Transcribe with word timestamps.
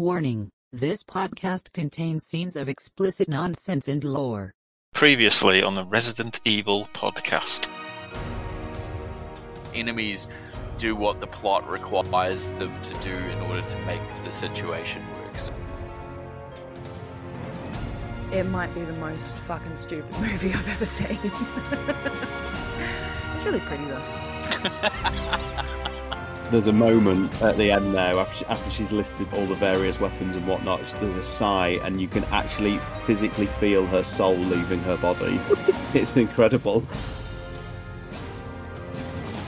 Warning 0.00 0.48
this 0.72 1.02
podcast 1.02 1.74
contains 1.74 2.24
scenes 2.24 2.56
of 2.56 2.70
explicit 2.70 3.28
nonsense 3.28 3.86
and 3.86 4.02
lore. 4.02 4.54
Previously 4.94 5.62
on 5.62 5.74
the 5.74 5.84
Resident 5.84 6.40
Evil 6.46 6.88
podcast. 6.94 7.68
Enemies 9.74 10.26
do 10.78 10.96
what 10.96 11.20
the 11.20 11.26
plot 11.26 11.68
requires 11.68 12.50
them 12.52 12.72
to 12.82 12.94
do 13.02 13.14
in 13.14 13.38
order 13.40 13.60
to 13.60 13.78
make 13.80 14.00
the 14.24 14.32
situation 14.32 15.02
work. 15.18 15.36
So 15.36 15.52
It 18.32 18.44
might 18.44 18.74
be 18.74 18.80
the 18.80 18.98
most 19.00 19.34
fucking 19.34 19.76
stupid 19.76 20.18
movie 20.18 20.54
I've 20.54 20.68
ever 20.70 20.86
seen. 20.86 21.08
it's 23.34 23.44
really 23.44 23.60
pretty 23.60 23.84
though. 23.84 24.02
There's 26.50 26.66
a 26.66 26.72
moment 26.72 27.40
at 27.42 27.56
the 27.56 27.70
end 27.70 27.94
there 27.94 28.18
after, 28.18 28.38
she, 28.38 28.44
after 28.46 28.70
she's 28.72 28.90
listed 28.90 29.28
all 29.32 29.46
the 29.46 29.54
various 29.54 30.00
weapons 30.00 30.34
and 30.34 30.44
whatnot. 30.48 30.80
There's 30.98 31.14
a 31.14 31.22
sigh, 31.22 31.78
and 31.84 32.00
you 32.00 32.08
can 32.08 32.24
actually 32.24 32.78
physically 33.06 33.46
feel 33.46 33.86
her 33.86 34.02
soul 34.02 34.34
leaving 34.34 34.80
her 34.80 34.96
body. 34.96 35.40
it's 35.94 36.16
incredible. 36.16 36.82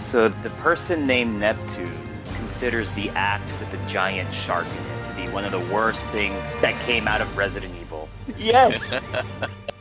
So 0.05 0.29
the 0.29 0.51
person 0.61 1.05
named 1.05 1.41
Neptune 1.41 1.93
considers 2.37 2.89
the 2.93 3.11
act 3.11 3.51
with 3.59 3.73
the 3.73 3.89
giant 3.89 4.33
shark 4.33 4.67
in 4.67 4.73
it 4.73 5.07
to 5.09 5.15
be 5.15 5.29
one 5.33 5.45
of 5.45 5.51
the 5.51 5.75
worst 5.75 6.09
things 6.11 6.53
that 6.61 6.81
came 6.83 7.09
out 7.09 7.21
of 7.21 7.37
Resident 7.37 7.75
Evil. 7.81 8.09
Yes. 8.39 8.93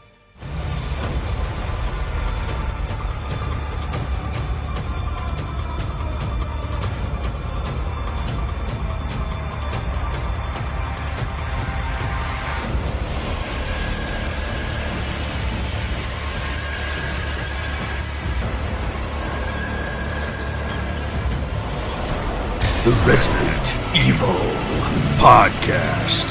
Resident 23.05 23.73
Evil 23.95 24.27
Podcast. 25.17 26.30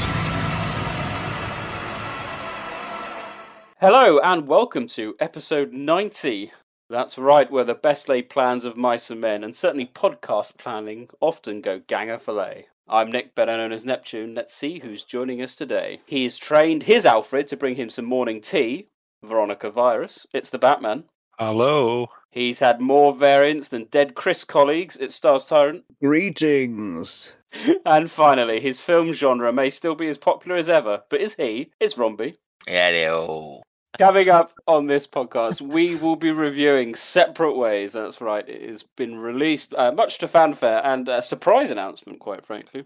Hello 3.81 4.19
and 4.19 4.47
welcome 4.47 4.87
to 4.87 5.13
episode 5.19 5.73
90. 5.73 6.53
That's 6.89 7.17
right, 7.17 7.51
where 7.51 7.65
the 7.65 7.75
best 7.75 8.07
laid 8.07 8.29
plans 8.29 8.63
of 8.63 8.77
mice 8.77 9.11
and 9.11 9.19
men, 9.19 9.43
and 9.43 9.53
certainly 9.53 9.85
podcast 9.85 10.57
planning, 10.57 11.09
often 11.19 11.59
go 11.59 11.79
ganger 11.79 12.17
fillet. 12.17 12.67
I'm 12.87 13.11
Nick, 13.11 13.35
better 13.35 13.57
known 13.57 13.73
as 13.73 13.83
Neptune. 13.83 14.33
Let's 14.33 14.53
see 14.53 14.79
who's 14.79 15.03
joining 15.03 15.41
us 15.41 15.57
today. 15.57 15.99
He's 16.05 16.37
trained 16.37 16.83
his 16.83 17.05
Alfred 17.05 17.49
to 17.49 17.57
bring 17.57 17.75
him 17.75 17.89
some 17.89 18.05
morning 18.05 18.39
tea, 18.39 18.87
Veronica 19.21 19.69
Virus. 19.69 20.25
It's 20.33 20.49
the 20.49 20.57
Batman. 20.57 21.03
Hello. 21.37 22.07
He's 22.31 22.59
had 22.59 22.79
more 22.79 23.13
variants 23.13 23.67
than 23.67 23.85
Dead 23.91 24.15
Chris 24.15 24.45
colleagues. 24.45 24.95
It's 24.95 25.15
Stars 25.15 25.45
Tyrant. 25.45 25.83
Greetings. 26.01 27.33
And 27.85 28.09
finally, 28.09 28.61
his 28.61 28.79
film 28.79 29.11
genre 29.11 29.51
may 29.51 29.69
still 29.69 29.93
be 29.93 30.07
as 30.07 30.17
popular 30.17 30.55
as 30.55 30.69
ever, 30.69 31.01
but 31.09 31.19
is 31.19 31.33
he? 31.33 31.69
It's 31.81 31.97
Rombie. 31.97 32.35
Hello. 32.65 33.61
Coming 33.99 34.29
up 34.29 34.53
on 34.67 34.87
this 34.87 35.05
podcast, 35.05 35.59
we 35.59 35.95
will 35.95 36.15
be 36.15 36.31
reviewing 36.31 36.95
Separate 36.95 37.57
Ways. 37.57 37.91
That's 37.91 38.21
right, 38.21 38.47
it 38.47 38.69
has 38.69 38.83
been 38.95 39.17
released, 39.17 39.73
uh, 39.73 39.91
much 39.91 40.17
to 40.19 40.29
fanfare 40.29 40.79
and 40.85 41.09
a 41.09 41.21
surprise 41.21 41.71
announcement, 41.71 42.19
quite 42.19 42.45
frankly. 42.45 42.85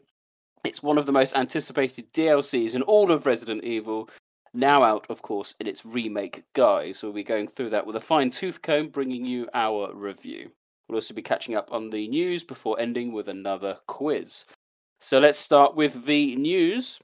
It's 0.64 0.82
one 0.82 0.98
of 0.98 1.06
the 1.06 1.12
most 1.12 1.36
anticipated 1.36 2.12
DLCs 2.12 2.74
in 2.74 2.82
all 2.82 3.12
of 3.12 3.28
Resident 3.28 3.64
Evil, 3.64 4.10
now 4.56 4.84
out, 4.84 5.06
of 5.10 5.22
course, 5.22 5.56
in 5.60 5.68
its 5.68 5.86
remake 5.86 6.44
guise. 6.54 7.04
We'll 7.04 7.14
be 7.14 7.24
going 7.24 7.48
through 7.48 7.72
that 7.72 7.86
with 7.86 7.96
a 7.96 8.02
fine 8.02 8.32
tooth 8.32 8.62
comb, 8.62 8.90
bringing 8.90 9.26
you 9.26 9.48
our 9.54 9.94
review. 9.94 10.52
We'll 10.88 10.98
also 10.98 11.14
be 11.14 11.22
catching 11.22 11.56
up 11.56 11.72
on 11.72 11.90
the 11.90 12.08
news 12.08 12.44
before 12.44 12.80
ending 12.80 13.12
with 13.12 13.28
another 13.28 13.80
quiz. 13.88 14.46
So 15.02 15.20
let's 15.20 15.40
start 15.40 15.76
with 15.76 16.06
the 16.06 16.36
news. 16.36 17.00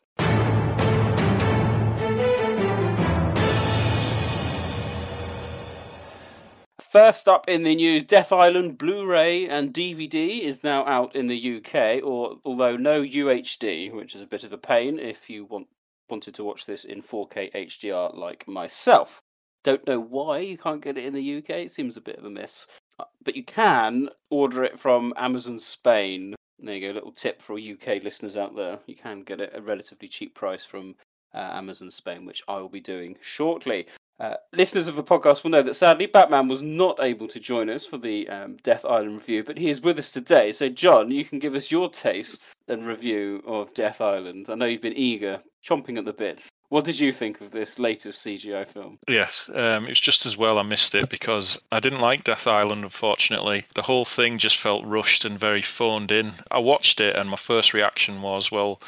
First 6.91 7.29
up 7.29 7.47
in 7.47 7.63
the 7.63 7.73
news, 7.73 8.03
Death 8.03 8.33
Island 8.33 8.77
Blu-ray 8.77 9.47
and 9.47 9.73
DVD 9.73 10.41
is 10.41 10.61
now 10.61 10.85
out 10.85 11.15
in 11.15 11.27
the 11.27 11.57
UK, 11.57 12.03
or 12.03 12.35
although 12.43 12.75
no 12.75 13.01
UHD, 13.01 13.93
which 13.93 14.13
is 14.13 14.21
a 14.21 14.27
bit 14.27 14.43
of 14.43 14.51
a 14.51 14.57
pain 14.57 14.99
if 14.99 15.29
you 15.29 15.45
want 15.45 15.67
wanted 16.11 16.35
to 16.35 16.43
watch 16.43 16.65
this 16.65 16.83
in 16.83 17.01
4K 17.01 17.51
HDR 17.53 18.15
like 18.15 18.47
myself. 18.47 19.21
Don't 19.63 19.85
know 19.87 19.99
why 19.99 20.39
you 20.39 20.57
can't 20.57 20.83
get 20.83 20.97
it 20.97 21.05
in 21.05 21.13
the 21.13 21.37
UK. 21.37 21.49
It 21.51 21.71
seems 21.71 21.97
a 21.97 22.01
bit 22.01 22.17
of 22.17 22.25
a 22.25 22.29
miss, 22.29 22.67
Uh, 22.99 23.05
but 23.23 23.35
you 23.35 23.43
can 23.43 24.09
order 24.29 24.63
it 24.63 24.77
from 24.77 25.13
Amazon 25.17 25.57
Spain. 25.57 26.35
There 26.59 26.75
you 26.75 26.87
go, 26.87 26.93
little 26.93 27.11
tip 27.11 27.41
for 27.41 27.57
UK 27.57 28.03
listeners 28.03 28.37
out 28.37 28.55
there. 28.55 28.79
You 28.85 28.95
can 28.95 29.21
get 29.21 29.41
it 29.41 29.53
at 29.53 29.59
a 29.59 29.61
relatively 29.61 30.07
cheap 30.07 30.35
price 30.35 30.65
from 30.65 30.95
uh, 31.33 31.37
Amazon 31.53 31.89
Spain, 31.89 32.25
which 32.25 32.43
I 32.47 32.57
will 32.57 32.69
be 32.69 32.81
doing 32.81 33.17
shortly. 33.21 33.87
Uh, 34.21 34.35
listeners 34.53 34.87
of 34.87 34.95
the 34.95 35.03
podcast 35.03 35.43
will 35.43 35.49
know 35.49 35.63
that 35.63 35.73
sadly 35.73 36.05
Batman 36.05 36.47
was 36.47 36.61
not 36.61 36.99
able 37.01 37.27
to 37.27 37.39
join 37.39 37.71
us 37.71 37.87
for 37.87 37.97
the 37.97 38.29
um, 38.29 38.55
Death 38.57 38.85
Island 38.85 39.15
review, 39.15 39.43
but 39.43 39.57
he 39.57 39.71
is 39.71 39.81
with 39.81 39.97
us 39.97 40.11
today. 40.11 40.51
So, 40.51 40.69
John, 40.69 41.09
you 41.09 41.25
can 41.25 41.39
give 41.39 41.55
us 41.55 41.71
your 41.71 41.89
taste 41.89 42.57
and 42.67 42.85
review 42.85 43.41
of 43.47 43.73
Death 43.73 43.99
Island. 43.99 44.45
I 44.47 44.53
know 44.53 44.65
you've 44.65 44.79
been 44.79 44.93
eager, 44.95 45.41
chomping 45.65 45.97
at 45.97 46.05
the 46.05 46.13
bit. 46.13 46.47
What 46.69 46.85
did 46.85 46.99
you 46.99 47.11
think 47.11 47.41
of 47.41 47.49
this 47.49 47.79
latest 47.79 48.23
CGI 48.23 48.67
film? 48.67 48.99
Yes, 49.07 49.49
um, 49.55 49.87
it's 49.87 49.99
just 49.99 50.27
as 50.27 50.37
well 50.37 50.59
I 50.59 50.61
missed 50.61 50.93
it 50.93 51.09
because 51.09 51.59
I 51.71 51.79
didn't 51.79 51.99
like 51.99 52.23
Death 52.23 52.45
Island, 52.45 52.83
unfortunately. 52.83 53.65
The 53.73 53.81
whole 53.81 54.05
thing 54.05 54.37
just 54.37 54.57
felt 54.57 54.85
rushed 54.85 55.25
and 55.25 55.39
very 55.39 55.63
phoned 55.63 56.11
in. 56.11 56.33
I 56.51 56.59
watched 56.59 57.01
it 57.01 57.15
and 57.15 57.27
my 57.27 57.37
first 57.37 57.73
reaction 57.73 58.21
was, 58.21 58.51
well, 58.51 58.81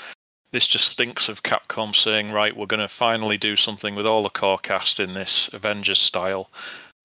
this 0.53 0.67
just 0.67 0.87
stinks 0.87 1.27
of 1.27 1.41
Capcom 1.41 1.95
saying, 1.95 2.31
right, 2.31 2.55
we're 2.55 2.67
going 2.67 2.79
to 2.79 2.87
finally 2.87 3.39
do 3.39 3.55
something 3.55 3.95
with 3.95 4.05
all 4.05 4.21
the 4.21 4.29
core 4.29 4.59
cast 4.59 4.99
in 4.99 5.15
this 5.15 5.49
Avengers 5.51 5.99
style. 5.99 6.49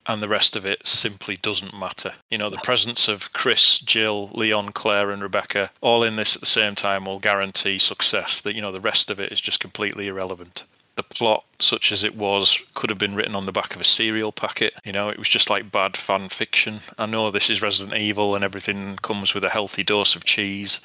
And 0.06 0.22
the 0.22 0.28
rest 0.28 0.54
of 0.54 0.66
it 0.66 0.86
simply 0.86 1.36
doesn't 1.36 1.78
matter. 1.78 2.12
You 2.30 2.36
know, 2.36 2.50
the 2.50 2.58
presence 2.58 3.08
of 3.08 3.32
Chris, 3.32 3.78
Jill, 3.78 4.30
Leon, 4.34 4.72
Claire, 4.72 5.10
and 5.10 5.22
Rebecca 5.22 5.70
all 5.80 6.02
in 6.02 6.16
this 6.16 6.36
at 6.36 6.40
the 6.40 6.46
same 6.46 6.74
time 6.74 7.06
will 7.06 7.18
guarantee 7.18 7.78
success. 7.78 8.42
That, 8.42 8.54
you 8.54 8.60
know, 8.60 8.72
the 8.72 8.80
rest 8.80 9.10
of 9.10 9.18
it 9.18 9.32
is 9.32 9.40
just 9.40 9.60
completely 9.60 10.08
irrelevant. 10.08 10.64
The 10.96 11.02
plot, 11.02 11.44
such 11.58 11.90
as 11.90 12.04
it 12.04 12.16
was, 12.16 12.60
could 12.74 12.90
have 12.90 12.98
been 12.98 13.14
written 13.14 13.34
on 13.34 13.46
the 13.46 13.52
back 13.52 13.74
of 13.74 13.80
a 13.80 13.84
cereal 13.84 14.32
packet. 14.32 14.74
You 14.84 14.92
know, 14.92 15.08
it 15.08 15.18
was 15.18 15.28
just 15.28 15.48
like 15.48 15.72
bad 15.72 15.96
fan 15.96 16.28
fiction. 16.28 16.80
I 16.98 17.06
know 17.06 17.30
this 17.30 17.48
is 17.48 17.62
Resident 17.62 17.98
Evil 17.98 18.34
and 18.34 18.44
everything 18.44 18.96
comes 18.96 19.32
with 19.32 19.44
a 19.44 19.50
healthy 19.50 19.84
dose 19.84 20.16
of 20.16 20.24
cheese. 20.24 20.80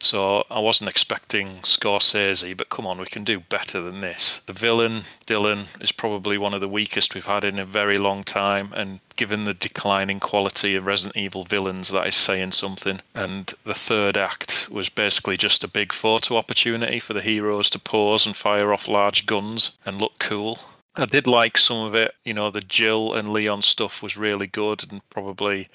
So 0.00 0.44
I 0.48 0.60
wasn't 0.60 0.90
expecting 0.90 1.58
Scorsese, 1.62 2.56
but 2.56 2.68
come 2.68 2.86
on, 2.86 2.98
we 2.98 3.06
can 3.06 3.24
do 3.24 3.40
better 3.40 3.80
than 3.80 4.00
this. 4.00 4.40
The 4.46 4.52
villain, 4.52 5.02
Dylan, 5.26 5.66
is 5.82 5.90
probably 5.90 6.38
one 6.38 6.54
of 6.54 6.60
the 6.60 6.68
weakest 6.68 7.14
we've 7.14 7.26
had 7.26 7.44
in 7.44 7.58
a 7.58 7.64
very 7.64 7.98
long 7.98 8.22
time, 8.22 8.72
and 8.74 9.00
given 9.16 9.44
the 9.44 9.54
declining 9.54 10.20
quality 10.20 10.76
of 10.76 10.86
Resident 10.86 11.16
Evil 11.16 11.44
villains, 11.44 11.88
that 11.88 12.06
is 12.06 12.14
saying 12.14 12.52
something. 12.52 13.00
And 13.14 13.52
the 13.64 13.74
third 13.74 14.16
act 14.16 14.68
was 14.70 14.88
basically 14.88 15.36
just 15.36 15.64
a 15.64 15.68
big 15.68 15.92
photo 15.92 16.36
opportunity 16.36 17.00
for 17.00 17.14
the 17.14 17.22
heroes 17.22 17.68
to 17.70 17.78
pose 17.80 18.24
and 18.24 18.36
fire 18.36 18.72
off 18.72 18.86
large 18.86 19.26
guns 19.26 19.76
and 19.84 20.00
look 20.00 20.18
cool. 20.18 20.60
I 20.94 21.06
did 21.06 21.26
like 21.26 21.58
some 21.58 21.86
of 21.86 21.94
it. 21.94 22.14
You 22.24 22.34
know, 22.34 22.50
the 22.50 22.60
Jill 22.60 23.14
and 23.14 23.32
Leon 23.32 23.62
stuff 23.62 24.02
was 24.02 24.16
really 24.16 24.46
good 24.46 24.84
and 24.90 25.00
probably 25.10 25.68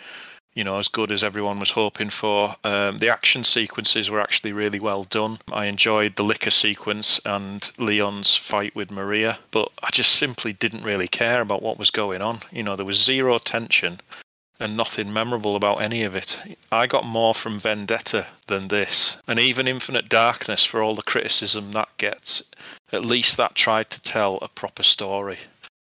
you 0.55 0.63
know, 0.63 0.77
as 0.77 0.87
good 0.87 1.11
as 1.11 1.23
everyone 1.23 1.59
was 1.59 1.71
hoping 1.71 2.09
for. 2.09 2.55
Um, 2.63 2.99
the 2.99 3.09
action 3.09 3.43
sequences 3.43 4.09
were 4.09 4.21
actually 4.21 4.53
really 4.53 4.79
well 4.79 5.03
done. 5.03 5.39
I 5.51 5.65
enjoyed 5.65 6.15
the 6.15 6.23
liquor 6.23 6.51
sequence 6.51 7.19
and 7.25 7.71
Leon's 7.77 8.35
fight 8.35 8.75
with 8.75 8.91
Maria, 8.91 9.39
but 9.51 9.71
I 9.81 9.89
just 9.91 10.11
simply 10.11 10.53
didn't 10.53 10.83
really 10.83 11.07
care 11.07 11.41
about 11.41 11.63
what 11.63 11.79
was 11.79 11.91
going 11.91 12.21
on. 12.21 12.41
You 12.51 12.63
know, 12.63 12.75
there 12.75 12.85
was 12.85 13.03
zero 13.03 13.39
tension 13.39 13.99
and 14.59 14.77
nothing 14.77 15.11
memorable 15.11 15.55
about 15.55 15.81
any 15.81 16.03
of 16.03 16.15
it. 16.15 16.39
I 16.71 16.87
got 16.87 17.05
more 17.05 17.33
from 17.33 17.59
Vendetta 17.59 18.27
than 18.47 18.67
this. 18.67 19.17
And 19.27 19.39
even 19.39 19.67
Infinite 19.67 20.07
Darkness, 20.07 20.63
for 20.63 20.81
all 20.81 20.95
the 20.95 21.01
criticism 21.01 21.71
that 21.71 21.89
gets, 21.97 22.43
at 22.91 23.03
least 23.03 23.35
that 23.37 23.55
tried 23.55 23.89
to 23.89 24.01
tell 24.01 24.37
a 24.41 24.47
proper 24.47 24.83
story 24.83 25.39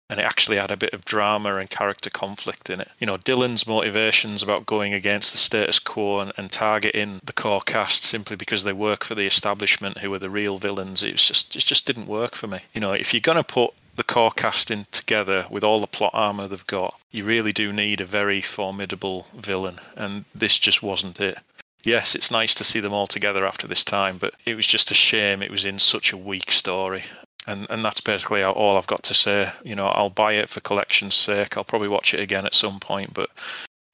and 0.10 0.20
it 0.20 0.24
actually 0.24 0.58
had 0.58 0.72
a 0.72 0.78
bit 0.78 0.94
of 0.94 1.06
drama 1.06 1.58
and 1.58 1.70
character 1.70 2.10
conflict 2.10 2.70
in 2.70 2.80
it. 2.80 2.90
You 3.00 3.08
know, 3.08 3.18
Dylan's 3.18 3.68
motivations 3.68 4.42
about 4.42 4.66
going 4.66 4.94
against 4.94 5.32
the 5.32 5.38
status 5.38 5.80
quo 5.80 6.20
and, 6.20 6.32
and, 6.38 6.52
targeting 6.52 7.20
the 7.24 7.34
core 7.34 7.62
cast 7.62 8.04
simply 8.04 8.36
because 8.36 8.64
they 8.64 8.74
work 8.74 9.04
for 9.04 9.16
the 9.16 9.28
establishment, 9.28 10.00
who 10.00 10.14
are 10.14 10.20
the 10.20 10.30
real 10.30 10.58
villains, 10.58 11.04
it 11.04 11.12
was 11.12 11.28
just 11.28 11.56
it 11.56 11.66
just 11.66 11.86
didn't 11.86 12.08
work 12.08 12.36
for 12.36 12.48
me. 12.48 12.62
You 12.74 12.82
know, 12.82 12.94
if 12.94 13.14
you're 13.14 13.22
gonna 13.22 13.44
put 13.44 13.74
the 13.96 14.04
core 14.04 14.32
casting 14.32 14.86
together 14.92 15.46
with 15.50 15.64
all 15.64 15.82
the 15.82 15.88
plot 15.88 16.12
armor 16.14 16.48
they've 16.48 16.68
got, 16.68 16.98
you 17.12 17.26
really 17.26 17.52
do 17.52 17.74
need 17.74 18.00
a 18.00 18.06
very 18.06 18.42
formidable 18.42 19.28
villain, 19.36 19.80
and 19.96 20.26
this 20.34 20.58
just 20.58 20.82
wasn't 20.82 21.20
it. 21.20 21.38
yes, 21.84 22.16
it's 22.16 22.32
nice 22.32 22.54
to 22.54 22.64
see 22.64 22.80
them 22.80 22.94
all 22.94 23.08
together 23.08 23.46
after 23.46 23.68
this 23.68 23.84
time, 23.84 24.18
but 24.18 24.34
it 24.46 24.56
was 24.56 24.68
just 24.68 24.92
a 24.92 24.94
shame 24.94 25.42
it 25.42 25.52
was 25.52 25.66
in 25.66 25.80
such 25.80 26.12
a 26.12 26.18
weak 26.18 26.52
story. 26.52 27.04
And, 27.48 27.66
and 27.70 27.84
that's 27.84 28.02
basically 28.02 28.44
all 28.44 28.78
I've 28.78 28.88
got 28.88 29.04
to 29.04 29.14
say. 29.14 29.52
You 29.64 29.74
know, 29.74 29.88
I'll 29.88 30.10
buy 30.10 30.34
it 30.34 30.50
for 30.50 30.60
collection's 30.60 31.16
sake. 31.16 31.56
I'll 31.56 31.64
probably 31.64 31.88
watch 31.88 32.14
it 32.14 32.20
again 32.20 32.46
at 32.46 32.54
some 32.54 32.80
point, 32.80 33.14
but 33.14 33.30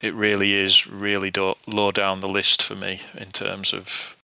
it 0.00 0.14
really 0.14 0.54
is 0.54 0.86
really 0.86 1.30
do- 1.30 1.54
low 1.66 1.92
down 1.92 2.20
the 2.20 2.28
list 2.28 2.62
for 2.62 2.74
me 2.74 3.00
in 3.14 3.30
terms 3.30 3.72
of 3.72 4.16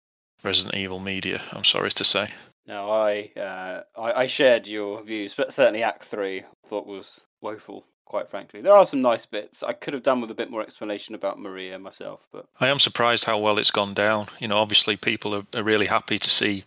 Resident 0.43 0.75
Evil 0.75 0.99
media. 0.99 1.43
I'm 1.53 1.65
sorry 1.65 1.91
to 1.91 2.05
say. 2.05 2.31
No, 2.67 2.91
I, 2.91 3.31
uh, 3.37 3.83
I 3.99 4.23
I 4.23 4.27
shared 4.27 4.69
your 4.69 5.03
views, 5.03 5.35
but 5.35 5.53
certainly 5.53 5.83
Act 5.83 6.05
Three 6.05 6.41
I 6.41 6.69
thought 6.69 6.87
was 6.87 7.21
woeful. 7.41 7.85
Quite 8.05 8.29
frankly, 8.31 8.63
there 8.63 8.73
are 8.73 8.87
some 8.87 9.01
nice 9.01 9.27
bits. 9.27 9.63
I 9.63 9.75
could 9.75 9.93
have 9.93 10.03
done 10.03 10.21
with 10.23 10.31
a 10.31 10.35
bit 10.35 10.51
more 10.51 10.63
explanation 10.63 11.15
about 11.15 11.39
Maria 11.39 11.79
myself, 11.79 12.27
but 12.33 12.47
I 12.59 12.69
am 12.69 12.79
surprised 12.79 13.25
how 13.25 13.39
well 13.39 13.59
it's 13.59 13.71
gone 13.71 13.93
down. 13.93 14.29
You 14.39 14.49
know, 14.49 14.59
obviously 14.59 14.97
people 14.97 15.35
are, 15.35 15.47
are 15.55 15.63
really 15.63 15.87
happy 15.87 16.19
to 16.19 16.31
see 16.31 16.65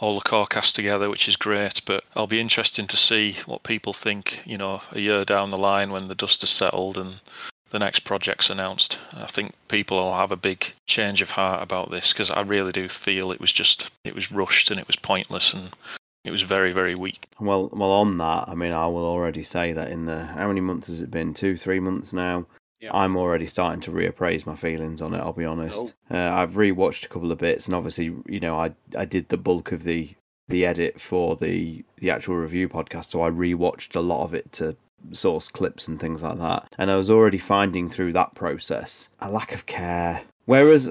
all 0.00 0.14
the 0.14 0.28
core 0.28 0.46
cast 0.46 0.74
together, 0.74 1.10
which 1.10 1.28
is 1.28 1.36
great. 1.36 1.82
But 1.84 2.04
I'll 2.14 2.26
be 2.26 2.40
interesting 2.40 2.86
to 2.86 2.96
see 2.96 3.36
what 3.46 3.62
people 3.62 3.92
think. 3.92 4.40
You 4.44 4.58
know, 4.58 4.82
a 4.92 5.00
year 5.00 5.24
down 5.24 5.50
the 5.50 5.58
line 5.58 5.90
when 5.90 6.08
the 6.08 6.14
dust 6.14 6.40
has 6.40 6.50
settled 6.50 6.96
and 6.96 7.20
the 7.70 7.78
next 7.78 8.00
project's 8.00 8.50
announced. 8.50 8.98
I 9.14 9.26
think 9.26 9.52
people 9.68 9.98
will 9.98 10.16
have 10.16 10.32
a 10.32 10.36
big 10.36 10.72
change 10.86 11.20
of 11.20 11.30
heart 11.30 11.62
about 11.62 11.90
this 11.90 12.12
because 12.12 12.30
I 12.30 12.40
really 12.40 12.72
do 12.72 12.88
feel 12.88 13.30
it 13.30 13.40
was 13.40 13.52
just 13.52 13.90
it 14.04 14.14
was 14.14 14.32
rushed 14.32 14.70
and 14.70 14.80
it 14.80 14.86
was 14.86 14.96
pointless 14.96 15.52
and 15.52 15.70
it 16.24 16.30
was 16.30 16.42
very 16.42 16.72
very 16.72 16.94
weak. 16.94 17.26
Well, 17.38 17.68
well, 17.72 17.90
on 17.90 18.18
that, 18.18 18.48
I 18.48 18.54
mean, 18.54 18.72
I 18.72 18.86
will 18.86 19.04
already 19.04 19.42
say 19.42 19.72
that 19.72 19.90
in 19.90 20.06
the 20.06 20.24
how 20.24 20.48
many 20.48 20.60
months 20.60 20.88
has 20.88 21.02
it 21.02 21.10
been? 21.10 21.34
Two, 21.34 21.56
three 21.56 21.80
months 21.80 22.12
now. 22.12 22.46
Yeah. 22.80 22.90
I'm 22.94 23.16
already 23.16 23.46
starting 23.46 23.80
to 23.82 23.90
reappraise 23.90 24.46
my 24.46 24.54
feelings 24.54 25.02
on 25.02 25.14
it. 25.14 25.18
I'll 25.18 25.32
be 25.32 25.44
honest. 25.44 25.94
Oh. 26.10 26.16
Uh, 26.16 26.30
I've 26.32 26.52
rewatched 26.52 27.04
a 27.04 27.08
couple 27.08 27.32
of 27.32 27.38
bits, 27.38 27.66
and 27.66 27.74
obviously, 27.74 28.14
you 28.26 28.40
know, 28.40 28.58
I 28.58 28.72
I 28.96 29.04
did 29.04 29.28
the 29.28 29.36
bulk 29.36 29.72
of 29.72 29.82
the 29.82 30.10
the 30.48 30.64
edit 30.64 31.00
for 31.00 31.36
the 31.36 31.84
the 31.98 32.10
actual 32.10 32.36
review 32.36 32.68
podcast, 32.68 33.06
so 33.06 33.22
I 33.22 33.30
rewatched 33.30 33.96
a 33.96 34.00
lot 34.00 34.24
of 34.24 34.34
it 34.34 34.52
to 34.52 34.76
source 35.12 35.48
clips 35.48 35.88
and 35.88 35.98
things 35.98 36.22
like 36.22 36.38
that. 36.38 36.68
And 36.78 36.90
I 36.90 36.96
was 36.96 37.10
already 37.10 37.38
finding 37.38 37.88
through 37.88 38.12
that 38.14 38.34
process 38.34 39.10
a 39.20 39.30
lack 39.30 39.52
of 39.52 39.66
care. 39.66 40.22
Whereas 40.46 40.90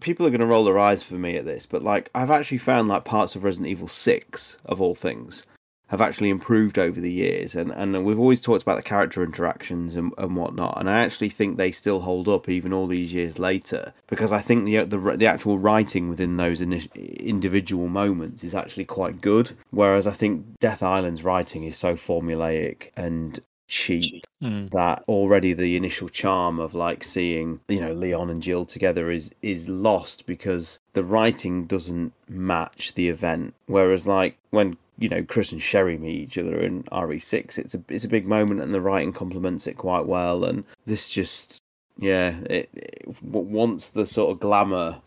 people 0.00 0.26
are 0.26 0.30
going 0.30 0.40
to 0.40 0.46
roll 0.46 0.64
their 0.64 0.78
eyes 0.78 1.02
for 1.02 1.16
me 1.16 1.36
at 1.36 1.44
this, 1.44 1.66
but 1.66 1.82
like 1.82 2.10
I've 2.14 2.30
actually 2.30 2.58
found 2.58 2.88
like 2.88 3.04
parts 3.04 3.36
of 3.36 3.44
Resident 3.44 3.68
Evil 3.68 3.88
6 3.88 4.56
of 4.64 4.80
all 4.80 4.94
things 4.94 5.44
have 5.88 6.00
actually 6.00 6.30
improved 6.30 6.78
over 6.78 7.00
the 7.00 7.12
years. 7.12 7.54
And, 7.54 7.70
and 7.72 8.04
we've 8.04 8.18
always 8.18 8.40
talked 8.40 8.62
about 8.62 8.76
the 8.76 8.82
character 8.82 9.22
interactions 9.22 9.94
and, 9.94 10.12
and 10.18 10.36
whatnot. 10.36 10.78
And 10.80 10.90
I 10.90 11.04
actually 11.04 11.28
think 11.28 11.56
they 11.56 11.70
still 11.70 12.00
hold 12.00 12.28
up 12.28 12.48
even 12.48 12.72
all 12.72 12.86
these 12.86 13.12
years 13.12 13.38
later 13.38 13.92
because 14.08 14.32
I 14.32 14.40
think 14.40 14.64
the 14.64 14.84
the, 14.84 15.16
the 15.16 15.26
actual 15.26 15.58
writing 15.58 16.08
within 16.08 16.36
those 16.36 16.60
ini- 16.60 17.18
individual 17.18 17.88
moments 17.88 18.42
is 18.42 18.54
actually 18.54 18.86
quite 18.86 19.20
good. 19.20 19.52
Whereas 19.70 20.06
I 20.06 20.12
think 20.12 20.58
Death 20.58 20.82
Island's 20.82 21.24
writing 21.24 21.64
is 21.64 21.76
so 21.76 21.94
formulaic 21.94 22.90
and 22.96 23.40
cheap 23.68 24.24
Mm. 24.42 24.70
that 24.72 25.02
already 25.08 25.54
the 25.54 25.76
initial 25.78 26.10
charm 26.10 26.60
of 26.60 26.74
like 26.74 27.02
seeing 27.02 27.58
you 27.68 27.80
know 27.80 27.92
Leon 27.92 28.28
and 28.28 28.42
Jill 28.42 28.66
together 28.66 29.10
is 29.10 29.32
is 29.40 29.66
lost 29.66 30.26
because 30.26 30.78
the 30.92 31.02
writing 31.02 31.64
doesn't 31.64 32.12
match 32.28 32.92
the 32.92 33.08
event. 33.08 33.54
Whereas 33.64 34.06
like 34.06 34.36
when 34.50 34.76
you 34.98 35.08
know 35.08 35.22
Chris 35.22 35.52
and 35.52 35.60
Sherry 35.60 35.98
meet 35.98 36.20
each 36.20 36.38
other 36.38 36.58
in 36.60 36.82
RE6 36.84 37.58
it's 37.58 37.74
a 37.74 37.82
it's 37.88 38.04
a 38.04 38.08
big 38.08 38.26
moment 38.26 38.60
and 38.60 38.72
the 38.72 38.80
writing 38.80 39.12
complements 39.12 39.66
it 39.66 39.76
quite 39.76 40.06
well. 40.06 40.44
And 40.44 40.64
this 40.86 41.08
just 41.08 41.62
yeah 41.98 42.36
it, 42.50 42.68
it 42.74 43.22
once 43.22 43.90
the 43.90 44.06
sort 44.06 44.30
of 44.30 44.40
glamour 44.40 45.00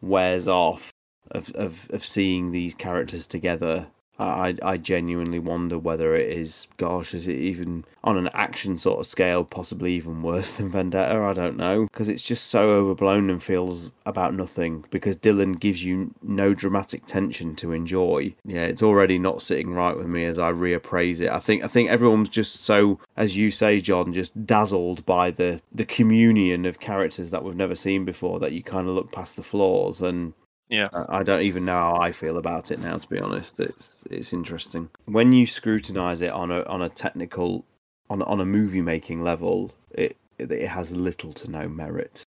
wears 0.00 0.48
off 0.48 0.92
of 1.30 1.50
of 1.52 1.88
of 1.90 2.04
seeing 2.04 2.50
these 2.50 2.74
characters 2.74 3.26
together 3.26 3.86
I, 4.18 4.56
I 4.62 4.76
genuinely 4.78 5.38
wonder 5.38 5.78
whether 5.78 6.16
it 6.16 6.30
is, 6.30 6.66
gosh, 6.76 7.14
is 7.14 7.28
it 7.28 7.36
even 7.36 7.84
on 8.02 8.16
an 8.16 8.30
action 8.32 8.76
sort 8.76 8.98
of 8.98 9.06
scale, 9.06 9.44
possibly 9.44 9.92
even 9.92 10.22
worse 10.22 10.52
than 10.56 10.70
Vendetta? 10.70 11.20
I 11.20 11.32
don't 11.32 11.56
know. 11.56 11.84
Because 11.84 12.08
it's 12.08 12.22
just 12.22 12.48
so 12.48 12.70
overblown 12.70 13.30
and 13.30 13.42
feels 13.42 13.90
about 14.06 14.34
nothing. 14.34 14.84
Because 14.90 15.16
Dylan 15.16 15.58
gives 15.58 15.84
you 15.84 16.12
no 16.22 16.52
dramatic 16.52 17.06
tension 17.06 17.54
to 17.56 17.72
enjoy. 17.72 18.34
Yeah, 18.44 18.64
it's 18.64 18.82
already 18.82 19.18
not 19.18 19.42
sitting 19.42 19.72
right 19.72 19.96
with 19.96 20.06
me 20.06 20.24
as 20.24 20.38
I 20.38 20.50
reappraise 20.50 21.20
it. 21.20 21.30
I 21.30 21.38
think 21.38 21.64
I 21.64 21.68
think 21.68 21.90
everyone's 21.90 22.28
just 22.28 22.62
so, 22.62 22.98
as 23.16 23.36
you 23.36 23.50
say, 23.50 23.80
John, 23.80 24.12
just 24.12 24.46
dazzled 24.46 25.06
by 25.06 25.30
the 25.30 25.60
the 25.72 25.84
communion 25.84 26.66
of 26.66 26.80
characters 26.80 27.30
that 27.30 27.44
we've 27.44 27.54
never 27.54 27.76
seen 27.76 28.04
before 28.04 28.40
that 28.40 28.52
you 28.52 28.62
kind 28.62 28.88
of 28.88 28.94
look 28.94 29.12
past 29.12 29.36
the 29.36 29.42
flaws 29.42 30.02
and 30.02 30.32
Yeah. 30.68 30.88
I 31.08 31.22
don't 31.22 31.42
even 31.42 31.64
know 31.64 31.72
how 31.72 31.96
I 32.00 32.12
feel 32.12 32.36
about 32.36 32.70
it 32.70 32.78
now. 32.78 32.98
To 32.98 33.08
be 33.08 33.18
honest, 33.18 33.58
it's 33.58 34.06
it's 34.10 34.32
interesting 34.32 34.90
when 35.06 35.32
you 35.32 35.46
scrutinize 35.46 36.20
it 36.20 36.30
on 36.30 36.50
a 36.50 36.62
on 36.64 36.82
a 36.82 36.88
technical 36.88 37.64
on 38.10 38.22
on 38.22 38.40
a 38.40 38.44
movie 38.44 38.82
making 38.82 39.22
level. 39.22 39.72
It 39.92 40.16
it 40.38 40.68
has 40.68 40.94
little 40.94 41.32
to 41.34 41.50
no 41.50 41.68
merit, 41.68 42.22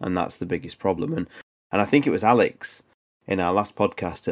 and 0.00 0.16
that's 0.16 0.38
the 0.38 0.46
biggest 0.46 0.78
problem. 0.78 1.12
And 1.12 1.26
and 1.72 1.82
I 1.82 1.84
think 1.84 2.06
it 2.06 2.10
was 2.10 2.24
Alex 2.24 2.82
in 3.26 3.40
our 3.40 3.52
last 3.52 3.74
podcast, 3.74 4.26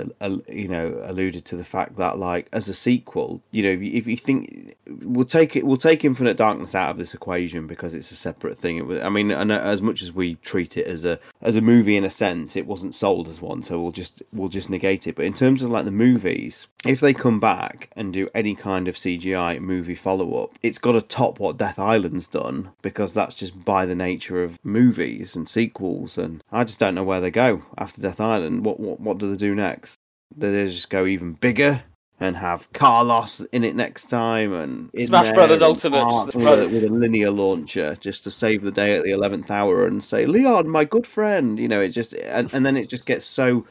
you 0.48 0.68
know, 0.68 1.00
alluded 1.04 1.44
to 1.46 1.56
the 1.56 1.64
fact 1.64 1.96
that 1.96 2.18
like 2.18 2.48
as 2.52 2.68
a 2.68 2.74
sequel, 2.74 3.40
you 3.50 3.62
know, 3.62 3.70
if 3.70 3.82
you, 3.82 3.92
if 3.92 4.06
you 4.06 4.16
think 4.16 4.76
we'll 4.86 5.24
take 5.24 5.56
it, 5.56 5.66
we'll 5.66 5.78
take 5.78 6.04
Infinite 6.04 6.36
Darkness 6.36 6.74
out 6.74 6.90
of 6.90 6.98
this 6.98 7.14
equation 7.14 7.66
because 7.66 7.94
it's 7.94 8.10
a 8.10 8.16
separate 8.16 8.58
thing. 8.58 8.76
It 8.76 8.86
was, 8.86 9.00
I 9.00 9.08
mean, 9.08 9.30
and 9.30 9.50
uh, 9.50 9.60
as 9.60 9.80
much 9.80 10.02
as 10.02 10.12
we 10.12 10.34
treat 10.36 10.76
it 10.76 10.86
as 10.86 11.04
a 11.04 11.18
as 11.40 11.56
a 11.56 11.62
movie 11.62 11.96
in 11.96 12.04
a 12.04 12.10
sense, 12.10 12.54
it 12.54 12.66
wasn't 12.66 12.94
sold 12.94 13.28
as 13.28 13.40
one, 13.40 13.62
so 13.62 13.80
we'll 13.80 13.92
just 13.92 14.22
we'll 14.32 14.48
just 14.48 14.68
negate 14.68 15.06
it. 15.06 15.16
But 15.16 15.24
in 15.24 15.32
terms 15.32 15.62
of 15.62 15.70
like 15.70 15.86
the 15.86 15.90
movies, 15.90 16.66
if 16.84 17.00
they 17.00 17.14
come 17.14 17.40
back 17.40 17.90
and 17.96 18.12
do 18.12 18.28
any 18.34 18.54
kind 18.54 18.88
of 18.88 18.96
CGI 18.96 19.58
movie 19.60 19.94
follow 19.94 20.42
up, 20.42 20.58
it's 20.62 20.78
got 20.78 20.92
to 20.92 21.02
top 21.02 21.40
what 21.40 21.56
Death 21.56 21.78
Island's 21.78 22.28
done 22.28 22.70
because 22.82 23.14
that's 23.14 23.34
just 23.34 23.64
by 23.64 23.86
the 23.86 23.94
nature 23.94 24.42
of 24.42 24.58
movies 24.64 25.34
and 25.34 25.48
sequels. 25.48 26.18
And 26.18 26.42
I 26.52 26.64
just 26.64 26.78
don't 26.78 26.94
know 26.94 27.04
where 27.04 27.20
they 27.20 27.30
go 27.30 27.62
after 27.78 28.02
Death 28.02 28.20
Island. 28.20 28.66
What 28.66 28.80
what 28.82 29.00
what 29.00 29.18
do 29.18 29.30
they 29.30 29.36
do 29.36 29.54
next? 29.54 29.96
Do 30.38 30.50
they 30.50 30.66
just 30.66 30.90
go 30.90 31.06
even 31.06 31.34
bigger? 31.34 31.82
And 32.20 32.36
have 32.36 32.72
Carlos 32.72 33.40
in 33.46 33.64
it 33.64 33.74
next 33.74 34.06
time, 34.06 34.52
and 34.52 34.90
Smash 34.96 35.32
Brothers 35.32 35.60
Ultimate, 35.60 36.26
with, 36.26 36.34
brother- 36.34 36.68
with 36.68 36.84
a 36.84 36.88
linear 36.88 37.32
launcher 37.32 37.96
just 38.00 38.22
to 38.24 38.30
save 38.30 38.62
the 38.62 38.70
day 38.70 38.96
at 38.96 39.02
the 39.02 39.10
eleventh 39.10 39.50
hour 39.50 39.86
and 39.86 40.04
say, 40.04 40.24
"Leon, 40.26 40.68
my 40.68 40.84
good 40.84 41.04
friend," 41.04 41.58
you 41.58 41.66
know, 41.66 41.80
it 41.80 41.88
just 41.88 42.12
and, 42.14 42.52
and 42.54 42.64
then 42.64 42.76
it 42.76 42.88
just 42.88 43.06
gets 43.06 43.24
so 43.24 43.66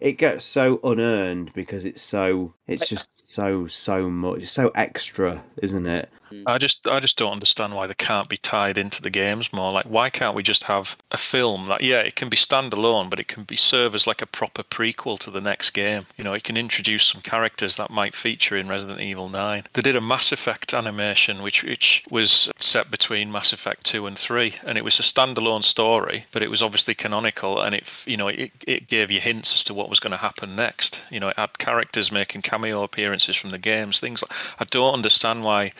it 0.00 0.18
gets 0.18 0.44
so 0.44 0.80
unearned 0.84 1.50
because 1.54 1.86
it's 1.86 2.02
so 2.02 2.52
it's 2.66 2.86
just 2.86 3.30
so 3.30 3.66
so 3.66 4.10
much 4.10 4.46
so 4.46 4.68
extra 4.74 5.42
isn't 5.62 5.86
it 5.86 6.10
Mm. 6.34 6.42
I 6.46 6.58
just 6.58 6.86
I 6.86 7.00
just 7.00 7.16
don't 7.16 7.32
understand 7.32 7.74
why 7.74 7.86
they 7.86 7.94
can't 7.94 8.28
be 8.28 8.36
tied 8.36 8.78
into 8.78 9.02
the 9.02 9.10
games 9.10 9.52
more. 9.52 9.72
Like 9.72 9.86
why 9.86 10.10
can't 10.10 10.34
we 10.34 10.42
just 10.42 10.64
have 10.64 10.96
a 11.10 11.16
film 11.16 11.68
that 11.68 11.82
yeah, 11.82 12.00
it 12.00 12.16
can 12.16 12.28
be 12.28 12.36
standalone, 12.36 13.10
but 13.10 13.20
it 13.20 13.28
can 13.28 13.44
be 13.44 13.56
serve 13.56 13.94
as 13.94 14.06
like 14.06 14.22
a 14.22 14.26
proper 14.26 14.62
prequel 14.62 15.18
to 15.20 15.30
the 15.30 15.40
next 15.40 15.70
game. 15.70 16.06
You 16.16 16.24
know, 16.24 16.32
it 16.32 16.44
can 16.44 16.56
introduce 16.56 17.04
some 17.04 17.20
characters 17.20 17.76
that 17.76 17.90
might 17.90 18.14
feature 18.14 18.56
in 18.56 18.68
Resident 18.68 19.00
Evil 19.00 19.28
9. 19.28 19.64
They 19.72 19.82
did 19.82 19.96
a 19.96 20.00
Mass 20.00 20.32
Effect 20.32 20.74
animation 20.74 21.42
which 21.42 21.62
which 21.62 22.04
was 22.10 22.50
set 22.56 22.90
between 22.90 23.32
Mass 23.32 23.52
Effect 23.52 23.84
2 23.84 24.06
and 24.06 24.18
3 24.18 24.54
and 24.64 24.78
it 24.78 24.84
was 24.84 24.98
a 24.98 25.02
standalone 25.02 25.64
story, 25.64 26.26
but 26.32 26.42
it 26.42 26.50
was 26.50 26.62
obviously 26.62 26.94
canonical 26.94 27.60
and 27.60 27.74
it 27.74 28.04
you 28.06 28.16
know, 28.16 28.28
it 28.28 28.52
it 28.66 28.88
gave 28.88 29.10
you 29.10 29.20
hints 29.20 29.54
as 29.54 29.64
to 29.64 29.74
what 29.74 29.90
was 29.90 30.00
going 30.00 30.10
to 30.10 30.16
happen 30.16 30.56
next. 30.56 31.04
You 31.10 31.20
know, 31.20 31.28
it 31.28 31.36
had 31.38 31.58
characters 31.58 32.10
making 32.10 32.42
cameo 32.42 32.82
appearances 32.82 33.36
from 33.36 33.50
the 33.50 33.58
games, 33.58 34.00
things 34.00 34.22
like 34.22 34.32
I 34.58 34.64
don't 34.64 34.94
understand 34.94 35.44
why 35.44 35.72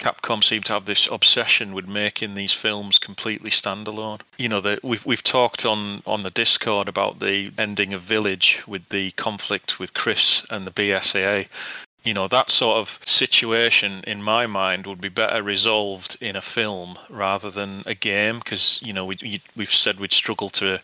Capcom 0.00 0.42
seem 0.42 0.62
to 0.62 0.72
have 0.72 0.86
this 0.86 1.06
obsession 1.12 1.74
with 1.74 1.86
making 1.86 2.32
these 2.32 2.54
films 2.54 2.98
completely 2.98 3.50
standalone. 3.50 4.22
You 4.38 4.48
know, 4.48 4.62
that 4.62 4.82
we've 4.82 5.04
we've 5.04 5.22
talked 5.22 5.66
on 5.66 6.02
on 6.06 6.22
the 6.22 6.30
Discord 6.30 6.88
about 6.88 7.20
the 7.20 7.52
ending 7.58 7.92
of 7.92 8.00
Village 8.00 8.62
with 8.66 8.88
the 8.88 9.10
conflict 9.12 9.78
with 9.78 9.92
Chris 9.92 10.44
and 10.48 10.66
the 10.66 10.70
BSAA. 10.70 11.48
You 12.02 12.14
know, 12.14 12.28
that 12.28 12.48
sort 12.48 12.78
of 12.78 12.98
situation 13.04 14.02
in 14.06 14.22
my 14.22 14.46
mind 14.46 14.86
would 14.86 15.02
be 15.02 15.10
better 15.10 15.42
resolved 15.42 16.16
in 16.18 16.34
a 16.34 16.40
film 16.40 16.98
rather 17.10 17.50
than 17.50 17.82
a 17.84 17.94
game 17.94 18.38
because, 18.38 18.80
you 18.82 18.94
know, 18.94 19.04
we, 19.04 19.42
we've 19.54 19.70
said 19.70 20.00
we'd 20.00 20.12
struggle 20.12 20.48
to 20.48 20.80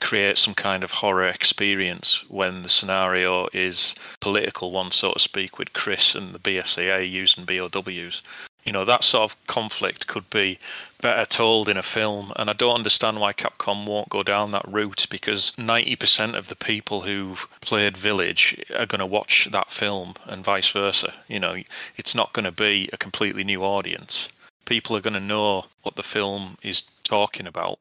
create 0.00 0.38
some 0.38 0.54
kind 0.54 0.84
of 0.84 0.92
horror 0.92 1.26
experience 1.26 2.24
when 2.28 2.62
the 2.62 2.68
scenario 2.68 3.48
is 3.52 3.96
political 4.20 4.70
one, 4.70 4.92
so 4.92 5.12
to 5.12 5.18
speak, 5.18 5.58
with 5.58 5.72
Chris 5.72 6.14
and 6.14 6.30
the 6.30 6.38
BSAA 6.38 7.10
using 7.10 7.44
BOWs. 7.44 8.22
You 8.64 8.72
know, 8.72 8.84
that 8.84 9.04
sort 9.04 9.30
of 9.30 9.46
conflict 9.46 10.06
could 10.06 10.28
be 10.30 10.58
better 11.00 11.24
told 11.24 11.68
in 11.68 11.76
a 11.76 11.82
film, 11.82 12.32
and 12.36 12.50
I 12.50 12.52
don't 12.52 12.74
understand 12.74 13.20
why 13.20 13.32
Capcom 13.32 13.86
won't 13.86 14.10
go 14.10 14.22
down 14.22 14.50
that 14.50 14.68
route 14.68 15.06
because 15.10 15.52
90% 15.52 16.36
of 16.36 16.48
the 16.48 16.56
people 16.56 17.02
who've 17.02 17.46
played 17.60 17.96
Village 17.96 18.62
are 18.76 18.86
going 18.86 18.98
to 19.00 19.06
watch 19.06 19.48
that 19.50 19.70
film 19.70 20.14
and 20.26 20.44
vice 20.44 20.70
versa. 20.70 21.14
You 21.26 21.40
know, 21.40 21.56
it's 21.96 22.14
not 22.14 22.32
going 22.32 22.44
to 22.44 22.52
be 22.52 22.90
a 22.92 22.98
completely 22.98 23.44
new 23.44 23.64
audience. 23.64 24.28
People 24.66 24.96
are 24.96 25.00
going 25.00 25.14
to 25.14 25.20
know 25.20 25.66
what 25.82 25.96
the 25.96 26.02
film 26.02 26.58
is 26.62 26.82
talking 27.02 27.46
about 27.46 27.78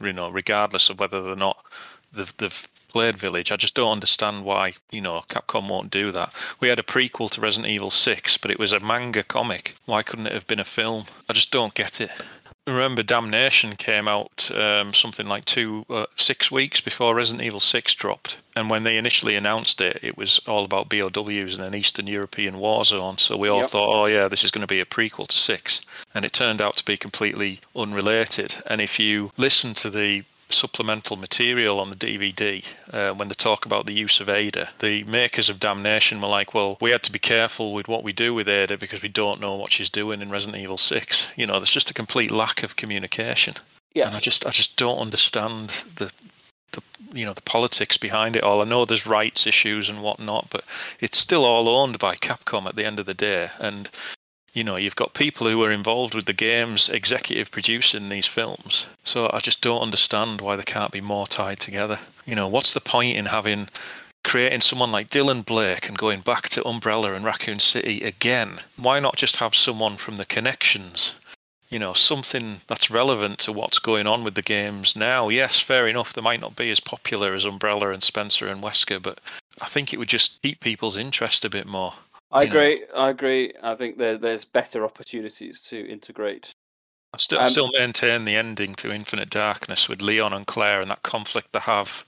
you 0.00 0.12
know, 0.12 0.28
regardless 0.28 0.90
of 0.90 1.00
whether 1.00 1.22
they're 1.22 1.36
not 1.36 1.64
they've, 2.12 2.36
they've 2.36 2.68
played 2.88 3.16
Village. 3.18 3.52
I 3.52 3.56
just 3.56 3.74
don't 3.74 3.92
understand 3.92 4.44
why, 4.44 4.72
you 4.90 5.00
know, 5.00 5.22
Capcom 5.28 5.68
won't 5.68 5.90
do 5.90 6.10
that. 6.12 6.32
We 6.60 6.68
had 6.68 6.78
a 6.78 6.82
prequel 6.82 7.30
to 7.32 7.40
Resident 7.40 7.70
Evil 7.72 7.90
6, 7.90 8.36
but 8.38 8.50
it 8.50 8.58
was 8.58 8.72
a 8.72 8.80
manga 8.80 9.22
comic. 9.22 9.74
Why 9.84 10.02
couldn't 10.02 10.26
it 10.26 10.32
have 10.32 10.46
been 10.46 10.60
a 10.60 10.64
film? 10.64 11.04
I 11.28 11.32
just 11.32 11.50
don't 11.50 11.74
get 11.74 12.00
it. 12.00 12.10
Remember, 12.66 13.02
Damnation 13.02 13.76
came 13.76 14.08
out 14.08 14.50
um, 14.54 14.92
something 14.92 15.26
like 15.26 15.46
two, 15.46 15.86
uh, 15.88 16.04
six 16.16 16.50
weeks 16.50 16.82
before 16.82 17.14
Resident 17.14 17.42
Evil 17.42 17.60
6 17.60 17.94
dropped. 17.94 18.36
And 18.54 18.68
when 18.68 18.82
they 18.82 18.98
initially 18.98 19.36
announced 19.36 19.80
it, 19.80 19.98
it 20.02 20.18
was 20.18 20.38
all 20.46 20.66
about 20.66 20.90
BOWs 20.90 21.54
in 21.54 21.62
an 21.62 21.74
Eastern 21.74 22.06
European 22.06 22.58
war 22.58 22.84
zone. 22.84 23.16
So 23.16 23.38
we 23.38 23.48
all 23.48 23.60
Yep. 23.62 23.70
thought, 23.70 23.94
oh, 24.02 24.04
yeah, 24.06 24.28
this 24.28 24.44
is 24.44 24.50
going 24.50 24.60
to 24.60 24.66
be 24.66 24.80
a 24.80 24.84
prequel 24.84 25.26
to 25.28 25.36
6. 25.38 25.80
And 26.14 26.26
it 26.26 26.34
turned 26.34 26.60
out 26.60 26.76
to 26.76 26.84
be 26.84 26.98
completely 26.98 27.60
unrelated. 27.74 28.56
And 28.66 28.82
if 28.82 28.98
you 28.98 29.32
listen 29.38 29.72
to 29.74 29.88
the 29.88 30.24
supplemental 30.50 31.16
material 31.16 31.78
on 31.80 31.90
the 31.90 31.96
DVD 31.96 32.64
uh, 32.92 33.12
when 33.12 33.28
they 33.28 33.34
talk 33.34 33.66
about 33.66 33.86
the 33.86 33.92
use 33.92 34.20
of 34.20 34.28
Ada. 34.28 34.70
The 34.78 35.04
makers 35.04 35.48
of 35.48 35.60
Damnation 35.60 36.20
were 36.20 36.28
like, 36.28 36.54
well, 36.54 36.78
we 36.80 36.90
had 36.90 37.02
to 37.04 37.12
be 37.12 37.18
careful 37.18 37.72
with 37.72 37.88
what 37.88 38.02
we 38.02 38.12
do 38.12 38.34
with 38.34 38.48
Ada 38.48 38.78
because 38.78 39.02
we 39.02 39.08
don't 39.08 39.40
know 39.40 39.54
what 39.54 39.72
she's 39.72 39.90
doing 39.90 40.20
in 40.22 40.30
Resident 40.30 40.62
Evil 40.62 40.78
6. 40.78 41.32
You 41.36 41.46
know, 41.46 41.58
there's 41.58 41.70
just 41.70 41.90
a 41.90 41.94
complete 41.94 42.30
lack 42.30 42.62
of 42.62 42.76
communication. 42.76 43.54
Yeah. 43.94 44.06
And 44.06 44.16
I 44.16 44.20
just 44.20 44.46
I 44.46 44.50
just 44.50 44.76
don't 44.76 44.98
understand 44.98 45.72
the 45.96 46.12
the 46.72 46.82
you 47.12 47.24
know 47.24 47.32
the 47.32 47.42
politics 47.42 47.96
behind 47.96 48.36
it 48.36 48.42
all. 48.42 48.60
I 48.60 48.64
know 48.64 48.84
there's 48.84 49.06
rights 49.06 49.46
issues 49.46 49.88
and 49.88 50.02
whatnot, 50.02 50.48
but 50.50 50.64
it's 51.00 51.18
still 51.18 51.44
all 51.44 51.68
owned 51.68 51.98
by 51.98 52.14
Capcom 52.14 52.66
at 52.66 52.76
the 52.76 52.84
end 52.84 52.98
of 52.98 53.06
the 53.06 53.14
day. 53.14 53.50
And 53.58 53.90
you 54.58 54.64
know 54.64 54.74
you've 54.74 54.96
got 54.96 55.14
people 55.14 55.48
who 55.48 55.62
are 55.62 55.70
involved 55.70 56.14
with 56.14 56.24
the 56.24 56.32
games, 56.32 56.88
executive 56.88 57.48
producing 57.52 58.08
these 58.08 58.26
films. 58.26 58.88
So 59.04 59.30
I 59.32 59.38
just 59.38 59.60
don't 59.60 59.80
understand 59.80 60.40
why 60.40 60.56
they 60.56 60.64
can't 60.64 60.90
be 60.90 61.00
more 61.00 61.28
tied 61.28 61.60
together. 61.60 62.00
You 62.26 62.34
know 62.34 62.48
what's 62.48 62.74
the 62.74 62.80
point 62.80 63.16
in 63.16 63.26
having 63.26 63.68
creating 64.24 64.62
someone 64.62 64.90
like 64.90 65.10
Dylan 65.10 65.46
Blake 65.46 65.88
and 65.88 65.96
going 65.96 66.22
back 66.22 66.48
to 66.50 66.66
Umbrella 66.66 67.14
and 67.14 67.24
Raccoon 67.24 67.60
City 67.60 68.00
again? 68.02 68.58
Why 68.76 68.98
not 68.98 69.14
just 69.14 69.36
have 69.36 69.54
someone 69.54 69.96
from 69.96 70.16
the 70.16 70.26
connections? 70.26 71.14
you 71.70 71.78
know, 71.78 71.92
something 71.92 72.62
that's 72.66 72.90
relevant 72.90 73.38
to 73.38 73.52
what's 73.52 73.78
going 73.78 74.06
on 74.06 74.24
with 74.24 74.34
the 74.34 74.42
games 74.42 74.96
now. 74.96 75.28
Yes, 75.28 75.60
fair 75.60 75.86
enough, 75.86 76.14
they 76.14 76.22
might 76.22 76.40
not 76.40 76.56
be 76.56 76.70
as 76.70 76.80
popular 76.80 77.34
as 77.34 77.44
Umbrella 77.44 77.90
and 77.90 78.02
Spencer 78.02 78.48
and 78.48 78.62
Wesker, 78.62 79.02
but 79.02 79.20
I 79.60 79.66
think 79.66 79.92
it 79.92 79.98
would 79.98 80.08
just 80.08 80.40
keep 80.40 80.60
people's 80.60 80.96
interest 80.96 81.44
a 81.44 81.50
bit 81.50 81.66
more. 81.66 81.92
I 82.30 82.42
you 82.42 82.50
know. 82.50 82.56
agree. 82.60 82.84
I 82.94 83.08
agree. 83.10 83.52
I 83.62 83.74
think 83.74 83.98
there, 83.98 84.18
there's 84.18 84.44
better 84.44 84.84
opportunities 84.84 85.62
to 85.62 85.88
integrate. 85.88 86.50
I 87.14 87.18
still, 87.18 87.38
I 87.38 87.44
Um, 87.44 87.48
still 87.48 87.70
maintain 87.72 88.24
the 88.26 88.36
ending 88.36 88.74
to 88.76 88.92
Infinite 88.92 89.30
Darkness 89.30 89.88
with 89.88 90.02
Leon 90.02 90.32
and 90.34 90.46
Claire 90.46 90.80
and 90.82 90.90
that 90.90 91.02
conflict 91.02 91.52
they 91.52 91.60
have 91.60 92.04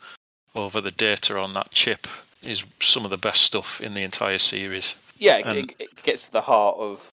over 0.55 0.81
the 0.81 0.91
data 0.91 1.39
on 1.39 1.55
that 1.55 1.71
chip 1.71 2.07
is 2.43 2.65
some 2.83 3.05
of 3.05 3.11
the 3.11 3.17
best 3.19 3.43
stuff 3.43 3.81
in 3.81 3.95
the 3.95 4.03
entire 4.03 4.39
series. 4.39 4.95
Yeah, 5.17 5.39
it, 5.39 5.47
And- 5.47 5.59
it, 5.71 5.77
it 5.79 6.03
gets 6.03 6.27
to 6.27 6.33
the 6.33 6.41
heart 6.43 6.77
of 6.79 7.09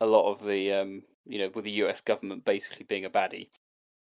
a 0.00 0.06
lot 0.06 0.30
of 0.30 0.44
the, 0.46 0.72
um, 0.72 1.02
you 1.26 1.38
know, 1.38 1.50
with 1.54 1.64
the 1.64 1.70
US 1.82 2.00
government 2.00 2.44
basically 2.44 2.84
being 2.84 3.04
a 3.04 3.10
baddie. 3.10 3.48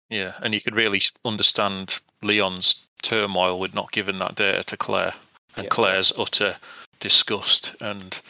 Yeah, 0.08 0.34
and 0.42 0.54
you 0.54 0.60
could 0.60 0.74
really 0.74 1.02
understand 1.24 2.00
Leon's 2.22 2.86
turmoil 3.02 3.58
with 3.58 3.74
not 3.74 3.92
giving 3.92 4.18
that 4.20 4.34
data 4.36 4.62
to 4.64 4.76
Claire, 4.76 5.14
and 5.56 5.64
Yeah. 5.64 5.70
Claire's 5.70 6.12
utter 6.16 6.56
disgust 7.02 7.74
and 7.80 8.20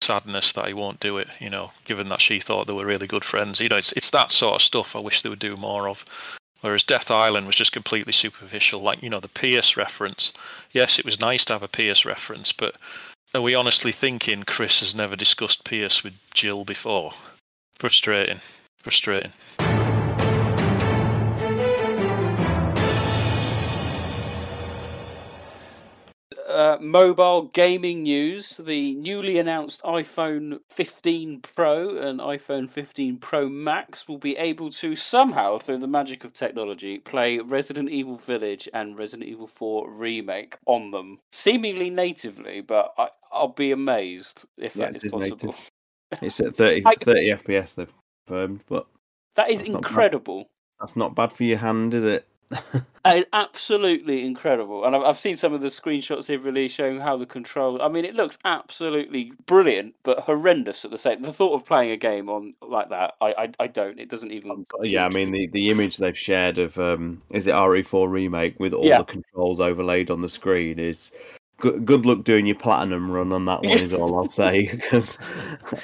sadness 0.00 0.52
that 0.52 0.66
he 0.66 0.72
won't 0.72 1.00
do 1.00 1.18
it. 1.18 1.28
You 1.38 1.50
know, 1.50 1.72
given 1.84 2.08
that 2.08 2.22
she 2.22 2.40
thought 2.40 2.66
they 2.66 2.72
were 2.72 2.86
really 2.86 3.06
good 3.06 3.24
friends. 3.24 3.60
You 3.60 3.68
know, 3.68 3.76
it's 3.76 3.92
it's 3.92 4.10
that 4.10 4.30
sort 4.30 4.54
of 4.54 4.62
stuff. 4.62 4.96
I 4.96 5.00
wish 5.00 5.20
they 5.20 5.28
would 5.28 5.38
do 5.38 5.56
more 5.56 5.88
of. 5.88 6.04
Whereas 6.62 6.82
Death 6.82 7.10
Island 7.10 7.46
was 7.46 7.56
just 7.56 7.72
completely 7.72 8.12
superficial. 8.12 8.80
Like 8.80 9.02
you 9.02 9.10
know, 9.10 9.20
the 9.20 9.28
Pierce 9.28 9.76
reference. 9.76 10.32
Yes, 10.72 10.98
it 10.98 11.04
was 11.04 11.20
nice 11.20 11.44
to 11.46 11.54
have 11.54 11.62
a 11.62 11.68
Pierce 11.68 12.04
reference, 12.04 12.52
but 12.52 12.76
are 13.34 13.40
we 13.40 13.54
honestly 13.54 13.92
thinking 13.92 14.42
Chris 14.44 14.80
has 14.80 14.94
never 14.94 15.16
discussed 15.16 15.64
Pierce 15.64 16.02
with 16.02 16.14
Jill 16.34 16.64
before? 16.64 17.12
Frustrating. 17.76 18.40
Frustrating. 18.78 19.32
Uh, 26.60 26.76
mobile 26.78 27.44
gaming 27.54 28.02
news: 28.02 28.58
the 28.58 28.94
newly 28.96 29.38
announced 29.38 29.80
iPhone 29.82 30.60
15 30.68 31.40
Pro 31.40 31.96
and 31.96 32.20
iPhone 32.20 32.68
15 32.68 33.16
Pro 33.16 33.48
Max 33.48 34.06
will 34.06 34.18
be 34.18 34.36
able 34.36 34.68
to 34.72 34.94
somehow, 34.94 35.56
through 35.56 35.78
the 35.78 35.86
magic 35.86 36.22
of 36.22 36.34
technology, 36.34 36.98
play 36.98 37.38
Resident 37.38 37.88
Evil 37.88 38.16
Village 38.18 38.68
and 38.74 38.98
Resident 38.98 39.26
Evil 39.26 39.46
4 39.46 39.90
Remake 39.90 40.58
on 40.66 40.90
them, 40.90 41.18
seemingly 41.32 41.88
natively. 41.88 42.60
But 42.60 42.92
I, 42.98 43.08
I'll 43.32 43.48
be 43.48 43.70
amazed 43.72 44.44
if 44.58 44.76
Yeah, 44.76 44.90
that 44.90 45.02
is 45.02 45.10
possible. 45.10 45.54
It's 46.20 46.40
at 46.40 46.56
30, 46.56 46.82
I- 46.86 46.94
30 46.96 47.28
FPS 47.36 47.74
they've 47.74 47.94
confirmed, 48.26 48.64
but 48.68 48.86
That 49.36 49.48
is 49.48 49.60
That's 49.60 49.70
not 49.70 49.78
incredible. 49.78 50.50
that's 50.78 50.94
not 50.94 51.14
bad 51.14 51.32
for 51.32 51.44
your 51.44 51.56
hand, 51.56 51.94
is 51.94 52.04
it? 52.04 52.26
Absolutely 53.32 54.26
incredible. 54.26 54.84
And 54.84 54.94
I've, 54.94 55.02
I've 55.02 55.18
seen 55.18 55.36
some 55.36 55.54
of 55.54 55.60
the 55.60 55.68
screenshots 55.68 56.26
they've 56.26 56.44
released 56.44 56.74
showing 56.74 57.00
how 57.00 57.16
the 57.16 57.26
control. 57.26 57.80
I 57.80 57.88
mean, 57.88 58.04
it 58.04 58.14
looks 58.14 58.38
absolutely 58.44 59.32
brilliant, 59.46 59.94
but 60.02 60.20
horrendous 60.20 60.84
at 60.84 60.90
the 60.90 60.98
same. 60.98 61.22
The 61.22 61.32
thought 61.32 61.54
of 61.54 61.64
playing 61.64 61.92
a 61.92 61.96
game 61.96 62.28
on 62.28 62.54
like 62.60 62.90
that, 62.90 63.14
I, 63.20 63.32
I, 63.38 63.52
I 63.60 63.66
don't. 63.68 63.98
It 63.98 64.10
doesn't 64.10 64.32
even. 64.32 64.66
yeah, 64.82 65.06
I 65.06 65.08
mean 65.08 65.30
the, 65.30 65.46
the 65.48 65.70
image 65.70 65.96
they've 65.96 66.16
shared 66.16 66.58
of 66.58 66.78
um 66.78 67.22
is 67.30 67.46
it 67.46 67.54
RE4 67.54 68.10
remake 68.10 68.58
with 68.60 68.74
all 68.74 68.84
Yeah. 68.84 68.98
the 68.98 69.04
controls 69.04 69.60
overlaid 69.60 70.10
on 70.10 70.20
the 70.20 70.28
screen 70.28 70.78
is 70.78 71.10
good. 71.58 71.86
Good 71.86 72.04
luck 72.04 72.24
doing 72.24 72.46
your 72.46 72.56
platinum 72.56 73.10
run 73.10 73.32
on 73.32 73.46
that 73.46 73.62
one 73.62 73.78
is 73.78 73.94
all 73.94 74.18
I'll 74.18 74.28
say 74.28 74.68
because 74.70 75.16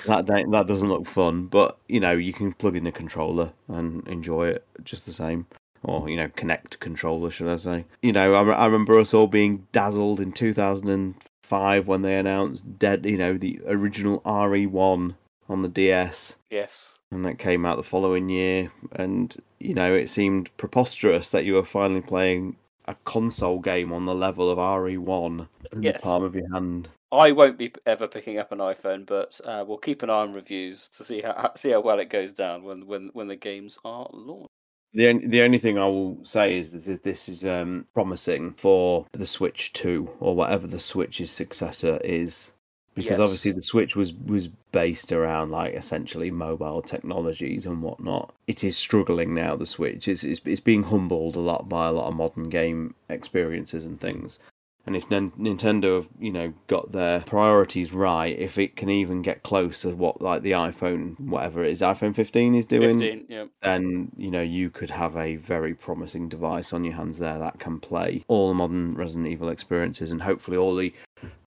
that 0.07 0.27
that 0.27 0.65
doesn't 0.67 0.89
look 0.89 1.07
fun. 1.07 1.47
But 1.47 1.79
you 1.89 2.01
know 2.01 2.13
you 2.13 2.33
can 2.35 2.53
plug 2.53 2.77
in 2.77 2.85
the 2.85 2.93
controller 2.93 3.53
and 3.69 4.07
enjoy 4.07 4.49
it 4.49 4.67
just 4.85 5.07
the 5.07 5.13
same. 5.13 5.47
Or 5.88 6.11
you 6.11 6.16
know, 6.16 6.28
connect 6.35 6.81
controller, 6.81 7.31
should 7.31 7.49
I 7.49 7.57
say? 7.57 7.85
You 8.02 8.12
know, 8.12 8.35
I, 8.35 8.43
I 8.52 8.66
remember 8.66 8.99
us 8.99 9.14
all 9.14 9.28
being 9.28 9.66
dazzled 9.73 10.21
in 10.21 10.33
2005 10.33 11.87
when 11.87 12.02
they 12.02 12.19
announced 12.19 12.78
Dead. 12.78 13.07
You 13.07 13.16
know, 13.16 13.38
the 13.38 13.61
original 13.66 14.21
RE1 14.23 15.14
on 15.49 15.62
the 15.62 15.69
DS 15.69 16.35
Yes. 16.50 16.99
and 17.12 17.25
that 17.25 17.38
came 17.38 17.64
out 17.64 17.76
the 17.76 17.85
following 17.85 18.28
year 18.28 18.73
and 18.97 19.37
you 19.61 19.75
know 19.75 19.95
it 19.95 20.11
seemed 20.11 20.50
preposterous 20.57 21.31
that 21.31 21.45
you 21.45 21.55
were 21.55 21.64
finally 21.64 22.00
playing 22.00 22.57
a 22.87 22.97
console 23.05 23.61
game 23.61 23.93
on 23.93 24.07
the 24.07 24.14
level 24.14 24.50
of 24.50 24.59
RE1 24.59 25.47
in 25.73 25.83
Yes. 25.85 26.00
the 26.00 26.02
palm 26.05 26.25
of 26.25 26.35
your 26.35 26.52
hand. 26.52 26.88
I 27.12 27.31
won't 27.31 27.59
be 27.59 27.73
ever 27.87 28.09
picking 28.09 28.38
up 28.38 28.50
an 28.50 28.59
iPhone, 28.59 29.07
but 29.07 29.40
uh, 29.45 29.64
we'll 29.66 29.78
keep 29.78 30.02
an 30.02 30.11
eye 30.11 30.14
on 30.14 30.33
reviews 30.33 30.88
to 30.90 31.05
see 31.05 31.21
how 31.21 31.52
see 31.57 31.71
how 31.71 31.81
well 31.81 32.00
it 32.00 32.11
goes 32.11 32.33
down 32.33 32.64
when 32.64 32.87
when, 32.88 33.11
when 33.12 33.28
the 33.28 33.37
games 33.37 33.78
are 33.85 34.09
launched. 34.12 34.50
The 34.97 35.09
only, 35.09 35.26
the 35.26 35.43
only 35.43 35.59
thing 35.59 35.76
I 35.76 35.85
will 35.85 36.17
say 36.23 36.59
is 36.59 36.73
that 36.73 36.87
this, 36.87 37.00
this 37.00 37.29
is 37.29 37.45
um, 37.45 37.85
promising 37.93 38.53
for 38.53 39.05
the 39.12 39.26
Switch 39.26 39.75
2 39.75 40.09
or 40.21 40.35
whatever 40.35 40.67
the 40.67 40.79
Switch's 40.79 41.31
successor 41.31 42.00
is. 42.03 42.53
Because 42.95 43.19
Yes. 43.19 43.21
obviously 43.21 43.53
the 43.53 43.62
Switch 43.62 43.95
was, 43.95 44.15
was 44.15 44.49
based 44.73 45.12
around 45.12 45.50
like 45.50 45.75
essentially 45.75 46.31
mobile 46.31 46.81
technologies 46.81 47.67
and 47.67 47.83
whatnot. 47.83 48.33
It 48.47 48.65
is 48.65 48.79
struggling 48.79 49.35
now. 49.35 49.55
The 49.55 49.67
Switch 49.67 50.09
is 50.09 50.25
it's 50.25 50.41
it's 50.47 50.61
being 50.61 50.85
humbled 50.85 51.37
a 51.37 51.41
lot 51.41 51.69
by 51.69 51.88
a 51.88 51.93
lot 51.93 52.09
of 52.09 52.15
modern 52.15 52.49
game 52.49 52.95
experiences 53.11 53.85
and 53.85 54.00
things. 54.00 54.41
And 54.87 54.95
if 54.95 55.09
Nintendo 55.09 55.97
have 55.97 56.09
you 56.19 56.31
know 56.31 56.52
got 56.69 56.93
their 56.93 57.21
priorities 57.21 57.93
right, 57.93 58.38
if 58.38 58.57
it 58.57 58.76
can 58.76 58.88
even 58.88 59.21
get 59.23 59.43
close 59.43 59.83
to 59.83 59.90
what 59.90 60.23
like 60.23 60.43
the 60.43 60.52
iPhone 60.52 61.19
whatever 61.19 61.64
it 61.64 61.73
is 61.73 61.81
iPhone 61.81 62.14
15 62.14 62.55
is 62.55 62.66
doing, 62.66 62.99
Fifteen. 62.99 63.26
Yeah. 63.28 63.47
then 63.62 64.12
you 64.16 64.31
know 64.31 64.43
you 64.43 64.71
could 64.71 64.90
have 64.90 65.16
a 65.16 65.37
very 65.37 65.75
promising 65.75 66.28
device 66.28 66.73
on 66.73 66.85
your 66.85 66.95
hands 66.95 67.19
there 67.19 67.38
that 67.38 67.59
can 67.59 67.81
play 67.81 68.25
all 68.28 68.49
the 68.49 68.55
modern 68.55 68.95
Resident 68.95 69.26
Evil 69.26 69.49
experiences, 69.49 70.12
and 70.12 70.23
hopefully 70.23 70.57
all 70.57 70.76
the 70.76 70.95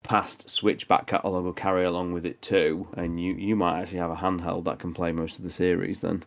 past 0.03 0.49
Switch 0.49 0.87
back 0.87 1.07
catalog 1.07 1.45
will 1.45 1.53
carry 1.53 1.85
along 1.85 2.11
with 2.13 2.25
it 2.25 2.41
too. 2.41 2.87
And 2.97 3.21
you 3.21 3.33
you 3.35 3.55
might 3.55 3.81
actually 3.81 3.99
have 3.99 4.11
a 4.11 4.15
handheld 4.15 4.65
that 4.65 4.79
can 4.79 4.93
play 4.93 5.11
most 5.11 5.37
of 5.37 5.43
the 5.43 5.49
series 5.49 6.01
then. 6.01 6.23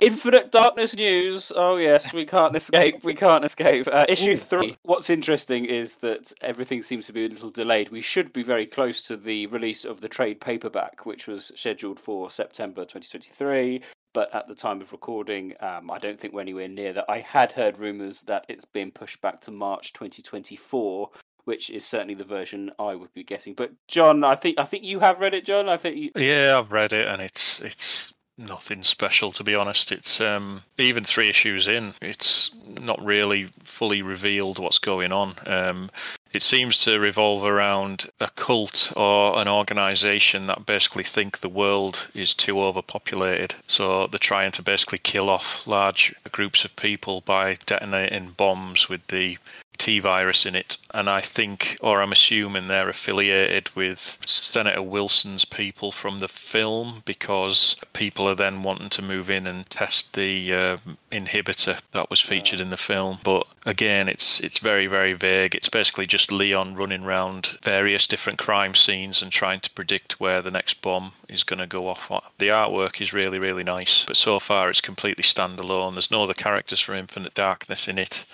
Infinite 0.00 0.52
Darkness 0.52 0.96
news. 0.96 1.52
Oh 1.54 1.76
yes, 1.76 2.12
we 2.12 2.24
can't 2.24 2.54
escape. 2.56 3.04
We 3.04 3.14
can't 3.14 3.44
escape. 3.44 3.88
Uh, 3.90 4.06
issue 4.08 4.36
three. 4.36 4.76
What's 4.82 5.10
interesting 5.10 5.64
is 5.64 5.96
that 5.98 6.32
everything 6.40 6.82
seems 6.82 7.06
to 7.06 7.12
be 7.12 7.24
a 7.24 7.28
little 7.28 7.50
delayed. 7.50 7.90
We 7.90 8.00
should 8.00 8.32
be 8.32 8.42
very 8.42 8.66
close 8.66 9.02
to 9.08 9.16
the 9.16 9.46
release 9.48 9.84
of 9.84 10.00
the 10.00 10.08
trade 10.08 10.40
paperback, 10.40 11.06
which 11.06 11.26
was 11.26 11.52
scheduled 11.54 12.00
for 12.00 12.30
September 12.30 12.82
2023. 12.82 13.82
But 14.12 14.34
at 14.34 14.46
the 14.48 14.54
time 14.54 14.80
of 14.80 14.90
recording, 14.92 15.54
um, 15.60 15.90
I 15.90 15.98
don't 15.98 16.18
think 16.18 16.34
we're 16.34 16.40
anywhere 16.40 16.68
near 16.68 16.92
that. 16.94 17.04
I 17.08 17.20
had 17.20 17.52
heard 17.52 17.78
rumours 17.78 18.22
that 18.22 18.44
it's 18.48 18.64
been 18.64 18.90
pushed 18.90 19.20
back 19.20 19.40
to 19.42 19.52
March 19.52 19.92
2024, 19.92 21.10
which 21.44 21.70
is 21.70 21.86
certainly 21.86 22.14
the 22.14 22.24
version 22.24 22.72
I 22.78 22.96
would 22.96 23.12
be 23.14 23.22
getting. 23.22 23.54
But 23.54 23.72
John, 23.86 24.24
I 24.24 24.34
think 24.34 24.58
I 24.58 24.64
think 24.64 24.84
you 24.84 24.98
have 25.00 25.20
read 25.20 25.34
it, 25.34 25.44
John. 25.44 25.68
I 25.68 25.76
think 25.76 25.96
you. 25.96 26.10
Yeah, 26.16 26.58
I've 26.58 26.72
read 26.72 26.92
it, 26.92 27.06
and 27.06 27.22
it's 27.22 27.60
it's 27.60 28.12
nothing 28.40 28.82
special 28.82 29.32
to 29.32 29.44
be 29.44 29.54
honest. 29.54 29.92
It's 29.92 30.20
um, 30.20 30.62
even 30.78 31.04
three 31.04 31.28
issues 31.28 31.68
in, 31.68 31.94
it's 32.00 32.50
not 32.80 33.04
really 33.04 33.48
fully 33.62 34.02
revealed 34.02 34.58
what's 34.58 34.78
going 34.78 35.12
on. 35.12 35.36
Um, 35.46 35.90
it 36.32 36.42
seems 36.42 36.78
to 36.84 37.00
revolve 37.00 37.44
around 37.44 38.06
a 38.20 38.28
cult 38.30 38.92
or 38.96 39.38
an 39.40 39.48
organization 39.48 40.46
that 40.46 40.64
basically 40.64 41.02
think 41.02 41.40
the 41.40 41.48
world 41.48 42.06
is 42.14 42.34
too 42.34 42.60
overpopulated. 42.60 43.54
So 43.66 44.06
they're 44.06 44.18
trying 44.18 44.52
to 44.52 44.62
basically 44.62 44.98
kill 44.98 45.28
off 45.28 45.66
large 45.66 46.14
groups 46.30 46.64
of 46.64 46.76
people 46.76 47.22
by 47.22 47.58
detonating 47.66 48.30
bombs 48.36 48.88
with 48.88 49.04
the 49.08 49.38
T 49.80 49.98
virus 49.98 50.44
in 50.44 50.54
it. 50.54 50.76
And 50.92 51.08
I 51.08 51.22
think, 51.22 51.78
or 51.80 52.02
I'm 52.02 52.12
assuming, 52.12 52.68
they're 52.68 52.90
affiliated 52.90 53.74
with 53.74 54.18
Senator 54.26 54.82
Wilson's 54.82 55.46
people 55.46 55.90
from 55.90 56.18
the 56.18 56.28
film 56.28 57.02
because 57.06 57.76
people 57.94 58.28
are 58.28 58.34
then 58.34 58.62
wanting 58.62 58.90
to 58.90 59.02
move 59.02 59.30
in 59.30 59.46
and 59.46 59.68
test 59.70 60.12
the 60.12 60.52
uh, 60.52 60.76
inhibitor 61.10 61.80
that 61.92 62.10
was 62.10 62.20
featured 62.20 62.60
in 62.60 62.68
the 62.68 62.76
film. 62.76 63.20
But 63.24 63.46
again, 63.64 64.06
it's 64.06 64.38
it's 64.40 64.58
very 64.58 64.86
very 64.86 65.14
vague. 65.14 65.54
It's 65.54 65.70
basically 65.70 66.06
just 66.06 66.30
Leon 66.30 66.74
running 66.74 67.04
around 67.04 67.56
various 67.62 68.06
different 68.06 68.38
crime 68.38 68.74
scenes 68.74 69.22
and 69.22 69.32
trying 69.32 69.60
to 69.60 69.70
predict 69.70 70.20
where 70.20 70.42
the 70.42 70.50
next 70.50 70.82
bomb 70.82 71.12
is 71.26 71.42
going 71.42 71.60
to 71.60 71.66
go 71.66 71.88
off. 71.88 72.10
The 72.36 72.48
artwork 72.48 73.00
is 73.00 73.14
really 73.14 73.38
really 73.38 73.64
nice, 73.64 74.04
but 74.04 74.16
so 74.16 74.38
far 74.40 74.68
it's 74.68 74.82
completely 74.82 75.24
standalone. 75.24 75.94
There's 75.94 76.10
no 76.10 76.24
other 76.24 76.34
characters 76.34 76.80
from 76.80 76.96
Infinite 76.96 77.32
Darkness 77.32 77.88
in 77.88 77.96
it. 77.96 78.26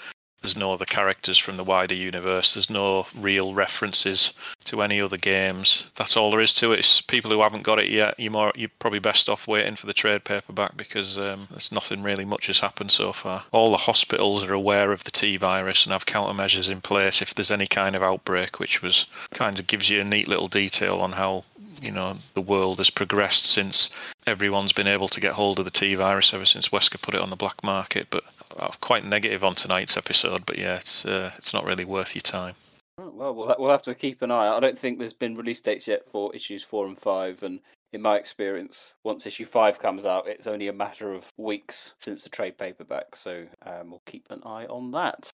There's 0.43 0.57
no 0.57 0.73
other 0.73 0.85
characters 0.85 1.39
from 1.39 1.57
the 1.57 1.65
wider 1.65 1.95
universe. 1.95 2.55
There's 2.55 2.71
no 2.71 3.07
real 3.15 3.55
references 3.55 4.33
to 4.65 4.83
any 4.83 5.01
other 5.01 5.17
games. 5.17 5.87
That's 5.97 6.17
all 6.17 6.31
there 6.31 6.41
is 6.41 6.55
to 6.55 6.73
it. 6.73 6.81
It's 6.81 7.01
people 7.01 7.31
who 7.31 7.43
haven't 7.43 7.63
got 7.63 7.79
it 7.79 7.91
yet. 7.91 8.15
You're 8.19 8.33
more, 8.33 8.53
you're 8.55 8.71
probably 8.79 8.99
best 8.99 9.29
off 9.29 9.49
waiting 9.49 9.77
for 9.77 9.87
the 9.87 9.93
trade 9.93 10.25
paperback 10.25 10.77
because 10.77 11.19
um, 11.19 11.49
there's 11.51 11.73
nothing 11.73 12.03
really 12.03 12.25
much 12.25 12.47
has 12.47 12.61
happened 12.61 12.91
so 12.91 13.13
far. 13.13 13.45
All 13.51 13.71
the 13.71 13.77
hospitals 13.77 14.45
are 14.45 14.53
aware 14.53 14.93
of 14.93 15.05
the 15.05 15.11
T 15.11 15.37
virus 15.37 15.85
and 15.85 15.93
have 15.93 16.07
countermeasures 16.07 16.71
in 16.71 16.81
place 16.81 17.23
if 17.23 17.35
there's 17.35 17.51
any 17.51 17.67
kind 17.67 17.97
of 17.97 18.03
outbreak, 18.03 18.61
which 18.61 18.83
was 18.83 19.07
kind 19.33 19.59
of 19.59 19.67
gives 19.67 19.91
you 19.91 20.01
a 20.01 20.05
neat 20.05 20.29
little 20.29 20.49
detail 20.49 20.99
on 20.99 21.13
how 21.13 21.45
you 21.83 21.91
know 21.91 22.17
the 22.35 22.41
world 22.41 22.79
has 22.79 22.91
progressed 22.91 23.45
since 23.45 23.91
everyone's 24.27 24.73
been 24.73 24.87
able 24.87 25.09
to 25.09 25.21
get 25.21 25.33
hold 25.33 25.59
of 25.59 25.65
the 25.65 25.71
T 25.71 25.95
virus 25.95 26.33
ever 26.33 26.47
since 26.47 26.69
Wesker 26.69 27.01
put 27.01 27.15
it 27.15 27.21
on 27.21 27.31
the 27.31 27.37
black 27.37 27.63
market. 27.63 28.09
But 28.11 28.25
quite 28.81 29.05
negative 29.05 29.45
on 29.45 29.55
tonight's 29.55 29.97
episode, 29.97 30.47
but 30.47 30.59
yeah, 30.59 30.77
it's 30.77 31.05
uh, 31.05 31.33
it's 31.37 31.55
not 31.55 31.65
really 31.65 31.85
worth 31.85 32.15
your 32.15 32.23
time. 32.23 32.55
Oh, 32.99 33.11
well, 33.11 33.35
well, 33.35 33.57
we'll 33.59 33.71
have 33.71 33.83
to 33.83 33.95
keep 33.95 34.23
an 34.23 34.31
eye. 34.31 34.49
I 34.49 34.61
don't 34.61 34.79
think 34.79 34.99
there's 34.99 35.13
been 35.13 35.37
release 35.37 35.61
dates 35.61 35.87
yet 35.87 36.09
for 36.09 36.35
issues 36.35 36.63
four 36.63 36.87
and 36.87 36.99
five, 36.99 37.43
and 37.43 37.61
in 37.93 38.03
my 38.03 38.17
experience, 38.17 38.95
once 39.05 39.27
issue 39.27 39.45
five 39.45 39.79
comes 39.79 40.05
out, 40.05 40.29
it's 40.29 40.47
only 40.47 40.69
a 40.69 40.73
matter 40.73 41.13
of 41.13 41.31
weeks 41.37 41.95
since 41.99 42.25
the 42.25 42.31
trade 42.31 42.59
paperback. 42.59 43.15
So 43.15 43.47
um, 43.65 43.91
we'll 43.91 44.03
keep 44.07 44.27
an 44.31 44.43
eye 44.45 44.67
on 44.67 44.91
that. 44.93 45.31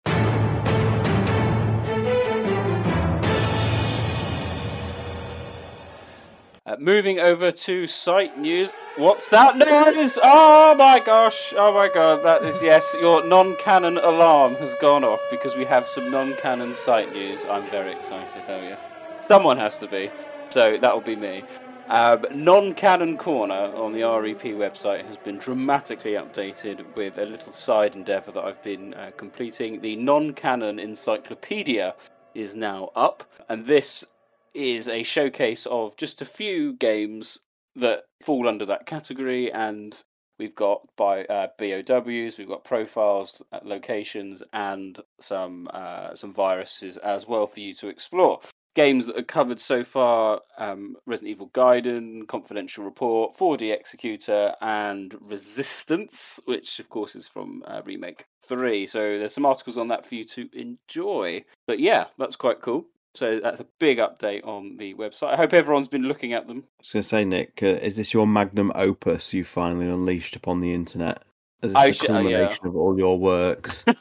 Uh, 6.71 6.77
moving 6.79 7.19
over 7.19 7.51
to 7.51 7.85
site 7.85 8.37
news. 8.37 8.69
What's 8.95 9.27
that 9.27 9.57
noise? 9.57 10.17
Oh 10.23 10.73
my 10.75 11.01
gosh! 11.05 11.53
Oh 11.57 11.73
my 11.73 11.89
god! 11.93 12.23
That 12.23 12.43
is 12.43 12.63
yes. 12.63 12.95
Your 13.01 13.27
non-canon 13.27 13.97
alarm 13.97 14.55
has 14.55 14.73
gone 14.75 15.03
off 15.03 15.19
because 15.29 15.53
we 15.57 15.65
have 15.65 15.85
some 15.85 16.09
non-canon 16.09 16.73
site 16.73 17.11
news. 17.11 17.43
I'm 17.49 17.69
very 17.69 17.91
excited. 17.91 18.43
Oh 18.47 18.61
yes, 18.61 18.87
someone 19.19 19.57
has 19.57 19.79
to 19.79 19.87
be. 19.87 20.09
So 20.47 20.77
that 20.77 20.93
will 20.93 21.01
be 21.01 21.17
me. 21.17 21.43
Um, 21.89 22.25
non-canon 22.33 23.17
corner 23.17 23.75
on 23.75 23.91
the 23.91 24.03
REP 24.03 24.55
website 24.55 25.05
has 25.07 25.17
been 25.17 25.39
dramatically 25.39 26.13
updated 26.13 26.85
with 26.95 27.17
a 27.17 27.25
little 27.25 27.51
side 27.51 27.95
endeavour 27.95 28.31
that 28.31 28.45
I've 28.45 28.63
been 28.63 28.93
uh, 28.93 29.11
completing. 29.17 29.81
The 29.81 29.97
non-canon 29.97 30.79
encyclopedia 30.79 31.95
is 32.33 32.55
now 32.55 32.91
up, 32.95 33.25
and 33.49 33.65
this 33.65 34.05
is 34.53 34.87
a 34.87 35.03
showcase 35.03 35.65
of 35.65 35.95
just 35.97 36.21
a 36.21 36.25
few 36.25 36.73
games 36.73 37.37
that 37.75 38.03
fall 38.21 38.47
under 38.47 38.65
that 38.65 38.85
category 38.85 39.51
and 39.51 40.03
we've 40.41 40.55
got 40.55 40.81
by 40.97 41.23
uh, 41.25 41.47
BOWs, 41.59 42.37
we've 42.39 42.47
got 42.47 42.63
profiles, 42.63 43.43
uh, 43.53 43.59
locations, 43.63 44.41
and 44.53 44.99
some 45.19 45.69
uh, 45.71 46.15
some 46.15 46.33
viruses 46.33 46.97
as 46.97 47.27
well 47.27 47.45
for 47.45 47.59
you 47.59 47.73
to 47.75 47.87
explore. 47.87 48.39
Games 48.73 49.05
that 49.05 49.17
are 49.17 49.23
covered 49.23 49.59
so 49.59 49.83
far: 49.83 50.41
um, 50.57 50.95
Resident 51.05 51.31
Evil 51.31 51.49
Gaiden, 51.49 52.27
Confidential 52.27 52.83
Report, 52.83 53.37
4D 53.37 53.71
Executor, 53.71 54.55
and 54.61 55.15
Resistance, 55.21 56.39
which 56.45 56.79
of 56.79 56.89
course 56.89 57.15
is 57.15 57.27
from 57.27 57.63
uh, 57.67 57.83
Remake 57.85 58.25
Three. 58.43 58.87
So 58.87 59.19
there's 59.19 59.35
some 59.35 59.45
articles 59.45 59.77
on 59.77 59.89
that 59.89 60.05
for 60.05 60.15
you 60.15 60.23
to 60.23 60.49
enjoy. 60.53 61.43
But 61.67 61.79
yeah, 61.79 62.05
that's 62.17 62.35
quite 62.35 62.61
cool. 62.61 62.87
So 63.13 63.39
that's 63.39 63.59
a 63.59 63.65
big 63.79 63.97
update 63.97 64.45
on 64.47 64.77
the 64.77 64.93
website. 64.95 65.33
I 65.33 65.37
hope 65.37 65.53
everyone's 65.53 65.89
been 65.89 66.07
looking 66.07 66.33
at 66.33 66.47
them. 66.47 66.57
I 66.57 66.79
was 66.79 66.91
going 66.91 67.03
to 67.03 67.09
say, 67.09 67.25
Nick, 67.25 67.59
uh, 67.61 67.67
is 67.67 67.97
this 67.97 68.13
your 68.13 68.25
magnum 68.25 68.71
opus 68.73 69.33
you 69.33 69.43
finally 69.43 69.87
unleashed 69.87 70.35
upon 70.35 70.61
the 70.61 70.73
internet? 70.73 71.23
Is 71.61 71.73
this 71.73 71.99
the 71.99 72.05
sh- 72.05 72.09
uh, 72.09 72.13
yeah. 72.13 72.21
culmination 72.21 72.67
of 72.67 72.75
all 72.75 72.97
your 72.97 73.19
works? 73.19 73.83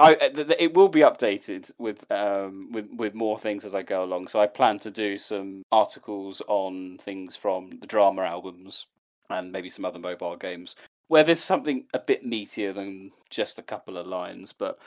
I 0.00 0.14
uh, 0.14 0.30
th- 0.30 0.46
th- 0.46 0.60
it 0.60 0.74
will 0.74 0.88
be 0.88 1.00
updated 1.00 1.70
with 1.78 2.10
um 2.10 2.72
with 2.72 2.88
with 2.90 3.14
more 3.14 3.38
things 3.38 3.66
as 3.66 3.74
I 3.74 3.82
go 3.82 4.02
along. 4.02 4.28
So 4.28 4.40
I 4.40 4.46
plan 4.46 4.78
to 4.80 4.90
do 4.90 5.18
some 5.18 5.62
articles 5.70 6.40
on 6.48 6.96
things 6.98 7.36
from 7.36 7.78
the 7.80 7.86
drama 7.86 8.22
albums 8.22 8.86
and 9.28 9.52
maybe 9.52 9.68
some 9.68 9.84
other 9.84 9.98
mobile 9.98 10.36
games 10.36 10.74
where 11.08 11.24
there's 11.24 11.42
something 11.42 11.84
a 11.92 11.98
bit 11.98 12.24
meatier 12.24 12.72
than 12.72 13.10
just 13.30 13.58
a 13.58 13.62
couple 13.62 13.98
of 13.98 14.06
lines. 14.06 14.54
But 14.56 14.78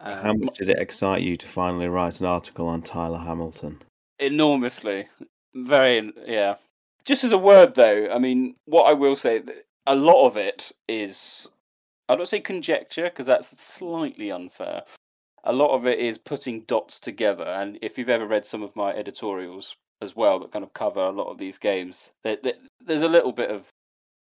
How 0.00 0.30
um, 0.30 0.40
much 0.40 0.58
did 0.58 0.70
it 0.70 0.78
excite 0.78 1.22
you 1.22 1.36
to 1.36 1.46
finally 1.46 1.88
write 1.88 2.20
an 2.20 2.26
article 2.26 2.66
on 2.68 2.82
Tyler 2.82 3.18
Hamilton? 3.18 3.82
enormously. 4.20 5.08
Very 5.54 6.12
yeah. 6.26 6.56
Just 7.04 7.24
as 7.24 7.32
a 7.32 7.38
word 7.38 7.74
though 7.74 8.08
i 8.12 8.18
mean 8.18 8.54
what 8.66 8.84
i 8.84 8.92
will 8.92 9.16
say 9.16 9.42
a 9.86 9.96
lot 9.96 10.26
of 10.26 10.36
it 10.36 10.70
is 10.86 11.48
i 12.08 12.14
don't 12.14 12.28
say 12.28 12.40
conjecture 12.40 13.04
because 13.04 13.26
that's 13.26 13.58
slightly 13.60 14.30
unfair. 14.30 14.82
A 15.44 15.52
lot 15.54 15.74
of 15.74 15.86
it 15.86 15.98
is 15.98 16.18
putting 16.18 16.64
dots 16.64 17.00
together 17.00 17.44
and 17.44 17.78
if 17.80 17.96
you've 17.96 18.10
ever 18.10 18.26
read 18.26 18.46
some 18.46 18.62
of 18.62 18.76
my 18.76 18.92
editorials 18.92 19.74
as 20.02 20.14
well 20.14 20.38
that 20.38 20.52
kind 20.52 20.62
of 20.62 20.74
cover 20.74 21.00
a 21.00 21.10
lot 21.10 21.30
of 21.30 21.38
these 21.38 21.58
games 21.58 22.12
there, 22.22 22.36
there, 22.42 22.54
there's 22.84 23.02
a 23.02 23.08
little 23.08 23.32
bit 23.32 23.50
of 23.50 23.68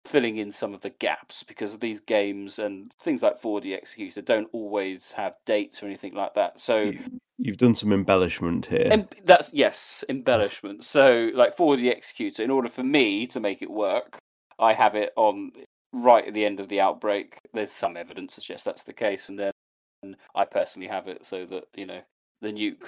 filling 0.05 0.37
in 0.37 0.51
some 0.51 0.73
of 0.73 0.81
the 0.81 0.89
gaps 0.89 1.43
because 1.43 1.79
these 1.79 1.99
games 1.99 2.59
and 2.59 2.91
things 2.93 3.23
like 3.23 3.41
4d 3.41 3.77
executor 3.77 4.21
don't 4.21 4.49
always 4.51 5.11
have 5.13 5.35
dates 5.45 5.81
or 5.81 5.85
anything 5.85 6.13
like 6.13 6.33
that 6.33 6.59
so 6.59 6.81
You- 6.81 7.19
You've 7.39 7.57
done 7.57 7.73
some 7.73 7.91
embellishment 7.91 8.67
here. 8.67 8.87
Em- 8.91 9.09
that's 9.25 9.53
yes, 9.53 10.05
embellishment. 10.07 10.85
So, 10.85 11.31
like 11.33 11.57
4D 11.57 11.91
executor, 11.91 12.43
in 12.43 12.51
order 12.51 12.69
for 12.69 12.83
me 12.83 13.25
to 13.27 13.39
make 13.39 13.63
it 13.63 13.71
work, 13.71 14.19
I 14.59 14.73
have 14.73 14.93
it 14.95 15.11
on 15.17 15.51
right 15.91 16.25
at 16.27 16.35
the 16.35 16.45
end 16.45 16.59
of 16.59 16.69
the 16.69 16.79
outbreak. 16.79 17.39
There's 17.51 17.71
some 17.71 17.97
evidence 17.97 18.35
suggests 18.35 18.63
that's 18.63 18.83
the 18.83 18.93
case, 18.93 19.29
and 19.29 19.39
then 19.39 20.15
I 20.35 20.45
personally 20.45 20.87
have 20.87 21.07
it 21.07 21.25
so 21.25 21.43
that 21.47 21.65
you 21.75 21.87
know 21.87 22.01
the 22.41 22.53
nuke, 22.53 22.87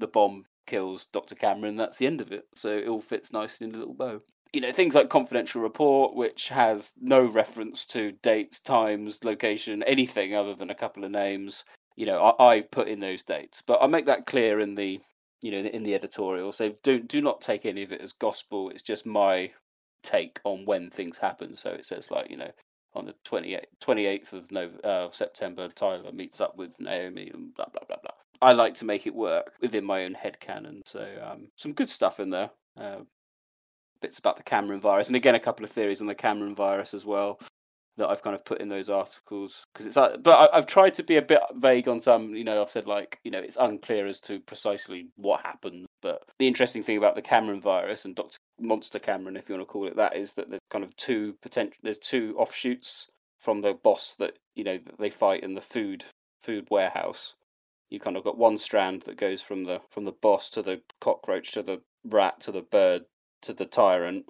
the 0.00 0.08
bomb 0.08 0.44
kills 0.66 1.06
Doctor 1.06 1.36
Cameron. 1.36 1.76
That's 1.76 1.96
the 1.96 2.08
end 2.08 2.20
of 2.20 2.32
it. 2.32 2.46
So 2.56 2.70
it 2.70 2.88
all 2.88 3.00
fits 3.00 3.32
nicely 3.32 3.68
in 3.68 3.74
a 3.74 3.78
little 3.78 3.94
bow. 3.94 4.20
You 4.54 4.60
know 4.60 4.72
things 4.72 4.94
like 4.94 5.08
confidential 5.08 5.60
report, 5.60 6.14
which 6.14 6.48
has 6.48 6.92
no 7.00 7.24
reference 7.24 7.86
to 7.86 8.12
dates, 8.22 8.60
times, 8.60 9.24
location, 9.24 9.82
anything 9.82 10.34
other 10.34 10.54
than 10.54 10.70
a 10.70 10.74
couple 10.74 11.04
of 11.04 11.10
names 11.10 11.64
you 11.96 12.06
know 12.06 12.18
I, 12.20 12.54
I've 12.54 12.70
put 12.70 12.88
in 12.88 13.00
those 13.00 13.22
dates, 13.22 13.62
but 13.62 13.78
I 13.80 13.86
make 13.86 14.06
that 14.06 14.26
clear 14.26 14.60
in 14.60 14.74
the 14.74 15.00
you 15.42 15.50
know 15.50 15.68
in 15.68 15.82
the 15.82 15.94
editorial. 15.94 16.52
So 16.52 16.74
do 16.82 17.00
do 17.00 17.20
not 17.20 17.40
take 17.40 17.66
any 17.66 17.82
of 17.82 17.92
it 17.92 18.00
as 18.00 18.12
gospel. 18.12 18.70
It's 18.70 18.82
just 18.82 19.06
my 19.06 19.50
take 20.02 20.40
on 20.44 20.64
when 20.64 20.90
things 20.90 21.18
happen. 21.18 21.56
So 21.56 21.70
it 21.70 21.86
says 21.86 22.10
like 22.10 22.30
you 22.30 22.36
know 22.36 22.50
on 22.94 23.06
the 23.06 23.14
28th, 23.26 23.64
28th 23.84 24.32
of 24.32 24.52
Nov- 24.52 24.80
uh, 24.84 25.10
September, 25.10 25.68
Tyler 25.68 26.12
meets 26.12 26.40
up 26.40 26.56
with 26.56 26.78
Naomi 26.78 27.30
and 27.32 27.54
blah 27.54 27.66
blah 27.66 27.82
blah 27.86 27.96
blah. 28.02 28.12
I 28.42 28.52
like 28.52 28.74
to 28.74 28.84
make 28.84 29.06
it 29.06 29.14
work 29.14 29.52
within 29.60 29.84
my 29.84 30.04
own 30.04 30.14
head 30.14 30.38
canon. 30.40 30.82
So 30.84 31.06
um, 31.22 31.48
some 31.56 31.72
good 31.72 31.88
stuff 31.88 32.20
in 32.20 32.30
there. 32.30 32.50
Uh, 32.76 33.00
bits 34.04 34.18
about 34.18 34.36
the 34.36 34.42
Cameron 34.42 34.80
virus, 34.80 35.08
and 35.08 35.16
again 35.16 35.34
a 35.34 35.40
couple 35.40 35.64
of 35.64 35.70
theories 35.70 36.00
on 36.00 36.06
the 36.06 36.14
Cameron 36.14 36.54
virus 36.54 36.92
as 36.92 37.04
well 37.04 37.38
that 37.96 38.08
I've 38.08 38.22
kind 38.22 38.34
of 38.34 38.44
put 38.44 38.60
in 38.60 38.68
those 38.68 38.90
articles 38.90 39.64
because 39.72 39.86
it's 39.86 39.96
uh, 39.96 40.16
but 40.20 40.34
I, 40.34 40.58
I've 40.58 40.66
tried 40.66 40.94
to 40.94 41.02
be 41.02 41.16
a 41.16 41.22
bit 41.22 41.40
vague 41.54 41.88
on 41.88 42.00
some 42.00 42.34
you 42.34 42.44
know 42.44 42.60
I've 42.60 42.70
said 42.70 42.86
like 42.86 43.18
you 43.24 43.30
know 43.30 43.38
it's 43.38 43.56
unclear 43.58 44.06
as 44.06 44.20
to 44.22 44.40
precisely 44.40 45.08
what 45.16 45.40
happened 45.42 45.86
but 46.02 46.22
the 46.38 46.48
interesting 46.48 46.82
thing 46.82 46.98
about 46.98 47.14
the 47.14 47.22
Cameron 47.22 47.60
virus 47.60 48.04
and 48.04 48.14
Dr 48.14 48.36
Monster 48.60 48.98
Cameron 48.98 49.36
if 49.36 49.48
you 49.48 49.54
want 49.54 49.66
to 49.66 49.72
call 49.72 49.86
it 49.86 49.96
that 49.96 50.16
is 50.16 50.34
that 50.34 50.50
there's 50.50 50.60
kind 50.70 50.84
of 50.84 50.94
two 50.96 51.34
potential 51.40 51.78
there's 51.82 51.98
two 51.98 52.34
offshoots 52.36 53.08
from 53.38 53.60
the 53.60 53.74
boss 53.74 54.16
that 54.18 54.38
you 54.56 54.64
know 54.64 54.78
that 54.78 54.98
they 54.98 55.10
fight 55.10 55.44
in 55.44 55.54
the 55.54 55.62
food 55.62 56.04
food 56.40 56.66
warehouse. 56.70 57.34
You 57.90 58.00
kind 58.00 58.16
of 58.16 58.24
got 58.24 58.38
one 58.38 58.58
strand 58.58 59.02
that 59.02 59.18
goes 59.18 59.40
from 59.40 59.64
the 59.64 59.80
from 59.90 60.04
the 60.04 60.12
boss 60.12 60.50
to 60.50 60.62
the 60.62 60.80
cockroach 61.00 61.52
to 61.52 61.62
the 61.62 61.80
rat 62.04 62.40
to 62.40 62.52
the 62.52 62.62
bird 62.62 63.04
to 63.44 63.54
the 63.54 63.66
tyrant, 63.66 64.26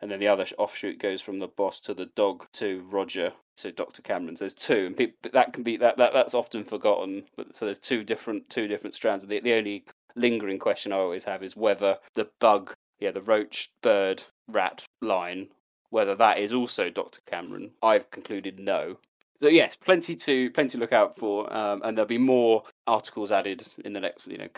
and 0.00 0.10
then 0.10 0.20
the 0.20 0.28
other 0.28 0.46
offshoot 0.58 0.98
goes 0.98 1.20
from 1.20 1.38
the 1.38 1.48
boss 1.48 1.80
to 1.80 1.94
the 1.94 2.06
dog 2.06 2.46
to 2.54 2.82
Roger 2.90 3.32
to 3.56 3.72
Doctor 3.72 4.02
Cameron. 4.02 4.36
So 4.36 4.44
there's 4.44 4.54
two, 4.54 4.86
and 4.86 4.96
peop 4.96 5.16
that 5.32 5.52
can 5.52 5.62
be 5.62 5.76
that, 5.78 5.96
that 5.96 6.12
that's 6.12 6.34
often 6.34 6.64
forgotten. 6.64 7.24
But 7.36 7.56
so 7.56 7.64
there's 7.64 7.78
two 7.78 8.02
different 8.02 8.50
two 8.50 8.66
different 8.66 8.96
strands. 8.96 9.26
The 9.26 9.40
the 9.40 9.54
only 9.54 9.84
lingering 10.16 10.58
question 10.58 10.92
I 10.92 10.96
always 10.96 11.24
have 11.24 11.42
is 11.42 11.56
whether 11.56 11.98
the 12.14 12.28
bug, 12.40 12.74
yeah, 12.98 13.12
the 13.12 13.22
roach, 13.22 13.70
bird, 13.82 14.22
rat 14.48 14.86
line, 15.00 15.48
whether 15.90 16.14
that 16.16 16.38
is 16.38 16.52
also 16.52 16.90
Doctor 16.90 17.20
Cameron. 17.26 17.70
I've 17.82 18.10
concluded 18.10 18.58
no. 18.58 18.98
So 19.40 19.48
yes, 19.48 19.76
plenty 19.76 20.16
to 20.16 20.50
plenty 20.50 20.70
to 20.70 20.78
look 20.78 20.92
out 20.92 21.16
for, 21.16 21.52
um, 21.54 21.82
and 21.84 21.96
there'll 21.96 22.08
be 22.08 22.18
more 22.18 22.64
articles 22.86 23.32
added 23.32 23.66
in 23.84 23.92
the 23.92 24.00
next, 24.00 24.26
you 24.26 24.38
know, 24.38 24.48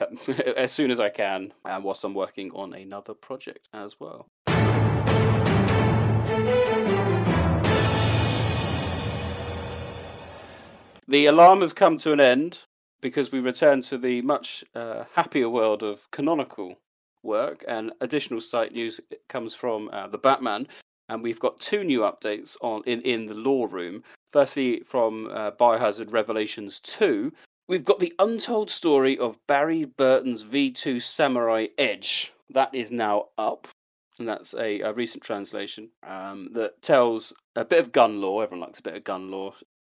as 0.56 0.72
soon 0.72 0.90
as 0.90 1.00
I 1.00 1.08
can, 1.08 1.52
and 1.64 1.84
whilst 1.84 2.04
I'm 2.04 2.14
working 2.14 2.50
on 2.52 2.72
another 2.74 3.14
project 3.14 3.68
as 3.72 3.98
well. 4.00 4.26
The 11.08 11.26
alarm 11.26 11.60
has 11.60 11.72
come 11.72 11.98
to 11.98 12.12
an 12.12 12.20
end 12.20 12.64
because 13.00 13.30
we 13.30 13.38
return 13.38 13.82
to 13.82 13.98
the 13.98 14.22
much 14.22 14.64
uh, 14.74 15.04
happier 15.14 15.48
world 15.48 15.84
of 15.84 16.10
canonical 16.10 16.76
work, 17.22 17.64
and 17.68 17.92
additional 18.00 18.40
site 18.40 18.72
news 18.72 19.00
comes 19.28 19.54
from 19.54 19.88
uh, 19.92 20.08
the 20.08 20.18
Batman, 20.18 20.66
and 21.08 21.22
we've 21.22 21.38
got 21.38 21.60
two 21.60 21.84
new 21.84 22.00
updates 22.00 22.56
on 22.60 22.82
in, 22.86 23.00
in 23.02 23.26
the 23.26 23.34
lore 23.34 23.68
room. 23.68 24.02
Firstly, 24.30 24.80
from 24.80 25.28
uh, 25.28 25.52
Biohazard 25.52 26.12
Revelations 26.12 26.80
2, 26.80 27.32
we've 27.68 27.84
got 27.84 27.98
the 27.98 28.12
untold 28.18 28.70
story 28.70 29.18
of 29.18 29.38
Barry 29.46 29.84
Burton's 29.84 30.44
V2 30.44 31.02
Samurai 31.02 31.66
Edge. 31.78 32.32
That 32.50 32.74
is 32.74 32.90
now 32.90 33.28
up, 33.36 33.68
and 34.18 34.28
that's 34.28 34.54
a, 34.54 34.80
a 34.80 34.92
recent 34.92 35.22
translation 35.22 35.90
um, 36.06 36.50
that 36.52 36.80
tells 36.82 37.32
a 37.54 37.64
bit 37.64 37.80
of 37.80 37.92
gun 37.92 38.20
lore. 38.20 38.42
Everyone 38.42 38.66
likes 38.68 38.78
a 38.78 38.82
bit 38.82 38.96
of 38.96 39.04
gun 39.04 39.30
lore 39.30 39.54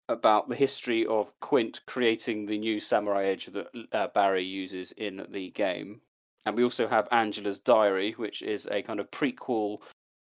about 0.09 0.49
the 0.49 0.55
history 0.55 1.05
of 1.05 1.33
Quint 1.39 1.81
creating 1.87 2.45
the 2.45 2.57
new 2.57 2.79
Samurai 2.79 3.25
Edge 3.25 3.47
that 3.47 3.67
uh, 3.93 4.07
Barry 4.07 4.43
uses 4.43 4.91
in 4.91 5.25
the 5.29 5.49
game. 5.51 6.01
And 6.45 6.55
we 6.55 6.63
also 6.63 6.87
have 6.87 7.07
Angela's 7.11 7.59
Diary, 7.59 8.13
which 8.13 8.41
is 8.41 8.67
a 8.69 8.81
kind 8.81 8.99
of 8.99 9.11
prequel 9.11 9.81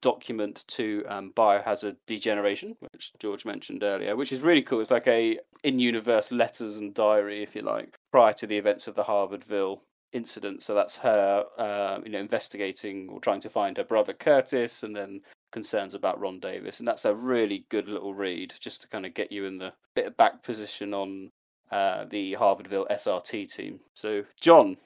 document 0.01 0.65
to 0.67 1.03
um, 1.07 1.33
Biohazard 1.35 1.97
Degeneration, 2.07 2.75
which 2.91 3.11
George 3.19 3.45
mentioned 3.45 3.83
earlier, 3.83 4.15
which 4.15 4.31
is 4.31 4.41
really 4.41 4.61
cool. 4.61 4.81
It's 4.81 4.91
like 4.91 5.07
a 5.07 5.39
in-universe 5.63 6.31
letters 6.31 6.77
and 6.77 6.93
diary, 6.93 7.43
if 7.43 7.55
you 7.55 7.61
like, 7.61 7.95
prior 8.11 8.33
to 8.33 8.47
the 8.47 8.57
events 8.57 8.87
of 8.87 8.95
the 8.95 9.03
Harvardville 9.03 9.81
incident. 10.11 10.63
So 10.63 10.73
that's 10.73 10.97
her, 10.97 11.45
uh, 11.57 11.99
you 12.03 12.11
know, 12.11 12.19
investigating 12.19 13.09
or 13.09 13.19
trying 13.19 13.41
to 13.41 13.49
find 13.49 13.77
her 13.77 13.83
brother 13.83 14.13
Curtis, 14.13 14.83
and 14.83 14.95
then 14.95 15.21
concerns 15.51 15.93
about 15.93 16.19
Ron 16.19 16.39
Davis, 16.39 16.79
and 16.79 16.87
that's 16.87 17.05
a 17.05 17.15
really 17.15 17.65
good 17.69 17.87
little 17.87 18.13
read, 18.13 18.53
just 18.59 18.81
to 18.81 18.87
kind 18.87 19.05
of 19.05 19.13
get 19.13 19.31
you 19.31 19.45
in 19.45 19.57
the 19.57 19.73
bit 19.95 20.07
of 20.07 20.17
back 20.17 20.43
position 20.43 20.93
on 20.93 21.31
uh, 21.71 22.05
the 22.05 22.33
Harvardville 22.33 22.89
SRT 22.89 23.53
team. 23.53 23.79
So, 23.93 24.23
John, 24.39 24.77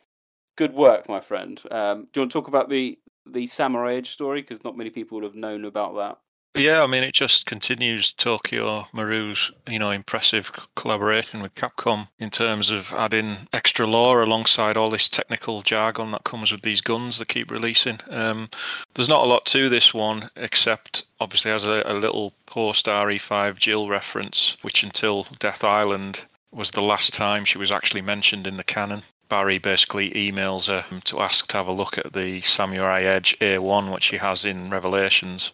good 0.55 0.73
work, 0.73 1.09
my 1.09 1.19
friend. 1.19 1.61
Um, 1.71 2.07
do 2.11 2.19
you 2.19 2.21
want 2.21 2.31
to 2.31 2.39
talk 2.39 2.47
about 2.47 2.69
the 2.69 2.97
the 3.25 3.47
Samurai 3.47 3.95
Edge 3.95 4.09
story? 4.09 4.41
Because 4.41 4.63
not 4.63 4.77
many 4.77 4.89
people 4.89 5.15
would 5.15 5.25
have 5.25 5.35
known 5.35 5.65
about 5.65 5.95
that. 5.95 6.17
Yeah, 6.55 6.83
I 6.83 6.87
mean, 6.87 7.03
it 7.03 7.15
just 7.15 7.47
continues 7.47 8.11
Tokyo 8.11 8.87
Marui's, 8.93 9.51
you 9.67 9.79
know, 9.79 9.89
impressive 9.89 10.51
collaboration 10.75 11.41
with 11.41 11.55
Capcom 11.55 12.09
in 12.19 12.29
terms 12.29 12.69
of 12.69 12.93
adding 12.93 13.47
extra 13.51 13.87
lore 13.87 14.21
alongside 14.21 14.77
all 14.77 14.91
this 14.91 15.09
technical 15.09 15.63
jargon 15.63 16.11
that 16.11 16.25
comes 16.25 16.51
with 16.51 16.61
these 16.61 16.79
guns 16.79 17.17
they 17.17 17.25
keep 17.25 17.49
releasing. 17.49 17.99
Um, 18.07 18.49
there's 18.93 19.09
not 19.09 19.23
a 19.25 19.27
lot 19.27 19.47
to 19.47 19.67
this 19.67 19.95
one, 19.95 20.29
except 20.35 21.05
obviously 21.19 21.49
has 21.49 21.65
a, 21.65 21.81
a 21.87 21.95
little 21.95 22.33
post 22.45 22.85
RE5 22.85 23.57
Jill 23.57 23.89
reference, 23.89 24.55
which 24.61 24.83
until 24.83 25.25
Death 25.39 25.63
Island 25.63 26.25
was 26.51 26.71
the 26.71 26.83
last 26.83 27.15
time 27.15 27.45
she 27.45 27.57
was 27.57 27.71
actually 27.71 28.01
mentioned 28.01 28.45
in 28.45 28.57
the 28.57 28.63
canon. 28.63 29.01
Barry 29.29 29.57
basically 29.57 30.11
emails 30.11 30.67
her 30.67 30.85
to 31.05 31.19
ask 31.19 31.47
to 31.47 31.57
have 31.57 31.67
a 31.67 31.71
look 31.71 31.97
at 31.97 32.13
the 32.13 32.41
Samurai 32.41 33.01
Edge 33.03 33.37
A1, 33.39 33.91
which 33.91 34.07
he 34.07 34.17
has 34.17 34.45
in 34.45 34.69
Revelations 34.69 35.51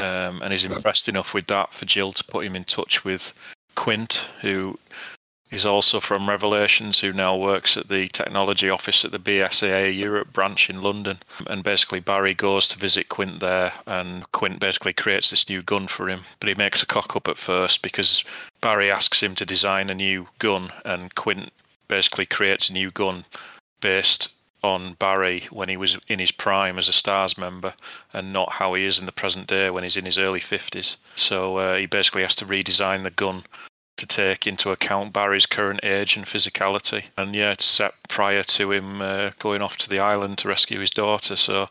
um, 0.00 0.40
and 0.42 0.52
is 0.52 0.64
impressed 0.64 1.08
enough 1.08 1.34
with 1.34 1.46
that 1.46 1.72
for 1.72 1.84
Jill 1.84 2.12
to 2.12 2.24
put 2.24 2.44
him 2.44 2.56
in 2.56 2.64
touch 2.64 3.04
with 3.04 3.32
Quint, 3.74 4.24
who 4.40 4.78
is 5.50 5.66
also 5.66 5.98
from 5.98 6.28
Revelations, 6.28 7.00
who 7.00 7.12
now 7.12 7.36
works 7.36 7.76
at 7.76 7.88
the 7.88 8.08
technology 8.08 8.70
office 8.70 9.04
at 9.04 9.10
the 9.10 9.18
BSAA 9.18 9.96
Europe 9.96 10.32
branch 10.32 10.70
in 10.70 10.80
London. 10.80 11.18
And 11.46 11.64
basically, 11.64 12.00
Barry 12.00 12.34
goes 12.34 12.68
to 12.68 12.78
visit 12.78 13.08
Quint 13.08 13.40
there, 13.40 13.72
and 13.86 14.30
Quint 14.32 14.60
basically 14.60 14.92
creates 14.92 15.30
this 15.30 15.48
new 15.48 15.62
gun 15.62 15.88
for 15.88 16.08
him. 16.08 16.22
But 16.38 16.48
he 16.48 16.54
makes 16.54 16.82
a 16.82 16.86
cock 16.86 17.16
up 17.16 17.26
at 17.26 17.36
first 17.38 17.82
because 17.82 18.24
Barry 18.60 18.90
asks 18.90 19.22
him 19.22 19.34
to 19.36 19.46
design 19.46 19.90
a 19.90 19.94
new 19.94 20.28
gun, 20.38 20.72
and 20.84 21.14
Quint 21.14 21.52
basically 21.90 22.24
creates 22.24 22.70
a 22.70 22.72
new 22.72 22.90
gun 22.90 23.26
based 23.80 24.30
on 24.62 24.94
Barry 24.94 25.46
when 25.50 25.68
he 25.68 25.76
was 25.76 25.98
in 26.06 26.18
his 26.18 26.30
prime 26.30 26.78
as 26.78 26.88
a 26.88 26.92
Stars 26.92 27.36
member 27.36 27.74
and 28.12 28.32
not 28.32 28.52
how 28.52 28.74
he 28.74 28.84
is 28.84 28.98
in 28.98 29.06
the 29.06 29.12
present 29.12 29.46
day 29.46 29.70
when 29.70 29.82
he's 29.82 29.96
in 29.96 30.04
his 30.04 30.18
early 30.18 30.40
50s. 30.40 30.96
So 31.16 31.56
uh, 31.56 31.76
he 31.76 31.86
basically 31.86 32.22
has 32.22 32.34
to 32.36 32.46
redesign 32.46 33.02
the 33.02 33.10
gun 33.10 33.42
to 33.96 34.06
take 34.06 34.46
into 34.46 34.70
account 34.70 35.12
Barry's 35.12 35.46
current 35.46 35.80
age 35.82 36.16
and 36.16 36.24
physicality. 36.24 37.04
And 37.16 37.34
yeah, 37.34 37.52
it's 37.52 37.64
set 37.64 37.94
prior 38.08 38.42
to 38.42 38.72
him 38.72 39.02
uh, 39.02 39.30
going 39.38 39.60
off 39.60 39.76
to 39.78 39.90
the 39.90 39.98
island 39.98 40.38
to 40.38 40.48
rescue 40.48 40.80
his 40.80 40.90
daughter. 40.90 41.36
So 41.36 41.68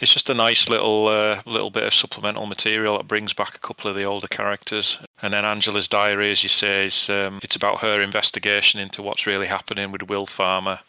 it's 0.00 0.12
just 0.12 0.30
a 0.30 0.34
nice 0.34 0.68
little 0.68 1.08
uh, 1.08 1.40
little 1.46 1.70
bit 1.70 1.84
of 1.84 1.94
supplemental 1.94 2.46
material 2.46 2.96
that 2.96 3.08
brings 3.08 3.32
back 3.32 3.54
a 3.56 3.60
couple 3.60 3.90
of 3.90 3.96
the 3.96 4.04
older 4.04 4.28
characters. 4.28 4.98
And 5.22 5.32
then 5.32 5.44
Angela's 5.44 5.88
diary, 5.88 6.30
as 6.30 6.42
you 6.42 6.48
say, 6.48 6.86
is 6.86 7.08
um, 7.10 7.40
it's 7.42 7.56
about 7.56 7.80
her 7.80 8.00
investigation 8.00 8.80
into 8.80 9.02
what's 9.02 9.26
really 9.26 9.46
happening 9.46 9.92
with 9.92 10.02
WilPharma 10.02 10.80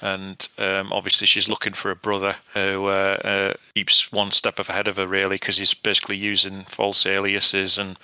and 0.00 0.48
um, 0.58 0.92
obviously 0.92 1.26
she's 1.26 1.48
looking 1.48 1.72
for 1.72 1.90
a 1.90 1.96
brother 1.96 2.36
who 2.52 2.86
uh, 2.86 3.18
uh, 3.24 3.54
keeps 3.74 4.10
one 4.12 4.30
step 4.30 4.58
ahead 4.58 4.88
of 4.88 4.96
her 4.96 5.06
really 5.06 5.36
because 5.36 5.56
he's 5.56 5.74
basically 5.74 6.16
using 6.16 6.64
false 6.64 7.06
aliases 7.06 7.78
and 7.78 7.96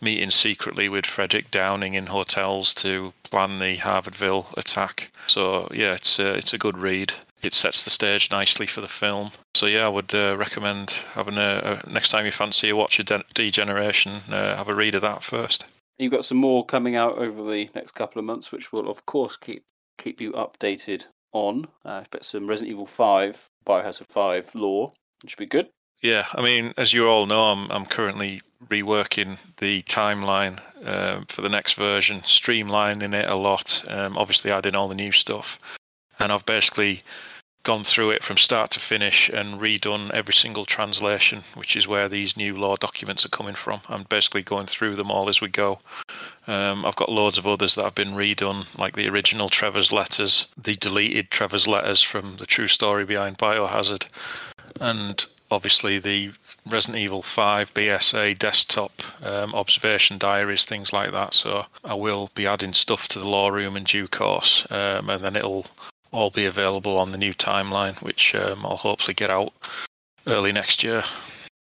meeting 0.00 0.30
secretly 0.30 0.88
with 0.88 1.06
Frederick 1.06 1.50
Downing 1.50 1.94
in 1.94 2.06
hotels 2.06 2.72
to 2.74 3.12
plan 3.24 3.58
the 3.58 3.76
Harvardville 3.76 4.46
attack. 4.56 5.10
So 5.26 5.68
yeah, 5.72 5.94
it's 5.94 6.18
a, 6.18 6.34
it's 6.34 6.54
a 6.54 6.58
good 6.58 6.78
read. 6.78 7.14
It 7.42 7.54
sets 7.54 7.84
the 7.84 7.90
stage 7.90 8.30
nicely 8.30 8.66
for 8.66 8.80
the 8.80 8.88
film. 8.88 9.30
So 9.54 9.66
yeah, 9.66 9.86
I 9.86 9.88
would 9.88 10.14
uh, 10.14 10.36
recommend 10.36 10.90
having 11.14 11.38
a, 11.38 11.82
a 11.86 11.90
next 11.90 12.10
time 12.10 12.26
you 12.26 12.32
fancy 12.32 12.68
a 12.68 12.76
watch 12.76 12.98
of 12.98 13.06
De- 13.06 13.24
Degeneration, 13.34 14.20
uh, 14.30 14.56
have 14.56 14.68
a 14.68 14.74
read 14.74 14.94
of 14.94 15.02
that 15.02 15.22
first. 15.22 15.66
You've 15.98 16.12
got 16.12 16.24
some 16.24 16.38
more 16.38 16.64
coming 16.64 16.96
out 16.96 17.18
over 17.18 17.50
the 17.50 17.68
next 17.74 17.92
couple 17.92 18.18
of 18.18 18.24
months, 18.24 18.52
which 18.52 18.72
will 18.72 18.88
of 18.88 19.06
course 19.06 19.36
keep 19.36 19.64
keep 19.98 20.20
you 20.20 20.32
updated 20.32 21.06
on. 21.32 21.66
Uh, 21.84 21.98
expect 22.00 22.24
some 22.24 22.46
Resident 22.46 22.72
Evil 22.72 22.86
5, 22.86 23.46
Biohazard 23.66 24.10
5 24.10 24.54
lore, 24.54 24.92
which 25.22 25.32
should 25.32 25.38
be 25.38 25.46
good. 25.46 25.68
Yeah, 26.02 26.26
I 26.32 26.40
mean, 26.40 26.72
as 26.78 26.94
you 26.94 27.06
all 27.06 27.26
know, 27.26 27.52
I'm 27.52 27.70
I'm 27.70 27.84
currently 27.84 28.42
reworking 28.68 29.38
the 29.58 29.82
timeline 29.82 30.60
um, 30.84 31.26
for 31.26 31.42
the 31.42 31.48
next 31.48 31.74
version, 31.74 32.20
streamlining 32.22 33.14
it 33.14 33.28
a 33.28 33.34
lot. 33.34 33.84
Um, 33.88 34.16
obviously, 34.16 34.50
adding 34.50 34.74
all 34.74 34.88
the 34.88 34.94
new 34.94 35.12
stuff, 35.12 35.58
and 36.18 36.32
I've 36.32 36.46
basically 36.46 37.02
gone 37.62 37.84
through 37.84 38.10
it 38.10 38.24
from 38.24 38.38
start 38.38 38.70
to 38.70 38.80
finish 38.80 39.28
and 39.28 39.60
redone 39.60 40.10
every 40.12 40.32
single 40.32 40.64
translation, 40.64 41.42
which 41.54 41.76
is 41.76 41.86
where 41.86 42.08
these 42.08 42.36
new 42.36 42.56
lore 42.56 42.76
documents 42.76 43.24
are 43.24 43.30
coming 43.30 43.54
from. 43.54 43.80
I'm 43.88 44.04
basically 44.04 44.42
going 44.42 44.66
through 44.66 44.96
them 44.96 45.10
all 45.10 45.28
as 45.28 45.40
we 45.40 45.48
go. 45.48 45.78
Um, 46.46 46.86
I've 46.86 46.96
got 46.96 47.12
loads 47.12 47.36
of 47.36 47.46
others 47.46 47.74
that 47.74 47.84
have 47.84 47.94
been 47.94 48.14
redone, 48.14 48.66
like 48.78 48.94
the 48.94 49.08
original 49.08 49.48
Trevor's 49.48 49.92
letters, 49.92 50.46
the 50.60 50.76
deleted 50.76 51.30
Trevor's 51.30 51.68
letters 51.68 52.02
from 52.02 52.36
the 52.36 52.46
true 52.46 52.68
story 52.68 53.04
behind 53.04 53.38
Biohazard, 53.38 54.06
and 54.80 55.26
obviously 55.50 55.98
the 55.98 56.32
Resident 56.66 56.98
Evil 56.98 57.22
5 57.22 57.74
BSAA 57.74 58.38
desktop 58.38 58.92
um, 59.22 59.54
observation 59.54 60.16
diaries, 60.16 60.64
things 60.64 60.92
like 60.92 61.12
that. 61.12 61.34
So 61.34 61.66
I 61.84 61.94
will 61.94 62.30
be 62.34 62.46
adding 62.46 62.72
stuff 62.72 63.08
to 63.08 63.18
the 63.18 63.28
lore 63.28 63.52
room 63.52 63.76
in 63.76 63.84
due 63.84 64.08
course, 64.08 64.66
um, 64.70 65.10
and 65.10 65.22
then 65.22 65.36
it'll 65.36 65.66
all 66.12 66.30
be 66.30 66.46
available 66.46 66.96
on 66.98 67.12
the 67.12 67.18
new 67.18 67.34
timeline, 67.34 68.00
which 68.02 68.34
um, 68.34 68.64
I'll 68.64 68.76
hopefully 68.76 69.14
get 69.14 69.30
out 69.30 69.52
early 70.26 70.52
next 70.52 70.82
year. 70.82 71.04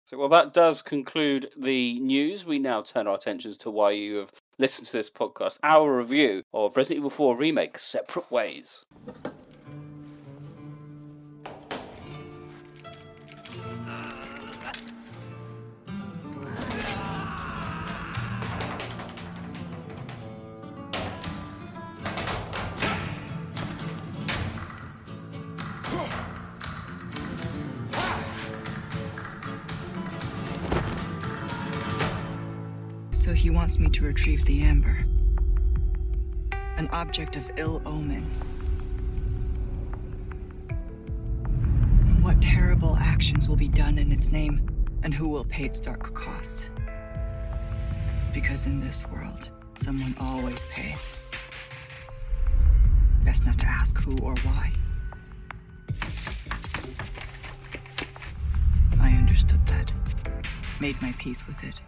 So, 0.05 0.17
well, 0.17 0.29
that 0.29 0.53
does 0.53 0.81
conclude 0.81 1.51
the 1.55 1.99
news. 1.99 2.45
We 2.45 2.57
now 2.57 2.81
turn 2.81 3.05
our 3.05 3.15
attentions 3.15 3.57
to 3.59 3.69
why 3.69 3.91
you 3.91 4.15
have 4.15 4.31
listened 4.57 4.87
to 4.87 4.93
this 4.93 5.09
podcast, 5.09 5.59
our 5.63 5.95
review 5.95 6.43
of 6.53 6.75
Resident 6.75 6.97
Evil 6.97 7.09
4 7.09 7.37
Remake 7.37 7.77
Separate 7.77 8.31
Ways. 8.31 8.83
He 33.49 33.55
wants 33.55 33.79
me 33.79 33.89
to 33.89 34.05
retrieve 34.05 34.45
the 34.45 34.61
amber. 34.61 34.95
An 36.77 36.87
object 36.91 37.35
of 37.35 37.49
ill 37.57 37.81
omen. 37.83 38.21
What 42.21 42.39
terrible 42.43 42.95
actions 42.97 43.49
will 43.49 43.55
be 43.55 43.67
done 43.67 43.97
in 43.97 44.11
its 44.11 44.31
name, 44.31 44.69
and 45.01 45.15
who 45.15 45.27
will 45.27 45.45
pay 45.45 45.63
its 45.65 45.79
dark 45.79 46.13
cost? 46.13 46.69
Because 48.35 48.67
in 48.67 48.79
this 48.79 49.03
world, 49.07 49.49
someone 49.73 50.15
always 50.21 50.63
pays. 50.65 51.17
Best 53.23 53.47
not 53.47 53.57
to 53.57 53.65
ask 53.65 53.97
who 53.97 54.15
or 54.21 54.35
why. 54.43 54.71
I 59.01 59.09
understood 59.13 59.65
that. 59.65 59.91
Made 60.79 61.01
my 61.01 61.15
peace 61.17 61.47
with 61.47 61.63
it. 61.63 61.81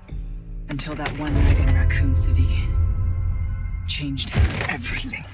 Until 0.72 0.96
that 0.96 1.20
one 1.20 1.34
night 1.34 1.60
in 1.60 1.76
Raccoon 1.76 2.16
City 2.16 2.48
changed 3.90 4.32
everything. 4.70 5.26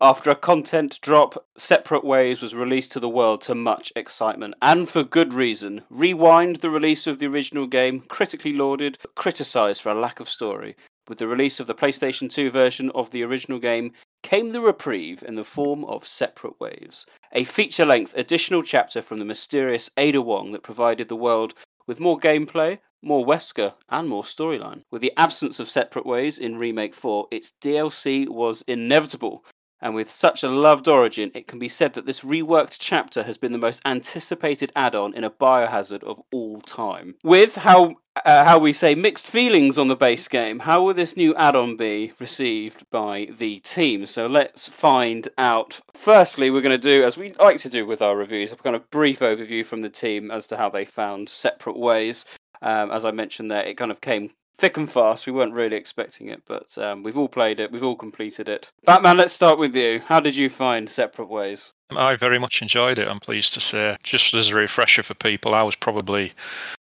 After 0.00 0.30
a 0.30 0.34
content 0.34 0.98
drop, 1.02 1.44
Separate 1.58 2.04
Ways 2.04 2.40
was 2.40 2.54
released 2.54 2.92
to 2.92 3.00
the 3.00 3.08
world 3.10 3.42
to 3.42 3.54
much 3.54 3.92
excitement, 3.94 4.54
and 4.62 4.88
for 4.88 5.04
good 5.04 5.34
reason. 5.34 5.82
Rewind, 5.90 6.56
the 6.56 6.70
release 6.70 7.06
of 7.06 7.18
the 7.18 7.26
original 7.26 7.66
game, 7.66 8.00
critically 8.00 8.54
lauded, 8.54 8.96
criticised 9.14 9.82
for 9.82 9.92
a 9.92 10.00
lack 10.00 10.20
of 10.20 10.28
story. 10.30 10.74
With 11.06 11.18
the 11.18 11.28
release 11.28 11.60
of 11.60 11.66
the 11.66 11.74
PlayStation 11.74 12.30
2 12.30 12.50
version 12.50 12.90
of 12.94 13.10
the 13.10 13.24
original 13.24 13.58
game, 13.58 13.92
came 14.22 14.52
the 14.52 14.60
reprieve 14.60 15.22
in 15.22 15.34
the 15.34 15.44
form 15.44 15.84
of 15.84 16.06
Separate 16.06 16.58
Ways, 16.60 17.06
a 17.32 17.44
feature 17.44 17.86
length 17.86 18.14
additional 18.16 18.62
chapter 18.62 19.02
from 19.02 19.18
the 19.18 19.24
mysterious 19.24 19.90
Ada 19.96 20.22
Wong 20.22 20.52
that 20.52 20.62
provided 20.62 21.08
the 21.08 21.16
world 21.16 21.54
with 21.86 22.00
more 22.00 22.18
gameplay, 22.18 22.78
more 23.02 23.24
Wesker, 23.24 23.74
and 23.88 24.08
more 24.08 24.22
storyline. 24.22 24.82
With 24.90 25.02
the 25.02 25.12
absence 25.16 25.58
of 25.58 25.68
Separate 25.68 26.06
Ways 26.06 26.38
in 26.38 26.58
Remake 26.58 26.94
4, 26.94 27.28
its 27.30 27.52
DLC 27.60 28.28
was 28.28 28.62
inevitable. 28.68 29.44
And 29.80 29.94
with 29.94 30.10
such 30.10 30.42
a 30.42 30.48
loved 30.48 30.88
origin, 30.88 31.30
it 31.34 31.46
can 31.46 31.60
be 31.60 31.68
said 31.68 31.94
that 31.94 32.04
this 32.04 32.24
reworked 32.24 32.76
chapter 32.80 33.22
has 33.22 33.38
been 33.38 33.52
the 33.52 33.58
most 33.58 33.80
anticipated 33.86 34.72
add-on 34.74 35.14
in 35.14 35.22
a 35.22 35.30
Biohazard 35.30 36.02
of 36.02 36.20
all 36.32 36.60
time. 36.60 37.14
With 37.22 37.54
how 37.54 37.94
uh, 38.24 38.44
how 38.44 38.58
we 38.58 38.72
say 38.72 38.94
mixed 38.94 39.30
feelings 39.30 39.78
on 39.78 39.88
the 39.88 39.96
base 39.96 40.28
game, 40.28 40.58
how 40.58 40.82
will 40.82 40.94
this 40.94 41.16
new 41.16 41.34
add-on 41.36 41.76
be 41.76 42.12
received 42.18 42.84
by 42.90 43.28
the 43.38 43.60
team? 43.60 44.06
So 44.06 44.26
let's 44.26 44.68
find 44.68 45.28
out. 45.38 45.80
Firstly, 45.94 46.50
we're 46.50 46.60
going 46.60 46.78
to 46.78 46.98
do 46.98 47.04
as 47.04 47.16
we 47.16 47.30
like 47.30 47.58
to 47.60 47.68
do 47.68 47.86
with 47.86 48.02
our 48.02 48.16
reviews, 48.16 48.52
a 48.52 48.56
kind 48.56 48.76
of 48.76 48.88
brief 48.90 49.20
overview 49.20 49.64
from 49.64 49.82
the 49.82 49.90
team 49.90 50.30
as 50.30 50.46
to 50.48 50.56
how 50.56 50.68
they 50.68 50.84
found 50.84 51.28
separate 51.28 51.78
ways. 51.78 52.24
Um, 52.62 52.90
as 52.90 53.04
I 53.04 53.10
mentioned 53.10 53.50
there, 53.50 53.64
it 53.64 53.76
kind 53.76 53.90
of 53.90 54.00
came 54.00 54.30
thick 54.58 54.76
and 54.76 54.90
fast. 54.90 55.26
We 55.26 55.32
weren't 55.32 55.54
really 55.54 55.76
expecting 55.76 56.28
it, 56.28 56.42
but 56.46 56.76
um, 56.78 57.02
we've 57.02 57.16
all 57.16 57.28
played 57.28 57.60
it. 57.60 57.70
We've 57.70 57.84
all 57.84 57.96
completed 57.96 58.48
it. 58.48 58.72
Batman, 58.84 59.16
let's 59.16 59.32
start 59.32 59.58
with 59.58 59.74
you. 59.74 60.00
How 60.06 60.20
did 60.20 60.36
you 60.36 60.48
find 60.48 60.88
Separate 60.90 61.28
Ways? 61.28 61.72
I 61.90 62.16
very 62.16 62.38
much 62.38 62.60
enjoyed 62.60 62.98
it, 62.98 63.08
I'm 63.08 63.20
pleased 63.20 63.54
to 63.54 63.60
say. 63.60 63.96
Just 64.02 64.34
as 64.34 64.50
a 64.50 64.56
refresher 64.56 65.02
for 65.02 65.14
people, 65.14 65.54
I 65.54 65.62
was 65.62 65.76
probably 65.76 66.32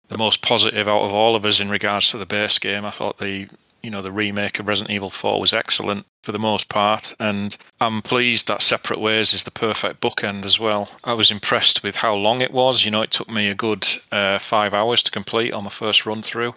the 0.10 0.17
most 0.17 0.41
positive 0.41 0.88
out 0.88 1.04
of 1.04 1.13
all 1.13 1.36
of 1.36 1.45
us 1.45 1.60
in 1.60 1.69
regards 1.69 2.10
to 2.10 2.17
the 2.17 2.26
base 2.26 2.60
game. 2.60 2.86
I 2.86 2.91
thought 2.91 3.17
the 3.17 3.48
you 3.82 3.89
know 3.89 4.02
the 4.02 4.12
remake 4.12 4.60
of 4.60 4.67
Resident 4.67 4.91
Evil 4.91 5.10
4 5.10 5.39
was 5.39 5.54
excellent 5.54 6.06
for 6.22 6.34
the 6.34 6.39
most 6.39 6.67
part 6.67 7.15
and 7.17 7.56
I'm 7.80 8.02
pleased 8.02 8.48
that 8.48 8.62
Separate 8.62 9.00
Ways 9.00 9.34
is 9.34 9.45
the 9.45 9.52
perfect 9.52 10.02
bookend 10.02 10.43
as 10.43 10.60
well. 10.60 10.89
I 11.06 11.13
was 11.13 11.32
impressed 11.32 11.82
with 11.82 11.95
how 11.95 12.13
long 12.13 12.41
it 12.41 12.52
was. 12.52 12.84
You 12.84 12.91
know, 12.91 13.02
it 13.02 13.12
took 13.12 13.30
me 13.30 13.48
a 13.48 13.56
good 13.56 13.88
uh, 14.12 14.38
5 14.38 14.74
hours 14.74 15.02
to 15.04 15.12
complete 15.12 15.54
on 15.54 15.63
my 15.63 15.69
first 15.69 16.06
run 16.06 16.22
through. 16.22 16.56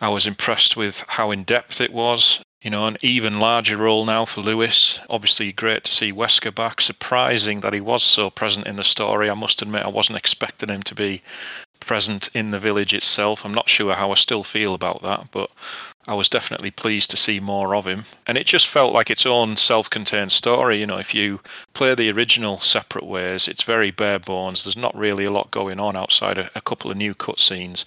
I 0.00 0.08
was 0.08 0.26
impressed 0.26 0.76
with 0.76 1.04
how 1.08 1.30
in 1.30 1.44
depth 1.44 1.80
it 1.80 1.92
was. 1.92 2.40
You 2.60 2.70
know, 2.70 2.86
an 2.86 2.96
even 3.02 3.38
larger 3.38 3.76
role 3.76 4.04
now 4.04 4.24
for 4.24 4.40
Luis. 4.40 4.98
Obviously, 5.08 5.52
great 5.52 5.84
to 5.84 5.92
see 5.92 6.12
Wesker 6.12 6.52
back. 6.52 6.80
Surprising 6.80 7.60
that 7.60 7.72
he 7.72 7.80
was 7.80 8.02
so 8.02 8.30
present 8.30 8.66
in 8.66 8.74
the 8.74 8.84
story. 8.84 9.30
I 9.30 9.34
must 9.34 9.62
admit, 9.62 9.84
I 9.84 9.88
wasn't 9.88 10.18
expecting 10.18 10.68
him 10.68 10.82
to 10.82 10.94
be 10.94 11.22
present 11.80 12.28
in 12.34 12.50
the 12.50 12.58
village 12.58 12.94
itself. 12.94 13.44
I'm 13.44 13.54
not 13.54 13.68
sure 13.68 13.94
how 13.94 14.10
I 14.10 14.14
still 14.14 14.42
feel 14.42 14.74
about 14.74 15.02
that, 15.02 15.28
but 15.30 15.50
I 16.06 16.14
was 16.14 16.28
definitely 16.28 16.70
pleased 16.70 17.10
to 17.10 17.16
see 17.16 17.40
more 17.40 17.74
of 17.74 17.86
him. 17.86 18.04
And 18.26 18.38
it 18.38 18.46
just 18.46 18.66
felt 18.66 18.94
like 18.94 19.10
its 19.10 19.26
own 19.26 19.56
self 19.56 19.90
contained 19.90 20.32
story. 20.32 20.80
You 20.80 20.86
know, 20.86 20.98
if 20.98 21.14
you 21.14 21.40
play 21.74 21.94
the 21.94 22.10
original 22.10 22.60
separate 22.60 23.06
ways, 23.06 23.48
it's 23.48 23.62
very 23.62 23.90
bare 23.90 24.18
bones. 24.18 24.64
There's 24.64 24.76
not 24.76 24.96
really 24.96 25.24
a 25.24 25.30
lot 25.30 25.50
going 25.50 25.80
on 25.80 25.96
outside 25.96 26.38
a, 26.38 26.50
a 26.54 26.60
couple 26.60 26.90
of 26.90 26.96
new 26.96 27.14
cutscenes 27.14 27.84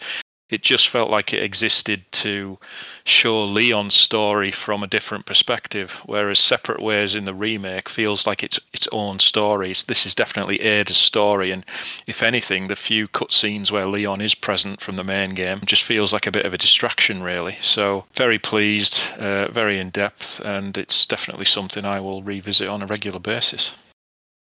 it 0.51 0.61
just 0.61 0.89
felt 0.89 1.09
like 1.09 1.33
it 1.33 1.41
existed 1.41 2.03
to 2.11 2.59
show 3.05 3.43
Leon's 3.43 3.93
story 3.93 4.51
from 4.51 4.83
a 4.83 4.87
different 4.87 5.25
perspective, 5.25 6.01
whereas 6.05 6.39
Separate 6.39 6.81
Ways 6.81 7.15
in 7.15 7.25
the 7.25 7.33
remake 7.33 7.89
feels 7.89 8.27
like 8.27 8.43
it's 8.43 8.59
its 8.73 8.87
own 8.91 9.19
story. 9.19 9.73
This 9.87 10.05
is 10.05 10.13
definitely 10.13 10.61
Ada's 10.61 10.97
story, 10.97 11.51
and 11.51 11.65
if 12.05 12.21
anything, 12.21 12.67
the 12.67 12.75
few 12.75 13.07
cutscenes 13.07 13.71
where 13.71 13.87
Leon 13.87 14.21
is 14.21 14.35
present 14.35 14.81
from 14.81 14.97
the 14.97 15.03
main 15.03 15.31
game 15.31 15.61
just 15.65 15.83
feels 15.83 16.11
like 16.11 16.27
a 16.27 16.31
bit 16.31 16.45
of 16.45 16.53
a 16.53 16.57
distraction, 16.57 17.23
really. 17.23 17.57
So 17.61 18.05
very 18.13 18.37
pleased, 18.37 19.01
uh, 19.17 19.49
very 19.49 19.79
in 19.79 19.89
depth, 19.89 20.41
and 20.41 20.77
it's 20.77 21.05
definitely 21.05 21.45
something 21.45 21.85
I 21.85 21.99
will 22.01 22.23
revisit 22.23 22.67
on 22.67 22.81
a 22.81 22.87
regular 22.87 23.19
basis. 23.19 23.73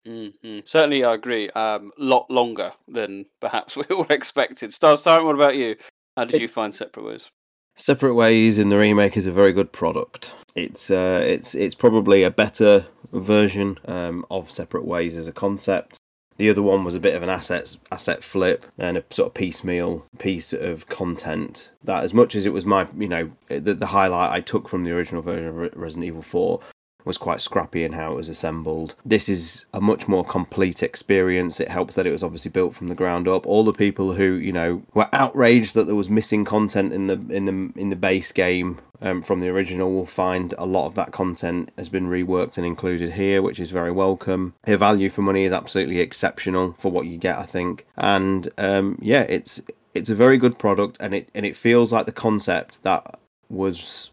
Mm-hmm. 0.07 0.61
Certainly, 0.65 1.05
I 1.05 1.15
agree. 1.15 1.51
A 1.55 1.59
um, 1.59 1.93
lot 1.99 2.31
longer 2.31 2.73
than 2.87 3.27
perhaps 3.41 3.77
we 3.77 3.85
all 3.95 4.07
expected. 4.09 4.73
Stars 4.73 5.03
Tyrant, 5.03 5.27
what 5.27 5.35
about 5.35 5.57
you? 5.57 5.77
How 6.19 6.25
did 6.25 6.41
you 6.41 6.49
find 6.49 6.75
Separate 6.75 7.05
Ways? 7.05 7.31
Separate 7.77 8.15
Ways 8.15 8.59
in 8.59 8.71
the 8.71 8.77
remake 8.77 9.17
is 9.17 9.27
a 9.27 9.31
very 9.31 9.53
good 9.53 9.71
product. 9.71 10.35
It's 10.57 10.91
uh, 10.91 11.23
it's 11.25 11.55
it's 11.55 11.77
probably 11.77 12.25
a 12.25 12.31
better 12.31 12.87
version 13.13 13.79
um, 13.85 14.27
of 14.29 14.51
Separate 14.51 14.85
Ways 14.85 15.17
as 15.17 15.29
a 15.29 15.33
concept. 15.33 15.97
The 16.37 16.51
other 16.51 16.61
one 16.61 16.83
was 16.83 16.97
a 16.97 17.01
bit 17.01 17.15
of 17.15 17.23
an 17.23 17.29
asset 17.29 17.77
asset 17.93 18.25
flip 18.25 18.67
and 18.79 18.97
a 18.97 19.05
sort 19.11 19.29
of 19.29 19.35
piecemeal 19.35 20.05
piece 20.19 20.53
of 20.53 20.89
content. 20.89 21.71
That 21.85 22.03
as 22.03 22.13
much 22.13 22.35
as 22.35 22.47
it 22.47 22.53
was 22.53 22.67
my 22.67 22.89
you 22.99 23.09
know 23.09 23.31
the, 23.47 23.75
the 23.75 23.87
highlight 23.87 24.33
I 24.33 24.41
took 24.41 24.69
from 24.69 24.83
the 24.83 24.91
original 24.91 25.23
version 25.23 25.47
of 25.47 25.77
Resident 25.77 26.05
Evil 26.05 26.23
Four 26.23 26.59
was 27.09 27.19
quite 27.19 27.41
scrappy 27.41 27.83
in 27.83 27.93
how 27.93 28.13
it 28.13 28.17
was 28.17 28.29
assembled. 28.29 28.95
This 29.05 29.29
is 29.29 29.67
a 29.75 29.81
much 29.81 30.07
more 30.07 30.25
complete 30.25 30.83
experience. 30.83 31.59
It 31.59 31.69
helps 31.69 31.97
that 31.97 32.07
it 32.07 32.13
was 32.13 32.23
obviously 32.23 32.53
built 32.53 32.75
from 32.75 32.87
the 32.87 32.95
ground 32.95 33.27
up. 33.27 33.47
All 33.47 33.65
the 33.65 33.73
people 33.73 34.13
who 34.13 34.35
you 34.35 34.53
know 34.53 34.83
were 34.95 35.09
outraged 35.13 35.75
that 35.75 35.87
there 35.87 35.97
was 35.97 36.09
missing 36.11 36.45
content 36.45 36.93
in 36.93 37.09
the 37.09 37.15
in 37.31 37.47
the 37.47 37.81
in 37.81 37.91
the 37.91 37.97
base 37.97 38.31
game 38.31 38.79
um, 39.01 39.23
from 39.23 39.41
the 39.41 39.49
original 39.49 39.93
will 39.93 40.07
find 40.07 40.55
a 40.59 40.67
lot 40.67 40.87
of 40.87 40.95
that 40.97 41.13
content 41.13 41.71
has 41.79 41.89
been 41.89 42.09
reworked 42.09 42.57
and 42.57 42.67
included 42.67 43.13
here, 43.13 43.43
which 43.43 43.61
is 43.61 43.71
very 43.71 43.93
welcome. 43.93 44.55
Her 44.65 44.77
value 44.77 45.11
for 45.11 45.23
money 45.23 45.45
is 45.45 45.53
absolutely 45.53 46.01
exceptional 46.01 46.75
for 46.79 46.91
what 46.91 47.07
you 47.07 47.17
get, 47.17 47.39
I 47.39 47.47
think. 47.47 47.87
And 47.97 48.49
um, 48.59 48.99
yeah, 49.01 49.23
it's 49.23 49.61
it's 49.95 50.11
a 50.11 50.15
very 50.15 50.37
good 50.37 50.59
product, 50.59 50.99
and 51.01 51.15
it 51.15 51.29
and 51.35 51.47
it 51.47 51.57
feels 51.57 51.93
like 51.93 52.07
the 52.07 52.13
concept 52.13 52.83
that 52.83 53.19
was 53.49 54.11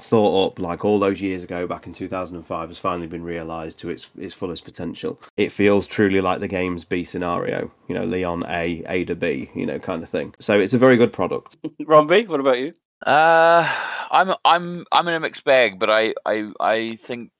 thought 0.00 0.46
up 0.46 0.58
like 0.58 0.84
all 0.84 0.98
those 0.98 1.20
years 1.20 1.42
ago 1.42 1.66
back 1.66 1.86
in 1.86 1.92
2005 1.92 2.68
has 2.68 2.78
finally 2.78 3.06
been 3.06 3.22
realized 3.22 3.78
to 3.80 3.90
its 3.90 4.08
its 4.18 4.34
fullest 4.34 4.64
potential. 4.64 5.20
It 5.36 5.52
feels 5.52 5.86
truly 5.86 6.20
like 6.20 6.40
the 6.40 6.48
game's 6.48 6.84
b 6.84 7.04
scenario 7.04 7.70
you 7.88 7.94
know 7.94 8.04
leon 8.04 8.44
a 8.48 8.82
a 8.88 9.04
to 9.04 9.14
b 9.14 9.50
you 9.54 9.66
know 9.66 9.78
kind 9.78 10.02
of 10.02 10.08
thing. 10.08 10.34
So 10.40 10.58
it's 10.58 10.74
a 10.74 10.78
very 10.78 10.96
good 10.96 11.12
product. 11.12 11.56
Rombie 11.86 12.26
what 12.26 12.40
about 12.40 12.58
you? 12.58 12.72
Uh 13.04 13.68
i'm 14.10 14.34
i'm 14.44 14.84
i'm 14.92 15.08
in 15.08 15.14
a 15.14 15.20
mixed 15.20 15.44
bag 15.44 15.78
but 15.78 15.90
i 15.90 16.14
i 16.24 16.50
i 16.60 16.96
think 16.96 17.30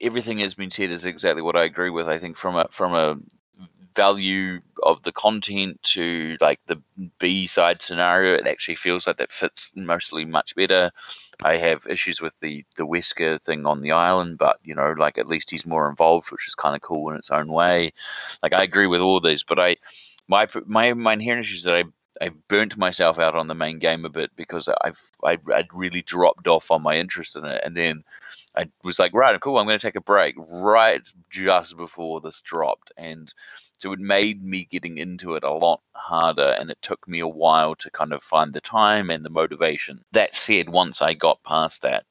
everything 0.00 0.38
has 0.38 0.54
been 0.54 0.70
said 0.70 0.90
is 0.90 1.04
exactly 1.04 1.42
what 1.42 1.56
i 1.56 1.64
agree 1.64 1.90
with. 1.90 2.08
I 2.08 2.18
think 2.18 2.36
from 2.36 2.56
a 2.56 2.68
from 2.70 2.94
a 2.94 3.18
value 3.98 4.60
of 4.84 5.02
the 5.02 5.10
content 5.10 5.82
to 5.82 6.36
like 6.40 6.60
the 6.66 6.80
B 7.18 7.48
side 7.48 7.82
scenario, 7.82 8.34
it 8.34 8.46
actually 8.46 8.76
feels 8.76 9.08
like 9.08 9.16
that 9.16 9.32
fits 9.32 9.72
mostly 9.74 10.24
much 10.24 10.54
better. 10.54 10.92
I 11.42 11.56
have 11.56 11.86
issues 11.86 12.20
with 12.20 12.38
the 12.40 12.64
the 12.76 12.86
Wesker 12.86 13.42
thing 13.42 13.66
on 13.66 13.80
the 13.80 13.92
island, 13.92 14.38
but 14.38 14.58
you 14.62 14.74
know, 14.74 14.94
like 14.98 15.18
at 15.18 15.28
least 15.28 15.50
he's 15.50 15.66
more 15.66 15.88
involved, 15.88 16.30
which 16.30 16.48
is 16.48 16.54
kind 16.54 16.74
of 16.74 16.82
cool 16.82 17.10
in 17.10 17.16
its 17.16 17.30
own 17.30 17.52
way. 17.52 17.92
Like 18.42 18.52
I 18.52 18.62
agree 18.62 18.86
with 18.86 19.00
all 19.00 19.20
these, 19.20 19.44
but 19.44 19.58
I 19.58 19.76
my 20.26 20.48
my 20.66 20.92
my 20.94 21.12
inherent 21.14 21.44
issue 21.44 21.56
is 21.56 21.62
that 21.64 21.76
I 21.76 21.84
I 22.20 22.30
burnt 22.48 22.76
myself 22.76 23.18
out 23.18 23.36
on 23.36 23.46
the 23.46 23.54
main 23.54 23.78
game 23.78 24.04
a 24.04 24.08
bit 24.08 24.30
because 24.36 24.68
I've 24.82 25.02
I, 25.24 25.38
I'd 25.54 25.72
really 25.72 26.02
dropped 26.02 26.48
off 26.48 26.70
on 26.70 26.82
my 26.82 26.96
interest 26.96 27.36
in 27.36 27.44
it, 27.44 27.62
and 27.64 27.76
then 27.76 28.02
I 28.56 28.68
was 28.82 28.98
like, 28.98 29.14
right, 29.14 29.40
cool, 29.40 29.58
I'm 29.58 29.66
going 29.66 29.78
to 29.78 29.86
take 29.86 29.94
a 29.94 30.00
break 30.00 30.34
right 30.36 31.06
just 31.30 31.76
before 31.76 32.20
this 32.20 32.40
dropped, 32.40 32.92
and 32.96 33.32
so 33.78 33.92
it 33.92 33.98
made 33.98 34.42
me 34.42 34.64
getting 34.64 34.98
into 34.98 35.34
it 35.34 35.44
a 35.44 35.52
lot 35.52 35.80
harder, 35.92 36.56
and 36.58 36.70
it 36.70 36.82
took 36.82 37.08
me 37.08 37.20
a 37.20 37.26
while 37.26 37.74
to 37.76 37.90
kind 37.90 38.12
of 38.12 38.22
find 38.22 38.52
the 38.52 38.60
time 38.60 39.10
and 39.10 39.24
the 39.24 39.30
motivation. 39.30 40.04
That 40.12 40.36
said, 40.36 40.68
once 40.68 41.00
I 41.00 41.14
got 41.14 41.42
past 41.42 41.82
that 41.82 42.04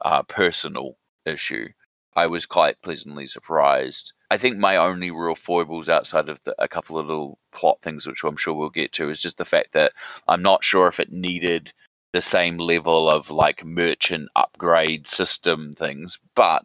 uh, 0.00 0.22
personal 0.22 0.96
issue, 1.26 1.68
I 2.16 2.26
was 2.26 2.46
quite 2.46 2.80
pleasantly 2.82 3.26
surprised 3.26 4.12
I 4.32 4.38
think 4.38 4.58
my 4.58 4.76
only 4.76 5.10
real 5.10 5.34
foibles 5.34 5.88
outside 5.88 6.28
of 6.28 6.40
the, 6.44 6.54
a 6.62 6.68
couple 6.68 6.96
of 6.96 7.06
little 7.06 7.38
plot 7.52 7.78
things, 7.82 8.06
which 8.06 8.22
I'm 8.22 8.36
sure 8.36 8.54
we'll 8.54 8.70
get 8.70 8.92
to, 8.92 9.10
is 9.10 9.20
just 9.20 9.38
the 9.38 9.44
fact 9.44 9.72
that 9.72 9.92
I'm 10.28 10.42
not 10.42 10.62
sure 10.62 10.86
if 10.86 11.00
it 11.00 11.10
needed 11.10 11.72
the 12.12 12.22
same 12.22 12.56
level 12.56 13.10
of 13.10 13.30
like 13.30 13.64
merchant 13.64 14.28
upgrade 14.36 15.08
system 15.08 15.72
things, 15.72 16.20
but 16.36 16.64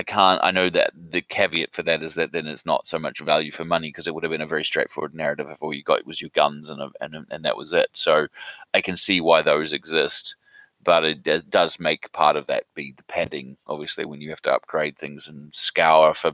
I 0.00 0.02
can't. 0.02 0.40
I 0.42 0.50
know 0.50 0.70
that 0.70 0.92
the 0.94 1.20
caveat 1.20 1.74
for 1.74 1.82
that 1.82 2.02
is 2.02 2.14
that 2.14 2.32
then 2.32 2.46
it's 2.46 2.64
not 2.64 2.86
so 2.86 2.98
much 2.98 3.20
value 3.20 3.52
for 3.52 3.66
money 3.66 3.88
because 3.88 4.06
it 4.06 4.14
would 4.14 4.22
have 4.24 4.30
been 4.30 4.40
a 4.40 4.46
very 4.46 4.64
straightforward 4.64 5.14
narrative 5.14 5.50
if 5.50 5.62
all 5.62 5.74
you 5.74 5.82
got 5.82 6.06
was 6.06 6.22
your 6.22 6.30
guns 6.30 6.70
and 6.70 6.80
and 7.02 7.26
and 7.30 7.44
that 7.44 7.58
was 7.58 7.74
it. 7.74 7.90
So 7.92 8.26
I 8.72 8.80
can 8.80 8.96
see 8.96 9.20
why 9.20 9.42
those 9.42 9.74
exist, 9.74 10.36
but 10.82 11.04
it, 11.04 11.26
it 11.26 11.50
does 11.50 11.78
make 11.78 12.10
part 12.12 12.36
of 12.36 12.46
that 12.46 12.64
be 12.74 12.94
the 12.96 13.02
padding. 13.02 13.58
Obviously, 13.66 14.06
when 14.06 14.22
you 14.22 14.30
have 14.30 14.40
to 14.42 14.54
upgrade 14.54 14.96
things 14.96 15.28
and 15.28 15.54
scour 15.54 16.14
for 16.14 16.32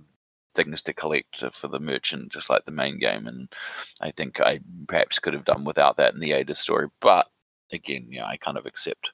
things 0.54 0.80
to 0.82 0.94
collect 0.94 1.42
for 1.52 1.66
the 1.66 1.80
merchant, 1.80 2.30
just 2.30 2.48
like 2.48 2.64
the 2.66 2.70
main 2.70 3.00
game. 3.00 3.26
And 3.26 3.52
I 4.00 4.12
think 4.12 4.40
I 4.40 4.60
perhaps 4.86 5.18
could 5.18 5.34
have 5.34 5.44
done 5.44 5.64
without 5.64 5.96
that 5.96 6.14
in 6.14 6.20
the 6.20 6.34
Ada 6.34 6.54
story, 6.54 6.86
but 7.00 7.28
again, 7.72 8.06
yeah, 8.12 8.26
I 8.26 8.36
kind 8.36 8.58
of 8.58 8.66
accept. 8.66 9.10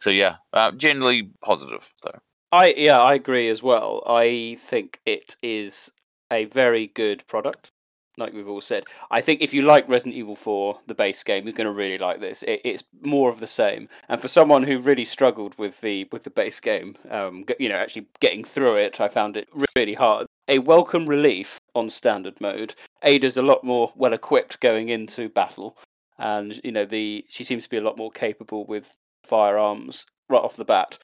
So 0.00 0.10
yeah, 0.10 0.38
uh, 0.52 0.72
generally 0.72 1.30
positive 1.40 1.88
though. 2.02 2.18
I 2.52 2.74
yeah, 2.76 2.98
I 2.98 3.14
agree 3.14 3.48
as 3.48 3.62
well. 3.62 4.02
I 4.06 4.58
think 4.60 5.00
it 5.06 5.36
is 5.42 5.90
a 6.30 6.44
very 6.44 6.88
good 6.88 7.26
product. 7.26 7.70
Like 8.18 8.34
we've 8.34 8.48
all 8.48 8.60
said, 8.60 8.84
I 9.10 9.22
think 9.22 9.40
if 9.40 9.54
you 9.54 9.62
like 9.62 9.88
Resident 9.88 10.14
Evil 10.14 10.36
4, 10.36 10.80
the 10.86 10.94
base 10.94 11.22
game, 11.24 11.44
you're 11.44 11.54
going 11.54 11.66
to 11.66 11.72
really 11.72 11.96
like 11.96 12.20
this. 12.20 12.42
It, 12.42 12.60
it's 12.62 12.84
more 13.00 13.30
of 13.30 13.40
the 13.40 13.46
same, 13.46 13.88
and 14.10 14.20
for 14.20 14.28
someone 14.28 14.64
who 14.64 14.78
really 14.78 15.06
struggled 15.06 15.58
with 15.58 15.80
the 15.80 16.06
with 16.12 16.24
the 16.24 16.30
base 16.30 16.60
game, 16.60 16.94
um, 17.10 17.46
you 17.58 17.70
know, 17.70 17.76
actually 17.76 18.06
getting 18.20 18.44
through 18.44 18.76
it, 18.76 19.00
I 19.00 19.08
found 19.08 19.38
it 19.38 19.48
really 19.74 19.94
hard. 19.94 20.26
A 20.48 20.58
welcome 20.58 21.06
relief 21.06 21.58
on 21.74 21.88
standard 21.88 22.38
mode. 22.38 22.74
Ada's 23.02 23.38
a 23.38 23.42
lot 23.42 23.64
more 23.64 23.94
well 23.96 24.12
equipped 24.12 24.60
going 24.60 24.90
into 24.90 25.30
battle, 25.30 25.78
and 26.18 26.60
you 26.62 26.72
know 26.72 26.84
the 26.84 27.24
she 27.30 27.44
seems 27.44 27.64
to 27.64 27.70
be 27.70 27.78
a 27.78 27.82
lot 27.82 27.96
more 27.96 28.10
capable 28.10 28.66
with 28.66 28.94
firearms 29.24 30.04
right 30.28 30.42
off 30.42 30.56
the 30.56 30.66
bat 30.66 30.98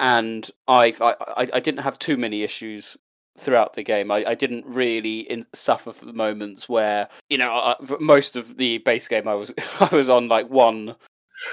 and 0.00 0.50
I, 0.66 0.94
I 1.00 1.48
I 1.52 1.60
didn't 1.60 1.84
have 1.84 1.98
too 1.98 2.16
many 2.16 2.42
issues 2.42 2.96
throughout 3.38 3.74
the 3.74 3.82
game. 3.82 4.10
I, 4.10 4.24
I 4.26 4.34
didn't 4.34 4.64
really 4.66 5.20
in, 5.20 5.46
suffer 5.54 5.92
for 5.92 6.06
the 6.06 6.12
moments 6.12 6.68
where 6.68 7.08
you 7.28 7.38
know 7.38 7.52
I, 7.52 7.76
most 8.00 8.34
of 8.34 8.56
the 8.56 8.78
base 8.78 9.06
game 9.06 9.28
I 9.28 9.34
was 9.34 9.52
I 9.80 9.94
was 9.94 10.08
on 10.08 10.28
like 10.28 10.48
one 10.48 10.96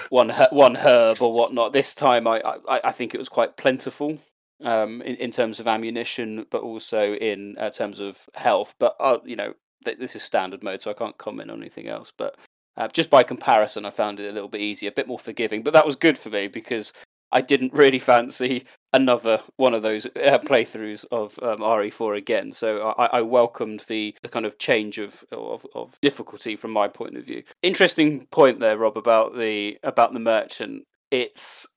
one 0.09 0.29
one 0.51 0.75
herb 0.75 1.21
or 1.21 1.33
whatnot. 1.33 1.73
This 1.73 1.93
time 1.93 2.25
I 2.25 2.41
I, 2.67 2.81
I 2.85 2.91
think 2.91 3.13
it 3.13 3.19
was 3.19 3.29
quite 3.29 3.57
plentiful 3.57 4.17
um, 4.63 5.01
in, 5.01 5.15
in 5.17 5.31
terms 5.31 5.59
of 5.59 5.67
ammunition, 5.67 6.45
but 6.49 6.61
also 6.61 7.13
in 7.15 7.57
uh, 7.57 7.69
terms 7.69 7.99
of 7.99 8.29
health. 8.33 8.75
But 8.79 8.95
uh, 9.01 9.19
you 9.25 9.35
know 9.35 9.53
th- 9.83 9.99
this 9.99 10.15
is 10.15 10.23
standard 10.23 10.63
mode, 10.63 10.81
so 10.81 10.89
I 10.89 10.93
can't 10.93 11.17
comment 11.17 11.51
on 11.51 11.59
anything 11.61 11.87
else. 11.87 12.13
But 12.17 12.37
uh, 12.77 12.87
just 12.87 13.09
by 13.09 13.23
comparison, 13.23 13.85
I 13.85 13.89
found 13.89 14.21
it 14.21 14.29
a 14.29 14.33
little 14.33 14.49
bit 14.49 14.61
easier, 14.61 14.89
a 14.89 14.93
bit 14.93 15.07
more 15.07 15.19
forgiving. 15.19 15.63
But 15.63 15.73
that 15.73 15.85
was 15.85 15.97
good 15.97 16.17
for 16.17 16.29
me 16.29 16.47
because 16.47 16.93
I 17.31 17.41
didn't 17.41 17.73
really 17.73 17.99
fancy 17.99 18.65
another 18.93 19.41
one 19.57 19.73
of 19.73 19.83
those 19.83 20.05
uh, 20.05 20.39
playthroughs 20.39 21.05
of 21.11 21.37
um, 21.41 21.59
RE4 21.59 22.17
again. 22.17 22.51
So 22.51 22.93
I, 22.97 23.17
I 23.17 23.21
welcomed 23.21 23.81
the, 23.87 24.15
the, 24.21 24.29
kind 24.29 24.45
of 24.45 24.57
change 24.57 24.97
of, 24.97 25.23
of, 25.31 25.65
of 25.75 25.99
difficulty 26.01 26.55
from 26.55 26.71
my 26.71 26.87
point 26.87 27.17
of 27.17 27.25
view. 27.25 27.43
Interesting 27.61 28.25
point 28.27 28.59
there, 28.59 28.77
Rob, 28.77 28.97
about 28.97 29.37
the 29.37 29.77
about 29.83 30.13
the 30.13 30.19
merchant. 30.19 30.85
It's 31.11 31.67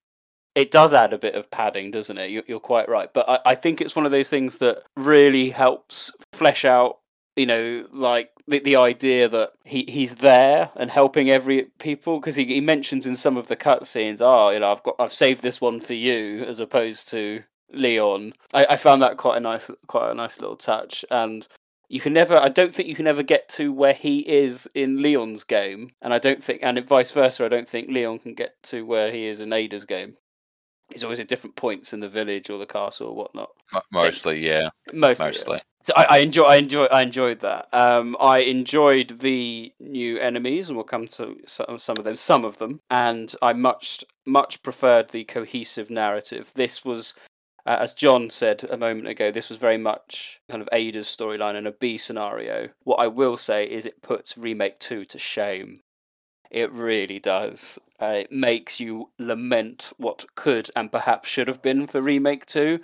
it 0.54 0.70
does 0.70 0.92
add 0.94 1.12
a 1.12 1.18
bit 1.18 1.34
of 1.34 1.50
padding, 1.50 1.90
doesn't 1.90 2.18
it? 2.18 2.30
You're, 2.30 2.42
you're 2.46 2.60
quite 2.60 2.88
right, 2.88 3.12
but 3.12 3.28
I, 3.28 3.38
I 3.46 3.54
think 3.54 3.80
it's 3.80 3.94
one 3.94 4.06
of 4.06 4.12
those 4.12 4.28
things 4.28 4.58
that 4.58 4.82
really 4.96 5.50
helps 5.50 6.12
flesh 6.32 6.64
out 6.64 6.99
you 7.40 7.46
know, 7.46 7.86
like 7.90 8.30
the, 8.46 8.58
the 8.58 8.76
idea 8.76 9.26
that 9.26 9.52
he, 9.64 9.86
he's 9.88 10.16
there 10.16 10.70
and 10.76 10.90
helping 10.90 11.30
every 11.30 11.62
people 11.78 12.20
because 12.20 12.36
he, 12.36 12.44
he 12.44 12.60
mentions 12.60 13.06
in 13.06 13.16
some 13.16 13.38
of 13.38 13.48
the 13.48 13.56
cutscenes, 13.56 14.18
oh, 14.20 14.50
you 14.50 14.60
know, 14.60 14.70
I've 14.70 14.82
got 14.82 14.96
I've 14.98 15.14
saved 15.14 15.40
this 15.40 15.58
one 15.58 15.80
for 15.80 15.94
you 15.94 16.44
as 16.46 16.60
opposed 16.60 17.08
to 17.12 17.42
Leon. 17.72 18.34
I, 18.52 18.66
I 18.70 18.76
found 18.76 19.00
that 19.00 19.16
quite 19.16 19.38
a 19.38 19.40
nice 19.40 19.70
quite 19.86 20.10
a 20.10 20.14
nice 20.14 20.38
little 20.38 20.56
touch. 20.56 21.02
And 21.10 21.48
you 21.88 21.98
can 21.98 22.12
never 22.12 22.36
i 22.36 22.48
don't 22.48 22.72
think 22.72 22.88
you 22.88 22.94
can 22.94 23.08
ever 23.08 23.22
get 23.22 23.48
to 23.48 23.72
where 23.72 23.94
he 23.94 24.20
is 24.20 24.68
in 24.74 25.00
leon's 25.00 25.42
game. 25.42 25.90
And 26.02 26.12
i 26.12 26.18
don't 26.18 26.44
think 26.44 26.60
and 26.62 26.86
vice 26.86 27.10
versa 27.10 27.46
i 27.46 27.48
don't 27.48 27.68
think 27.68 27.88
leon 27.88 28.18
can 28.18 28.34
get 28.34 28.62
to 28.64 28.84
where 28.84 29.10
he 29.10 29.28
is 29.28 29.40
in 29.40 29.52
ada's 29.52 29.86
game. 29.86 30.14
He's 30.92 31.04
always 31.04 31.20
at 31.20 31.28
different 31.28 31.56
points 31.56 31.94
in 31.94 32.00
the 32.00 32.08
village 32.08 32.50
or 32.50 32.58
the 32.58 32.66
castle 32.66 33.08
or 33.08 33.16
whatnot. 33.16 33.50
Mostly 33.92 34.46
yeah. 34.46 34.68
mostly, 34.92 35.26
mostly. 35.26 35.60
So 35.82 35.94
I, 35.96 36.04
I 36.04 36.18
enjoy, 36.18 36.44
I 36.44 36.56
enjoy, 36.56 36.84
I 36.86 37.02
enjoyed 37.02 37.40
that. 37.40 37.68
Um, 37.72 38.16
I 38.20 38.40
enjoyed 38.40 39.20
the 39.20 39.72
new 39.80 40.18
enemies, 40.18 40.68
and 40.68 40.76
we'll 40.76 40.84
come 40.84 41.08
to 41.08 41.36
some, 41.46 41.78
some 41.78 41.96
of 41.96 42.04
them, 42.04 42.16
some 42.16 42.44
of 42.44 42.58
them, 42.58 42.80
and 42.90 43.34
I 43.40 43.54
much, 43.54 44.04
much 44.26 44.62
preferred 44.62 45.08
the 45.08 45.24
cohesive 45.24 45.88
narrative. 45.90 46.52
This 46.54 46.84
was, 46.84 47.14
uh, 47.64 47.78
as 47.80 47.94
John 47.94 48.28
said 48.28 48.64
a 48.70 48.76
moment 48.76 49.08
ago, 49.08 49.30
this 49.30 49.48
was 49.48 49.58
very 49.58 49.78
much 49.78 50.40
kind 50.50 50.60
of 50.60 50.68
Ada's 50.70 51.08
storyline 51.08 51.56
and 51.56 51.66
a 51.66 51.72
B 51.72 51.96
scenario. 51.96 52.68
What 52.84 52.96
I 52.96 53.06
will 53.06 53.38
say 53.38 53.64
is, 53.64 53.86
it 53.86 54.02
puts 54.02 54.36
remake 54.36 54.78
two 54.80 55.06
to 55.06 55.18
shame. 55.18 55.76
It 56.50 56.70
really 56.72 57.20
does. 57.20 57.78
Uh, 58.02 58.16
it 58.18 58.32
makes 58.32 58.80
you 58.80 59.10
lament 59.18 59.92
what 59.98 60.26
could 60.34 60.68
and 60.74 60.90
perhaps 60.90 61.28
should 61.28 61.48
have 61.48 61.62
been 61.62 61.86
for 61.86 62.02
remake 62.02 62.44
two 62.44 62.80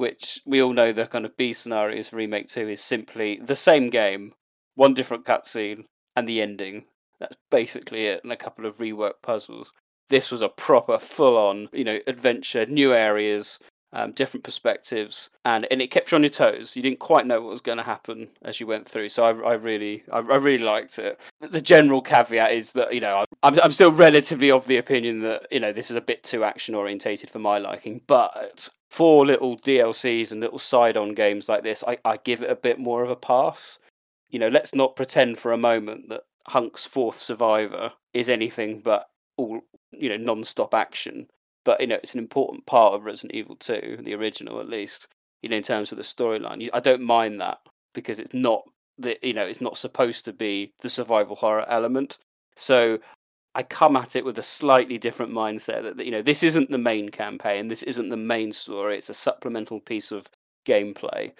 which 0.00 0.40
we 0.46 0.62
all 0.62 0.72
know 0.72 0.92
the 0.92 1.06
kind 1.06 1.26
of 1.26 1.36
B 1.36 1.52
scenarios 1.52 2.08
for 2.08 2.16
Remake 2.16 2.48
2 2.48 2.70
is 2.70 2.80
simply 2.80 3.38
the 3.44 3.54
same 3.54 3.90
game, 3.90 4.32
one 4.74 4.94
different 4.94 5.26
cutscene, 5.26 5.84
and 6.16 6.26
the 6.26 6.40
ending. 6.40 6.86
That's 7.18 7.36
basically 7.50 8.06
it, 8.06 8.24
and 8.24 8.32
a 8.32 8.36
couple 8.36 8.64
of 8.64 8.78
rework 8.78 9.20
puzzles. 9.22 9.74
This 10.08 10.30
was 10.30 10.40
a 10.40 10.48
proper, 10.48 10.98
full 10.98 11.36
on, 11.36 11.68
you 11.74 11.84
know, 11.84 11.98
adventure, 12.06 12.64
new 12.64 12.94
areas, 12.94 13.58
um, 13.92 14.12
different 14.12 14.44
perspectives, 14.44 15.30
and, 15.44 15.66
and 15.70 15.82
it 15.82 15.90
kept 15.90 16.10
you 16.10 16.16
on 16.16 16.22
your 16.22 16.30
toes. 16.30 16.76
You 16.76 16.82
didn't 16.82 17.00
quite 17.00 17.26
know 17.26 17.40
what 17.40 17.50
was 17.50 17.60
going 17.60 17.78
to 17.78 17.84
happen 17.84 18.28
as 18.42 18.60
you 18.60 18.66
went 18.66 18.88
through. 18.88 19.08
So 19.08 19.24
I, 19.24 19.50
I 19.50 19.54
really, 19.54 20.04
I, 20.12 20.18
I, 20.18 20.36
really 20.36 20.64
liked 20.64 20.98
it. 20.98 21.18
The 21.40 21.60
general 21.60 22.00
caveat 22.00 22.52
is 22.52 22.72
that 22.72 22.94
you 22.94 23.00
know 23.00 23.24
I'm, 23.42 23.58
I'm 23.60 23.72
still 23.72 23.90
relatively 23.90 24.50
of 24.50 24.66
the 24.66 24.76
opinion 24.76 25.20
that 25.20 25.46
you 25.50 25.60
know 25.60 25.72
this 25.72 25.90
is 25.90 25.96
a 25.96 26.00
bit 26.00 26.22
too 26.22 26.44
action 26.44 26.74
orientated 26.74 27.30
for 27.30 27.40
my 27.40 27.58
liking, 27.58 28.00
but 28.06 28.68
for 28.90 29.26
little 29.26 29.58
DLCs 29.58 30.32
and 30.32 30.40
little 30.40 30.58
side-on 30.58 31.14
games 31.14 31.48
like 31.48 31.62
this, 31.62 31.84
I, 31.86 31.98
I 32.04 32.16
give 32.18 32.42
it 32.42 32.50
a 32.50 32.56
bit 32.56 32.78
more 32.78 33.02
of 33.02 33.10
a 33.10 33.16
pass. 33.16 33.78
You 34.30 34.38
know, 34.38 34.48
let's 34.48 34.74
not 34.74 34.96
pretend 34.96 35.38
for 35.38 35.52
a 35.52 35.56
moment 35.56 36.08
that 36.08 36.22
Hunk's 36.46 36.84
fourth 36.84 37.16
survivor 37.16 37.92
is 38.12 38.28
anything 38.28 38.80
but 38.80 39.08
all 39.36 39.60
you 39.92 40.08
know 40.08 40.16
non-stop 40.16 40.74
action 40.74 41.28
but 41.70 41.80
you 41.80 41.86
know 41.86 42.00
it's 42.02 42.14
an 42.14 42.18
important 42.18 42.66
part 42.66 42.94
of 42.94 43.04
Resident 43.04 43.32
Evil 43.32 43.54
2, 43.54 43.98
the 44.02 44.14
original 44.14 44.58
at 44.58 44.68
least. 44.68 45.06
You 45.40 45.48
know, 45.48 45.56
in 45.56 45.62
terms 45.62 45.92
of 45.92 45.98
the 45.98 46.02
storyline, 46.02 46.68
I 46.74 46.80
don't 46.80 47.00
mind 47.00 47.40
that 47.40 47.60
because 47.94 48.18
it's 48.18 48.34
not 48.34 48.64
the 48.98 49.16
you 49.22 49.32
know 49.32 49.46
it's 49.46 49.60
not 49.60 49.78
supposed 49.78 50.24
to 50.24 50.32
be 50.32 50.72
the 50.80 50.88
survival 50.88 51.36
horror 51.36 51.64
element. 51.68 52.18
So 52.56 52.98
I 53.54 53.62
come 53.62 53.94
at 53.94 54.16
it 54.16 54.24
with 54.24 54.36
a 54.40 54.42
slightly 54.42 54.98
different 54.98 55.30
mindset 55.30 55.96
that 55.96 56.04
you 56.04 56.10
know 56.10 56.22
this 56.22 56.42
isn't 56.42 56.70
the 56.70 56.76
main 56.76 57.08
campaign, 57.08 57.68
this 57.68 57.84
isn't 57.84 58.08
the 58.08 58.16
main 58.16 58.50
story. 58.50 58.98
It's 58.98 59.08
a 59.08 59.14
supplemental 59.14 59.78
piece 59.78 60.10
of 60.10 60.26
gameplay, 60.66 61.30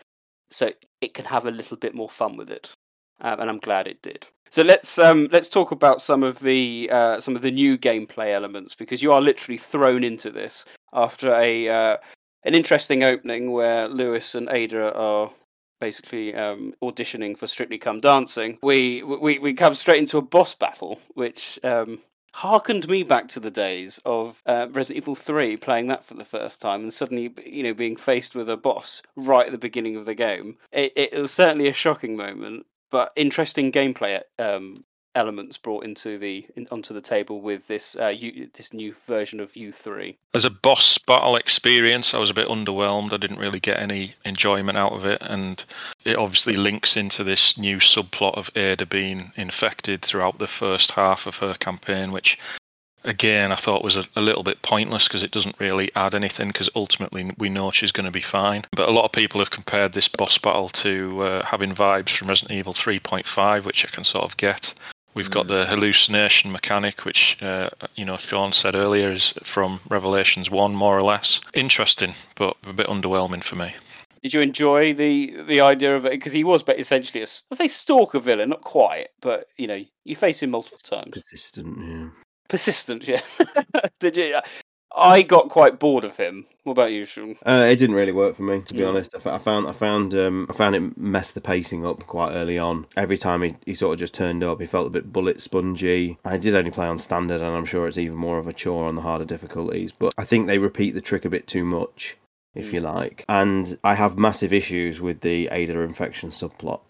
so 0.52 0.70
it 1.00 1.12
can 1.12 1.24
have 1.24 1.44
a 1.44 1.50
little 1.50 1.76
bit 1.76 1.92
more 1.92 2.08
fun 2.08 2.36
with 2.36 2.50
it, 2.50 2.72
um, 3.20 3.40
and 3.40 3.50
I'm 3.50 3.58
glad 3.58 3.86
it 3.86 4.02
did. 4.02 4.26
So 4.50 4.62
let's 4.62 4.98
um, 4.98 5.28
let's 5.30 5.48
talk 5.48 5.70
about 5.70 6.02
some 6.02 6.24
of 6.24 6.40
the 6.40 6.90
uh, 6.92 7.20
some 7.20 7.36
of 7.36 7.42
the 7.42 7.52
new 7.52 7.78
gameplay 7.78 8.32
elements 8.34 8.74
because 8.74 9.02
you 9.02 9.12
are 9.12 9.20
literally 9.20 9.58
thrown 9.58 10.02
into 10.02 10.30
this 10.30 10.64
after 10.92 11.32
a 11.34 11.68
uh, 11.68 11.96
an 12.44 12.54
interesting 12.54 13.04
opening 13.04 13.52
where 13.52 13.88
Luis 13.88 14.34
and 14.34 14.48
Ada 14.50 14.92
are 14.94 15.30
basically 15.80 16.34
um, 16.34 16.74
auditioning 16.82 17.38
for 17.38 17.46
Strictly 17.46 17.78
Come 17.78 18.00
Dancing. 18.00 18.58
We 18.60 19.04
we 19.04 19.38
we 19.38 19.54
come 19.54 19.74
straight 19.74 20.00
into 20.00 20.18
a 20.18 20.22
boss 20.22 20.56
battle, 20.56 21.00
which 21.14 21.60
um, 21.62 22.00
harkened 22.32 22.88
me 22.88 23.02
back 23.02 23.28
to 23.28 23.40
the 23.40 23.50
days 23.50 24.00
of 24.04 24.42
uh, 24.46 24.66
Resident 24.70 25.04
Evil 25.04 25.14
3 25.14 25.56
playing 25.56 25.88
that 25.88 26.04
for 26.04 26.14
the 26.14 26.24
first 26.24 26.60
time 26.60 26.82
and 26.82 26.92
suddenly 26.92 27.34
you 27.44 27.62
know 27.62 27.74
being 27.74 27.96
faced 27.96 28.34
with 28.34 28.48
a 28.48 28.56
boss 28.56 29.02
right 29.16 29.46
at 29.46 29.52
the 29.52 29.58
beginning 29.58 29.96
of 29.96 30.06
the 30.06 30.14
game 30.14 30.56
it, 30.70 30.92
it 30.94 31.12
was 31.18 31.32
certainly 31.32 31.68
a 31.68 31.72
shocking 31.72 32.16
moment 32.16 32.66
but 32.90 33.12
interesting 33.16 33.72
gameplay 33.72 34.20
um, 34.38 34.84
elements 35.14 35.58
brought 35.58 35.84
into 35.84 36.18
the 36.18 36.46
in, 36.56 36.66
onto 36.70 36.94
the 36.94 37.00
table 37.00 37.40
with 37.40 37.66
this 37.66 37.96
uh, 37.96 38.08
U, 38.08 38.48
this 38.54 38.72
new 38.72 38.94
version 39.06 39.40
of 39.40 39.52
U3. 39.52 40.16
As 40.34 40.44
a 40.44 40.50
boss 40.50 40.98
battle 40.98 41.36
experience, 41.36 42.14
I 42.14 42.18
was 42.18 42.30
a 42.30 42.34
bit 42.34 42.48
underwhelmed. 42.48 43.12
I 43.12 43.16
didn't 43.16 43.38
really 43.38 43.60
get 43.60 43.78
any 43.78 44.14
enjoyment 44.24 44.78
out 44.78 44.92
of 44.92 45.04
it, 45.04 45.18
and 45.22 45.64
it 46.04 46.16
obviously 46.16 46.56
links 46.56 46.96
into 46.96 47.24
this 47.24 47.58
new 47.58 47.78
subplot 47.78 48.34
of 48.34 48.50
Ada 48.54 48.86
being 48.86 49.32
infected 49.36 50.02
throughout 50.02 50.38
the 50.38 50.46
first 50.46 50.92
half 50.92 51.26
of 51.26 51.38
her 51.38 51.54
campaign, 51.54 52.12
which 52.12 52.38
again, 53.04 53.52
I 53.52 53.56
thought 53.56 53.82
was 53.84 53.96
a, 53.96 54.04
a 54.16 54.20
little 54.20 54.42
bit 54.42 54.62
pointless 54.62 55.08
because 55.08 55.22
it 55.22 55.30
doesn't 55.30 55.58
really 55.58 55.90
add 55.94 56.14
anything 56.14 56.48
because 56.48 56.68
ultimately 56.74 57.32
we 57.38 57.48
know 57.48 57.70
she's 57.70 57.92
going 57.92 58.04
to 58.06 58.10
be 58.10 58.20
fine. 58.20 58.64
But 58.72 58.88
a 58.88 58.92
lot 58.92 59.04
of 59.04 59.12
people 59.12 59.40
have 59.40 59.50
compared 59.50 59.92
this 59.92 60.08
boss 60.08 60.38
battle 60.38 60.68
to 60.70 61.22
uh, 61.22 61.44
having 61.46 61.74
vibes 61.74 62.10
from 62.10 62.28
Resident 62.28 62.58
Evil 62.58 62.72
3.5, 62.72 63.64
which 63.64 63.84
I 63.84 63.88
can 63.88 64.04
sort 64.04 64.24
of 64.24 64.36
get. 64.36 64.74
We've 65.12 65.30
got 65.30 65.48
the 65.48 65.66
hallucination 65.66 66.52
mechanic, 66.52 67.04
which 67.04 67.36
uh, 67.42 67.70
you 67.96 68.04
know 68.04 68.16
Sean 68.16 68.52
said 68.52 68.76
earlier 68.76 69.10
is 69.10 69.34
from 69.42 69.80
Revelations 69.88 70.50
one, 70.50 70.72
more 70.74 70.96
or 70.96 71.02
less. 71.02 71.40
Interesting, 71.52 72.14
but 72.36 72.56
a 72.64 72.72
bit 72.72 72.86
underwhelming 72.86 73.42
for 73.42 73.56
me. 73.56 73.74
Did 74.22 74.34
you 74.34 74.40
enjoy 74.40 74.94
the 74.94 75.34
the 75.48 75.60
idea 75.62 75.96
of 75.96 76.06
it? 76.06 76.10
Because 76.12 76.32
he 76.32 76.44
was, 76.44 76.62
but 76.62 76.78
essentially, 76.78 77.20
a, 77.20 77.24
s- 77.24 77.42
I 77.50 77.56
say 77.56 77.66
stalker 77.66 78.20
villain, 78.20 78.50
not 78.50 78.60
quite, 78.60 79.08
but 79.20 79.46
you 79.56 79.66
know, 79.66 79.82
you 80.04 80.14
face 80.14 80.44
him 80.44 80.50
multiple 80.50 80.78
times. 80.78 81.10
Persistent, 81.10 81.78
yeah. 81.80 82.08
Persistent, 82.50 83.06
yeah. 83.08 83.20
Did 84.00 84.16
you? 84.16 84.38
I 84.96 85.22
got 85.22 85.50
quite 85.50 85.78
bored 85.78 86.02
of 86.02 86.16
him. 86.16 86.46
What 86.64 86.72
about 86.72 86.90
you, 86.90 87.04
Sean? 87.04 87.36
Uh, 87.46 87.68
it 87.70 87.76
didn't 87.76 87.94
really 87.94 88.10
work 88.10 88.34
for 88.34 88.42
me, 88.42 88.60
to 88.62 88.74
be 88.74 88.80
Yeah. 88.80 88.88
honest. 88.88 89.14
I, 89.14 89.18
f- 89.18 89.26
I 89.28 89.38
found 89.38 89.68
I 89.68 89.72
found 89.72 90.12
um, 90.14 90.48
I 90.50 90.52
found 90.52 90.74
it 90.74 90.98
messed 90.98 91.34
the 91.36 91.40
pacing 91.40 91.86
up 91.86 92.04
quite 92.08 92.32
early 92.32 92.58
on. 92.58 92.86
Every 92.96 93.16
time 93.16 93.42
he, 93.42 93.54
he 93.66 93.74
sort 93.74 93.92
of 93.94 94.00
just 94.00 94.14
turned 94.14 94.42
up, 94.42 94.60
he 94.60 94.66
felt 94.66 94.88
a 94.88 94.90
bit 94.90 95.12
bullet 95.12 95.40
spongy. 95.40 96.18
I 96.24 96.38
did 96.38 96.56
only 96.56 96.72
play 96.72 96.86
on 96.88 96.98
standard, 96.98 97.40
and 97.40 97.56
I'm 97.56 97.64
sure 97.66 97.86
it's 97.86 97.98
even 97.98 98.16
more 98.16 98.38
of 98.38 98.48
a 98.48 98.52
chore 98.52 98.88
on 98.88 98.96
the 98.96 99.02
harder 99.02 99.24
difficulties. 99.24 99.92
But 99.92 100.12
I 100.18 100.24
think 100.24 100.48
they 100.48 100.58
repeat 100.58 100.90
the 100.94 101.00
trick 101.00 101.24
a 101.24 101.30
bit 101.30 101.46
too 101.46 101.64
much, 101.64 102.16
if 102.56 102.72
you 102.72 102.80
like. 102.80 103.24
And 103.28 103.78
I 103.84 103.94
have 103.94 104.18
massive 104.18 104.52
issues 104.52 105.00
with 105.00 105.20
the 105.20 105.46
Ada 105.52 105.78
infection 105.82 106.30
subplot 106.30 106.80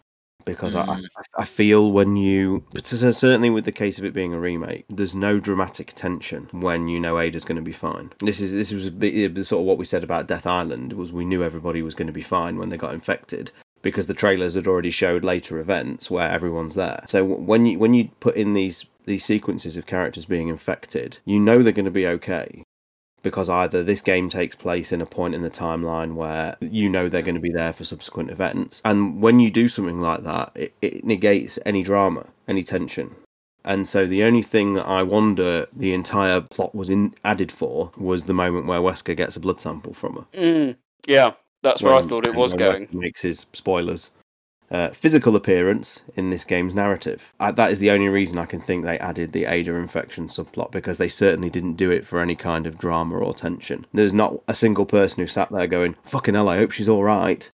because 0.45 0.75
I, 0.75 0.87
Mm. 0.87 1.07
I 1.17 1.43
I 1.43 1.45
feel 1.45 1.93
when 1.93 2.17
you, 2.17 2.65
but 2.73 2.87
certainly 2.87 3.51
with 3.51 3.65
the 3.65 3.73
case 3.73 3.99
of 3.99 4.05
it 4.05 4.15
being 4.15 4.35
a 4.35 4.41
remake, 4.41 4.85
there's 4.89 5.15
no 5.15 5.39
dramatic 5.41 5.93
tension 5.95 6.49
when 6.53 6.89
you 6.89 6.99
know 7.01 7.19
Ada's 7.19 7.45
going 7.45 7.57
to 7.57 7.63
be 7.63 7.73
fine. 7.73 8.13
This 8.21 8.41
is 8.41 8.53
this 8.53 8.73
was 8.73 8.87
a 8.87 8.91
bit 8.91 9.45
sort 9.45 9.61
of 9.61 9.67
what 9.67 9.79
we 9.79 9.85
said 9.85 10.05
about 10.05 10.29
Death 10.29 10.47
Island 10.47 10.93
was 10.95 11.13
we 11.13 11.25
knew 11.25 11.43
everybody 11.43 11.83
was 11.83 11.95
going 11.95 12.07
to 12.09 12.13
be 12.13 12.23
fine 12.23 12.59
when 12.59 12.69
they 12.69 12.77
got 12.77 12.95
infected 12.95 13.51
because 13.83 14.07
the 14.07 14.15
trailers 14.15 14.55
had 14.55 14.67
already 14.67 14.91
showed 14.91 15.25
later 15.25 15.59
events 15.59 16.11
where 16.11 16.31
everyone's 16.31 16.75
there. 16.75 17.05
So 17.09 17.25
when 17.25 17.67
you 17.67 17.79
when 17.79 17.95
you 17.95 18.09
put 18.21 18.37
in 18.37 18.55
these 18.55 18.85
these 19.07 19.25
sequences 19.25 19.77
of 19.77 19.87
characters 19.87 20.25
being 20.25 20.49
infected, 20.49 21.19
you 21.25 21.41
know 21.41 21.63
they're 21.63 21.73
going 21.73 21.85
to 21.85 21.91
be 21.91 22.07
okay 22.07 22.65
because 23.23 23.49
either 23.49 23.83
this 23.83 24.01
game 24.01 24.29
takes 24.29 24.55
place 24.55 24.93
in 24.93 25.01
a 25.01 25.07
point 25.07 25.35
in 25.35 25.43
the 25.43 25.51
timeline 25.51 26.15
where 26.15 26.57
you 26.61 26.89
know 26.89 27.09
they're 27.09 27.23
going 27.23 27.35
to 27.35 27.41
be 27.41 27.53
there 27.53 27.73
for 27.73 27.85
subsequent 27.85 28.31
events 28.31 28.81
and 28.85 29.21
when 29.21 29.41
you 29.41 29.51
do 29.51 29.69
something 29.69 30.01
like 30.01 30.23
that 30.23 30.51
it, 30.55 30.75
it 30.83 31.05
negates 31.05 31.59
any 31.67 31.83
drama 31.83 32.27
any 32.49 32.63
tension. 32.63 33.15
And 33.63 33.87
so 33.87 34.07
the 34.07 34.23
only 34.23 34.43
thing 34.43 34.73
that 34.75 34.87
i 34.87 35.03
wonder 35.03 35.67
the 35.73 35.93
entire 35.93 36.41
plot 36.41 36.75
was 36.75 36.89
in 36.89 37.15
added 37.25 37.53
for 37.53 37.93
was 37.97 38.25
the 38.25 38.33
moment 38.35 38.67
where 38.67 38.81
wesker 38.81 39.17
gets 39.17 39.37
a 39.37 39.41
blood 39.41 39.61
sample 39.61 39.93
from 39.93 40.15
her. 40.15 40.27
Mm, 40.35 40.77
yeah, 41.07 41.33
that's 41.63 41.83
where 41.83 41.95
I 41.95 42.03
thought 42.03 42.27
it 42.27 42.31
when 42.31 42.39
was 42.39 42.55
Wesker 42.55 42.59
going. 42.59 42.89
makes 42.93 43.23
his 43.23 43.47
spoilers 43.53 44.11
uh, 44.71 44.91
physical 44.91 45.35
appearance 45.37 46.01
in 46.17 46.31
this 46.31 46.45
game's 46.45 46.75
narrative. 46.75 47.33
I, 47.41 47.51
that 47.53 47.73
is 47.73 47.81
the 47.81 47.91
only 47.91 48.09
reason 48.09 48.39
I 48.39 48.47
can 48.47 48.61
think 48.61 48.85
they 48.85 48.99
added 48.99 49.33
the 49.33 49.45
Ada 49.47 49.75
infection 49.75 50.29
subplot 50.29 50.71
because 50.71 50.99
they 50.99 51.09
certainly 51.09 51.51
didn't 51.51 51.75
do 51.75 51.91
it 51.91 52.07
for 52.07 52.21
any 52.21 52.37
kind 52.37 52.67
of 52.67 52.79
drama 52.79 53.17
or 53.19 53.35
tension. 53.35 53.85
There's 53.93 54.13
not 54.13 54.41
a 54.49 54.55
single 54.55 54.87
person 54.87 55.21
who 55.23 55.27
sat 55.27 55.51
there 55.51 55.67
going, 55.67 55.97
"Fucking 56.05 56.35
hell, 56.35 56.49
I 56.49 56.59
hope 56.59 56.71
she's 56.71 56.89
all 56.89 57.03
right." 57.05 57.51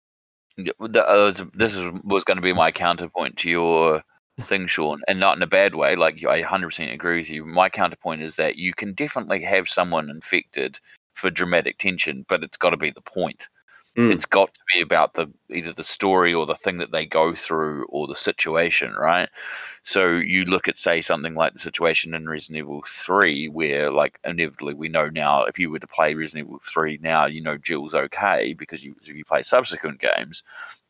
Yeah, 0.57 0.71
that- 0.79 1.07
uh, 1.09 1.25
was- 1.25 1.43
this 1.53 1.75
is, 1.75 1.85
was 2.03 2.23
going 2.23 2.37
to 2.37 2.41
be 2.43 2.53
my 2.53 2.71
counterpoint 2.71 3.37
to 3.37 3.49
your 3.49 4.03
thing, 4.45 4.65
Sean, 4.67 5.01
and 5.07 5.19
not 5.19 5.37
in 5.37 5.43
a 5.43 5.47
bad 5.47 5.75
way. 5.75 5.95
Like 5.95 6.23
I 6.25 6.41
100% 6.41 6.91
agree 6.93 7.17
with 7.17 7.29
you. 7.29 7.45
My 7.45 7.69
counterpoint 7.69 8.21
is 8.23 8.35
that 8.37 8.55
you 8.55 8.73
can 8.73 8.93
definitely 8.93 9.43
have 9.43 9.67
someone 9.69 10.09
infected 10.09 10.79
for 11.13 11.29
dramatic 11.29 11.77
tension, 11.77 12.25
but 12.27 12.43
it's 12.43 12.57
got 12.57 12.71
to 12.71 12.77
be 12.77 12.89
the 12.89 13.01
point. 13.01 13.47
Mm. 13.97 14.11
It's 14.11 14.25
got 14.25 14.51
to 14.53 14.59
be 14.73 14.81
about 14.81 15.13
the 15.13 15.31
either 15.51 15.71
the 15.71 15.83
story 15.83 16.33
or 16.33 16.47
the 16.47 16.55
thing 16.55 16.79
that 16.79 16.91
they 16.91 17.05
go 17.05 17.35
through 17.35 17.85
or 17.89 18.07
the 18.07 18.15
situation, 18.15 18.91
right? 18.93 19.29
So 19.83 20.07
you 20.07 20.45
look 20.45 20.67
at 20.67 20.79
say 20.79 21.03
something 21.03 21.35
like 21.35 21.53
the 21.53 21.59
situation 21.59 22.15
in 22.15 22.27
Resident 22.27 22.57
Evil 22.57 22.83
3 22.87 23.49
where 23.49 23.91
like 23.91 24.19
inevitably 24.25 24.73
we 24.73 24.89
know 24.89 25.09
now 25.09 25.43
if 25.43 25.59
you 25.59 25.69
were 25.69 25.77
to 25.77 25.85
play 25.85 26.15
Resident 26.15 26.47
Evil 26.47 26.59
3 26.63 26.99
now 27.03 27.27
you 27.27 27.41
know 27.41 27.57
Jill's 27.57 27.93
okay 27.93 28.53
because 28.53 28.83
you 28.83 28.95
you 29.03 29.25
play 29.25 29.43
subsequent 29.43 29.99
games 29.99 30.43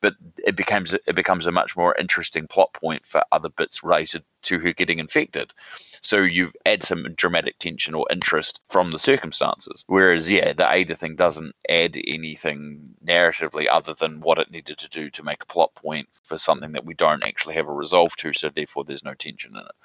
but 0.03 0.15
it 0.45 0.57
becomes 0.57 0.93
it 0.93 1.15
becomes 1.15 1.47
a 1.47 1.51
much 1.51 1.77
more 1.77 1.95
interesting 1.95 2.45
plot 2.45 2.73
point 2.73 3.05
for 3.05 3.23
other 3.31 3.47
bits 3.47 3.83
related 3.83 4.21
to 4.41 4.59
her 4.59 4.73
getting 4.73 4.99
infected. 4.99 5.53
So 6.01 6.17
you've 6.17 6.53
add 6.65 6.83
some 6.83 7.07
dramatic 7.15 7.57
tension 7.57 7.95
or 7.95 8.05
interest 8.11 8.59
from 8.67 8.91
the 8.91 8.99
circumstances. 8.99 9.85
Whereas 9.87 10.29
yeah, 10.29 10.51
the 10.51 10.69
Ada 10.69 10.97
thing 10.97 11.15
doesn't 11.15 11.55
add 11.69 11.97
anything 12.05 12.81
narratively 13.03 13.65
other 13.71 13.95
than 13.97 14.19
what 14.19 14.39
it 14.39 14.51
needed 14.51 14.77
to 14.79 14.89
do 14.89 15.09
to 15.11 15.23
make 15.23 15.41
a 15.41 15.47
plot 15.53 15.73
point 15.73 16.09
for 16.21 16.37
something 16.37 16.73
that 16.73 16.85
we 16.85 16.95
don't 16.95 17.25
actually 17.25 17.55
have 17.55 17.69
a 17.69 17.73
resolve 17.73 18.13
to, 18.17 18.33
so 18.33 18.49
therefore 18.49 18.83
there's 18.83 19.05
no 19.05 19.13
tension 19.13 19.55
in 19.55 19.61
it. 19.61 19.75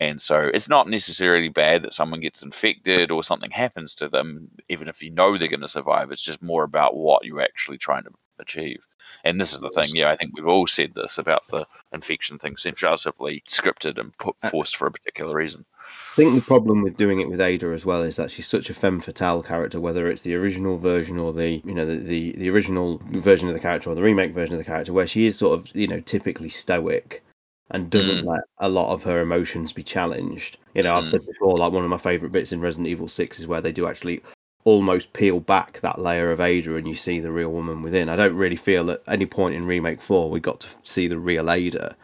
And 0.00 0.20
so 0.20 0.50
it's 0.52 0.68
not 0.68 0.88
necessarily 0.88 1.48
bad 1.48 1.82
that 1.82 1.94
someone 1.94 2.18
gets 2.18 2.42
infected 2.42 3.12
or 3.12 3.22
something 3.22 3.52
happens 3.52 3.94
to 3.94 4.08
them, 4.08 4.48
even 4.68 4.88
if 4.88 5.00
you 5.00 5.12
know 5.12 5.38
they're 5.38 5.46
going 5.46 5.60
to 5.60 5.68
survive. 5.68 6.10
It's 6.10 6.24
just 6.24 6.42
more 6.42 6.64
about 6.64 6.96
what 6.96 7.24
you're 7.24 7.40
actually 7.40 7.78
trying 7.78 8.02
to 8.02 8.10
achieve. 8.40 8.84
And 9.24 9.40
this 9.40 9.54
is 9.54 9.60
the 9.60 9.70
thing, 9.70 9.94
yeah, 9.94 10.10
I 10.10 10.16
think 10.16 10.34
we've 10.36 10.46
all 10.46 10.66
said 10.66 10.92
this 10.94 11.16
about 11.16 11.48
the 11.48 11.66
infection 11.92 12.38
thing 12.38 12.56
seems 12.58 12.82
relatively 12.82 13.42
scripted 13.48 13.98
and 13.98 14.16
put 14.18 14.36
forced 14.50 14.76
for 14.76 14.86
a 14.86 14.92
particular 14.92 15.34
reason. 15.34 15.64
I 16.12 16.16
think 16.16 16.34
the 16.34 16.42
problem 16.42 16.82
with 16.82 16.96
doing 16.96 17.20
it 17.20 17.28
with 17.28 17.40
Ada 17.40 17.72
as 17.72 17.84
well 17.84 18.02
is 18.02 18.16
that 18.16 18.30
she's 18.30 18.46
such 18.46 18.70
a 18.70 18.74
femme 18.74 19.00
fatale 19.00 19.42
character, 19.42 19.80
whether 19.80 20.08
it's 20.08 20.22
the 20.22 20.34
original 20.34 20.78
version 20.78 21.18
or 21.18 21.32
the 21.32 21.62
you 21.64 21.74
know 21.74 21.86
the, 21.86 21.96
the, 21.96 22.32
the 22.32 22.50
original 22.50 23.00
version 23.12 23.48
of 23.48 23.54
the 23.54 23.60
character 23.60 23.90
or 23.90 23.94
the 23.96 24.02
remake 24.02 24.32
version 24.32 24.54
of 24.54 24.58
the 24.58 24.64
character, 24.64 24.92
where 24.92 25.06
she 25.06 25.26
is 25.26 25.36
sort 25.36 25.58
of 25.58 25.74
you 25.74 25.88
know 25.88 26.00
typically 26.00 26.48
stoic 26.50 27.24
and 27.70 27.90
doesn't 27.90 28.22
Mm. 28.22 28.26
let 28.26 28.42
a 28.58 28.68
lot 28.68 28.92
of 28.92 29.02
her 29.04 29.20
emotions 29.20 29.72
be 29.72 29.82
challenged. 29.82 30.58
You 30.74 30.82
know, 30.82 30.94
I've 30.94 31.04
Mm. 31.06 31.10
said 31.12 31.26
before, 31.26 31.56
like 31.56 31.72
one 31.72 31.82
of 31.82 31.90
my 31.90 31.96
favourite 31.98 32.30
bits 32.30 32.52
in 32.52 32.60
Resident 32.60 32.88
Evil 32.88 33.08
Six 33.08 33.40
is 33.40 33.46
where 33.46 33.62
they 33.62 33.72
do 33.72 33.86
actually 33.86 34.22
almost 34.64 35.12
peel 35.12 35.40
back 35.40 35.80
that 35.80 36.00
layer 36.00 36.32
of 36.32 36.40
Ada 36.40 36.76
and 36.76 36.88
you 36.88 36.94
see 36.94 37.20
the 37.20 37.30
real 37.30 37.50
woman 37.50 37.82
within. 37.82 38.08
I 38.08 38.16
don't 38.16 38.34
really 38.34 38.56
feel 38.56 38.90
at 38.90 39.02
any 39.06 39.26
point 39.26 39.54
in 39.54 39.66
remake 39.66 40.00
four 40.00 40.30
we 40.30 40.40
got 40.40 40.60
to 40.60 40.68
see 40.82 41.06
the 41.06 41.18
real 41.18 41.50
Ada. 41.50 41.94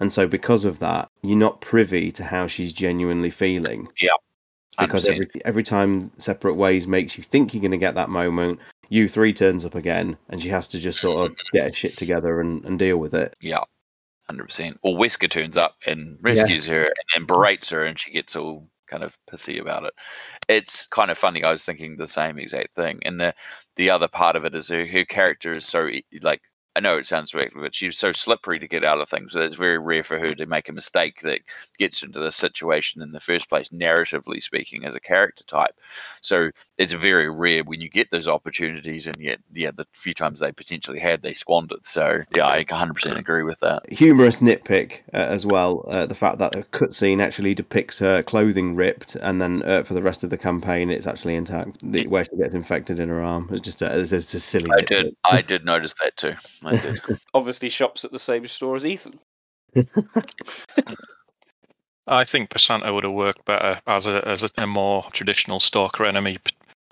And 0.00 0.12
so 0.12 0.26
because 0.26 0.64
of 0.64 0.78
that, 0.80 1.08
you're 1.22 1.38
not 1.38 1.60
privy 1.60 2.10
to 2.12 2.24
how 2.24 2.46
she's 2.46 2.72
genuinely 2.72 3.30
feeling. 3.30 3.88
Yeah. 4.00 4.10
Because 4.78 5.06
every 5.06 5.28
every 5.44 5.62
time 5.62 6.10
separate 6.18 6.54
ways 6.54 6.86
makes 6.86 7.18
you 7.18 7.24
think 7.24 7.52
you're 7.52 7.62
gonna 7.62 7.76
get 7.76 7.94
that 7.96 8.08
moment, 8.08 8.60
U 8.88 9.08
three 9.08 9.32
turns 9.32 9.64
up 9.64 9.74
again 9.74 10.16
and 10.30 10.40
she 10.42 10.48
has 10.48 10.68
to 10.68 10.78
just 10.78 11.00
sort 11.00 11.30
of 11.30 11.36
get 11.52 11.70
her 11.70 11.76
shit 11.76 11.96
together 11.96 12.40
and, 12.40 12.64
and 12.64 12.78
deal 12.78 12.96
with 12.96 13.14
it. 13.14 13.34
Yeah, 13.40 13.64
hundred 14.26 14.46
percent. 14.46 14.78
Or 14.82 14.96
Wesker 14.96 15.30
turns 15.30 15.58
up 15.58 15.76
and 15.86 16.18
rescues 16.22 16.66
her 16.66 16.84
and 16.84 16.94
then 17.14 17.26
berates 17.26 17.68
her, 17.70 17.84
and 17.84 17.98
she 17.98 18.12
gets 18.12 18.36
all 18.36 18.66
kind 18.90 19.04
of 19.04 19.16
pissy 19.30 19.60
about 19.60 19.84
it. 19.84 19.94
It's 20.48 20.86
kind 20.88 21.10
of 21.10 21.18
funny. 21.18 21.44
I 21.44 21.52
was 21.52 21.64
thinking 21.64 21.96
the 21.96 22.08
same 22.08 22.38
exact 22.38 22.74
thing. 22.74 23.00
And 23.04 23.20
the 23.20 23.34
the 23.76 23.90
other 23.90 24.08
part 24.08 24.36
of 24.36 24.44
it 24.44 24.54
is 24.54 24.68
her, 24.68 24.86
her 24.86 25.04
character 25.04 25.52
is 25.54 25.66
so 25.66 25.88
like. 26.22 26.40
I 26.76 26.80
know 26.80 26.98
it 26.98 27.06
sounds 27.06 27.34
weird, 27.34 27.52
but 27.54 27.74
she's 27.74 27.98
so 27.98 28.12
slippery 28.12 28.60
to 28.60 28.68
get 28.68 28.84
out 28.84 29.00
of 29.00 29.08
things 29.08 29.32
that 29.32 29.42
it's 29.42 29.56
very 29.56 29.78
rare 29.78 30.04
for 30.04 30.18
her 30.18 30.34
to 30.34 30.46
make 30.46 30.68
a 30.68 30.72
mistake 30.72 31.20
that 31.22 31.40
gets 31.78 32.02
into 32.04 32.20
this 32.20 32.36
situation 32.36 33.02
in 33.02 33.10
the 33.10 33.18
first 33.20 33.48
place, 33.48 33.70
narratively 33.70 34.40
speaking, 34.40 34.84
as 34.84 34.94
a 34.94 35.00
character 35.00 35.42
type. 35.44 35.74
So 36.20 36.50
it's 36.78 36.92
very 36.92 37.28
rare 37.28 37.64
when 37.64 37.80
you 37.80 37.88
get 37.88 38.10
those 38.10 38.28
opportunities, 38.28 39.08
and 39.08 39.16
yet, 39.18 39.40
yeah, 39.52 39.72
the 39.74 39.86
few 39.92 40.14
times 40.14 40.38
they 40.38 40.52
potentially 40.52 41.00
had, 41.00 41.22
they 41.22 41.34
squandered. 41.34 41.86
So, 41.86 42.22
yeah, 42.36 42.46
I 42.46 42.62
100% 42.62 43.18
agree 43.18 43.42
with 43.42 43.58
that. 43.60 43.90
Humorous 43.90 44.40
nitpick 44.40 45.00
uh, 45.12 45.16
as 45.16 45.44
well, 45.44 45.84
uh, 45.88 46.06
the 46.06 46.14
fact 46.14 46.38
that 46.38 46.52
the 46.52 46.62
cutscene 46.62 47.20
actually 47.20 47.54
depicts 47.54 47.98
her 47.98 48.22
clothing 48.22 48.76
ripped, 48.76 49.16
and 49.16 49.42
then 49.42 49.64
uh, 49.64 49.82
for 49.82 49.94
the 49.94 50.02
rest 50.02 50.22
of 50.22 50.30
the 50.30 50.38
campaign, 50.38 50.88
it's 50.88 51.08
actually 51.08 51.34
intact, 51.34 51.78
the, 51.82 52.06
where 52.06 52.24
she 52.24 52.36
gets 52.36 52.54
infected 52.54 53.00
in 53.00 53.08
her 53.08 53.20
arm. 53.20 53.48
It's 53.50 53.60
just 53.60 53.82
a, 53.82 53.98
it's 53.98 54.10
just 54.10 54.34
a 54.34 54.40
silly. 54.40 54.70
I 54.70 54.82
nitpick. 54.82 54.86
did. 54.86 55.16
I 55.24 55.42
did 55.50 55.64
notice 55.64 55.94
that 56.02 56.16
too. 56.16 56.34
I 56.70 56.76
did. 56.76 57.00
Obviously, 57.34 57.68
shops 57.68 58.04
at 58.04 58.12
the 58.12 58.18
same 58.18 58.46
store 58.46 58.76
as 58.76 58.86
Ethan. 58.86 59.18
I 62.06 62.24
think 62.24 62.50
Pesanta 62.50 62.92
would 62.92 63.04
have 63.04 63.12
worked 63.12 63.44
better 63.44 63.80
as 63.86 64.06
a 64.06 64.26
as 64.26 64.42
a, 64.42 64.48
a 64.58 64.66
more 64.66 65.06
traditional 65.12 65.60
stalker 65.60 66.04
enemy. 66.04 66.38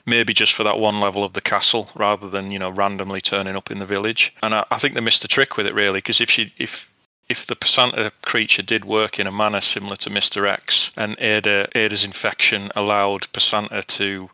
Maybe 0.06 0.32
just 0.32 0.54
for 0.54 0.64
that 0.64 0.78
one 0.78 1.00
level 1.00 1.22
of 1.22 1.34
the 1.34 1.40
castle, 1.40 1.90
rather 1.94 2.30
than 2.30 2.50
you 2.50 2.58
know 2.58 2.70
randomly 2.70 3.20
turning 3.20 3.56
up 3.56 3.70
in 3.70 3.78
the 3.78 3.86
village. 3.86 4.34
And 4.42 4.54
I, 4.54 4.64
I 4.70 4.78
think 4.78 4.94
they 4.94 5.00
missed 5.00 5.24
a 5.24 5.28
trick 5.28 5.56
with 5.56 5.66
it 5.66 5.74
really, 5.74 5.98
because 5.98 6.20
if 6.20 6.30
she 6.30 6.52
if 6.56 6.92
if 7.28 7.46
the 7.46 7.56
Pesanta 7.56 8.10
creature 8.22 8.62
did 8.62 8.84
work 8.84 9.18
in 9.18 9.26
a 9.26 9.32
manner 9.32 9.60
similar 9.60 9.96
to 9.96 10.10
Mister 10.10 10.46
X, 10.46 10.92
and 10.96 11.16
Ada 11.18 11.68
Ada's 11.74 12.04
infection 12.04 12.70
allowed 12.74 13.22
Pesanta 13.32 13.84
to 13.84 14.30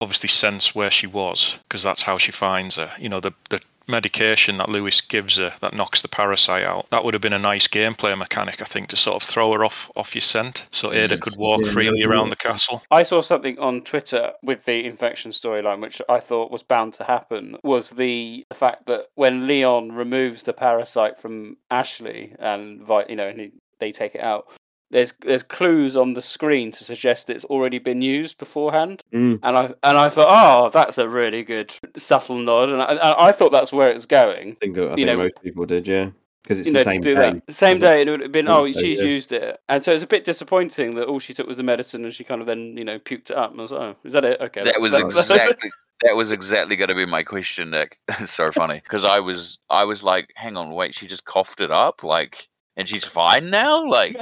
obviously 0.00 0.28
sense 0.28 0.74
where 0.74 0.90
she 0.90 1.06
was, 1.06 1.58
because 1.64 1.82
that's 1.82 2.02
how 2.02 2.16
she 2.16 2.32
finds 2.32 2.76
her. 2.76 2.92
You 2.98 3.08
know 3.08 3.20
the 3.20 3.32
the 3.50 3.60
medication 3.88 4.58
that 4.58 4.68
Luis 4.68 5.00
gives 5.00 5.36
her 5.36 5.54
that 5.60 5.74
knocks 5.74 6.02
the 6.02 6.08
parasite 6.08 6.64
out. 6.64 6.88
That 6.90 7.04
would 7.04 7.14
have 7.14 7.20
been 7.20 7.32
a 7.32 7.38
nice 7.38 7.66
gameplay 7.66 8.16
mechanic, 8.16 8.60
I 8.60 8.64
think, 8.64 8.88
to 8.88 8.96
sort 8.96 9.22
of 9.22 9.28
throw 9.28 9.52
her 9.52 9.64
off 9.64 9.90
off 9.96 10.14
your 10.14 10.22
scent, 10.22 10.66
so 10.70 10.90
mm. 10.90 10.94
Ada 10.94 11.18
could 11.18 11.36
walk 11.36 11.62
Yeah, 11.64 11.72
freely 11.72 12.00
yeah. 12.00 12.06
around 12.06 12.30
the 12.30 12.36
castle. 12.36 12.82
I 12.90 13.02
saw 13.02 13.20
something 13.20 13.58
on 13.58 13.82
Twitter 13.82 14.32
with 14.42 14.64
the 14.64 14.84
infection 14.84 15.30
storyline, 15.30 15.80
which 15.80 16.00
I 16.08 16.20
thought 16.20 16.50
was 16.50 16.62
bound 16.62 16.92
to 16.94 17.04
happen, 17.04 17.56
was 17.64 17.90
the, 17.90 18.44
the 18.48 18.54
fact 18.54 18.86
that 18.86 19.06
when 19.14 19.46
Leon 19.46 19.92
removes 19.92 20.42
the 20.42 20.52
parasite 20.52 21.18
from 21.18 21.56
Ashley 21.70 22.34
and 22.38 22.86
you 23.08 23.16
know, 23.16 23.28
and 23.28 23.40
he, 23.40 23.52
they 23.78 23.92
take 23.92 24.14
it 24.14 24.22
out, 24.22 24.48
there's 24.90 25.12
there's 25.20 25.42
clues 25.42 25.96
on 25.96 26.14
the 26.14 26.22
screen 26.22 26.70
to 26.72 26.84
suggest 26.84 27.26
that 27.26 27.36
it's 27.36 27.44
already 27.46 27.78
been 27.78 28.00
used 28.02 28.38
beforehand, 28.38 29.02
Mm. 29.12 29.40
and 29.42 29.56
I 29.56 29.64
and 29.82 29.98
I 29.98 30.08
thought, 30.08 30.28
oh, 30.28 30.70
that's 30.70 30.98
a 30.98 31.08
really 31.08 31.42
good 31.44 31.72
subtle 31.96 32.38
nod, 32.38 32.68
and 32.70 32.80
I, 32.82 32.86
and 32.92 33.00
I 33.00 33.32
thought 33.32 33.52
that's 33.52 33.72
where 33.72 33.90
it 33.90 33.94
was 33.94 34.06
going. 34.06 34.52
I 34.52 34.56
think, 34.60 34.78
I 34.78 34.80
You 34.82 34.94
think 34.94 35.06
know- 35.06 35.16
most 35.18 35.42
people 35.42 35.66
did, 35.66 35.86
yeah. 35.88 36.10
Because 36.42 36.60
it's 36.60 36.68
you 36.68 36.72
the 36.72 36.78
know, 36.78 36.90
same 36.92 37.02
to 37.02 37.08
do 37.10 37.14
day. 37.14 37.32
that 37.32 37.46
the 37.46 37.52
same 37.52 37.78
day, 37.78 38.00
and 38.00 38.08
it 38.08 38.12
would 38.12 38.20
have 38.22 38.32
been, 38.32 38.48
oh, 38.48 38.64
day, 38.64 38.72
she's 38.72 39.00
yeah. 39.00 39.04
used 39.04 39.32
it, 39.32 39.58
and 39.68 39.82
so 39.82 39.92
it's 39.92 40.02
a 40.04 40.06
bit 40.06 40.24
disappointing 40.24 40.94
that 40.94 41.06
all 41.06 41.18
she 41.18 41.34
took 41.34 41.46
was 41.46 41.58
the 41.58 41.62
medicine, 41.62 42.04
and 42.06 42.14
she 42.14 42.24
kind 42.24 42.40
of 42.40 42.46
then, 42.46 42.74
you 42.74 42.84
know, 42.84 42.98
puked 42.98 43.28
it 43.30 43.36
up. 43.36 43.50
And 43.50 43.60
I 43.60 43.62
was 43.64 43.72
like, 43.72 43.80
oh, 43.82 43.96
is 44.04 44.14
that 44.14 44.24
it? 44.24 44.40
Okay, 44.40 44.64
that 44.64 44.80
was 44.80 44.92
that's- 44.92 45.14
exactly 45.30 45.70
that 46.04 46.16
was 46.16 46.30
exactly 46.30 46.76
going 46.76 46.88
to 46.88 46.94
be 46.94 47.04
my 47.04 47.22
question, 47.22 47.70
Nick. 47.70 47.98
It's 48.20 48.32
so 48.32 48.50
funny 48.52 48.80
because 48.82 49.04
I 49.04 49.18
was 49.18 49.58
I 49.68 49.84
was 49.84 50.02
like, 50.02 50.30
hang 50.36 50.56
on, 50.56 50.70
wait, 50.72 50.94
she 50.94 51.06
just 51.06 51.26
coughed 51.26 51.60
it 51.60 51.70
up, 51.70 52.02
like, 52.02 52.48
and 52.78 52.88
she's 52.88 53.04
fine 53.04 53.50
now. 53.50 53.84
Like, 53.86 54.16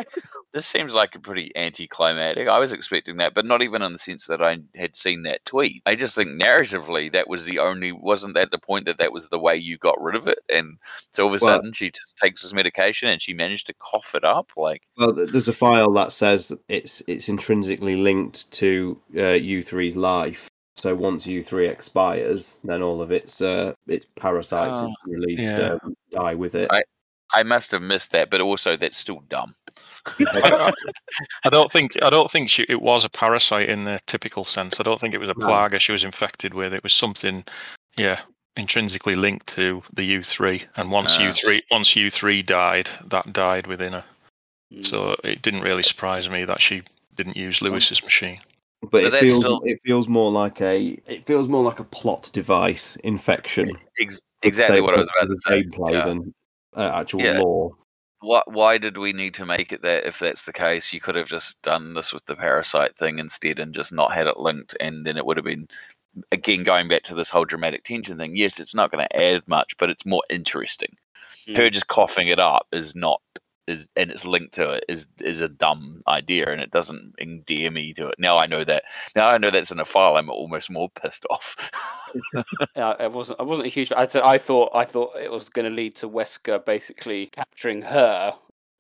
this 0.52 0.66
seems 0.66 0.94
like 0.94 1.14
a 1.14 1.20
pretty 1.20 1.52
anticlimactic. 1.56 2.48
I 2.48 2.58
was 2.58 2.72
expecting 2.72 3.16
that, 3.18 3.34
but 3.34 3.44
not 3.44 3.62
even 3.62 3.82
in 3.82 3.92
the 3.92 3.98
sense 3.98 4.26
that 4.26 4.40
I 4.42 4.58
had 4.74 4.96
seen 4.96 5.22
that 5.24 5.44
tweet. 5.44 5.82
I 5.86 5.94
just 5.96 6.14
think 6.14 6.40
narratively 6.40 7.12
that 7.12 7.28
was 7.28 7.44
the 7.44 7.58
only 7.58 7.92
wasn't 7.92 8.34
that 8.34 8.50
the 8.50 8.58
point 8.58 8.86
that 8.86 8.98
that 8.98 9.12
was 9.12 9.28
the 9.28 9.38
way 9.38 9.56
you 9.56 9.76
got 9.78 10.00
rid 10.00 10.14
of 10.16 10.26
it, 10.28 10.38
and 10.52 10.78
so 11.12 11.24
all 11.24 11.34
of 11.34 11.40
a 11.40 11.44
Well- 11.44 11.56
sudden 11.58 11.72
she 11.72 11.90
just 11.90 12.16
takes 12.16 12.42
this 12.42 12.52
medication 12.52 13.08
and 13.08 13.20
she 13.20 13.34
managed 13.34 13.66
to 13.66 13.74
cough 13.74 14.14
it 14.14 14.24
up, 14.24 14.50
like. 14.56 14.82
Well, 14.96 15.12
there's 15.12 15.48
a 15.48 15.52
file 15.52 15.92
that 15.94 16.12
says 16.12 16.52
it's 16.68 17.02
it's 17.06 17.28
intrinsically 17.28 17.96
linked 17.96 18.50
to 18.52 19.00
uh, 19.14 19.36
U3's 19.38 19.96
life. 19.96 20.48
So 20.78 20.94
once 20.94 21.26
U3 21.26 21.70
expires, 21.70 22.58
then 22.62 22.82
all 22.82 23.00
of 23.00 23.10
its 23.10 23.40
uh, 23.40 23.72
its 23.86 24.06
parasites 24.16 24.76
Oh, 24.78 24.92
released 25.06 25.42
yeah. 25.42 25.78
um, 25.82 25.96
die 26.10 26.34
with 26.34 26.54
it. 26.54 26.70
I- 26.70 26.82
I 27.32 27.42
must 27.42 27.70
have 27.72 27.82
missed 27.82 28.12
that, 28.12 28.30
but 28.30 28.40
also 28.40 28.76
that's 28.76 28.96
still 28.96 29.22
dumb. 29.28 29.54
I, 30.20 30.72
I 31.44 31.48
don't 31.50 31.70
think 31.72 32.00
I 32.02 32.10
don't 32.10 32.30
think 32.30 32.48
she, 32.48 32.64
it 32.68 32.80
was 32.80 33.04
a 33.04 33.08
parasite 33.08 33.68
in 33.68 33.84
the 33.84 33.98
typical 34.06 34.44
sense. 34.44 34.78
I 34.80 34.82
don't 34.84 35.00
think 35.00 35.14
it 35.14 35.18
was 35.20 35.28
a 35.28 35.34
No. 35.36 35.46
plaga 35.46 35.80
she 35.80 35.92
was 35.92 36.04
infected 36.04 36.54
with. 36.54 36.72
It 36.72 36.82
was 36.82 36.92
something, 36.92 37.44
yeah, 37.96 38.20
intrinsically 38.56 39.16
linked 39.16 39.48
to 39.54 39.82
the 39.92 40.04
U 40.04 40.22
three. 40.22 40.64
And 40.76 40.90
once 40.90 41.16
Ah. 41.18 41.24
U 41.24 41.32
three 41.32 41.62
once 41.70 41.96
U 41.96 42.10
three 42.10 42.42
died, 42.42 42.88
that 43.06 43.32
died 43.32 43.66
within 43.66 43.94
her. 43.94 44.04
Mm. 44.72 44.86
So 44.86 45.16
it 45.24 45.42
didn't 45.42 45.62
really 45.62 45.82
surprise 45.82 46.28
me 46.30 46.44
that 46.44 46.60
she 46.60 46.82
didn't 47.16 47.36
use 47.36 47.60
Luis's 47.62 48.02
machine. 48.02 48.40
but 48.82 48.90
But 48.92 49.04
it 49.04 49.14
feels 49.20 49.40
still- 49.40 49.62
it 49.64 49.80
feels 49.84 50.06
more 50.06 50.30
like 50.30 50.60
a 50.60 50.98
it 51.06 51.26
feels 51.26 51.48
more 51.48 51.64
like 51.64 51.80
a 51.80 51.84
plot 51.84 52.30
device 52.32 52.94
infection. 53.02 53.70
Ex- 54.00 54.20
exactly 54.42 54.80
what 54.80 54.94
I 54.94 54.98
was 54.98 55.08
about 55.20 55.32
to 55.34 55.40
say. 55.40 55.62
Gameplay 55.64 55.92
yeah. 55.92 56.04
than 56.06 56.34
uh, 56.76 56.92
actual 56.94 57.22
Yeah. 57.22 57.38
lore. 57.40 57.76
Why, 58.20 58.42
why 58.46 58.78
did 58.78 58.96
we 58.96 59.12
need 59.12 59.34
to 59.34 59.46
make 59.46 59.72
it 59.72 59.82
that 59.82 60.06
if 60.06 60.18
that's 60.18 60.46
the 60.46 60.52
case, 60.52 60.92
you 60.92 61.00
could 61.00 61.16
have 61.16 61.28
just 61.28 61.60
done 61.62 61.94
this 61.94 62.12
with 62.12 62.24
the 62.26 62.34
parasite 62.36 62.96
thing 62.96 63.18
instead 63.18 63.58
and 63.58 63.74
just 63.74 63.92
not 63.92 64.12
had 64.12 64.26
it 64.26 64.38
linked, 64.38 64.76
and 64.80 65.06
then 65.06 65.16
it 65.16 65.26
would 65.26 65.36
have 65.36 65.44
been 65.44 65.68
again 66.32 66.64
going 66.64 66.88
back 66.88 67.02
to 67.04 67.14
this 67.14 67.30
whole 67.30 67.44
dramatic 67.44 67.84
tension 67.84 68.16
thing. 68.16 68.34
Yes, 68.34 68.58
it's 68.58 68.74
not 68.74 68.90
going 68.90 69.06
to 69.06 69.16
add 69.16 69.46
much, 69.46 69.76
but 69.78 69.90
it's 69.90 70.06
more 70.06 70.22
interesting. 70.30 70.96
Her 71.54 71.70
just 71.70 71.88
coughing 71.88 72.28
it 72.28 72.38
up 72.38 72.66
is 72.72 72.94
not 72.94 73.20
is 73.66 73.88
and 73.96 74.10
it's 74.10 74.24
linked 74.24 74.54
to 74.54 74.72
it 74.72 74.84
is 74.88 75.08
is 75.20 75.40
a 75.40 75.48
dumb 75.48 76.00
idea, 76.06 76.50
and 76.50 76.60
it 76.60 76.70
doesn't 76.70 77.14
endear 77.20 77.70
me 77.70 77.92
to 77.94 78.08
it. 78.08 78.16
Now 78.18 78.38
I 78.38 78.46
know 78.46 78.64
that. 78.64 78.84
Now 79.14 79.28
I 79.28 79.38
know 79.38 79.50
that's 79.50 79.70
in 79.70 79.80
a 79.80 79.84
file. 79.84 80.16
I'm 80.16 80.30
almost 80.30 80.70
more 80.70 80.90
pissed 80.90 81.26
off. 81.30 81.56
Yeah, 82.76 82.94
I 82.98 83.08
wasn't. 83.08 83.40
I 83.40 83.42
wasn't 83.42 83.66
a 83.66 83.70
huge. 83.70 83.92
I 83.92 84.06
said 84.06 84.22
I 84.22 84.38
thought. 84.38 84.70
I 84.74 84.84
thought 84.84 85.16
it 85.16 85.30
was 85.30 85.48
going 85.48 85.68
to 85.68 85.74
lead 85.74 85.94
to 85.96 86.08
Wesker 86.08 86.64
basically 86.64 87.26
capturing 87.26 87.82
her 87.82 88.34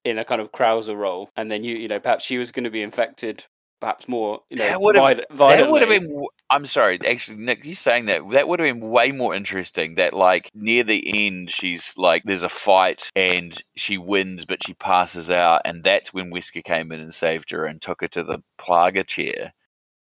in 0.04 0.18
a 0.18 0.24
kind 0.24 0.40
of 0.40 0.52
Krauser 0.52 0.96
role, 0.96 1.30
and 1.36 1.50
then 1.50 1.64
you, 1.64 1.76
you 1.76 1.88
know, 1.88 1.98
perhaps 1.98 2.24
she 2.24 2.38
was 2.38 2.52
going 2.52 2.64
to 2.64 2.70
be 2.70 2.82
infected, 2.82 3.44
perhaps 3.80 4.08
more, 4.08 4.40
you 4.50 4.56
know, 4.56 4.64
That 4.66 4.80
would've- 4.80 5.00
viol- 5.00 5.14
That 5.16 5.70
would 5.70 5.80
have 5.82 5.88
violently. 5.88 5.98
been. 5.98 6.08
w- 6.08 6.28
I'm 6.50 6.66
sorry, 6.66 6.98
actually, 7.06 7.38
Nick. 7.38 7.64
you're 7.64 7.74
saying 7.74 8.06
that 8.06 8.22
that 8.30 8.46
would 8.48 8.60
have 8.60 8.66
been 8.68 8.88
way 8.88 9.10
more 9.12 9.34
interesting. 9.34 9.96
That 9.96 10.14
like 10.14 10.50
near 10.54 10.84
the 10.84 11.26
end, 11.26 11.50
she's 11.50 11.92
like, 11.96 12.22
there's 12.24 12.42
a 12.44 12.48
fight 12.48 13.10
and 13.16 13.60
she 13.76 13.98
wins, 13.98 14.44
but 14.44 14.64
she 14.64 14.74
passes 14.74 15.30
out, 15.30 15.62
and 15.64 15.82
that's 15.82 16.14
when 16.14 16.30
Wesker 16.32 16.62
came 16.64 16.92
in 16.92 17.00
and 17.00 17.12
saved 17.14 17.50
her 17.50 17.64
and 17.64 17.82
took 17.82 18.00
her 18.00 18.08
to 18.08 18.22
the 18.22 18.38
Plaga 18.60 19.06
chair. 19.06 19.52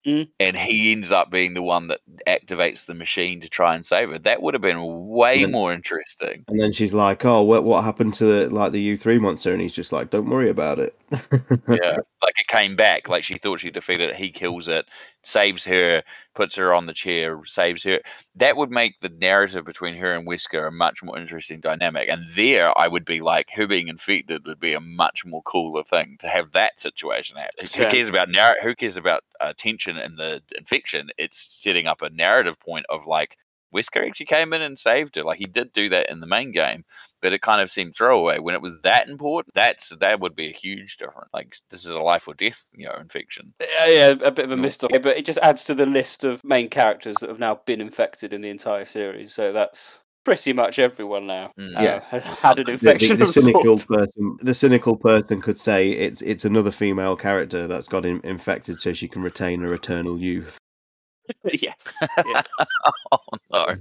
Mm. 0.06 0.28
And 0.38 0.58
he 0.58 0.92
ends 0.92 1.14
up 1.14 1.32
being 1.32 1.54
the 1.54 1.62
one 1.62 1.88
that 1.88 2.02
activates 2.28 2.86
the 2.86 2.94
machine 2.94 3.40
to 3.40 3.48
try 3.48 3.74
and 3.74 3.86
save 3.86 4.10
her. 4.10 4.20
That 4.20 4.42
would 4.42 4.54
have 4.54 4.62
been 4.62 5.08
way 5.08 5.44
then- 5.44 5.52
more 5.54 5.72
interesting. 5.72 6.44
And 6.50 6.60
then 6.60 6.74
she's 6.74 6.94
like, 6.94 7.24
"Oh, 7.24 7.42
what 7.42 7.64
what 7.64 7.86
happened 7.86 8.14
to 8.16 8.26
the, 8.26 8.50
like 8.54 8.74
the 8.74 8.82
U 8.82 8.98
three 8.98 9.18
monster?" 9.18 9.54
And 9.54 9.62
he's 9.62 9.74
just 9.74 9.94
like, 9.94 10.10
"Don't 10.10 10.30
worry 10.30 10.50
about 10.50 10.78
it." 10.78 10.94
Yeah, 11.68 11.98
like 12.22 12.36
it 12.40 12.48
came 12.48 12.76
back. 12.76 13.08
Like 13.08 13.24
she 13.24 13.38
thought 13.38 13.60
she 13.60 13.72
defeated 13.72 14.10
it. 14.10 14.16
He 14.16 14.32
kills 14.32 14.68
it, 14.68 14.86
saves 15.24 15.64
her, 15.64 16.04
puts 16.36 16.56
her 16.56 16.74
on 16.74 16.88
the 16.88 16.94
chair, 16.94 17.40
saves 17.46 17.84
her. 17.84 18.00
That 18.36 18.58
would 18.58 18.70
make 18.70 19.00
the 19.00 19.10
narrative 19.10 19.64
between 19.66 19.96
her 19.96 20.14
and 20.14 20.28
Wesker 20.28 20.68
a 20.68 20.72
much 20.72 21.02
more 21.04 21.18
interesting 21.18 21.62
dynamic. 21.62 22.10
And 22.10 22.26
there, 22.36 22.78
I 22.78 22.88
would 22.88 23.06
be 23.06 23.22
like, 23.22 23.50
her 23.52 23.66
being 23.66 23.88
infected 23.88 24.46
would 24.46 24.60
be 24.60 24.74
a 24.74 24.80
much 24.80 25.26
more 25.26 25.42
cooler 25.44 25.84
thing 25.84 26.18
to 26.20 26.28
have 26.28 26.52
that 26.52 26.80
situation 26.80 27.38
happen. 27.38 27.66
Who 27.76 27.88
cares 27.88 28.10
about 28.10 28.30
narr- 28.30 28.62
Who 28.62 28.76
cares 28.76 28.98
about 28.98 29.24
uh, 29.40 29.54
tension 29.58 29.98
and 29.98 30.18
the 30.18 30.42
infection? 30.58 31.10
It's 31.18 31.60
setting 31.62 31.88
up 31.88 32.02
a 32.02 32.10
narrative 32.10 32.60
point 32.60 32.86
of 32.90 33.06
like. 33.08 33.38
Wesker 33.74 34.06
actually 34.06 34.28
came 34.28 34.54
in 34.54 34.62
and 34.62 34.78
saved 34.78 35.16
her. 35.16 35.24
Like 35.24 35.40
he 35.40 35.46
did 35.46 35.74
do 35.74 35.90
that 35.90 36.08
in 36.12 36.20
the 36.20 36.28
main 36.28 36.52
game, 36.52 36.86
but 37.24 37.34
it 37.34 37.42
kind 37.42 37.62
of 37.62 37.72
seemed 37.72 37.96
throwaway 37.96 38.38
when 38.38 38.54
it 38.54 38.62
was 38.62 38.76
that 38.84 39.10
important. 39.10 39.56
That's 39.56 39.90
that 40.00 40.20
would 40.20 40.36
be 40.36 40.50
a 40.50 40.54
huge 40.54 40.98
difference. 40.98 41.30
Like 41.34 41.56
this 41.72 41.82
is 41.86 41.90
a 41.92 41.98
life 41.98 42.28
or 42.28 42.36
death, 42.36 42.62
you 42.76 42.86
know, 42.86 42.94
infection. 43.00 43.54
Yeah, 43.60 43.88
yeah, 43.88 44.08
a 44.24 44.30
bit 44.32 44.46
of 44.46 44.52
a 44.52 44.56
No. 44.56 44.62
missed 44.62 44.84
opportunity, 44.84 45.10
but 45.10 45.18
it 45.18 45.26
just 45.26 45.40
adds 45.42 45.64
to 45.66 45.74
the 45.74 45.88
list 45.88 46.24
of 46.24 46.44
main 46.44 46.70
characters 46.70 47.16
that 47.22 47.30
have 47.30 47.40
now 47.40 47.62
been 47.66 47.82
infected 47.82 48.34
in 48.34 48.42
the 48.42 48.50
entire 48.50 48.86
series. 48.86 49.34
So 49.34 49.52
that's 49.54 50.00
pretty 50.26 50.54
much 50.54 50.80
everyone 50.80 51.26
now. 51.28 51.52
Mm. 51.60 51.78
uh, 51.78 51.82
Yeah. 51.82 52.00
has 52.10 52.24
had 52.40 52.60
an 52.60 52.70
infection 52.70 53.18
the, 53.18 53.26
the 53.26 53.30
of 53.30 53.30
cynical 53.30 53.78
sorts. 53.78 53.86
person, 53.86 54.38
the 54.42 54.54
cynical 54.54 54.96
person 54.98 55.42
could 55.42 55.58
say 55.58 55.92
it's 55.92 56.22
it's 56.22 56.46
another 56.46 56.72
female 56.72 57.16
character 57.16 57.68
that's 57.68 57.88
got 57.88 58.06
in, 58.06 58.20
infected, 58.24 58.80
so 58.80 58.94
she 58.94 59.08
can 59.08 59.22
retain 59.22 59.62
her 59.62 59.74
eternal 59.74 60.20
youth. 60.20 60.58
yes. 61.54 61.96
Yeah. 62.26 62.44
oh 63.12 63.20
no. 63.52 63.76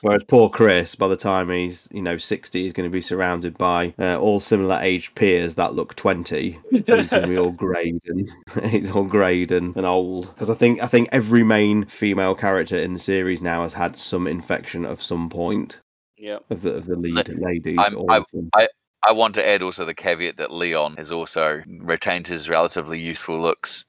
Whereas 0.00 0.24
poor 0.24 0.50
Chris, 0.50 0.94
by 0.94 1.08
the 1.08 1.16
time 1.16 1.50
he's 1.50 1.88
you 1.90 2.02
know 2.02 2.18
sixty, 2.18 2.66
is 2.66 2.72
going 2.72 2.88
to 2.88 2.92
be 2.92 3.00
surrounded 3.00 3.56
by 3.56 3.94
uh, 3.98 4.18
all 4.18 4.40
similar 4.40 4.78
aged 4.80 5.14
peers 5.14 5.54
that 5.54 5.74
look 5.74 5.94
twenty. 5.94 6.58
He's 6.70 6.82
going 6.82 7.08
to 7.08 7.26
be 7.26 7.38
all 7.38 7.50
greyed 7.52 8.00
and 8.06 8.30
he's 8.70 8.90
all 8.90 9.04
greyed 9.04 9.52
and, 9.52 9.76
and 9.76 9.86
old. 9.86 10.28
Because 10.34 10.50
I 10.50 10.54
think 10.54 10.82
I 10.82 10.86
think 10.86 11.08
every 11.12 11.44
main 11.44 11.84
female 11.86 12.34
character 12.34 12.78
in 12.78 12.94
the 12.94 12.98
series 12.98 13.42
now 13.42 13.62
has 13.62 13.74
had 13.74 13.96
some 13.96 14.26
infection 14.26 14.84
of 14.84 15.02
some 15.02 15.28
point 15.30 15.78
yeah. 16.16 16.38
of 16.50 16.62
the 16.62 16.74
of 16.74 16.86
the 16.86 16.96
lead 16.96 17.14
Look, 17.14 17.28
ladies. 17.38 17.78
I'm- 17.78 17.96
all 17.96 18.12
of 18.12 18.26
them. 18.32 18.50
I 19.04 19.12
want 19.12 19.34
to 19.36 19.46
add 19.46 19.62
also 19.62 19.84
the 19.84 19.94
caveat 19.94 20.36
that 20.36 20.52
Leon 20.52 20.96
has 20.96 21.10
also 21.10 21.62
retained 21.66 22.28
his 22.28 22.48
relatively 22.48 23.00
youthful 23.00 23.40
looks. 23.40 23.84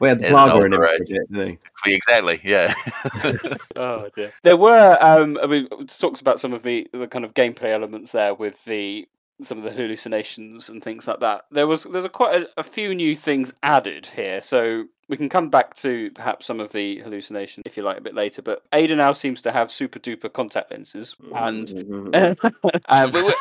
We 0.00 0.08
had 0.08 0.18
the 0.18 0.26
as 0.26 0.30
an 0.32 0.36
plaga 0.36 0.50
in 0.66 0.72
him 0.72 0.72
older 0.74 0.76
for 0.76 0.84
a 0.84 0.94
age. 0.94 1.08
bit, 1.08 1.32
didn't 1.32 1.58
he? 1.84 1.94
Exactly, 1.94 2.40
yeah. 2.44 2.74
Oh 3.76 4.08
dear. 4.14 4.32
There 4.42 4.56
were 4.56 4.98
um 5.02 5.38
I 5.42 5.46
mean 5.46 5.68
we 5.78 5.84
talked 5.86 6.20
about 6.20 6.40
some 6.40 6.52
of 6.52 6.62
the, 6.62 6.88
the 6.92 7.06
kind 7.06 7.24
of 7.24 7.34
gameplay 7.34 7.70
elements 7.72 8.12
there 8.12 8.34
with 8.34 8.64
the 8.64 9.08
some 9.42 9.58
of 9.58 9.64
the 9.64 9.70
hallucinations 9.70 10.68
and 10.68 10.82
things 10.82 11.06
like 11.06 11.20
that. 11.20 11.44
There 11.52 11.66
was 11.68 11.84
there's 11.84 12.04
a 12.04 12.08
quite 12.08 12.42
a, 12.42 12.48
a 12.60 12.64
few 12.64 12.94
new 12.94 13.14
things 13.14 13.52
added 13.62 14.06
here, 14.06 14.40
so 14.40 14.84
we 15.08 15.16
can 15.16 15.28
come 15.28 15.48
back 15.48 15.74
to 15.74 16.10
perhaps 16.10 16.44
some 16.44 16.58
of 16.58 16.72
the 16.72 16.98
hallucinations 16.98 17.62
if 17.64 17.76
you 17.76 17.84
like 17.84 17.98
a 17.98 18.00
bit 18.00 18.14
later. 18.16 18.42
But 18.42 18.62
Ada 18.72 18.96
now 18.96 19.12
seems 19.12 19.40
to 19.42 19.52
have 19.52 19.70
super 19.70 20.00
duper 20.00 20.32
contact 20.32 20.72
lenses, 20.72 21.14
and 21.34 22.10
uh, 22.14 23.10
we, 23.14 23.22
we- 23.22 23.34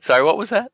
Sorry, 0.00 0.22
what 0.24 0.38
was 0.38 0.50
that? 0.50 0.70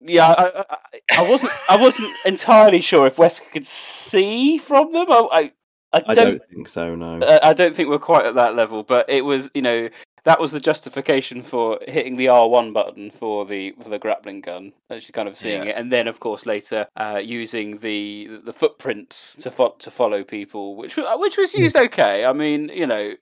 yeah, 0.00 0.26
I, 0.36 0.64
I, 0.70 1.18
I 1.18 1.28
wasn't 1.30 1.52
I 1.68 1.76
wasn't 1.76 2.12
entirely 2.24 2.80
sure 2.80 3.06
if 3.06 3.16
Wesker 3.16 3.50
could 3.52 3.66
see 3.66 4.58
from 4.58 4.92
them. 4.92 5.06
I 5.10 5.52
I, 5.92 5.98
I 5.98 6.02
I 6.08 6.14
don't 6.14 6.26
don't 6.38 6.48
think 6.50 6.68
so. 6.68 6.94
No. 6.94 7.18
Uh, 7.18 7.38
I 7.42 7.52
don't 7.52 7.74
think 7.74 7.88
we're 7.88 7.98
quite 7.98 8.26
at 8.26 8.34
that 8.36 8.54
level, 8.54 8.82
but 8.82 9.08
it 9.10 9.24
was, 9.24 9.50
you 9.54 9.62
know, 9.62 9.88
that 10.24 10.38
was 10.38 10.52
the 10.52 10.60
justification 10.60 11.42
for 11.42 11.80
hitting 11.88 12.16
the 12.16 12.26
R1 12.26 12.72
button 12.72 13.10
for 13.10 13.44
the 13.44 13.72
for 13.82 13.88
the 13.88 13.98
grappling 13.98 14.40
gun. 14.40 14.72
Actually, 14.90 15.12
kind 15.12 15.28
of 15.28 15.36
seeing 15.36 15.64
Yeah. 15.64 15.70
it, 15.70 15.76
and 15.76 15.90
then 15.90 16.06
of 16.08 16.20
course 16.20 16.46
later 16.46 16.86
uh, 16.96 17.20
using 17.22 17.78
the 17.78 18.28
the 18.44 18.52
footprints 18.52 19.34
to 19.36 19.50
fo- 19.50 19.76
to 19.78 19.90
follow 19.90 20.22
people, 20.22 20.76
which 20.76 20.96
which 20.96 21.36
was 21.36 21.54
used 21.54 21.76
okay. 21.76 22.24
I 22.24 22.32
mean, 22.32 22.68
you 22.68 22.86
know, 22.86 23.14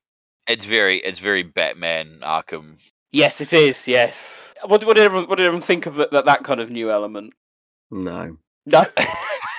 It's 0.49 0.65
very, 0.65 0.99
it's 0.99 1.21
very 1.21 1.43
Batman 1.43 2.21
Arkham. 2.23 2.79
Yes, 3.13 3.41
it 3.41 3.53
is. 3.53 3.87
Yes. 3.87 4.55
What, 4.65 4.85
what 4.85 4.97
did 4.97 5.05
everyone, 5.05 5.29
what 5.29 5.37
did 5.37 5.47
everyone 5.47 5.63
think 5.63 5.87
of 5.87 5.97
that, 5.97 6.11
that 6.13 6.25
that 6.25 6.43
kind 6.45 6.61
of 6.61 6.71
new 6.71 6.91
element? 6.91 7.35
No. 7.91 8.37
No. 8.67 8.85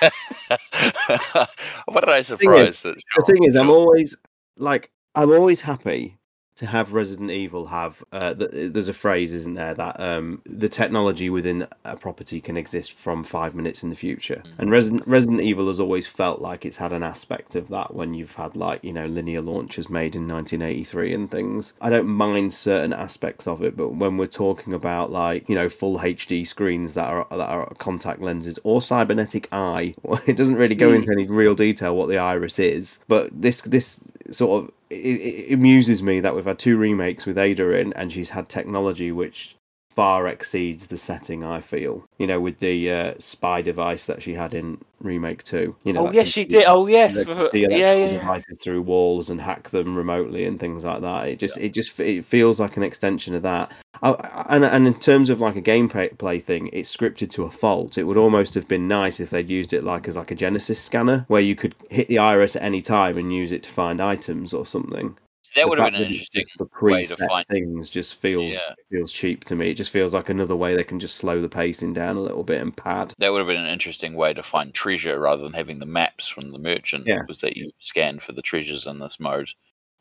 what 1.86 2.00
did 2.00 2.08
I 2.08 2.22
thing 2.22 2.52
is- 2.52 2.78
surprise? 2.78 2.82
The 2.82 3.24
thing 3.26 3.44
is, 3.44 3.56
I'm 3.56 3.70
always 3.70 4.16
like, 4.56 4.90
I'm 5.14 5.30
always 5.32 5.60
happy 5.60 6.18
to 6.60 6.66
have 6.66 6.92
Resident 6.92 7.30
Evil 7.30 7.66
have. 7.66 8.02
Uh, 8.12 8.34
th- 8.34 8.72
there's 8.72 8.88
a 8.88 8.92
phrase, 8.94 9.32
isn't 9.34 9.54
there, 9.54 9.72
that 9.74 9.98
um, 9.98 10.42
the 10.44 10.68
technology 10.68 11.30
within 11.30 11.66
a 11.84 11.96
property 11.96 12.38
can 12.40 12.56
exist 12.56 12.92
from 12.92 13.24
five 13.24 13.54
minutes 13.54 13.82
in 13.82 13.88
the 13.90 13.96
future. 13.96 14.42
And 14.58 14.70
Resident 14.70 15.06
Resident 15.06 15.40
Evil 15.40 15.68
has 15.68 15.80
always 15.80 16.06
felt 16.06 16.42
like 16.42 16.66
it's 16.66 16.76
had 16.76 16.92
an 16.92 17.02
aspect 17.02 17.54
of 17.54 17.68
that 17.68 17.94
when 17.94 18.12
you've 18.12 18.34
had 18.34 18.56
like 18.56 18.84
you 18.84 18.92
know 18.92 19.06
linear 19.06 19.40
launchers 19.40 19.88
made 19.88 20.14
in 20.14 20.28
1983 20.28 21.14
and 21.14 21.30
things. 21.30 21.72
I 21.80 21.88
don't 21.88 22.06
mind 22.08 22.52
certain 22.52 22.92
aspects 22.92 23.46
of 23.48 23.62
it, 23.62 23.76
but 23.76 23.94
when 23.94 24.16
we're 24.18 24.26
talking 24.26 24.74
about 24.74 25.10
like 25.10 25.48
you 25.48 25.54
know 25.54 25.68
full 25.70 25.98
HD 25.98 26.46
screens 26.46 26.92
that 26.94 27.08
are 27.08 27.26
that 27.30 27.40
are 27.40 27.72
contact 27.78 28.20
lenses 28.20 28.58
or 28.64 28.82
cybernetic 28.82 29.48
eye, 29.52 29.94
it 30.26 30.36
doesn't 30.36 30.56
really 30.56 30.74
go 30.74 30.90
Mm. 30.90 30.96
into 30.96 31.12
any 31.12 31.26
real 31.26 31.54
detail 31.54 31.96
what 31.96 32.08
the 32.08 32.18
iris 32.18 32.58
is. 32.58 33.00
But 33.08 33.30
this 33.32 33.62
this 33.62 34.04
sort 34.30 34.64
of 34.64 34.70
it, 34.90 34.96
it 34.96 35.54
amuses 35.54 36.02
me 36.02 36.20
that 36.20 36.34
we've 36.34 36.44
had 36.44 36.58
two 36.58 36.76
remakes 36.76 37.24
with 37.26 37.38
Ada 37.38 37.78
in, 37.78 37.92
and 37.94 38.12
she's 38.12 38.30
had 38.30 38.48
technology 38.48 39.12
which 39.12 39.56
far 39.90 40.28
exceeds 40.28 40.86
the 40.86 40.96
setting. 40.96 41.44
I 41.44 41.60
feel, 41.60 42.06
you 42.18 42.26
know, 42.26 42.40
with 42.40 42.58
the 42.60 42.90
uh, 42.90 43.14
spy 43.18 43.60
device 43.60 44.06
that 44.06 44.22
she 44.22 44.34
had 44.34 44.54
in 44.54 44.78
remake 45.00 45.42
two. 45.44 45.76
You 45.84 45.92
know, 45.92 46.08
oh 46.08 46.12
yes, 46.12 46.28
she 46.28 46.44
did. 46.44 46.64
Oh 46.66 46.86
yes. 46.86 47.16
that 47.16 47.26
can 47.26 47.36
for- 47.36 47.48
see 47.50 47.62
yeah, 47.62 47.92
yeah. 47.94 48.10
yeah. 48.12 48.40
through 48.62 48.82
walls 48.82 49.30
and 49.30 49.40
hack 49.40 49.70
them 49.70 49.96
remotely 49.96 50.44
and 50.44 50.58
things 50.58 50.84
like 50.84 51.02
that. 51.02 51.28
It 51.28 51.38
just, 51.38 51.58
it 51.58 51.74
just, 51.74 51.98
it 52.00 52.24
feels 52.24 52.60
like 52.60 52.76
an 52.76 52.82
extension 52.82 53.34
of 53.34 53.42
that. 53.42 53.70
I, 54.02 54.46
and 54.48 54.64
and 54.64 54.86
in 54.86 54.94
terms 54.94 55.28
of 55.28 55.40
like 55.40 55.56
a 55.56 55.62
gameplay 55.62 56.16
play 56.16 56.38
thing, 56.38 56.70
it's 56.72 56.94
scripted 56.94 57.30
to 57.32 57.44
a 57.44 57.50
fault. 57.50 57.98
It 57.98 58.04
would 58.04 58.16
almost 58.16 58.54
have 58.54 58.66
been 58.66 58.88
nice 58.88 59.20
if 59.20 59.30
they'd 59.30 59.50
used 59.50 59.72
it 59.72 59.84
like 59.84 60.08
as 60.08 60.16
like 60.16 60.30
a 60.30 60.34
Genesis 60.34 60.80
scanner, 60.80 61.24
where 61.28 61.42
you 61.42 61.54
could 61.54 61.74
hit 61.90 62.08
the 62.08 62.18
iris 62.18 62.56
at 62.56 62.62
any 62.62 62.80
time 62.80 63.18
and 63.18 63.34
use 63.34 63.52
it 63.52 63.62
to 63.64 63.70
find 63.70 64.00
items 64.00 64.54
or 64.54 64.64
something. 64.64 65.18
That 65.56 65.68
would 65.68 65.78
have 65.78 65.92
been 65.92 66.02
an 66.02 66.08
interesting 66.12 66.44
For 66.56 66.68
way 66.82 67.06
to 67.06 67.16
find. 67.28 67.46
things 67.48 67.88
just 67.90 68.14
feels 68.16 68.54
Yeah. 68.54 68.74
feels 68.90 69.12
cheap 69.12 69.44
to 69.44 69.56
me. 69.56 69.70
It 69.70 69.74
just 69.74 69.90
feels 69.90 70.14
like 70.14 70.28
another 70.28 70.56
way 70.56 70.74
they 70.76 70.84
can 70.84 71.00
just 71.00 71.16
slow 71.16 71.40
the 71.40 71.48
pacing 71.48 71.92
down 71.94 72.16
a 72.16 72.20
little 72.20 72.44
bit 72.44 72.60
and 72.60 72.76
pad. 72.76 73.14
That 73.18 73.32
would 73.32 73.38
have 73.38 73.46
been 73.48 73.56
an 73.64 73.70
interesting 73.72 74.14
way 74.14 74.32
to 74.34 74.42
find 74.42 74.72
treasure 74.74 75.18
rather 75.18 75.42
than 75.42 75.52
having 75.52 75.78
the 75.78 75.86
maps 75.86 76.28
from 76.28 76.50
the 76.50 76.58
merchant. 76.58 77.06
Yeah. 77.06 77.22
Was 77.28 77.40
that 77.40 77.56
you 77.56 77.70
scan 77.80 78.18
for 78.20 78.32
the 78.32 78.42
treasures 78.42 78.86
in 78.86 78.98
this 78.98 79.18
mode, 79.20 79.48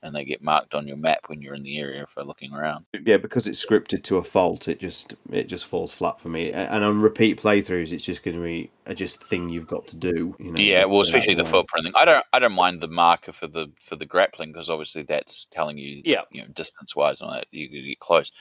and 0.02 0.16
they 0.16 0.24
get 0.24 0.42
marked 0.42 0.74
on 0.74 0.88
your 0.88 0.98
map 0.98 1.20
when 1.28 1.42
you're 1.42 1.54
in 1.54 1.64
the 1.64 1.80
area 1.80 2.06
for 2.08 2.24
looking 2.24 2.54
around. 2.54 2.86
yeah 3.06 3.18
because 3.18 3.48
it's 3.48 3.64
scripted 3.64 4.04
to 4.04 4.18
a 4.18 4.24
fault 4.24 4.68
it 4.68 4.80
just 4.80 5.14
it 5.32 5.48
just 5.48 5.66
falls 5.66 5.94
flat 5.94 6.20
for 6.20 6.30
me 6.30 6.52
and 6.52 6.84
on 6.84 7.02
repeat 7.02 7.42
playthroughs 7.42 7.92
it's 7.92 8.04
just 8.06 8.24
going 8.24 8.36
to 8.38 8.44
be 8.44 8.70
a 8.86 8.96
just 8.96 9.24
thing 9.24 9.50
you've 9.50 9.68
got 9.68 9.88
to 9.88 9.96
do 9.96 10.36
you 10.40 10.52
know 10.52 10.60
yeah, 10.60 10.86
well, 10.86 11.02
especially 11.02 11.36
the 11.36 11.44
way. 11.44 11.50
footprint 11.52 11.86
thing. 11.86 11.94
I 11.96 12.06
don't, 12.06 12.26
I 12.34 12.40
don't 12.40 12.54
mind 12.54 12.82
the 12.82 12.88
marker 12.88 13.32
for 13.32 13.48
the 13.48 13.72
for 13.80 13.96
the 13.96 14.06
grappling 14.06 14.52
because 14.52 14.70
obviously 14.70 15.04
that's 15.04 15.48
telling 15.52 15.78
you, 15.78 16.02
Yeah. 16.06 16.22
you 16.32 16.42
know, 16.42 16.48
distance 16.50 16.96
wise 16.96 17.22
on 17.22 17.38
it. 17.38 17.48
You 17.52 17.70
could 17.70 17.84
get 17.86 18.00
close. 18.00 18.32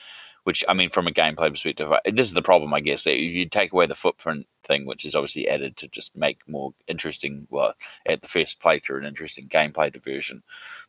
Which 0.45 0.63
I 0.67 0.73
mean, 0.73 0.89
from 0.89 1.05
a 1.07 1.11
gameplay 1.11 1.51
perspective, 1.51 1.91
this 2.05 2.27
is 2.27 2.33
the 2.33 2.41
problem, 2.41 2.73
I 2.73 2.79
guess. 2.79 3.05
If 3.05 3.19
you 3.19 3.47
take 3.47 3.73
away 3.73 3.85
the 3.85 3.95
footprint 3.95 4.47
thing, 4.69 4.85
which 4.85 5.03
is 5.03 5.15
obviously 5.15 5.49
added 5.49 5.75
to 5.77 5.89
just 5.89 6.15
make 6.15 6.37
more 6.47 6.73
interesting, 6.87 7.47
well, 7.49 7.73
at 8.05 8.21
the 8.21 8.29
first 8.29 8.61
playthrough, 8.61 8.99
an 8.99 9.05
interesting 9.05 9.49
gameplay 9.49 9.91
diversion. 9.91 10.43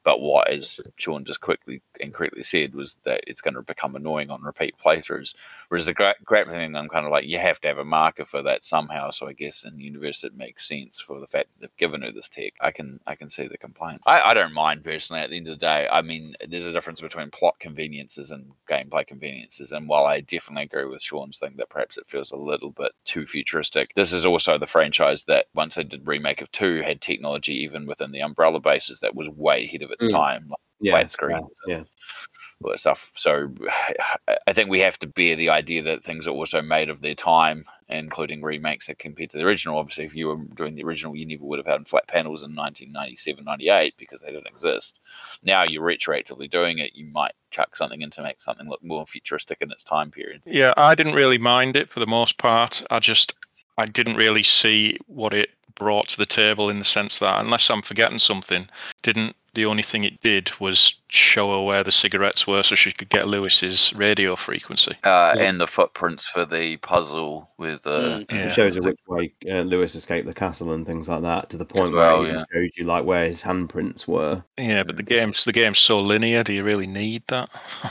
But 0.04 0.20
what, 0.20 0.48
as 0.48 0.80
Sean 0.96 1.24
just 1.24 1.40
quickly 1.40 1.82
and 2.00 2.14
correctly 2.14 2.44
said, 2.44 2.74
was 2.74 2.96
that 3.04 3.24
it's 3.26 3.40
going 3.40 3.54
to 3.54 3.62
become 3.62 3.96
annoying 3.96 4.30
on 4.30 4.42
repeat 4.42 4.74
playthroughs. 4.82 5.34
Whereas 5.68 5.86
the 5.86 5.94
gra- 5.94 6.14
thing, 6.48 6.74
I'm 6.76 6.88
kind 6.88 7.06
of 7.06 7.12
like, 7.12 7.26
you 7.26 7.38
have 7.38 7.60
to 7.60 7.68
have 7.68 7.78
a 7.78 7.84
marker 7.84 8.24
for 8.24 8.42
that 8.42 8.64
somehow. 8.64 9.10
So 9.10 9.28
I 9.28 9.32
guess 9.32 9.64
in 9.64 9.76
the 9.76 9.82
universe 9.82 10.24
it 10.24 10.34
makes 10.34 10.68
sense 10.68 11.00
for 11.00 11.20
the 11.20 11.26
fact 11.26 11.48
that 11.48 11.60
they've 11.60 11.76
given 11.76 12.02
her 12.02 12.12
this 12.12 12.28
tech. 12.28 12.54
I 12.60 12.70
can 12.70 13.00
I 13.06 13.14
can 13.14 13.30
see 13.30 13.46
the 13.46 13.58
complaint. 13.58 14.02
I, 14.06 14.20
I 14.20 14.34
don't 14.34 14.54
mind 14.54 14.84
personally. 14.84 15.22
At 15.22 15.30
the 15.30 15.36
end 15.36 15.48
of 15.48 15.58
the 15.58 15.66
day, 15.66 15.88
I 15.90 16.02
mean, 16.02 16.34
there's 16.48 16.66
a 16.66 16.72
difference 16.72 17.00
between 17.00 17.30
plot 17.30 17.56
conveniences 17.58 18.30
and 18.30 18.52
gameplay 18.68 19.06
conveniences. 19.06 19.72
And 19.72 19.88
while 19.88 20.06
I 20.06 20.20
definitely 20.20 20.64
agree 20.64 20.86
with 20.86 21.02
Sean's 21.02 21.38
thing 21.38 21.54
that 21.56 21.70
perhaps 21.70 21.98
it 21.98 22.08
feels 22.08 22.30
a 22.30 22.36
little 22.36 22.70
bit 22.70 22.92
too 23.04 23.26
futuristic, 23.26 23.69
this 23.96 24.12
is 24.12 24.26
also 24.26 24.58
the 24.58 24.66
franchise 24.66 25.24
that 25.24 25.46
once 25.54 25.74
they 25.74 25.84
did 25.84 26.06
remake 26.06 26.40
of 26.40 26.50
two 26.52 26.82
had 26.82 27.00
technology 27.00 27.54
even 27.54 27.86
within 27.86 28.12
the 28.12 28.20
umbrella 28.20 28.60
bases 28.60 29.00
that 29.00 29.14
was 29.14 29.28
way 29.28 29.64
ahead 29.64 29.82
of 29.82 29.90
its 29.90 30.06
Mm. 30.06 30.12
time. 30.12 30.48
Like, 30.48 30.58
yeah 30.80 30.92
flat 30.92 31.04
it's 31.04 31.14
screens 31.14 31.50
fair, 31.66 31.78
yeah 31.78 31.84
all 32.62 32.70
that 32.70 32.80
stuff. 32.80 33.10
So 33.16 33.52
I 34.46 34.52
think 34.52 34.68
we 34.68 34.80
have 34.80 34.98
to 34.98 35.06
bear 35.06 35.36
the 35.36 35.50
idea 35.50 35.82
that 35.82 36.04
things 36.04 36.26
are 36.26 36.32
also 36.32 36.60
made 36.60 36.90
of 36.90 37.00
their 37.00 37.14
time, 37.14 37.64
including 37.88 38.42
remakes 38.42 38.86
that 38.86 38.98
compared 38.98 39.30
to 39.30 39.38
the 39.38 39.44
original. 39.44 39.78
Obviously, 39.78 40.04
if 40.04 40.14
you 40.14 40.28
were 40.28 40.36
doing 40.54 40.74
the 40.74 40.84
original, 40.84 41.16
you 41.16 41.26
never 41.26 41.44
would 41.44 41.58
have 41.58 41.66
had 41.66 41.88
flat 41.88 42.06
panels 42.06 42.42
in 42.42 42.54
1997, 42.54 43.44
98 43.44 43.94
because 43.96 44.20
they 44.20 44.32
didn't 44.32 44.46
exist. 44.46 45.00
Now 45.42 45.64
you're 45.64 45.82
retroactively 45.82 46.50
doing 46.50 46.78
it, 46.78 46.94
you 46.94 47.06
might 47.06 47.32
chuck 47.50 47.76
something 47.76 48.02
in 48.02 48.10
to 48.10 48.22
make 48.22 48.42
something 48.42 48.68
look 48.68 48.82
more 48.82 49.06
futuristic 49.06 49.58
in 49.60 49.72
its 49.72 49.84
time 49.84 50.10
period. 50.10 50.42
Yeah, 50.44 50.74
I 50.76 50.94
didn't 50.94 51.14
really 51.14 51.38
mind 51.38 51.76
it 51.76 51.88
for 51.88 52.00
the 52.00 52.06
most 52.06 52.36
part. 52.38 52.84
I 52.90 52.98
just 52.98 53.34
I 53.80 53.86
didn't 53.86 54.16
really 54.16 54.42
see 54.42 54.98
what 55.06 55.32
it 55.34 55.50
brought 55.74 56.08
to 56.10 56.18
the 56.18 56.26
table 56.26 56.68
in 56.68 56.78
the 56.78 56.84
sense 56.84 57.18
that 57.20 57.40
unless 57.40 57.70
I'm 57.70 57.82
forgetting 57.82 58.18
something, 58.18 58.68
didn't 59.02 59.34
the 59.54 59.64
only 59.66 59.82
thing 59.82 60.04
it 60.04 60.20
did 60.20 60.52
was 60.60 60.94
show 61.08 61.50
her 61.58 61.64
where 61.64 61.82
the 61.82 61.90
cigarettes 61.90 62.46
were 62.46 62.62
so 62.62 62.76
she 62.76 62.92
could 62.92 63.08
get 63.08 63.26
Luis's 63.26 63.92
radio 63.94 64.36
frequency. 64.36 64.92
Uh, 65.02 65.34
Yeah. 65.36 65.42
And 65.42 65.60
the 65.60 65.66
footprints 65.66 66.28
for 66.28 66.44
the 66.44 66.76
puzzle 66.76 67.50
with 67.58 67.84
uh, 67.84 67.90
Mm. 68.00 68.20
it 68.22 68.26
Yeah. 68.30 68.48
shows 68.52 68.76
you 68.76 68.82
which 68.82 69.00
way 69.08 69.32
uh, 69.50 69.62
Luis 69.62 69.96
escaped 69.96 70.26
the 70.28 70.34
castle 70.34 70.72
and 70.72 70.86
things 70.86 71.08
like 71.08 71.22
that 71.22 71.50
to 71.50 71.56
the 71.56 71.64
point 71.64 71.92
well, 71.94 72.20
where 72.20 72.28
it 72.30 72.32
yeah. 72.34 72.44
shows 72.52 72.70
you 72.76 72.84
like 72.84 73.04
where 73.04 73.26
his 73.26 73.42
handprints 73.42 74.06
were 74.06 74.44
Yeah, 74.56 74.84
but 74.84 74.96
the 74.96 75.02
game's 75.02 75.44
the 75.44 75.52
game's 75.52 75.78
so 75.80 75.98
linear. 75.98 76.44
Do 76.44 76.52
you 76.52 76.62
really 76.62 76.86
need 76.86 77.22
that? 77.28 77.48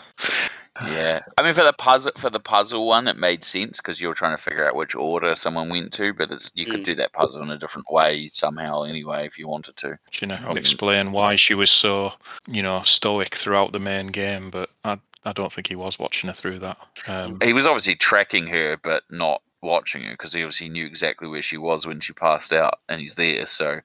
Yeah, 0.87 1.19
I 1.37 1.43
mean 1.43 1.53
for 1.53 1.63
the 1.63 1.73
puzzle 1.73 2.11
for 2.17 2.29
the 2.29 2.39
puzzle 2.39 2.87
one, 2.87 3.07
it 3.07 3.17
made 3.17 3.43
sense 3.43 3.77
because 3.77 3.99
you 3.99 4.07
were 4.07 4.13
trying 4.13 4.35
to 4.35 4.41
figure 4.41 4.65
out 4.67 4.75
which 4.75 4.95
order 4.95 5.35
someone 5.35 5.69
went 5.69 5.93
to. 5.93 6.13
But 6.13 6.31
it's 6.31 6.51
you 6.55 6.65
could 6.65 6.81
Mm. 6.81 6.85
do 6.85 6.95
that 6.95 7.13
puzzle 7.13 7.41
in 7.41 7.49
a 7.51 7.57
different 7.57 7.91
way 7.91 8.29
somehow 8.33 8.83
anyway 8.83 9.25
if 9.25 9.37
you 9.37 9.47
wanted 9.47 9.75
to. 9.77 9.97
you 10.21 10.27
know, 10.27 10.39
Um, 10.45 10.57
explain 10.57 11.11
why 11.11 11.35
she 11.35 11.53
was 11.53 11.69
so, 11.71 12.13
you 12.47 12.61
know, 12.61 12.81
stoic 12.83 13.35
throughout 13.35 13.71
the 13.73 13.79
main 13.79 14.07
game. 14.07 14.49
But 14.49 14.69
I, 14.83 14.99
I 15.25 15.33
don't 15.33 15.51
think 15.51 15.67
he 15.67 15.75
was 15.75 15.99
watching 15.99 16.27
her 16.29 16.33
through 16.33 16.59
that. 16.59 16.77
Um, 17.07 17.39
He 17.41 17.53
was 17.53 17.65
obviously 17.65 17.95
tracking 17.95 18.47
her, 18.47 18.77
but 18.81 19.03
not 19.09 19.41
watching 19.61 20.03
her 20.03 20.11
because 20.11 20.31
he 20.33 20.41
obviously 20.43 20.69
knew 20.69 20.85
exactly 20.85 21.27
where 21.27 21.41
she 21.41 21.57
was 21.57 21.85
when 21.85 21.99
she 21.99 22.13
passed 22.13 22.53
out, 22.53 22.79
and 22.87 23.01
he's 23.01 23.15
there. 23.15 23.45
So 23.47 23.81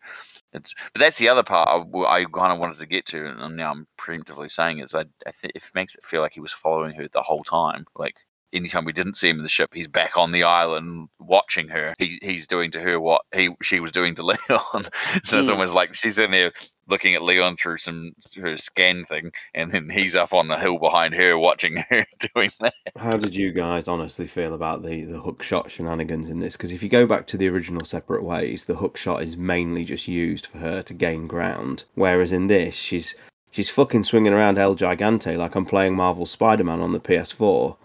it's. 0.55 0.75
But 0.93 1.01
that's 1.01 1.19
the 1.19 1.29
other 1.31 1.43
part 1.43 1.69
I, 1.69 1.99
I 2.21 2.25
kind 2.25 2.53
of 2.53 2.59
wanted 2.59 2.79
to 2.81 2.87
get 2.87 3.07
to, 3.07 3.27
and 3.27 3.57
now 3.57 3.71
I'm 3.73 3.87
preemptively 3.99 4.51
saying 4.51 4.79
is 4.81 4.95
I, 4.95 5.05
I 5.27 5.33
think 5.33 5.53
it 5.57 5.65
makes 5.75 5.95
it 5.97 6.05
feel 6.05 6.23
like 6.23 6.33
he 6.35 6.41
was 6.41 6.53
following 6.53 6.95
her 6.97 7.09
the 7.09 7.23
whole 7.23 7.45
time, 7.45 7.87
like. 7.97 8.17
Anytime 8.55 8.85
we 8.85 8.93
didn't 8.93 9.17
see 9.17 9.29
him 9.29 9.39
in 9.39 9.43
the 9.43 9.49
ship, 9.49 9.71
he's 9.75 9.89
back 9.89 10.17
on 10.17 10.33
the 10.33 10.45
island 10.45 11.09
watching 11.19 11.69
her. 11.69 11.95
He 11.99 12.19
he's 12.23 12.47
doing 12.47 12.71
to 12.71 12.81
her 12.81 13.01
what 13.01 13.23
he 13.35 13.51
she 13.63 13.81
was 13.81 13.93
doing 13.93 14.15
to 14.15 14.23
Leon. 14.25 14.87
so 15.25 15.39
it's 15.39 15.51
almost 15.51 15.75
like 15.75 15.95
she's 15.95 16.19
in 16.19 16.31
there 16.31 16.53
looking 16.89 17.15
at 17.15 17.23
Leon 17.23 17.57
through 17.57 17.79
some 17.79 18.13
her 18.41 18.57
scan 18.57 19.05
thing, 19.05 19.33
and 19.55 19.71
then 19.71 19.89
he's 19.91 20.15
up 20.15 20.33
on 20.33 20.49
the 20.49 20.59
hill 20.59 20.79
behind 20.79 21.15
her 21.15 21.39
watching 21.39 21.77
her 21.91 22.07
doing 22.35 22.51
that. 22.61 22.75
How 22.97 23.17
did 23.17 23.35
you 23.35 23.53
guys 23.53 23.89
honestly 23.89 24.27
feel 24.27 24.55
about 24.55 24.83
the 24.83 25.05
the 25.05 25.21
hook 25.21 25.43
shot 25.43 25.71
shenanigans 25.71 26.29
in 26.29 26.41
this? 26.41 26.57
Because 26.57 26.73
if 26.73 26.83
you 26.83 26.89
go 26.89 27.07
back 27.07 27.27
to 27.29 27.37
the 27.37 27.49
original 27.49 27.85
Separate 27.85 28.23
Ways, 28.23 28.67
the 28.67 28.77
hook 28.77 28.97
shot 28.97 29.23
is 29.23 29.37
mainly 29.37 29.85
just 29.85 30.09
used 30.09 30.47
for 30.47 30.59
her 30.59 30.83
to 30.83 30.95
gain 30.95 31.27
ground, 31.27 31.85
whereas 31.95 32.33
in 32.33 32.47
this, 32.47 32.75
she's 32.75 33.15
she's 33.51 33.71
fucking 33.71 34.05
swinging 34.05 34.33
around 34.33 34.59
El 34.59 34.77
Gigante 34.77 35.37
like 35.37 35.55
I'm 35.55 35.67
playing 35.67 35.95
Marvel 35.95 36.27
Spider-Man 36.27 36.81
on 36.81 36.93
the 36.93 37.01
PS4. 37.01 37.77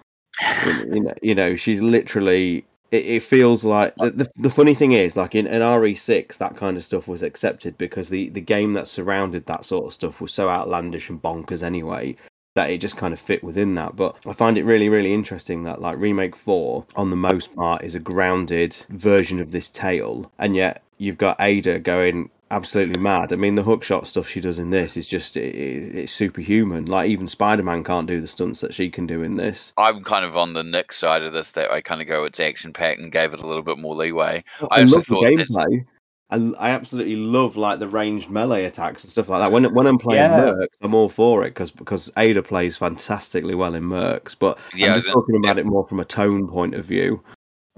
You- 0.86 1.00
know, 1.02 1.14
you 1.22 1.36
know, 1.36 1.56
she's 1.56 1.82
literally. 1.82 2.66
It, 2.92 3.06
it 3.06 3.24
feels 3.24 3.64
like 3.64 3.94
the, 3.98 4.10
the 4.10 4.32
the 4.38 4.50
funny 4.50 4.74
thing 4.74 4.94
is, 4.94 5.16
like 5.16 5.36
in, 5.36 5.46
in 5.46 5.62
RE6, 5.62 6.38
that 6.40 6.58
kind 6.58 6.76
of 6.76 6.84
stuff 6.84 7.08
was 7.08 7.22
accepted 7.22 7.78
because 7.78 8.10
the 8.10 8.30
the 8.30 8.42
game 8.42 8.74
that 8.74 8.88
surrounded 8.88 9.46
that 9.46 9.64
sort 9.66 9.86
of 9.86 9.94
stuff 9.94 10.22
was 10.22 10.34
so 10.34 10.50
outlandish 10.50 11.10
and 11.10 11.22
bonkers 11.22 11.62
anyway 11.62 12.16
that 12.56 12.72
it 12.72 12.80
just 12.80 12.98
kind 12.98 13.14
of 13.14 13.20
fit 13.20 13.44
within 13.44 13.76
that. 13.76 13.96
But 13.96 14.18
I 14.26 14.34
find 14.34 14.58
it 14.58 14.64
really, 14.66 14.90
really 14.90 15.14
interesting 15.14 15.64
that 15.64 15.82
like 15.82 15.98
remake 16.00 16.36
four, 16.36 16.86
on 16.96 17.10
the 17.12 17.16
most 17.16 17.56
part, 17.56 17.84
is 17.84 17.94
a 17.96 18.00
grounded 18.00 18.76
version 18.90 19.40
of 19.40 19.52
this 19.52 19.70
tale, 19.70 20.32
and 20.40 20.56
yet 20.56 20.82
you've 20.98 21.18
got 21.18 21.40
Ada 21.40 21.80
going 21.80 22.30
absolutely 22.52 23.00
mad. 23.00 23.32
I 23.34 23.36
mean, 23.36 23.56
the 23.56 23.64
hookshot 23.64 24.06
stuff 24.06 24.28
she 24.28 24.41
does 24.41 24.60
in 24.60 24.70
this 24.70 24.97
is 24.97 25.08
just 25.08 25.38
it, 25.38 25.56
it, 25.56 25.95
it's 25.95 26.14
superhuman. 26.14 26.86
Like 26.86 27.10
even 27.10 27.28
Spider 27.28 27.64
Man 27.64 27.84
can't 27.84 28.08
do 28.08 28.22
the 28.22 28.28
stunts 28.28 28.62
that 28.62 28.74
she 28.74 28.89
can 28.89 29.06
do 29.08 29.24
in 29.24 29.36
this. 29.36 29.74
I'm 29.78 30.04
kind 30.04 30.26
of 30.26 30.38
on 30.38 30.54
the 30.54 30.64
Nick 30.64 30.93
side 30.93 31.24
of 31.24 31.34
this 31.34 31.52
that 31.52 31.72
I 31.72 31.82
kind 31.82 32.02
of 32.02 32.08
go 32.08 32.24
it's 32.26 32.39
action 32.39 32.74
packed 32.74 33.00
and 33.00 33.12
gave 33.12 33.34
it 33.34 33.41
a 33.41 33.47
little 33.47 33.64
bit 33.64 33.78
more 33.78 33.95
leeway. 33.95 34.43
I, 34.62 34.68
I 34.72 34.82
also 34.82 34.95
love 34.97 35.06
the 35.06 35.16
thought 35.16 35.22
that- 35.24 35.47
gameplay. 35.50 35.86
I, 36.32 36.52
I 36.60 36.70
absolutely 36.70 37.16
love 37.16 37.58
like 37.58 37.80
the 37.80 37.88
ranged 37.88 38.30
melee 38.30 38.66
attacks 38.66 39.04
and 39.04 39.12
stuff 39.12 39.30
like 39.30 39.41
that. 39.41 39.52
When 39.52 39.64
when 39.74 39.88
I'm 39.88 39.97
playing 39.97 40.22
Yeah. 40.22 40.52
Mercs, 40.54 40.68
I'm 40.82 40.93
all 40.93 41.10
for 41.10 41.43
it 41.43 41.56
because 41.56 41.72
because 41.72 42.12
Ada 42.18 42.43
plays 42.43 42.78
fantastically 42.78 43.56
well 43.56 43.74
in 43.74 43.82
Mercs. 43.84 44.36
But 44.38 44.60
Yeah, 44.76 44.93
I'm 44.93 45.02
just 45.02 45.12
talking 45.12 45.38
about 45.38 45.58
it 45.58 45.66
more 45.66 45.88
from 45.88 46.00
a 46.00 46.06
tone 46.06 46.47
point 46.47 46.76
of 46.76 46.86
view. 46.86 47.24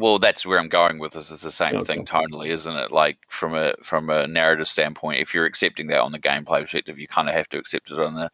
Well, 0.01 0.19
that's 0.19 0.45
where 0.45 0.59
I'm 0.59 0.69
going 0.69 0.99
with 0.99 1.13
this. 1.13 1.29
It's 1.31 1.43
the 1.43 1.51
same 1.51 1.81
Okay. 1.81 1.83
thing 1.83 2.05
tonally, 2.05 2.49
isn't 2.49 2.75
it? 2.75 2.91
Like 2.91 3.17
from 3.29 3.55
a 3.55 3.73
from 3.83 4.09
a 4.09 4.27
narrative 4.27 4.67
standpoint, 4.67 5.19
if 5.21 5.33
you're 5.33 5.45
accepting 5.45 5.87
that 5.87 6.01
on 6.01 6.11
the 6.11 6.19
gameplay 6.19 6.61
perspective, 6.61 6.97
you 6.99 7.07
kind 7.07 7.29
of 7.29 7.35
have 7.35 7.49
to 7.49 7.57
accept 7.59 7.91
it 7.91 7.99
on 7.99 8.13
the 8.15 8.31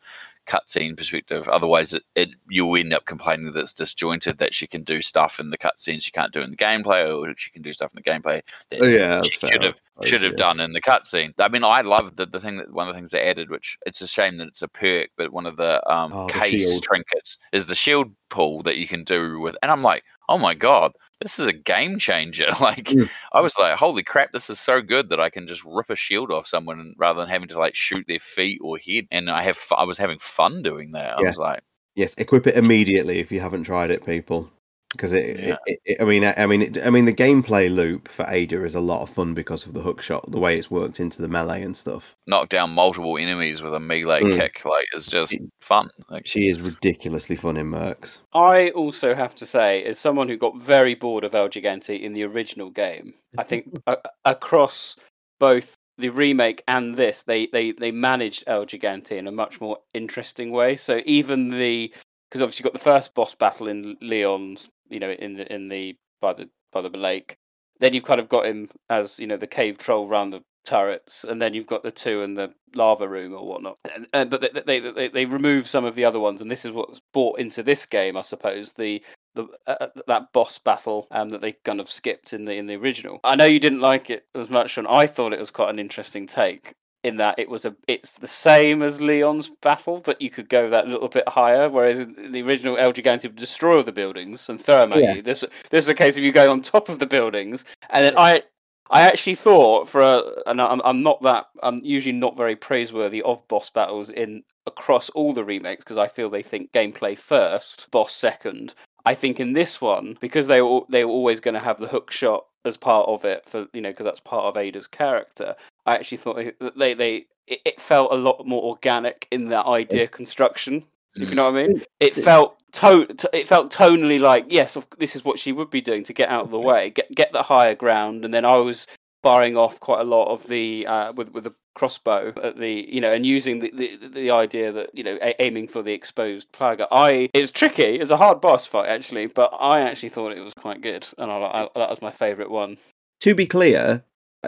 cutscene 0.47 0.95
perspective. 0.97 1.47
Otherwise, 1.49 1.93
it, 1.93 2.03
it 2.15 2.29
you'll 2.49 2.77
end 2.77 2.93
up 2.93 3.05
complaining 3.05 3.51
that 3.51 3.59
it's 3.59 3.73
disjointed. 3.73 4.37
That 4.37 4.53
she 4.53 4.67
can 4.67 4.83
do 4.83 5.01
stuff 5.01 5.39
in 5.39 5.49
the 5.49 5.57
cutscenes 5.57 6.03
she 6.03 6.11
can't 6.11 6.33
do 6.33 6.41
in 6.41 6.51
the 6.51 6.57
gameplay, 6.57 7.05
or 7.07 7.33
she 7.37 7.51
can 7.51 7.61
do 7.63 7.73
stuff 7.73 7.91
in 7.95 8.01
the 8.03 8.09
gameplay 8.09 8.41
that 8.71 8.81
Oh, 8.81 8.87
yeah, 8.87 9.21
she 9.21 9.39
should 9.43 9.63
have 9.63 9.75
should 10.01 10.21
have 10.21 10.35
done 10.35 10.59
in 10.59 10.71
the 10.73 10.81
cutscene. 10.81 11.33
I 11.39 11.49
mean, 11.49 11.63
I 11.63 11.81
love 11.81 12.15
the 12.15 12.25
the 12.25 12.39
thing 12.39 12.57
that 12.57 12.71
one 12.71 12.87
of 12.87 12.93
the 12.93 12.99
things 12.99 13.11
they 13.11 13.21
added, 13.21 13.49
which 13.49 13.77
it's 13.85 14.01
a 14.01 14.07
shame 14.07 14.37
that 14.37 14.47
it's 14.47 14.61
a 14.61 14.67
perk, 14.67 15.09
but 15.17 15.31
one 15.33 15.45
of 15.45 15.57
the 15.57 15.85
um, 15.91 16.19
Oh, 16.19 16.27
case 16.27 16.79
shield. 16.79 16.83
trinkets 16.83 17.37
is 17.51 17.65
the 17.65 17.75
shield 17.75 18.13
pull 18.29 18.61
that 18.63 18.77
you 18.77 18.87
can 18.87 19.03
do 19.03 19.39
with, 19.39 19.57
and 19.61 19.71
I'm 19.71 19.81
like, 19.83 20.03
oh 20.29 20.37
my 20.37 20.53
god, 20.53 20.91
this 21.21 21.39
is 21.39 21.47
a 21.47 21.53
game 21.53 21.99
changer. 21.99 22.47
like, 22.61 22.85
Mm. 22.87 23.09
I 23.33 23.41
was 23.41 23.57
like, 23.57 23.77
holy 23.77 24.03
crap, 24.03 24.31
this 24.31 24.49
is 24.49 24.59
so 24.59 24.81
good 24.81 25.09
that 25.09 25.19
I 25.19 25.29
can 25.29 25.47
just 25.47 25.63
rip 25.65 25.89
a 25.89 25.95
shield 25.95 26.31
off 26.31 26.47
someone 26.47 26.93
rather 26.97 27.21
than 27.21 27.29
having 27.29 27.49
to 27.49 27.59
like 27.59 27.75
shoot 27.75 28.05
their 28.07 28.19
feet 28.19 28.59
or 28.61 28.77
head. 28.77 29.07
And 29.11 29.29
I 29.29 29.43
have, 29.43 29.59
I 29.75 29.83
was 29.83 29.97
having 29.97 30.19
fun 30.19 30.61
doing 30.63 30.91
that. 30.91 31.17
I 31.17 31.21
was 31.21 31.37
like, 31.37 31.61
Yes, 31.95 32.13
equip 32.19 32.45
it 32.45 32.55
immediately 32.55 33.17
if 33.19 33.31
you 33.31 33.39
haven't 33.39 33.63
tried 33.63 33.89
it, 33.89 34.05
people. 34.05 34.51
Because 34.93 35.11
it, 35.13 35.39
Yeah. 35.39 35.57
it, 35.65 35.79
it, 35.85 36.01
I 36.01 36.05
mean, 36.05 36.23
I, 36.23 36.33
I 36.37 36.45
mean, 36.45 36.61
it, 36.61 36.77
I 36.85 36.89
mean, 36.89 37.05
the 37.05 37.13
gameplay 37.13 37.69
loop 37.69 38.07
for 38.07 38.25
Ada 38.29 38.63
is 38.63 38.73
a 38.73 38.79
lot 38.79 39.01
of 39.01 39.09
fun 39.09 39.33
because 39.33 39.65
of 39.65 39.73
the 39.73 39.81
hook 39.81 40.01
shot, 40.01 40.31
the 40.31 40.39
way 40.39 40.57
it's 40.57 40.71
worked 40.71 40.99
into 41.01 41.21
the 41.21 41.27
melee 41.27 41.61
and 41.61 41.75
stuff. 41.75 42.15
knock 42.25 42.47
down 42.49 42.71
multiple 42.71 43.17
enemies 43.17 43.61
with 43.61 43.73
a 43.73 43.79
melee 43.79 44.21
Mm. 44.21 44.37
kick. 44.37 44.63
Like, 44.63 44.85
it's 44.93 45.07
just 45.07 45.35
fun. 45.61 45.89
Like, 46.09 46.25
She 46.25 46.47
is 46.47 46.61
ridiculously 46.61 47.35
fun 47.35 47.57
in 47.57 47.69
Mercs. 47.69 48.19
I 48.33 48.69
also 48.69 49.13
have 49.13 49.35
to 49.35 49.45
say, 49.45 49.83
as 49.83 49.99
someone 49.99 50.29
who 50.29 50.37
got 50.37 50.57
very 50.57 50.95
bored 50.95 51.25
of 51.25 51.35
El 51.35 51.49
Gigante 51.49 51.99
in 51.99 52.13
the 52.13 52.23
original 52.23 52.69
game, 52.69 53.13
I 53.37 53.43
think 53.43 53.65
a- 53.87 53.97
across 54.25 54.95
both 55.39 55.75
the 55.97 56.09
remake 56.09 56.63
and 56.67 56.95
this, 56.95 57.23
they, 57.23 57.47
they, 57.47 57.71
they 57.71 57.91
managed 57.91 58.45
El 58.47 58.65
Gigante 58.65 59.13
in 59.17 59.27
a 59.27 59.31
much 59.31 59.59
more 59.59 59.79
interesting 59.93 60.51
way. 60.51 60.75
So 60.77 61.01
even 61.05 61.49
the 61.49 61.93
because 62.29 62.41
obviously 62.41 62.63
you 62.63 62.71
got 62.71 62.73
the 62.73 62.83
first 62.83 63.13
boss 63.13 63.35
battle 63.35 63.67
in 63.67 63.97
Leon's, 64.01 64.69
you 64.89 64.99
know, 64.99 65.11
in 65.11 65.35
the 65.35 65.53
in 65.53 65.69
the 65.69 65.95
by 66.21 66.33
the 66.33 66.49
by 66.71 66.81
the 66.81 66.89
lake. 66.89 67.37
Then 67.79 67.93
you've 67.93 68.05
kind 68.05 68.19
of 68.19 68.29
got 68.29 68.45
him 68.45 68.69
as 68.89 69.19
you 69.19 69.27
know 69.27 69.37
the 69.37 69.47
cave 69.47 69.77
troll 69.77 70.07
round 70.07 70.33
the 70.33 70.43
turrets, 70.65 71.23
and 71.23 71.41
then 71.41 71.53
you've 71.53 71.67
got 71.67 71.83
the 71.83 71.91
two 71.91 72.21
in 72.21 72.33
the 72.33 72.53
lava 72.75 73.07
room 73.07 73.33
or 73.33 73.47
whatnot. 73.47 73.77
And, 73.93 74.07
and 74.13 74.29
but 74.29 74.41
they, 74.41 74.61
they 74.61 74.79
they 74.79 75.07
they 75.07 75.25
remove 75.25 75.67
some 75.67 75.85
of 75.85 75.95
the 75.95 76.05
other 76.05 76.19
ones, 76.19 76.41
and 76.41 76.51
this 76.51 76.65
is 76.65 76.71
what's 76.71 77.01
brought 77.13 77.39
into 77.39 77.63
this 77.63 77.85
game, 77.85 78.17
I 78.17 78.21
suppose. 78.21 78.73
The 78.73 79.03
the 79.35 79.47
uh, 79.65 79.87
that 80.07 80.33
boss 80.33 80.59
battle 80.59 81.07
um, 81.11 81.29
that 81.29 81.41
they 81.41 81.53
kind 81.63 81.79
of 81.79 81.89
skipped 81.89 82.33
in 82.33 82.45
the 82.45 82.53
in 82.53 82.67
the 82.67 82.75
original. 82.75 83.19
I 83.23 83.35
know 83.35 83.45
you 83.45 83.59
didn't 83.59 83.81
like 83.81 84.09
it 84.09 84.25
as 84.35 84.49
much, 84.49 84.77
and 84.77 84.87
I 84.87 85.07
thought 85.07 85.33
it 85.33 85.39
was 85.39 85.51
quite 85.51 85.69
an 85.69 85.79
interesting 85.79 86.27
take. 86.27 86.73
In 87.03 87.17
that 87.17 87.37
it 87.37 87.47
was 87.47 87.63
a, 87.63 87.75
it's 87.87 88.17
the 88.17 88.27
same 88.27 88.81
as 88.81 88.99
Leon's 88.99 89.49
battle, 89.61 90.01
but 90.03 90.21
you 90.21 90.29
could 90.29 90.49
go 90.49 90.69
that 90.69 90.87
little 90.87 91.07
bit 91.07 91.29
higher. 91.29 91.69
Whereas 91.69 91.99
in 91.99 92.31
the 92.31 92.41
original 92.41 92.77
El 92.77 92.91
Gigante 92.91 93.23
would 93.23 93.35
destroy 93.35 93.77
all 93.77 93.83
the 93.83 93.91
buildings 93.91 94.49
and 94.49 94.59
throw 94.59 94.79
them 94.81 94.93
at 94.93 94.99
Yeah. 94.99 95.13
you. 95.15 95.21
This 95.21 95.45
this 95.69 95.85
is 95.85 95.89
a 95.89 95.93
case 95.93 96.17
of 96.17 96.23
you 96.23 96.31
going 96.31 96.49
on 96.49 96.61
top 96.61 96.89
of 96.89 96.99
the 96.99 97.05
buildings, 97.05 97.65
and 97.91 98.03
then 98.03 98.15
I 98.17 98.41
I 98.89 99.01
actually 99.01 99.35
thought 99.35 99.87
for 99.87 100.01
a, 100.01 100.23
and 100.47 100.61
I'm 100.61 100.81
I'm 100.83 101.03
not 101.03 101.21
that 101.21 101.45
I'm 101.61 101.77
usually 101.83 102.17
not 102.17 102.35
very 102.35 102.55
praiseworthy 102.55 103.21
of 103.21 103.47
boss 103.47 103.69
battles 103.69 104.09
in 104.09 104.43
across 104.65 105.09
all 105.11 105.33
the 105.33 105.43
remakes 105.45 105.83
because 105.83 105.97
I 105.97 106.07
feel 106.07 106.29
they 106.29 106.43
think 106.43 106.71
gameplay 106.71 107.17
first, 107.17 107.89
boss 107.91 108.13
second. 108.13 108.73
I 109.05 109.13
think 109.13 109.39
in 109.39 109.53
this 109.53 109.79
one 109.79 110.17
because 110.19 110.47
they 110.47 110.61
were 110.61 110.81
they 110.89 111.05
were 111.05 111.11
always 111.11 111.39
going 111.39 111.53
to 111.53 111.61
have 111.61 111.79
the 111.79 111.87
hook 111.87 112.11
shot 112.11 112.45
as 112.65 112.75
part 112.75 113.07
of 113.07 113.23
it 113.23 113.47
for 113.47 113.67
you 113.71 113.81
know 113.81 113.89
because 113.89 114.05
that's 114.05 114.19
part 114.19 114.45
of 114.45 114.57
Ada's 114.57 114.87
character. 114.87 115.55
I 115.87 115.95
actually 115.95 116.17
thought 116.19 116.35
they 116.35 116.51
they, 116.75 116.93
they 116.93 117.15
it, 117.47 117.59
it 117.65 117.81
felt 117.81 118.11
a 118.11 118.15
lot 118.15 118.45
more 118.45 118.61
organic 118.63 119.27
in 119.31 119.49
that 119.49 119.65
idea 119.65 120.07
construction. 120.07 120.83
If 121.15 121.29
you 121.29 121.35
know 121.35 121.49
what 121.49 121.57
I 121.59 121.67
mean, 121.67 121.83
it 121.99 122.13
felt 122.15 122.59
to- 122.73 123.07
it 123.33 123.47
felt 123.47 123.71
tonally 123.73 124.19
like 124.19 124.45
yes, 124.49 124.77
this 124.99 125.15
is 125.15 125.25
what 125.25 125.39
she 125.39 125.51
would 125.51 125.71
be 125.71 125.81
doing 125.81 126.03
to 126.03 126.13
get 126.13 126.29
out 126.29 126.43
of 126.43 126.51
the 126.51 126.59
way, 126.59 126.91
get 126.91 127.09
get 127.15 127.31
the 127.31 127.41
higher 127.41 127.73
ground, 127.73 128.23
and 128.25 128.31
then 128.33 128.45
I 128.45 128.57
was 128.57 128.85
firing 129.23 129.57
off 129.57 129.79
quite 129.79 129.99
a 129.99 130.03
lot 130.03 130.27
of 130.31 130.45
the 130.47 130.85
uh, 130.85 131.13
with 131.13 131.29
with 131.33 131.45
the 131.45 131.55
crossbow 131.73 132.33
at 132.43 132.57
the 132.57 132.87
you 132.89 132.99
know 133.01 133.13
and 133.13 133.25
using 133.25 133.59
the 133.59 133.71
the, 133.73 134.07
the 134.07 134.31
idea 134.31 134.71
that 134.71 134.89
you 134.93 135.03
know 135.03 135.17
a- 135.21 135.41
aiming 135.41 135.67
for 135.67 135.81
the 135.81 135.93
exposed 135.93 136.51
plaga. 136.51 136.87
I 136.91 137.29
it's 137.33 137.51
tricky, 137.51 137.95
it's 137.99 138.11
a 138.11 138.17
hard 138.17 138.39
boss 138.41 138.65
fight 138.67 138.89
actually, 138.89 139.25
but 139.27 139.51
I 139.59 139.81
actually 139.81 140.09
thought 140.09 140.33
it 140.33 140.41
was 140.41 140.53
quite 140.53 140.81
good, 140.81 141.07
and 141.17 141.31
I, 141.31 141.35
I 141.37 141.69
that 141.75 141.89
was 141.89 142.01
my 142.01 142.11
favourite 142.11 142.51
one. 142.51 142.77
To 143.21 143.33
be 143.33 143.47
clear, 143.47 144.03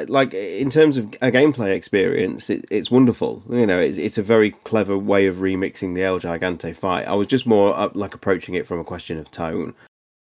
like 0.08 0.34
in 0.34 0.70
terms 0.70 0.98
of 0.98 1.06
a 1.22 1.32
gameplay 1.32 1.74
experience, 1.74 2.50
it, 2.50 2.66
it's 2.70 2.92
wonderful. 2.92 3.44
You 3.50 3.66
know, 3.66 3.80
it's 3.80 3.98
it's 3.98 4.18
a 4.18 4.24
very 4.24 4.52
clever 4.52 4.98
way 4.98 5.28
of 5.28 5.38
remixing 5.38 5.96
the 5.96 6.04
El 6.04 6.20
Gigante 6.20 6.76
fight. 6.76 7.08
I 7.08 7.14
was 7.14 7.28
just 7.28 7.46
more 7.46 7.76
uh, 7.76 7.90
like 7.94 8.14
approaching 8.14 8.56
it 8.56 8.68
from 8.68 8.80
a 8.80 8.84
question 8.84 9.18
of 9.18 9.32
tone. 9.32 9.74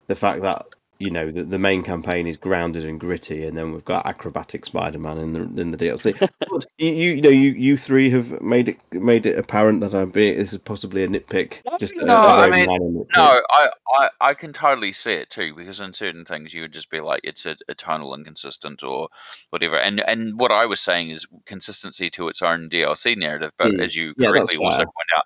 The 0.08 0.16
fact 0.16 0.42
that 0.42 0.66
you 1.00 1.12
know 1.12 1.32
the, 1.32 1.44
the 1.44 1.60
main 1.60 1.84
campaign 1.84 2.28
is 2.28 2.38
grounded 2.38 2.86
and 2.86 3.00
gritty, 3.00 3.46
and 3.46 3.58
then 3.58 3.74
we've 3.74 3.86
got 3.86 4.06
acrobatic 4.06 4.66
Spider-Man 4.66 5.18
in 5.18 5.34
the 5.34 5.62
in 5.62 5.72
the 5.72 5.78
DLC. 5.78 6.18
but 6.50 6.66
you, 6.78 6.90
you 6.90 7.22
know 7.22 7.30
you 7.30 7.52
you 7.52 7.78
three 7.78 8.10
have 8.12 8.42
made 8.42 8.70
it 8.70 8.80
made 8.92 9.26
it 9.26 9.38
apparent 9.38 9.82
that 9.82 9.94
I'm 9.94 10.12
being 10.12 10.38
this 10.38 10.54
is 10.54 10.60
possibly 10.60 11.04
a 11.04 11.08
nitpick. 11.08 11.62
Just 11.80 11.96
No, 11.98 12.16
a 12.16 12.28
I 12.28 12.50
very 12.50 12.68
mean. 12.68 13.06
No, 13.16 13.42
I, 13.50 13.70
I, 13.98 14.10
I 14.22 14.34
can 14.34 14.54
totally 14.54 14.94
see 14.94 15.14
it 15.14 15.30
too 15.30 15.54
because 15.56 15.80
in 15.82 15.94
certain 15.94 16.26
things 16.26 16.54
you 16.54 16.62
would 16.62 16.74
just 16.74 16.90
be 16.90 17.02
like 17.02 17.22
it's 17.24 17.46
a, 17.46 17.56
a 17.68 17.76
tonal 17.76 18.16
inconsistent 18.16 18.84
or 18.84 19.10
whatever. 19.50 19.78
And 19.78 20.00
and 20.02 20.40
what 20.40 20.52
I 20.52 20.66
was 20.66 20.80
saying 20.80 21.10
is 21.10 21.28
consistency 21.46 22.10
to 22.12 22.30
its 22.30 22.42
own 22.42 22.70
DLC 22.70 23.18
narrative. 23.18 23.52
But 23.58 23.80
as 23.80 23.96
you 23.96 24.14
Yeah, 24.18 24.30
correctly 24.30 24.58
also 24.58 24.78
point 24.78 25.10
out, 25.16 25.24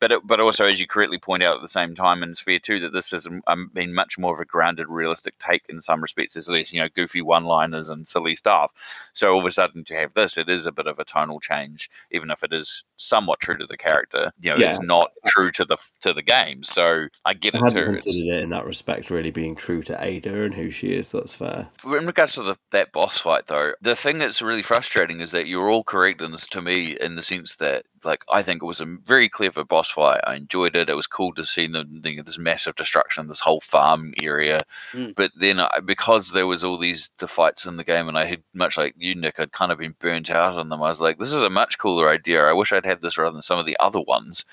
but 0.00 0.12
it, 0.12 0.20
but 0.26 0.40
also 0.40 0.66
as 0.66 0.80
you 0.80 0.86
correctly 0.86 1.18
point 1.18 1.42
out 1.42 1.56
at 1.56 1.62
the 1.62 1.68
same 1.68 1.94
time, 1.94 2.22
and 2.22 2.32
it's 2.32 2.40
fair 2.40 2.58
too 2.58 2.80
that 2.80 2.92
this 2.92 3.10
has 3.10 3.26
um, 3.46 3.70
been 3.74 3.94
much 3.94 4.18
more 4.18 4.34
of 4.34 4.40
a 4.40 4.44
grounded, 4.44 4.86
realistic 4.88 5.34
take 5.38 5.62
in 5.68 5.80
some 5.80 6.02
respects. 6.02 6.34
There's 6.34 6.48
less 6.48 6.72
you 6.72 6.80
know 6.80 6.88
goofy 6.94 7.22
one-liners 7.22 7.88
and 7.90 8.06
silly 8.06 8.36
stuff. 8.36 8.72
So 9.12 9.32
all 9.32 9.40
of 9.40 9.46
a 9.46 9.50
sudden 9.52 9.84
to 9.84 9.94
have 9.94 10.14
this, 10.14 10.36
it 10.38 10.48
is 10.48 10.66
a 10.66 10.72
bit 10.72 10.86
of 10.86 10.98
a 10.98 11.04
tonal 11.04 11.40
change, 11.40 11.90
even 12.10 12.30
if 12.30 12.42
it 12.42 12.52
is 12.52 12.84
somewhat 12.96 13.40
true 13.40 13.56
to 13.58 13.66
the 13.66 13.76
character. 13.76 14.32
You 14.40 14.50
know, 14.50 14.56
Yeah. 14.56 14.70
it's 14.70 14.80
not 14.80 15.10
true 15.26 15.50
to 15.52 15.64
the 15.64 15.76
to 16.00 16.12
the 16.12 16.22
game. 16.22 16.62
So 16.64 17.06
I 17.24 17.34
get 17.34 17.54
I 17.54 17.58
it 17.58 17.62
hadn't 17.64 17.72
too. 17.72 17.84
Considered 17.86 18.34
it 18.38 18.42
in 18.44 18.50
that 18.50 18.64
respect, 18.66 19.10
really 19.10 19.30
being 19.30 19.54
true 19.56 19.82
to 19.84 20.02
Ada 20.02 20.44
and 20.44 20.54
who 20.54 20.70
she 20.70 20.92
is. 20.94 21.10
That's 21.10 21.34
fair. 21.34 21.68
in 21.84 22.06
regards 22.06 22.34
to 22.34 22.42
the, 22.42 22.56
that 22.72 22.92
boss 22.92 23.18
fight 23.18 23.46
though 23.46 23.72
the 23.80 23.96
thing 23.96 24.18
that's 24.18 24.42
really 24.42 24.62
frustrating 24.62 25.20
is 25.20 25.30
that 25.32 25.46
you're 25.46 25.70
all 25.70 25.84
correct 25.84 26.20
in 26.22 26.32
this 26.32 26.46
to 26.48 26.60
me 26.60 26.96
in 27.00 27.14
the 27.16 27.22
sense 27.22 27.56
that 27.56 27.84
like 28.04 28.22
i 28.32 28.42
think 28.42 28.62
it 28.62 28.66
was 28.66 28.80
a 28.80 28.84
very 29.04 29.28
clever 29.28 29.64
boss 29.64 29.90
fight. 29.90 30.20
I 30.26 30.36
enjoyed 30.36 30.76
it. 30.76 30.88
It 30.88 30.94
was 30.94 31.06
cool 31.06 31.32
to 31.34 31.44
see 31.44 31.66
the, 31.66 31.84
the, 31.90 32.22
this 32.22 32.38
massive 32.38 32.76
destruction 32.76 33.22
of 33.22 33.28
this 33.28 33.40
whole 33.40 33.60
farm 33.60 34.14
area. 34.22 34.60
Mm. 34.92 35.14
but 35.14 35.30
then 35.36 35.60
I, 35.60 35.80
because 35.84 36.32
there 36.32 36.46
was 36.46 36.64
all 36.64 36.78
these 36.78 37.10
the 37.18 37.28
fights 37.28 37.66
in 37.66 37.76
the 37.76 37.84
game 37.84 38.08
and 38.08 38.18
i 38.18 38.24
had 38.24 38.42
much 38.54 38.76
like 38.76 38.94
you 38.96 39.14
nick 39.14 39.38
i'd 39.38 39.52
kind 39.52 39.72
of 39.72 39.78
been 39.78 39.94
burnt 39.98 40.30
out 40.30 40.56
on 40.58 40.68
them 40.68 40.82
i 40.82 40.90
was 40.90 41.00
like 41.00 41.18
this 41.18 41.32
is 41.32 41.42
a 41.42 41.50
much 41.50 41.78
cooler 41.78 42.08
idea. 42.08 42.42
I 42.44 42.52
wish 42.52 42.72
i'd 42.72 42.86
had 42.86 43.02
this 43.02 43.18
rather 43.18 43.32
than 43.32 43.42
some 43.42 43.58
of 43.58 43.66
the 43.66 43.76
other 43.80 44.00
ones. 44.00 44.44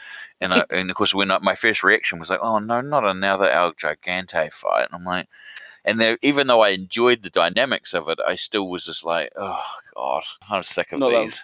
And 0.41 0.53
I, 0.53 0.65
and 0.71 0.89
of 0.89 0.95
course 0.95 1.13
when 1.13 1.31
I, 1.31 1.39
my 1.39 1.55
first 1.55 1.83
reaction 1.83 2.19
was 2.19 2.29
like 2.29 2.39
oh 2.41 2.59
no 2.59 2.81
not 2.81 3.05
another 3.05 3.49
el 3.49 3.73
gigante 3.73 4.51
fight. 4.51 4.87
And 4.91 4.93
i'm 4.93 5.05
like 5.05 5.27
and 5.85 6.01
there, 6.01 6.17
even 6.21 6.47
though 6.47 6.59
I 6.59 6.69
enjoyed 6.71 7.23
the 7.23 7.29
dynamics 7.29 7.93
of 7.93 8.09
it, 8.09 8.19
I 8.27 8.35
still 8.35 8.67
was 8.67 8.83
just 8.85 9.05
like, 9.05 9.31
oh 9.37 9.63
god, 9.95 10.23
I'm 10.49 10.61
sick 10.63 10.91
of 10.91 10.99
Not 10.99 11.11
that- 11.11 11.21
these. 11.21 11.41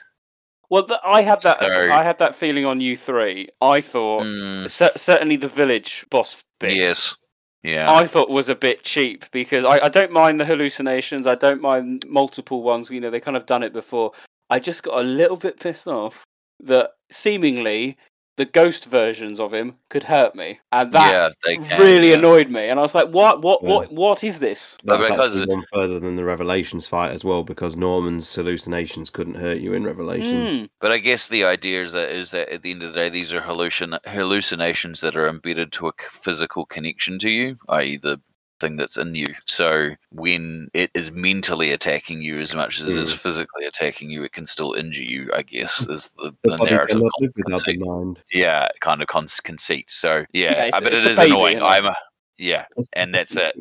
Well, 0.73 0.83
th- 0.87 0.99
I 1.05 1.21
had 1.21 1.39
that. 1.41 1.59
So- 1.59 1.91
I 1.91 2.03
had 2.03 2.17
that 2.17 2.35
feeling 2.35 2.65
on 2.65 2.81
U 2.81 2.97
three. 2.97 3.47
I 3.61 3.79
thought 3.79 4.23
Mm, 4.23 4.67
cer- 4.67 4.97
certainly 4.97 5.35
the 5.35 5.47
village 5.47 6.03
boss 6.09 6.43
bit. 6.59 6.73
yes, 6.75 7.15
yeah, 7.61 7.91
I 7.91 8.07
thought 8.07 8.31
was 8.31 8.49
a 8.49 8.55
bit 8.55 8.83
cheap 8.83 9.25
because 9.31 9.65
I, 9.65 9.85
I 9.85 9.89
don't 9.89 10.11
mind 10.11 10.39
the 10.39 10.45
hallucinations. 10.45 11.27
I 11.27 11.35
don't 11.35 11.61
mind 11.61 12.05
multiple 12.07 12.63
ones. 12.63 12.89
You 12.89 13.01
know, 13.01 13.11
they 13.11 13.19
kind 13.19 13.37
of 13.37 13.45
done 13.45 13.61
it 13.61 13.71
before. 13.71 14.13
I 14.49 14.57
just 14.59 14.81
got 14.81 14.97
a 14.97 15.03
little 15.03 15.37
bit 15.37 15.59
pissed 15.59 15.87
off 15.87 16.23
that 16.61 16.93
seemingly 17.11 17.95
the 18.35 18.45
ghost 18.45 18.85
versions 18.85 19.39
of 19.39 19.53
him 19.53 19.77
could 19.89 20.03
hurt 20.03 20.35
me, 20.35 20.59
and 20.71 20.91
that 20.91 21.35
yeah, 21.45 21.55
can, 21.55 21.79
really 21.79 22.09
yeah. 22.09 22.17
annoyed 22.17 22.49
me. 22.49 22.67
And 22.67 22.79
I 22.79 22.83
was 22.83 22.95
like, 22.95 23.09
"What? 23.09 23.41
What? 23.41 23.61
Yeah. 23.61 23.69
What? 23.69 23.91
What 23.91 24.23
is 24.23 24.39
this?" 24.39 24.77
But 24.83 24.97
That's 24.97 25.09
because 25.09 25.37
actually 25.37 25.55
gone 25.55 25.65
further 25.71 25.99
than 25.99 26.15
the 26.15 26.23
Revelations 26.23 26.87
fight 26.87 27.11
as 27.11 27.23
well, 27.23 27.43
because 27.43 27.77
Norman's 27.77 28.33
hallucinations 28.33 29.09
couldn't 29.09 29.35
hurt 29.35 29.59
you 29.59 29.73
in 29.73 29.83
Revelations. 29.83 30.59
Hmm. 30.59 30.65
But 30.79 30.91
I 30.91 30.97
guess 30.97 31.27
the 31.27 31.43
idea 31.43 31.85
is 31.85 31.91
that 31.91 32.09
is 32.09 32.31
that 32.31 32.49
at 32.49 32.63
the 32.63 32.71
end 32.71 32.83
of 32.83 32.93
the 32.93 32.99
day, 32.99 33.09
these 33.09 33.31
are 33.31 33.41
hallucin- 33.41 33.99
hallucinations 34.05 35.01
that 35.01 35.15
are 35.15 35.27
embedded 35.27 35.71
to 35.73 35.87
a 35.87 35.93
physical 36.11 36.65
connection 36.65 37.19
to 37.19 37.31
you, 37.31 37.57
i.e., 37.69 37.97
the 37.97 38.19
thing 38.63 38.77
that's 38.77 38.97
in 38.97 39.13
you. 39.13 39.27
So 39.45 39.91
when 40.11 40.69
it 40.73 40.89
is 40.93 41.11
mentally 41.11 41.71
attacking 41.71 42.21
you 42.21 42.39
as 42.39 42.55
much 42.55 42.79
as 42.79 42.87
it 42.87 42.95
is 42.97 43.13
Mm. 43.13 43.17
physically 43.19 43.65
attacking 43.65 44.09
you, 44.09 44.23
it 44.23 44.31
can 44.31 44.47
still 44.47 44.73
injure 44.73 45.03
you. 45.03 45.29
I 45.33 45.41
guess 45.43 45.81
is 45.87 46.09
the, 46.17 46.31
The 46.43 46.57
the 46.57 46.65
narrative. 46.65 47.01
live 47.19 47.31
without 47.35 47.61
the 47.65 47.77
mind. 47.77 48.23
Yeah, 48.31 48.69
kind 48.79 49.01
of 49.01 49.07
con- 49.07 49.27
conceit. 49.43 49.89
So 49.91 50.25
Yeah, 50.31 50.51
yeah, 50.51 50.65
it's- 50.67 50.73
uh, 50.75 50.81
but 50.81 50.93
it's 50.93 51.01
it 51.07 51.15
baby, 51.17 51.31
annoying. 51.31 51.61
I'm 51.61 51.85
a, 51.85 51.95
yeah, 52.37 52.65
and 52.93 53.13
that's 53.13 53.35
it. 53.35 53.55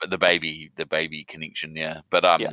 The, 0.00 0.08
the 0.08 0.18
baby, 0.18 0.70
the 0.76 0.86
baby 0.86 1.24
connection. 1.24 1.74
Yeah, 1.76 2.00
but 2.10 2.24
um, 2.24 2.40
Yeah. 2.40 2.52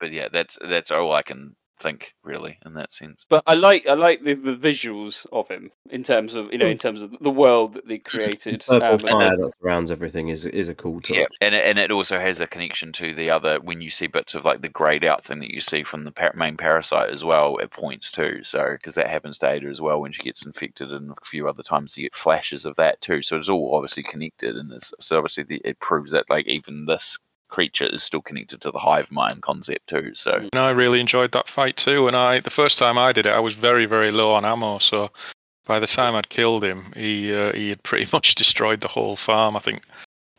but 0.00 0.12
yeah, 0.12 0.28
that's 0.32 0.58
that's 0.62 0.90
all 0.90 1.12
I 1.12 1.22
can 1.22 1.56
think 1.82 2.14
really 2.22 2.58
in 2.64 2.74
that 2.74 2.92
sense. 2.92 3.26
But 3.28 3.42
I 3.46 3.54
like 3.54 3.86
I 3.86 3.94
like 3.94 4.22
the, 4.22 4.34
the 4.34 4.54
visuals 4.54 5.26
of 5.32 5.48
him 5.48 5.70
in 5.90 6.04
terms 6.04 6.36
of 6.36 6.52
you 6.52 6.58
know 6.58 6.66
in 6.66 6.78
terms 6.78 7.00
of 7.00 7.14
the 7.20 7.30
world 7.30 7.74
that 7.74 7.86
they 7.88 7.98
created. 7.98 8.64
Purple 8.66 8.86
um, 8.86 8.92
and 8.92 9.00
fire 9.10 9.36
that 9.36 9.52
surrounds 9.60 9.90
everything 9.90 10.28
is 10.28 10.44
is 10.46 10.68
a 10.68 10.74
cool 10.74 11.00
touch. 11.00 11.16
Yeah, 11.16 11.26
and 11.40 11.54
it- 11.54 11.64
and 11.66 11.78
it 11.78 11.90
also 11.90 12.18
has 12.18 12.40
a 12.40 12.46
connection 12.46 12.92
to 12.92 13.14
the 13.14 13.30
other 13.30 13.58
when 13.60 13.80
you 13.80 13.90
see 13.90 14.06
bits 14.06 14.34
of 14.34 14.44
like 14.44 14.60
the 14.60 14.68
grayed 14.68 15.04
out 15.04 15.24
thing 15.24 15.40
that 15.40 15.50
you 15.50 15.60
see 15.60 15.82
from 15.82 16.04
the 16.04 16.12
par- 16.12 16.32
main 16.36 16.56
parasite 16.56 17.10
as 17.10 17.24
well. 17.24 17.56
It 17.58 17.70
points 17.70 18.10
to 18.12 18.42
so 18.44 18.70
because 18.72 18.94
that 18.94 19.08
happens 19.08 19.38
to 19.38 19.50
Ada 19.50 19.68
as 19.68 19.80
well 19.80 20.00
when 20.00 20.12
she 20.12 20.22
gets 20.22 20.46
infected, 20.46 20.92
and 20.92 21.10
a 21.10 21.24
few 21.24 21.48
other 21.48 21.62
times 21.62 21.96
you 21.96 22.04
get 22.04 22.14
flashes 22.14 22.64
of 22.64 22.76
that 22.76 23.00
too. 23.00 23.22
So 23.22 23.36
it's 23.36 23.48
all 23.48 23.74
obviously 23.74 24.02
connected, 24.04 24.56
and 24.56 24.70
this 24.70 24.92
so 25.00 25.18
obviously 25.18 25.44
the, 25.44 25.60
it 25.64 25.78
proves 25.80 26.12
that 26.12 26.30
like 26.30 26.46
even 26.46 26.86
this 26.86 27.18
creature 27.52 27.86
is 27.86 28.02
still 28.02 28.22
connected 28.22 28.60
to 28.62 28.70
the 28.70 28.78
hive 28.78 29.10
mind 29.12 29.42
concept 29.42 29.86
too. 29.86 30.14
So 30.14 30.32
And 30.52 30.56
I 30.56 30.70
really 30.70 31.00
enjoyed 31.00 31.32
that 31.32 31.46
fight 31.48 31.76
too. 31.76 32.08
And 32.08 32.16
I, 32.16 32.40
the 32.40 32.50
first 32.50 32.78
time 32.78 32.96
I 32.96 33.12
did 33.12 33.26
it, 33.26 33.32
I 33.34 33.40
was 33.40 33.54
very, 33.54 33.84
very 33.84 34.10
low 34.10 34.32
on 34.32 34.44
ammo. 34.44 34.78
So 34.78 35.10
by 35.66 35.78
the 35.78 35.86
time 35.86 36.16
I'd 36.16 36.30
killed 36.30 36.64
him, 36.64 36.92
he 36.96 37.32
uh, 37.32 37.52
he 37.52 37.68
had 37.68 37.82
pretty 37.82 38.08
much 38.16 38.34
destroyed 38.34 38.80
the 38.80 38.88
whole 38.88 39.16
farm. 39.16 39.54
I 39.56 39.60
think 39.60 39.82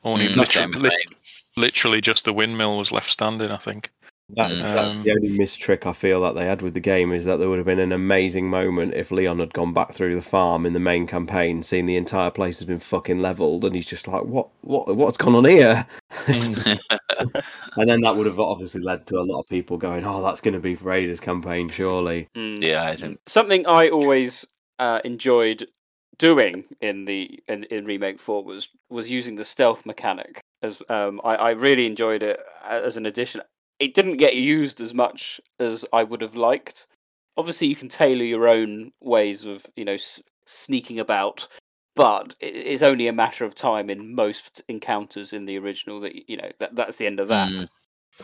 only 0.04 0.28
Mm, 0.28 0.36
literally, 0.38 0.48
same 0.66 0.72
with 0.74 0.82
lit- 0.82 1.10
me. 1.10 1.16
literally 1.56 2.02
just 2.02 2.26
the 2.26 2.34
windmill 2.34 2.78
was 2.78 2.92
left 2.92 3.10
standing. 3.12 3.52
I 3.52 3.58
think. 3.58 3.90
That's, 4.30 4.62
Mm. 4.62 4.74
that's 4.74 4.94
Um, 4.94 5.04
the 5.04 5.12
only 5.12 5.30
miss 5.30 5.56
trick 5.56 5.86
I 5.86 5.94
feel 5.94 6.22
that 6.22 6.34
they 6.34 6.46
had 6.46 6.62
with 6.62 6.74
the 6.74 6.80
game 6.80 7.12
is 7.12 7.26
that 7.26 7.38
there 7.38 7.50
would 7.50 7.58
have 7.58 7.66
been 7.66 7.80
an 7.80 7.92
amazing 7.92 8.50
moment 8.50 8.94
if 8.96 9.12
Leon 9.12 9.40
had 9.40 9.54
gone 9.54 9.74
back 9.74 9.92
through 9.92 10.16
the 10.16 10.22
farm 10.22 10.66
in 10.66 10.74
the 10.74 10.80
main 10.80 11.06
campaign, 11.06 11.62
seen 11.62 11.86
the 11.86 11.98
entire 11.98 12.32
place 12.32 12.58
has 12.60 12.66
been 12.66 12.80
fucking 12.80 13.22
leveled, 13.22 13.66
and 13.66 13.76
he's 13.76 13.86
just 13.86 14.08
like, 14.08 14.24
"What? 14.24 14.48
What? 14.62 14.96
What's 14.96 15.18
gone 15.18 15.36
on 15.36 15.46
here?" 15.46 15.86
and 16.28 17.90
then 17.90 18.02
that 18.02 18.16
would 18.16 18.26
have 18.26 18.40
obviously 18.40 18.82
led 18.82 19.06
to 19.08 19.18
a 19.18 19.22
lot 19.22 19.42
of 19.42 19.48
people 19.50 19.78
going, 19.78 20.06
"Oh, 20.06 20.24
that's 20.24 20.42
going 20.42 20.54
to 20.54 20.60
be 20.60 20.76
for 20.76 20.86
Raiders 20.86 21.20
campaign, 21.20 21.70
surely." 21.70 22.28
mm, 22.36 22.64
yeah, 22.64 22.86
I 22.86 22.96
think 22.96 23.20
something 23.28 23.68
I 23.68 23.90
always 23.90 24.46
uh, 24.80 25.02
enjoyed 25.04 25.68
doing 26.18 26.64
in 26.80 27.06
the 27.06 27.40
in, 27.50 27.66
in 27.66 27.86
remake 27.86 28.20
four 28.20 28.44
was 28.44 28.70
was 28.90 29.10
using 29.10 29.36
the 29.36 29.44
stealth 29.44 29.86
mechanic 29.86 30.40
as 30.62 30.80
um 30.90 31.20
I, 31.24 31.36
I 31.36 31.50
really 31.52 31.88
enjoyed 31.88 32.22
it 32.22 32.40
as 32.64 32.98
an 32.98 33.08
addition 33.08 33.42
it 33.80 33.94
didn't 33.94 34.18
get 34.18 34.36
used 34.36 34.80
as 34.82 34.94
much 34.94 35.40
as 35.60 35.86
i 35.94 36.04
would 36.04 36.22
have 36.22 36.36
liked 36.36 36.88
obviously 37.38 37.68
you 37.68 37.76
can 37.76 37.90
tailor 37.90 38.24
your 38.24 38.48
own 38.48 38.92
ways 39.02 39.46
of 39.46 39.66
you 39.76 39.84
know 39.86 39.94
s- 39.94 40.22
sneaking 40.46 41.00
about 41.00 41.48
but 41.96 42.36
it- 42.40 42.56
it's 42.56 42.84
only 42.84 43.08
a 43.08 43.14
matter 43.14 43.46
of 43.46 43.54
time 43.56 43.90
in 43.90 44.14
most 44.16 44.62
encounters 44.68 45.34
in 45.34 45.46
the 45.46 45.58
original 45.58 46.00
that 46.00 46.30
you 46.30 46.38
know 46.38 46.52
that 46.60 46.76
that's 46.76 46.98
the 46.98 47.06
end 47.06 47.20
of 47.20 47.28
that 47.28 47.50
Mm, 47.50 47.68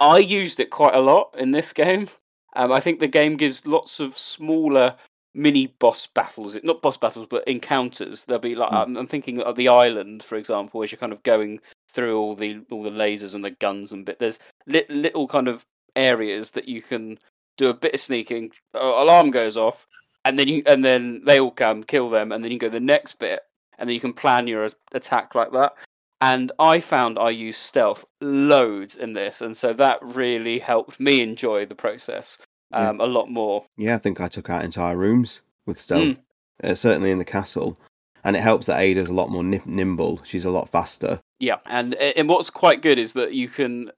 I 0.02 0.20
used 0.20 0.60
it 0.60 0.70
quite 0.70 0.94
a 0.96 1.00
lot 1.02 1.34
in 1.38 1.52
this 1.52 1.74
game. 1.84 2.08
Um, 2.56 2.72
I 2.72 2.80
think 2.80 3.00
the 3.00 3.08
game 3.08 3.36
gives 3.38 3.66
lots 3.68 4.00
of 4.00 4.18
smaller 4.18 4.96
mini 5.34 5.68
boss 5.80 6.08
battles, 6.08 6.58
not 6.64 6.82
boss 6.82 6.98
battles, 6.98 7.28
but 7.30 7.48
encounters. 7.48 8.26
There'll 8.26 8.40
be 8.40 8.56
like 8.56 8.72
Mm. 8.72 8.84
I'm, 8.84 8.98
I'm 8.98 9.08
thinking 9.08 9.42
of 9.42 9.56
the 9.56 9.68
island, 9.68 10.24
for 10.24 10.36
example, 10.36 10.82
as 10.84 10.92
you're 10.92 11.00
kind 11.00 11.12
of 11.12 11.24
going 11.24 11.60
through 11.90 12.18
all 12.20 12.36
the 12.36 12.62
all 12.72 12.84
the 12.84 12.90
lasers 12.92 13.36
and 13.36 13.44
the 13.44 13.52
guns 13.52 13.92
and 13.92 14.06
bit. 14.06 14.20
There's 14.20 14.40
li- 14.68 14.86
little 14.90 15.28
kind 15.28 15.48
of 15.48 15.66
areas 15.96 16.52
that 16.52 16.68
you 16.68 16.82
can 16.82 17.18
do 17.58 17.70
a 17.70 17.74
bit 17.74 17.94
of 17.94 18.00
sneaking. 18.00 18.52
Uh, 18.74 18.80
alarm 18.80 19.32
goes 19.32 19.58
off, 19.58 19.86
and 20.26 20.38
then 20.40 20.48
you 20.48 20.64
and 20.66 20.84
then 20.86 21.22
they 21.26 21.40
all 21.40 21.52
come 21.52 21.84
kill 21.84 22.10
them, 22.10 22.32
and 22.32 22.44
then 22.44 22.52
you 22.52 22.60
go 22.60 22.70
the 22.70 22.80
next 22.80 23.20
bit, 23.20 23.42
and 23.78 23.90
then 23.90 23.94
you 23.94 24.00
can 24.02 24.14
plan 24.14 24.48
your 24.48 24.70
attack 24.94 25.36
like 25.36 25.52
that 25.52 25.74
and 26.22 26.52
I 26.60 26.82
found 26.82 27.18
I 27.18 27.30
used 27.30 27.62
stealth 27.62 28.04
loads 28.20 28.98
in 28.98 29.14
this, 29.14 29.40
and 29.42 29.56
so 29.56 29.72
that 29.72 30.00
really 30.02 30.60
helped 30.60 31.00
me 31.00 31.22
enjoy 31.22 31.66
the 31.66 31.76
process 31.76 32.38
Yeah. 32.72 32.90
um, 32.90 33.00
a 33.00 33.06
lot 33.06 33.30
more. 33.30 33.64
Yeah, 33.78 33.96
I 33.96 34.00
think 34.00 34.20
I 34.20 34.28
took 34.28 34.50
out 34.50 34.66
entire 34.66 34.98
rooms 34.98 35.40
with 35.66 35.80
stealth, 35.80 36.22
uh, 36.62 36.76
certainly 36.76 37.12
in 37.12 37.20
the 37.20 37.24
castle, 37.26 37.80
and 38.24 38.36
it 38.36 38.42
helps 38.42 38.66
that 38.68 38.80
Ada's 38.80 39.10
a 39.10 39.14
lot 39.14 39.30
more 39.30 39.44
nimble. 39.44 40.22
She's 40.24 40.46
a 40.46 40.52
lot 40.52 40.70
faster. 40.70 41.20
Yeah, 41.40 41.58
and 41.66 41.96
and 41.96 42.28
what's 42.30 42.50
quite 42.50 42.82
good 42.82 42.98
is 43.00 43.14
that 43.14 43.34
you 43.34 43.48
can 43.48 43.92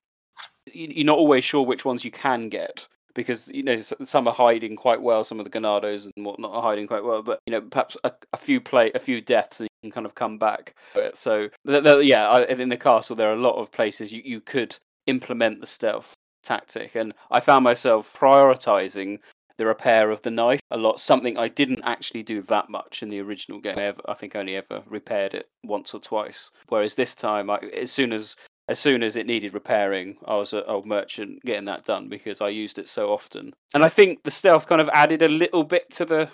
you- 0.72 0.88
you're 0.95 1.05
not 1.05 1.17
always 1.17 1.43
sure 1.43 1.65
which 1.65 1.86
ones 1.86 2.05
you 2.05 2.11
can 2.11 2.49
get 2.49 2.88
because 3.13 3.49
you 3.49 3.63
know 3.63 3.80
some 3.80 4.28
are 4.28 4.34
hiding 4.34 4.76
quite 4.76 5.01
well, 5.01 5.24
some 5.24 5.39
of 5.39 5.43
the 5.45 5.49
Ganados 5.51 6.05
and 6.15 6.26
whatnot 6.26 6.53
are 6.53 6.61
hiding 6.61 6.88
quite 6.88 7.03
well, 7.03 7.22
but 7.22 7.39
you 7.45 7.51
know 7.51 7.61
perhaps 7.61 7.97
a, 8.03 8.11
a 8.34 8.38
few 8.38 8.61
play 8.61 8.91
a 8.95 8.99
few 8.99 9.19
deaths 9.22 9.59
and 9.59 9.67
you 9.84 9.89
can 9.89 9.91
kind 9.91 10.05
of 10.05 10.15
come 10.15 10.38
back. 10.38 10.76
So 11.13 11.49
yeah, 11.65 12.45
in 12.45 12.69
the 12.69 12.78
castle 12.78 13.15
there 13.15 13.30
are 13.30 13.36
a 13.36 13.41
lot 13.41 13.55
of 13.59 13.72
places 13.72 14.11
you, 14.11 14.22
you 14.24 14.39
could 14.39 14.76
implement 15.07 15.59
the 15.59 15.67
stealth 15.67 16.13
tactic, 16.43 16.95
and 16.95 17.13
I 17.32 17.39
found 17.39 17.63
myself 17.63 18.15
prioritizing 18.17 19.19
the 19.62 19.68
repair 19.68 20.09
of 20.09 20.24
the 20.24 20.32
knife 20.32 20.59
a 20.72 20.78
lot. 20.78 20.99
Something 20.99 21.38
I 21.38 21.47
didn't 21.47 21.82
actually 21.84 22.24
do 22.24 22.41
that 22.41 22.68
much 22.68 23.03
in 23.03 23.09
the 23.09 23.22
original 23.22 23.59
game. 23.59 23.78
I, 23.78 23.84
ever, 23.84 24.01
I 24.09 24.16
think 24.16 24.36
only 24.36 24.55
ever 24.55 24.82
repaired 24.88 25.36
it 25.36 25.49
once 25.64 25.93
or 25.93 25.99
twice. 25.99 26.49
Whereas 26.70 26.95
this 26.95 27.14
time, 27.14 27.51
I, 27.51 27.57
as 27.57 27.91
soon 27.91 28.12
as 28.12 28.36
as 28.68 28.80
soon 28.80 29.03
as 29.03 29.16
it 29.16 29.28
needed 29.28 29.53
repairing, 29.53 30.18
I 30.26 30.38
was 30.38 30.53
an 30.53 30.64
old 30.66 30.88
merchant 30.88 31.43
getting 31.43 31.66
that 31.66 31.86
done 31.86 32.09
because 32.09 32.41
I 32.41 32.49
used 32.49 32.80
it 32.80 32.88
so 32.88 33.12
often. 33.12 33.53
And 33.76 33.84
I 33.84 33.89
think 33.89 34.24
the 34.24 34.32
stealth 34.32 34.66
kind 34.66 34.82
of 34.82 34.89
added 34.93 35.22
a 35.22 35.28
little 35.28 35.64
bit 35.64 35.91
to 35.91 36.05
the 36.05 36.30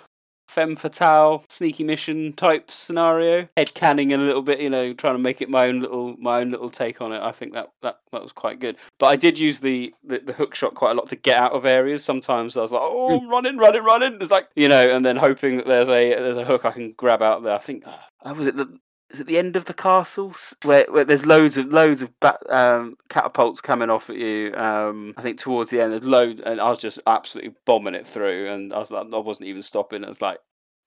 femme 0.48 0.76
fatale 0.76 1.44
sneaky 1.48 1.84
mission 1.84 2.32
type 2.32 2.70
scenario. 2.70 3.48
Head 3.56 3.74
canning 3.74 4.12
a 4.12 4.18
little 4.18 4.42
bit, 4.42 4.60
you 4.60 4.70
know, 4.70 4.92
trying 4.94 5.14
to 5.14 5.22
make 5.22 5.40
it 5.40 5.48
my 5.48 5.68
own 5.68 5.80
little 5.80 6.16
my 6.18 6.40
own 6.40 6.50
little 6.50 6.70
take 6.70 7.00
on 7.00 7.12
it. 7.12 7.22
I 7.22 7.32
think 7.32 7.52
that 7.52 7.70
that, 7.82 8.00
that 8.12 8.22
was 8.22 8.32
quite 8.32 8.58
good. 8.58 8.76
But 8.98 9.06
I 9.06 9.16
did 9.16 9.38
use 9.38 9.60
the, 9.60 9.94
the 10.02 10.18
the 10.18 10.32
hook 10.32 10.54
shot 10.54 10.74
quite 10.74 10.92
a 10.92 10.94
lot 10.94 11.08
to 11.10 11.16
get 11.16 11.38
out 11.38 11.52
of 11.52 11.66
areas. 11.66 12.04
Sometimes 12.04 12.56
I 12.56 12.62
was 12.62 12.72
like, 12.72 12.82
oh, 12.82 13.20
I'm 13.20 13.28
running, 13.28 13.58
running, 13.58 13.84
running. 13.84 14.18
It's 14.20 14.30
like 14.30 14.48
you 14.56 14.68
know, 14.68 14.94
and 14.94 15.04
then 15.04 15.16
hoping 15.16 15.58
that 15.58 15.66
there's 15.66 15.88
a 15.88 16.10
there's 16.14 16.36
a 16.36 16.44
hook 16.44 16.64
I 16.64 16.72
can 16.72 16.92
grab 16.92 17.22
out 17.22 17.42
there. 17.42 17.54
I 17.54 17.58
think 17.58 17.86
uh, 17.86 18.34
was 18.34 18.46
it 18.46 18.56
the 18.56 18.78
is 19.10 19.20
at 19.20 19.26
the 19.26 19.38
end 19.38 19.56
of 19.56 19.64
the 19.64 19.74
castle 19.74 20.34
where, 20.62 20.86
where 20.88 21.04
there's 21.04 21.26
loads 21.26 21.56
of 21.56 21.66
loads 21.72 22.02
of 22.02 22.18
bat, 22.20 22.38
um, 22.50 22.96
catapults 23.08 23.60
coming 23.60 23.90
off 23.90 24.10
at 24.10 24.16
you? 24.16 24.54
Um, 24.54 25.14
I 25.16 25.22
think 25.22 25.38
towards 25.38 25.70
the 25.70 25.80
end 25.80 25.92
there's 25.92 26.06
loads, 26.06 26.40
and 26.40 26.60
I 26.60 26.68
was 26.68 26.78
just 26.78 27.00
absolutely 27.06 27.54
bombing 27.64 27.94
it 27.94 28.06
through, 28.06 28.48
and 28.48 28.72
I 28.72 28.78
was 28.78 28.90
like, 28.90 29.06
I 29.12 29.18
wasn't 29.18 29.48
even 29.48 29.62
stopping. 29.62 30.04
I 30.04 30.08
was 30.08 30.22
like, 30.22 30.38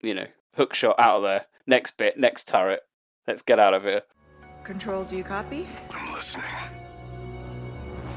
you 0.02 0.14
know, 0.14 0.28
hook 0.56 0.74
shot 0.74 1.00
out 1.00 1.18
of 1.18 1.24
there. 1.24 1.46
Next 1.68 1.98
bit, 1.98 2.18
next 2.18 2.48
turret. 2.48 2.82
Let's 3.28 3.42
get 3.42 3.60
out 3.60 3.74
of 3.74 3.84
here. 3.84 4.02
Control, 4.64 5.04
do 5.04 5.18
you 5.18 5.24
copy? 5.24 5.68
I'm 5.92 6.14
listening. 6.14 6.46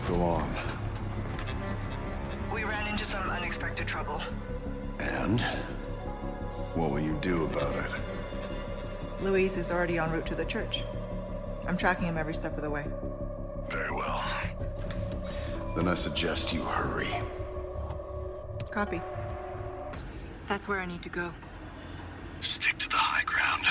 Go 0.08 0.20
on. 0.22 0.54
We 2.52 2.64
ran 2.64 2.86
into 2.86 3.04
some 3.04 3.28
unexpected 3.30 3.86
trouble. 3.86 4.20
And? 4.98 5.40
What 6.74 6.90
will 6.90 7.00
you 7.00 7.16
do 7.20 7.44
about 7.44 7.76
it? 7.76 7.92
Luis 9.22 9.56
is 9.56 9.70
already 9.70 9.98
en 9.98 10.10
route 10.10 10.26
to 10.26 10.34
the 10.34 10.44
church. 10.44 10.84
I'm 11.66 11.76
tracking 11.76 12.06
him 12.06 12.18
every 12.18 12.34
step 12.34 12.56
of 12.56 12.62
the 12.62 12.70
way. 12.70 12.84
Very 13.70 13.90
well. 13.90 14.22
Then 15.76 15.88
I 15.88 15.94
suggest 15.94 16.52
you 16.52 16.62
hurry. 16.62 17.08
Copy. 18.70 19.00
That's 20.48 20.68
where 20.68 20.80
I 20.80 20.86
need 20.86 21.02
to 21.02 21.08
go. 21.08 21.32
Stick 22.40 22.76
to 22.78 22.88
the 22.88 22.96
high 22.96 23.24
ground. 23.24 23.64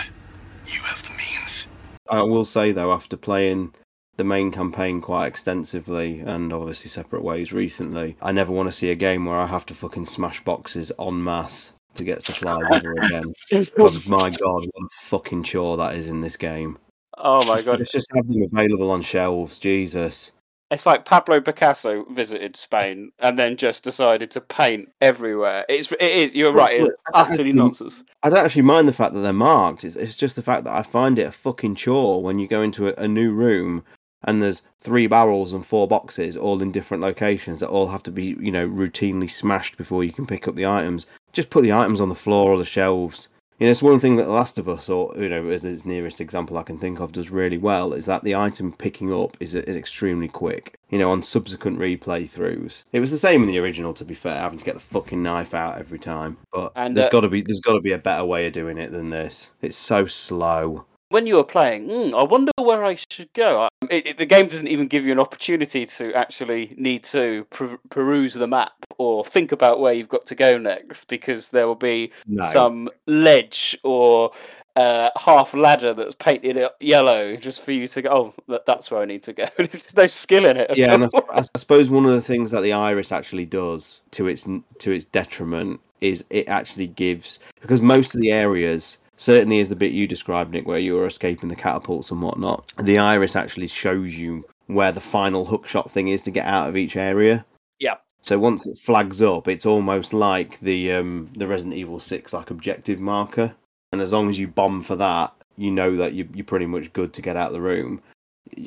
You 0.66 0.80
have 0.82 1.04
the 1.04 1.12
means. 1.12 1.68
I 2.10 2.24
will 2.24 2.46
say 2.46 2.72
though, 2.72 2.92
after 2.92 3.18
playing 3.18 3.74
the 4.18 4.24
main 4.24 4.52
campaign 4.52 5.02
quite 5.02 5.28
extensively 5.28 6.20
and 6.20 6.52
obviously 6.54 6.90
separate 6.90 7.24
ways 7.24 7.54
recently, 7.54 8.16
I 8.22 8.32
never 8.32 8.52
want 8.52 8.68
to 8.70 8.72
see 8.72 8.90
a 8.90 8.96
game 8.96 9.26
where 9.26 9.40
I 9.40 9.48
have 9.48 9.66
to 9.68 9.76
fucking 9.76 10.06
smash 10.06 10.44
boxes 10.44 10.92
en 11.00 11.24
masse 11.24 11.73
to 11.96 12.04
get 12.04 12.24
supplies 12.24 12.66
ever 12.72 12.94
again. 12.94 13.34
Because 13.50 13.72
oh 13.78 14.02
my 14.10 14.30
god, 14.30 14.66
what 14.72 14.86
a 14.86 14.88
fucking 15.02 15.44
chore 15.44 15.78
that 15.78 15.96
is 15.96 16.08
in 16.08 16.22
this 16.22 16.36
game. 16.38 16.78
Oh 17.18 17.46
my 17.46 17.62
god, 17.62 17.80
Let's 17.80 17.92
just 17.92 18.08
have 18.16 18.28
them 18.28 18.42
available 18.42 18.90
on 18.92 19.02
shelves, 19.02 19.60
Jesus. 19.60 20.32
it's 20.72 20.86
like 20.88 21.06
Pablo 21.06 21.40
Picasso 21.42 22.06
visited 22.06 22.56
Spain 22.56 23.12
and 23.20 23.38
then 23.38 23.56
just 23.56 23.84
decided 23.84 24.32
to 24.32 24.42
paint 24.42 24.90
everywhere. 25.02 25.66
It's 25.70 25.92
it 25.92 26.02
is. 26.02 26.36
You're 26.36 26.52
right. 26.52 26.82
It's 26.82 26.90
utterly 27.14 27.54
nonsense. 27.54 28.04
I 28.24 28.30
don't 28.30 28.44
actually 28.44 28.64
mind 28.64 28.88
the 28.88 28.94
fact 28.94 29.14
that 29.14 29.22
they're 29.22 29.34
marked. 29.34 29.84
It's, 29.84 29.96
it's 29.96 30.18
just 30.18 30.36
the 30.36 30.42
fact 30.42 30.64
that 30.64 30.74
I 30.76 30.82
find 30.82 31.20
it 31.20 31.28
a 31.28 31.32
fucking 31.32 31.76
chore 31.76 32.24
when 32.24 32.40
you 32.40 32.48
go 32.48 32.64
into 32.64 32.88
a, 32.88 33.04
a 33.04 33.08
new 33.08 33.32
room 33.32 33.84
and 34.24 34.42
there's 34.42 34.64
three 34.82 35.06
barrels 35.08 35.54
and 35.54 35.66
four 35.66 35.88
boxes 35.88 36.38
all 36.38 36.62
in 36.62 36.72
different 36.72 37.04
locations 37.04 37.60
that 37.60 37.70
all 37.70 37.88
have 37.88 38.04
to 38.04 38.12
be, 38.12 38.36
you 38.40 38.52
know, 38.52 38.68
routinely 38.68 39.30
smashed 39.30 39.78
before 39.78 40.04
you 40.04 40.12
can 40.14 40.26
pick 40.26 40.48
up 40.48 40.56
the 40.56 40.66
items. 40.66 41.06
Just 41.34 41.50
put 41.50 41.64
the 41.64 41.74
items 41.74 42.00
on 42.00 42.10
the 42.10 42.16
floor 42.16 42.52
or 42.52 42.58
the 42.58 42.66
shelves. 42.66 43.28
You 43.60 43.68
know, 43.68 43.72
it's 43.72 43.84
one 43.84 44.00
thing 44.00 44.16
that 44.16 44.24
The 44.24 44.32
Last 44.32 44.58
of 44.58 44.68
Us, 44.68 44.90
or 44.90 45.14
you 45.16 45.30
know, 45.30 45.48
as 45.50 45.64
its 45.64 45.86
nearest 45.86 46.20
example 46.20 46.58
I 46.58 46.64
can 46.64 46.80
think 46.80 47.00
of, 47.00 47.12
does 47.12 47.30
really 47.30 47.58
well 47.58 47.94
is 47.94 48.06
that 48.08 48.24
the 48.24 48.36
item 48.36 48.74
picking 48.74 49.14
up 49.14 49.38
is 49.40 49.54
is 49.56 49.76
extremely 49.76 50.28
quick. 50.28 50.76
You 50.90 50.98
know, 50.98 51.12
on 51.12 51.24
subsequent 51.24 51.80
replay 51.80 52.28
throughs, 52.28 52.84
it 52.92 53.00
was 53.00 53.12
the 53.12 53.18
same 53.18 53.44
in 53.44 53.48
the 53.48 53.60
original. 53.60 53.94
To 53.94 54.06
be 54.06 54.16
fair, 54.16 54.40
having 54.40 54.60
to 54.60 54.66
get 54.66 54.74
the 54.74 54.82
fucking 54.82 55.22
knife 55.22 55.54
out 55.54 55.78
every 55.78 56.00
time, 56.00 56.38
but 56.52 56.72
And, 56.76 56.96
there's 56.98 57.08
uh, 57.08 57.12
got 57.12 57.22
to 57.22 57.30
be 57.30 57.42
there's 57.42 57.62
got 57.62 57.74
to 57.74 57.82
be 57.82 57.92
a 57.92 57.98
better 57.98 58.26
way 58.26 58.48
of 58.48 58.54
doing 58.54 58.78
it 58.78 58.92
than 58.92 59.12
this. 59.12 59.52
It's 59.62 59.78
so 59.78 60.08
slow. 60.08 60.86
When 61.14 61.28
you 61.28 61.36
were 61.36 61.44
playing, 61.44 61.88
mm, 61.88 62.14
I 62.14 62.24
wonder 62.24 62.52
where 62.60 62.84
I 62.84 62.96
should 62.96 63.32
go. 63.34 63.70
It, 63.90 64.08
it- 64.08 64.18
the 64.18 64.26
game 64.26 64.48
doesn't 64.48 64.68
even 64.68 64.88
give 64.88 65.06
you 65.06 65.12
an 65.12 65.20
opportunity 65.20 65.86
to 65.86 66.14
actually 66.14 66.74
need 66.78 67.04
to 67.06 67.46
per- 67.52 67.78
peruse 67.90 68.34
the 68.34 68.48
map 68.48 68.74
or 68.98 69.24
think 69.24 69.52
about 69.52 69.80
where 69.80 69.94
you've 69.94 70.10
got 70.10 70.26
to 70.28 70.36
go 70.36 70.58
next 70.58 71.06
because 71.06 71.50
there 71.50 71.68
will 71.68 71.76
be 71.76 72.12
No. 72.28 72.44
some 72.50 72.90
ledge 73.06 73.78
or 73.84 74.32
uh, 74.76 75.12
half 75.16 75.54
ladder 75.54 75.94
that's 75.94 76.16
painted 76.16 76.68
yellow 76.80 77.36
just 77.36 77.62
for 77.64 77.72
you 77.72 77.88
to 77.88 78.02
go. 78.02 78.10
Oh, 78.10 78.34
that, 78.48 78.66
that's 78.66 78.90
where 78.90 79.02
I 79.02 79.06
need 79.06 79.22
to 79.24 79.34
go. 79.34 79.46
There's 79.58 79.70
just 79.84 79.96
no 79.98 80.08
skill 80.08 80.46
in 80.46 80.58
it. 80.58 80.76
yeah, 80.76 80.94
and 80.96 81.04
I, 81.04 81.08
I 81.32 81.44
suppose 81.58 81.92
one 81.92 82.06
of 82.06 82.12
the 82.12 82.22
things 82.22 82.50
that 82.52 82.62
the 82.62 82.74
iris 82.74 83.12
actually 83.12 83.46
does 83.46 84.02
to 84.12 84.28
its 84.28 84.48
to 84.80 84.92
its 84.92 85.06
detriment 85.06 85.80
is 86.02 86.26
it 86.32 86.48
actually 86.48 86.88
gives 86.88 87.40
because 87.62 87.82
most 87.82 88.16
of 88.16 88.20
the 88.22 88.32
areas 88.32 88.98
certainly 89.16 89.60
is 89.60 89.70
the 89.70 89.76
bit 89.76 89.92
you 89.92 90.08
described 90.08 90.52
nick 90.52 90.66
where 90.68 90.80
you 90.80 90.94
were 90.96 91.06
escaping 91.08 91.50
the 91.50 91.56
catapults 91.56 92.12
and 92.12 92.22
whatnot 92.22 92.72
the 92.82 92.98
iris 92.98 93.36
actually 93.36 93.68
shows 93.68 94.16
you 94.16 94.44
where 94.68 94.92
the 94.92 95.00
final 95.02 95.46
hookshot 95.46 95.90
thing 95.92 96.08
is 96.08 96.22
to 96.22 96.32
get 96.32 96.46
out 96.46 96.68
of 96.70 96.76
each 96.78 96.96
area 96.96 97.46
Yeah. 97.80 97.96
so 98.22 98.40
once 98.40 98.66
it 98.68 98.78
flags 98.80 99.22
up 99.22 99.48
it's 99.48 99.66
almost 99.66 100.14
like 100.14 100.60
the 100.62 100.92
um 100.94 101.30
the 101.36 101.48
resident 101.48 101.76
evil 101.76 102.00
6 102.00 102.34
like 102.34 102.50
objective 102.50 103.00
marker 103.00 103.54
and 103.92 104.02
as 104.02 104.14
long 104.14 104.30
as 104.30 104.40
you 104.40 104.48
bomb 104.48 104.82
for 104.82 104.96
that 104.96 105.32
you 105.58 105.70
know 105.70 105.96
that 105.96 106.14
you, 106.14 106.28
you're 106.34 106.46
pretty 106.46 106.66
much 106.66 106.92
good 106.94 107.14
to 107.14 107.22
get 107.22 107.36
out 107.36 107.48
of 107.48 107.54
the 107.54 107.62
room 107.62 108.02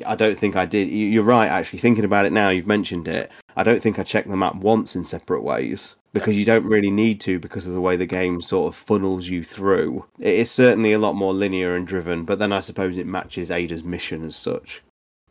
I 0.05 0.15
don't 0.15 0.37
think 0.37 0.55
I 0.55 0.65
did. 0.65 0.89
you- 0.89 1.07
You're 1.07 1.23
right, 1.23 1.47
actually. 1.47 1.79
Thinking 1.79 2.03
about 2.03 2.25
it 2.25 2.33
now, 2.33 2.49
you've 2.49 2.65
mentioned 2.67 3.07
it. 3.07 3.29
I 3.55 3.63
don't 3.63 3.81
think 3.81 3.99
I 3.99 4.03
checked 4.03 4.27
the 4.27 4.35
map 4.35 4.55
once 4.55 4.95
in 4.95 5.03
separate 5.03 5.43
ways 5.43 5.95
because 6.19 6.37
you 6.37 6.45
don't 6.45 6.65
really 6.65 6.91
need 6.91 7.21
to 7.21 7.39
because 7.39 7.65
of 7.65 7.73
the 7.73 7.81
way 7.81 7.95
the 7.95 8.05
game 8.05 8.41
sort 8.41 8.73
of 8.73 8.75
funnels 8.75 9.27
you 9.27 9.43
through. 9.43 10.05
It 10.19 10.35
is 10.35 10.51
certainly 10.51 10.93
a 10.93 10.99
lot 10.99 11.13
more 11.13 11.33
linear 11.33 11.75
and 11.75 11.87
driven, 11.87 12.25
but 12.25 12.39
then 12.39 12.53
I 12.53 12.59
suppose 12.59 12.97
it 12.97 13.07
matches 13.07 13.51
Ada's 13.51 13.83
mission 13.83 14.25
as 14.25 14.35
such. 14.35 14.83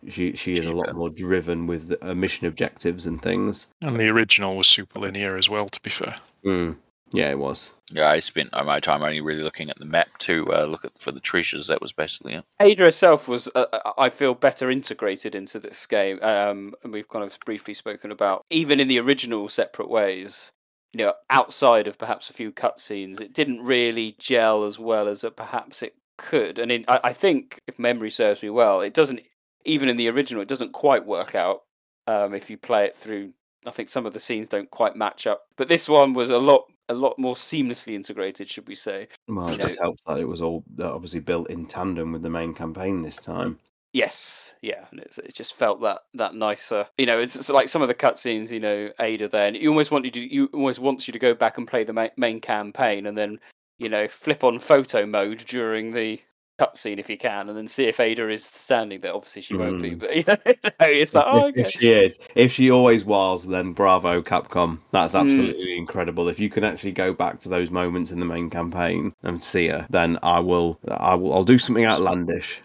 She 0.09 0.35
she 0.35 0.53
is 0.53 0.67
a 0.67 0.73
lot 0.73 0.95
more 0.95 1.11
driven 1.11 1.67
with 1.67 1.95
uh, 2.03 2.15
mission 2.15 2.47
objectives 2.47 3.07
and 3.07 3.21
things. 3.21 3.67
And 3.81 3.99
the 3.99 4.09
original 4.09 4.57
was 4.57 4.69
super 4.69 5.01
linear 5.01 5.37
as 5.37 5.49
well, 5.49 5.69
to 5.69 5.83
be 5.83 5.91
fair. 5.91 6.17
Mm. 6.45 6.77
Yeah, 7.13 7.31
it 7.31 7.39
was. 7.39 7.73
Yeah, 7.93 8.09
I 8.09 8.19
spent 8.19 8.51
uh, 8.53 8.65
my 8.65 8.81
time 8.81 9.03
only 9.03 9.21
really 9.21 9.43
looking 9.43 9.71
at 9.71 9.79
the 9.79 9.85
map 9.85 10.09
to 10.19 10.53
uh, 10.53 10.65
look 10.65 10.85
at 10.85 10.93
for 10.99 11.13
the 11.13 11.21
treasures. 11.21 11.69
That 11.69 11.81
was 11.81 11.93
basically 11.93 12.35
it. 12.35 12.45
Ada 12.61 12.83
herself 12.83 13.29
was, 13.29 13.49
uh, 13.55 13.67
uh, 13.73 13.93
I 13.97 14.09
feel, 14.09 14.35
better 14.35 14.71
integrated 14.71 15.35
into 15.35 15.61
this 15.61 15.87
game, 15.87 16.19
um, 16.23 16.75
and 16.83 16.93
we've 16.93 17.09
kind 17.09 17.25
of 17.25 17.39
briefly 17.47 17.75
spoken 17.75 18.11
about 18.11 18.45
even 18.51 18.81
in 18.81 18.89
the 18.89 18.99
original 18.99 19.49
separate 19.49 19.89
ways. 19.89 20.51
You 20.99 21.05
know, 21.05 21.15
outside 21.29 21.89
of 21.89 21.99
perhaps 21.99 22.31
a 22.31 22.33
few 22.33 22.53
cutscenes, 22.53 23.21
it 23.21 23.35
didn't 23.35 23.63
really 23.63 24.15
gel 24.19 24.65
as 24.65 24.79
well 24.79 25.09
as 25.09 25.25
it, 25.25 25.37
perhaps 25.37 25.83
it 25.83 25.95
could. 26.17 26.59
And 26.59 26.73
in, 26.73 26.87
I, 26.89 27.01
I 27.05 27.13
think, 27.13 27.61
if 27.67 27.79
memory 27.79 28.11
serves 28.11 28.43
me 28.43 28.49
well, 28.49 28.81
it 28.81 28.95
doesn't. 28.95 29.21
Even 29.67 29.91
in 29.91 29.99
the 29.99 30.09
original, 30.09 30.43
it 30.43 30.49
doesn't 30.49 30.73
quite 30.73 31.05
work 31.05 31.35
out 31.35 31.65
um, 32.07 32.33
if 32.33 32.49
you 32.49 32.57
play 32.57 32.87
it 32.87 32.97
through. 32.97 33.35
I 33.67 33.73
think 33.73 33.91
some 33.91 34.07
of 34.07 34.15
the 34.15 34.21
scenes 34.21 34.49
don't 34.49 34.71
quite 34.71 34.97
match 34.97 35.27
up, 35.27 35.43
but 35.57 35.69
this 35.69 35.89
one 35.89 36.15
was 36.15 36.31
a 36.31 36.39
lot, 36.39 36.65
a 36.89 36.95
lot 36.95 37.19
more 37.19 37.35
seamlessly 37.35 37.95
integrated, 37.95 38.49
should 38.49 38.69
we 38.69 38.77
say? 38.77 39.09
Well, 39.29 39.49
You 39.49 39.55
it 39.55 39.59
know, 39.59 39.65
just 39.67 39.81
helps 39.81 40.03
that 40.05 40.19
it 40.19 40.29
was 40.29 40.41
all 40.41 40.65
obviously 40.81 41.21
built 41.21 41.51
in 41.51 41.67
tandem 41.67 42.13
with 42.13 42.23
the 42.23 42.31
main 42.31 42.55
campaign 42.55 43.03
this 43.03 43.17
time. 43.17 43.59
Yes, 43.93 44.53
yeah, 44.61 44.85
and 44.91 45.01
it's, 45.01 45.17
it 45.19 45.33
just 45.35 45.55
felt 45.55 45.81
that 45.81 46.01
that 46.15 46.35
nicer. 46.35 46.87
You 46.99 47.07
know, 47.07 47.19
it's, 47.19 47.35
it's 47.37 47.49
like 47.49 47.69
some 47.69 47.83
of 47.83 47.89
the 47.89 47.95
cutscenes. 47.95 48.51
You 48.51 48.61
know, 48.61 48.91
Ada. 49.01 49.29
Then 49.29 49.55
you 49.55 49.71
almost 49.71 49.91
want 49.91 50.05
you 50.05 50.11
to, 50.11 50.35
you 50.35 50.51
almost 50.53 50.81
wants 50.81 51.09
you 51.09 51.13
to 51.13 51.19
go 51.19 51.35
back 51.35 51.57
and 51.57 51.67
play 51.67 51.85
the 51.85 51.93
ma- 51.95 52.09
main 52.17 52.41
campaign, 52.41 53.07
and 53.07 53.17
then 53.17 53.41
you 53.79 53.89
know 53.89 54.07
flip 54.09 54.45
on 54.45 54.59
photo 54.59 55.07
mode 55.07 55.39
during 55.47 55.93
the 55.93 56.21
cutscene 56.61 56.99
if 56.99 57.09
you 57.11 57.19
can, 57.19 57.49
and 57.49 57.57
then 57.57 57.69
see 57.69 57.85
if 57.85 58.01
Ada 58.01 58.29
is 58.29 58.45
standing 58.45 59.01
there. 59.01 59.15
Obviously, 59.15 59.43
she 59.43 59.57
won't 59.57 59.81
be, 59.81 59.93
Mm. 59.93 59.99
but 60.01 60.17
you 60.17 60.25
know, 60.27 60.57
it's 60.81 61.15
like 61.15 61.25
oh, 61.27 61.47
if, 61.47 61.53
okay. 61.53 61.61
if 61.63 61.71
she 61.71 61.93
is, 61.93 62.19
if 62.35 62.53
she 62.53 62.71
always 62.71 63.05
was, 63.05 63.47
then 63.47 63.73
bravo, 63.73 64.21
Capcom. 64.21 64.79
That's 64.91 65.15
Mm. 65.15 65.21
absolutely 65.21 65.77
incredible. 65.77 66.29
If 66.29 66.39
you 66.39 66.51
can 66.51 66.65
actually 66.65 66.93
go 66.93 67.15
back 67.15 67.41
to 67.41 67.49
those 67.49 67.71
moments 67.71 68.11
in 68.11 68.21
the 68.21 68.27
main 68.27 68.51
campaign 68.51 69.15
and 69.23 69.43
see 69.43 69.69
her, 69.69 69.87
then 69.91 70.19
I 70.23 70.41
will. 70.41 70.79
I 70.91 71.15
will. 71.15 71.33
I'll 71.33 71.45
do 71.45 71.59
something 71.59 71.85
outlandish. 71.85 72.61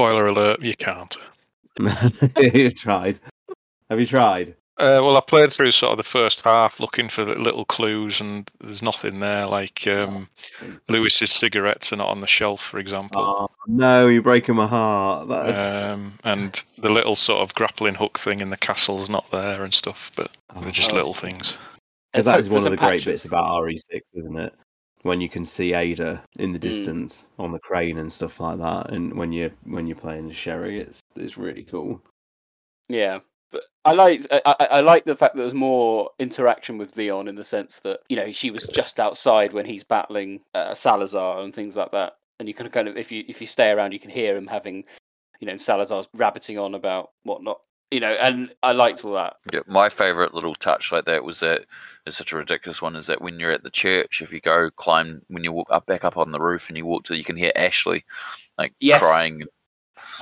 Spoiler 0.00 0.28
alert, 0.28 0.62
you 0.62 0.74
can't. 0.74 1.14
you 2.38 2.70
tried. 2.70 3.20
Have 3.90 4.00
you 4.00 4.06
tried? 4.06 4.56
Uh, 4.78 4.96
well, 5.02 5.18
I 5.18 5.20
played 5.20 5.52
through 5.52 5.72
sort 5.72 5.92
of 5.92 5.98
the 5.98 6.04
first 6.04 6.42
half 6.42 6.80
looking 6.80 7.10
for 7.10 7.22
little 7.22 7.66
clues, 7.66 8.18
and 8.18 8.50
there's 8.62 8.80
nothing 8.80 9.20
there. 9.20 9.44
Like 9.44 9.86
um, 9.86 10.30
Luis's 10.88 11.30
cigarettes 11.30 11.92
are 11.92 11.96
not 11.96 12.08
on 12.08 12.22
the 12.22 12.26
shelf, 12.26 12.62
for 12.62 12.78
example. 12.78 13.22
Oh 13.22 13.50
no, 13.66 14.08
you're 14.08 14.22
breaking 14.22 14.54
my 14.54 14.66
heart. 14.66 15.28
That's... 15.28 15.58
Um, 15.58 16.14
and 16.24 16.62
the 16.78 16.88
little 16.88 17.14
sort 17.14 17.42
of 17.42 17.52
grappling 17.54 17.96
hook 17.96 18.18
thing 18.18 18.40
in 18.40 18.48
the 18.48 18.56
castle's 18.56 19.10
not 19.10 19.30
there 19.30 19.62
and 19.64 19.74
stuff, 19.74 20.12
but 20.16 20.34
they're 20.62 20.72
just 20.72 20.92
Oh. 20.92 20.94
little 20.94 21.14
things. 21.14 21.58
Because 22.14 22.26
Let's 22.26 22.26
that 22.26 22.32
hope 22.32 22.40
is 22.40 22.46
for 22.46 22.52
one 22.54 22.58
of 22.58 22.62
some 22.62 22.70
the 22.70 22.76
great 22.78 22.90
patches. 23.00 23.04
bits 23.04 23.24
about 23.26 23.50
RE6, 23.50 24.00
isn't 24.14 24.36
it? 24.38 24.54
When 25.02 25.20
you 25.20 25.28
can 25.30 25.44
see 25.44 25.72
Ada 25.72 26.22
in 26.38 26.52
the 26.52 26.58
Mm. 26.58 26.62
distance 26.62 27.26
on 27.38 27.52
the 27.52 27.58
crane 27.58 27.98
and 27.98 28.12
stuff 28.12 28.38
like 28.40 28.58
that, 28.58 28.90
and 28.92 29.14
when 29.16 29.32
you 29.32 29.50
when 29.64 29.86
you're 29.86 29.96
playing 29.96 30.30
Sherry, 30.30 30.78
it's 30.80 31.00
it's 31.16 31.38
really 31.38 31.64
cool. 31.64 32.02
Yeah, 32.88 33.20
but 33.50 33.62
I 33.84 33.92
like 33.92 34.20
I, 34.30 34.42
I 34.46 34.64
I 34.78 34.80
like 34.80 35.04
the 35.04 35.16
fact 35.16 35.36
that 35.36 35.42
there's 35.42 35.54
more 35.54 36.10
interaction 36.18 36.76
with 36.78 36.96
Leon 36.96 37.28
in 37.28 37.36
the 37.36 37.44
sense 37.44 37.80
that 37.80 38.00
you 38.08 38.16
know 38.16 38.30
she 38.32 38.50
was 38.50 38.66
just 38.66 39.00
outside 39.00 39.52
when 39.52 39.66
he's 39.66 39.84
battling 39.84 40.42
uh, 40.54 40.74
Salazar 40.74 41.40
and 41.40 41.54
things 41.54 41.76
like 41.76 41.92
that, 41.92 42.14
and 42.38 42.48
you 42.48 42.54
can 42.54 42.68
kind 42.70 42.88
of 42.88 42.96
if 42.96 43.10
you 43.12 43.24
if 43.28 43.40
you 43.40 43.46
stay 43.46 43.70
around, 43.70 43.92
you 43.92 44.00
can 44.00 44.10
hear 44.10 44.36
him 44.36 44.46
having, 44.48 44.84
you 45.40 45.46
know, 45.46 45.56
Salazar's 45.56 46.08
rabbiting 46.14 46.58
on 46.58 46.74
about 46.74 47.10
whatnot, 47.22 47.60
you 47.90 48.00
know, 48.00 48.12
and 48.12 48.52
I 48.62 48.72
liked 48.72 49.04
all 49.04 49.14
that. 49.14 49.36
Yeah, 49.52 49.60
my 49.66 49.88
favorite 49.88 50.34
little 50.34 50.54
touch 50.54 50.92
like 50.92 51.06
that 51.06 51.24
was 51.24 51.40
that 51.40 51.62
it's 52.06 52.16
such 52.16 52.32
a 52.32 52.36
ridiculous 52.36 52.80
one 52.80 52.96
is 52.96 53.06
that 53.06 53.20
when 53.20 53.38
you're 53.38 53.50
at 53.50 53.62
the 53.62 53.70
church, 53.70 54.22
if 54.22 54.32
you 54.32 54.40
go 54.40 54.70
climb 54.70 55.22
when 55.28 55.44
you 55.44 55.52
walk 55.52 55.68
up 55.70 55.86
back 55.86 56.04
up 56.04 56.16
on 56.16 56.32
the 56.32 56.40
roof 56.40 56.68
and 56.68 56.76
you 56.76 56.86
walk 56.86 57.04
to, 57.04 57.16
you 57.16 57.24
can 57.24 57.36
hear 57.36 57.52
Ashley 57.56 58.04
like 58.58 58.72
Yes. 58.80 59.00
crying. 59.00 59.42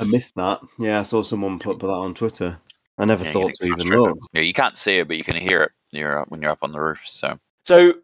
I 0.00 0.04
missed 0.04 0.34
that. 0.36 0.60
Yeah, 0.78 1.00
I 1.00 1.02
saw 1.02 1.22
someone 1.22 1.58
put, 1.58 1.78
put 1.78 1.86
that 1.86 1.92
on 1.92 2.14
Twitter. 2.14 2.58
I 2.98 3.04
never 3.04 3.24
Yeah, 3.24 3.32
thought 3.32 3.54
to 3.54 3.64
even 3.64 3.76
frustrated. 3.76 4.00
look. 4.00 4.18
Yeah, 4.32 4.42
you 4.42 4.54
can't 4.54 4.76
see 4.78 4.98
it, 4.98 5.08
but 5.08 5.16
you 5.16 5.24
can 5.24 5.36
hear 5.36 5.62
it. 5.62 5.72
You're 5.90 6.18
up 6.20 6.30
when 6.30 6.42
you're 6.42 6.50
up 6.50 6.62
on 6.62 6.72
the 6.72 6.80
roof. 6.80 7.00
So 7.04 7.38
So, 7.64 7.94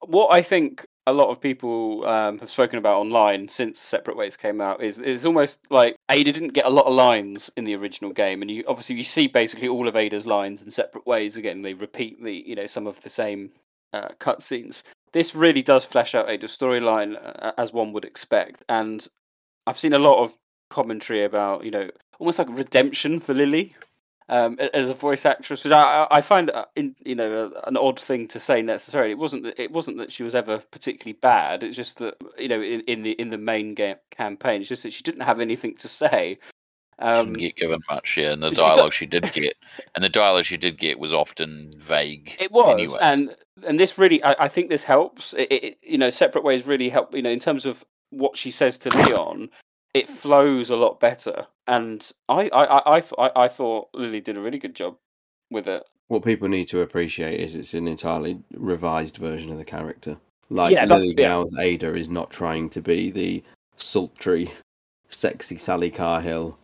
what 0.00 0.28
I 0.32 0.42
think 0.42 0.86
a 1.06 1.12
lot 1.12 1.30
of 1.30 1.40
people 1.40 2.04
um, 2.06 2.38
have 2.40 2.50
spoken 2.50 2.78
about 2.78 2.98
online 2.98 3.48
since 3.48 3.78
Separate 3.78 4.16
Ways 4.16 4.36
came 4.36 4.60
out 4.60 4.82
is 4.82 4.98
is 4.98 5.24
almost 5.24 5.70
like 5.70 5.96
Ada 6.10 6.32
didn't 6.32 6.52
get 6.52 6.66
a 6.66 6.70
lot 6.70 6.86
of 6.86 6.94
lines 6.94 7.50
in 7.56 7.64
the 7.64 7.76
original 7.76 8.12
game, 8.12 8.42
and 8.42 8.50
you 8.50 8.64
obviously 8.66 8.96
you 8.96 9.04
see 9.04 9.28
basically 9.28 9.68
all 9.68 9.86
of 9.86 9.96
Ada's 9.96 10.26
lines 10.26 10.62
in 10.62 10.70
Separate 10.70 11.06
Ways 11.06 11.36
again. 11.36 11.62
They 11.62 11.74
repeat 11.74 12.22
the 12.22 12.42
you 12.46 12.56
know 12.56 12.66
some 12.66 12.86
of 12.86 13.00
the 13.02 13.08
same 13.08 13.50
uh, 13.92 14.08
cutscenes. 14.18 14.82
This 15.12 15.34
really 15.34 15.62
does 15.62 15.84
flesh 15.84 16.14
out 16.14 16.28
Ada's 16.28 16.56
storyline 16.56 17.16
uh, 17.22 17.52
as 17.56 17.72
one 17.72 17.92
would 17.92 18.04
expect, 18.04 18.64
and 18.68 19.06
I've 19.66 19.78
seen 19.78 19.92
a 19.92 19.98
lot 19.98 20.22
of 20.22 20.36
commentary 20.70 21.22
about 21.22 21.64
you 21.64 21.70
know 21.70 21.88
almost 22.18 22.38
like 22.38 22.48
redemption 22.50 23.20
for 23.20 23.32
Lily 23.32 23.76
um, 24.28 24.58
as 24.74 24.88
a 24.88 24.94
voice 24.94 25.24
actress, 25.24 25.62
which 25.64 25.72
I, 25.72 26.06
I- 26.10 26.20
find 26.20 26.50
uh, 26.50 26.64
in, 26.74 26.96
you 27.04 27.14
know 27.14 27.52
an 27.66 27.76
odd 27.76 28.00
thing 28.00 28.26
to 28.28 28.40
say 28.40 28.62
necessarily. 28.62 29.12
It 29.12 29.18
wasn't 29.18 29.44
that, 29.44 29.60
it 29.60 29.70
wasn't 29.70 29.98
that 29.98 30.12
she 30.12 30.22
was 30.22 30.34
ever 30.34 30.58
particularly 30.70 31.18
bad. 31.20 31.62
It's 31.62 31.76
just 31.76 31.98
that 31.98 32.16
you 32.38 32.48
know 32.48 32.60
in, 32.60 32.80
in 32.82 33.02
the 33.02 33.12
in 33.12 33.30
the 33.30 33.38
main 33.38 33.74
game 33.74 33.96
campaign, 34.10 34.60
it's 34.60 34.68
just 34.68 34.82
that 34.82 34.92
she 34.92 35.02
didn't 35.02 35.22
have 35.22 35.40
anything 35.40 35.76
to 35.76 35.88
say. 35.88 36.38
Um, 36.98 37.34
didn't 37.34 37.40
get 37.40 37.56
given 37.56 37.80
much. 37.90 38.16
Yeah, 38.16 38.32
and 38.32 38.42
the 38.42 38.50
dialogue 38.50 38.94
she 38.94 39.06
did 39.06 39.30
get, 39.32 39.54
and 39.94 40.02
the 40.02 40.08
dialogue 40.08 40.44
she 40.44 40.56
did 40.56 40.78
get 40.78 40.98
was 40.98 41.12
often 41.12 41.74
vague. 41.76 42.34
It 42.40 42.50
was, 42.50 42.80
anyway. 42.80 42.98
and 43.02 43.36
and 43.66 43.78
this 43.78 43.98
really, 43.98 44.22
I, 44.24 44.34
I 44.40 44.48
think 44.48 44.70
this 44.70 44.82
helps. 44.82 45.34
It, 45.34 45.52
it, 45.52 45.78
you 45.82 45.98
know, 45.98 46.10
separate 46.10 46.42
ways 46.42 46.66
really 46.66 46.88
help. 46.88 47.14
You 47.14 47.22
know, 47.22 47.30
in 47.30 47.38
terms 47.38 47.66
of 47.66 47.84
what 48.10 48.36
she 48.36 48.50
says 48.50 48.78
to 48.78 48.90
Leon, 48.90 49.50
it 49.96 50.10
flows 50.10 50.68
a 50.68 50.76
lot 50.76 51.00
better. 51.00 51.46
And 51.66 52.08
I, 52.28 52.50
I, 52.52 52.64
I, 52.64 52.96
I, 52.96 53.00
th- 53.00 53.32
I, 53.34 53.48
thought 53.48 53.88
Lily 53.94 54.20
did 54.20 54.36
a 54.36 54.40
really 54.40 54.58
good 54.58 54.74
job 54.74 54.96
with 55.50 55.66
it. 55.66 55.82
What 56.08 56.22
people 56.22 56.48
need 56.48 56.66
to 56.66 56.82
appreciate 56.82 57.40
is 57.40 57.54
it's 57.54 57.72
an 57.72 57.88
entirely 57.88 58.38
revised 58.54 59.16
version 59.16 59.50
of 59.50 59.56
the 59.56 59.64
character. 59.64 60.18
Like 60.50 60.74
Yeah, 60.74 60.84
Lily 60.84 61.14
yeah. 61.16 61.28
Gao's 61.28 61.56
Ada 61.58 61.94
is 61.94 62.10
not 62.10 62.30
trying 62.30 62.68
to 62.70 62.82
be 62.82 63.10
the 63.10 63.42
sultry, 63.76 64.52
sexy 65.08 65.56
Sally 65.56 65.90
Cahill 65.90 66.58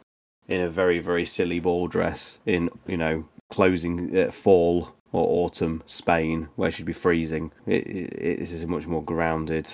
in 0.49 0.61
a 0.61 0.69
very 0.69 0.99
very 0.99 1.25
silly 1.25 1.59
ball 1.59 1.89
dress 1.89 2.39
in 2.47 2.69
you 2.87 2.97
know 2.97 3.25
closing 3.51 4.17
uh, 4.17 4.31
fall 4.31 4.93
or 5.13 5.45
autumn 5.45 5.83
Spain 5.87 6.49
where 6.57 6.71
she'd 6.71 6.87
be 6.87 6.93
freezing. 6.93 7.51
It, 7.67 7.87
it, 7.87 8.13
it 8.13 8.39
this 8.41 8.53
is 8.53 8.63
a 8.63 8.69
much 8.69 8.87
more 8.87 9.03
grounded, 9.03 9.73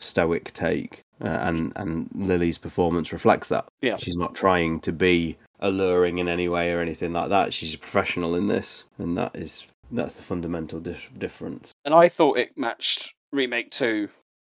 stoic 0.00 0.52
take, 0.52 1.02
uh, 1.22 1.28
and 1.28 1.72
and 1.76 2.08
Lily's 2.14 2.58
performance 2.58 3.12
reflects 3.12 3.48
that. 3.50 3.66
Yeah. 3.80 3.96
she's 3.96 4.16
not 4.16 4.34
trying 4.34 4.80
to 4.80 4.92
be 4.92 5.36
alluring 5.60 6.18
in 6.18 6.28
any 6.28 6.48
way 6.48 6.72
or 6.72 6.80
anything 6.80 7.12
like 7.12 7.28
that. 7.28 7.52
She's 7.52 7.74
a 7.74 7.78
professional 7.78 8.34
in 8.34 8.48
this, 8.48 8.84
and 8.98 9.16
that 9.16 9.36
is 9.36 9.66
that's 9.92 10.14
the 10.14 10.22
fundamental 10.22 10.80
dif- 10.80 11.10
difference. 11.18 11.72
and 11.84 11.94
I 11.94 12.08
thought 12.08 12.38
it 12.38 12.56
matched 12.56 13.14
remake 13.32 13.70
two 13.70 14.08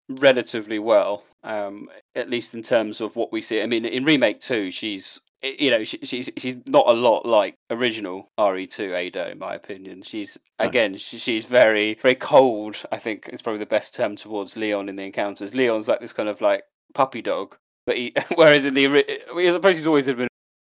relatively 0.10 0.80
well, 0.80 1.24
um, 1.44 1.89
at 2.16 2.30
least 2.30 2.54
in 2.54 2.62
terms 2.64 3.02
of 3.02 3.16
what 3.16 3.32
we 3.32 3.41
see. 3.41 3.62
I 3.62 3.66
mean, 3.66 3.86
in 3.86 4.04
remake 4.04 4.39
two, 4.41 4.72
she's 4.72 5.20
you 5.44 5.70
know 5.70 5.84
she, 5.84 6.00
she's 6.04 6.30
she's 6.38 6.56
not 6.68 6.88
a 6.88 6.94
lot 6.94 7.26
like 7.26 7.56
original 7.70 8.28
RE 8.39 8.66
two 8.66 8.96
Ada 8.96 9.32
in 9.32 9.39
my 9.39 9.54
opinion. 9.56 10.02
She's 10.02 10.38
again 10.60 10.96
she, 10.98 11.18
she's 11.18 11.46
very 11.46 11.96
very 12.02 12.16
cold. 12.16 12.78
I 12.91 12.98
think 12.98 13.30
is 13.32 13.41
probably 13.41 13.60
the 13.60 13.66
best 13.66 13.94
term 13.94 14.16
towards 14.16 14.56
Leon 14.56 14.89
in 14.89 14.96
the 14.96 15.04
encounters. 15.04 15.54
Leon's 15.54 15.88
like 15.88 16.00
this 16.00 16.14
kind 16.14 16.30
of 16.30 16.41
like 16.41 16.64
puppy 16.94 17.22
dog, 17.22 17.58
but 17.86 17.98
he 17.98 18.14
whereas 18.36 18.66
in 18.66 18.74
the 18.74 18.88
I 18.88 19.52
suppose 19.52 19.78
he's 19.78 19.88
always 19.88 20.06
been 20.06 20.28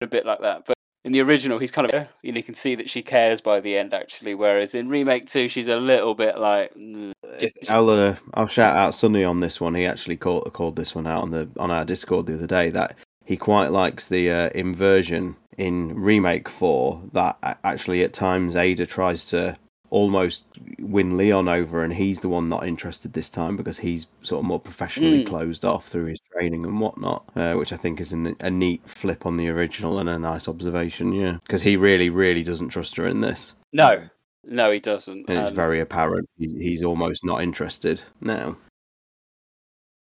a 0.02 0.08
bit 0.08 0.26
like 0.26 0.42
that, 0.42 0.66
but. 0.66 0.76
In 1.04 1.12
the 1.12 1.22
original, 1.22 1.60
he's 1.60 1.70
kind 1.70 1.88
of, 1.88 2.08
you 2.24 2.32
know, 2.32 2.38
you 2.38 2.44
can 2.44 2.56
see 2.56 2.74
that 2.74 2.90
she 2.90 3.04
cares 3.04 3.40
by 3.40 3.60
the 3.60 3.78
end, 3.78 3.94
actually. 3.94 4.34
Whereas 4.34 4.74
in 4.74 4.90
remake 4.90 5.28
two, 5.28 5.48
she's 5.48 5.68
a 5.68 5.78
little 5.78 6.16
bit 6.16 6.40
like, 6.40 6.74
"Mm, 6.74 7.12
just- 7.38 7.70
I'll 7.70 7.88
uh, 7.92 8.16
I'll 8.34 8.48
shout 8.48 8.76
out 8.76 8.96
Sonny 8.96 9.24
on 9.24 9.40
this 9.40 9.62
one. 9.62 9.76
He 9.76 9.86
actually 9.86 10.18
called 10.18 10.52
called 10.54 10.76
this 10.76 10.96
one 10.96 11.06
out 11.06 11.22
on 11.22 11.30
the 11.30 11.48
on 11.60 11.70
our 11.70 11.86
Discord 11.86 12.26
the 12.26 12.34
other 12.34 12.48
day 12.48 12.72
that 12.72 12.96
he 13.26 13.36
quite 13.38 13.72
likes 13.72 14.08
the 14.08 14.30
uh, 14.30 14.50
inversion 14.56 15.36
in 15.58 15.94
remake 16.00 16.48
four 16.50 17.02
that 17.14 17.38
actually 17.64 18.04
at 18.04 18.14
times 18.14 18.56
Ada 18.56 18.86
tries 18.86 19.26
to 19.26 19.56
almost 19.90 20.44
win 20.80 21.16
Leon 21.16 21.48
over 21.48 21.84
and 21.84 21.94
he's 21.94 22.20
the 22.20 22.28
one 22.28 22.50
not 22.50 22.68
interested 22.68 23.14
this 23.14 23.30
time 23.30 23.56
because 23.56 23.78
he's 23.78 24.08
sort 24.24 24.40
of 24.40 24.46
more 24.46 24.60
professionally 24.60 25.24
Mm. 25.24 25.28
closed 25.28 25.64
off 25.64 25.88
through 25.88 26.06
his 26.06 26.20
training 26.34 26.66
and 26.66 26.80
whatnot, 26.82 27.24
uh, 27.36 27.54
which 27.54 27.72
I 27.72 27.78
think 27.78 28.02
is 28.02 28.12
an, 28.12 28.36
a 28.42 28.50
neat 28.50 28.82
flip 28.90 29.26
on 29.26 29.38
the 29.38 29.48
original 29.48 30.00
and 30.00 30.10
a 30.10 30.20
nice 30.20 30.48
observation. 30.50 31.14
Yeah, 31.14 31.38
because 31.44 31.62
he 31.62 31.78
really 31.78 32.10
really 32.10 32.44
doesn't 32.44 32.70
trust 32.70 32.98
her 32.98 33.08
in 33.08 33.22
this. 33.22 33.54
no, 33.72 34.02
no, 34.44 34.70
he 34.72 34.80
doesn't. 34.80 35.30
And 35.30 35.40
it's 35.40 35.50
Um, 35.50 35.56
very 35.56 35.80
apparent 35.80 36.30
he's, 36.38 36.54
he's 36.54 36.84
almost 36.84 37.24
not 37.24 37.42
interested 37.42 38.02
now. 38.22 38.58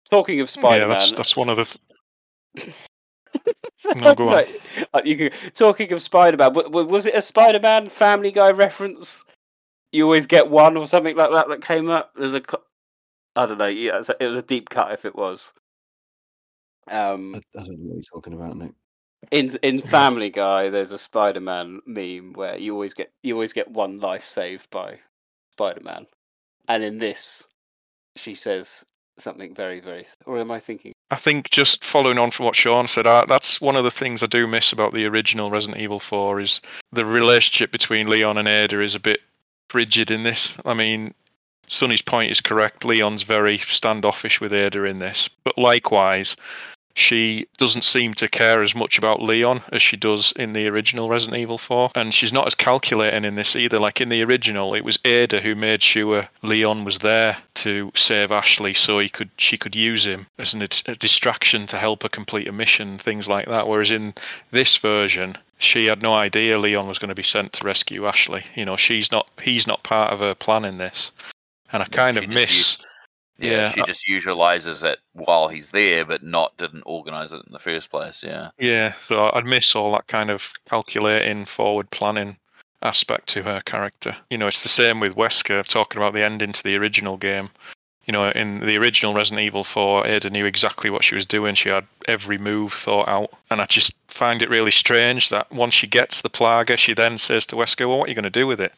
Talking 0.09 0.39
of 0.41 0.49
Spider 0.49 0.87
yeah, 0.87 0.93
that's 0.93 1.11
that's 1.13 1.35
one 1.37 1.49
of 1.49 1.57
the. 1.57 1.77
Th- 2.57 2.75
No, 3.95 4.13
go 4.15 4.29
on. 4.37 4.45
uh, 4.93 5.01
you 5.05 5.15
can, 5.17 5.51
talking 5.53 5.91
of 5.93 6.01
Spider 6.01 6.37
Man, 6.37 6.53
was 6.53 7.05
it 7.07 7.15
a 7.15 7.21
Spider 7.21 7.59
Man 7.59 7.87
Family 7.89 8.31
Guy 8.31 8.51
reference? 8.51 9.23
You 9.91 10.03
always 10.03 10.27
get 10.27 10.49
one 10.49 10.77
or 10.77 10.85
something 10.87 11.15
like 11.15 11.31
that 11.31 11.47
that 11.49 11.61
came 11.61 11.89
up. 11.89 12.13
There's 12.15 12.33
a, 12.35 12.41
co- 12.41 12.63
I 13.35 13.45
don't 13.45 13.57
know. 13.57 13.67
Yeah, 13.67 13.99
it's 13.99 14.09
a- 14.09 14.23
it 14.23 14.27
was 14.27 14.39
a 14.39 14.43
deep 14.45 14.69
cut 14.69 14.91
if 14.91 15.05
it 15.05 15.15
was. 15.15 15.53
Um, 16.87 17.35
I, 17.35 17.59
I 17.59 17.63
don't 17.63 17.79
know 17.79 17.89
what 17.89 17.95
you're 17.95 18.03
talking 18.13 18.33
about, 18.33 18.57
Nick. 18.57 18.71
in 19.31 19.51
in 19.63 19.81
Family 19.95 20.29
Guy, 20.29 20.69
there's 20.69 20.91
a 20.91 20.97
Spider 20.97 21.39
Man 21.39 21.81
meme 21.85 22.33
where 22.33 22.57
you 22.57 22.73
always 22.73 22.93
get 22.93 23.11
you 23.23 23.33
always 23.35 23.53
get 23.53 23.69
one 23.71 23.97
life 23.97 24.25
saved 24.25 24.69
by 24.71 24.99
Spider 25.53 25.81
Man, 25.83 26.07
and 26.67 26.83
in 26.83 26.99
this, 26.99 27.47
she 28.15 28.35
says 28.35 28.83
something 29.19 29.53
very 29.53 29.79
very. 29.79 30.05
Or 30.25 30.39
am 30.39 30.51
I 30.51 30.59
thinking? 30.59 30.93
I 31.11 31.15
think 31.15 31.49
just 31.49 31.83
following 31.83 32.19
on 32.19 32.31
from 32.31 32.45
what 32.45 32.55
Sean 32.55 32.87
said, 32.87 33.07
I, 33.07 33.25
that's 33.25 33.59
one 33.59 33.75
of 33.75 33.83
the 33.83 33.91
things 33.91 34.21
I 34.21 34.27
do 34.27 34.45
miss 34.45 34.71
about 34.71 34.93
the 34.93 35.05
original 35.05 35.49
Resident 35.49 35.81
Evil 35.81 35.99
4 35.99 36.39
is 36.39 36.61
the 36.91 37.05
relationship 37.05 37.71
between 37.71 38.09
Leon 38.09 38.37
and 38.37 38.47
Ada 38.47 38.81
is 38.81 38.95
a 38.95 38.99
bit 38.99 39.21
frigid 39.69 40.11
in 40.11 40.23
this. 40.23 40.57
I 40.65 40.73
mean, 40.73 41.13
Sonny's 41.67 42.01
point 42.01 42.31
is 42.31 42.41
correct. 42.41 42.85
Leon's 42.85 43.23
very 43.23 43.57
standoffish 43.57 44.39
with 44.39 44.53
Ada 44.53 44.83
in 44.83 44.99
this, 44.99 45.29
but 45.43 45.57
likewise, 45.57 46.35
she 46.99 47.47
doesn't 47.57 47.83
seem 47.83 48.13
to 48.15 48.27
care 48.27 48.61
as 48.61 48.75
much 48.75 48.97
about 48.97 49.21
Leon 49.21 49.61
as 49.71 49.81
she 49.81 49.95
does 49.95 50.33
in 50.33 50.53
the 50.53 50.67
original 50.67 51.09
Resident 51.09 51.37
Evil 51.37 51.57
4. 51.57 51.91
And 51.95 52.13
she's 52.13 52.33
not 52.33 52.47
as 52.47 52.55
calculating 52.55 53.23
in 53.23 53.35
this 53.35 53.55
either. 53.55 53.79
Like 53.79 54.01
in 54.01 54.09
the 54.09 54.23
original, 54.23 54.73
it 54.73 54.83
was 54.83 54.99
Ada 55.05 55.41
who 55.41 55.55
made 55.55 55.81
sure 55.81 56.29
Leon 56.41 56.83
was 56.83 56.99
there 56.99 57.37
to 57.55 57.91
save 57.95 58.31
Ashley 58.31 58.73
so 58.73 58.99
he 58.99 59.09
could 59.09 59.29
she 59.37 59.57
could 59.57 59.75
use 59.75 60.05
him 60.05 60.27
as 60.37 60.53
an, 60.53 60.61
a 60.61 60.95
distraction 60.95 61.65
to 61.67 61.77
help 61.77 62.03
her 62.03 62.09
complete 62.09 62.47
a 62.47 62.51
mission, 62.51 62.97
things 62.97 63.29
like 63.29 63.47
that. 63.47 63.67
Whereas 63.67 63.91
in 63.91 64.13
this 64.51 64.75
version, 64.77 65.37
she 65.57 65.85
had 65.85 66.01
no 66.01 66.13
idea 66.13 66.59
Leon 66.59 66.87
was 66.87 66.99
going 66.99 67.09
to 67.09 67.15
be 67.15 67.23
sent 67.23 67.53
to 67.53 67.65
rescue 67.65 68.05
Ashley. 68.05 68.45
You 68.55 68.65
know, 68.65 68.75
she's 68.75 69.11
not 69.11 69.27
he's 69.41 69.67
not 69.67 69.83
part 69.83 70.11
of 70.11 70.19
her 70.19 70.35
plan 70.35 70.65
in 70.65 70.77
this. 70.77 71.11
And 71.71 71.83
I 71.83 71.85
kind 71.85 72.17
of 72.17 72.27
miss 72.27 72.77
Yeah, 73.39 73.51
yeah, 73.51 73.71
she 73.71 73.81
just 73.83 74.07
utilizes 74.07 74.83
it 74.83 74.99
while 75.13 75.47
he's 75.47 75.71
there, 75.71 76.05
but 76.05 76.23
not 76.23 76.57
didn't 76.57 76.83
organize 76.85 77.31
it 77.31 77.41
in 77.47 77.53
the 77.53 77.59
first 77.59 77.89
place. 77.89 78.21
Yeah, 78.21 78.51
Yeah, 78.59 78.93
so 79.03 79.31
I'd 79.33 79.45
miss 79.45 79.75
all 79.75 79.91
that 79.93 80.07
kind 80.07 80.29
of 80.29 80.51
calculating, 80.65 81.45
forward 81.45 81.89
planning 81.91 82.37
aspect 82.81 83.27
to 83.29 83.43
her 83.43 83.61
character. 83.61 84.17
You 84.29 84.37
know, 84.37 84.47
it's 84.47 84.63
the 84.63 84.69
same 84.69 84.99
with 84.99 85.15
Wesker 85.15 85.65
talking 85.65 86.01
about 86.01 86.13
the 86.13 86.23
ending 86.23 86.51
to 86.53 86.63
the 86.63 86.75
original 86.75 87.17
game. 87.17 87.49
You 88.05 88.13
know, 88.13 88.31
in 88.31 88.61
the 88.61 88.77
original 88.77 89.13
Resident 89.13 89.41
Evil 89.41 89.63
4, 89.63 90.07
Ada 90.07 90.31
knew 90.31 90.45
exactly 90.45 90.89
what 90.89 91.03
she 91.03 91.13
was 91.13 91.27
doing. 91.27 91.53
She 91.53 91.69
had 91.69 91.85
every 92.07 92.39
move 92.39 92.73
thought 92.73 93.07
out. 93.07 93.29
And 93.51 93.61
I 93.61 93.65
just 93.65 93.93
find 94.07 94.41
it 94.41 94.49
really 94.49 94.71
strange 94.71 95.29
that 95.29 95.51
once 95.51 95.75
she 95.75 95.85
gets 95.85 96.21
the 96.21 96.29
Plaga, 96.29 96.75
she 96.77 96.95
then 96.95 97.19
says 97.19 97.45
to 97.47 97.55
Wesker, 97.55 97.87
Well, 97.87 97.99
what 97.99 98.07
are 98.07 98.09
you 98.09 98.15
going 98.15 98.23
to 98.23 98.31
do 98.31 98.47
with 98.47 98.59
it? 98.59 98.73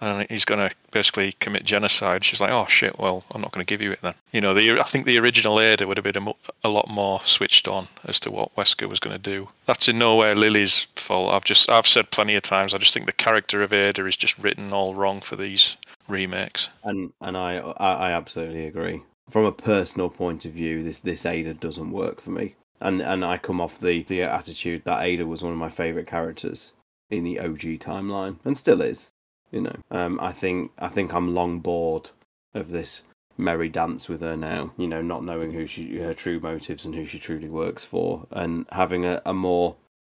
And 0.00 0.26
he's 0.30 0.44
going 0.44 0.68
to 0.68 0.74
basically 0.92 1.32
commit 1.32 1.64
genocide. 1.64 2.24
She's 2.24 2.40
like, 2.40 2.50
Oh, 2.50 2.66
shit, 2.66 2.98
well, 2.98 3.24
I'm 3.32 3.40
not 3.40 3.52
going 3.52 3.64
to 3.64 3.68
give 3.68 3.82
you 3.82 3.92
it 3.92 4.00
then. 4.02 4.14
You 4.32 4.40
know, 4.40 4.54
the, 4.54 4.80
I 4.80 4.84
think 4.84 5.06
the 5.06 5.18
original 5.18 5.60
Ada 5.60 5.86
would 5.88 5.96
have 5.96 6.04
been 6.04 6.16
a, 6.16 6.20
mo- 6.20 6.36
a 6.62 6.68
lot 6.68 6.88
more 6.88 7.20
switched 7.24 7.66
on 7.66 7.88
as 8.04 8.20
to 8.20 8.30
what 8.30 8.54
Wesker 8.56 8.88
was 8.88 9.00
going 9.00 9.16
to 9.16 9.30
do. 9.30 9.48
That's 9.66 9.88
in 9.88 9.98
no 9.98 10.16
way 10.16 10.34
Lily's 10.34 10.86
fault. 10.96 11.32
I've 11.34 11.44
just, 11.44 11.68
I've 11.68 11.86
said 11.86 12.10
plenty 12.10 12.36
of 12.36 12.42
times, 12.42 12.74
I 12.74 12.78
just 12.78 12.94
think 12.94 13.06
the 13.06 13.12
character 13.12 13.62
of 13.62 13.72
Ada 13.72 14.06
is 14.06 14.16
just 14.16 14.38
written 14.38 14.72
all 14.72 14.94
wrong 14.94 15.20
for 15.20 15.36
these 15.36 15.76
remakes. 16.08 16.68
And 16.84 17.12
and 17.20 17.36
I, 17.36 17.58
I 17.58 18.08
I 18.08 18.12
absolutely 18.12 18.66
agree. 18.66 19.02
From 19.30 19.44
a 19.44 19.52
personal 19.52 20.08
point 20.08 20.44
of 20.44 20.52
view, 20.52 20.82
this 20.82 20.98
this 20.98 21.26
Ada 21.26 21.54
doesn't 21.54 21.92
work 21.92 22.20
for 22.20 22.30
me. 22.30 22.56
And 22.80 23.00
and 23.00 23.24
I 23.24 23.38
come 23.38 23.60
off 23.60 23.78
the 23.78 24.02
the 24.04 24.22
attitude 24.22 24.82
that 24.84 25.02
Ada 25.02 25.26
was 25.26 25.42
one 25.42 25.52
of 25.52 25.58
my 25.58 25.68
favorite 25.68 26.06
characters 26.06 26.72
in 27.10 27.24
the 27.24 27.38
OG 27.40 27.80
timeline, 27.80 28.36
and 28.44 28.56
still 28.56 28.82
is. 28.82 29.10
You 29.50 29.62
know, 29.62 29.76
um, 29.90 30.18
I 30.20 30.32
think 30.32 30.72
I 30.78 30.88
think 30.88 31.14
I'm 31.14 31.34
long 31.34 31.60
bored 31.60 32.10
of 32.54 32.70
this 32.70 33.02
merry 33.36 33.68
dance 33.68 34.08
with 34.08 34.20
her 34.20 34.36
now. 34.36 34.72
You 34.76 34.86
know, 34.86 35.00
not 35.00 35.24
knowing 35.24 35.52
who 35.52 35.66
she 35.66 35.98
her 35.98 36.14
true 36.14 36.40
motives 36.40 36.84
and 36.84 36.94
who 36.94 37.06
she 37.06 37.18
truly 37.18 37.48
works 37.48 37.84
for, 37.84 38.26
and 38.30 38.66
having 38.72 39.04
a, 39.04 39.22
a 39.24 39.32
more 39.32 39.76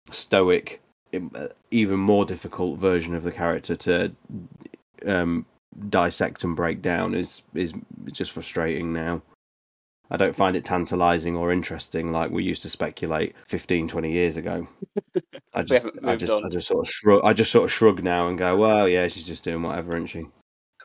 stoic, 0.09 0.81
uh, 1.13 1.47
even 1.69 1.99
more 1.99 2.25
difficult 2.25 2.79
version 2.79 3.15
of 3.15 3.23
the 3.23 3.31
character 3.31 3.75
to 3.75 4.11
um, 5.05 5.45
dissect 5.89 6.43
and 6.43 6.55
break 6.55 6.81
down 6.81 7.15
is 7.15 7.41
is 7.53 7.73
just 8.11 8.31
frustrating 8.31 8.91
now. 8.91 9.21
I 10.11 10.17
don't 10.17 10.35
find 10.35 10.55
it 10.57 10.65
tantalizing 10.65 11.35
or 11.37 11.51
interesting 11.51 12.11
like 12.11 12.29
we 12.31 12.43
used 12.43 12.61
to 12.63 12.69
speculate 12.69 13.33
15, 13.47 13.87
20 13.87 14.11
years 14.11 14.35
ago. 14.37 14.67
I 15.53 15.63
just, 15.63 15.85
I 16.03 16.15
just, 16.17 16.31
on. 16.33 16.45
I 16.45 16.49
just 16.49 16.67
sort 16.67 16.85
of 16.85 16.91
shrug. 16.93 17.21
I 17.23 17.33
just 17.33 17.51
sort 17.51 17.63
of 17.65 17.71
shrug 17.71 18.03
now 18.03 18.27
and 18.27 18.37
go, 18.37 18.55
well, 18.57 18.87
yeah, 18.87 19.07
she's 19.07 19.25
just 19.25 19.43
doing 19.43 19.63
whatever, 19.63 19.91
isn't 19.95 20.07
she? 20.07 20.25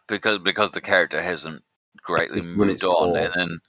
because 0.09 0.39
because 0.39 0.71
the 0.71 0.81
character 0.81 1.21
hasn't 1.21 1.63
greatly 2.03 2.39
It's 2.39 2.47
moved 2.47 2.85
on, 2.85 3.15
forced. 3.15 3.37
and 3.37 3.61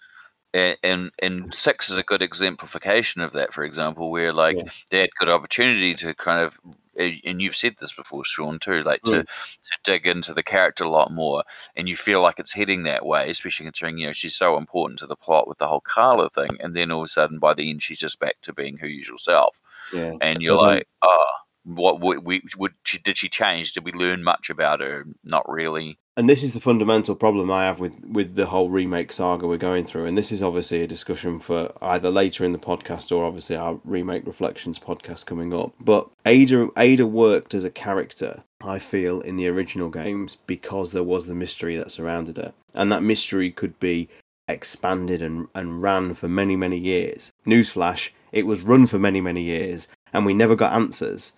then 0.54 0.76
and 0.84 1.12
and 1.22 1.54
six 1.54 1.90
is 1.90 1.98
a 1.98 2.04
good 2.04 2.22
exemplification 2.22 3.22
of 3.22 3.34
that. 3.34 3.54
For 3.54 3.64
example, 3.64 4.12
where 4.12 4.34
like 4.34 4.58
Yeah. 4.58 4.70
they 4.92 5.00
had 5.00 5.10
good 5.20 5.30
opportunity 5.30 5.96
to 5.96 6.14
kind 6.14 6.42
of, 6.44 6.60
a- 6.66 6.76
and 6.98 7.42
you've 7.42 7.56
said 7.56 7.76
this 7.80 7.94
before, 7.94 8.26
Sean, 8.26 8.60
too, 8.60 8.84
like 8.84 9.02
to 9.04 9.12
Mm. 9.12 9.26
to 9.26 9.78
dig 9.84 10.08
into 10.08 10.34
the 10.34 10.44
character 10.44 10.84
a 10.84 10.90
lot 10.90 11.12
more, 11.12 11.44
and 11.76 11.88
you 11.88 11.96
feel 11.96 12.22
like 12.22 12.40
it's 12.40 12.54
heading 12.54 12.84
that 12.84 13.06
way, 13.06 13.30
especially 13.30 13.66
considering 13.66 13.98
you 13.98 14.08
know 14.08 14.14
she's 14.14 14.36
so 14.36 14.58
important 14.58 15.00
to 15.00 15.08
the 15.08 15.16
plot 15.16 15.48
with 15.48 15.58
the 15.60 15.68
whole 15.68 15.82
Carla 15.82 16.30
thing, 16.30 16.58
and 16.60 16.76
then 16.76 16.92
all 16.92 17.02
of 17.02 17.06
a 17.06 17.10
sudden 17.10 17.40
by 17.40 17.54
the 17.54 17.70
end 17.70 17.82
she's 17.84 18.00
just 18.00 18.20
back 18.20 18.36
to 18.42 18.54
being 18.54 18.78
her 18.78 18.88
usual 18.88 19.18
self, 19.18 19.60
Yeah. 19.94 20.14
and 20.22 20.42
you're 20.42 20.56
then- 20.56 20.66
like, 20.66 20.88
oh. 21.02 21.26
What 21.70 22.00
we, 22.00 22.18
we 22.18 22.42
would 22.56 22.76
she 22.86 22.98
did 22.98 23.18
she 23.18 23.28
change? 23.28 23.74
Did 23.74 23.84
we 23.84 23.92
learn 23.92 24.24
much 24.24 24.50
about 24.50 24.80
her? 24.80 25.04
Not 25.26 25.50
really. 25.50 26.00
And 26.18 26.28
this 26.28 26.42
is 26.42 26.54
the 26.54 26.60
fundamental 26.60 27.16
problem 27.16 27.52
I 27.52 27.66
have 27.66 27.80
with 27.80 27.94
with 28.12 28.36
the 28.36 28.48
whole 28.48 28.70
remake 28.70 29.14
saga 29.14 29.48
we're 29.48 29.58
going 29.58 29.86
through, 29.86 30.06
and 30.06 30.18
this 30.18 30.32
is 30.32 30.42
obviously 30.42 30.82
a 30.82 30.88
discussion 30.88 31.40
for 31.40 31.72
either 31.82 32.10
later 32.10 32.44
in 32.44 32.54
the 32.54 32.58
podcast 32.58 33.16
or 33.16 33.24
obviously 33.24 33.56
our 33.56 33.80
remake 33.86 34.26
reflections 34.26 34.80
podcast 34.80 35.28
coming 35.28 35.54
up. 35.54 35.74
But 35.80 36.10
Ada 36.26 36.70
Ada 36.76 37.06
worked 37.06 37.54
as 37.54 37.64
a 37.64 37.70
character, 37.70 38.44
I 38.62 38.80
feel, 38.80 39.22
in 39.22 39.38
the 39.38 39.48
original 39.48 39.90
games 39.90 40.38
because 40.48 40.92
there 40.92 41.04
was 41.04 41.28
the 41.28 41.36
mystery 41.36 41.78
that 41.78 41.92
surrounded 41.92 42.38
her, 42.38 42.52
and 42.74 42.92
that 42.92 43.04
mystery 43.04 43.52
could 43.52 43.80
be 43.80 44.10
expanded 44.48 45.22
and 45.22 45.48
and 45.54 45.84
ran 45.84 46.16
for 46.16 46.28
many 46.28 46.56
many 46.56 46.80
years. 46.80 47.32
Newsflash: 47.46 48.10
it 48.32 48.48
was 48.48 48.64
run 48.64 48.88
for 48.88 48.98
many 48.98 49.22
many 49.22 49.44
years, 49.44 49.88
and 50.14 50.26
we 50.26 50.34
never 50.34 50.56
got 50.56 50.74
answers. 50.74 51.34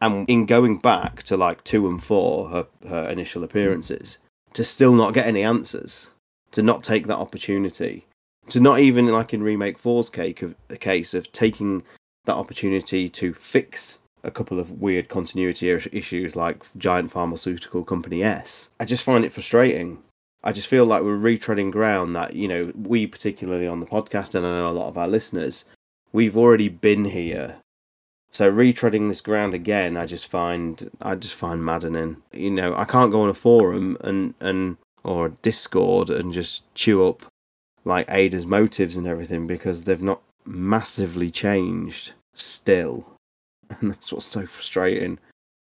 And 0.00 0.28
in 0.28 0.46
going 0.46 0.78
back 0.78 1.22
to 1.24 1.36
like 1.36 1.64
two 1.64 1.88
and 1.88 2.02
four, 2.02 2.48
her, 2.48 2.66
her 2.88 3.08
initial 3.08 3.44
appearances, 3.44 4.18
to 4.52 4.64
still 4.64 4.92
not 4.92 5.14
get 5.14 5.26
any 5.26 5.42
answers, 5.42 6.10
to 6.52 6.62
not 6.62 6.82
take 6.82 7.06
that 7.06 7.18
opportunity, 7.18 8.06
to 8.50 8.60
not 8.60 8.78
even 8.78 9.08
like 9.08 9.32
in 9.32 9.42
remake 9.42 9.78
four's 9.78 10.08
cake 10.08 10.42
of 10.42 10.54
a 10.70 10.76
case 10.76 11.14
of 11.14 11.30
taking 11.32 11.82
that 12.26 12.36
opportunity 12.36 13.08
to 13.08 13.32
fix 13.32 13.98
a 14.22 14.30
couple 14.30 14.58
of 14.58 14.80
weird 14.80 15.08
continuity 15.08 15.70
issues 15.70 16.34
like 16.36 16.64
giant 16.76 17.10
pharmaceutical 17.10 17.84
company 17.84 18.22
S. 18.24 18.70
I 18.80 18.84
just 18.84 19.04
find 19.04 19.24
it 19.24 19.32
frustrating. 19.32 19.98
I 20.42 20.52
just 20.52 20.68
feel 20.68 20.84
like 20.84 21.02
we're 21.02 21.16
retreading 21.16 21.70
ground 21.72 22.14
that, 22.16 22.34
you 22.34 22.48
know, 22.48 22.72
we 22.74 23.06
particularly 23.06 23.66
on 23.66 23.80
the 23.80 23.86
podcast 23.86 24.34
and 24.34 24.46
I 24.46 24.50
know 24.50 24.68
a 24.68 24.70
lot 24.70 24.88
of 24.88 24.98
our 24.98 25.08
listeners, 25.08 25.64
we've 26.12 26.36
already 26.36 26.68
been 26.68 27.04
here. 27.04 27.56
So 28.36 28.52
retreading 28.52 29.08
this 29.08 29.22
ground 29.22 29.54
again, 29.54 29.96
I 29.96 30.04
just 30.04 30.26
find 30.26 30.90
I 31.00 31.14
just 31.14 31.36
find 31.36 31.64
maddening. 31.64 32.18
You 32.34 32.50
know, 32.50 32.76
I 32.76 32.84
can't 32.84 33.10
go 33.10 33.22
on 33.22 33.30
a 33.30 33.34
forum 33.34 33.96
and 34.02 34.34
and 34.40 34.76
or 35.04 35.26
a 35.26 35.30
Discord 35.30 36.10
and 36.10 36.34
just 36.34 36.62
chew 36.74 37.06
up 37.06 37.24
like 37.86 38.10
Ada's 38.10 38.44
motives 38.44 38.98
and 38.98 39.06
everything 39.06 39.46
because 39.46 39.84
they've 39.84 40.02
not 40.02 40.20
massively 40.44 41.30
changed 41.30 42.12
still. 42.34 43.06
And 43.80 43.90
that's 43.90 44.12
what's 44.12 44.26
so 44.26 44.44
frustrating. 44.44 45.18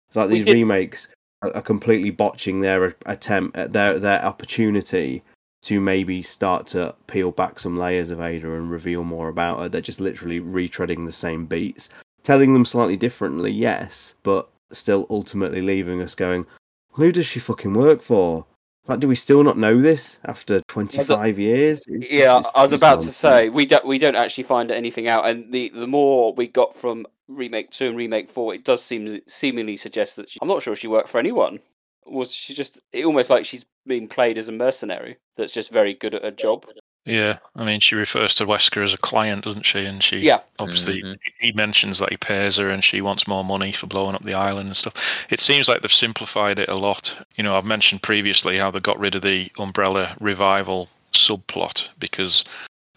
It's 0.10 0.18
like 0.18 0.28
We 0.28 0.40
these 0.40 0.46
did- 0.46 0.56
remakes 0.56 1.08
are, 1.44 1.56
are 1.56 1.62
completely 1.62 2.10
botching 2.10 2.60
their 2.60 2.94
attempt 3.06 3.56
at 3.56 3.72
their 3.72 3.98
their 4.00 4.22
opportunity 4.26 5.24
to 5.64 5.80
maybe 5.80 6.22
start 6.22 6.68
to 6.68 6.94
peel 7.08 7.32
back 7.32 7.58
some 7.58 7.78
layers 7.78 8.12
of 8.12 8.20
Ada 8.20 8.52
and 8.52 8.70
reveal 8.70 9.06
more 9.06 9.30
about 9.30 9.60
her. 9.60 9.70
They're 9.70 9.80
just 9.80 10.02
literally 10.02 10.42
retreading 10.42 11.06
the 11.06 11.14
same 11.14 11.46
beats, 11.46 11.88
telling 12.26 12.54
them 12.54 12.66
slightly 12.66 12.98
differently, 12.98 13.52
yes, 13.52 14.16
but 14.24 14.50
still 14.72 15.08
ultimately 15.10 15.62
leaving 15.62 16.02
us 16.02 16.16
going, 16.16 16.46
who 16.92 17.12
does 17.12 17.26
she 17.26 17.40
fucking 17.40 17.74
work 17.74 18.02
for? 18.02 18.46
Like, 18.88 19.00
do 19.00 19.08
we 19.08 19.16
still 19.16 19.44
not 19.44 19.58
know 19.58 19.82
this 19.82 20.20
after 20.26 20.62
25 20.68 21.40
years? 21.40 21.84
It's- 21.88 22.12
yeah, 22.12 22.38
it's- 22.40 22.52
I 22.54 22.62
was 22.62 22.74
about 22.74 23.00
to 23.02 23.08
say 23.08 23.50
we 23.50 23.66
don't 23.66 23.86
we 23.86 23.98
don't 23.98 24.16
actually 24.16 24.44
find 24.44 24.70
anything 24.72 25.08
out, 25.08 25.28
and 25.28 25.52
the 25.52 25.70
the 25.70 25.88
more 25.88 26.34
we 26.34 26.48
got 26.48 26.76
from 26.76 27.06
remake 27.28 27.72
two 27.72 27.88
and 27.88 27.98
remake 27.98 28.30
four, 28.30 28.54
it 28.54 28.64
does 28.64 28.84
seem 28.84 29.22
seemingly 29.28 29.78
suggest 29.78 30.18
that 30.18 30.30
she, 30.30 30.38
I'm 30.42 30.48
not 30.48 30.62
sure 30.62 30.76
she 30.76 30.88
worked 30.88 31.10
for 31.10 31.18
anyone. 31.18 31.60
Was 32.06 32.32
she 32.32 32.54
just 32.54 32.80
it 32.94 33.06
almost 33.06 33.32
like 33.32 33.46
she's 33.46 33.66
being 33.88 34.08
played 34.08 34.38
as 34.38 34.48
a 34.48 34.52
mercenary 34.52 35.18
that's 35.38 35.52
just 35.52 35.72
very 35.72 35.96
good 35.96 36.14
at 36.14 36.24
her 36.24 36.30
job? 36.32 36.66
Yeah, 37.06 37.38
I 37.56 37.64
mean, 37.64 37.80
she 37.82 37.94
refers 37.96 38.34
to 38.36 38.48
Wesker 38.48 38.84
as 38.84 38.94
a 38.94 38.98
client, 38.98 39.46
doesn't 39.46 39.66
she? 39.66 39.86
And 39.86 40.02
she 40.02 40.18
Yeah. 40.18 40.40
obviously 40.58 41.04
Mhm. 41.04 41.18
he 41.40 41.52
mentions 41.52 42.00
that 42.00 42.10
he 42.10 42.18
pays 42.18 42.58
her 42.58 42.70
and 42.70 42.84
she 42.84 43.00
wants 43.00 43.28
more 43.28 43.46
money 43.46 43.72
for 43.72 43.86
blowing 43.86 44.16
up 44.16 44.24
the 44.24 44.34
island 44.34 44.68
and 44.70 44.78
stuff. 44.78 44.94
It 45.30 45.40
seems 45.40 45.68
like 45.70 45.82
they've 45.82 45.94
simplified 45.94 46.58
it 46.58 46.68
a 46.68 46.76
lot. 46.76 47.14
You 47.36 47.44
know, 47.44 47.56
I've 47.56 47.64
mentioned 47.66 48.02
previously 48.02 48.58
how 48.58 48.72
they 48.72 48.80
got 48.80 49.00
rid 49.00 49.14
of 49.14 49.22
the 49.22 49.52
Umbrella 49.60 50.16
revival 50.20 50.90
subplot 51.14 51.90
because 52.00 52.44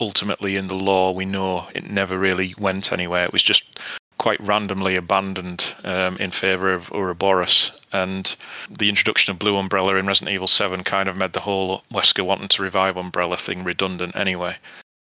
ultimately 0.01 0.57
in 0.57 0.69
the 0.69 0.75
lore 0.75 1.15
we 1.15 1.25
know 1.27 1.69
it 1.75 1.91
never 1.91 2.17
really 2.17 2.55
went 2.57 2.93
anywhere. 2.93 3.25
It 3.25 3.33
was 3.33 3.43
just 3.43 3.65
quite 4.19 4.41
randomly 4.41 4.97
abandoned 4.97 5.75
um, 5.85 6.17
in 6.19 6.31
favor 6.31 6.73
of 6.73 6.93
Ouroboros. 6.93 7.73
And 7.93 8.35
the 8.69 8.89
introduction 8.89 9.31
of 9.31 9.39
Blue 9.39 9.57
Umbrella 9.57 9.95
in 9.95 10.07
Resident 10.07 10.35
Evil 10.35 10.49
7 10.49 10.85
kind 10.85 11.09
of 11.09 11.17
made 11.17 11.33
the 11.33 11.41
whole 11.41 11.83
Wesker 11.91 12.25
wanting 12.25 12.49
to 12.49 12.63
revive 12.63 12.97
Umbrella 12.97 13.37
thing 13.37 13.65
redundant 13.65 14.15
anyway. 14.15 14.57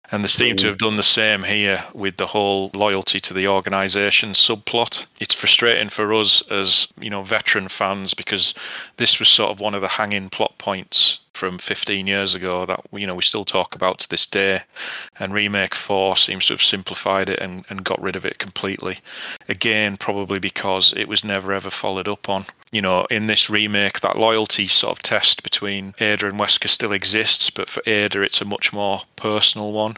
And 0.10 0.24
they 0.24 0.30
seem 0.30 0.56
to 0.58 0.68
have 0.68 0.78
done 0.78 0.96
the 0.96 1.04
same 1.04 1.44
here 1.44 1.84
with 1.94 2.16
the 2.16 2.28
whole 2.28 2.72
loyalty 2.74 3.20
to 3.20 3.34
the 3.34 3.48
organisation 3.48 4.32
subplot. 4.32 5.06
It's 5.20 5.34
frustrating 5.34 5.90
for 5.90 6.14
us 6.14 6.42
as, 6.50 6.88
you 6.98 7.10
know, 7.10 7.24
veteran 7.24 7.68
fans 7.68 8.14
because 8.14 8.54
this 8.96 9.20
was 9.20 9.28
sort 9.28 9.52
of 9.52 9.60
one 9.60 9.76
of 9.76 9.82
the 9.82 9.90
hanging 9.90 10.30
plot 10.30 10.58
points 10.60 11.20
from 11.38 11.59
15 11.59 12.07
years 12.07 12.35
ago 12.35 12.65
that, 12.65 12.81
you 12.91 13.05
know, 13.05 13.15
we 13.15 13.22
still 13.22 13.45
talk 13.45 13.76
about 13.76 13.99
to 13.99 14.09
this 14.09 14.26
day. 14.26 14.64
And 15.19 15.34
Remake 15.34 15.76
4 15.76 16.18
seems 16.18 16.47
to 16.47 16.53
have 16.53 16.61
simplified 16.61 17.30
it 17.30 17.39
and, 17.39 17.64
and 17.69 17.84
got 17.84 18.01
rid 18.01 18.15
of 18.15 18.26
it 18.26 18.39
completely. 18.39 18.99
Again, 19.47 19.95
probably 19.97 20.39
because 20.39 20.93
it 20.97 21.07
was 21.07 21.23
never 21.23 21.53
ever 21.53 21.69
followed 21.69 22.07
up 22.07 22.27
on. 22.27 22.45
You 22.72 22.81
know, 22.81 23.05
in 23.05 23.27
this 23.27 23.49
remake, 23.49 24.01
that 24.01 24.18
loyalty 24.18 24.68
sort 24.68 24.97
of 24.97 25.03
test 25.03 25.43
between 25.43 25.93
Ada 25.99 26.27
and 26.27 26.39
Wesker 26.39 26.68
still 26.68 26.91
exists, 26.91 27.49
but 27.49 27.69
for 27.69 27.84
Ada, 27.85 28.22
it's 28.23 28.41
a 28.41 28.45
much 28.45 28.73
more 28.73 29.03
personal 29.15 29.72
one. 29.72 29.95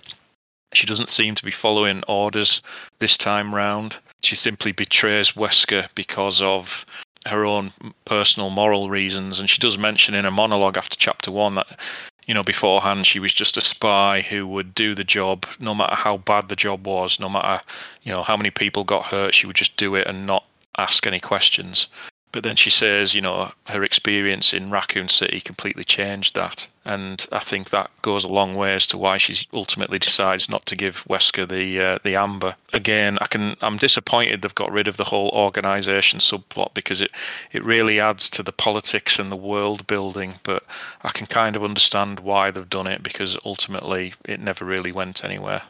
She 0.73 0.85
doesn't 0.85 1.09
seem 1.09 1.33
to 1.35 1.45
be 1.45 1.51
following 1.51 2.03
orders 2.07 2.61
this 2.99 3.17
time 3.17 3.55
round. 3.55 3.95
She 4.21 4.35
simply 4.35 4.71
betrays 4.71 5.31
Wesker 5.31 5.87
because 5.95 6.41
of 6.41 6.85
her 7.29 7.45
own 7.45 7.73
personal 8.05 8.49
moral 8.49 8.89
reasons. 8.89 9.39
And 9.39 9.49
she 9.49 9.59
does 9.59 9.77
mention 9.77 10.13
in 10.13 10.25
a 10.25 10.31
monologue 10.31 10.77
after 10.77 10.97
chapter 10.97 11.31
one 11.31 11.55
that, 11.55 11.79
you 12.25 12.33
know, 12.33 12.43
beforehand 12.43 13.05
she 13.07 13.19
was 13.19 13.33
just 13.33 13.57
a 13.57 13.61
spy 13.61 14.21
who 14.21 14.47
would 14.47 14.75
do 14.75 14.93
the 14.93 15.03
job 15.03 15.45
no 15.59 15.73
matter 15.73 15.95
how 15.95 16.17
bad 16.17 16.49
the 16.49 16.55
job 16.55 16.85
was, 16.85 17.19
no 17.19 17.29
matter, 17.29 17.63
you 18.03 18.11
know, 18.11 18.23
how 18.23 18.37
many 18.37 18.51
people 18.51 18.83
got 18.83 19.05
hurt, 19.05 19.33
she 19.33 19.47
would 19.47 19.55
just 19.55 19.77
do 19.77 19.95
it 19.95 20.07
and 20.07 20.25
not 20.25 20.45
ask 20.77 21.07
any 21.07 21.19
questions. 21.19 21.87
But 22.31 22.43
then 22.43 22.55
she 22.55 22.69
says, 22.69 23.15
you 23.15 23.21
know, 23.21 23.51
her 23.65 23.83
experience 23.83 24.53
in 24.53 24.69
Raccoon 24.69 25.09
City 25.09 25.41
completely 25.41 25.83
changed 25.83 26.35
that. 26.35 26.67
And 26.85 27.25
I 27.31 27.39
think 27.39 27.69
that 27.69 27.89
goes 28.03 28.23
a 28.23 28.27
long 28.27 28.55
way 28.55 28.75
as 28.75 28.85
to 28.87 28.97
why 28.97 29.17
she 29.17 29.47
ultimately 29.51 29.97
decides 29.97 30.47
not 30.47 30.65
to 30.67 30.75
give 30.75 31.03
Wesker 31.09 31.47
the 31.47 31.79
uh, 31.79 31.99
the 32.03 32.15
amber. 32.15 32.55
Again, 32.71 33.17
I 33.19 33.25
can 33.25 33.55
I'm 33.61 33.77
disappointed 33.77 34.41
they've 34.41 34.53
got 34.53 34.71
rid 34.71 34.87
of 34.87 34.97
the 34.97 35.05
whole 35.05 35.29
organization 35.29 36.19
subplot 36.19 36.73
because 36.73 37.01
it 37.01 37.11
it 37.51 37.63
really 37.63 37.99
adds 37.99 38.29
to 38.31 38.43
the 38.43 38.51
politics 38.51 39.17
and 39.17 39.31
the 39.31 39.35
world 39.35 39.87
building, 39.87 40.35
but 40.43 40.63
I 41.03 41.09
can 41.09 41.25
kind 41.27 41.55
of 41.55 41.63
understand 41.63 42.19
why 42.19 42.51
they've 42.51 42.69
done 42.69 42.87
it 42.87 43.01
because 43.01 43.37
ultimately 43.43 44.13
it 44.25 44.39
never 44.39 44.65
really 44.65 44.91
went 44.91 45.23
anywhere. 45.23 45.63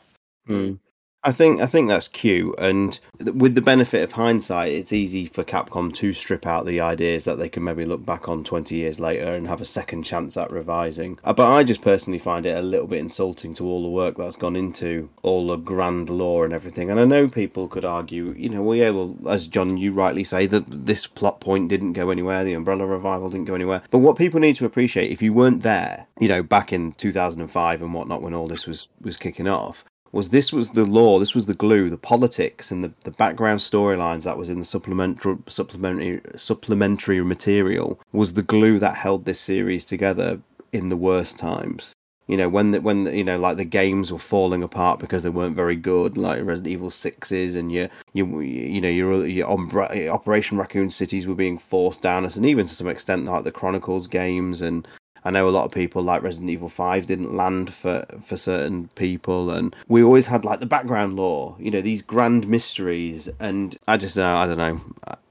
Hmm. 0.45 0.76
I 1.21 1.33
think 1.33 1.59
I 1.59 1.65
think 1.65 1.89
that's 1.89 2.07
cute, 2.07 2.55
and 2.59 2.97
th- 3.17 3.35
with 3.35 3.53
the 3.53 3.61
benefit 3.61 4.03
of 4.03 4.13
hindsight, 4.13 4.71
it's 4.71 4.93
easy 4.93 5.25
for 5.25 5.43
Capcom 5.43 5.93
to 5.95 6.13
strip 6.13 6.47
out 6.47 6.65
the 6.65 6.79
ideas 6.79 7.25
that 7.25 7.37
they 7.37 7.49
can 7.49 7.61
maybe 7.65 7.83
look 7.83 8.05
back 8.05 8.29
on 8.29 8.45
twenty 8.45 8.75
years 8.75 9.01
later 9.01 9.35
and 9.35 9.45
have 9.45 9.59
a 9.59 9.65
second 9.65 10.03
chance 10.03 10.37
at 10.37 10.49
revising. 10.49 11.19
Uh, 11.25 11.33
But 11.33 11.51
I 11.51 11.65
just 11.65 11.81
personally 11.81 12.19
find 12.19 12.45
it 12.45 12.57
a 12.57 12.61
little 12.61 12.87
bit 12.87 12.99
insulting 12.99 13.53
to 13.55 13.65
all 13.65 13.83
the 13.83 13.89
work 13.89 14.15
that's 14.15 14.37
gone 14.37 14.55
into 14.55 15.09
all 15.21 15.45
the 15.47 15.57
grand 15.57 16.09
lore 16.09 16.45
and 16.45 16.53
everything. 16.53 16.89
And 16.89 17.01
I 17.01 17.03
know 17.05 17.27
people 17.27 17.67
could 17.67 17.83
argue, 17.83 18.33
you 18.37 18.47
know, 18.47 18.63
well, 18.63 18.77
yeah, 18.77 18.91
well, 18.91 19.17
as 19.27 19.45
John, 19.45 19.75
you 19.75 19.91
rightly 19.91 20.23
say, 20.23 20.45
that 20.45 20.63
this 20.85 21.05
plot 21.05 21.41
point 21.41 21.67
didn't 21.67 21.93
go 21.93 22.11
anywhere, 22.11 22.45
the 22.45 22.53
Umbrella 22.53 22.85
revival 22.85 23.29
didn't 23.29 23.47
go 23.47 23.55
anywhere. 23.55 23.81
But 23.91 23.97
what 23.97 24.17
people 24.17 24.39
need 24.39 24.55
to 24.55 24.65
appreciate, 24.65 25.11
if 25.11 25.21
you 25.21 25.33
weren't 25.33 25.63
there, 25.63 26.07
you 26.17 26.29
know, 26.29 26.43
back 26.43 26.71
in 26.71 26.93
two 26.93 27.11
thousand 27.11 27.41
and 27.41 27.51
five 27.51 27.81
and 27.81 27.93
whatnot, 27.93 28.21
when 28.21 28.33
all 28.33 28.47
this 28.47 28.65
was 28.65 28.87
was 29.01 29.17
kicking 29.17 29.49
off 29.49 29.83
was 30.11 30.30
this 30.30 30.52
was 30.52 30.69
the 30.72 30.86
lore, 30.86 31.19
this 31.19 31.36
was 31.36 31.45
the 31.45 31.53
glue, 31.53 31.90
the 31.90 31.98
politics 31.98 32.72
and 32.72 32.84
the, 32.84 32.91
the 33.03 33.11
background 33.11 33.60
storylines 33.60 34.23
that 34.23 34.38
was 34.38 34.49
in 34.49 34.60
the 34.60 34.65
supplementary 34.65 35.38
supplementary 35.48 36.22
supplementary 36.36 37.22
material 37.23 37.99
was 38.11 38.34
the 38.34 38.41
glue 38.41 38.80
that 38.80 38.95
held 38.95 39.26
this 39.26 39.40
series 39.40 39.86
together 39.86 40.40
in 40.72 40.90
the 40.90 40.98
worst 40.98 41.38
times. 41.38 41.94
You 42.27 42.38
know, 42.38 42.48
when 42.48 42.69
the, 42.72 42.81
when 42.81 43.06
the, 43.06 43.18
you 43.18 43.23
know 43.23 43.40
like 43.40 43.57
the 43.57 43.65
games 43.65 44.11
were 44.11 44.19
falling 44.19 44.61
apart 44.61 44.99
because 44.99 45.23
they 45.23 45.30
weren't 45.30 45.56
very 45.56 45.76
good, 45.76 46.15
like 46.15 46.45
Resident 46.45 46.72
Evil 46.72 46.91
sixes, 46.91 47.56
and 47.56 47.72
your 47.72 47.90
you 48.14 48.41
you 48.41 48.80
know 48.80 48.90
your 48.90 49.26
your 49.26 49.48
Operation 49.49 50.60
Raccoon 50.60 50.91
Cities 50.91 51.26
were 51.26 51.34
being 51.34 51.57
forced 51.57 52.03
down 52.03 52.26
us, 52.26 52.36
and 52.36 52.45
even 52.45 52.68
to 52.68 52.73
some 52.76 52.88
extent 52.88 53.26
like 53.26 53.45
the 53.45 53.52
Chronicles 53.52 54.06
games 54.06 54.61
and 54.61 54.88
I 55.25 55.31
know 55.31 55.47
a 55.47 55.51
lot 55.51 55.65
of 55.65 55.71
people 55.71 56.01
like 56.01 56.23
Resident 56.23 56.49
Evil 56.49 56.69
Five 56.69 57.05
didn't 57.05 57.35
land 57.35 57.73
for 57.73 58.05
for 58.21 58.37
certain 58.37 58.89
people, 58.95 59.51
and 59.51 59.75
we 59.87 60.03
always 60.03 60.27
had 60.27 60.45
like 60.45 60.59
the 60.59 60.65
background 60.65 61.15
lore, 61.15 61.55
you 61.59 61.71
know, 61.71 61.81
these 61.81 62.01
grand 62.01 62.47
mysteries, 62.47 63.29
and 63.39 63.77
I 63.87 63.97
just 63.97 64.17
uh, 64.17 64.25
I 64.25 64.47
don't 64.47 64.57
know, 64.57 64.81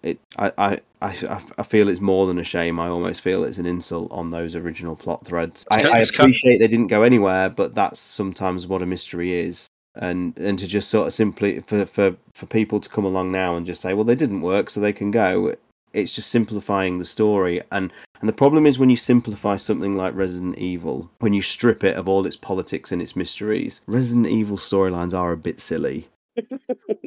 it 0.02 0.18
I, 0.38 0.52
I 0.58 0.80
I 1.00 1.40
I 1.58 1.62
feel 1.62 1.88
it's 1.88 2.00
more 2.00 2.26
than 2.26 2.38
a 2.38 2.44
shame. 2.44 2.78
I 2.80 2.88
almost 2.88 3.20
feel 3.20 3.44
it's 3.44 3.58
an 3.58 3.66
insult 3.66 4.10
on 4.12 4.30
those 4.30 4.54
original 4.54 4.96
plot 4.96 5.24
threads. 5.24 5.64
I, 5.70 5.82
I 5.82 5.98
appreciate 6.00 6.58
they 6.58 6.68
didn't 6.68 6.88
go 6.88 7.02
anywhere, 7.02 7.48
but 7.48 7.74
that's 7.74 8.00
sometimes 8.00 8.66
what 8.66 8.82
a 8.82 8.86
mystery 8.86 9.38
is. 9.38 9.66
And 9.94 10.36
and 10.38 10.58
to 10.58 10.66
just 10.66 10.90
sort 10.90 11.06
of 11.06 11.14
simply 11.14 11.60
for 11.60 11.86
for 11.86 12.16
for 12.32 12.46
people 12.46 12.80
to 12.80 12.88
come 12.88 13.04
along 13.04 13.32
now 13.32 13.56
and 13.56 13.66
just 13.66 13.80
say, 13.80 13.94
well, 13.94 14.04
they 14.04 14.14
didn't 14.14 14.42
work, 14.42 14.70
so 14.70 14.80
they 14.80 14.92
can 14.92 15.10
go. 15.10 15.54
It's 15.94 16.12
just 16.12 16.30
simplifying 16.30 16.98
the 16.98 17.04
story 17.04 17.62
and 17.72 17.90
and 18.20 18.28
the 18.28 18.32
problem 18.32 18.66
is 18.66 18.78
when 18.78 18.90
you 18.90 18.96
simplify 18.96 19.56
something 19.56 19.96
like 19.96 20.14
Resident 20.14 20.58
Evil, 20.58 21.10
when 21.20 21.32
you 21.32 21.42
strip 21.42 21.84
it 21.84 21.96
of 21.96 22.08
all 22.08 22.26
its 22.26 22.36
politics 22.36 22.90
and 22.90 23.00
its 23.00 23.16
mysteries, 23.16 23.82
Resident 23.86 24.26
Evil 24.26 24.56
storylines 24.56 25.14
are 25.14 25.32
a 25.32 25.36
bit 25.36 25.60
silly. 25.60 26.08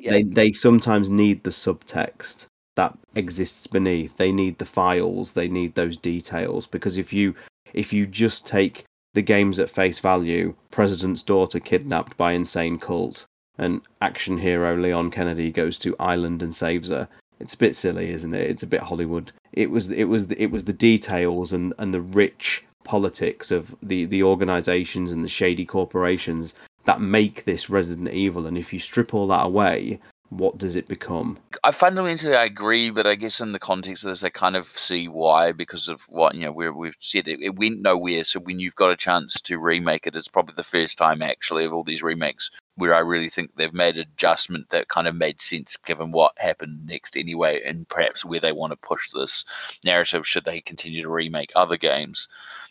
They 0.03 0.23
they 0.23 0.51
sometimes 0.51 1.09
need 1.09 1.43
the 1.43 1.51
subtext 1.51 2.47
that 2.75 2.97
exists 3.13 3.67
beneath. 3.67 4.17
They 4.17 4.31
need 4.31 4.57
the 4.57 4.65
files, 4.65 5.33
they 5.33 5.47
need 5.47 5.75
those 5.75 5.95
details 5.95 6.65
because 6.65 6.97
if 6.97 7.13
you 7.13 7.35
if 7.73 7.93
you 7.93 8.07
just 8.07 8.47
take 8.47 8.83
the 9.13 9.21
games 9.21 9.59
at 9.59 9.69
face 9.69 9.99
value, 9.99 10.55
president's 10.71 11.21
daughter 11.21 11.59
kidnapped 11.59 12.17
by 12.17 12.31
insane 12.31 12.79
cult 12.79 13.25
and 13.57 13.81
action 14.01 14.37
hero 14.37 14.75
Leon 14.75 15.11
Kennedy 15.11 15.51
goes 15.51 15.77
to 15.79 15.95
island 15.99 16.41
and 16.41 16.53
saves 16.53 16.89
her. 16.89 17.07
It's 17.41 17.53
a 17.53 17.57
bit 17.57 17.75
silly, 17.75 18.11
isn't 18.11 18.33
it? 18.33 18.49
It's 18.49 18.63
a 18.63 18.67
bit 18.67 18.81
Hollywood. 18.81 19.31
It 19.53 19.69
was 19.69 19.91
it 19.91 20.05
was 20.05 20.31
it 20.31 20.47
was 20.47 20.65
the 20.65 20.73
details 20.73 21.51
and 21.51 21.73
and 21.77 21.93
the 21.93 22.01
rich 22.01 22.63
politics 22.83 23.51
of 23.51 23.75
the 23.83 24.05
the 24.05 24.23
organizations 24.23 25.11
and 25.11 25.23
the 25.23 25.29
shady 25.29 25.65
corporations 25.65 26.55
that 26.85 27.01
make 27.01 27.45
this 27.45 27.69
Resident 27.69 28.09
Evil. 28.09 28.45
And 28.45 28.57
if 28.57 28.73
you 28.73 28.79
strip 28.79 29.13
all 29.13 29.27
that 29.27 29.45
away, 29.45 29.99
what 30.29 30.57
does 30.57 30.75
it 30.77 30.87
become? 30.87 31.37
I 31.63 31.71
fundamentally 31.71 32.35
I 32.35 32.45
agree, 32.45 32.89
but 32.89 33.05
I 33.05 33.15
guess 33.15 33.41
in 33.41 33.51
the 33.51 33.59
context 33.59 34.05
of 34.05 34.11
this, 34.11 34.23
I 34.23 34.29
kind 34.29 34.55
of 34.55 34.67
see 34.67 35.07
why 35.07 35.51
because 35.51 35.89
of 35.89 36.01
what 36.03 36.35
you 36.35 36.45
know 36.45 36.53
where 36.53 36.73
we've 36.73 36.95
said 36.99 37.27
it, 37.27 37.41
it 37.41 37.57
went 37.57 37.81
nowhere. 37.81 38.23
So 38.23 38.39
when 38.39 38.59
you've 38.59 38.75
got 38.75 38.91
a 38.91 38.95
chance 38.97 39.41
to 39.41 39.59
remake 39.59 40.07
it, 40.07 40.15
it's 40.15 40.29
probably 40.29 40.55
the 40.55 40.63
first 40.63 40.97
time 40.97 41.21
actually 41.21 41.65
of 41.65 41.73
all 41.73 41.83
these 41.83 42.01
remakes 42.01 42.49
where 42.81 42.95
I 42.95 42.99
really 43.01 43.29
think 43.29 43.53
they've 43.53 43.71
made 43.71 43.97
an 43.97 44.07
adjustment 44.11 44.71
that 44.71 44.87
kind 44.87 45.07
of 45.07 45.15
made 45.15 45.39
sense 45.39 45.77
given 45.85 46.11
what 46.11 46.33
happened 46.39 46.87
next 46.87 47.15
anyway, 47.15 47.61
and 47.63 47.87
perhaps 47.87 48.25
where 48.25 48.39
they 48.39 48.51
want 48.51 48.71
to 48.71 48.75
push 48.77 49.11
this 49.11 49.45
narrative 49.85 50.27
should 50.27 50.45
they 50.45 50.61
continue 50.61 51.03
to 51.03 51.09
remake 51.09 51.51
other 51.55 51.77
games. 51.77 52.27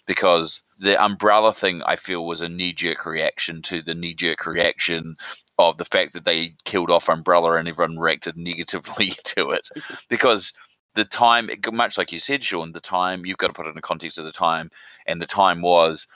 Because 0.06 0.64
the 0.80 1.00
umbrella 1.00 1.54
thing, 1.54 1.80
I 1.84 1.94
feel, 1.94 2.26
was 2.26 2.40
a 2.40 2.48
knee 2.48 2.72
jerk 2.72 3.06
reaction 3.06 3.62
to 3.62 3.82
the 3.82 3.94
knee 3.94 4.12
jerk 4.12 4.46
reaction 4.46 5.14
of 5.60 5.76
the 5.76 5.84
fact 5.84 6.12
that 6.14 6.24
they 6.24 6.56
killed 6.64 6.90
off 6.90 7.08
Umbrella 7.08 7.52
and 7.52 7.68
everyone 7.68 7.96
reacted 7.96 8.36
negatively 8.36 9.10
to 9.26 9.50
it. 9.50 9.68
Because 10.08 10.52
the 10.96 11.04
time, 11.04 11.48
much 11.72 11.96
like 11.96 12.10
you 12.10 12.18
said, 12.18 12.44
Sean, 12.44 12.72
the 12.72 12.80
time, 12.80 13.24
you've 13.24 13.38
got 13.38 13.46
to 13.46 13.52
put 13.52 13.66
it 13.66 13.68
in 13.68 13.76
the 13.76 13.80
context 13.80 14.18
of 14.18 14.24
the 14.24 14.32
time, 14.32 14.72
and 15.06 15.22
the 15.22 15.26
time 15.26 15.62
was 15.62 16.08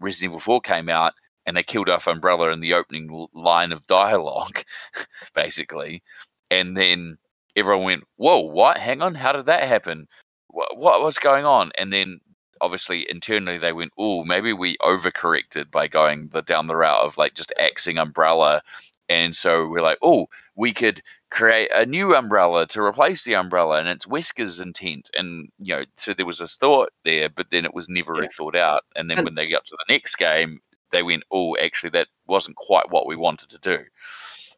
Resident 0.00 0.30
Evil 0.30 0.40
4 0.40 0.62
came 0.62 0.88
out 0.88 1.12
and 1.46 1.56
they 1.56 1.62
killed 1.62 1.88
off 1.88 2.06
Umbrella 2.06 2.50
in 2.50 2.60
the 2.60 2.74
opening 2.74 3.28
line 3.34 3.72
of 3.72 3.86
dialogue, 3.86 4.62
basically. 5.34 6.02
And 6.50 6.76
then 6.76 7.18
everyone 7.56 7.84
went, 7.84 8.04
Whoa, 8.16 8.40
what? 8.40 8.78
Hang 8.78 9.02
on, 9.02 9.14
how 9.14 9.32
did 9.32 9.46
that 9.46 9.64
happen? 9.64 10.08
What, 10.48 10.76
what 10.76 11.02
what's 11.02 11.18
going 11.18 11.44
on? 11.44 11.72
And 11.76 11.92
then 11.92 12.20
obviously 12.60 13.06
internally 13.10 13.58
they 13.58 13.72
went, 13.72 13.92
oh, 13.98 14.24
maybe 14.24 14.52
we 14.52 14.76
overcorrected 14.78 15.70
by 15.70 15.88
going 15.88 16.28
the 16.28 16.42
down 16.42 16.66
the 16.66 16.76
route 16.76 17.04
of 17.04 17.18
like 17.18 17.34
just 17.34 17.52
axing 17.58 17.98
umbrella. 17.98 18.62
And 19.08 19.36
so 19.36 19.68
we're 19.68 19.82
like, 19.82 19.98
oh, 20.02 20.28
we 20.56 20.72
could 20.72 21.02
create 21.30 21.68
a 21.74 21.84
new 21.84 22.14
umbrella 22.14 22.66
to 22.68 22.80
replace 22.80 23.24
the 23.24 23.34
umbrella, 23.34 23.78
and 23.78 23.88
it's 23.88 24.06
Wesker's 24.06 24.60
intent. 24.60 25.10
And 25.12 25.50
you 25.58 25.74
know, 25.74 25.84
so 25.96 26.14
there 26.14 26.24
was 26.24 26.38
this 26.38 26.56
thought 26.56 26.90
there, 27.04 27.28
but 27.28 27.48
then 27.50 27.66
it 27.66 27.74
was 27.74 27.88
never 27.88 28.12
really 28.12 28.28
thought 28.28 28.56
out. 28.56 28.82
And 28.96 29.10
then 29.10 29.18
And- 29.18 29.24
when 29.26 29.34
they 29.34 29.48
got 29.48 29.66
to 29.66 29.76
the 29.76 29.92
next 29.92 30.16
game, 30.16 30.60
they 30.94 31.02
went, 31.02 31.24
oh, 31.30 31.56
actually, 31.58 31.90
that 31.90 32.08
wasn't 32.26 32.56
quite 32.56 32.90
what 32.90 33.06
we 33.06 33.16
wanted 33.16 33.50
to 33.50 33.58
do. 33.58 33.84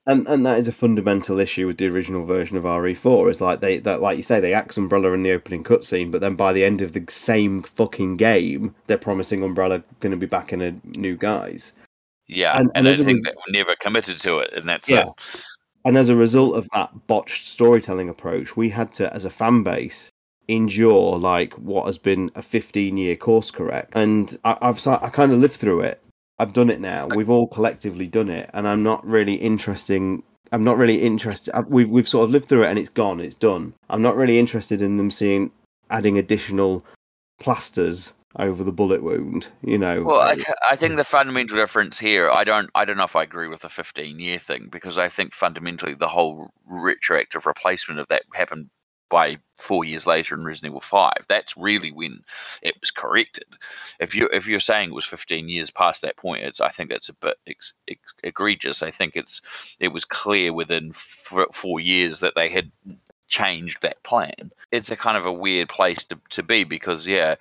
And 0.08 0.28
and 0.28 0.46
that 0.46 0.58
is 0.60 0.68
a 0.68 0.72
fundamental 0.72 1.40
issue 1.40 1.66
with 1.66 1.78
the 1.78 1.88
original 1.88 2.24
version 2.24 2.56
of 2.56 2.62
RE4. 2.62 3.28
Is 3.28 3.40
like 3.40 3.58
they 3.60 3.78
that 3.80 4.00
like 4.00 4.16
you 4.16 4.22
say 4.22 4.38
they 4.38 4.54
axe 4.54 4.76
Umbrella 4.76 5.12
in 5.12 5.24
the 5.24 5.32
opening 5.32 5.64
cutscene, 5.64 6.12
but 6.12 6.20
then 6.20 6.36
by 6.36 6.52
the 6.52 6.64
end 6.64 6.80
of 6.80 6.92
the 6.92 7.04
same 7.08 7.62
fucking 7.62 8.16
game, 8.16 8.72
they're 8.86 8.98
promising 8.98 9.42
Umbrella 9.42 9.82
going 9.98 10.12
to 10.12 10.16
be 10.16 10.26
back 10.26 10.52
in 10.52 10.62
a 10.62 10.76
new 10.96 11.16
guise. 11.16 11.72
Yeah, 12.28 12.56
And- 12.58 12.70
and, 12.76 12.86
and 12.86 12.88
I 12.88 12.96
think 12.96 13.08
res- 13.08 13.22
that 13.24 13.34
we 13.46 13.52
never 13.52 13.74
committed 13.80 14.18
to 14.20 14.38
it, 14.38 14.52
and 14.54 14.68
that's 14.68 14.88
Yeah. 14.88 15.06
it. 15.08 15.12
And 15.84 15.96
as 15.96 16.08
a 16.08 16.16
result 16.16 16.56
of 16.56 16.68
that 16.74 16.90
botched 17.08 17.46
storytelling 17.48 18.08
approach, 18.08 18.56
we 18.56 18.68
had 18.68 18.92
to, 18.94 19.12
as 19.14 19.24
a 19.24 19.30
fan 19.30 19.62
base, 19.64 20.08
endure 20.48 21.18
like 21.18 21.52
what 21.54 21.86
has 21.86 21.98
been 21.98 22.30
a 22.36 22.42
15 22.42 22.96
year 22.96 23.16
course 23.16 23.50
correct. 23.50 23.92
And 23.96 24.38
I, 24.44 24.56
I've 24.62 24.84
I 24.86 25.08
kind 25.10 25.32
of 25.32 25.38
lived 25.38 25.56
through 25.56 25.80
it. 25.80 26.00
I've 26.38 26.52
done 26.52 26.70
it 26.70 26.80
now. 26.80 27.06
We've 27.08 27.30
all 27.30 27.46
collectively 27.46 28.06
done 28.06 28.28
it, 28.28 28.50
and 28.52 28.68
I'm 28.68 28.82
not 28.82 29.06
really 29.06 29.34
interesting. 29.34 30.22
I'm 30.52 30.64
not 30.64 30.76
really 30.76 31.02
interested. 31.02 31.54
I- 31.56 31.60
We've 31.60 31.88
we've 31.88 32.08
sort 32.08 32.24
of 32.24 32.30
lived 32.30 32.46
through 32.46 32.64
it, 32.64 32.68
and 32.68 32.78
it's 32.78 32.90
gone. 32.90 33.20
It's 33.20 33.34
done. 33.34 33.72
I'm 33.90 34.02
not 34.02 34.16
really 34.16 34.38
interested 34.38 34.82
in 34.82 34.96
them 34.96 35.10
seeing 35.10 35.50
adding 35.90 36.18
additional 36.18 36.84
plasters 37.40 38.12
over 38.38 38.62
the 38.62 38.72
bullet 38.72 39.02
wound. 39.02 39.48
You 39.62 39.78
know. 39.78 40.02
Well, 40.02 40.20
I, 40.20 40.34
th- 40.34 40.46
I 40.70 40.76
think 40.76 40.96
the 40.96 41.04
fundamental 41.04 41.56
difference 41.56 41.98
here, 41.98 42.30
I 42.30 42.44
don't, 42.44 42.68
I 42.74 42.84
don't 42.84 42.98
know 42.98 43.04
if 43.04 43.16
I 43.16 43.22
agree 43.22 43.48
with 43.48 43.60
the 43.60 43.68
15 43.70 44.18
year 44.20 44.38
thing 44.38 44.68
because 44.70 44.98
I 44.98 45.08
think 45.08 45.32
fundamentally 45.32 45.94
the 45.94 46.08
whole 46.08 46.50
retroactive 46.66 47.46
replacement 47.46 47.98
of 48.00 48.06
that 48.08 48.22
happened 48.34 48.68
by 49.08 49.38
four 49.56 49.84
years 49.84 50.06
later 50.06 50.34
in 50.34 50.44
Resident 50.44 50.72
Evil 50.72 50.80
5. 50.80 51.12
That's 51.28 51.56
really 51.56 51.92
when 51.92 52.22
it 52.62 52.74
was 52.80 52.90
corrected. 52.90 53.46
If 54.00 54.14
you 54.14 54.28
if 54.32 54.46
you're 54.46 54.60
saying 54.60 54.90
it 54.90 54.94
was 54.94 55.06
15 55.06 55.48
years 55.48 55.70
past 55.70 56.02
that 56.02 56.16
point, 56.16 56.44
it's 56.44 56.60
I 56.60 56.68
think 56.68 56.90
that's 56.90 57.08
a 57.08 57.14
bit 57.14 57.38
ex- 57.46 57.74
ex- 57.88 58.14
egregious. 58.22 58.82
I 58.82 58.90
think 58.90 59.16
it's 59.16 59.42
it 59.80 59.88
was 59.88 60.04
clear 60.04 60.52
within 60.52 60.90
f- 60.90 61.46
four 61.52 61.80
years 61.80 62.20
that 62.20 62.34
they 62.34 62.48
had 62.48 62.70
changed 63.28 63.82
that 63.82 64.02
plan. 64.02 64.52
It's 64.70 64.90
a 64.90 64.96
kind 64.96 65.16
of 65.16 65.26
a 65.26 65.32
weird 65.32 65.68
place 65.68 66.04
to, 66.06 66.18
to 66.30 66.42
be 66.42 66.64
because 66.64 67.06
yeah, 67.06 67.36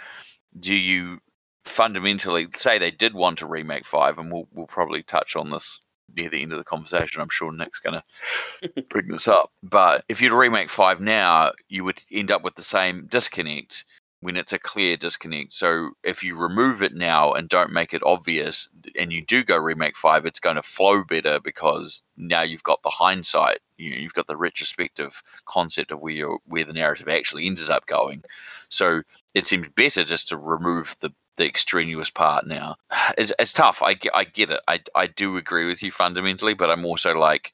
do 0.59 0.73
you 0.73 1.19
fundamentally 1.65 2.47
say 2.55 2.77
they 2.77 2.91
did 2.91 3.13
want 3.13 3.39
to 3.39 3.47
remake 3.47 3.85
five, 3.85 4.17
and 4.17 4.31
we'll 4.31 4.47
we'll 4.53 4.67
probably 4.67 5.03
touch 5.03 5.35
on 5.35 5.49
this 5.49 5.79
near 6.13 6.29
the 6.29 6.41
end 6.41 6.51
of 6.51 6.57
the 6.57 6.63
conversation. 6.63 7.21
I'm 7.21 7.29
sure 7.29 7.51
Nick's 7.51 7.79
gonna 7.79 8.03
bring 8.89 9.07
this 9.07 9.27
up. 9.27 9.51
But 9.63 10.03
if 10.09 10.21
you 10.21 10.35
remake 10.35 10.69
five 10.69 10.99
now, 10.99 11.51
you 11.69 11.83
would 11.83 12.01
end 12.11 12.31
up 12.31 12.43
with 12.43 12.55
the 12.55 12.63
same 12.63 13.07
disconnect 13.07 13.85
when 14.25 14.37
it's 14.37 14.53
a 14.53 14.59
clear 14.59 14.97
disconnect. 14.97 15.53
So 15.53 15.91
if 16.03 16.23
you 16.23 16.35
remove 16.35 16.81
it 16.81 16.95
now 16.95 17.33
and 17.33 17.47
don't 17.47 17.71
make 17.71 17.93
it 17.93 18.01
obvious, 18.03 18.69
and 18.97 19.13
you 19.13 19.23
do 19.23 19.43
go 19.43 19.55
remake 19.55 19.95
five, 19.95 20.25
it's 20.25 20.39
going 20.39 20.55
to 20.55 20.63
flow 20.63 21.03
better 21.03 21.39
because 21.39 22.01
now 22.17 22.41
you've 22.41 22.63
got 22.63 22.81
the 22.81 22.89
hindsight. 22.89 23.59
You 23.77 23.91
know, 23.91 23.97
you've 23.97 24.15
got 24.15 24.25
the 24.25 24.35
retrospective 24.35 25.21
concept 25.45 25.91
of 25.91 25.99
where 25.99 26.27
where 26.45 26.63
the 26.63 26.73
narrative 26.73 27.07
actually 27.07 27.45
ended 27.45 27.69
up 27.69 27.85
going. 27.85 28.23
So 28.69 29.03
it 29.35 29.45
seems 29.45 29.67
better 29.75 30.03
just 30.03 30.29
to 30.29 30.37
remove 30.37 30.95
the 31.01 31.11
the 31.37 31.45
extraneous 31.45 32.09
part 32.09 32.47
now. 32.47 32.75
It's, 33.17 33.33
it's 33.39 33.53
tough. 33.53 33.81
I, 33.81 33.97
I 34.13 34.23
get 34.23 34.51
it. 34.51 34.61
I, 34.67 34.79
I 34.93 35.07
do 35.07 35.37
agree 35.37 35.65
with 35.65 35.83
you 35.83 35.91
fundamentally, 35.91 36.53
but 36.53 36.69
I'm 36.69 36.85
also 36.85 37.13
like, 37.13 37.53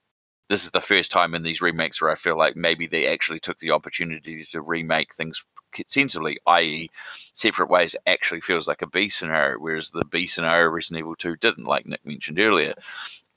this 0.49 0.65
is 0.65 0.71
the 0.71 0.81
first 0.81 1.11
time 1.11 1.33
in 1.33 1.43
these 1.43 1.61
remakes 1.61 2.01
where 2.01 2.11
I 2.11 2.15
feel 2.15 2.37
like 2.37 2.55
maybe 2.55 2.85
they 2.85 3.07
actually 3.07 3.39
took 3.39 3.57
the 3.59 3.71
opportunity 3.71 4.43
to 4.51 4.61
remake 4.61 5.13
things 5.13 5.43
sensibly, 5.87 6.37
i.e., 6.47 6.89
separate 7.33 7.69
ways 7.69 7.95
actually 8.05 8.41
feels 8.41 8.67
like 8.67 8.81
a 8.81 8.87
B 8.87 9.09
scenario, 9.09 9.57
whereas 9.57 9.91
the 9.91 10.05
B 10.05 10.27
scenario 10.27 10.69
Resident 10.69 10.99
Evil 10.99 11.15
2 11.15 11.37
didn't, 11.37 11.65
like 11.65 11.85
Nick 11.85 12.05
mentioned 12.05 12.39
earlier. 12.39 12.73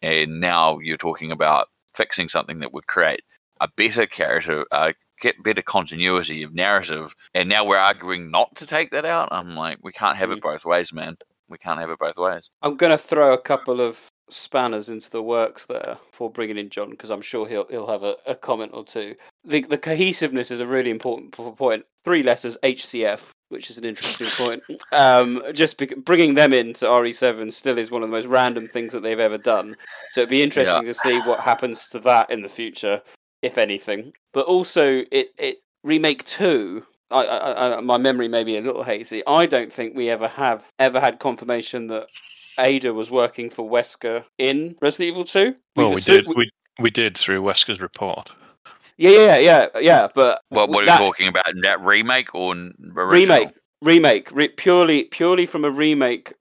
And 0.03 0.41
now 0.41 0.79
you're 0.81 0.97
talking 0.97 1.31
about 1.31 1.69
fixing 1.95 2.29
something 2.29 2.59
that 2.59 2.73
would 2.73 2.87
create 2.87 3.23
a 3.61 3.69
better 3.69 4.07
character, 4.07 4.67
uh, 4.73 4.93
get 5.25 5.43
better 5.43 5.63
continuity 5.63 6.43
of 6.43 6.55
narrative. 6.55 7.15
And 7.35 7.49
now 7.49 7.65
we're 7.65 7.79
arguing 7.79 8.31
not 8.31 8.55
to 8.57 8.67
take 8.67 8.91
that 8.91 9.07
out. 9.07 9.31
I'm 9.33 9.57
like, 9.57 9.79
we 9.83 9.91
can't 9.91 10.19
have 10.19 10.31
it 10.31 10.43
both 10.43 10.67
ways, 10.67 10.93
man. 10.93 11.17
We 11.49 11.57
can't 11.57 11.81
have 11.81 11.91
it 11.91 11.99
both 11.99 12.19
ways. 12.19 12.51
I'm 12.63 12.77
going 12.77 12.93
to 12.93 12.99
throw 12.99 13.33
a 13.33 13.41
couple 13.41 13.81
of 13.81 14.07
spanners 14.31 14.89
into 14.89 15.11
the 15.11 15.23
works 15.23 15.67
there 15.67 15.99
for 16.13 16.31
bringing 16.31 16.59
in 16.59 16.69
John 16.69 16.91
because 16.91 17.11
I'm 17.11 17.23
sure 17.23 17.47
he'll 17.47 17.67
he'll 17.69 17.87
have 17.87 18.03
a, 18.03 18.17
a 18.27 18.35
comment 18.35 18.73
or 18.75 18.85
two. 18.85 19.15
The 19.45 19.63
the 19.63 19.79
cohesiveness 19.79 20.51
is 20.51 20.61
a 20.61 20.67
really 20.67 20.91
important 20.91 21.33
point. 21.33 21.85
Three 22.05 22.23
letters 22.23 22.59
HCF, 22.63 23.31
which 23.49 23.71
is 23.71 23.79
an 23.79 23.85
interesting 23.85 24.27
point. 24.37 24.63
Um, 24.93 25.43
just 25.53 25.79
bec- 25.79 26.05
bringing 26.05 26.35
them 26.35 26.53
into 26.53 26.87
RE7 26.87 27.53
still 27.53 27.79
is 27.79 27.91
one 27.91 28.03
of 28.03 28.09
the 28.09 28.15
most 28.15 28.27
random 28.27 28.67
things 28.67 28.93
that 28.93 29.03
they've 29.03 29.19
ever 29.19 29.39
done. 29.39 29.77
So 30.13 30.21
it'd 30.21 30.31
be 30.31 30.43
interesting 30.43 30.85
to 30.85 30.95
see 30.95 31.19
what 31.21 31.41
happens 31.41 31.89
to 31.89 31.99
that 32.01 32.31
in 32.31 32.43
the 32.43 32.49
future, 32.49 33.01
if 33.45 33.59
anything. 33.59 34.13
But 34.33 34.47
also, 34.47 35.05
it 35.13 35.29
it 35.39 35.59
remake 35.85 36.25
two. 36.25 36.85
I, 37.11 37.25
I, 37.25 37.77
I, 37.77 37.81
my 37.81 37.99
memory 37.99 38.29
may 38.29 38.43
be 38.43 38.57
a 38.57 38.61
little 38.63 38.83
hazy. 38.83 39.23
I 39.27 39.47
don't 39.47 39.73
think 39.73 39.95
we 39.95 40.11
ever 40.11 40.27
have 40.27 40.73
ever 40.79 40.99
had 40.99 41.21
confirmation 41.21 41.87
that 41.89 42.07
Ada 42.59 42.95
was 42.95 43.11
working 43.11 43.51
for 43.51 43.69
Wesker 43.69 44.25
in 44.39 44.75
Resident 44.81 45.09
Evil 45.09 45.25
2. 45.25 45.55
Well, 45.77 45.89
We've 45.89 45.97
we 45.97 46.01
assu- 46.01 46.07
did. 46.07 46.27
We, 46.35 46.51
we 46.81 46.91
did 46.91 47.17
through 47.17 47.43
Wesker's 47.43 47.81
report. 47.81 48.33
Yeah, 48.97 49.11
yeah, 49.11 49.39
yeah, 49.39 49.67
yeah. 49.81 50.09
But 50.15 50.41
What, 50.49 50.71
what 50.71 50.89
are 50.89 50.93
you 50.93 50.99
talking 50.99 51.29
about? 51.29 51.45
That 51.63 51.81
remake 51.81 52.35
or 52.35 52.55
original? 52.55 53.09
remake, 53.09 53.49
remake, 53.83 54.33
re- 54.33 54.49
purely, 54.49 55.05
purely 55.05 55.47
from 55.47 55.65
a 55.65 55.71
remake. 55.71 56.33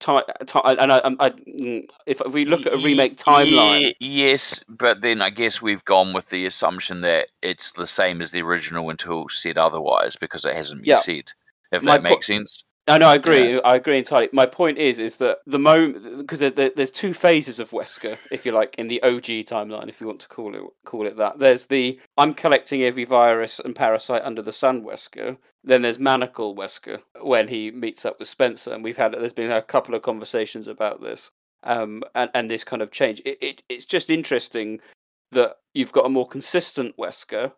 Ti- 0.00 0.20
ti- 0.46 0.60
and 0.64 0.92
I, 0.92 0.98
I, 0.98 1.16
I, 1.20 1.30
mm, 1.30 1.84
if 2.06 2.20
we 2.30 2.44
look 2.44 2.66
at 2.66 2.74
a 2.74 2.76
remake 2.78 3.16
timeline, 3.16 3.80
Ye- 3.80 3.96
yes, 4.00 4.62
but 4.68 5.00
then 5.00 5.22
I 5.22 5.30
guess 5.30 5.62
we've 5.62 5.84
gone 5.84 6.12
with 6.12 6.28
the 6.28 6.46
assumption 6.46 7.00
that 7.02 7.28
it's 7.42 7.72
the 7.72 7.86
same 7.86 8.20
as 8.20 8.30
the 8.30 8.42
original 8.42 8.90
until 8.90 9.28
said 9.28 9.56
otherwise 9.56 10.16
because 10.16 10.44
it 10.44 10.54
hasn't 10.54 10.82
been 10.82 10.90
Yeah. 10.90 10.98
said. 10.98 11.32
If 11.72 11.82
My 11.82 11.96
that 11.98 12.02
po- 12.04 12.10
makes 12.10 12.26
sense. 12.26 12.64
I 12.86 12.98
know, 12.98 13.08
I 13.08 13.14
agree. 13.14 13.58
I 13.62 13.76
agree 13.76 13.96
entirely. 13.96 14.28
My 14.32 14.44
point 14.44 14.76
is, 14.76 14.98
is 14.98 15.16
that 15.16 15.38
the 15.46 15.58
moment 15.58 16.18
because 16.18 16.40
there, 16.40 16.50
there- 16.50 16.72
there's 16.76 16.90
two 16.90 17.14
phases 17.14 17.58
of 17.58 17.70
Wesker, 17.70 18.18
if 18.30 18.44
you 18.44 18.52
like, 18.52 18.74
in 18.76 18.88
the 18.88 19.02
OG 19.02 19.44
timeline, 19.46 19.88
if 19.88 20.00
you 20.02 20.06
want 20.06 20.20
to 20.20 20.28
call 20.28 20.54
it 20.54 20.62
call 20.84 21.06
it 21.06 21.16
that. 21.16 21.38
There's 21.38 21.64
the 21.66 21.98
I'm 22.18 22.34
collecting 22.34 22.82
every 22.82 23.04
virus 23.04 23.58
and 23.58 23.74
parasite 23.74 24.22
under 24.22 24.42
the 24.42 24.52
sun 24.52 24.82
Wesker. 24.84 25.38
Then 25.62 25.80
there's 25.80 25.98
Manacle 25.98 26.54
Wesker 26.54 27.00
when 27.22 27.48
he 27.48 27.70
meets 27.70 28.04
up 28.04 28.18
with 28.18 28.28
Spencer, 28.28 28.74
and 28.74 28.84
we've 28.84 28.98
had 28.98 29.12
there's 29.14 29.32
been 29.32 29.50
a 29.50 29.62
couple 29.62 29.94
of 29.94 30.02
conversations 30.02 30.68
about 30.68 31.00
this, 31.00 31.30
um, 31.62 32.02
and 32.14 32.28
and 32.34 32.50
this 32.50 32.64
kind 32.64 32.82
of 32.82 32.90
change. 32.90 33.22
It, 33.24 33.38
it 33.40 33.62
it's 33.70 33.86
just 33.86 34.10
interesting 34.10 34.78
that 35.32 35.56
you've 35.72 35.92
got 35.92 36.04
a 36.04 36.10
more 36.10 36.28
consistent 36.28 36.94
Wesker, 36.98 37.50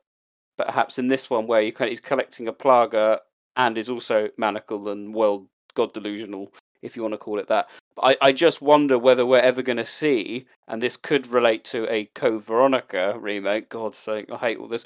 perhaps 0.57 1.01
in 1.01 1.09
this 1.09 1.29
one 1.29 1.49
where 1.49 1.63
you 1.63 1.73
kind 1.73 1.89
of, 1.89 1.91
he's 1.91 2.01
collecting 2.01 2.47
a 2.47 2.53
plaga 2.53 3.19
and 3.57 3.79
is 3.79 3.89
also 3.89 4.29
manacle 4.37 4.89
and 4.89 5.15
world 5.15 5.49
god 5.75 5.93
delusional, 5.93 6.53
if 6.83 6.97
you 6.97 7.03
want 7.03 7.15
to 7.15 7.19
call 7.19 7.39
it 7.39 7.49
that. 7.49 7.69
But 7.95 8.19
I, 8.23 8.29
I 8.29 8.33
just 8.33 8.61
wonder 8.61 8.99
whether 8.99 9.25
we're 9.25 9.39
ever 9.39 9.63
going 9.63 9.77
to 9.79 9.85
see, 9.85 10.47
and 10.69 10.83
this 10.83 10.97
could 10.97 11.27
relate 11.27 11.65
to 11.67 11.91
a 11.93 12.07
Co 12.15 12.39
Veronica 12.39 13.17
remake. 13.19 13.69
God's 13.69 13.99
sake, 13.99 14.31
I 14.33 14.37
hate 14.37 14.59
all 14.59 14.69
this. 14.69 14.85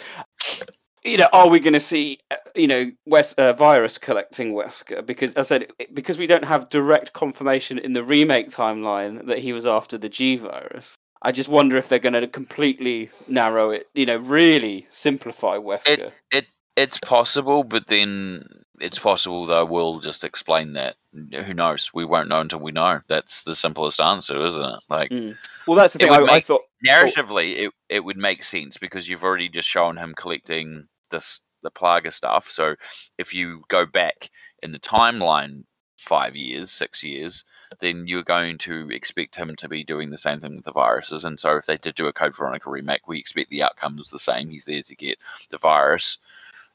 You 1.02 1.16
know, 1.16 1.28
are 1.32 1.48
we 1.48 1.60
going 1.60 1.72
to 1.72 1.80
see, 1.80 2.18
uh, 2.30 2.36
you 2.54 2.66
know, 2.66 2.90
West 3.06 3.38
uh, 3.38 3.54
virus 3.54 3.96
collecting 3.96 4.54
Wesker? 4.54 5.04
Because 5.04 5.34
I 5.34 5.42
said, 5.42 5.72
because 5.94 6.18
we 6.18 6.26
don't 6.26 6.44
have 6.44 6.68
direct 6.68 7.14
confirmation 7.14 7.78
in 7.78 7.94
the 7.94 8.04
remake 8.04 8.50
timeline 8.50 9.26
that 9.26 9.38
he 9.38 9.54
was 9.54 9.66
after 9.66 9.96
the 9.96 10.10
G 10.10 10.36
virus. 10.36 10.96
I 11.22 11.32
just 11.32 11.48
wonder 11.48 11.76
if 11.76 11.88
they're 11.88 11.98
going 11.98 12.20
to 12.20 12.26
completely 12.26 13.10
narrow 13.28 13.70
it, 13.70 13.88
you 13.94 14.06
know, 14.06 14.16
really 14.16 14.86
simplify 14.90 15.56
Wesker. 15.56 15.88
It 15.88 16.12
it 16.30 16.46
it's 16.82 16.98
possible, 16.98 17.64
but 17.64 17.86
then 17.86 18.44
it's 18.80 18.98
possible 18.98 19.44
though 19.46 19.64
we'll 19.64 20.00
just 20.00 20.24
explain 20.24 20.72
that. 20.72 20.96
Who 21.12 21.54
knows? 21.54 21.90
We 21.92 22.04
won't 22.04 22.28
know 22.28 22.40
until 22.40 22.60
we 22.60 22.72
know. 22.72 23.00
That's 23.08 23.44
the 23.44 23.54
simplest 23.54 24.00
answer, 24.00 24.44
isn't 24.46 24.62
it? 24.62 24.80
Like, 24.88 25.10
Mm. 25.10 25.36
Well, 25.66 25.76
that's 25.76 25.92
the 25.92 25.98
thing. 26.00 26.12
I, 26.12 26.20
would 26.20 26.30
I 26.30 26.40
thought 26.40 26.62
narratively, 26.86 27.56
it 27.56 27.72
it 27.88 28.00
would 28.00 28.16
make 28.16 28.42
sense 28.42 28.78
because 28.78 29.08
you've 29.08 29.24
already 29.24 29.48
just 29.48 29.68
shown 29.68 29.96
him 29.96 30.14
collecting 30.14 30.88
this 31.10 31.42
the 31.62 31.70
Plaga 31.70 32.12
stuff. 32.12 32.50
So 32.50 32.74
if 33.18 33.34
you 33.34 33.62
go 33.68 33.84
back 33.84 34.30
in 34.62 34.72
the 34.72 34.78
timeline 34.78 35.64
five 35.98 36.34
years, 36.34 36.70
six 36.70 37.04
years, 37.04 37.44
then 37.80 38.06
you're 38.06 38.22
going 38.22 38.56
to 38.58 38.90
expect 38.90 39.36
him 39.36 39.54
to 39.56 39.68
be 39.68 39.84
doing 39.84 40.10
the 40.10 40.18
same 40.18 40.40
thing 40.40 40.56
with 40.56 40.64
the 40.64 40.72
viruses. 40.72 41.24
And 41.24 41.38
so 41.38 41.56
if 41.56 41.66
they 41.66 41.76
did 41.76 41.94
do 41.94 42.06
a 42.06 42.12
Code 42.12 42.34
Veronica 42.34 42.70
remake, 42.70 43.06
we 43.06 43.18
expect 43.18 43.50
the 43.50 43.62
outcome 43.62 43.98
is 43.98 44.10
the 44.10 44.18
same. 44.18 44.48
He's 44.48 44.64
there 44.64 44.82
to 44.82 44.96
get 44.96 45.18
the 45.50 45.58
virus 45.58 46.18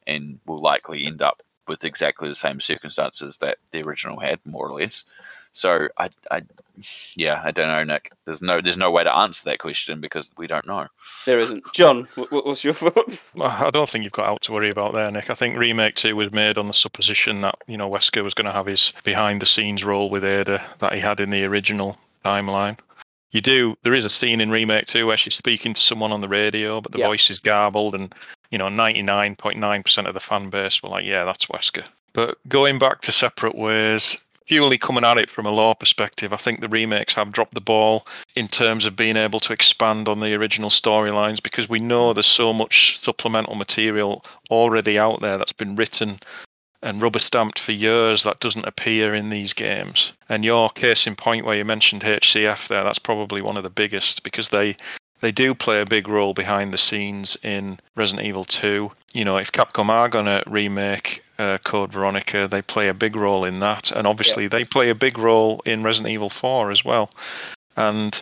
and 0.07 0.39
will 0.45 0.59
likely 0.61 1.05
end 1.05 1.21
up 1.21 1.41
with 1.67 1.83
exactly 1.83 2.29
the 2.29 2.35
same 2.35 2.61
circumstances 2.61 3.37
that 3.39 3.57
the 3.71 3.81
original 3.81 4.19
had, 4.19 4.39
more 4.45 4.67
or 4.67 4.73
less. 4.73 5.03
So 5.51 5.87
I, 5.97 6.09
I, 6.29 6.43
yeah, 7.15 7.41
I 7.43 7.51
don't 7.51 7.69
know, 7.69 7.83
Nick. 7.83 8.11
There's 8.25 8.41
no, 8.41 8.59
there's 8.61 8.77
no 8.77 8.91
way 8.91 9.03
to 9.05 9.15
answer 9.15 9.49
that 9.49 9.59
question 9.59 10.01
because 10.01 10.31
we 10.37 10.47
don't 10.47 10.67
know. 10.67 10.87
there 11.25 11.39
isn't. 11.39 11.63
John, 11.73 12.07
what, 12.15 12.45
what's 12.45 12.63
your 12.63 12.73
thoughts? 12.75 13.31
Well, 13.33 13.49
I 13.49 13.71
don't 13.71 13.89
think 13.89 14.03
you've 14.03 14.11
got 14.11 14.27
out 14.27 14.41
to 14.43 14.51
worry 14.51 14.69
about 14.69 14.93
there, 14.93 15.09
Nick. 15.09 15.29
I 15.29 15.33
think 15.33 15.57
remake 15.57 15.95
two 15.95 16.15
was 16.15 16.31
made 16.31 16.57
on 16.57 16.67
the 16.67 16.73
supposition 16.73 17.41
that 17.41 17.55
you 17.67 17.77
know 17.77 17.89
Wesker 17.89 18.23
was 18.23 18.33
going 18.33 18.45
to 18.47 18.51
have 18.51 18.65
his 18.65 18.91
behind 19.05 19.41
the 19.41 19.45
scenes 19.45 19.83
role 19.85 20.09
with 20.09 20.25
Ada 20.25 20.61
that 20.79 20.93
he 20.93 20.99
had 20.99 21.19
in 21.21 21.29
the 21.29 21.45
original 21.45 21.97
timeline. 22.25 22.77
You 23.31 23.39
do. 23.41 23.75
There 23.83 23.93
is 23.93 24.05
a 24.05 24.09
scene 24.09 24.41
in 24.41 24.51
remake 24.51 24.85
two 24.85 25.07
where 25.07 25.17
she's 25.17 25.35
speaking 25.35 25.73
to 25.73 25.81
someone 25.81 26.11
on 26.11 26.19
the 26.21 26.27
radio, 26.29 26.81
but 26.81 26.91
the 26.91 26.99
Yeah. 26.99 27.07
voice 27.07 27.29
is 27.29 27.39
garbled, 27.39 27.95
and 27.95 28.13
you 28.51 28.57
know, 28.57 28.69
ninety 28.69 29.01
nine 29.01 29.35
point 29.35 29.57
nine 29.57 29.83
percent 29.83 30.07
of 30.07 30.13
the 30.13 30.19
fan 30.19 30.49
base 30.49 30.81
were 30.81 30.89
like, 30.89 31.05
"Yeah, 31.05 31.23
that's 31.23 31.45
Wesker." 31.47 31.87
But 32.13 32.37
going 32.47 32.79
back 32.79 33.01
to 33.01 33.11
separate 33.11 33.55
ways, 33.55 34.17
purely 34.47 34.77
coming 34.77 35.03
at 35.03 35.17
it 35.17 35.29
from 35.29 35.45
a 35.45 35.51
lore 35.51 35.75
perspective, 35.75 36.31
I 36.31 36.37
think 36.37 36.61
the 36.61 36.69
remakes 36.69 37.13
have 37.15 37.31
dropped 37.31 37.53
the 37.53 37.61
ball 37.61 38.05
in 38.35 38.47
terms 38.47 38.85
of 38.85 38.95
being 38.95 39.17
able 39.17 39.39
to 39.41 39.53
expand 39.53 40.07
on 40.07 40.19
the 40.19 40.33
original 40.33 40.69
storylines 40.69 41.41
because 41.41 41.67
we 41.67 41.79
know 41.79 42.13
there's 42.13 42.25
so 42.25 42.53
much 42.53 42.99
supplemental 43.01 43.55
material 43.55 44.23
already 44.49 44.97
out 44.97 45.21
there 45.21 45.37
that's 45.37 45.53
been 45.53 45.75
written 45.75 46.19
and 46.81 47.01
rubber 47.01 47.19
stamped 47.19 47.57
for 47.57 47.71
years 47.71 48.23
that 48.23 48.39
doesn't 48.39 48.67
appear 48.67 49.15
in 49.15 49.29
these 49.29 49.53
games. 49.53 50.13
And 50.29 50.45
your 50.45 50.69
case 50.69 51.07
in 51.07 51.15
point 51.15 51.43
where 51.43 51.57
you 51.57 51.65
mentioned 51.65 52.03
HCF 52.03 52.67
there, 52.67 52.83
that's 52.83 52.99
probably 52.99 53.41
one 53.41 53.57
of 53.57 53.63
the 53.63 53.69
biggest 53.71 54.21
because 54.23 54.49
they 54.49 54.77
they 55.21 55.31
do 55.31 55.55
play 55.55 55.81
a 55.81 55.85
big 55.85 56.07
role 56.07 56.33
behind 56.33 56.73
the 56.73 56.77
scenes 56.77 57.37
in 57.41 57.79
Resident 57.95 58.25
Evil 58.25 58.43
2. 58.43 58.91
You 59.13 59.25
know, 59.25 59.37
if 59.37 59.51
Capcom 59.51 59.89
are 59.89 60.09
going 60.09 60.25
to 60.25 60.43
remake 60.45 61.23
uh, 61.39 61.57
Code 61.63 61.91
Veronica, 61.91 62.47
they 62.47 62.61
play 62.61 62.87
a 62.87 62.93
big 62.93 63.15
role 63.15 63.43
in 63.43 63.59
that. 63.59 63.91
And 63.91 64.05
obviously, 64.07 64.47
they 64.47 64.65
play 64.65 64.89
a 64.89 64.95
big 64.95 65.17
role 65.17 65.61
in 65.65 65.83
Resident 65.83 66.11
Evil 66.11 66.29
4 66.29 66.71
as 66.71 66.83
well. 66.83 67.09
And 67.77 68.21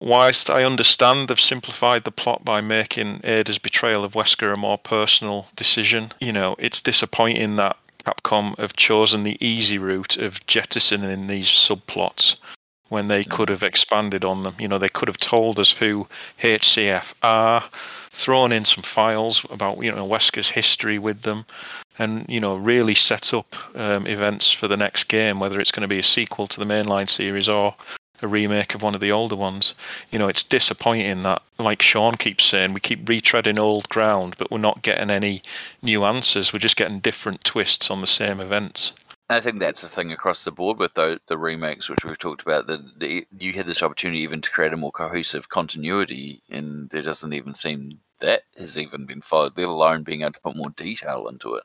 whilst 0.00 0.50
I 0.50 0.64
understand 0.64 1.28
they've 1.28 1.40
simplified 1.40 2.04
the 2.04 2.10
plot 2.10 2.44
by 2.44 2.60
making 2.60 3.20
Ada's 3.24 3.58
betrayal 3.58 4.04
of 4.04 4.12
Wesker 4.12 4.52
a 4.52 4.56
more 4.56 4.78
personal 4.78 5.46
decision, 5.56 6.12
you 6.20 6.32
know, 6.32 6.56
it's 6.58 6.80
disappointing 6.80 7.56
that 7.56 7.76
Capcom 8.04 8.58
have 8.58 8.76
chosen 8.76 9.22
the 9.22 9.38
easy 9.44 9.78
route 9.78 10.16
of 10.16 10.46
jettisoning 10.46 11.26
these 11.26 11.46
subplots 11.46 12.36
when 12.88 13.08
they 13.08 13.24
could 13.24 13.48
have 13.48 13.62
expanded 13.62 14.24
on 14.24 14.42
them. 14.42 14.54
You 14.58 14.68
know, 14.68 14.78
they 14.78 14.88
could 14.88 15.08
have 15.08 15.18
told 15.18 15.58
us 15.58 15.72
who 15.72 16.06
HCF 16.40 17.14
are, 17.22 17.64
thrown 18.10 18.52
in 18.52 18.64
some 18.64 18.82
files 18.82 19.44
about, 19.50 19.82
you 19.82 19.90
know, 19.90 20.06
Wesker's 20.06 20.50
history 20.50 20.98
with 20.98 21.22
them, 21.22 21.46
and, 21.98 22.26
you 22.28 22.40
know, 22.40 22.56
really 22.56 22.94
set 22.94 23.32
up 23.32 23.54
um, 23.76 24.06
events 24.06 24.52
for 24.52 24.68
the 24.68 24.76
next 24.76 25.04
game, 25.04 25.40
whether 25.40 25.60
it's 25.60 25.70
going 25.70 25.82
to 25.82 25.88
be 25.88 25.98
a 25.98 26.02
sequel 26.02 26.46
to 26.46 26.60
the 26.60 26.66
mainline 26.66 27.08
series 27.08 27.48
or 27.48 27.74
a 28.22 28.28
remake 28.28 28.74
of 28.74 28.82
one 28.82 28.94
of 28.94 29.00
the 29.00 29.12
older 29.12 29.36
ones. 29.36 29.74
You 30.10 30.18
know, 30.18 30.28
it's 30.28 30.42
disappointing 30.42 31.22
that, 31.22 31.42
like 31.58 31.82
Sean 31.82 32.14
keeps 32.14 32.44
saying, 32.44 32.72
we 32.72 32.80
keep 32.80 33.04
retreading 33.04 33.58
old 33.58 33.88
ground, 33.88 34.36
but 34.38 34.50
we're 34.50 34.58
not 34.58 34.82
getting 34.82 35.10
any 35.10 35.42
new 35.82 36.04
answers. 36.04 36.52
We're 36.52 36.58
just 36.58 36.76
getting 36.76 37.00
different 37.00 37.44
twists 37.44 37.90
on 37.90 38.00
the 38.00 38.06
same 38.06 38.40
events. 38.40 38.92
I 39.28 39.40
think 39.40 39.58
that's 39.58 39.80
the 39.80 39.88
thing 39.88 40.12
across 40.12 40.44
the 40.44 40.50
board 40.50 40.78
with 40.78 40.94
the, 40.94 41.18
the 41.28 41.38
remakes, 41.38 41.88
which 41.88 42.04
we've 42.04 42.18
talked 42.18 42.42
about. 42.42 42.66
That 42.66 43.24
you 43.38 43.52
had 43.52 43.66
this 43.66 43.82
opportunity 43.82 44.20
even 44.20 44.42
to 44.42 44.50
create 44.50 44.74
a 44.74 44.76
more 44.76 44.92
cohesive 44.92 45.48
continuity, 45.48 46.42
and 46.50 46.90
there 46.90 47.02
doesn't 47.02 47.32
even 47.32 47.54
seem 47.54 48.00
that 48.20 48.42
has 48.56 48.76
even 48.76 49.06
been 49.06 49.22
followed. 49.22 49.56
Let 49.56 49.66
alone 49.66 50.02
being 50.02 50.22
able 50.22 50.32
to 50.32 50.40
put 50.40 50.56
more 50.56 50.70
detail 50.70 51.28
into 51.28 51.54
it, 51.54 51.64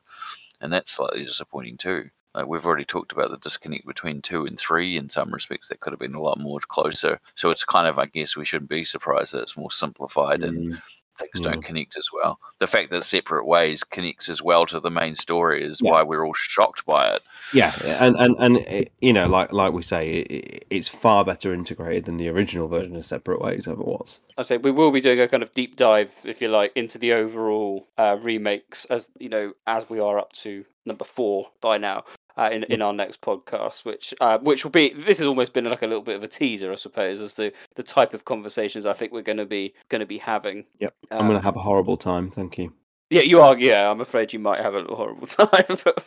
and 0.60 0.72
that's 0.72 0.92
slightly 0.92 1.24
disappointing 1.24 1.76
too. 1.76 2.08
Like 2.34 2.46
we've 2.46 2.64
already 2.64 2.84
talked 2.84 3.12
about 3.12 3.30
the 3.30 3.38
disconnect 3.38 3.86
between 3.86 4.22
two 4.22 4.46
and 4.46 4.58
three 4.58 4.96
in 4.96 5.10
some 5.10 5.32
respects. 5.32 5.68
That 5.68 5.80
could 5.80 5.92
have 5.92 6.00
been 6.00 6.14
a 6.14 6.20
lot 6.20 6.38
more 6.38 6.60
closer. 6.60 7.20
So 7.34 7.50
it's 7.50 7.64
kind 7.64 7.88
of, 7.88 7.98
I 7.98 8.06
guess, 8.06 8.36
we 8.36 8.44
shouldn't 8.44 8.70
be 8.70 8.84
surprised 8.84 9.32
that 9.32 9.42
it's 9.42 9.56
more 9.56 9.72
simplified 9.72 10.44
and 10.44 10.74
mm. 10.74 10.82
Mm. 11.20 11.30
things 11.32 11.40
don't 11.40 11.62
connect 11.64 11.96
as 11.96 12.08
well. 12.12 12.38
The 12.58 12.66
fact 12.66 12.90
that 12.90 13.04
separate 13.04 13.46
ways 13.46 13.84
connects 13.84 14.28
as 14.28 14.42
well 14.42 14.66
to 14.66 14.80
the 14.80 14.90
main 14.90 15.16
story 15.16 15.64
is 15.64 15.80
Yeah. 15.82 15.90
why 15.90 16.02
we're 16.02 16.24
all 16.26 16.34
shocked 16.34 16.84
by 16.86 17.14
it. 17.14 17.22
Yeah, 17.52 17.72
and 17.98 18.14
and 18.16 18.36
and 18.38 18.56
it, 18.58 18.92
you 19.00 19.12
know, 19.12 19.26
like 19.26 19.52
like 19.52 19.72
we 19.72 19.82
say, 19.82 20.08
it, 20.08 20.66
it's 20.70 20.88
far 20.88 21.24
better 21.24 21.52
integrated 21.52 22.04
than 22.04 22.16
the 22.16 22.28
original 22.28 22.68
version 22.68 22.94
of 22.94 23.04
Separate 23.04 23.40
Ways 23.40 23.66
ever 23.66 23.82
was. 23.82 24.20
I 24.38 24.42
say 24.42 24.56
we 24.56 24.70
will 24.70 24.92
be 24.92 25.00
doing 25.00 25.20
a 25.20 25.26
kind 25.28 25.42
of 25.42 25.52
deep 25.52 25.74
dive, 25.76 26.14
if 26.24 26.40
you 26.40 26.48
like, 26.48 26.72
into 26.76 26.98
the 26.98 27.12
overall 27.12 27.86
uh, 27.98 28.18
remakes 28.22 28.84
as 28.86 29.08
you 29.18 29.28
know, 29.28 29.52
as 29.66 29.90
we 29.90 29.98
are 29.98 30.18
up 30.18 30.32
to 30.34 30.64
number 30.86 31.04
four 31.04 31.50
by 31.60 31.76
now. 31.76 32.04
Uh, 32.36 32.48
in, 32.52 32.62
in 32.64 32.80
our 32.80 32.92
next 32.92 33.20
podcast, 33.20 33.84
which 33.84 34.14
uh, 34.20 34.38
which 34.38 34.64
will 34.64 34.70
be 34.70 34.92
this 34.94 35.18
has 35.18 35.26
almost 35.26 35.52
been 35.52 35.64
like 35.64 35.82
a 35.82 35.86
little 35.86 36.02
bit 36.02 36.16
of 36.16 36.22
a 36.24 36.28
teaser, 36.28 36.72
I 36.72 36.76
suppose, 36.76 37.20
as 37.20 37.34
to 37.34 37.50
the 37.74 37.82
type 37.82 38.14
of 38.14 38.24
conversations 38.24 38.86
I 38.86 38.92
think 38.94 39.12
we're 39.12 39.20
going 39.22 39.38
to 39.38 39.46
be 39.46 39.74
going 39.88 40.00
to 40.00 40.06
be 40.06 40.18
having. 40.18 40.64
Yep, 40.78 40.94
I'm 41.10 41.18
Um, 41.20 41.26
going 41.26 41.38
to 41.38 41.44
have 41.44 41.56
a 41.56 41.60
horrible 41.60 41.96
time. 41.96 42.30
Thank 42.30 42.56
you. 42.56 42.72
Yeah, 43.10 43.22
you 43.22 43.40
are. 43.40 43.58
Yeah, 43.58 43.90
I'm 43.90 44.00
afraid 44.00 44.32
you 44.32 44.38
might 44.38 44.60
have 44.60 44.74
a 44.74 44.78
little 44.78 44.96
horrible 44.96 45.26
time. 45.26 45.64
but 45.84 46.04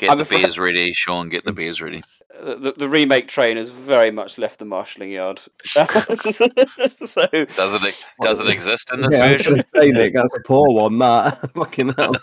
Get 0.00 0.10
I'm 0.10 0.18
the 0.18 0.22
afraid- 0.22 0.42
beers 0.42 0.58
ready, 0.58 0.92
Sean. 0.94 1.28
Get 1.28 1.44
the 1.44 1.52
beers 1.52 1.80
ready. 1.80 2.02
the, 2.42 2.56
the, 2.56 2.72
the 2.72 2.88
remake 2.88 3.28
train 3.28 3.56
has 3.56 3.70
very 3.70 4.10
much 4.10 4.36
left 4.38 4.58
the 4.58 4.64
marshalling 4.64 5.10
yard. 5.10 5.40
so 5.64 5.84
doesn't 5.86 6.52
it 6.54 7.54
does 8.20 8.40
it 8.40 8.48
exist 8.48 8.90
in 8.92 9.02
this 9.02 9.12
Yeah, 9.12 9.24
I 9.24 9.30
was 9.30 9.38
version? 9.40 9.60
say, 9.76 9.88
Nick, 9.90 10.14
that's 10.14 10.34
a 10.36 10.40
poor 10.40 10.66
one. 10.74 10.98
That 10.98 11.52
fucking 11.54 11.94
hell. 11.96 12.14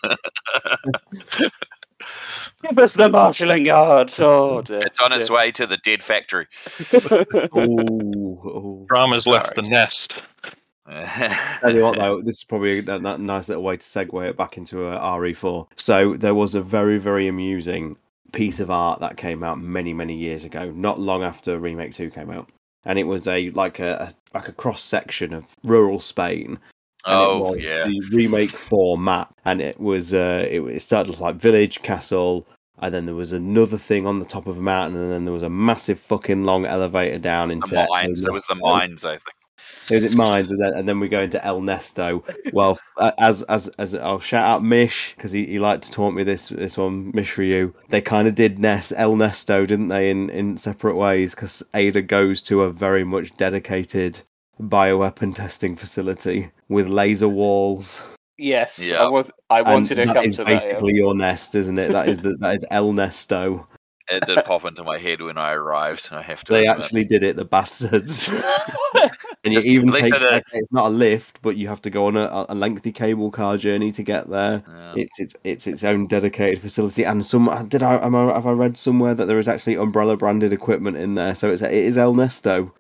Give 2.68 2.80
us 2.80 2.94
the 2.94 3.10
marshalling 3.10 3.66
yard. 3.66 4.12
Oh 4.20 4.62
dear. 4.62 4.82
It's 4.82 5.00
on 5.00 5.12
its 5.14 5.30
way 5.30 5.52
to 5.52 5.68
the 5.68 5.78
dead 5.78 6.04
factory. 6.04 6.48
Ooh, 7.58 8.86
Drama's 8.88 9.28
left 9.28 9.56
the 9.56 9.62
nest. 9.62 10.22
Tell 10.90 11.76
you 11.76 11.82
what, 11.82 11.98
though, 11.98 12.22
this 12.22 12.38
is 12.38 12.44
probably 12.44 12.80
a, 12.80 12.96
a 12.96 13.18
nice 13.18 13.50
little 13.50 13.64
way 13.64 13.78
to 13.78 13.84
segue 13.84 14.30
it 14.30 14.38
back 14.38 14.58
into 14.58 14.86
a 14.88 14.98
RE4. 15.00 15.68
So 15.76 16.16
there 16.16 16.36
was 16.36 16.54
a 16.56 16.62
very, 16.62 16.98
very 17.00 17.28
amusing 17.28 17.98
piece 18.34 18.60
of 18.60 18.70
art 18.70 19.00
that 19.00 19.18
came 19.18 19.44
out 19.44 19.60
many, 19.60 19.94
many 19.94 20.16
years 20.16 20.44
ago, 20.44 20.72
not 20.72 21.00
long 21.00 21.24
after 21.24 21.60
Remake 21.60 21.94
Two 21.94 22.12
came 22.12 22.30
out, 22.30 22.50
and 22.86 23.00
it 23.00 23.06
was 23.06 23.28
a 23.28 23.50
like 23.52 23.80
a, 23.80 24.10
a 24.10 24.38
like 24.38 24.48
a 24.48 24.54
cross 24.54 24.84
section 24.84 25.34
of 25.34 25.46
rural 25.64 26.00
Spain. 26.00 26.60
And 27.06 27.16
Oh, 27.18 27.48
it 27.48 27.52
was 27.52 27.66
yeah. 27.66 27.86
the 27.86 28.02
remake 28.12 28.52
four 28.52 28.98
map, 28.98 29.34
and 29.46 29.62
it 29.62 29.80
was 29.80 30.14
uh, 30.14 30.46
it, 30.50 30.62
it 30.62 30.82
started 30.82 31.14
off 31.14 31.22
like 31.22 31.36
village, 31.36 31.82
castle, 31.82 32.48
and 32.80 32.94
then 32.94 33.06
there 33.06 33.16
was 33.16 33.32
another 33.32 33.78
thing 33.78 34.06
on 34.06 34.20
the 34.20 34.26
top 34.26 34.48
of 34.48 34.58
a 34.58 34.62
mountain, 34.62 35.00
and 35.00 35.12
then 35.12 35.26
there 35.26 35.34
was 35.34 35.44
a 35.44 35.50
massive 35.50 36.00
fucking 36.00 36.44
long 36.44 36.66
elevator 36.66 37.20
down 37.20 37.52
into 37.52 37.76
The 37.76 37.88
mines. 37.90 38.26
It 38.26 38.32
was 38.32 38.46
the 38.46 38.56
mines, 38.56 39.06
I 39.06 39.18
think. 39.18 39.36
It 39.90 40.16
mines, 40.16 40.52
and 40.52 40.62
then, 40.62 40.74
and 40.74 40.88
then 40.88 41.00
we 41.00 41.08
go 41.08 41.22
into 41.22 41.44
El 41.46 41.62
Nesto. 41.62 42.24
Well, 42.54 42.80
uh, 42.98 43.12
as 43.20 43.44
as 43.44 43.68
as 43.80 43.94
I'll 43.96 44.20
shout 44.20 44.46
out 44.46 44.64
Mish 44.64 45.14
because 45.16 45.32
he, 45.32 45.46
he 45.46 45.60
liked 45.60 45.84
to 45.84 45.92
taunt 45.92 46.16
me 46.16 46.24
this 46.24 46.50
this 46.50 46.78
one. 46.78 47.12
Mish 47.14 47.32
for 47.32 47.44
you. 47.44 47.74
They 47.90 48.02
kind 48.02 48.28
of 48.28 48.36
did 48.36 48.60
Ness 48.60 48.92
El 48.96 49.16
Nesto, 49.16 49.66
didn't 49.66 49.90
they? 49.90 50.10
In 50.10 50.30
in 50.32 50.58
separate 50.58 50.96
ways 50.96 51.36
because 51.36 51.64
Ada 51.74 52.02
goes 52.02 52.42
to 52.44 52.64
a 52.64 52.72
very 52.72 53.04
much 53.04 53.36
dedicated 53.38 54.22
bioweapon 54.60 55.36
testing 55.36 55.76
facility 55.76 56.52
with 56.70 56.88
laser 56.88 57.30
walls. 57.30 58.02
Yes, 58.38 58.80
I 58.82 58.86
Yeah. 58.86 59.08
was. 59.10 59.32
I 59.50 59.60
And 59.60 59.68
wanted 59.70 59.96
to 59.96 60.06
come 60.08 60.26
is 60.26 60.36
to 60.38 60.44
that. 60.44 60.50
yeah. 60.52 60.60
basically 60.60 60.94
your 60.96 61.16
nest, 61.16 61.56
isn't 61.56 61.78
it? 61.78 61.92
That 61.92 62.08
is 62.10 62.18
the, 62.18 62.36
that 62.40 62.56
is 62.56 62.66
El 62.72 62.92
Nesto. 62.94 63.66
it 64.12 64.26
did 64.28 64.44
pop 64.46 64.66
into 64.66 64.84
my 64.84 64.98
head 64.98 65.22
when 65.22 65.38
I 65.38 65.54
arrived. 65.54 66.10
I 66.12 66.22
have 66.22 66.44
to. 66.46 66.54
They 66.54 66.68
admit. 66.68 66.84
actually 66.86 67.06
did 67.06 67.24
it, 67.24 67.38
the 67.38 67.46
bastards. 67.46 68.28
and 69.44 69.54
Just- 69.54 69.66
it 69.66 69.70
even 69.72 69.92
takes, 69.92 70.08
I 70.12 70.18
don't- 70.18 70.34
okay, 70.36 70.44
it's 70.60 70.72
not 70.72 70.88
a 70.88 70.90
lift, 70.90 71.42
but 71.42 71.56
you 71.56 71.68
have 71.70 71.82
to 71.84 71.90
go 71.90 72.08
on 72.08 72.18
a, 72.18 72.46
a 72.50 72.56
lengthy 72.56 72.92
cable 72.92 73.32
car 73.32 73.58
journey 73.58 73.92
to 73.94 74.04
get 74.04 74.30
there. 74.30 74.64
It's 74.96 75.20
it's 75.20 75.36
it's 75.44 75.68
its 75.68 75.84
own 75.84 76.08
dedicated 76.08 76.62
facility, 76.62 77.04
and 77.04 77.26
some 77.26 77.50
did 77.70 77.84
I, 77.84 77.96
am 78.06 78.16
I 78.16 78.34
have 78.34 78.46
I 78.48 78.52
read 78.52 78.78
somewhere 78.78 79.16
that 79.16 79.26
there 79.26 79.40
is 79.40 79.48
actually 79.48 79.76
umbrella 79.76 80.18
branded 80.18 80.52
equipment 80.54 80.98
in 80.98 81.16
there, 81.16 81.36
so 81.36 81.52
it's 81.52 81.62
it 81.62 81.72
is 81.74 81.98
El 81.98 82.14
Nesto. 82.14 82.72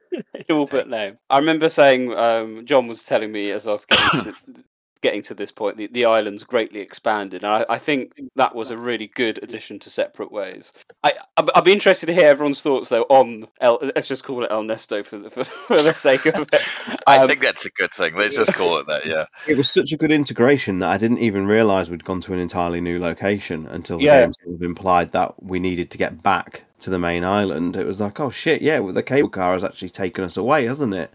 All 0.50 0.66
but 0.68 0.88
name. 0.90 1.18
I 1.30 1.40
remember 1.40 1.70
saying 1.70 2.14
um, 2.16 2.66
John 2.66 2.88
was 2.88 3.04
telling 3.04 3.32
me 3.32 3.52
as 3.52 3.68
I 3.68 3.72
was 3.72 3.86
getting 3.86 4.34
to, 4.34 4.64
getting 5.02 5.22
to 5.24 5.34
this 5.34 5.52
point, 5.52 5.78
the, 5.78 5.88
the 5.88 6.06
island's 6.06 6.44
greatly 6.44 6.80
expanded. 6.80 7.44
And 7.44 7.52
I, 7.52 7.66
I 7.70 7.78
think 7.78 8.14
that 8.36 8.56
was 8.56 8.72
a 8.72 8.78
really 8.78 9.08
good 9.08 9.42
addition 9.44 9.78
to 9.80 9.90
Separate 9.90 10.32
Ways. 10.32 10.74
I 11.04 11.14
I'd, 11.38 11.50
I'd 11.56 11.64
be 11.64 11.74
interested 11.74 12.08
to 12.08 12.14
hear 12.14 12.28
everyone's 12.30 12.62
thoughts 12.62 12.90
though 12.90 13.04
on 13.10 13.46
El. 13.62 13.80
Let's 13.96 14.08
just 14.08 14.24
call 14.24 14.44
it 14.44 14.52
El 14.52 14.64
Nesto 14.64 15.06
for 15.06 15.18
the, 15.20 15.30
for, 15.32 15.44
for 15.44 15.82
the 15.82 15.94
sake 15.94 16.26
of 16.26 16.48
it. 16.52 16.62
I 17.08 17.20
Um, 17.20 17.28
think 17.28 17.42
that's 17.42 17.66
a 17.66 17.72
good 17.72 17.94
thing. 17.94 18.16
Let's 18.16 18.38
just 18.38 18.54
call 18.54 18.78
it 18.78 18.88
that. 18.88 19.06
Yeah. 19.06 19.26
It 19.48 19.58
was 19.58 19.70
such 19.70 19.92
a 19.92 19.98
good 19.98 20.12
integration 20.12 20.80
that 20.80 20.90
I 20.90 20.98
didn't 20.98 21.20
even 21.20 21.46
realise 21.46 21.88
we'd 21.90 22.04
gone 22.04 22.22
to 22.22 22.34
an 22.34 22.40
entirely 22.40 22.82
new 22.82 23.00
location 23.00 23.68
until 23.68 23.98
the 24.00 24.06
Yeah. 24.06 24.22
game 24.26 24.34
sort 24.44 24.56
of 24.56 24.62
implied 24.64 25.12
that 25.12 25.42
we 25.44 25.60
needed 25.60 25.92
to 25.92 25.98
get 25.98 26.24
back 26.24 26.64
to 26.80 26.90
the 26.90 27.00
main 27.00 27.24
island. 27.24 27.76
It 27.76 27.86
was 27.86 28.02
like, 28.02 28.20
oh 28.20 28.30
shit, 28.32 28.62
yeah, 28.62 28.80
well, 28.80 28.94
the 28.94 29.04
cable 29.04 29.30
car 29.30 29.54
has 29.54 29.64
actually 29.64 29.90
taken 29.92 30.24
us 30.24 30.36
away, 30.38 30.66
hasn't 30.66 30.94
it? 30.94 31.12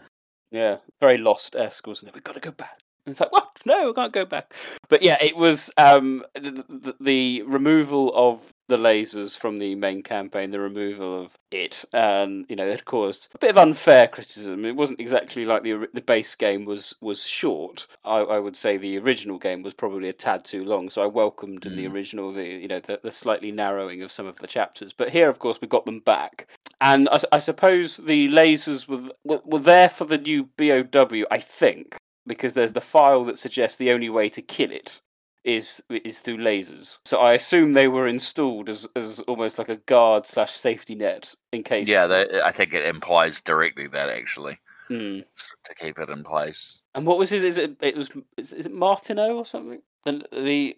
Yeah, 0.52 0.77
very 1.01 1.19
lost 1.19 1.55
esque, 1.57 1.86
wasn't 1.86 2.09
it? 2.09 2.15
We've 2.15 2.24
got 2.24 2.35
to 2.35 2.40
go 2.40 2.51
back. 2.52 2.78
It's 3.11 3.20
like, 3.20 3.32
what? 3.32 3.49
No, 3.66 3.89
we 3.89 3.93
can't 3.93 4.12
go 4.12 4.24
back. 4.24 4.55
But 4.89 5.03
yeah, 5.03 5.19
it 5.20 5.37
was 5.37 5.70
um, 5.77 6.24
the, 6.35 6.65
the, 6.69 6.95
the 7.01 7.43
removal 7.43 8.11
of 8.15 8.53
the 8.69 8.78
lasers 8.78 9.37
from 9.37 9.59
the 9.59 9.74
main 9.74 10.03
campaign, 10.03 10.51
the 10.51 10.61
removal 10.61 11.23
of 11.23 11.37
it, 11.51 11.85
and 11.93 12.47
you 12.49 12.57
know, 12.57 12.66
it 12.66 12.85
caused 12.87 13.28
a 13.35 13.39
bit 13.39 13.51
of 13.51 13.59
unfair 13.59 14.07
criticism. 14.09 14.65
It 14.65 14.77
wasn't 14.77 15.01
exactly 15.01 15.45
like 15.45 15.62
the 15.62 15.89
the 15.93 16.01
base 16.01 16.35
game 16.35 16.65
was 16.65 16.95
was 17.03 17.27
short. 17.27 17.87
I, 18.05 18.20
I 18.20 18.39
would 18.39 18.57
say 18.57 18.77
the 18.77 18.99
original 18.99 19.39
game 19.39 19.62
was 19.62 19.74
probably 19.74 20.09
a 20.09 20.15
tad 20.15 20.45
too 20.45 20.65
long. 20.65 20.89
So 20.89 21.03
I 21.03 21.07
welcomed 21.07 21.66
in 21.66 21.77
the 21.77 21.87
original 21.89 22.32
the 22.32 22.47
you 22.47 22.69
know 22.69 22.81
the, 22.81 23.01
the 23.03 23.12
slightly 23.12 23.51
narrowing 23.51 24.03
of 24.03 24.12
some 24.12 24.27
of 24.27 24.39
the 24.39 24.47
chapters. 24.47 24.93
But 24.93 25.11
here, 25.11 25.28
of 25.28 25.39
course, 25.39 25.61
we 25.61 25.69
got 25.69 25.85
them 25.85 26.01
back. 26.01 26.47
And 26.81 27.09
I 27.31 27.41
suppose 27.41 27.99
the 27.99 28.31
lasers 28.31 28.89
were, 28.89 29.11
were 29.24 29.43
were 29.45 29.59
there 29.59 29.89
for 29.89 30.07
the 30.07 30.16
new 30.16 30.49
BOW, 30.57 31.27
I 31.31 31.39
think, 31.39 31.97
because 32.26 32.55
there's 32.55 32.72
the 32.72 32.80
file 32.80 33.24
that 33.24 33.38
suggests 33.38 33.76
the 33.76 33.92
only 33.92 34.10
way 34.10 34.28
to 34.30 34.42
kill 34.42 34.70
it 34.70 35.01
is 35.44 35.82
is 35.88 36.20
through 36.20 36.36
lasers. 36.36 36.98
So 37.06 37.18
I 37.18 37.32
assume 37.32 37.72
they 37.72 37.88
were 37.88 38.06
installed 38.06 38.68
as, 38.68 38.86
as 38.94 39.20
almost 39.20 39.59
like 39.59 39.70
a 39.70 39.76
guard 39.76 40.26
slash 40.26 40.52
safety 40.52 40.94
net 40.94 41.34
in 41.52 41.62
case. 41.62 41.88
Yeah, 41.88 42.06
that, 42.06 42.44
I 42.44 42.52
think 42.52 42.74
it 42.74 42.84
implies 42.84 43.40
directly 43.40 43.86
that 43.88 44.10
actually 44.10 44.59
Hmm. 44.88 45.20
to 45.64 45.74
keep 45.78 45.98
it 45.98 46.10
in 46.10 46.24
place. 46.24 46.82
And 46.94 47.06
what 47.06 47.18
was 47.18 47.32
it? 47.32 47.42
Is 47.44 47.56
it 47.59 47.76
it 47.80 47.97
was 47.97 48.10
is, 48.36 48.52
is 48.52 48.66
it 48.66 48.72
Martino 48.72 49.36
or 49.36 49.47
something? 49.47 49.80
The 50.05 50.24
the 50.32 50.76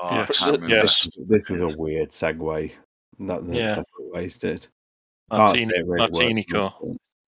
Oh, 0.00 0.08
I 0.08 0.16
Yes. 0.16 0.38
can't. 0.38 0.68
Yes. 0.68 1.08
This 1.28 1.50
is 1.50 1.60
a 1.60 1.68
weird 1.76 2.08
segue 2.10 2.72
that 3.20 3.46
the 3.46 3.56
Yeah. 3.56 3.68
separate 3.68 4.12
ways 4.12 4.38
did. 4.38 4.66
Martini, 5.30 6.42
Can't 6.44 6.72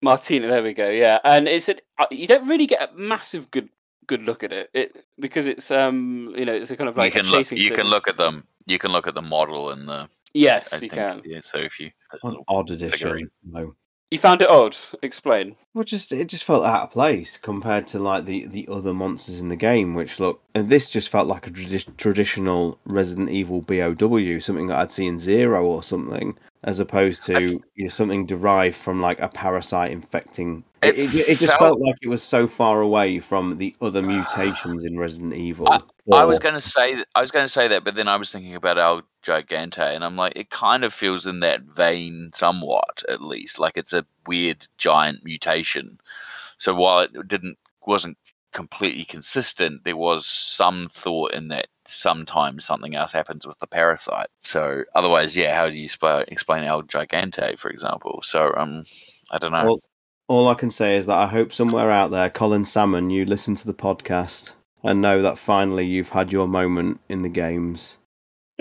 say 0.04 0.36
it 0.36 0.40
really 0.40 0.48
worked. 0.48 0.48
Martinico. 0.48 0.48
Martina, 0.48 0.48
there 0.48 0.62
we 0.62 0.74
go. 0.74 0.90
Yeah, 0.90 1.18
and 1.24 1.48
it's 1.48 1.68
a, 1.68 1.76
uh, 1.98 2.06
you 2.10 2.26
don't 2.26 2.48
really 2.48 2.66
get 2.66 2.90
a 2.90 2.94
massive 2.94 3.50
good 3.50 3.68
good 4.06 4.22
look 4.22 4.42
at 4.42 4.52
it, 4.52 4.70
it 4.74 5.04
because 5.18 5.46
it's 5.46 5.70
um 5.70 6.34
you 6.36 6.44
know 6.44 6.54
it's 6.54 6.70
a 6.70 6.76
kind 6.76 6.88
of 6.88 6.96
like 6.96 7.14
you 7.14 7.20
a 7.20 7.22
can 7.22 7.30
look. 7.30 7.40
chasing. 7.40 7.58
You 7.58 7.70
can 7.70 7.86
look 7.86 8.08
at 8.08 8.16
them. 8.16 8.46
You 8.66 8.78
can 8.78 8.92
look 8.92 9.06
at 9.06 9.14
the 9.14 9.22
model 9.22 9.70
and 9.70 9.88
the. 9.88 10.08
Yes, 10.32 10.72
I 10.72 10.76
you 10.76 10.80
think, 10.80 10.92
can. 10.92 11.22
Yeah. 11.24 11.40
So 11.42 11.58
if 11.58 11.78
you. 11.78 11.90
An 12.24 12.36
odd 12.48 12.70
addition. 12.70 12.98
figurine. 12.98 13.30
No. 13.44 13.74
You 14.10 14.18
found 14.18 14.42
it 14.42 14.50
odd. 14.50 14.76
Explain. 15.02 15.56
Well, 15.74 15.84
just 15.84 16.12
it 16.12 16.28
just 16.28 16.44
felt 16.44 16.64
out 16.64 16.82
of 16.82 16.90
place 16.92 17.36
compared 17.36 17.86
to 17.88 17.98
like 17.98 18.26
the 18.26 18.46
the 18.46 18.68
other 18.70 18.94
monsters 18.94 19.40
in 19.40 19.48
the 19.48 19.56
game, 19.56 19.94
which 19.94 20.20
look. 20.20 20.42
And 20.54 20.68
this 20.68 20.90
just 20.90 21.08
felt 21.08 21.26
like 21.26 21.46
a 21.46 21.50
tradi- 21.50 21.96
traditional 21.96 22.78
Resident 22.84 23.30
Evil 23.30 23.62
BOW, 23.62 24.38
something 24.38 24.68
that 24.68 24.78
I'd 24.78 24.92
see 24.92 25.06
in 25.06 25.18
Zero 25.18 25.64
or 25.64 25.82
something, 25.82 26.38
as 26.64 26.80
opposed 26.80 27.24
to 27.24 27.62
you 27.74 27.84
know, 27.84 27.88
something 27.88 28.26
derived 28.26 28.76
from 28.76 29.00
like 29.00 29.20
a 29.20 29.28
parasite 29.28 29.90
infecting. 29.90 30.64
It, 30.82 30.98
It 30.98 31.14
it, 31.14 31.28
it 31.28 31.38
just 31.38 31.56
felt- 31.56 31.60
felt 31.60 31.80
like 31.80 31.96
it 32.02 32.08
was 32.08 32.22
so 32.22 32.46
far 32.46 32.80
away 32.80 33.20
from 33.20 33.58
the 33.58 33.76
other 33.80 34.02
mutations 34.02 34.84
in 34.84 34.98
Resident 34.98 35.34
Evil. 35.34 35.68
I 36.12 36.24
was 36.24 36.38
going 36.38 36.54
to 36.54 36.60
say 36.60 37.04
I 37.14 37.20
was 37.20 37.30
going 37.30 37.44
to 37.44 37.48
say 37.48 37.68
that, 37.68 37.84
but 37.84 37.94
then 37.94 38.08
I 38.08 38.16
was 38.16 38.32
thinking 38.32 38.54
about 38.54 38.78
El 38.78 39.02
Gigante, 39.22 39.78
and 39.94 40.04
I'm 40.04 40.16
like, 40.16 40.36
it 40.36 40.50
kind 40.50 40.84
of 40.84 40.92
feels 40.92 41.26
in 41.26 41.40
that 41.40 41.62
vein 41.62 42.30
somewhat, 42.34 43.02
at 43.08 43.22
least. 43.22 43.58
Like 43.58 43.76
it's 43.76 43.92
a 43.92 44.06
weird 44.26 44.66
giant 44.78 45.22
mutation. 45.24 45.98
So 46.58 46.74
while 46.74 47.00
it 47.00 47.28
didn't 47.28 47.58
wasn't 47.86 48.16
completely 48.54 49.04
consistent, 49.04 49.84
there 49.84 49.96
was 49.96 50.24
some 50.24 50.88
thought 50.90 51.34
in 51.34 51.48
that 51.48 51.66
sometimes 51.84 52.64
something 52.64 52.94
else 52.94 53.12
happens 53.12 53.46
with 53.46 53.58
the 53.58 53.66
parasite. 53.66 54.28
So 54.42 54.84
otherwise, 54.94 55.36
yeah, 55.36 55.54
how 55.54 55.68
do 55.68 55.74
you 55.74 55.88
sp- 55.90 56.24
explain 56.28 56.64
El 56.64 56.84
Gigante, 56.84 57.58
for 57.58 57.68
example? 57.70 58.20
So 58.22 58.54
um, 58.56 58.84
I 59.30 59.38
don't 59.38 59.52
know. 59.52 59.68
All, 59.68 59.80
all 60.28 60.48
I 60.48 60.54
can 60.54 60.70
say 60.70 60.96
is 60.96 61.06
that 61.06 61.18
I 61.18 61.26
hope 61.26 61.52
somewhere 61.52 61.90
out 61.90 62.10
there, 62.10 62.30
Colin 62.30 62.64
Salmon, 62.64 63.10
you 63.10 63.26
listen 63.26 63.54
to 63.56 63.66
the 63.66 63.74
podcast 63.74 64.54
and 64.82 65.02
know 65.02 65.20
that 65.20 65.38
finally 65.38 65.84
you've 65.84 66.10
had 66.10 66.32
your 66.32 66.48
moment 66.48 67.00
in 67.08 67.22
the 67.22 67.28
games 67.28 67.98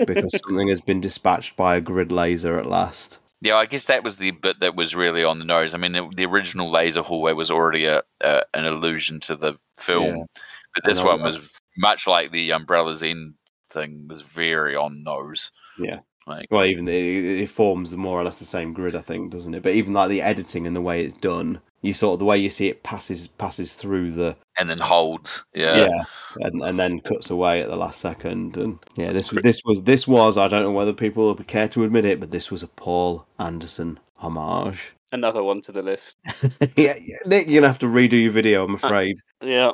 because 0.06 0.38
something 0.46 0.68
has 0.68 0.80
been 0.80 1.00
dispatched 1.00 1.56
by 1.56 1.76
a 1.76 1.80
grid 1.80 2.12
laser 2.12 2.58
at 2.58 2.66
last. 2.66 3.18
Yeah, 3.44 3.56
I 3.56 3.66
guess 3.66 3.84
that 3.84 4.02
was 4.02 4.16
the 4.16 4.30
bit 4.30 4.60
that 4.60 4.74
was 4.74 4.94
really 4.94 5.22
on 5.22 5.38
the 5.38 5.44
nose. 5.44 5.74
I 5.74 5.76
mean, 5.76 5.92
the, 5.92 6.10
the 6.16 6.24
original 6.24 6.70
laser 6.70 7.02
hallway 7.02 7.34
was 7.34 7.50
already 7.50 7.84
a, 7.84 8.02
a 8.22 8.42
an 8.54 8.64
allusion 8.64 9.20
to 9.20 9.36
the 9.36 9.54
film, 9.76 10.16
Yeah. 10.16 10.24
but 10.74 10.84
this 10.84 11.02
one 11.02 11.18
that. 11.18 11.24
was 11.26 11.60
much 11.76 12.06
like 12.06 12.32
the 12.32 12.52
Umbrella's 12.52 13.00
Zen 13.00 13.34
thing 13.70 14.08
was 14.08 14.22
very 14.22 14.74
on 14.74 15.02
nose. 15.02 15.52
Yeah. 15.78 15.98
Like, 16.26 16.46
Well, 16.50 16.64
even 16.64 16.86
the, 16.86 17.42
it 17.42 17.50
forms 17.50 17.94
more 17.94 18.18
or 18.18 18.24
less 18.24 18.38
the 18.38 18.46
same 18.46 18.72
grid, 18.72 18.96
I 18.96 19.02
think, 19.02 19.30
doesn't 19.30 19.54
it? 19.54 19.62
But 19.62 19.74
even 19.74 19.92
like 19.92 20.08
the 20.08 20.22
editing 20.22 20.66
and 20.66 20.74
the 20.74 20.80
way 20.80 21.04
it's 21.04 21.12
done, 21.12 21.60
you 21.84 21.92
sort 21.92 22.14
of 22.14 22.18
the 22.18 22.24
way 22.24 22.38
you 22.38 22.48
see 22.48 22.68
it 22.68 22.82
passes 22.82 23.26
passes 23.26 23.74
through 23.74 24.12
the 24.12 24.36
and 24.58 24.70
then 24.70 24.78
holds. 24.78 25.44
Yeah. 25.54 26.04
and, 26.40 26.62
and 26.62 26.78
then 26.78 27.00
cuts 27.00 27.30
away 27.30 27.62
at 27.62 27.68
the 27.68 27.76
last 27.76 28.00
second. 28.00 28.56
And 28.56 28.78
yeah, 28.96 29.12
this 29.12 29.30
was 29.30 29.42
this 29.42 29.62
was 29.64 29.82
this 29.82 30.08
was 30.08 30.38
I 30.38 30.48
don't 30.48 30.62
know 30.62 30.72
whether 30.72 30.92
people 30.92 31.32
would 31.32 31.46
care 31.46 31.68
to 31.68 31.84
admit 31.84 32.04
it, 32.04 32.20
but 32.20 32.30
this 32.30 32.50
was 32.50 32.62
a 32.62 32.68
Paul 32.68 33.26
Anderson 33.38 34.00
homage. 34.16 34.92
Another 35.12 35.44
one 35.44 35.60
to 35.62 35.72
the 35.72 35.82
list. 35.82 36.16
yeah, 36.76 36.96
yeah, 37.00 37.16
Nick, 37.26 37.46
you're 37.46 37.60
gonna 37.60 37.68
have 37.68 37.78
to 37.80 37.86
redo 37.86 38.20
your 38.20 38.32
video, 38.32 38.64
I'm 38.64 38.74
afraid. 38.82 39.16
Yeah. 39.42 39.72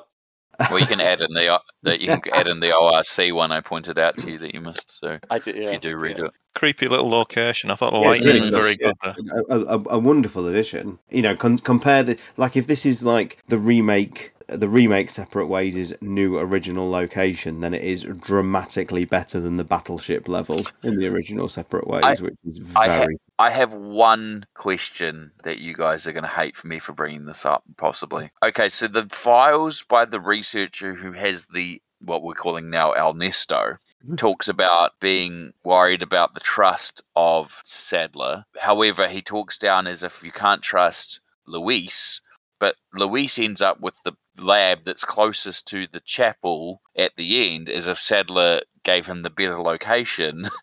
Well, 0.69 0.78
you 0.78 0.87
can 0.87 1.01
add 1.01 1.20
in 1.20 1.32
the 1.32 1.61
that 1.82 2.01
you 2.01 2.09
can 2.09 2.20
add 2.35 2.47
in 2.47 2.61
the 2.61 2.74
ORC 2.77 3.35
one 3.35 3.51
I 3.53 3.61
pointed 3.61 3.99
out 3.99 4.16
to 4.19 4.31
you 4.31 4.39
that 4.39 4.55
you 4.55 4.61
missed. 4.61 4.99
So 4.99 5.19
I 5.31 5.39
did. 5.39 5.57
if 5.57 5.73
you 5.73 5.78
do 5.78 5.97
redo 5.97 6.27
it. 6.27 6.32
Creepy 6.55 6.89
little 6.89 7.09
location. 7.09 7.70
I 7.70 7.77
thought 7.77 7.93
the 7.93 8.01
Yeah, 8.01 8.09
lighting 8.09 8.27
really 8.27 8.41
was 8.41 8.51
good, 8.51 8.57
very 8.59 8.78
yeah. 8.81 8.93
good 9.03 9.16
there. 9.49 9.57
a, 9.57 9.61
a, 9.61 9.85
a 9.91 9.99
wonderful 9.99 10.47
addition. 10.49 10.99
You 11.11 11.23
know, 11.23 11.37
con- 11.37 11.59
compare 11.59 12.03
the 12.03 12.19
like 12.37 12.57
if 12.57 12.66
this 12.66 12.85
is 12.85 13.05
like 13.05 13.39
the 13.49 13.59
remake, 13.59 14.32
the 14.53 14.69
remake 14.69 15.11
separate 15.11 15.47
ways 15.47 15.77
is 15.77 15.95
new 16.01 16.39
original 16.39 16.91
location, 16.91 17.61
then 17.61 17.75
it 17.75 17.83
is 17.83 18.03
dramatically 18.03 19.05
better 19.05 19.41
than 19.41 19.57
the 19.57 19.65
battleship 19.65 20.29
level 20.29 20.67
in 20.83 20.97
the 20.97 21.07
original 21.07 21.49
separate 21.49 21.87
ways, 21.87 22.05
I- 22.05 22.17
which 22.17 22.35
is 22.45 22.61
I, 22.77 22.89
ha- 22.89 22.99
very. 22.99 23.17
I 23.39 23.51
have 23.51 23.73
one 23.73 24.45
question 24.55 25.33
that 25.45 25.59
you 25.59 25.75
guys 25.75 26.07
are 26.07 26.13
going 26.13 26.25
to 26.25 26.29
hate 26.29 26.57
for 26.57 26.67
me 26.67 26.79
for 26.79 26.93
bringing 26.93 27.25
this 27.25 27.47
up, 27.47 27.65
possibly. 27.79 28.31
Okay, 28.43 28.69
so 28.69 28.87
the 28.87 29.09
files 29.11 29.83
by 29.83 30.05
the 30.05 30.21
researcher 30.21 30.95
who 30.95 31.13
has 31.13 31.47
the 31.47 31.81
what 32.01 32.23
we're 32.23 32.35
calling 32.35 32.71
now 32.71 32.93
El 32.93 33.15
Nesto 33.15 33.79
mm-hmm. 34.05 34.17
talks 34.17 34.49
about 34.49 34.93
being 35.01 35.53
worried 35.65 36.03
about 36.03 36.35
the 36.35 36.41
trust 36.41 37.03
of 37.15 37.61
Sadler. 37.65 38.45
However, 38.59 39.07
he 39.09 39.23
talks 39.23 39.59
down 39.59 39.87
as 39.87 40.03
if 40.03 40.23
you 40.23 40.33
can't 40.33 40.63
trust 40.63 41.21
Luis, 41.47 42.21
but 42.59 42.77
Luis 42.93 43.39
ends 43.39 43.63
up 43.63 43.81
with 43.81 43.95
the 44.05 44.13
lab 44.39 44.85
that's 44.85 45.05
closest 45.05 45.69
to 45.69 45.86
the 45.93 46.01
chapel 46.01 46.81
at 46.97 47.12
the 47.16 47.55
end, 47.55 47.69
as 47.69 47.86
if 47.86 47.98
Sadler 47.98 48.62
gave 48.85 49.07
him 49.07 49.23
the 49.23 49.31
better 49.31 49.61
location. 49.61 50.48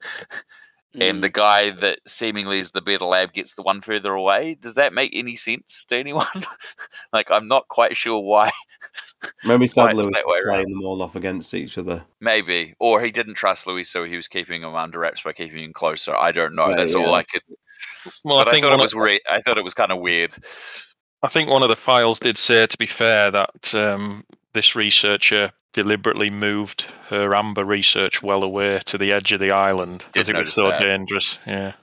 and 0.99 1.23
the 1.23 1.29
mm. 1.29 1.33
guy 1.33 1.71
that 1.71 1.99
seemingly 2.07 2.59
is 2.59 2.71
the 2.71 2.81
better 2.81 3.05
lab 3.05 3.33
gets 3.33 3.55
the 3.55 3.61
one 3.61 3.81
further 3.81 4.13
away. 4.13 4.57
Does 4.59 4.75
that 4.75 4.93
make 4.93 5.11
any 5.13 5.35
sense 5.35 5.85
to 5.89 5.95
anyone? 5.95 6.25
like, 7.13 7.27
I'm 7.29 7.47
not 7.47 7.67
quite 7.67 7.95
sure 7.95 8.19
why. 8.19 8.51
Maybe 9.43 9.59
why 9.61 9.65
Sadler 9.65 9.97
was 9.97 10.07
that 10.07 10.25
way 10.25 10.39
around. 10.39 10.55
playing 10.55 10.69
them 10.69 10.83
all 10.83 11.01
off 11.01 11.15
against 11.15 11.53
each 11.53 11.77
other. 11.77 12.03
Maybe, 12.19 12.75
or 12.79 13.01
he 13.01 13.11
didn't 13.11 13.35
trust 13.35 13.67
Luis, 13.67 13.89
so 13.89 14.05
he 14.05 14.15
was 14.15 14.27
keeping 14.27 14.63
him 14.63 14.75
under 14.75 14.99
wraps 14.99 15.21
by 15.21 15.33
keeping 15.33 15.63
him 15.63 15.73
closer. 15.73 16.15
I 16.15 16.31
don't 16.31 16.55
know. 16.55 16.67
Right, 16.67 16.77
That's 16.77 16.95
all. 16.95 17.13
I 17.13 17.23
could. 17.23 17.43
Well, 18.23 18.37
but 18.37 18.47
I 18.47 18.51
I, 18.51 18.53
think 18.53 18.65
thought 18.65 18.73
it 18.73 18.81
was 18.81 18.95
re- 18.95 19.21
I 19.29 19.41
thought 19.41 19.57
it 19.57 19.63
was 19.63 19.73
kind 19.73 19.91
of 19.91 19.99
weird. 19.99 20.33
I 21.23 21.29
think 21.29 21.49
one 21.49 21.63
of 21.63 21.69
the 21.69 21.75
files 21.75 22.19
did 22.19 22.37
say, 22.37 22.67
to 22.67 22.77
be 22.77 22.85
fair, 22.85 23.31
that 23.31 23.73
um, 23.73 24.23
this 24.53 24.75
researcher 24.75 25.51
deliberately 25.73 26.29
moved 26.29 26.87
her 27.09 27.35
amber 27.35 27.63
research 27.63 28.23
well 28.23 28.43
away 28.43 28.79
to 28.85 28.97
the 28.97 29.11
edge 29.11 29.31
of 29.31 29.39
the 29.39 29.51
island 29.51 30.05
because 30.11 30.29
it 30.29 30.35
was 30.35 30.53
so 30.53 30.69
that. 30.69 30.81
dangerous. 30.81 31.39
Yeah. 31.45 31.73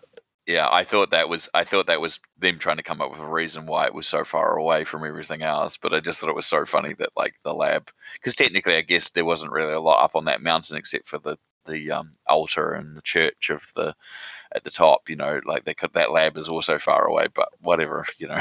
Yeah, 0.46 0.68
I 0.70 0.84
thought 0.84 1.10
that 1.10 1.28
was 1.28 1.48
I 1.54 1.64
thought 1.64 1.86
that 1.86 2.00
was 2.02 2.20
them 2.38 2.58
trying 2.58 2.76
to 2.76 2.82
come 2.82 3.00
up 3.00 3.10
with 3.10 3.20
a 3.20 3.26
reason 3.26 3.64
why 3.64 3.86
it 3.86 3.94
was 3.94 4.06
so 4.06 4.24
far 4.24 4.58
away 4.58 4.84
from 4.84 5.04
everything 5.04 5.42
else. 5.42 5.78
But 5.78 5.94
I 5.94 6.00
just 6.00 6.20
thought 6.20 6.28
it 6.28 6.36
was 6.36 6.46
so 6.46 6.66
funny 6.66 6.92
that 6.98 7.10
like 7.16 7.34
the 7.44 7.54
lab, 7.54 7.90
because 8.14 8.36
technically 8.36 8.76
I 8.76 8.82
guess 8.82 9.10
there 9.10 9.24
wasn't 9.24 9.52
really 9.52 9.72
a 9.72 9.80
lot 9.80 10.04
up 10.04 10.14
on 10.14 10.26
that 10.26 10.42
mountain 10.42 10.76
except 10.76 11.08
for 11.08 11.18
the 11.18 11.38
the 11.66 11.90
um, 11.90 12.12
altar 12.26 12.72
and 12.74 12.94
the 12.94 13.00
church 13.00 13.48
of 13.48 13.62
the 13.74 13.94
at 14.54 14.64
the 14.64 14.70
top. 14.70 15.08
You 15.08 15.16
know, 15.16 15.40
like 15.46 15.64
they 15.64 15.72
could 15.72 15.94
that 15.94 16.12
lab 16.12 16.36
is 16.36 16.48
also 16.48 16.78
far 16.78 17.06
away. 17.06 17.28
But 17.34 17.48
whatever, 17.62 18.04
you 18.18 18.28
know. 18.28 18.34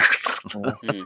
Mm. 0.49 1.05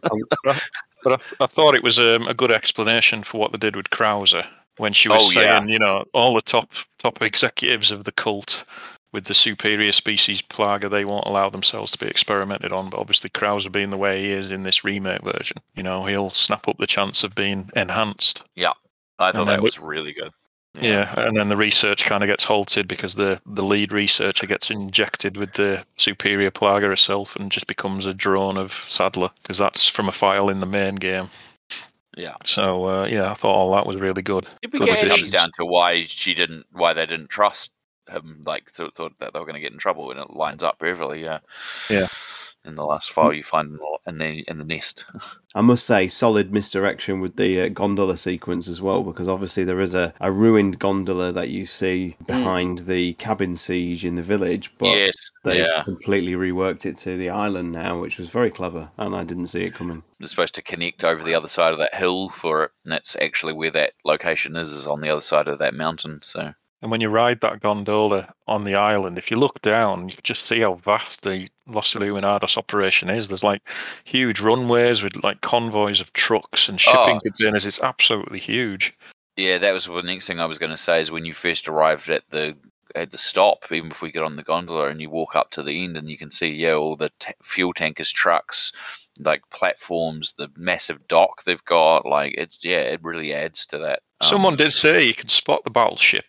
but 1.03 1.13
I, 1.13 1.15
I, 1.15 1.17
I 1.41 1.45
thought 1.45 1.75
it 1.75 1.83
was 1.83 1.99
um, 1.99 2.27
a 2.27 2.33
good 2.33 2.51
explanation 2.51 3.21
for 3.23 3.39
what 3.39 3.51
they 3.51 3.59
did 3.59 3.75
with 3.75 3.91
Krauser 3.91 4.47
when 4.77 4.93
she 4.93 5.09
was 5.09 5.35
Oh, 5.35 5.39
yeah. 5.39 5.59
saying, 5.59 5.69
you 5.69 5.77
know, 5.79 6.05
all 6.13 6.33
the 6.33 6.41
top 6.41 6.71
top 6.97 7.21
executives 7.21 7.91
of 7.91 8.03
the 8.05 8.11
cult 8.11 8.63
with 9.13 9.25
the 9.25 9.33
superior 9.33 9.91
species 9.91 10.41
plaga, 10.41 10.89
they 10.89 11.05
won't 11.05 11.25
allow 11.25 11.49
themselves 11.49 11.91
to 11.91 11.97
be 11.97 12.07
experimented 12.07 12.71
on. 12.73 12.89
But 12.89 12.99
obviously, 12.99 13.29
Krauser 13.29 13.71
being 13.71 13.89
the 13.89 13.97
way 13.97 14.21
he 14.21 14.31
is 14.31 14.51
in 14.51 14.63
this 14.63 14.83
remake 14.83 15.23
version, 15.23 15.57
you 15.75 15.83
know, 15.83 16.05
he'll 16.05 16.29
snap 16.29 16.67
up 16.67 16.77
the 16.77 16.87
chance 16.87 17.23
of 17.23 17.33
being 17.35 17.69
enhanced. 17.75 18.43
yeah, 18.55 18.71
I 19.19 19.31
thought 19.31 19.39
And 19.41 19.47
then 19.49 19.55
that 19.57 19.61
we- 19.61 19.67
was 19.67 19.79
really 19.79 20.13
good. 20.13 20.31
Yeah, 20.79 21.11
and 21.19 21.35
then 21.35 21.49
the 21.49 21.57
research 21.57 22.05
kind 22.05 22.21
of 22.23 22.27
gets 22.27 22.43
halted 22.43 22.87
because 22.87 23.15
the, 23.15 23.41
the 23.47 23.63
lead 23.63 23.91
researcher 23.91 24.45
gets 24.45 24.69
injected 24.69 25.35
with 25.35 25.53
the 25.53 25.83
superior 25.95 26.51
plaga 26.51 26.83
herself 26.83 27.35
and 27.35 27.51
just 27.51 27.65
becomes 27.65 28.05
a 28.05 28.13
drone 28.13 28.57
of 28.57 28.85
Sadler 28.87 29.31
because 29.41 29.57
that's 29.57 29.87
from 29.87 30.07
a 30.07 30.11
file 30.11 30.49
in 30.49 30.59
the 30.59 30.67
main 30.67 30.93
game. 30.95 31.31
Yeah. 32.15 32.35
So 32.43 32.83
uh, 32.85 33.05
yeah, 33.07 33.31
I 33.31 33.33
thought 33.33 33.55
all 33.55 33.71
that 33.73 33.87
was 33.87 33.95
really 33.95 34.21
good. 34.21 34.47
Did 34.61 34.71
we 34.73 34.77
Good 34.79 34.85
get 34.89 34.99
comes 34.99 35.11
additions. 35.13 35.29
down 35.31 35.51
to 35.57 35.65
why 35.65 36.05
she 36.05 36.35
didn't, 36.35 36.67
why 36.71 36.93
they 36.93 37.07
didn't 37.07 37.29
trust 37.31 37.71
him, 38.09 38.41
like 38.45 38.69
thought, 38.71 38.95
thought 38.95 39.13
that 39.19 39.33
they 39.33 39.39
were 39.39 39.45
going 39.45 39.55
to 39.55 39.61
get 39.61 39.73
in 39.73 39.79
trouble, 39.79 40.11
and 40.11 40.19
it 40.19 40.31
lines 40.35 40.63
up 40.63 40.79
perfectly. 40.79 41.23
Yeah. 41.23 41.39
Yeah. 41.89 42.07
In 42.65 42.75
the 42.75 42.83
last 42.83 43.11
file 43.13 43.31
you 43.31 43.45
find 43.45 43.79
in 44.07 44.17
the 44.17 44.43
in 44.45 44.57
the, 44.57 44.65
nest. 44.65 45.05
I 45.55 45.61
must 45.61 45.85
say, 45.85 46.09
solid 46.09 46.51
misdirection 46.51 47.21
with 47.21 47.37
the 47.37 47.61
uh, 47.61 47.67
gondola 47.69 48.17
sequence 48.17 48.67
as 48.67 48.81
well, 48.81 49.03
because 49.03 49.29
obviously 49.29 49.63
there 49.63 49.79
is 49.79 49.93
a, 49.93 50.13
a 50.19 50.33
ruined 50.33 50.77
gondola 50.77 51.31
that 51.31 51.47
you 51.47 51.65
see 51.65 52.17
behind 52.25 52.79
the 52.79 53.13
cabin 53.13 53.55
siege 53.55 54.03
in 54.03 54.15
the 54.15 54.21
village, 54.21 54.73
but 54.79 54.89
yes. 54.89 55.15
they've 55.45 55.65
Yeah. 55.65 55.83
completely 55.83 56.33
reworked 56.33 56.85
it 56.85 56.97
to 56.99 57.15
the 57.15 57.29
island 57.29 57.71
now, 57.71 58.01
which 58.01 58.17
was 58.17 58.27
very 58.27 58.51
clever, 58.51 58.89
and 58.97 59.15
I 59.15 59.23
didn't 59.23 59.47
see 59.47 59.63
it 59.63 59.73
coming. 59.73 60.03
It's 60.19 60.31
supposed 60.31 60.55
to 60.55 60.61
connect 60.61 61.05
over 61.05 61.23
the 61.23 61.35
other 61.35 61.47
side 61.47 61.71
of 61.71 61.79
that 61.79 61.95
hill 61.95 62.29
for 62.29 62.65
it, 62.65 62.71
and 62.83 62.91
that's 62.91 63.15
actually 63.21 63.53
where 63.53 63.71
that 63.71 63.93
location 64.03 64.57
is, 64.57 64.71
is 64.71 64.87
on 64.87 64.99
the 64.99 65.09
other 65.09 65.21
side 65.21 65.47
of 65.47 65.59
that 65.59 65.73
mountain. 65.73 66.19
So 66.21 66.53
And 66.81 66.91
when 66.91 67.01
you 67.01 67.09
ride 67.09 67.41
that 67.41 67.59
gondola 67.59 68.31
on 68.47 68.63
the 68.63 68.75
island, 68.75 69.17
if 69.17 69.31
you 69.31 69.37
look 69.37 69.61
down, 69.61 70.09
you 70.09 70.15
can 70.15 70.23
just 70.23 70.45
see 70.45 70.59
how 70.59 70.75
vast 70.75 71.23
the 71.23 71.49
Los 71.67 71.95
Illuminados 71.95 72.55
operation 72.55 73.09
is. 73.09 73.27
There's 73.27 73.43
like 73.43 73.61
huge 74.03 74.39
runways 74.39 75.01
with 75.01 75.15
like 75.23 75.41
convoys 75.41 75.99
of 75.99 76.13
trucks 76.13 76.69
and 76.69 76.79
shipping 76.79 77.17
Oh. 77.17 77.19
containers. 77.21 77.65
It's 77.65 77.81
absolutely 77.81 78.39
huge. 78.39 78.93
yeah, 79.37 79.57
that 79.57 79.71
was 79.71 79.85
the 79.85 80.01
next 80.03 80.27
thing 80.27 80.39
I 80.39 80.45
was 80.45 80.59
going 80.59 80.71
to 80.71 80.77
say 80.77 81.01
is 81.01 81.11
when 81.11 81.25
you 81.25 81.33
first 81.33 81.67
arrived 81.67 82.09
at 82.09 82.23
the 82.29 82.55
at 82.95 83.11
the 83.11 83.17
stop, 83.17 83.69
even 83.71 83.89
before 83.89 84.07
you 84.07 84.13
get 84.13 84.23
on 84.23 84.35
the 84.37 84.43
gondola 84.43 84.87
and 84.87 85.01
you 85.01 85.09
walk 85.09 85.35
up 85.35 85.51
to 85.51 85.61
the 85.61 85.83
end 85.83 85.97
and 85.97 86.09
you 86.09 86.17
can 86.17 86.31
see 86.31 86.47
yeah 86.47 86.73
all 86.73 86.95
the 86.95 87.11
t- 87.19 87.33
fuel 87.43 87.73
tankers, 87.73 88.11
trucks, 88.11 88.71
like 89.19 89.41
platforms, 89.51 90.33
the 90.37 90.47
massive 90.55 91.05
dock 91.07 91.43
they've 91.43 91.65
got. 91.65 92.05
Like 92.05 92.35
it's 92.37 92.63
yeah, 92.63 92.79
it 92.81 93.03
really 93.03 93.33
adds 93.33 93.65
to 93.67 93.77
that. 93.79 93.99
um, 94.21 94.27
Someone 94.27 94.55
did 94.55 94.71
say 94.71 95.03
you 95.03 95.13
can 95.13 95.27
spot 95.27 95.63
the 95.63 95.69
battleship 95.69 96.25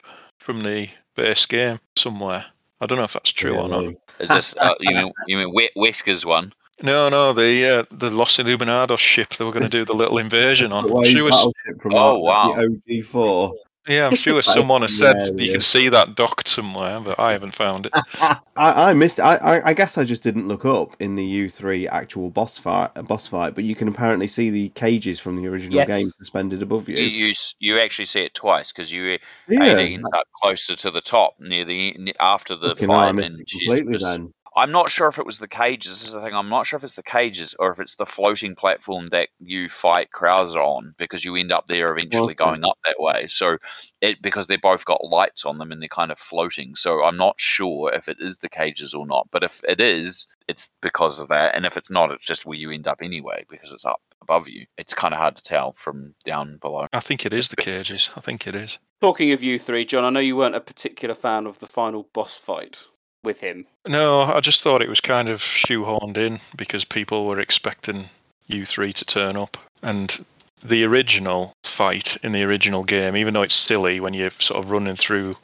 from 0.49 0.63
the 0.63 0.89
base 1.15 1.45
game 1.45 1.79
somewhere. 1.95 2.47
I 2.81 2.87
don't 2.87 2.97
know 2.97 3.05
if 3.05 3.13
that's 3.13 3.31
true 3.33 3.55
or 3.55 3.69
not. 3.69 3.81
Really. 3.81 3.99
Is 4.19 4.31
this 4.31 4.55
uh, 4.59 4.73
you 4.81 4.95
mean 4.97 5.13
you 5.27 5.37
mean 5.37 5.53
We- 5.55 5.71
Wesker's 5.77 6.25
one? 6.25 6.55
No, 6.83 7.11
no, 7.11 7.35
the 7.35 7.81
uh, 7.81 7.85
the 7.91 8.09
Los 8.09 8.39
Illuminados 8.39 8.97
ship 8.99 9.35
they 9.35 9.45
were 9.45 9.53
going 9.53 9.65
to 9.65 9.69
do 9.69 9.85
the 9.85 9.93
little 9.93 10.17
invasion 10.17 10.73
on. 10.73 10.85
The 10.85 10.89
I'm 10.91 10.97
Waves 11.01 11.11
sure, 11.11 11.53
from 11.83 11.93
Oh, 11.95 12.15
the 12.15 12.19
wow. 12.21 12.55
OG4. 12.57 13.53
Yeah, 13.89 14.07
I'm 14.07 14.15
sure 14.15 14.43
someone 14.57 14.83
has 14.83 14.97
said 14.97 15.17
you 15.41 15.51
can 15.53 15.61
see 15.61 15.89
that 15.89 16.15
docked 16.15 16.49
somewhere, 16.49 17.01
but 17.01 17.19
I 17.19 17.33
haven't 17.33 17.55
found 17.55 17.87
it. 17.87 17.93
I, 18.21 18.39
I 18.57 18.95
missed. 18.95 19.21
I, 19.21 19.37
I 19.37 19.69
I 19.69 19.73
guess 19.73 19.97
I 19.99 20.05
just 20.05 20.23
didn't 20.23 20.49
look 20.49 20.65
up 20.65 20.97
in 21.01 21.15
the 21.15 21.25
U 21.25 21.49
three 21.49 21.89
actual 21.89 22.31
boss 22.31 22.59
fight. 22.59 22.91
Boss 23.07 23.27
fight, 23.27 23.55
but 23.55 23.65
you 23.65 23.75
can 23.75 23.89
apparently 23.89 24.29
see 24.29 24.51
the 24.51 24.69
cages 24.71 25.19
from 25.21 25.37
the 25.37 25.47
original 25.49 25.77
Yes. 25.77 25.89
game 25.89 26.07
suspended 26.09 26.63
above 26.63 26.89
You 26.89 26.97
you. 26.99 27.27
you, 27.29 27.35
you 27.61 27.79
actually 27.79 28.07
see 28.07 28.23
it 28.23 28.35
twice 28.35 28.73
because 28.73 28.93
you 28.93 29.19
Yeah. 29.49 29.63
Ada 29.65 29.83
ends 29.83 30.09
up 30.15 30.27
closer 30.43 30.77
to 30.77 30.91
the 30.91 31.01
top 31.01 31.35
near 31.41 31.65
the 31.65 31.95
ne- 31.99 32.13
after 32.21 32.55
the 32.57 32.71
Fucking 32.71 32.89
hell, 32.89 32.99
I 32.99 33.13
fight, 33.13 33.31
and 33.31 33.41
it 33.41 33.49
she's 33.51 33.61
completely 33.61 33.93
just- 33.95 34.05
then. 34.05 34.33
I'm 34.59 34.73
not 34.73 34.91
sure 34.91 35.09
if 35.09 35.19
it 35.19 35.27
was 35.27 35.39
the 35.39 35.49
cages. 35.49 35.93
This 35.93 36.09
is 36.09 36.13
the 36.13 36.21
thing. 36.21 36.35
I'm 36.35 36.49
not 36.49 36.67
sure 36.67 36.77
if 36.77 36.85
it's 36.85 36.95
the 36.95 37.03
cages 37.03 37.55
or 37.59 37.71
if 37.73 37.79
it's 37.79 37.97
the 37.97 38.07
floating 38.07 38.55
platform 38.55 39.09
that 39.09 39.29
you 39.39 39.69
fight 39.69 40.09
Krauser 40.15 40.57
on 40.57 40.95
because 40.99 41.25
you 41.25 41.37
end 41.37 41.53
up 41.53 41.67
there 41.69 41.93
eventually 41.93 42.35
Okay. 42.35 42.45
going 42.45 42.65
up 42.65 42.79
that 42.85 42.99
way. 42.99 43.29
So 43.29 43.59
it 44.01 44.21
because 44.21 44.49
they 44.49 44.57
both 44.57 44.85
got 44.85 45.05
lights 45.05 45.45
on 45.45 45.59
them 45.59 45.71
and 45.71 45.81
they're 45.81 45.89
kind 45.89 46.11
of 46.11 46.19
floating. 46.19 46.75
So 46.75 47.05
I'm 47.05 47.17
not 47.17 47.37
sure 47.39 47.93
if 47.93 48.09
it 48.09 48.19
is 48.21 48.39
the 48.39 48.49
cages 48.49 48.95
or 48.95 49.07
not. 49.07 49.29
But 49.31 49.45
if 49.45 49.63
it 49.69 49.81
is, 49.81 50.27
it's 50.49 50.69
because 50.83 51.21
of 51.21 51.29
that. 51.29 51.55
And 51.55 51.65
if 51.65 51.77
it's 51.77 51.91
not, 51.91 52.11
it's 52.11 52.27
just 52.27 52.45
where 52.45 52.59
you 52.59 52.71
end 52.73 52.89
up 52.89 52.99
anyway 53.01 53.45
because 53.49 53.73
it's 53.73 53.85
up 53.85 54.01
above 54.21 54.49
you. 54.49 54.67
It's 54.77 54.95
kind 54.95 55.15
of 55.15 55.21
hard 55.21 55.37
to 55.37 55.43
tell 55.43 55.73
from 55.75 56.15
down 56.25 56.59
below. 56.59 56.87
I 56.93 57.01
think 57.01 57.25
it 57.25 57.33
is 57.33 57.49
the 57.49 57.57
cages. 57.57 58.11
I 58.17 58.21
think 58.21 58.47
it 58.47 58.55
is. 58.55 58.79
Talking 59.01 59.33
of 59.33 59.45
you 59.45 59.59
three, 59.59 59.85
John, 59.85 60.05
I 60.05 60.11
know 60.11 60.21
you 60.21 60.37
weren't 60.37 60.57
a 60.57 60.61
particular 60.61 61.15
fan 61.15 61.47
of 61.47 61.61
the 61.61 61.69
final 61.69 62.09
boss 62.13 62.37
fight 62.37 62.85
with 63.23 63.41
him. 63.41 63.67
No, 63.87 64.23
I 64.23 64.41
just 64.41 64.63
thought 64.63 64.83
it 64.83 64.89
was 64.89 65.01
kind 65.01 65.29
of 65.29 65.41
shoehorned 65.41 66.17
in 66.17 66.41
because 66.57 66.85
people 66.85 67.27
were 67.27 67.41
expecting 67.41 68.11
U3 68.51 68.95
to 68.95 69.05
turn 69.05 69.37
up. 69.37 69.57
And 69.83 70.25
the 70.63 70.85
original 70.85 71.53
fight 71.65 72.17
in 72.23 72.33
the 72.33 72.43
original 72.43 72.85
game, 72.85 73.17
even 73.17 73.35
though 73.35 73.43
it's 73.43 73.55
silly 73.55 74.01
when 74.01 74.15
you're 74.15 74.31
sort 74.39 74.65
of 74.65 74.71
running 74.71 74.97
through 74.97 75.37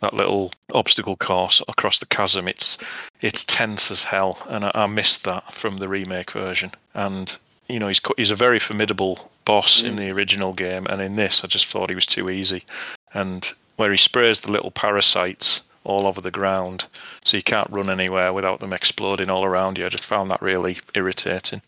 that 0.00 0.14
little 0.14 0.52
obstacle 0.72 1.16
course 1.16 1.60
across 1.68 1.98
the 1.98 2.06
chasm, 2.06 2.46
it's 2.48 2.78
it's 3.20 3.44
tense 3.44 3.90
as 3.90 4.04
hell, 4.04 4.38
and 4.48 4.64
I, 4.64 4.70
I 4.74 4.86
missed 4.86 5.24
that 5.24 5.54
from 5.54 5.78
the 5.78 5.88
remake 5.88 6.30
version. 6.30 6.70
And 6.94 7.36
you 7.68 7.78
know, 7.80 7.88
he's 7.88 8.00
he's 8.16 8.30
a 8.30 8.36
very 8.36 8.58
formidable 8.60 9.30
boss 9.44 9.82
in 9.82 9.94
Mm. 9.94 9.98
the 9.98 10.10
original 10.10 10.52
game, 10.52 10.86
and 10.86 11.00
in 11.02 11.16
this, 11.16 11.42
I 11.42 11.48
just 11.48 11.66
thought 11.66 11.88
he 11.90 11.94
was 11.96 12.06
too 12.06 12.30
easy. 12.30 12.64
And 13.12 13.52
where 13.76 13.90
he 13.90 13.96
sprays 13.96 14.40
the 14.40 14.52
little 14.52 14.70
parasites 14.70 15.62
all 15.84 16.06
over 16.06 16.20
the 16.20 16.30
ground, 16.30 16.86
so 17.24 17.36
you 17.36 17.42
can't 17.42 17.70
run 17.70 17.90
anywhere 17.90 18.32
without 18.32 18.60
them 18.60 18.72
exploding 18.72 19.30
all 19.30 19.44
around 19.44 19.78
you. 19.78 19.86
I 19.86 19.88
just 19.88 20.04
found 20.04 20.30
that 20.30 20.42
really 20.42 20.78
irritating. 20.94 21.62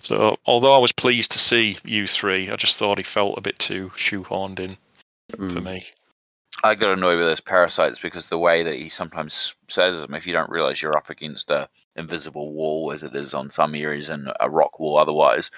So, 0.00 0.38
although 0.46 0.72
I 0.72 0.78
was 0.78 0.92
pleased 0.92 1.30
to 1.32 1.38
see 1.38 1.76
U3, 1.84 2.50
I 2.50 2.56
just 2.56 2.78
thought 2.78 2.98
he 2.98 3.04
felt 3.04 3.36
a 3.36 3.42
bit 3.42 3.58
too 3.58 3.90
shoehorned 3.96 4.58
in 4.58 4.78
for 5.36 5.60
Mm. 5.60 5.64
me. 5.64 5.84
I 6.64 6.74
got 6.74 6.96
annoyed 6.96 7.18
with 7.18 7.26
those 7.26 7.40
parasites 7.40 8.00
because 8.00 8.28
the 8.28 8.38
way 8.38 8.62
that 8.62 8.74
he 8.74 8.88
sometimes 8.88 9.54
says 9.68 10.00
them, 10.00 10.14
if 10.14 10.26
you 10.26 10.32
don't 10.32 10.50
realize 10.50 10.82
you're 10.82 10.96
up 10.96 11.10
against 11.10 11.50
a 11.50 11.68
invisible 11.96 12.52
wall, 12.52 12.92
as 12.92 13.02
it 13.02 13.14
is 13.14 13.34
on 13.34 13.50
some 13.50 13.74
areas, 13.74 14.08
and 14.08 14.32
a 14.40 14.50
rock 14.50 14.80
wall 14.80 14.98
otherwise, 14.98 15.50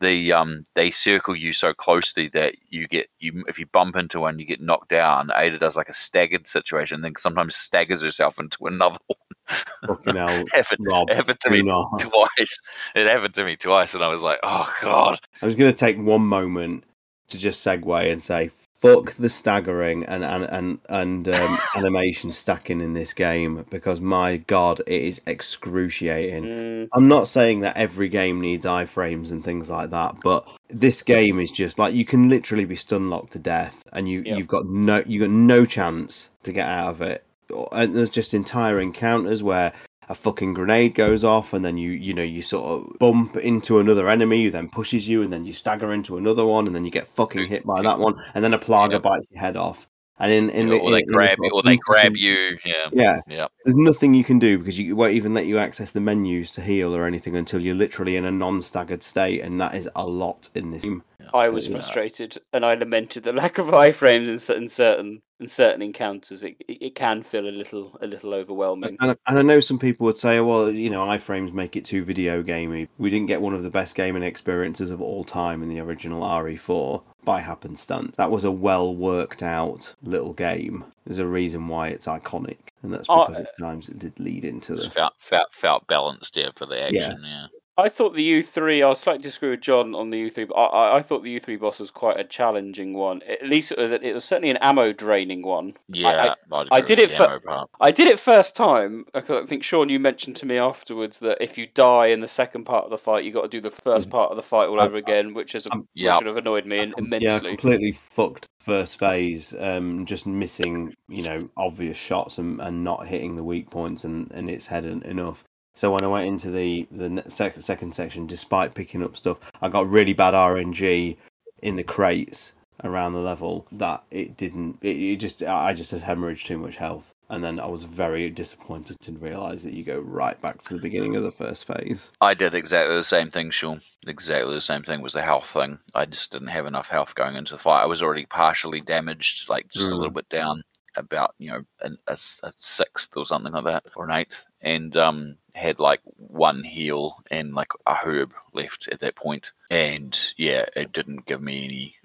the 0.00 0.32
um 0.32 0.64
they 0.74 0.90
circle 0.90 1.36
you 1.36 1.52
so 1.52 1.72
closely 1.72 2.28
that 2.28 2.54
you 2.68 2.88
get 2.88 3.08
you 3.18 3.44
if 3.48 3.58
you 3.58 3.66
bump 3.66 3.96
into 3.96 4.20
one, 4.20 4.38
you 4.38 4.44
get 4.44 4.60
knocked 4.60 4.88
down. 4.88 5.30
Ada 5.36 5.58
does 5.58 5.76
like 5.76 5.88
a 5.88 5.94
staggered 5.94 6.48
situation, 6.48 7.00
then 7.02 7.14
sometimes 7.18 7.54
staggers 7.54 8.02
herself 8.02 8.38
into 8.38 8.66
another 8.66 8.98
one. 9.06 10.14
Hell, 10.14 10.44
happened, 10.52 10.86
Rob, 10.88 11.10
happened 11.10 11.40
to 11.40 11.50
me 11.50 11.62
twice. 11.62 12.58
It 12.94 13.06
happened 13.06 13.34
to 13.34 13.44
me 13.44 13.56
twice, 13.56 13.94
and 13.94 14.04
I 14.04 14.08
was 14.08 14.22
like, 14.22 14.38
oh 14.42 14.72
god. 14.80 15.20
I 15.42 15.46
was 15.46 15.56
going 15.56 15.72
to 15.72 15.78
take 15.78 15.98
one 15.98 16.24
moment 16.24 16.84
to 17.28 17.38
just 17.38 17.64
segue 17.64 18.12
and 18.12 18.22
say, 18.22 18.50
"Fuck 18.80 19.14
the 19.16 19.28
staggering 19.28 20.04
and 20.04 20.24
and 20.24 20.44
and, 20.44 20.78
and 20.88 21.28
um, 21.28 21.58
animation 21.76 22.32
stacking 22.32 22.80
in 22.80 22.92
this 22.94 23.12
game 23.12 23.64
because 23.70 24.00
my 24.00 24.38
god, 24.38 24.80
it 24.86 25.02
is 25.02 25.20
excruciating." 25.26 26.44
Mm, 26.44 26.88
I'm 26.94 27.08
not 27.08 27.28
saying 27.28 27.60
that 27.60 27.76
every 27.76 28.08
game 28.08 28.40
needs 28.40 28.66
iframes 28.66 29.30
and 29.30 29.44
things 29.44 29.70
like 29.70 29.90
that, 29.90 30.16
but 30.22 30.46
this 30.68 31.02
game 31.02 31.40
is 31.40 31.50
just 31.50 31.78
like 31.78 31.94
you 31.94 32.04
can 32.04 32.28
literally 32.28 32.64
be 32.64 32.76
stun 32.76 33.10
locked 33.10 33.32
to 33.32 33.38
death, 33.38 33.82
and 33.92 34.08
you 34.08 34.22
Yep. 34.24 34.38
you've 34.38 34.48
got 34.48 34.66
no 34.66 35.02
you 35.06 35.20
got 35.20 35.30
no 35.30 35.64
chance 35.64 36.30
to 36.44 36.52
get 36.52 36.66
out 36.68 36.88
of 36.90 37.02
it. 37.02 37.24
And 37.72 37.92
there's 37.94 38.10
just 38.10 38.32
entire 38.32 38.80
encounters 38.80 39.42
where 39.42 39.72
a 40.10 40.14
fucking 40.14 40.52
grenade 40.54 40.94
goes 40.94 41.22
off, 41.24 41.52
and 41.54 41.64
then 41.64 41.78
you 41.78 41.92
you 41.92 42.12
know 42.12 42.22
you 42.22 42.42
sort 42.42 42.64
of 42.66 42.98
bump 42.98 43.36
into 43.36 43.78
another 43.78 44.08
enemy, 44.08 44.44
who 44.44 44.50
then 44.50 44.68
pushes 44.68 45.08
you, 45.08 45.22
and 45.22 45.32
then 45.32 45.44
you 45.44 45.52
stagger 45.52 45.92
into 45.92 46.16
another 46.18 46.44
one, 46.44 46.66
and 46.66 46.74
then 46.74 46.84
you 46.84 46.90
get 46.90 47.06
fucking 47.06 47.46
hit 47.46 47.64
by 47.64 47.80
that 47.82 47.98
one, 47.98 48.14
and 48.34 48.42
then 48.44 48.52
a 48.52 48.58
plaga 48.58 49.00
bites 49.00 49.26
your 49.30 49.40
head 49.40 49.56
off. 49.56 49.86
And 50.18 50.30
in 50.32 50.50
in 50.50 50.68
the 50.68 50.78
or 50.78 50.90
they 50.90 50.98
in- 50.98 51.04
in 51.04 51.06
the 51.06 51.12
grab 51.14 51.38
you, 51.40 51.50
or 51.54 51.62
they 51.62 51.76
grab 51.86 52.14
you. 52.16 52.58
Yeah. 52.66 52.88
Yeah, 52.92 53.20
Yeah. 53.26 53.46
there's 53.64 53.76
nothing 53.76 54.12
you 54.12 54.22
can 54.24 54.38
do 54.38 54.58
because 54.58 54.78
you 54.78 54.94
won't 54.94 55.14
even 55.14 55.32
let 55.32 55.46
you 55.46 55.56
access 55.58 55.92
the 55.92 56.00
menus 56.00 56.52
to 56.54 56.60
heal 56.60 56.94
or 56.94 57.06
anything 57.06 57.36
until 57.36 57.60
you're 57.62 57.74
literally 57.74 58.16
in 58.16 58.26
a 58.26 58.30
non-staggered 58.30 59.02
state, 59.02 59.40
and 59.40 59.58
that 59.62 59.74
is 59.74 59.88
a 59.96 60.06
lot 60.06 60.50
in 60.54 60.72
this 60.72 60.82
game. 60.82 61.02
I 61.34 61.48
was 61.48 61.66
Yeah. 61.66 61.72
frustrated 61.74 62.38
and 62.52 62.64
I 62.64 62.74
lamented 62.74 63.22
the 63.24 63.32
lack 63.32 63.58
of 63.58 63.66
iframes 63.66 64.28
in 64.28 64.38
certain 64.38 64.68
certain 64.68 65.22
in 65.38 65.48
certain 65.48 65.80
encounters. 65.80 66.42
It, 66.42 66.56
it 66.68 66.78
it 66.82 66.94
can 66.94 67.22
feel 67.22 67.48
a 67.48 67.50
little 67.50 67.96
a 68.02 68.06
little 68.06 68.34
overwhelming. 68.34 68.96
And, 69.00 69.16
and 69.26 69.38
I 69.38 69.42
know 69.42 69.60
some 69.60 69.78
people 69.78 70.04
would 70.06 70.16
say, 70.18 70.38
oh, 70.38 70.44
well, 70.44 70.70
you 70.70 70.90
know, 70.90 71.02
iframes 71.06 71.52
make 71.52 71.76
it 71.76 71.84
too 71.84 72.04
video 72.04 72.42
gamey. 72.42 72.88
We 72.98 73.10
didn't 73.10 73.28
get 73.28 73.40
one 73.40 73.54
of 73.54 73.62
the 73.62 73.70
best 73.70 73.94
gaming 73.94 74.22
experiences 74.22 74.90
of 74.90 75.00
all 75.00 75.24
time 75.24 75.62
in 75.62 75.68
the 75.68 75.80
original 75.80 76.22
RE4 76.22 77.02
by 77.24 77.40
happenstance. 77.40 78.16
That 78.16 78.30
was 78.30 78.44
a 78.44 78.50
well 78.50 78.94
worked 78.94 79.42
out 79.42 79.94
little 80.02 80.32
game. 80.34 80.84
There's 81.06 81.18
a 81.18 81.26
reason 81.26 81.68
why 81.68 81.88
it's 81.88 82.06
iconic, 82.06 82.58
and 82.82 82.92
that's 82.92 83.06
Oh, 83.08 83.26
because 83.26 83.40
at 83.40 83.58
times 83.58 83.88
it 83.88 83.98
did 83.98 84.18
lead 84.20 84.44
into 84.44 84.74
the. 84.74 84.90
Felt, 84.90 85.14
felt, 85.18 85.54
felt 85.54 85.86
balanced 85.86 86.34
there 86.34 86.50
for 86.54 86.66
the 86.66 86.80
action. 86.82 87.22
Yeah. 87.24 87.46
I 87.80 87.88
thought 87.88 88.14
the 88.14 88.42
U3. 88.42 88.84
I 88.84 88.88
was 88.88 89.00
slightly 89.00 89.22
disagree 89.22 89.50
with 89.50 89.60
John 89.60 89.94
on 89.94 90.10
the 90.10 90.28
U3, 90.30 90.48
but 90.48 90.54
I, 90.54 90.64
I, 90.66 90.96
I 90.98 91.02
thought 91.02 91.22
the 91.22 91.38
U3 91.38 91.58
boss 91.60 91.80
was 91.80 91.90
quite 91.90 92.18
a 92.18 92.24
challenging 92.24 92.94
one. 92.94 93.22
At 93.28 93.46
least 93.46 93.72
it 93.72 93.78
was, 93.78 93.90
it 93.90 94.14
was 94.14 94.24
certainly 94.24 94.50
an 94.50 94.56
ammo 94.58 94.92
draining 94.92 95.42
one. 95.42 95.74
Yeah, 95.88 96.34
I, 96.52 96.56
I'd 96.60 96.68
I 96.70 96.80
did 96.80 96.98
it 96.98 97.10
the 97.10 97.16
fir- 97.16 97.66
I 97.80 97.90
did 97.90 98.06
it 98.08 98.18
first 98.18 98.56
time. 98.56 99.04
I 99.14 99.20
think 99.20 99.64
Sean, 99.64 99.88
you 99.88 99.98
mentioned 100.00 100.36
to 100.36 100.46
me 100.46 100.58
afterwards 100.58 101.18
that 101.20 101.42
if 101.42 101.58
you 101.58 101.66
die 101.74 102.06
in 102.06 102.20
the 102.20 102.28
second 102.28 102.64
part 102.64 102.84
of 102.84 102.90
the 102.90 102.98
fight, 102.98 103.24
you 103.24 103.32
got 103.32 103.42
to 103.42 103.48
do 103.48 103.60
the 103.60 103.70
first 103.70 104.10
part 104.10 104.30
of 104.30 104.36
the 104.36 104.42
fight 104.42 104.68
all 104.68 104.80
I- 104.80 104.84
over 104.84 104.96
again, 104.96 105.34
which 105.34 105.54
is 105.54 105.66
a, 105.66 105.70
which 105.70 105.86
Yeah. 105.94 106.18
should 106.18 106.26
have 106.26 106.36
annoyed 106.36 106.66
me 106.66 106.78
in- 106.80 106.94
immensely. 106.98 107.26
Yeah, 107.28 107.38
completely 107.40 107.92
fucked 107.92 108.48
first 108.60 108.98
phase, 108.98 109.54
um, 109.58 110.04
just 110.04 110.26
missing, 110.26 110.94
you 111.08 111.22
know, 111.22 111.48
obvious 111.56 111.96
shots 111.96 112.36
and, 112.38 112.60
and 112.60 112.84
not 112.84 113.06
hitting 113.06 113.34
the 113.34 113.42
weak 113.42 113.70
points 113.70 114.04
and, 114.04 114.30
and 114.32 114.50
its 114.50 114.66
head 114.66 114.84
enough. 114.84 115.44
So 115.80 115.90
when 115.90 116.04
I 116.04 116.08
went 116.08 116.26
into 116.26 116.50
the 116.50 116.86
the 116.90 117.08
ne- 117.08 117.22
sec- 117.28 117.58
second 117.62 117.94
section, 117.94 118.26
despite 118.26 118.74
picking 118.74 119.02
up 119.02 119.16
stuff, 119.16 119.38
I 119.62 119.70
got 119.70 119.88
really 119.88 120.12
bad 120.12 120.34
RNG 120.34 121.16
in 121.62 121.76
the 121.76 121.82
crates 121.82 122.52
around 122.84 123.14
the 123.14 123.20
level 123.20 123.66
that 123.72 124.02
it 124.10 124.36
didn't. 124.36 124.76
It, 124.82 124.96
it 124.96 125.16
just 125.16 125.42
I 125.42 125.72
just 125.72 125.90
had 125.90 126.02
hemorrhaged 126.02 126.44
too 126.44 126.58
much 126.58 126.76
health, 126.76 127.14
and 127.30 127.42
then 127.42 127.58
I 127.58 127.64
was 127.64 127.84
very 127.84 128.28
disappointed 128.28 129.00
to 129.00 129.12
realise 129.12 129.62
that 129.62 129.72
you 129.72 129.82
go 129.82 130.00
right 130.00 130.38
back 130.42 130.60
to 130.64 130.74
the 130.74 130.80
beginning 130.80 131.16
of 131.16 131.22
the 131.22 131.32
first 131.32 131.64
phase. 131.64 132.10
I 132.20 132.34
did 132.34 132.54
exactly 132.54 132.94
the 132.94 133.02
same 133.02 133.30
thing, 133.30 133.50
Sean. 133.50 133.80
Exactly 134.06 134.52
the 134.52 134.60
same 134.60 134.82
thing 134.82 135.00
was 135.00 135.14
the 135.14 135.22
health 135.22 135.48
thing. 135.48 135.78
I 135.94 136.04
just 136.04 136.30
didn't 136.30 136.48
have 136.48 136.66
enough 136.66 136.88
health 136.88 137.14
going 137.14 137.36
into 137.36 137.54
the 137.54 137.58
fight. 137.58 137.84
I 137.84 137.86
was 137.86 138.02
already 138.02 138.26
partially 138.26 138.82
damaged, 138.82 139.48
like 139.48 139.70
just 139.70 139.90
a 139.90 139.94
Mm. 139.94 139.96
little 139.96 140.12
bit 140.12 140.28
down, 140.28 140.62
about 140.96 141.34
you 141.38 141.52
know 141.52 141.62
an, 141.80 141.96
a, 142.06 142.18
a 142.42 142.52
sixth 142.58 143.16
or 143.16 143.24
something 143.24 143.54
like 143.54 143.64
that, 143.64 143.84
or 143.96 144.04
an 144.04 144.10
eighth, 144.10 144.44
and 144.60 144.94
um 144.98 145.38
had 145.54 145.78
like 145.78 146.00
one 146.16 146.62
heal 146.64 147.22
and 147.30 147.54
like 147.54 147.72
a 147.86 147.94
herb 147.94 148.32
left 148.52 148.88
at 148.88 149.00
that 149.00 149.16
point, 149.16 149.52
and 149.70 150.18
yeah, 150.36 150.66
it 150.76 150.92
didn't 150.92 151.26
give 151.26 151.42
me 151.42 151.64
any. 151.64 151.96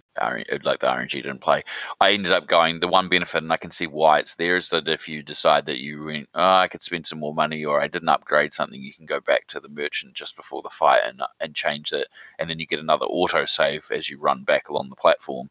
Like 0.64 0.80
the 0.80 0.88
RNG 0.88 1.22
didn't 1.22 1.42
play. 1.42 1.64
I 2.00 2.14
ended 2.14 2.32
up 2.32 2.48
going 2.48 2.80
the 2.80 2.88
one 2.88 3.10
benefit, 3.10 3.44
and 3.44 3.52
I 3.52 3.58
can 3.58 3.72
see 3.72 3.86
why 3.88 4.20
it's 4.20 4.36
there, 4.36 4.56
is 4.56 4.70
that 4.70 4.88
if 4.88 5.10
you 5.10 5.22
decide 5.24 5.66
that 5.66 5.80
you 5.82 6.06
went, 6.06 6.30
oh, 6.34 6.54
I 6.54 6.70
could 6.70 6.84
spend 6.84 7.06
some 7.06 7.20
more 7.20 7.34
money, 7.34 7.66
or 7.66 7.82
I 7.82 7.88
didn't 7.90 8.08
upgrade 8.08 8.54
something, 8.54 8.82
you 8.82 8.94
can 8.94 9.06
go 9.06 9.20
back 9.20 9.46
to 9.48 9.60
the 9.60 9.68
merchant 9.68 10.14
just 10.14 10.38
before 10.38 10.62
the 10.62 10.70
fight 10.70 11.02
and 11.06 11.22
and 11.42 11.54
change 11.54 11.92
it, 11.92 12.08
and 12.40 12.50
then 12.50 12.60
you 12.60 12.66
get 12.66 12.80
another 12.80 13.06
auto 13.06 13.46
save 13.46 13.92
as 13.92 14.10
you 14.10 14.18
run 14.18 14.44
back 14.44 14.70
along 14.70 14.90
the 14.90 14.96
platform. 14.96 15.50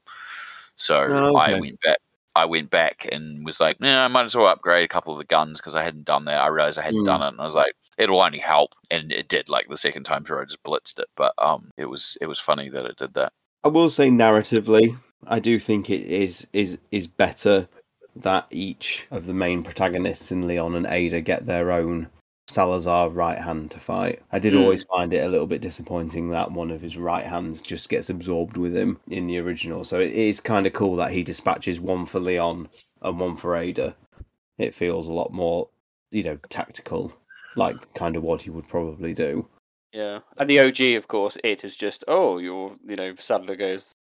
So 0.77 1.11
Oh, 1.11 1.37
I 1.37 1.55
went 1.55 1.81
back. 1.81 1.99
I 2.37 2.47
went 2.47 2.71
back 2.71 3.07
and 3.13 3.45
was 3.45 3.61
like, 3.61 3.81
nah, 3.81 4.05
I 4.05 4.09
might 4.09 4.27
as 4.27 4.35
well 4.37 4.47
upgrade 4.47 4.85
a 4.85 4.89
couple 4.89 5.13
of 5.13 5.19
the 5.19 5.25
guns 5.25 5.61
because 5.61 5.75
I 5.77 5.85
hadn't 5.85 6.05
done 6.07 6.25
that. 6.25 6.41
I 6.41 6.49
realized 6.49 6.79
I 6.79 6.83
hadn't 6.83 7.03
Mm. 7.03 7.05
done 7.05 7.23
it, 7.23 7.29
and 7.29 7.41
I 7.41 7.47
was 7.47 7.55
like, 7.55 7.75
it'll 7.99 8.23
only 8.23 8.39
help, 8.39 8.71
and 8.91 9.13
it 9.13 9.29
did. 9.29 9.49
Like 9.49 9.69
the 9.69 9.77
second 9.79 10.05
time 10.05 10.25
through, 10.25 10.43
I 10.43 10.45
just 10.45 10.63
blitzed 10.63 10.99
it, 10.99 11.09
but 11.17 11.33
um, 11.39 11.71
it 11.77 11.87
was 11.87 12.17
it 12.21 12.27
was 12.27 12.39
funny 12.39 12.69
that 12.71 12.87
it 12.87 12.97
did 12.97 13.15
that. 13.15 13.33
I 13.65 13.69
will 13.69 13.89
say 13.89 14.11
narratively, 14.11 14.97
I 15.27 15.39
do 15.39 15.59
think 15.59 15.91
it 15.91 16.03
is 16.03 16.47
is 16.53 16.79
is 16.91 17.07
better 17.07 17.69
that 18.17 18.47
each 18.51 19.07
of 19.11 19.27
the 19.27 19.35
main 19.35 19.63
protagonists 19.63 20.31
in 20.31 20.47
Leon 20.47 20.75
and 20.77 20.87
Ada 20.87 21.21
get 21.21 21.47
their 21.47 21.73
own 21.73 22.09
Salazar 22.47 23.09
right 23.09 23.39
hand 23.39 23.71
to 23.73 23.81
fight. 23.81 24.21
I 24.31 24.39
did 24.39 24.53
Hmm. 24.53 24.61
always 24.61 24.85
find 24.85 25.13
it 25.13 25.25
a 25.25 25.29
little 25.29 25.47
bit 25.47 25.63
disappointing 25.63 26.29
that 26.29 26.53
one 26.53 26.71
of 26.71 26.81
his 26.83 26.97
right 26.97 27.25
hands 27.25 27.61
just 27.63 27.89
gets 27.89 28.11
absorbed 28.11 28.57
with 28.57 28.77
him 28.77 29.01
in 29.09 29.27
the 29.27 29.39
original. 29.39 29.83
So 29.83 29.99
it 29.99 30.13
is 30.13 30.41
kind 30.41 30.67
of 30.67 30.75
cool 30.75 30.95
that 30.97 31.11
he 31.13 31.23
dispatches 31.25 31.81
one 31.81 32.07
for 32.07 32.21
Leon 32.21 32.69
and 33.03 33.19
one 33.19 33.37
for 33.37 33.57
Ada. 33.57 33.97
It 34.59 34.75
feels 34.75 35.09
a 35.09 35.13
lot 35.13 35.33
more, 35.33 35.69
you 36.13 36.23
know, 36.23 36.39
tactical, 36.51 37.13
like 37.57 37.77
kind 37.95 38.17
of 38.17 38.23
what 38.23 38.43
he 38.43 38.51
would 38.51 38.69
probably 38.69 39.15
do. 39.15 39.47
Yeah, 39.93 40.21
and 40.39 40.51
the 40.51 40.59
OG, 40.61 40.81
of 40.97 41.07
course, 41.09 41.39
it 41.45 41.65
is 41.65 41.77
just 41.77 42.05
oh, 42.09 42.39
your 42.39 42.73
you 42.87 42.97
know 42.97 43.15
Sadler 43.17 43.57
goes, 43.57 43.93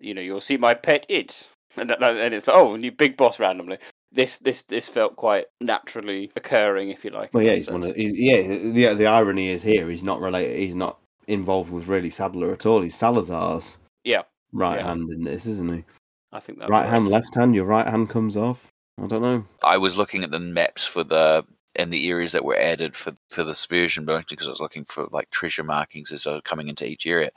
you 0.00 0.14
know, 0.14 0.22
you'll 0.22 0.40
see 0.40 0.56
my 0.56 0.72
pet 0.74 1.04
it, 1.08 1.46
and 1.76 1.90
that, 1.90 2.00
that- 2.00 2.16
and 2.16 2.34
it's 2.34 2.46
like 2.46 2.56
oh, 2.56 2.76
new 2.76 2.90
big 2.92 3.16
boss 3.16 3.38
randomly. 3.38 3.78
This 4.14 4.38
this 4.38 4.62
this 4.64 4.88
felt 4.88 5.16
quite 5.16 5.46
naturally 5.60 6.30
occurring, 6.36 6.90
if 6.90 7.04
you 7.04 7.10
like. 7.10 7.32
Well, 7.32 7.42
yeah, 7.42 7.52
he's 7.54 7.70
one 7.70 7.82
of, 7.84 7.94
he's, 7.96 8.14
yeah. 8.14 8.42
The 8.42 8.94
the 8.94 9.06
irony 9.06 9.48
is 9.50 9.62
here 9.62 9.88
he's 9.90 10.04
not 10.04 10.20
related. 10.20 10.58
He's 10.58 10.74
not 10.74 10.98
involved 11.28 11.70
with 11.70 11.86
really 11.88 12.10
Sadler 12.10 12.52
at 12.52 12.66
all. 12.66 12.82
He's 12.82 12.94
Salazar's 12.96 13.78
Yeah, 14.04 14.22
right 14.52 14.80
Yeah. 14.80 14.86
hand 14.86 15.08
in 15.10 15.22
this, 15.22 15.46
isn't 15.46 15.72
he? 15.72 15.84
I 16.32 16.40
think 16.40 16.58
that 16.58 16.68
Right 16.70 16.88
hand, 16.88 17.08
left 17.08 17.34
hand. 17.34 17.54
Your 17.54 17.66
right 17.66 17.86
hand 17.86 18.08
comes 18.10 18.36
off. 18.38 18.66
I 19.02 19.06
don't 19.06 19.22
know. 19.22 19.44
I 19.62 19.76
was 19.78 19.96
looking 19.96 20.24
at 20.24 20.30
the 20.30 20.40
maps 20.40 20.82
for 20.84 21.04
the 21.04 21.44
and 21.76 21.92
the 21.92 22.08
areas 22.10 22.32
that 22.32 22.44
were 22.44 22.56
added 22.56 22.96
for 22.96 23.14
for 23.28 23.44
this 23.44 23.66
version, 23.66 24.04
but 24.04 24.28
because 24.28 24.46
I 24.46 24.50
was 24.50 24.60
looking 24.60 24.84
for 24.84 25.06
like 25.10 25.30
treasure 25.30 25.64
markings 25.64 26.12
as 26.12 26.26
I 26.26 26.32
was 26.34 26.42
coming 26.44 26.68
into 26.68 26.86
each 26.86 27.06
area. 27.06 27.30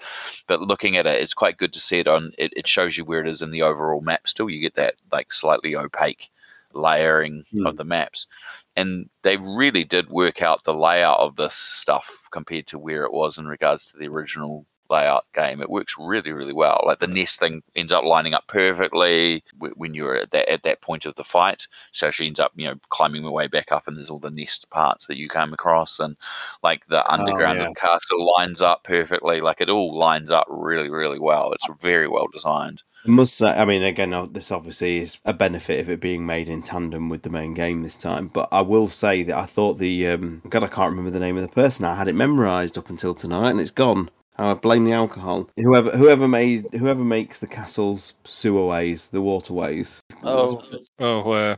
But 0.47 0.61
looking 0.61 0.97
at 0.97 1.05
it, 1.07 1.21
it's 1.21 1.33
quite 1.33 1.57
good 1.57 1.73
to 1.73 1.79
see 1.79 1.99
it 1.99 2.07
on. 2.07 2.31
It, 2.37 2.53
it 2.57 2.67
shows 2.67 2.97
you 2.97 3.05
where 3.05 3.21
it 3.21 3.27
is 3.27 3.41
in 3.41 3.51
the 3.51 3.61
overall 3.63 4.01
map. 4.01 4.27
Still, 4.27 4.49
you 4.49 4.61
get 4.61 4.75
that 4.75 4.95
like 5.11 5.31
slightly 5.33 5.75
opaque 5.75 6.29
layering 6.73 7.45
Hmm. 7.51 7.67
of 7.67 7.77
the 7.77 7.85
maps, 7.85 8.27
and 8.75 9.09
they 9.23 9.37
really 9.37 9.83
did 9.83 10.09
work 10.09 10.41
out 10.41 10.63
the 10.63 10.73
layout 10.73 11.19
of 11.19 11.35
this 11.35 11.55
stuff 11.55 12.27
compared 12.31 12.67
to 12.67 12.79
where 12.79 13.03
it 13.05 13.13
was 13.13 13.37
in 13.37 13.47
regards 13.47 13.87
to 13.91 13.97
the 13.97 14.07
original 14.07 14.65
layout 14.89 15.25
game. 15.33 15.61
It 15.61 15.69
works 15.69 15.95
really, 15.99 16.31
really 16.31 16.53
well. 16.53 16.83
Like 16.85 16.99
the 16.99 17.07
nest 17.07 17.39
thing 17.39 17.63
ends 17.75 17.91
up 17.91 18.03
lining 18.03 18.33
up 18.33 18.47
perfectly 18.47 19.43
when 19.57 19.93
you're 19.93 20.17
at 20.17 20.31
that 20.31 20.49
at 20.49 20.63
that 20.63 20.81
point 20.81 21.05
of 21.05 21.15
the 21.15 21.23
fight. 21.23 21.67
So 21.91 22.11
she 22.11 22.27
ends 22.27 22.39
up, 22.39 22.51
you 22.55 22.67
know, 22.67 22.75
climbing 22.89 23.23
her 23.23 23.31
way 23.31 23.47
back 23.47 23.71
up, 23.71 23.87
and 23.87 23.97
there's 23.97 24.09
all 24.09 24.19
the 24.19 24.31
nest 24.31 24.69
parts 24.69 25.07
that 25.07 25.17
you 25.17 25.29
come 25.29 25.53
across, 25.53 25.99
and 25.99 26.15
like 26.63 26.85
the 26.87 27.11
underground 27.11 27.59
of 27.59 27.63
yeah. 27.63 27.69
the 27.69 27.75
castle 27.75 28.33
lines 28.37 28.61
up 28.61 28.83
perfectly. 28.83 29.41
Like 29.41 29.61
it 29.61 29.69
all 29.69 29.97
lines 29.97 30.31
up 30.31 30.47
really, 30.49 30.89
really 30.89 31.19
well. 31.19 31.51
It's 31.53 31.67
very 31.81 32.07
well 32.07 32.27
designed. 32.31 32.81
I 33.05 33.11
must 33.11 33.35
say, 33.35 33.49
I 33.49 33.65
mean, 33.65 33.83
again, 33.83 34.13
uh, 34.13 34.25
this 34.25 34.51
obviously 34.51 34.97
is 34.99 35.19
a 35.25 35.33
benefit 35.33 35.79
of 35.79 35.91
it 35.91 35.99
being 35.99 36.25
made 36.25 36.49
in 36.49 36.63
tandem 36.63 37.07
with 37.07 37.21
the 37.21 37.29
main 37.29 37.53
game 37.53 37.83
this 37.83 37.95
time. 37.95 38.29
But 38.29 38.49
I 38.51 38.61
will 38.61 38.87
say 38.87 39.21
that 39.23 39.37
I 39.37 39.45
thought 39.45 39.77
the 39.77 40.07
um, 40.07 40.41
God, 40.49 40.63
I 40.63 40.67
can't 40.67 40.89
remember 40.89 41.11
the 41.11 41.19
name 41.19 41.37
of 41.37 41.43
the 41.43 41.47
person. 41.47 41.85
I 41.85 41.93
had 41.93 42.07
it 42.07 42.15
memorized 42.15 42.79
up 42.79 42.89
until 42.89 43.13
tonight, 43.13 43.51
and 43.51 43.59
it's 43.59 43.69
gone. 43.69 44.09
I 44.37 44.53
blame 44.53 44.83
the 44.85 44.91
alcohol. 44.93 45.49
Whoever 45.57 45.91
whoever 45.91 46.27
made 46.27 46.65
whoever 46.73 47.03
makes 47.03 47.39
the 47.39 47.47
castle's 47.47 48.13
sewerways, 48.25 49.09
the 49.09 49.21
waterways. 49.21 49.99
Oh, 50.23 50.61
Oh, 50.99 51.31
uh, 51.31 51.55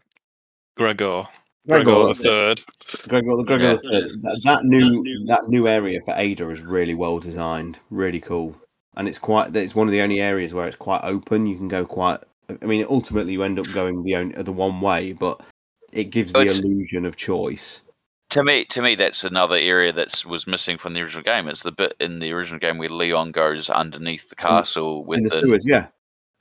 Gregor. 0.75 1.27
Gregor, 1.67 1.83
Gregor 1.85 2.07
the 2.07 2.13
third. 2.15 2.61
Gregor, 3.09 3.43
Gregor 3.43 3.63
Yeah. 3.63 3.73
the 3.75 3.79
Third. 3.89 4.21
That, 4.21 4.41
that 4.43 4.65
new 4.65 5.25
that 5.25 5.49
new 5.49 5.67
area 5.67 5.99
for 6.05 6.13
Ada 6.15 6.49
is 6.51 6.61
really 6.61 6.93
well 6.93 7.19
designed, 7.19 7.79
really 7.89 8.21
cool, 8.21 8.55
and 8.95 9.07
it's 9.07 9.19
quite. 9.19 9.53
It's 9.55 9.75
one 9.75 9.87
of 9.87 9.91
the 9.91 10.01
only 10.01 10.21
areas 10.21 10.53
where 10.53 10.67
it's 10.67 10.77
quite 10.77 11.01
open. 11.03 11.45
You 11.47 11.57
can 11.57 11.67
go 11.67 11.83
quite. 11.85 12.19
I 12.61 12.65
mean, 12.65 12.85
ultimately 12.89 13.33
you 13.33 13.43
end 13.43 13.59
up 13.59 13.69
going 13.73 14.03
the 14.03 14.15
only, 14.15 14.41
the 14.41 14.53
one 14.53 14.79
way, 14.79 15.11
but 15.11 15.41
it 15.91 16.05
gives 16.05 16.31
the 16.31 16.41
It's- 16.41 16.59
illusion 16.59 17.05
of 17.05 17.15
choice. 17.17 17.81
To 18.31 18.43
me, 18.43 18.65
to 18.65 18.81
me, 18.81 18.95
that's 18.95 19.23
another 19.23 19.55
area 19.55 19.93
that 19.93 20.25
was 20.25 20.47
missing 20.47 20.77
from 20.77 20.93
the 20.93 21.01
original 21.01 21.23
game. 21.23 21.47
It's 21.47 21.63
the 21.63 21.71
bit 21.71 21.93
in 21.99 22.19
the 22.19 22.31
original 22.33 22.59
game 22.59 22.77
where 22.77 22.89
Leon 22.89 23.31
goes 23.31 23.69
underneath 23.69 24.29
the 24.29 24.35
castle 24.35 25.05
with 25.05 25.19
In 25.19 25.23
the 25.23 25.29
the, 25.29 25.41
sewers, 25.41 25.65
yeah. 25.67 25.87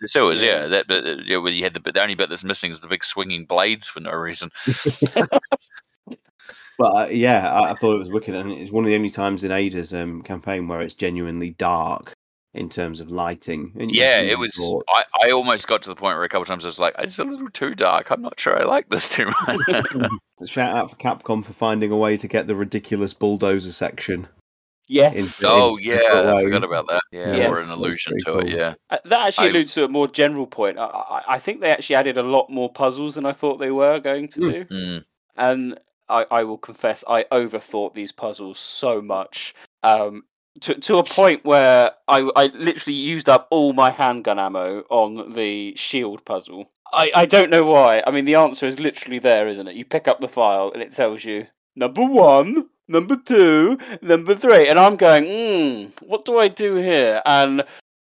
the 0.00 0.08
sewers. 0.08 0.42
Yeah. 0.42 0.62
Yeah, 0.62 0.66
that 0.68 0.88
bit. 0.88 1.06
uh, 1.06 1.22
Yeah, 1.24 1.38
where 1.38 1.52
you 1.52 1.62
had 1.62 1.74
the 1.74 1.80
bit. 1.80 1.94
The 1.94 2.02
only 2.02 2.16
bit 2.16 2.28
that's 2.28 2.42
missing 2.44 2.72
is 2.72 2.80
the 2.80 2.88
big 2.88 3.04
swinging 3.04 3.44
blades 3.44 3.86
for 3.86 4.00
no 4.00 4.12
reason. 4.12 4.50
But 6.78 6.94
uh, 6.94 7.08
yeah, 7.08 7.50
I, 7.50 7.70
I 7.70 7.74
thought 7.74 7.94
it 7.94 8.00
was 8.00 8.10
wicked, 8.10 8.34
and 8.34 8.52
it's 8.52 8.70
one 8.70 8.84
of 8.84 8.88
the 8.88 8.94
only 8.96 9.08
times 9.10 9.44
in 9.44 9.50
Ada's 9.50 9.94
um, 9.94 10.22
campaign 10.22 10.68
where 10.68 10.82
it's 10.82 10.94
genuinely 10.94 11.50
dark 11.52 12.15
in 12.56 12.68
terms 12.68 13.00
of 13.00 13.10
lighting. 13.10 13.72
And 13.78 13.90
Yeah, 13.94 14.20
it 14.20 14.38
was. 14.38 14.56
I, 14.88 15.04
I 15.26 15.30
almost 15.30 15.66
got 15.68 15.82
to 15.82 15.88
the 15.88 15.96
point 15.96 16.16
where 16.16 16.24
a 16.24 16.28
couple 16.28 16.42
of 16.42 16.48
times 16.48 16.64
I 16.64 16.68
was 16.68 16.78
like, 16.78 16.94
it's 16.98 17.18
a 17.18 17.24
little 17.24 17.50
too 17.50 17.74
dark. 17.74 18.10
I'm 18.10 18.22
not 18.22 18.38
sure 18.40 18.58
I 18.60 18.64
like 18.64 18.88
this 18.88 19.08
too 19.08 19.26
much. 19.46 20.48
Shout 20.48 20.76
out 20.76 20.90
for 20.90 20.96
Capcom 20.96 21.44
for 21.44 21.52
finding 21.52 21.90
a 21.92 21.96
way 21.96 22.16
to 22.16 22.28
get 22.28 22.46
the 22.46 22.56
ridiculous 22.56 23.12
bulldozer 23.14 23.72
section. 23.72 24.28
yes. 24.88 25.42
In- 25.42 25.48
oh 25.50 25.76
in 25.76 25.84
yeah, 25.84 26.34
I 26.36 26.42
forgot 26.42 26.64
about 26.64 26.86
that. 26.88 27.00
Yeah, 27.12 27.34
Yes. 27.36 27.50
or 27.50 27.60
an 27.60 27.70
allusion 27.70 28.12
That's 28.12 28.24
to 28.24 28.32
pretty 28.34 28.52
it. 28.52 28.58
Yeah. 28.58 28.74
Uh, 28.90 28.98
That 29.04 29.20
actually 29.26 29.48
I- 29.48 29.50
alludes 29.50 29.74
to 29.74 29.84
a 29.84 29.88
more 29.88 30.08
general 30.08 30.46
point. 30.46 30.78
I, 30.78 30.84
I, 30.86 31.22
I 31.34 31.38
think 31.38 31.60
they 31.60 31.70
actually 31.70 31.96
added 31.96 32.18
a 32.18 32.22
lot 32.22 32.50
more 32.50 32.72
puzzles 32.72 33.14
than 33.16 33.26
I 33.26 33.32
thought 33.32 33.58
they 33.58 33.70
were 33.70 33.98
going 34.00 34.28
to 34.28 34.40
Hmm. 34.40 34.50
do. 34.50 34.64
Mm. 34.66 35.04
and 35.36 35.80
I, 36.08 36.24
I 36.30 36.44
will 36.44 36.58
confess 36.58 37.02
I 37.08 37.24
overthought 37.32 37.94
these 37.94 38.12
puzzles 38.12 38.58
so 38.60 39.02
much. 39.02 39.54
Um, 39.82 40.22
to 40.60 40.74
to 40.74 40.98
a 40.98 41.04
point 41.04 41.44
where 41.44 41.92
I 42.08 42.30
I 42.36 42.46
literally 42.54 42.96
used 42.96 43.28
up 43.28 43.46
all 43.50 43.72
my 43.72 43.90
handgun 43.90 44.38
ammo 44.38 44.84
on 44.90 45.30
the 45.30 45.74
shield 45.76 46.24
puzzle. 46.24 46.68
I 46.92 47.10
I 47.14 47.26
don't 47.26 47.50
know 47.50 47.64
why. 47.64 48.02
I 48.06 48.10
mean, 48.10 48.24
the 48.24 48.34
answer 48.36 48.66
is 48.66 48.78
literally 48.80 49.18
there, 49.18 49.48
isn't 49.48 49.66
it? 49.68 49.76
You 49.76 49.84
pick 49.84 50.08
up 50.08 50.20
the 50.20 50.28
file 50.28 50.70
and 50.72 50.82
it 50.82 50.92
tells 50.92 51.24
you 51.24 51.46
number 51.74 52.04
one, 52.04 52.68
number 52.88 53.16
two, 53.16 53.76
number 54.02 54.34
three, 54.34 54.68
and 54.68 54.78
I'm 54.78 54.96
going, 54.96 55.24
hmm, 55.26 56.06
what 56.06 56.24
do 56.24 56.38
I 56.38 56.48
do 56.48 56.76
here? 56.76 57.20
And 57.26 57.64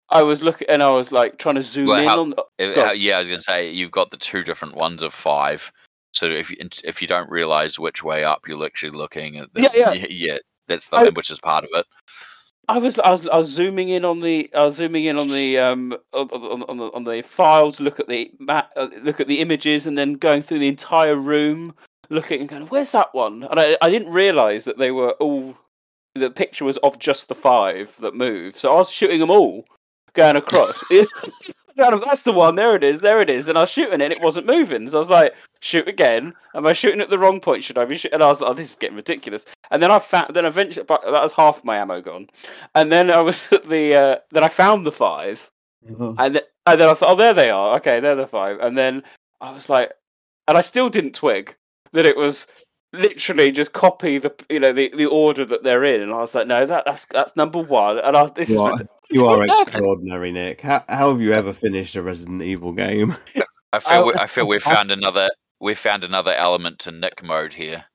I 0.10 0.23
was 0.23 0.44
looking, 0.44 0.68
and 0.69 0.84
I 0.84 0.90
was 0.91 1.11
like 1.11 1.38
trying 1.38 1.56
to 1.56 1.61
zoom 1.61 1.88
Well, 1.88 1.99
in 2.02 2.07
how- 2.07 2.19
on. 2.22 2.34
If- 2.60 2.76
how- 2.76 2.91
yeah, 2.91 3.15
I 3.15 3.19
was 3.19 3.28
going 3.30 3.40
to 3.40 3.44
say 3.44 3.69
you've 3.72 3.91
got 3.91 4.11
the 4.11 4.18
two 4.18 4.44
different 4.44 4.76
ones 4.76 5.03
of 5.03 5.14
five. 5.14 5.72
So 6.14 6.26
if 6.26 6.49
you 6.52 6.57
if 6.84 7.02
you 7.02 7.07
don't 7.07 7.30
realize 7.30 7.80
which 7.80 8.03
way 8.03 8.26
up 8.26 8.41
you're 8.48 8.65
actually 8.65 8.98
looking 8.98 9.38
at, 9.38 9.53
the, 9.53 9.61
Yeah, 9.61 9.94
yeah. 9.94 10.06
yeah, 10.10 10.38
that's 10.68 10.88
the 10.90 10.98
I- 10.98 11.10
which 11.10 11.32
is 11.32 11.40
part 11.40 11.64
of 11.64 11.69
it. 11.73 11.86
I 12.68 12.78
was 12.78 13.00
I 13.00 13.10
was 13.10 13.28
I 13.28 13.38
was 13.38 13.50
zooming 13.50 13.90
in 13.90 14.06
on 14.06 14.20
the 14.20 14.50
I 14.56 14.66
was 14.66 14.76
zooming 14.76 15.06
in 15.06 15.18
on 15.18 15.28
the 15.28 15.60
um 15.60 15.94
on, 16.14 16.64
on, 16.64 16.78
the 16.78 16.92
on 16.94 17.04
the 17.04 17.22
file 17.22 17.72
to 17.72 17.84
look 17.84 18.00
at 18.00 18.08
the 18.08 18.32
ma- 18.40 18.64
uh, 18.76 18.88
look 19.04 19.20
at 19.20 19.28
the 19.28 19.40
images 19.40 19.88
and 19.88 19.98
then 19.98 20.14
going 20.14 20.42
through 20.42 20.60
the 20.60 20.68
entire 20.68 21.16
room 21.16 21.74
looking 22.10 22.40
and 22.42 22.50
going 22.50 22.66
where's 22.68 22.92
that 22.92 23.14
one? 23.14 23.44
And 23.44 23.60
I 23.60 23.78
I 23.82 23.90
didn't 23.90 24.14
realize 24.14 24.66
that 24.66 24.78
they 24.78 24.92
were 24.92 25.12
all 25.14 25.58
the 26.16 26.30
picture 26.30 26.66
was 26.66 26.78
of 26.78 27.00
just 27.00 27.30
the 27.30 27.36
five 27.36 27.96
that 28.00 28.16
move 28.16 28.58
so 28.58 28.72
I 28.72 28.76
was 28.76 28.92
shooting 28.92 29.20
them 29.20 29.32
all 29.32 29.66
going 30.14 30.36
across 30.36 30.84
Of, 31.77 32.02
that's 32.02 32.23
the 32.23 32.31
one. 32.31 32.56
There 32.56 32.76
it 32.76 32.84
is. 32.84 33.02
There 33.02 33.22
it 33.22 33.30
is. 33.30 33.48
And 33.48 33.57
I 33.57 33.61
was 33.61 33.69
shooting 33.69 34.02
it 34.02 34.02
and 34.02 34.14
it 34.14 34.22
wasn't 34.22 34.45
moving. 34.45 34.89
So 34.89 34.98
I 34.98 34.99
was 34.99 35.10
like 35.10 35.35
shoot 35.60 35.88
again. 35.88 36.34
Am 36.56 36.68
I 36.68 36.73
shooting 36.73 37.02
at 37.02 37.10
the 37.10 37.19
wrong 37.19 37.39
point? 37.39 37.64
Should 37.64 37.77
I 37.77 37.85
be 37.85 37.98
shooting? 37.98 38.15
And 38.15 38.23
I 38.23 38.27
was 38.27 38.41
like 38.41 38.49
oh, 38.49 38.53
this 38.53 38.69
is 38.69 38.76
getting 38.76 38.95
ridiculous. 38.95 39.45
And 39.72 39.81
then 39.81 39.91
I 39.91 39.99
found 39.99 40.35
then 40.35 40.45
eventually 40.45 40.85
but 40.85 41.02
that 41.03 41.23
was 41.23 41.34
half 41.34 41.64
my 41.64 41.77
ammo 41.77 42.02
gone. 42.02 42.27
And 42.76 42.91
then 42.91 43.10
I 43.11 43.22
was 43.22 43.52
at 43.53 43.64
the 43.64 43.95
uh, 43.95 44.15
then 44.31 44.43
I 44.43 44.49
found 44.49 44.85
the 44.85 44.91
five, 44.91 45.49
and, 46.19 46.35
th- 46.35 46.45
and 46.65 46.80
then 46.80 46.89
I 46.89 46.93
thought, 46.93 47.11
oh, 47.11 47.15
there 47.15 47.34
they 47.34 47.49
are. 47.49 47.76
Okay, 47.77 47.99
they're 47.99 48.15
the 48.15 48.27
five. 48.27 48.60
And 48.60 48.77
then 48.77 49.03
I 49.39 49.52
was 49.52 49.69
like, 49.69 49.91
and 50.48 50.57
I 50.57 50.61
still 50.61 50.89
didn't 50.89 51.15
twig 51.15 51.56
that 51.93 52.06
it 52.06 52.15
was 52.18 52.48
literally 52.93 53.51
just 53.51 53.73
copy 53.73 54.18
the 54.18 54.34
you 54.49 54.59
know 54.59 54.73
the, 54.73 54.89
the 54.95 55.05
order 55.05 55.45
that 55.45 55.63
they're 55.63 55.84
in. 55.84 56.01
And 56.01 56.11
I 56.11 56.18
was 56.18 56.35
like, 56.35 56.47
no, 56.47 56.65
that 56.65 56.85
that's 56.85 57.05
that's 57.07 57.35
number 57.35 57.59
one. 57.59 57.99
And 57.99 58.15
I 58.18 58.22
was, 58.23 58.34
this 58.34 58.49
You 58.49 58.55
is 58.55 58.59
are, 58.61 58.72
rid- 58.77 58.89
you 59.09 59.26
are 59.27 59.43
extraordinary, 59.63 60.31
Nick. 60.31 60.61
How, 60.61 60.84
how 60.88 61.11
have 61.11 61.22
you 61.22 61.34
ever 61.34 61.53
finished 61.53 61.95
a 61.95 62.01
Resident 62.01 62.41
Evil 62.41 62.73
game? 62.73 63.15
I 63.73 63.80
feel 63.80 64.05
we, 64.07 64.13
I- 64.15 64.23
I 64.23 64.27
feel 64.27 64.47
we 64.47 64.59
found 64.59 64.91
another 64.91 65.30
we 65.59 65.76
found 65.76 66.03
another 66.03 66.34
element 66.34 66.80
to 66.80 66.91
Nick 66.91 67.23
mode 67.23 67.53
here. 67.53 67.85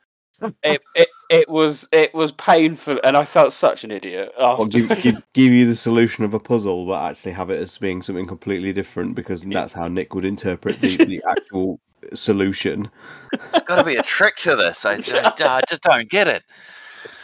it, 0.62 0.82
it 0.94 1.08
it 1.30 1.48
was 1.48 1.88
it 1.92 2.12
was 2.14 2.30
painful, 2.32 3.00
and 3.02 3.16
I 3.16 3.24
felt 3.24 3.52
such 3.54 3.84
an 3.84 3.90
idiot 3.90 4.32
Or 4.38 4.66
give, 4.68 4.88
give, 5.02 5.26
give 5.32 5.50
you 5.52 5.66
the 5.66 5.74
solution 5.74 6.24
of 6.24 6.34
a 6.34 6.38
puzzle, 6.38 6.86
but 6.86 7.02
actually 7.10 7.32
have 7.32 7.48
it 7.50 7.58
as 7.58 7.76
being 7.78 8.02
something 8.02 8.26
completely 8.26 8.72
different 8.74 9.14
because 9.14 9.40
that's 9.42 9.72
how 9.72 9.88
Nick 9.88 10.14
would 10.14 10.26
interpret 10.26 10.78
the, 10.80 10.96
the 10.98 11.22
actual 11.28 11.80
solution. 12.14 12.90
There's 13.32 13.62
got 13.64 13.76
to 13.76 13.84
be 13.84 13.96
a 13.96 14.02
trick 14.02 14.36
to 14.38 14.56
this. 14.56 14.84
I, 14.84 14.94
I, 14.94 15.32
I 15.38 15.60
just 15.68 15.82
don't 15.82 16.08
get 16.08 16.28
it. 16.28 16.42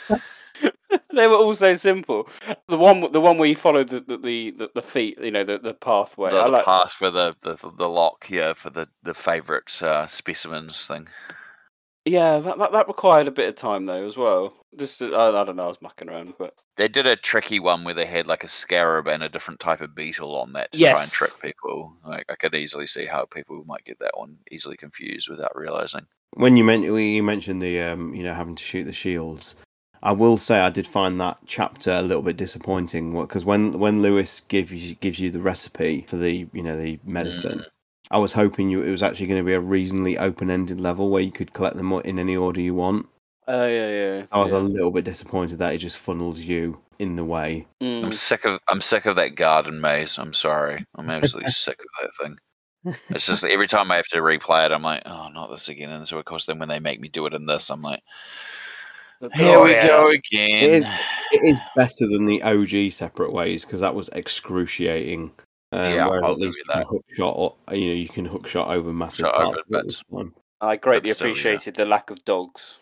they 1.14 1.26
were 1.26 1.34
all 1.34 1.54
so 1.54 1.74
simple. 1.74 2.28
The 2.68 2.78
one 2.78 3.12
the 3.12 3.20
one 3.20 3.38
where 3.38 3.48
you 3.48 3.56
followed 3.56 3.88
the 3.88 4.00
the 4.00 4.18
the, 4.18 4.50
the, 4.50 4.70
the 4.74 4.82
feet, 4.82 5.18
you 5.20 5.30
know, 5.30 5.44
the, 5.44 5.58
the 5.58 5.74
pathway. 5.74 6.30
The, 6.30 6.38
I 6.38 6.44
the 6.44 6.50
like 6.50 6.64
path 6.64 6.92
for 6.92 7.10
the, 7.10 7.34
the 7.42 7.56
the 7.76 7.88
lock, 7.88 8.28
yeah, 8.30 8.52
for 8.52 8.70
the 8.70 8.88
the 9.02 9.14
favorite 9.14 9.82
uh, 9.82 10.06
specimens 10.06 10.86
thing. 10.86 11.08
Yeah, 12.04 12.38
that, 12.38 12.58
that 12.58 12.72
that 12.72 12.88
required 12.88 13.28
a 13.28 13.32
bit 13.32 13.48
of 13.48 13.56
time 13.56 13.86
though 13.86 14.06
as 14.06 14.16
well. 14.16 14.54
Just 14.78 15.02
I, 15.02 15.06
I 15.06 15.44
don't 15.44 15.56
know, 15.56 15.64
I 15.64 15.68
was 15.68 15.82
mucking 15.82 16.08
around, 16.08 16.34
but 16.38 16.54
They 16.76 16.88
did 16.88 17.06
a 17.06 17.16
tricky 17.16 17.60
one 17.60 17.84
where 17.84 17.94
they 17.94 18.06
had 18.06 18.26
like 18.26 18.44
a 18.44 18.48
scarab 18.48 19.06
and 19.06 19.22
a 19.22 19.28
different 19.28 19.60
type 19.60 19.80
of 19.82 19.94
beetle 19.94 20.34
on 20.34 20.54
that 20.54 20.72
to 20.72 20.78
try 20.78 21.02
and 21.02 21.12
trick 21.12 21.38
people. 21.40 21.94
Like 22.04 22.24
I 22.30 22.36
could 22.36 22.54
easily 22.54 22.86
see 22.86 23.04
how 23.04 23.26
people 23.26 23.62
might 23.66 23.84
get 23.84 23.98
that 23.98 24.16
one 24.16 24.38
easily 24.50 24.76
confused 24.76 25.28
without 25.28 25.54
realizing. 25.54 26.06
When 26.34 26.56
you, 26.56 26.64
men- 26.64 26.90
when 26.90 27.04
you 27.04 27.22
mentioned 27.22 27.60
the 27.60 27.80
um, 27.80 28.14
you 28.14 28.22
know 28.22 28.32
having 28.32 28.54
to 28.54 28.62
shoot 28.62 28.84
the 28.84 28.92
shields, 28.92 29.54
I 30.02 30.12
will 30.12 30.38
say 30.38 30.58
I 30.58 30.70
did 30.70 30.86
find 30.86 31.20
that 31.20 31.38
chapter 31.46 31.92
a 31.92 32.02
little 32.02 32.22
bit 32.22 32.38
disappointing 32.38 33.20
because 33.20 33.44
when 33.44 33.78
when 33.78 34.00
Luis 34.00 34.40
gives 34.48 34.72
you, 34.72 34.94
gives 34.94 35.20
you 35.20 35.30
the 35.30 35.40
recipe 35.40 36.06
for 36.08 36.16
the 36.16 36.48
you 36.52 36.62
know 36.62 36.76
the 36.76 36.98
medicine, 37.04 37.66
I 38.10 38.18
was 38.18 38.32
hoping 38.32 38.70
you 38.70 38.82
it 38.82 38.90
was 38.90 39.02
actually 39.02 39.26
going 39.26 39.40
to 39.40 39.46
be 39.46 39.52
a 39.52 39.60
reasonably 39.60 40.16
open 40.16 40.50
ended 40.50 40.80
level 40.80 41.10
where 41.10 41.22
you 41.22 41.30
could 41.32 41.52
collect 41.52 41.76
them 41.76 41.92
in 41.92 42.18
any 42.18 42.36
order 42.36 42.60
you 42.60 42.74
want. 42.74 43.06
Oh 43.48 43.66
yeah, 43.66 43.88
yeah. 43.88 44.26
I 44.32 44.38
was 44.38 44.52
yeah. 44.52 44.58
a 44.58 44.60
little 44.60 44.90
bit 44.90 45.04
disappointed 45.04 45.58
that 45.58 45.74
it 45.74 45.78
just 45.78 45.96
funnels 45.98 46.40
you 46.40 46.80
in 46.98 47.16
the 47.16 47.24
way. 47.24 47.66
Mm. 47.80 48.04
I'm 48.04 48.12
sick 48.12 48.44
of 48.44 48.60
I'm 48.68 48.80
sick 48.80 49.06
of 49.06 49.16
that 49.16 49.34
garden 49.36 49.80
maze. 49.80 50.18
I'm 50.18 50.34
sorry. 50.34 50.84
I'm 50.96 51.10
absolutely 51.10 51.50
sick 51.50 51.78
of 51.80 51.86
that 52.00 52.24
thing. 52.24 52.36
It's 53.10 53.26
just 53.26 53.44
every 53.44 53.68
time 53.68 53.92
I 53.92 53.96
have 53.96 54.06
to 54.06 54.18
replay 54.18 54.66
it, 54.66 54.72
I'm 54.72 54.82
like, 54.82 55.02
oh, 55.06 55.28
not 55.28 55.52
this 55.52 55.68
again. 55.68 55.90
And 55.90 56.06
so 56.08 56.18
of 56.18 56.24
course, 56.24 56.46
then 56.46 56.58
when 56.58 56.68
they 56.68 56.80
make 56.80 57.00
me 57.00 57.08
do 57.08 57.26
it 57.26 57.32
in 57.34 57.46
this, 57.46 57.70
I'm 57.70 57.80
like, 57.80 58.02
here 59.34 59.56
Oh, 59.56 59.64
we 59.64 59.70
yeah. 59.70 59.86
go 59.86 60.08
again. 60.08 60.82
it 61.30 61.40
is 61.44 61.60
better 61.76 62.08
than 62.08 62.26
the 62.26 62.42
OG 62.42 62.90
separate 62.92 63.32
ways 63.32 63.64
because 63.64 63.80
that 63.80 63.94
was 63.94 64.08
excruciating. 64.08 65.30
Um, 65.70 65.92
Yeah, 65.92 66.08
where 66.08 66.24
I'll 66.24 66.32
at 66.32 66.38
least 66.38 66.58
you 66.58 66.64
you 66.66 66.72
can 66.72 66.82
hook 66.88 67.04
shot, 67.14 67.34
or, 67.36 67.54
you 67.76 67.86
know, 67.88 67.94
you 67.94 68.08
can 68.08 68.24
hook 68.24 68.48
shot 68.48 68.68
over 68.68 68.92
massive 68.92 69.26
Shot 69.26 69.34
parts 69.36 69.52
over 69.52 69.60
of 69.60 69.66
it 69.68 69.70
bits. 69.70 69.84
this 69.98 70.04
time. 70.18 70.34
I 70.60 70.76
greatly 70.76 71.10
But 71.10 71.14
still, 71.14 71.26
yeah. 71.28 71.32
appreciated 71.32 71.74
the 71.76 71.84
lack 71.84 72.10
of 72.10 72.24
dogs 72.24 72.80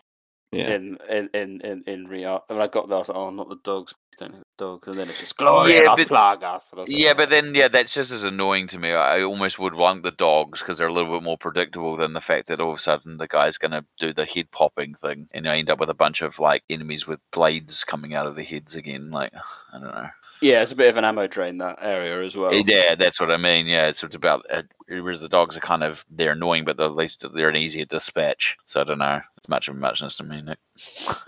Yeah, 0.51 0.69
in 0.75 0.97
in 1.09 1.29
in 1.33 1.61
in, 1.61 1.83
in 1.87 2.07
Rio. 2.07 2.43
And 2.49 2.61
I 2.61 2.67
got 2.67 2.89
there, 2.89 2.97
I 2.97 2.99
was 2.99 3.09
like, 3.09 3.17
oh, 3.17 3.29
not 3.31 3.49
the 3.49 3.59
dogs. 3.63 3.95
Don't 4.17 4.43
dogs. 4.61 4.87
And 4.87 4.97
then 4.97 5.09
it's 5.09 5.19
just 5.19 5.35
Yeah, 5.39 5.45
Gloria 5.45 5.83
las 5.83 6.03
but- 6.05 6.07
plagas. 6.39 6.77
Like, 6.77 6.87
Yeah, 6.89 7.13
but 7.13 7.27
"Oh." 7.27 7.31
then 7.31 7.55
yeah, 7.55 7.67
that's 7.67 7.93
just 7.93 8.11
as 8.11 8.23
annoying 8.23 8.67
to 8.67 8.79
me. 8.79 8.91
I 8.91 9.23
almost 9.23 9.59
would 9.59 9.73
want 9.73 10.03
the 10.03 10.11
dogs 10.11 10.61
because 10.61 10.77
they're 10.77 10.87
a 10.87 10.93
little 10.93 11.13
bit 11.13 11.23
more 11.23 11.37
predictable 11.37 11.97
than 11.97 12.13
the 12.13 12.21
fact 12.21 12.47
that 12.47 12.59
all 12.61 12.71
of 12.71 12.77
a 12.77 12.81
sudden 12.81 13.17
the 13.17 13.27
guy's 13.27 13.57
gonna 13.57 13.83
do 13.99 14.13
the 14.13 14.25
head 14.25 14.51
popping 14.51 14.93
thing, 14.95 15.27
and 15.33 15.45
you 15.45 15.51
end 15.51 15.69
up 15.69 15.79
with 15.79 15.89
a 15.89 15.93
bunch 15.95 16.21
of 16.21 16.39
like 16.39 16.63
enemies 16.69 17.07
with 17.07 17.19
blades 17.31 17.83
coming 17.83 18.13
out 18.13 18.27
of 18.27 18.35
their 18.35 18.45
heads 18.45 18.75
again. 18.75 19.09
Like 19.11 19.33
I 19.73 19.79
don't 19.79 19.83
know. 19.93 20.09
yeah, 20.41 20.61
it's 20.61 20.71
a 20.71 20.75
bit 20.75 20.89
of 20.89 20.97
an 20.97 21.05
ammo 21.05 21.27
drain 21.27 21.57
that 21.59 21.79
area 21.81 22.21
as 22.21 22.35
well. 22.35 22.53
Yeah, 22.53 22.95
that's 22.95 23.19
what 23.19 23.31
I 23.31 23.37
mean. 23.37 23.65
Yeah, 23.67 23.91
so 23.91 24.07
it's 24.07 24.15
about 24.15 24.45
uh, 24.51 24.63
whereas 24.87 25.21
the 25.21 25.29
dogs 25.29 25.57
are 25.57 25.61
kind 25.61 25.83
of 25.83 26.05
they're 26.09 26.31
annoying, 26.33 26.65
but 26.65 26.79
at 26.79 26.95
least 26.95 27.25
they're 27.33 27.49
an 27.49 27.55
easier 27.55 27.85
dispatch. 27.85 28.57
So 28.67 28.81
I 28.81 28.83
don't 28.83 28.99
know. 28.99 29.21
It's 29.37 29.49
much 29.49 29.67
of 29.67 29.75
a 29.75 29.79
muchness 29.79 30.17
to 30.17 30.23
me, 30.23 30.41
Nick. 30.41 30.59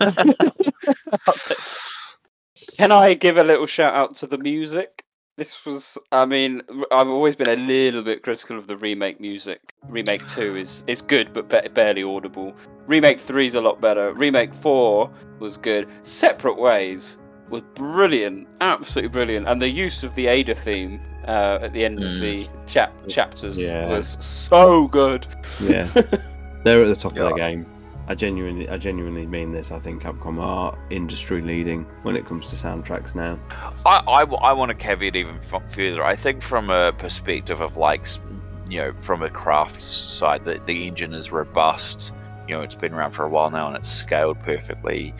Can 2.76 2.92
I 2.92 3.14
give 3.14 3.36
a 3.36 3.44
little 3.44 3.66
shout 3.66 3.94
out 3.94 4.14
to 4.16 4.26
the 4.26 4.38
music? 4.38 5.04
This 5.36 5.66
was, 5.66 5.98
I 6.12 6.24
mean, 6.26 6.62
I've 6.92 7.08
always 7.08 7.34
been 7.34 7.48
a 7.48 7.56
little 7.56 8.02
bit 8.02 8.22
critical 8.22 8.56
of 8.56 8.68
the 8.68 8.76
remake 8.76 9.20
music. 9.20 9.60
Remake 9.88 10.24
2 10.28 10.54
is, 10.56 10.84
is 10.86 11.02
good, 11.02 11.32
but 11.32 11.48
ba- 11.48 11.68
barely 11.74 12.04
audible. 12.04 12.54
Remake 12.86 13.18
3 13.18 13.46
is 13.46 13.54
a 13.56 13.60
lot 13.60 13.80
better. 13.80 14.12
Remake 14.14 14.54
4 14.54 15.10
was 15.40 15.56
good. 15.56 15.88
Separate 16.04 16.56
Ways 16.56 17.16
was 17.50 17.62
brilliant, 17.74 18.46
absolutely 18.60 19.08
brilliant. 19.08 19.48
And 19.48 19.60
the 19.60 19.68
use 19.68 20.04
of 20.04 20.14
the 20.14 20.28
Ada 20.28 20.54
theme 20.54 21.00
uh, 21.26 21.58
at 21.62 21.72
the 21.72 21.84
end 21.84 22.02
of 22.02 22.20
the 22.20 22.46
chap- 22.66 22.94
chapters 23.08 23.58
Yeah. 23.58 23.88
was 23.90 24.16
so 24.24 24.86
good. 24.86 25.26
yeah, 25.64 25.88
they're 26.64 26.82
at 26.82 26.86
the 26.88 26.94
top 26.94 27.10
of 27.12 27.18
Yeah. 27.18 27.24
their 27.24 27.34
game. 27.34 27.66
I 28.06 28.14
genuinely, 28.14 28.68
I 28.68 28.76
genuinely 28.76 29.26
mean 29.26 29.52
this. 29.52 29.72
I 29.72 29.78
think 29.78 30.02
Capcom 30.02 30.38
are 30.38 30.76
industry 30.90 31.40
leading 31.40 31.84
when 32.02 32.16
it 32.16 32.26
comes 32.26 32.50
to 32.50 32.56
soundtracks 32.56 33.14
now. 33.14 33.38
I, 33.86 34.22
I 34.24 34.52
want 34.52 34.70
to 34.70 34.74
caveat 34.74 35.16
even 35.16 35.40
further. 35.40 36.04
I 36.04 36.14
think 36.14 36.42
from 36.42 36.68
a 36.68 36.92
perspective 36.92 37.60
of 37.60 37.76
like, 37.78 38.06
you 38.68 38.78
know, 38.78 38.92
from 39.00 39.22
a 39.22 39.30
crafts 39.30 39.86
side, 39.86 40.44
that 40.44 40.66
the 40.66 40.86
engine 40.86 41.14
is 41.14 41.32
robust. 41.32 42.12
You 42.46 42.56
know, 42.56 42.60
it's 42.60 42.74
been 42.74 42.92
around 42.92 43.12
for 43.12 43.24
a 43.24 43.28
while 43.30 43.50
now 43.50 43.68
and 43.68 43.76
it's 43.76 43.90
scaled 43.90 44.38
perfectly. 44.42 45.14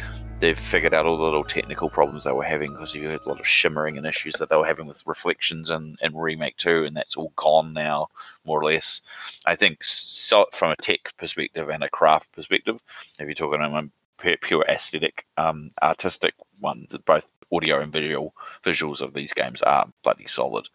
They've 0.44 0.58
figured 0.58 0.92
out 0.92 1.06
all 1.06 1.16
the 1.16 1.22
little 1.22 1.42
technical 1.42 1.88
problems 1.88 2.24
they 2.24 2.32
were 2.32 2.44
having 2.44 2.72
because 2.72 2.94
you 2.94 3.08
had 3.08 3.22
a 3.22 3.28
lot 3.30 3.40
of 3.40 3.46
shimmering 3.46 3.96
and 3.96 4.06
issues 4.06 4.34
that 4.34 4.50
they 4.50 4.56
were 4.56 4.66
having 4.66 4.84
with 4.84 5.02
reflections 5.06 5.70
and, 5.70 5.98
and 6.02 6.14
remake 6.14 6.58
two, 6.58 6.84
and 6.84 6.94
that's 6.94 7.16
all 7.16 7.32
gone 7.34 7.72
now, 7.72 8.08
more 8.44 8.60
or 8.60 8.64
less. 8.64 9.00
I 9.46 9.56
think 9.56 9.82
so, 9.82 10.44
from 10.52 10.72
a 10.72 10.76
tech 10.76 11.16
perspective 11.16 11.70
and 11.70 11.82
a 11.82 11.88
craft 11.88 12.30
perspective, 12.32 12.82
if 13.18 13.24
you're 13.24 13.32
talking 13.32 13.62
about 13.62 13.88
pu- 14.18 14.36
pure 14.36 14.66
aesthetic, 14.68 15.24
um, 15.38 15.70
artistic 15.82 16.34
one, 16.60 16.88
that 16.90 17.06
both 17.06 17.32
audio 17.50 17.80
and 17.80 17.90
visual 17.90 18.34
visuals 18.62 19.00
of 19.00 19.14
these 19.14 19.32
games 19.32 19.62
are 19.62 19.88
bloody 20.02 20.26
solid. 20.26 20.68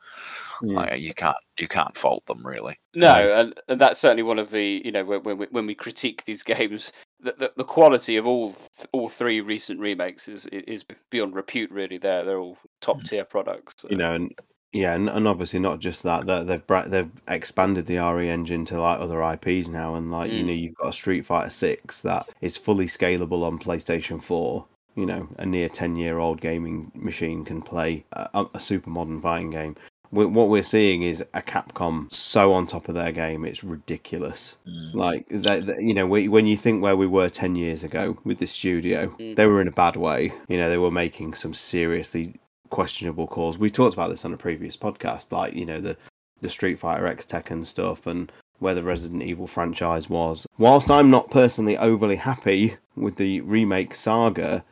Mm. 0.63 0.73
Like, 0.73 0.99
you 0.99 1.13
can't 1.13 1.37
you 1.59 1.67
can't 1.67 1.95
fault 1.95 2.25
them 2.25 2.43
really. 2.43 2.79
No, 2.95 3.13
and, 3.33 3.53
and 3.67 3.79
that's 3.79 3.99
certainly 3.99 4.23
one 4.23 4.39
of 4.39 4.49
the 4.49 4.81
you 4.83 4.91
know 4.91 5.05
when 5.05 5.21
when 5.21 5.37
we, 5.37 5.47
when 5.51 5.65
we 5.67 5.75
critique 5.75 6.25
these 6.25 6.41
games, 6.55 6.91
the, 7.21 7.33
the, 7.37 7.51
the 7.57 7.63
quality 7.63 8.17
of 8.17 8.25
all 8.27 8.53
all 8.91 9.09
three 9.09 9.41
recent 9.41 9.79
remakes 9.79 10.27
is 10.27 10.45
is 10.47 10.85
beyond 11.09 11.35
repute. 11.35 11.71
Really, 11.71 11.97
there 11.97 12.23
they're 12.25 12.39
all 12.39 12.57
top 12.81 13.03
tier 13.03 13.25
products. 13.25 13.85
you 13.89 13.97
know, 13.97 14.13
and 14.13 14.33
yeah, 14.71 14.93
and, 14.93 15.09
and 15.09 15.27
obviously 15.27 15.59
not 15.59 15.79
just 15.79 16.03
that. 16.03 16.27
That 16.27 16.47
they've 16.47 16.91
they've 16.91 17.11
expanded 17.27 17.85
the 17.87 17.97
RE 17.97 18.29
engine 18.29 18.65
to 18.65 18.79
like 18.79 18.99
other 18.99 19.21
IPs 19.23 19.67
now, 19.69 19.95
and 19.95 20.11
like 20.11 20.31
you 20.31 20.43
Mm. 20.43 20.47
know, 20.47 20.53
you've 20.53 20.75
got 20.75 20.89
a 20.89 20.93
Street 20.93 21.25
Fighter 21.25 21.49
Six 21.49 22.01
that 22.01 22.27
is 22.41 22.57
fully 22.57 22.85
scalable 22.87 23.43
on 23.43 23.57
PlayStation 23.59 24.21
Four. 24.21 24.65
you 24.95 25.05
know 25.05 25.27
a 25.37 25.45
near 25.45 25.69
ten 25.69 25.95
year 25.95 26.19
old 26.19 26.41
gaming 26.41 26.91
machine 26.95 27.43
can 27.45 27.61
play 27.61 28.03
a, 28.13 28.45
a 28.53 28.59
super 28.59 28.89
modern 28.89 29.21
fighting 29.21 29.49
game. 29.49 29.75
What 30.11 30.49
we're 30.49 30.63
seeing 30.63 31.03
is 31.03 31.21
a 31.33 31.41
Capcom 31.41 32.11
so 32.11 32.51
on 32.53 32.65
top 32.65 32.89
of 32.89 32.95
their 32.95 33.11
game, 33.11 33.45
it's 33.45 33.63
ridiculous. 33.63 34.57
Mm. 34.67 34.93
Like 34.95 35.25
they, 35.29 35.61
they- 35.61 35.81
you 35.81 35.93
know, 35.93 36.07
we, 36.07 36.27
when 36.27 36.47
you 36.47 36.57
think 36.57 36.81
where 36.81 36.95
we 36.97 37.05
were 37.07 37.29
ten 37.29 37.55
years 37.55 37.83
ago 37.83 38.17
with 38.23 38.39
this 38.39 38.51
studio, 38.51 39.07
Mm. 39.19 39.35
they 39.35 39.45
were 39.45 39.61
in 39.61 39.67
a 39.67 39.71
bad 39.71 39.95
way. 39.95 40.33
You 40.47 40.57
know, 40.57 40.69
they 40.69 40.77
were 40.79 40.89
making 40.91 41.35
some 41.35 41.53
seriously 41.53 42.33
questionable 42.69 43.27
calls. 43.27 43.57
We 43.57 43.69
talked 43.69 43.93
about 43.93 44.09
this 44.09 44.25
on 44.25 44.33
a 44.33 44.37
previous 44.37 44.75
podcast, 44.77 45.31
like 45.31 45.53
you 45.53 45.65
know 45.65 45.79
the 45.79 45.95
the 46.41 46.49
Street 46.49 46.79
Fighter 46.79 47.05
X 47.05 47.25
Tekken 47.25 47.65
stuff 47.65 48.07
and 48.07 48.31
where 48.59 48.73
the 48.75 48.83
Resident 48.83 49.21
Evil 49.23 49.47
franchise 49.47 50.09
was. 50.09 50.47
Whilst 50.57 50.89
I'm 50.91 51.09
not 51.09 51.29
personally 51.31 51.77
overly 51.77 52.15
happy 52.15 52.75
with 52.95 53.15
the 53.17 53.41
remake 53.41 53.93
saga, 53.95 54.63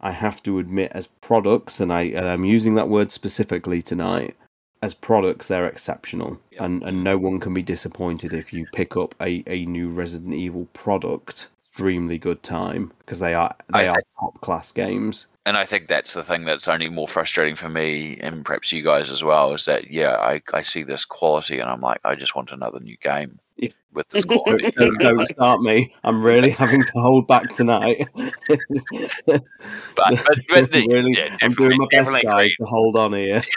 I 0.00 0.10
have 0.12 0.42
to 0.44 0.58
admit, 0.58 0.92
as 0.94 1.06
products, 1.22 1.80
and 1.80 1.92
I 1.92 2.02
and 2.02 2.26
I'm 2.28 2.44
using 2.44 2.74
that 2.76 2.88
word 2.88 3.10
specifically 3.10 3.82
tonight, 3.82 4.36
as 4.82 4.94
products, 4.94 5.48
they're 5.48 5.66
exceptional, 5.66 6.38
and 6.58 6.82
and 6.82 7.02
no 7.02 7.18
one 7.18 7.40
can 7.40 7.54
be 7.54 7.62
disappointed 7.62 8.32
if 8.32 8.52
you 8.52 8.66
pick 8.72 8.96
up 8.96 9.14
a, 9.20 9.42
a 9.46 9.64
new 9.66 9.88
Resident 9.88 10.34
Evil 10.34 10.66
product. 10.72 11.48
Extremely 11.70 12.16
good 12.16 12.42
time 12.42 12.90
because 13.00 13.18
they 13.20 13.34
are 13.34 13.54
they 13.72 13.86
I- 13.86 13.96
are 13.96 14.02
top 14.18 14.40
class 14.40 14.72
games. 14.72 15.26
and 15.44 15.58
I 15.58 15.66
think 15.66 15.88
that's 15.88 16.14
the 16.14 16.22
thing 16.22 16.46
that's 16.46 16.68
only 16.68 16.88
more 16.88 17.06
frustrating 17.06 17.54
for 17.54 17.68
me 17.68 18.16
and 18.22 18.46
perhaps 18.46 18.72
you 18.72 18.82
guys 18.82 19.10
as 19.10 19.22
well 19.22 19.52
is 19.52 19.66
that 19.66 19.90
yeah, 19.90 20.16
I, 20.16 20.40
I 20.54 20.62
see 20.62 20.84
this 20.84 21.04
quality 21.04 21.58
and 21.58 21.68
I'm 21.68 21.82
like, 21.82 22.00
I 22.02 22.14
just 22.14 22.34
want 22.34 22.50
another 22.50 22.80
new 22.80 22.96
game 23.02 23.38
If- 23.58 23.80
with 23.94 24.08
this 24.10 24.24
quality. 24.26 24.70
don't, 24.72 24.98
don't 25.00 25.24
start 25.24 25.60
me. 25.62 25.94
I'm 26.04 26.20
really 26.22 26.50
having 26.50 26.82
to 26.82 26.92
hold 26.96 27.26
back 27.26 27.52
tonight. 27.54 28.06
but 28.16 28.22
but, 29.26 29.40
but 29.96 30.16
the- 30.72 30.86
really, 30.88 31.14
yeah, 31.16 31.36
I'm 31.42 31.52
doing 31.52 31.78
my 31.78 31.86
best, 31.90 32.06
definitely 32.12 32.28
guys, 32.28 32.54
to 32.56 32.64
hold 32.66 32.96
on 32.96 33.12
here. 33.14 33.42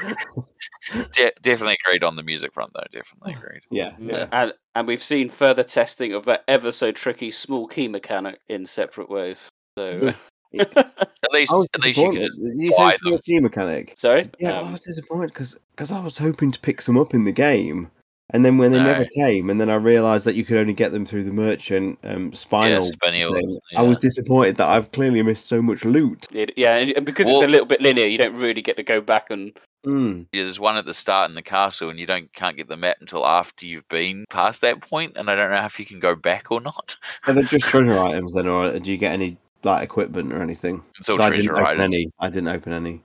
De- 1.14 1.32
definitely 1.42 1.78
agreed 1.86 2.04
on 2.04 2.16
the 2.16 2.24
music 2.24 2.54
front 2.54 2.72
though. 2.74 2.84
Definitely 2.92 3.34
agreed. 3.34 3.62
Yeah, 3.70 3.92
Yeah. 4.00 4.28
And 4.32 4.54
and 4.76 4.88
we've 4.88 5.04
seen 5.04 5.30
further 5.30 5.64
testing 5.64 6.14
of 6.14 6.26
that 6.26 6.44
ever 6.48 6.72
so 6.72 6.92
tricky 6.92 7.32
small 7.32 7.68
key 7.68 7.88
mechanic 7.88 8.40
in 8.48 8.66
separate 8.66 9.10
ways. 9.10 9.50
So 9.78 10.14
At 10.58 11.32
least 11.32 11.52
at 11.52 11.82
least 11.82 12.00
you 12.00 12.12
disappointed. 12.12 12.32
could 12.32 12.52
You 12.56 12.72
buy 12.78 12.92
said 12.92 13.00
small 13.02 13.20
key 13.20 13.40
mechanic. 13.40 13.94
sorry. 13.98 14.30
Yeah, 14.40 14.54
I 14.54 14.58
Um, 14.62 14.72
was 14.72 14.82
disappointed 14.82 15.28
because 15.34 15.92
I 15.92 16.00
was 16.00 16.18
hoping 16.18 16.52
to 16.52 16.60
pick 16.60 16.82
some 16.82 16.98
up 16.98 17.14
in 17.14 17.26
the 17.26 17.32
game, 17.34 17.92
and 18.32 18.46
then 18.46 18.58
when 18.58 18.72
they 18.72 18.80
never 18.82 19.06
came, 19.16 19.50
and 19.50 19.60
then 19.60 19.70
I 19.70 19.76
realised 19.76 20.26
that 20.26 20.36
you 20.36 20.44
could 20.46 20.58
only 20.58 20.74
get 20.74 20.92
them 20.92 21.06
through 21.06 21.24
the 21.24 21.32
merchant 21.34 22.00
um, 22.04 22.34
spinal. 22.34 22.84
spinal, 22.84 23.34
thing, 23.34 23.60
I 23.76 23.82
was 23.82 23.98
disappointed 23.98 24.58
that 24.58 24.68
I've 24.70 24.92
clearly 24.92 25.22
missed 25.24 25.48
so 25.48 25.62
much 25.62 25.84
loot. 25.86 26.28
it- 26.34 26.54
yeah, 26.58 26.76
and 26.78 26.92
and 26.92 27.06
because 27.06 27.28
Well- 27.28 27.38
it's 27.38 27.46
a 27.46 27.52
little 27.52 27.66
bit 27.66 27.82
linear, 27.82 28.06
you 28.08 28.18
don't 28.18 28.36
really 28.36 28.62
get 28.62 28.76
to 28.78 28.84
go 28.84 29.02
back 29.02 29.30
and 29.30 29.52
Mm. 29.86 30.26
Yeah, 30.34 30.44
there's 30.44 30.60
one 30.60 30.76
at 30.76 30.84
the 30.84 30.94
start 30.94 31.30
in 31.30 31.36
the 31.36 31.42
castle, 31.42 31.90
and 31.90 31.98
you 31.98 32.06
don't 32.06 32.32
can't 32.34 32.58
get 32.58 32.68
the 32.68 32.76
map 32.76 32.98
until 33.00 33.26
after 33.26 33.66
you've 33.66 33.88
been 33.88 34.26
past 34.30 34.60
that 34.60 34.82
point, 34.82 35.14
and 35.16 35.30
I 35.30 35.36
don't 35.36 35.52
know 35.52 35.64
if 35.66 35.80
you 35.80 35.86
can 35.86 36.02
go 36.02 36.16
back 36.18 36.52
or 36.52 36.60
not. 36.60 36.98
Are 37.28 37.34
they 37.34 37.44
just 37.44 37.66
treasure 37.70 37.98
items 37.98 38.34
then, 38.34 38.46
or 38.48 38.78
do 38.78 38.92
you 38.92 38.98
get 38.98 39.14
any 39.14 39.38
like 39.64 39.82
equipment 39.82 40.34
or 40.34 40.42
anything? 40.42 40.84
It's 41.00 41.08
all 41.08 41.16
'Cause 41.16 41.28
I 41.28 41.30
didn't 41.30 41.46
treasure 41.46 41.66
open 41.66 41.80
any. 41.80 42.12
I 42.20 42.28
didn't 42.30 42.50
open 42.50 42.74
any. 42.74 43.02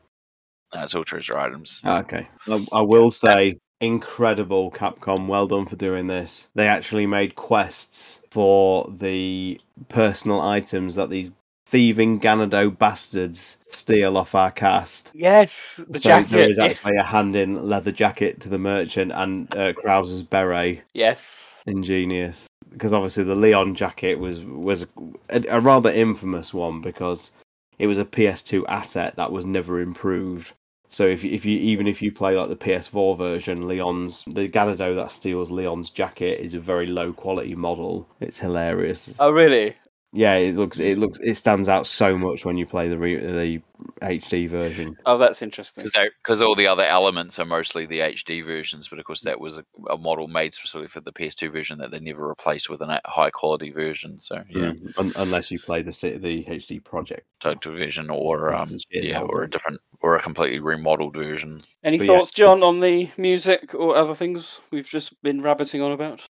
No, 0.75 0.83
it's 0.83 0.97
all 0.97 1.05
treasure 1.05 1.39
items. 1.39 1.81
Ah, 1.85 2.01
Okay. 2.01 2.27
I, 2.49 2.67
I 2.73 2.81
will 2.81 3.13
say, 3.13 3.57
incredible 3.87 4.71
Capcom. 4.71 5.27
Well 5.27 5.47
done 5.47 5.67
for 5.67 5.77
doing 5.77 6.07
this. 6.07 6.51
They 6.55 6.67
actually 6.69 7.07
made 7.07 7.35
quests 7.35 8.23
for 8.31 8.91
the 8.91 9.61
personal 9.89 10.41
items 10.41 10.95
that 10.97 11.11
these 11.11 11.33
thieving 11.67 12.21
Ganado 12.21 12.77
bastards 12.77 13.59
steal 13.71 14.17
off 14.17 14.35
our 14.35 14.51
cast. 14.51 15.11
yes, 15.15 15.81
the 15.89 15.99
so 15.99 16.09
jacket. 16.09 16.51
is 16.51 16.59
actually 16.59 16.97
a 16.97 17.03
hand-in 17.03 17.69
leather 17.69 17.91
jacket 17.91 18.41
to 18.41 18.49
the 18.49 18.59
merchant 18.59 19.11
and 19.15 19.53
uh, 19.57 19.73
Krauser's 19.73 20.23
beret. 20.23 20.83
yes, 20.93 21.63
Ingenious, 21.67 22.47
because 22.71 22.93
obviously 22.93 23.25
the 23.25 23.35
Leon 23.35 23.75
jacket 23.75 24.19
was 24.19 24.45
was 24.45 24.87
a, 25.31 25.43
a 25.49 25.61
rather 25.61 25.91
infamous 25.91 26.55
one 26.55 26.81
because 26.81 27.33
it 27.79 27.87
was 27.89 27.99
a 27.99 28.05
PS2 28.05 28.65
asset 28.69 29.17
that 29.17 29.33
was 29.33 29.45
never 29.45 29.81
improved. 29.81 30.53
So 30.95 31.05
if 31.09 31.25
if 31.25 31.45
you 31.45 31.59
even 31.59 31.89
if 31.89 32.01
you 32.01 32.13
play 32.13 32.37
like 32.37 32.49
the 32.49 32.55
PS4 32.57 33.19
version, 33.19 33.67
Leon's 33.67 34.25
the 34.27 34.49
Ganado 34.49 34.95
that 34.95 35.11
steals 35.11 35.51
Leon's 35.51 35.91
jacket 35.91 36.41
is 36.41 36.55
a 36.55 36.61
very 36.61 36.87
low 36.87 37.13
quality 37.13 37.57
model. 37.57 38.09
It's 38.21 38.39
hilarious. 38.39 39.13
oh 39.19 39.31
really? 39.31 39.75
Yeah, 40.17 40.37
it 40.37 40.55
looks 40.55 40.79
it 40.79 40.97
looks 40.99 41.19
it 41.19 41.35
stands 41.35 41.69
out 41.69 41.89
so 41.89 42.17
much 42.17 42.45
when 42.45 42.57
you 42.57 42.65
play 42.67 42.89
the 42.89 42.97
re, 42.97 43.17
the 43.17 43.61
HD 44.01 44.49
version. 44.49 44.95
Oh, 45.05 45.19
that's 45.19 45.43
interesting. 45.43 45.85
Because 46.23 46.41
all 46.41 46.55
the 46.55 46.69
other 46.69 46.85
elements 46.85 47.41
are 47.41 47.45
mostly 47.45 47.85
the 47.87 47.99
HD 47.99 48.45
versions, 48.47 48.87
but 48.87 49.01
of 49.01 49.05
course 49.05 49.23
that 49.23 49.41
was 49.41 49.59
a, 49.59 49.65
a 49.91 49.99
model 49.99 50.29
made 50.29 50.55
specifically 50.55 50.87
for 50.87 51.01
the 51.01 51.13
PS2 51.13 51.51
version 51.51 51.79
that 51.79 51.91
they 51.91 51.99
never 51.99 52.29
replaced 52.29 52.71
with 52.71 52.81
a 52.81 53.01
high 53.05 53.31
quality 53.31 53.73
version. 53.73 54.21
So 54.21 54.37
yeah, 54.49 54.71
Mm, 54.75 54.93
un- 54.99 55.13
unless 55.17 55.51
you 55.51 55.59
play 55.59 55.83
the 55.83 55.91
the 56.23 56.45
HD 56.45 56.79
project. 56.85 57.27
total 57.43 57.73
version 57.73 58.09
or 58.09 58.55
um, 58.55 58.69
is- 58.73 58.87
is 58.93 59.09
yeah, 59.09 59.21
or 59.21 59.43
a 59.43 59.49
different 59.49 59.81
or 60.05 60.17
a 60.17 60.21
completely 60.21 60.59
remodeled 60.59 61.17
version. 61.17 61.65
Any 61.83 61.97
But 61.97 62.07
yeah. 62.07 62.17
thoughts, 62.19 62.31
John, 62.31 62.63
on 62.63 62.81
the 62.81 63.09
music 63.17 63.75
or 63.75 63.97
other 63.97 64.15
things 64.15 64.61
we've 64.71 64.87
just 64.87 65.21
been 65.23 65.41
rabbiting 65.41 65.81
on 65.81 65.93
about? 65.93 66.29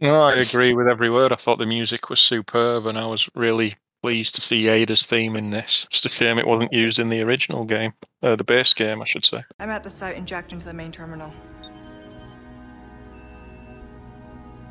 No, 0.00 0.22
I 0.22 0.34
agree 0.34 0.74
with 0.74 0.86
every 0.86 1.10
word. 1.10 1.32
I 1.32 1.34
thought 1.34 1.58
the 1.58 1.66
music 1.66 2.08
was 2.08 2.20
superb, 2.20 2.86
and 2.86 2.96
I 2.96 3.06
was 3.06 3.28
really 3.34 3.74
pleased 4.00 4.36
to 4.36 4.40
see 4.40 4.68
Ada's 4.68 5.06
theme 5.06 5.34
in 5.34 5.50
this. 5.50 5.88
Just 5.90 6.06
a 6.06 6.08
shame 6.08 6.38
it 6.38 6.46
wasn't 6.46 6.72
used 6.72 7.00
in 7.00 7.08
the 7.08 7.20
original 7.22 7.64
game, 7.64 7.94
uh, 8.22 8.36
the 8.36 8.44
base 8.44 8.72
game, 8.72 9.02
I 9.02 9.06
should 9.06 9.24
say. 9.24 9.42
I'm 9.58 9.70
at 9.70 9.82
the 9.82 9.90
site 9.90 10.16
and 10.16 10.24
jacked 10.24 10.52
into 10.52 10.64
the 10.64 10.72
main 10.72 10.92
terminal. 10.92 11.32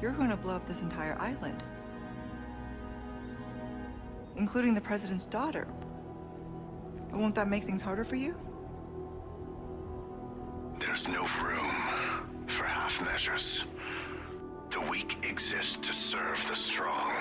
You're 0.02 0.14
going 0.14 0.30
to 0.30 0.38
blow 0.38 0.56
up 0.56 0.66
this 0.66 0.80
entire 0.80 1.18
island, 1.20 1.62
including 4.38 4.74
the 4.76 4.82
president's 4.82 5.26
daughter. 5.26 5.68
But 7.10 7.20
Won't 7.20 7.36
that 7.36 7.50
make 7.50 7.66
things 7.66 7.82
harder 7.82 8.06
for 8.06 8.16
you? 8.16 8.36
There's 10.80 11.08
no 11.08 11.22
room 11.44 12.46
for 12.48 12.64
half 12.64 13.04
measures. 13.04 13.64
The 14.70 14.82
weak 14.82 15.18
exist 15.24 15.84
to 15.84 15.94
serve 15.94 16.44
the 16.50 16.56
strong. 16.56 17.14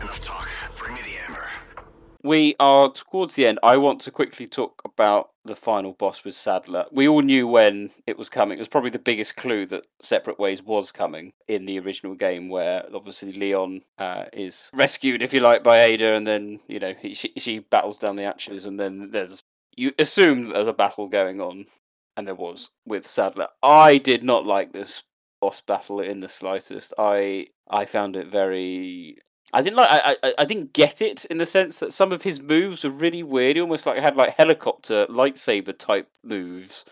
Enough 0.00 0.20
talk. 0.20 0.48
Bring 0.78 0.94
me 0.94 1.00
the 1.02 1.28
amber. 1.28 1.48
We 2.22 2.56
are 2.58 2.90
towards 2.90 3.34
the 3.34 3.46
end. 3.46 3.58
I 3.62 3.76
want 3.76 4.00
to 4.02 4.10
quickly 4.10 4.46
talk 4.46 4.80
about 4.84 5.30
the 5.44 5.54
final 5.54 5.92
boss 5.92 6.24
with 6.24 6.34
Sadler. 6.34 6.86
We 6.90 7.06
all 7.06 7.20
knew 7.20 7.46
when 7.46 7.90
it 8.06 8.16
was 8.16 8.30
coming. 8.30 8.56
It 8.56 8.62
was 8.62 8.68
probably 8.68 8.90
the 8.90 8.98
biggest 8.98 9.36
clue 9.36 9.66
that 9.66 9.86
Separate 10.00 10.38
Ways 10.38 10.62
was 10.62 10.90
coming 10.90 11.32
in 11.48 11.66
the 11.66 11.78
original 11.80 12.14
game, 12.14 12.48
where 12.48 12.86
obviously 12.94 13.32
Leon 13.32 13.82
uh, 13.98 14.24
is 14.32 14.70
rescued, 14.72 15.22
if 15.22 15.34
you 15.34 15.40
like, 15.40 15.62
by 15.62 15.82
Ada, 15.82 16.14
and 16.14 16.26
then 16.26 16.60
you 16.66 16.78
know 16.78 16.94
he, 16.98 17.12
she, 17.12 17.32
she 17.36 17.58
battles 17.58 17.98
down 17.98 18.16
the 18.16 18.24
Ashes, 18.24 18.64
and 18.64 18.80
then 18.80 19.10
there's 19.10 19.42
you 19.76 19.92
assume 19.98 20.44
that 20.44 20.54
there's 20.54 20.68
a 20.68 20.72
battle 20.72 21.08
going 21.08 21.40
on, 21.40 21.66
and 22.16 22.26
there 22.26 22.34
was 22.34 22.70
with 22.86 23.06
Sadler. 23.06 23.48
I 23.62 23.98
did 23.98 24.22
not 24.24 24.46
like 24.46 24.72
this 24.72 25.02
boss 25.40 25.60
battle 25.60 26.00
in 26.00 26.20
the 26.20 26.28
slightest. 26.28 26.94
I 26.98 27.48
I 27.68 27.84
found 27.84 28.16
it 28.16 28.26
very 28.28 29.18
I 29.52 29.62
didn't 29.62 29.76
like. 29.76 29.88
I, 29.90 30.16
I 30.22 30.34
I 30.38 30.44
didn't 30.44 30.72
get 30.72 31.00
it 31.02 31.24
in 31.26 31.36
the 31.38 31.46
sense 31.46 31.78
that 31.78 31.92
some 31.92 32.12
of 32.12 32.22
his 32.22 32.40
moves 32.40 32.82
were 32.84 32.90
really 32.90 33.22
weird. 33.22 33.56
He 33.56 33.62
almost 33.62 33.86
like 33.86 33.98
had 33.98 34.16
like 34.16 34.34
helicopter 34.36 35.06
lightsaber 35.06 35.76
type 35.78 36.08
moves. 36.22 36.84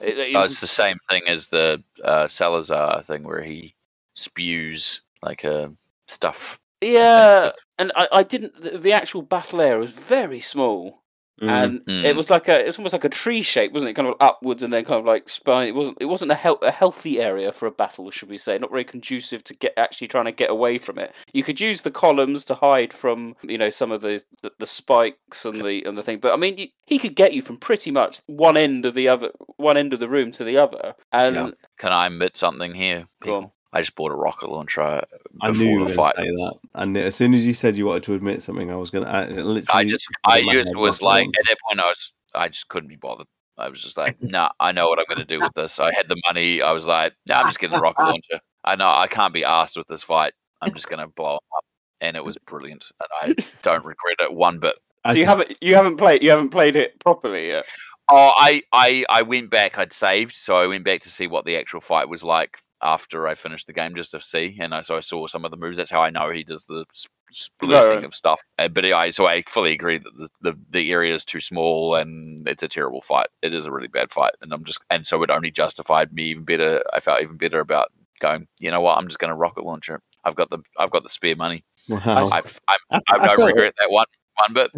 It- 0.00 0.18
it 0.18 0.34
Oh, 0.36 0.44
it's 0.44 0.60
the 0.60 0.66
same 0.66 0.96
thing 1.10 1.22
as 1.28 1.48
the 1.48 1.82
uh, 2.02 2.26
Salazar 2.26 3.02
thing 3.04 3.22
where 3.22 3.42
he 3.42 3.74
spews 4.14 5.02
like 5.22 5.44
a 5.44 5.72
stuff. 6.08 6.58
yeah, 6.80 7.50
and 7.78 7.92
I, 7.94 8.08
I 8.12 8.22
didn't. 8.22 8.60
The, 8.60 8.78
the 8.78 8.92
actual 8.92 9.22
battle 9.22 9.60
area 9.60 9.78
was 9.78 9.90
very 9.98 10.40
small, 10.40 11.02
Mm. 11.40 11.48
and 11.48 11.76
it 12.04 12.12
Mm. 12.12 12.16
was 12.16 12.28
like 12.28 12.48
a. 12.48 12.66
It's 12.66 12.78
almost 12.78 12.92
like 12.92 13.04
a 13.04 13.08
tree 13.08 13.40
shape, 13.42 13.72
wasn't 13.72 13.90
it? 13.90 13.94
Kind 13.94 14.08
of 14.08 14.14
upwards 14.20 14.62
and 14.62 14.72
then 14.72 14.84
kind 14.84 15.00
of 15.00 15.06
like 15.06 15.28
spine. 15.28 15.68
It 15.68 15.74
wasn't. 15.74 15.96
It 16.00 16.04
wasn't 16.06 16.32
a, 16.32 16.34
hel- 16.34 16.58
a 16.62 16.70
healthy 16.70 17.20
area 17.20 17.50
for 17.52 17.66
a 17.66 17.70
battle, 17.70 18.10
should 18.10 18.28
we 18.28 18.36
say? 18.38 18.58
Not 18.58 18.70
very 18.70 18.84
conducive 18.84 19.42
to 19.44 19.54
get 19.54 19.72
actually 19.76 20.08
trying 20.08 20.26
to 20.26 20.32
get 20.32 20.50
away 20.50 20.76
from 20.78 20.98
it. 20.98 21.14
You 21.32 21.42
could 21.42 21.60
use 21.60 21.82
the 21.82 21.90
columns 21.90 22.44
to 22.46 22.54
hide 22.54 22.92
from, 22.92 23.36
you 23.42 23.56
know, 23.58 23.70
some 23.70 23.90
of 23.90 24.02
the 24.02 24.22
the, 24.42 24.52
the 24.58 24.66
spikes 24.66 25.44
and 25.44 25.64
the 25.64 25.82
and 25.84 25.96
the 25.96 26.02
thing. 26.02 26.18
But 26.18 26.32
I 26.34 26.36
mean, 26.36 26.58
you, 26.58 26.66
he 26.86 26.98
could 26.98 27.16
get 27.16 27.32
you 27.32 27.40
from 27.42 27.56
pretty 27.56 27.90
much 27.90 28.20
one 28.26 28.56
end 28.56 28.84
of 28.84 28.94
the 28.94 29.08
other, 29.08 29.30
one 29.56 29.76
end 29.76 29.92
of 29.94 30.00
the 30.00 30.08
room 30.08 30.32
to 30.32 30.44
the 30.44 30.58
other, 30.58 30.94
and 31.12 31.34
Yeah. 31.36 31.50
Can 31.78 31.92
I 31.92 32.06
admit 32.08 32.36
something 32.36 32.74
here? 32.74 33.06
Go 33.22 33.34
on. 33.36 33.50
People? 33.70 33.78
I 33.78 33.82
just 33.82 33.94
bought 33.94 34.12
a 34.12 34.16
rocket 34.16 34.48
launcher 34.50 34.80
uh, 34.82 35.00
I 35.42 35.50
knew 35.52 35.64
you 35.64 35.80
were 35.80 35.88
the 35.88 35.94
going 35.94 36.06
fight. 36.06 36.16
to 36.16 36.22
say 36.22 36.28
that, 36.28 36.54
and 36.74 36.96
as 36.96 37.14
soon 37.14 37.34
as 37.34 37.44
you 37.44 37.54
said 37.54 37.76
you 37.76 37.86
wanted 37.86 38.02
to 38.04 38.14
admit 38.14 38.42
something, 38.42 38.70
I 38.70 38.76
was 38.76 38.90
going 38.90 39.04
to. 39.04 39.10
I, 39.10 39.26
literally, 39.28 39.64
I 39.72 39.84
just, 39.84 40.08
I 40.24 40.38
in 40.40 40.46
my 40.46 40.52
used 40.54 40.74
was 40.76 41.02
like 41.02 41.24
launcher. 41.24 41.40
at 41.40 41.46
that 41.48 41.56
point 41.68 41.80
I 41.80 41.86
was, 41.88 42.12
I 42.34 42.48
just 42.48 42.68
couldn't 42.68 42.88
be 42.88 42.96
bothered. 42.96 43.26
I 43.58 43.68
was 43.68 43.82
just 43.82 43.96
like, 43.96 44.22
nah, 44.22 44.50
I 44.58 44.72
know 44.72 44.88
what 44.88 44.98
I'm 44.98 45.04
going 45.08 45.18
to 45.18 45.24
do 45.24 45.40
with 45.40 45.52
this. 45.54 45.78
I 45.78 45.92
had 45.92 46.08
the 46.08 46.16
money. 46.26 46.62
I 46.62 46.72
was 46.72 46.86
like, 46.86 47.12
nah, 47.26 47.40
I'm 47.40 47.46
just 47.46 47.58
getting 47.58 47.76
the 47.76 47.82
rocket 47.82 48.02
launcher. 48.04 48.40
I 48.64 48.76
know 48.76 48.88
I 48.88 49.06
can't 49.06 49.34
be 49.34 49.44
asked 49.44 49.76
with 49.76 49.86
this 49.86 50.02
fight. 50.02 50.32
I'm 50.62 50.72
just 50.72 50.88
going 50.88 51.00
to 51.00 51.06
blow 51.08 51.32
'em 51.34 51.38
up, 51.56 51.64
and 52.00 52.16
it 52.16 52.24
was 52.24 52.38
brilliant, 52.46 52.86
and 53.00 53.36
I 53.38 53.42
don't 53.62 53.84
regret 53.84 54.16
it 54.20 54.32
one 54.32 54.58
bit. 54.60 54.78
So 55.06 55.14
you 55.14 55.24
haven't 55.24 55.56
you 55.62 55.74
haven't 55.76 55.96
played 55.96 56.22
you 56.22 56.30
haven't 56.30 56.50
played 56.50 56.76
it 56.76 57.00
properly 57.00 57.48
yet. 57.48 57.64
Oh, 58.10 58.32
I, 58.36 58.62
I, 58.72 59.04
I 59.08 59.22
went 59.22 59.50
back. 59.50 59.78
I'd 59.78 59.92
saved, 59.92 60.34
so 60.34 60.56
I 60.56 60.66
went 60.66 60.84
back 60.84 61.02
to 61.02 61.08
see 61.08 61.26
what 61.28 61.44
the 61.44 61.56
actual 61.56 61.80
fight 61.80 62.08
was 62.08 62.24
like 62.24 62.58
after 62.82 63.28
I 63.28 63.34
finished 63.34 63.66
the 63.66 63.72
game, 63.72 63.94
just 63.94 64.10
to 64.12 64.20
see. 64.20 64.56
And 64.60 64.74
I, 64.74 64.82
so 64.82 64.96
I 64.96 65.00
saw 65.00 65.26
some 65.26 65.44
of 65.44 65.50
the 65.50 65.56
moves. 65.56 65.76
That's 65.76 65.90
how 65.90 66.02
I 66.02 66.10
know 66.10 66.30
he 66.30 66.42
does 66.42 66.66
the 66.66 66.84
s- 66.92 67.06
splitting 67.30 67.96
right. 67.96 68.04
of 68.04 68.14
stuff. 68.14 68.40
Uh, 68.58 68.68
but 68.68 68.84
I, 68.84 69.10
so 69.10 69.26
I 69.26 69.42
fully 69.46 69.72
agree 69.72 69.98
that 69.98 70.16
the, 70.16 70.28
the 70.40 70.58
the 70.70 70.90
area 70.90 71.14
is 71.14 71.24
too 71.24 71.40
small 71.40 71.94
and 71.94 72.46
it's 72.48 72.62
a 72.62 72.68
terrible 72.68 73.02
fight. 73.02 73.28
It 73.42 73.54
is 73.54 73.66
a 73.66 73.72
really 73.72 73.88
bad 73.88 74.10
fight, 74.10 74.32
and 74.40 74.52
I'm 74.52 74.64
just 74.64 74.80
and 74.90 75.06
so 75.06 75.22
it 75.22 75.30
only 75.30 75.50
justified 75.50 76.12
me 76.12 76.24
even 76.24 76.44
better. 76.44 76.82
I 76.92 77.00
felt 77.00 77.22
even 77.22 77.36
better 77.36 77.60
about 77.60 77.92
going. 78.18 78.48
You 78.58 78.70
know 78.70 78.80
what? 78.80 78.98
I'm 78.98 79.08
just 79.08 79.20
going 79.20 79.30
to 79.30 79.36
rocket 79.36 79.64
launcher. 79.64 79.96
it. 79.96 80.02
I've 80.24 80.34
got 80.34 80.50
the 80.50 80.58
I've 80.76 80.90
got 80.90 81.02
the 81.02 81.08
spare 81.08 81.36
money. 81.36 81.64
Wow. 81.88 82.00
I've, 82.04 82.32
I'm, 82.32 82.42
I- 82.68 82.76
I, 82.90 83.00
I 83.10 83.26
don't 83.28 83.36
felt 83.36 83.48
regret 83.48 83.74
that 83.80 83.90
one 83.90 84.06
one 84.34 84.54
bit. 84.54 84.70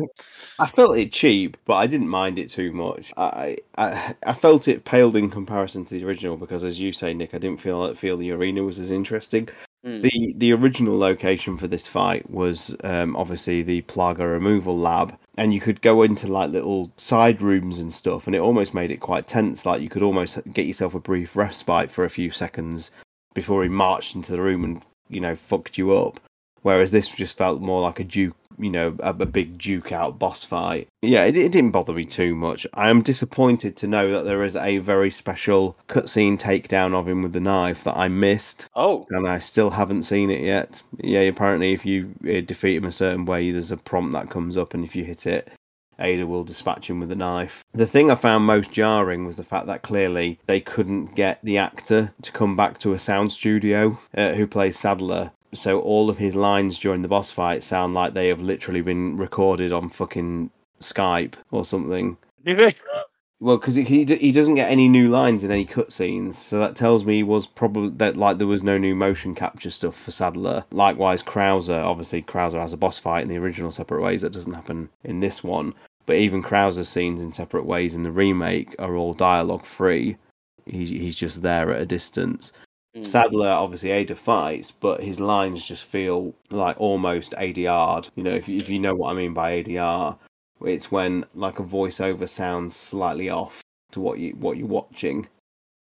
I 0.58 0.66
felt 0.66 0.96
it 0.96 1.12
cheap, 1.12 1.56
but 1.64 1.76
I 1.76 1.86
didn't 1.86 2.08
mind 2.08 2.38
it 2.38 2.50
too 2.50 2.72
much. 2.72 3.12
I, 3.16 3.58
I 3.76 4.14
I 4.26 4.32
felt 4.32 4.68
it 4.68 4.84
paled 4.84 5.16
in 5.16 5.30
comparison 5.30 5.84
to 5.84 5.94
the 5.94 6.04
original 6.04 6.36
because, 6.36 6.64
as 6.64 6.80
you 6.80 6.92
say, 6.92 7.14
Nick, 7.14 7.34
I 7.34 7.38
didn't 7.38 7.60
feel 7.60 7.94
feel 7.94 8.16
the 8.16 8.32
arena 8.32 8.62
was 8.62 8.78
as 8.78 8.90
interesting. 8.90 9.48
Mm. 9.84 10.02
The 10.02 10.34
the 10.36 10.52
original 10.52 10.96
location 10.96 11.56
for 11.56 11.66
this 11.66 11.88
fight 11.88 12.28
was 12.30 12.76
um, 12.84 13.16
obviously 13.16 13.62
the 13.62 13.82
Plaga 13.82 14.30
removal 14.30 14.78
lab, 14.78 15.16
and 15.36 15.52
you 15.52 15.60
could 15.60 15.82
go 15.82 16.02
into 16.02 16.28
like 16.28 16.50
little 16.50 16.92
side 16.96 17.42
rooms 17.42 17.80
and 17.80 17.92
stuff, 17.92 18.26
and 18.26 18.36
it 18.36 18.40
almost 18.40 18.74
made 18.74 18.90
it 18.90 19.00
quite 19.00 19.26
tense. 19.26 19.66
Like 19.66 19.82
you 19.82 19.88
could 19.88 20.02
almost 20.02 20.38
get 20.52 20.66
yourself 20.66 20.94
a 20.94 21.00
brief 21.00 21.34
respite 21.34 21.90
for 21.90 22.04
a 22.04 22.10
few 22.10 22.30
seconds 22.30 22.90
before 23.34 23.62
he 23.62 23.68
marched 23.68 24.14
into 24.14 24.32
the 24.32 24.40
room 24.40 24.62
and 24.62 24.82
you 25.08 25.20
know 25.20 25.34
fucked 25.34 25.78
you 25.78 25.92
up. 25.92 26.20
Whereas 26.62 26.92
this 26.92 27.08
just 27.08 27.36
felt 27.36 27.60
more 27.60 27.80
like 27.80 27.98
a 27.98 28.04
duke, 28.04 28.36
you 28.58 28.70
know, 28.70 28.96
a, 29.00 29.10
a 29.10 29.26
big 29.26 29.58
duke 29.58 29.92
out 29.92 30.18
boss 30.18 30.44
fight. 30.44 30.88
Yeah, 31.02 31.24
it, 31.24 31.36
it 31.36 31.52
didn't 31.52 31.70
bother 31.72 31.92
me 31.92 32.04
too 32.04 32.34
much. 32.34 32.66
I 32.74 32.90
am 32.90 33.02
disappointed 33.02 33.76
to 33.78 33.86
know 33.86 34.10
that 34.10 34.24
there 34.24 34.44
is 34.44 34.56
a 34.56 34.78
very 34.78 35.10
special 35.10 35.76
cutscene 35.88 36.38
takedown 36.38 36.94
of 36.94 37.08
him 37.08 37.22
with 37.22 37.32
the 37.32 37.40
knife 37.40 37.84
that 37.84 37.96
I 37.96 38.08
missed 38.08 38.68
Oh, 38.74 39.04
and 39.10 39.28
I 39.28 39.38
still 39.38 39.70
haven't 39.70 40.02
seen 40.02 40.30
it 40.30 40.42
yet. 40.42 40.82
Yeah, 40.98 41.20
apparently, 41.20 41.72
if 41.72 41.84
you 41.84 42.14
uh, 42.24 42.40
defeat 42.40 42.76
him 42.76 42.84
a 42.84 42.92
certain 42.92 43.24
way, 43.24 43.50
there's 43.50 43.72
a 43.72 43.76
prompt 43.76 44.12
that 44.12 44.30
comes 44.30 44.56
up, 44.56 44.74
and 44.74 44.84
if 44.84 44.96
you 44.96 45.04
hit 45.04 45.26
it, 45.26 45.50
Ada 45.98 46.26
will 46.26 46.44
dispatch 46.44 46.90
him 46.90 47.00
with 47.00 47.12
a 47.12 47.16
knife. 47.16 47.62
The 47.74 47.86
thing 47.86 48.10
I 48.10 48.14
found 48.14 48.44
most 48.44 48.72
jarring 48.72 49.24
was 49.26 49.36
the 49.36 49.44
fact 49.44 49.66
that 49.66 49.82
clearly 49.82 50.40
they 50.46 50.60
couldn't 50.60 51.14
get 51.14 51.38
the 51.42 51.58
actor 51.58 52.12
to 52.22 52.32
come 52.32 52.56
back 52.56 52.78
to 52.80 52.92
a 52.92 52.98
sound 52.98 53.32
studio 53.32 53.98
uh, 54.16 54.32
who 54.32 54.46
plays 54.46 54.78
Sadler. 54.78 55.32
So 55.54 55.80
all 55.80 56.08
of 56.08 56.18
his 56.18 56.34
lines 56.34 56.78
during 56.78 57.02
the 57.02 57.08
boss 57.08 57.30
fight 57.30 57.62
sound 57.62 57.94
like 57.94 58.14
they 58.14 58.28
have 58.28 58.40
literally 58.40 58.80
been 58.80 59.16
recorded 59.16 59.72
on 59.72 59.90
fucking 59.90 60.50
Skype 60.80 61.34
or 61.50 61.64
something. 61.64 62.16
do 62.44 62.56
think? 62.56 62.76
Well, 63.42 63.56
because 63.56 63.74
he 63.74 63.82
he 63.82 64.04
d- 64.04 64.18
he 64.18 64.30
doesn't 64.30 64.54
get 64.54 64.70
any 64.70 64.88
new 64.88 65.08
lines 65.08 65.42
in 65.42 65.50
any 65.50 65.66
cutscenes, 65.66 66.34
so 66.34 66.60
that 66.60 66.76
tells 66.76 67.04
me 67.04 67.16
he 67.16 67.22
was 67.24 67.44
probably 67.44 67.90
that 67.96 68.16
like 68.16 68.38
there 68.38 68.46
was 68.46 68.62
no 68.62 68.78
new 68.78 68.94
motion 68.94 69.34
capture 69.34 69.70
stuff 69.70 69.96
for 69.96 70.12
Sadler. 70.12 70.64
Likewise, 70.70 71.24
Krauser, 71.24 71.84
obviously 71.84 72.22
Krauser 72.22 72.60
has 72.60 72.72
a 72.72 72.76
boss 72.76 73.00
fight 73.00 73.24
in 73.24 73.28
the 73.28 73.38
original 73.38 73.72
Separate 73.72 74.00
Ways 74.00 74.22
that 74.22 74.32
doesn't 74.32 74.54
happen 74.54 74.88
in 75.02 75.18
this 75.18 75.42
one. 75.42 75.74
But 76.06 76.16
even 76.16 76.40
Krauser's 76.40 76.88
scenes 76.88 77.20
in 77.20 77.32
Separate 77.32 77.66
Ways 77.66 77.96
in 77.96 78.04
the 78.04 78.12
remake 78.12 78.76
are 78.78 78.94
all 78.94 79.12
dialogue 79.12 79.66
free. 79.66 80.16
He's 80.66 80.90
he's 80.90 81.16
just 81.16 81.42
there 81.42 81.72
at 81.72 81.82
a 81.82 81.86
distance. 81.86 82.52
Mm. 82.97 83.06
Sadler 83.06 83.48
obviously 83.48 83.90
Ada 83.90 84.14
fights, 84.14 84.70
but 84.70 85.02
his 85.02 85.19
lines 85.19 85.64
just 85.64 85.85
feel 85.85 86.35
like 86.51 86.78
almost 86.81 87.32
ADR'd. 87.32 88.10
You 88.16 88.23
know, 88.23 88.35
if 88.35 88.48
you, 88.48 88.59
if 88.59 88.69
you 88.69 88.78
know 88.78 88.94
what 88.94 89.10
I 89.10 89.14
mean 89.14 89.32
by 89.32 89.62
ADR, 89.62 90.16
it's 90.64 90.90
when 90.90 91.24
like 91.35 91.59
a 91.59 91.64
voiceover 91.64 92.28
sounds 92.28 92.77
slightly 92.77 93.31
off 93.31 93.60
to 93.93 94.01
what 94.01 94.19
you 94.19 94.32
what 94.32 94.56
you're 94.59 94.66
watching, 94.66 95.27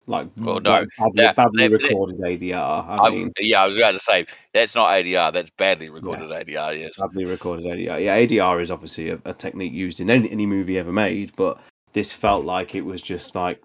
like, 0.06 0.28
Well, 0.38 0.60
no, 0.60 0.70
like 0.70 0.88
badly, 0.98 1.22
that- 1.22 1.36
badly 1.36 1.68
that- 1.68 1.80
that- 1.80 1.88
recorded 1.88 2.20
ADR. 2.20 2.84
I 2.88 2.96
I, 3.06 3.10
mean, 3.10 3.32
yeah, 3.40 3.62
I 3.62 3.66
was 3.66 3.76
about 3.76 3.92
to 3.92 3.98
say 4.00 4.26
that's 4.54 4.74
not 4.74 4.90
ADR. 4.90 5.32
That's 5.32 5.50
badly 5.58 5.88
recorded 5.90 6.30
ADR. 6.30 6.78
Yes. 6.78 6.98
badly 6.98 7.24
recorded 7.24 7.66
ADR. 7.66 8.00
Yeah, 8.00 8.16
ADR 8.16 8.60
is 8.60 8.70
obviously 8.70 9.10
a, 9.10 9.18
a 9.24 9.34
technique 9.34 9.72
used 9.72 10.00
in 10.00 10.08
any, 10.10 10.30
any 10.30 10.46
movie 10.46 10.78
ever 10.78 10.92
made, 10.92 11.32
but 11.36 11.58
this 11.92 12.12
felt 12.12 12.44
like 12.44 12.74
it 12.74 12.84
was 12.84 13.02
just 13.02 13.34
like 13.34 13.60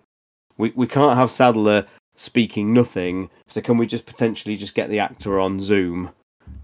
we 0.57 0.71
we 0.75 0.87
can't 0.87 1.17
have 1.17 1.31
Sadler 1.31 1.85
speaking 2.17 2.73
nothing, 2.73 3.29
so 3.47 3.61
can 3.61 3.77
we 3.77 3.87
just 3.87 4.05
potentially 4.05 4.57
just 4.57 4.75
get 4.75 4.89
the 4.89 4.99
actor 4.99 5.39
on 5.39 5.61
Zoom 5.61 6.09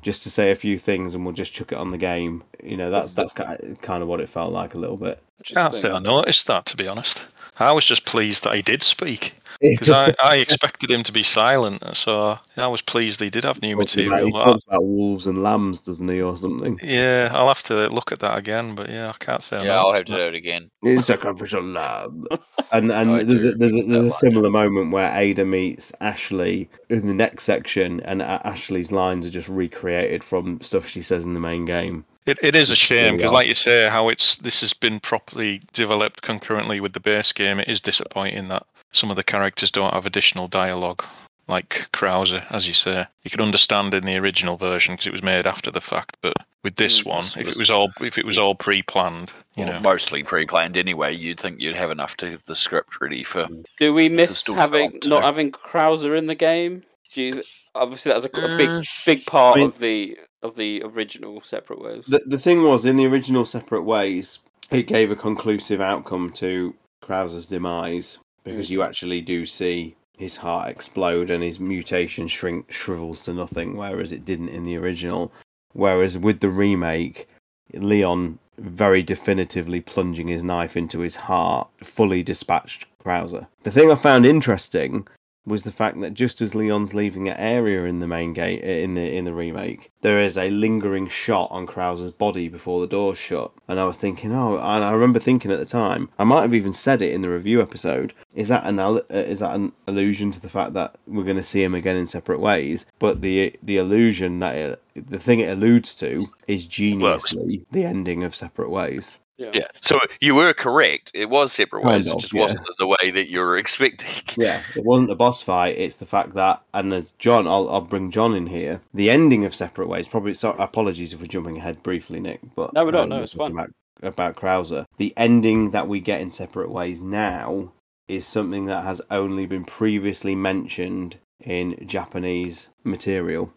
just 0.01 0.23
to 0.23 0.29
say 0.29 0.51
a 0.51 0.55
few 0.55 0.77
things 0.77 1.13
and 1.13 1.23
we'll 1.23 1.33
just 1.33 1.53
chuck 1.53 1.71
it 1.71 1.77
on 1.77 1.91
the 1.91 1.97
game? 1.97 2.43
You 2.61 2.75
know, 2.75 2.89
that's 2.89 3.13
that's 3.13 3.31
ki- 3.31 3.75
kind 3.81 4.03
of 4.03 4.09
what 4.09 4.19
it 4.19 4.29
felt 4.29 4.51
like 4.51 4.73
a 4.73 4.77
little 4.77 4.97
bit. 4.97 5.21
Can't 5.45 5.73
say 5.73 5.89
I 5.89 5.99
noticed 5.99 6.47
that, 6.47 6.65
to 6.67 6.77
be 6.77 6.87
honest. 6.87 7.23
I 7.59 7.71
was 7.71 7.85
just 7.85 8.05
pleased 8.05 8.43
that 8.43 8.55
he 8.55 8.61
did 8.61 8.81
speak. 8.83 9.35
Because 9.63 9.89
I, 9.91 10.13
I 10.23 10.35
expected 10.37 10.91
him 10.91 11.01
to 11.03 11.11
be 11.11 11.23
silent, 11.23 11.81
so 11.95 12.37
I 12.57 12.67
was 12.67 12.81
pleased 12.81 13.19
he 13.19 13.29
did 13.29 13.43
have 13.45 13.61
new 13.61 13.75
Talks 13.75 13.93
about- 13.95 14.05
material. 14.05 14.25
he 14.25 14.31
talks 14.31 14.63
about 14.65 14.83
wolves 14.83 15.25
and 15.25 15.41
lambs, 15.41 15.81
doesn't 15.81 16.07
he, 16.07 16.21
or 16.21 16.35
something? 16.37 16.79
yeah, 16.83 17.29
I'll 17.33 17.47
have 17.47 17.63
to 17.63 17.87
look 17.89 18.11
at 18.11 18.19
that 18.19 18.37
again, 18.37 18.75
but 18.75 18.89
yeah, 18.89 19.09
I 19.09 19.13
can't 19.23 19.41
say 19.41 19.57
I 19.57 19.65
Yeah, 19.65 19.79
I'll 19.79 19.93
have 19.93 20.05
to 20.05 20.13
do 20.13 20.19
it 20.27 20.35
again. 20.35 20.69
It's 20.83 21.07
sacrificial 21.07 21.61
lamb. 21.63 22.25
And 22.71 22.91
and 22.91 23.11
I 23.11 23.23
there's 23.23 23.43
a, 23.43 23.51
do 23.51 23.57
there's 23.57 23.75
a, 23.75 23.83
there's 23.83 24.03
a 24.05 24.07
like 24.07 24.13
similar 24.19 24.49
moment 24.49 24.91
where 24.91 25.15
Ada 25.15 25.45
meets 25.45 25.91
Ashley 26.01 26.67
in 26.89 27.07
the 27.07 27.13
next 27.13 27.43
section, 27.43 27.99
and 28.01 28.21
Ashley's 28.21 28.91
lines 28.91 29.25
are 29.27 29.29
just 29.29 29.47
recreated 29.49 30.23
from 30.23 30.59
stuff 30.61 30.87
she 30.87 31.01
says 31.03 31.23
in 31.25 31.33
the 31.33 31.39
main 31.39 31.65
game. 31.65 32.03
It, 32.25 32.39
it 32.41 32.55
is 32.55 32.71
a 32.71 32.75
shame 32.75 33.17
because, 33.17 33.31
like 33.31 33.47
you 33.47 33.53
say, 33.53 33.89
how 33.89 34.09
it's 34.09 34.37
this 34.37 34.61
has 34.61 34.73
been 34.73 34.99
properly 35.01 35.61
developed 35.73 36.21
concurrently 36.23 36.79
with 36.79 36.93
the 36.93 36.99
base 36.99 37.31
game. 37.33 37.59
It 37.59 37.67
is 37.67 37.81
disappointing 37.81 38.47
that 38.47 38.65
some 38.93 39.09
of 39.09 39.15
the 39.17 39.23
characters 39.23 39.71
don't 39.71 39.93
have 39.93 40.05
additional 40.05 40.47
dialogue, 40.47 41.03
like 41.47 41.89
Krauser, 41.91 42.45
as 42.51 42.67
you 42.67 42.73
say. 42.73 43.05
You 43.23 43.31
can 43.31 43.41
understand 43.41 43.93
in 43.93 44.05
the 44.05 44.15
original 44.17 44.55
version 44.55 44.93
because 44.93 45.07
it 45.07 45.11
was 45.13 45.23
made 45.23 45.45
after 45.45 45.69
the 45.71 45.81
fact, 45.81 46.15
but 46.21 46.33
with 46.63 46.75
this 46.77 47.01
Mm, 47.01 47.05
one, 47.05 47.25
if 47.25 47.37
it 47.37 47.47
was- 47.47 47.57
was 47.57 47.69
all 47.69 47.91
if 48.01 48.17
it 48.17 48.25
was 48.25 48.37
all 48.37 48.55
pre-planned, 48.55 49.33
you 49.55 49.65
Well, 49.65 49.73
know, 49.73 49.79
mostly 49.81 50.23
pre-planned 50.23 50.77
anyway. 50.77 51.13
You'd 51.13 51.39
think 51.41 51.59
you'd 51.59 51.75
have 51.75 51.91
enough 51.91 52.15
to 52.17 52.31
have 52.31 52.43
the 52.45 52.55
script 52.55 53.01
ready 53.01 53.23
for. 53.23 53.47
Do 53.79 53.93
we 53.93 54.07
miss 54.09 54.45
having 54.47 54.99
not 55.05 55.19
do. 55.19 55.25
having 55.25 55.51
Krauser 55.51 56.17
in 56.17 56.27
the 56.27 56.35
game? 56.35 56.83
Do 57.11 57.21
you, 57.21 57.43
obviously 57.75 58.09
that 58.11 58.15
was 58.15 58.25
a, 58.25 58.29
a 58.53 58.57
big 58.57 58.69
Mm, 58.69 59.05
big 59.05 59.25
part 59.25 59.57
I 59.57 59.59
mean- 59.59 59.67
of 59.67 59.79
the 59.79 60.17
of 60.41 60.55
the 60.55 60.81
original 60.83 61.41
Separate 61.41 61.81
Ways. 61.81 62.05
The 62.07 62.21
the 62.25 62.37
thing 62.37 62.63
was 62.63 62.85
in 62.85 62.95
the 62.97 63.05
original 63.05 63.43
Separate 63.45 63.83
Ways, 63.83 64.39
it 64.71 64.87
gave 64.87 65.11
a 65.11 65.15
conclusive 65.15 65.81
outcome 65.81 66.31
to 66.33 66.73
Krauser's 67.03 67.47
demise 67.47 68.17
because 68.43 68.67
mm. 68.67 68.71
you 68.71 68.83
actually 68.83 69.21
do 69.21 69.45
see 69.45 69.95
his 70.17 70.37
heart 70.37 70.69
explode 70.69 71.29
and 71.29 71.43
his 71.43 71.59
mutation 71.59 72.27
shrink 72.27 72.71
shrivels 72.71 73.23
to 73.23 73.33
nothing, 73.33 73.75
whereas 73.75 74.11
it 74.11 74.25
didn't 74.25 74.49
in 74.49 74.63
the 74.63 74.77
original. 74.77 75.31
Whereas 75.73 76.17
with 76.17 76.39
the 76.39 76.49
remake, 76.49 77.27
Leon 77.73 78.37
very 78.59 79.01
definitively 79.01 79.81
plunging 79.81 80.27
his 80.27 80.43
knife 80.43 80.77
into 80.77 80.99
his 80.99 81.15
heart 81.15 81.67
fully 81.81 82.21
dispatched 82.21 82.85
Krauser. 83.03 83.47
The 83.63 83.71
thing 83.71 83.91
I 83.91 83.95
found 83.95 84.25
interesting 84.25 85.07
was 85.45 85.63
the 85.63 85.71
fact 85.71 85.99
that 86.01 86.13
just 86.13 86.41
as 86.41 86.55
Leon's 86.55 86.93
leaving 86.93 87.27
an 87.27 87.37
area 87.37 87.83
in 87.85 87.99
the 87.99 88.07
main 88.07 88.33
gate 88.33 88.61
in 88.61 88.93
the 88.93 89.15
in 89.15 89.25
the 89.25 89.33
remake, 89.33 89.91
there 90.01 90.21
is 90.21 90.37
a 90.37 90.49
lingering 90.49 91.07
shot 91.07 91.51
on 91.51 91.65
Krauser's 91.65 92.13
body 92.13 92.47
before 92.47 92.79
the 92.79 92.87
door's 92.87 93.17
shut. 93.17 93.51
And 93.67 93.79
I 93.79 93.85
was 93.85 93.97
thinking, 93.97 94.33
oh, 94.33 94.57
and 94.57 94.83
I 94.83 94.91
remember 94.91 95.19
thinking 95.19 95.51
at 95.51 95.59
the 95.59 95.65
time, 95.65 96.09
I 96.17 96.23
might 96.23 96.41
have 96.41 96.53
even 96.53 96.73
said 96.73 97.01
it 97.01 97.13
in 97.13 97.21
the 97.21 97.29
review 97.29 97.61
episode. 97.61 98.13
Is 98.35 98.47
that 98.47 98.65
an 98.65 98.79
uh, 98.79 99.01
is 99.09 99.39
that 99.39 99.55
an 99.55 99.73
allusion 99.87 100.31
to 100.31 100.41
the 100.41 100.49
fact 100.49 100.73
that 100.73 100.95
we're 101.07 101.23
going 101.23 101.37
to 101.37 101.43
see 101.43 101.63
him 101.63 101.75
again 101.75 101.97
in 101.97 102.07
separate 102.07 102.39
ways? 102.39 102.85
But 102.99 103.21
the 103.21 103.55
the 103.63 103.77
illusion 103.77 104.39
that 104.39 104.55
it, 104.55 104.83
the 105.09 105.19
thing 105.19 105.39
it 105.39 105.49
alludes 105.49 105.95
to 105.95 106.25
is 106.47 106.67
geniusly 106.67 107.65
the 107.71 107.85
ending 107.85 108.23
of 108.23 108.35
Separate 108.35 108.69
Ways. 108.69 109.17
Yeah. 109.37 109.67
So 109.81 109.99
you 110.21 110.35
were 110.35 110.53
correct. 110.53 111.11
It 111.13 111.29
was 111.29 111.51
separate 111.51 111.81
Kind 111.83 111.95
ways. 111.95 112.07
of, 112.07 112.13
it 112.13 112.19
just 112.21 112.33
yeah. 112.33 112.41
wasn't 112.43 112.67
the 112.77 112.87
way 112.87 113.11
that 113.11 113.29
you 113.29 113.39
were 113.39 113.57
expecting. 113.57 114.09
Yeah, 114.37 114.61
it 114.75 114.83
wasn't 114.85 115.11
a 115.11 115.15
boss 115.15 115.41
fight. 115.41 115.77
It's 115.77 115.97
the 115.97 116.05
fact 116.05 116.33
that, 116.35 116.61
and 116.73 116.93
as 116.93 117.11
John, 117.19 117.47
I'll, 117.47 117.69
I'll 117.69 117.81
bring 117.81 118.11
John 118.11 118.35
in 118.35 118.47
here. 118.47 118.81
The 118.93 119.09
ending 119.09 119.43
of 119.45 119.53
Separate 119.55 119.87
Ways. 119.89 120.07
Probably. 120.07 120.33
So, 120.33 120.51
apologies 120.51 121.13
if 121.13 121.19
we're 121.19 121.25
jumping 121.27 121.57
ahead 121.57 121.81
briefly, 121.83 122.19
Nick. 122.19 122.39
But 122.55 122.73
No, 122.73 122.85
we 122.85 122.91
don't. 122.91 123.03
um, 123.03 123.09
No, 123.09 123.23
it's 123.23 123.33
talking 123.33 123.55
fine. 123.55 123.65
About, 123.99 124.07
about 124.07 124.35
Krauser. 124.35 124.85
The 124.97 125.13
ending 125.17 125.71
that 125.71 125.87
we 125.87 125.99
get 125.99 126.21
in 126.21 126.31
Separate 126.31 126.69
Ways 126.71 127.01
now 127.01 127.71
is 128.07 128.25
something 128.27 128.65
that 128.65 128.83
has 128.83 129.01
only 129.11 129.45
been 129.45 129.65
previously 129.65 130.35
mentioned 130.35 131.17
in 131.39 131.75
Japanese 131.87 132.69
material. 132.83 133.51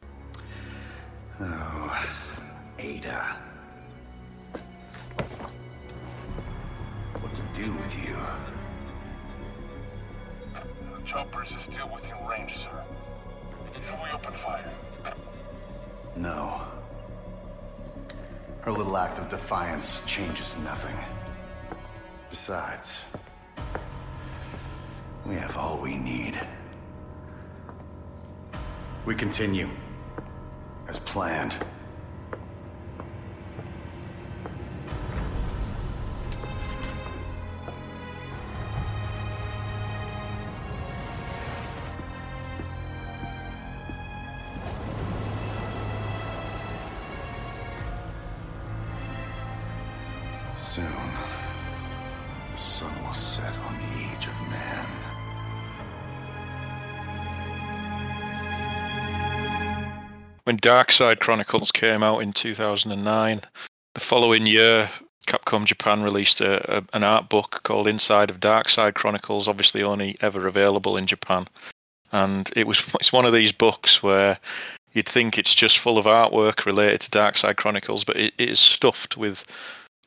Oh, 1.40 2.09
Ada. 2.78 3.36
To 7.37 7.43
do 7.53 7.71
with 7.71 8.09
you? 8.09 8.17
The 10.55 11.07
Choppers 11.07 11.49
is 11.51 11.63
still 11.71 11.91
within 11.93 12.27
range, 12.27 12.55
sir. 12.57 12.83
Should 13.75 13.83
we 14.03 14.11
open 14.11 14.33
fire? 14.43 14.73
No. 16.17 16.63
Her 18.63 18.73
little 18.73 18.97
act 18.97 19.19
of 19.19 19.29
defiance 19.29 20.01
changes 20.07 20.57
nothing. 20.65 20.97
Besides, 22.31 23.03
we 25.27 25.35
have 25.35 25.59
all 25.59 25.77
we 25.77 25.95
need. 25.95 26.41
We 29.05 29.15
continue. 29.15 29.69
As 30.89 30.99
planned. 31.01 31.59
Dark 60.67 60.91
Side 60.91 61.21
Chronicles 61.21 61.71
came 61.71 62.03
out 62.03 62.19
in 62.19 62.33
2009, 62.33 63.41
the 63.95 64.01
following 64.01 64.47
year, 64.47 64.91
Capcom 65.29 65.65
Japan 65.65 66.03
released 66.03 66.41
a, 66.41 66.79
a, 66.79 66.83
an 66.93 67.05
art 67.05 67.29
book 67.29 67.61
called 67.63 67.87
Inside 67.87 68.31
of 68.31 68.41
Dark 68.41 68.69
Side 68.69 68.97
Chronicles, 68.97 69.47
obviously 69.47 69.85
only 69.85 70.17
ever 70.21 70.49
available 70.49 70.97
in 70.97 71.07
Japan. 71.07 71.47
And 72.11 72.51
it 72.57 72.67
was 72.67 72.81
it's 72.97 73.13
one 73.13 73.25
of 73.25 73.33
these 73.33 73.53
books 73.53 74.03
where 74.03 74.41
you'd 74.93 75.09
think 75.09 75.39
it's 75.39 75.55
just 75.55 75.79
full 75.79 75.99
of 75.99 76.05
artwork 76.05 76.67
related 76.67 77.01
to 77.03 77.11
Dark 77.11 77.37
Side 77.37 77.59
Chronicles, 77.59 78.03
but 78.03 78.17
it, 78.17 78.35
it 78.37 78.49
is 78.49 78.59
stuffed 78.59 79.17
with 79.17 79.45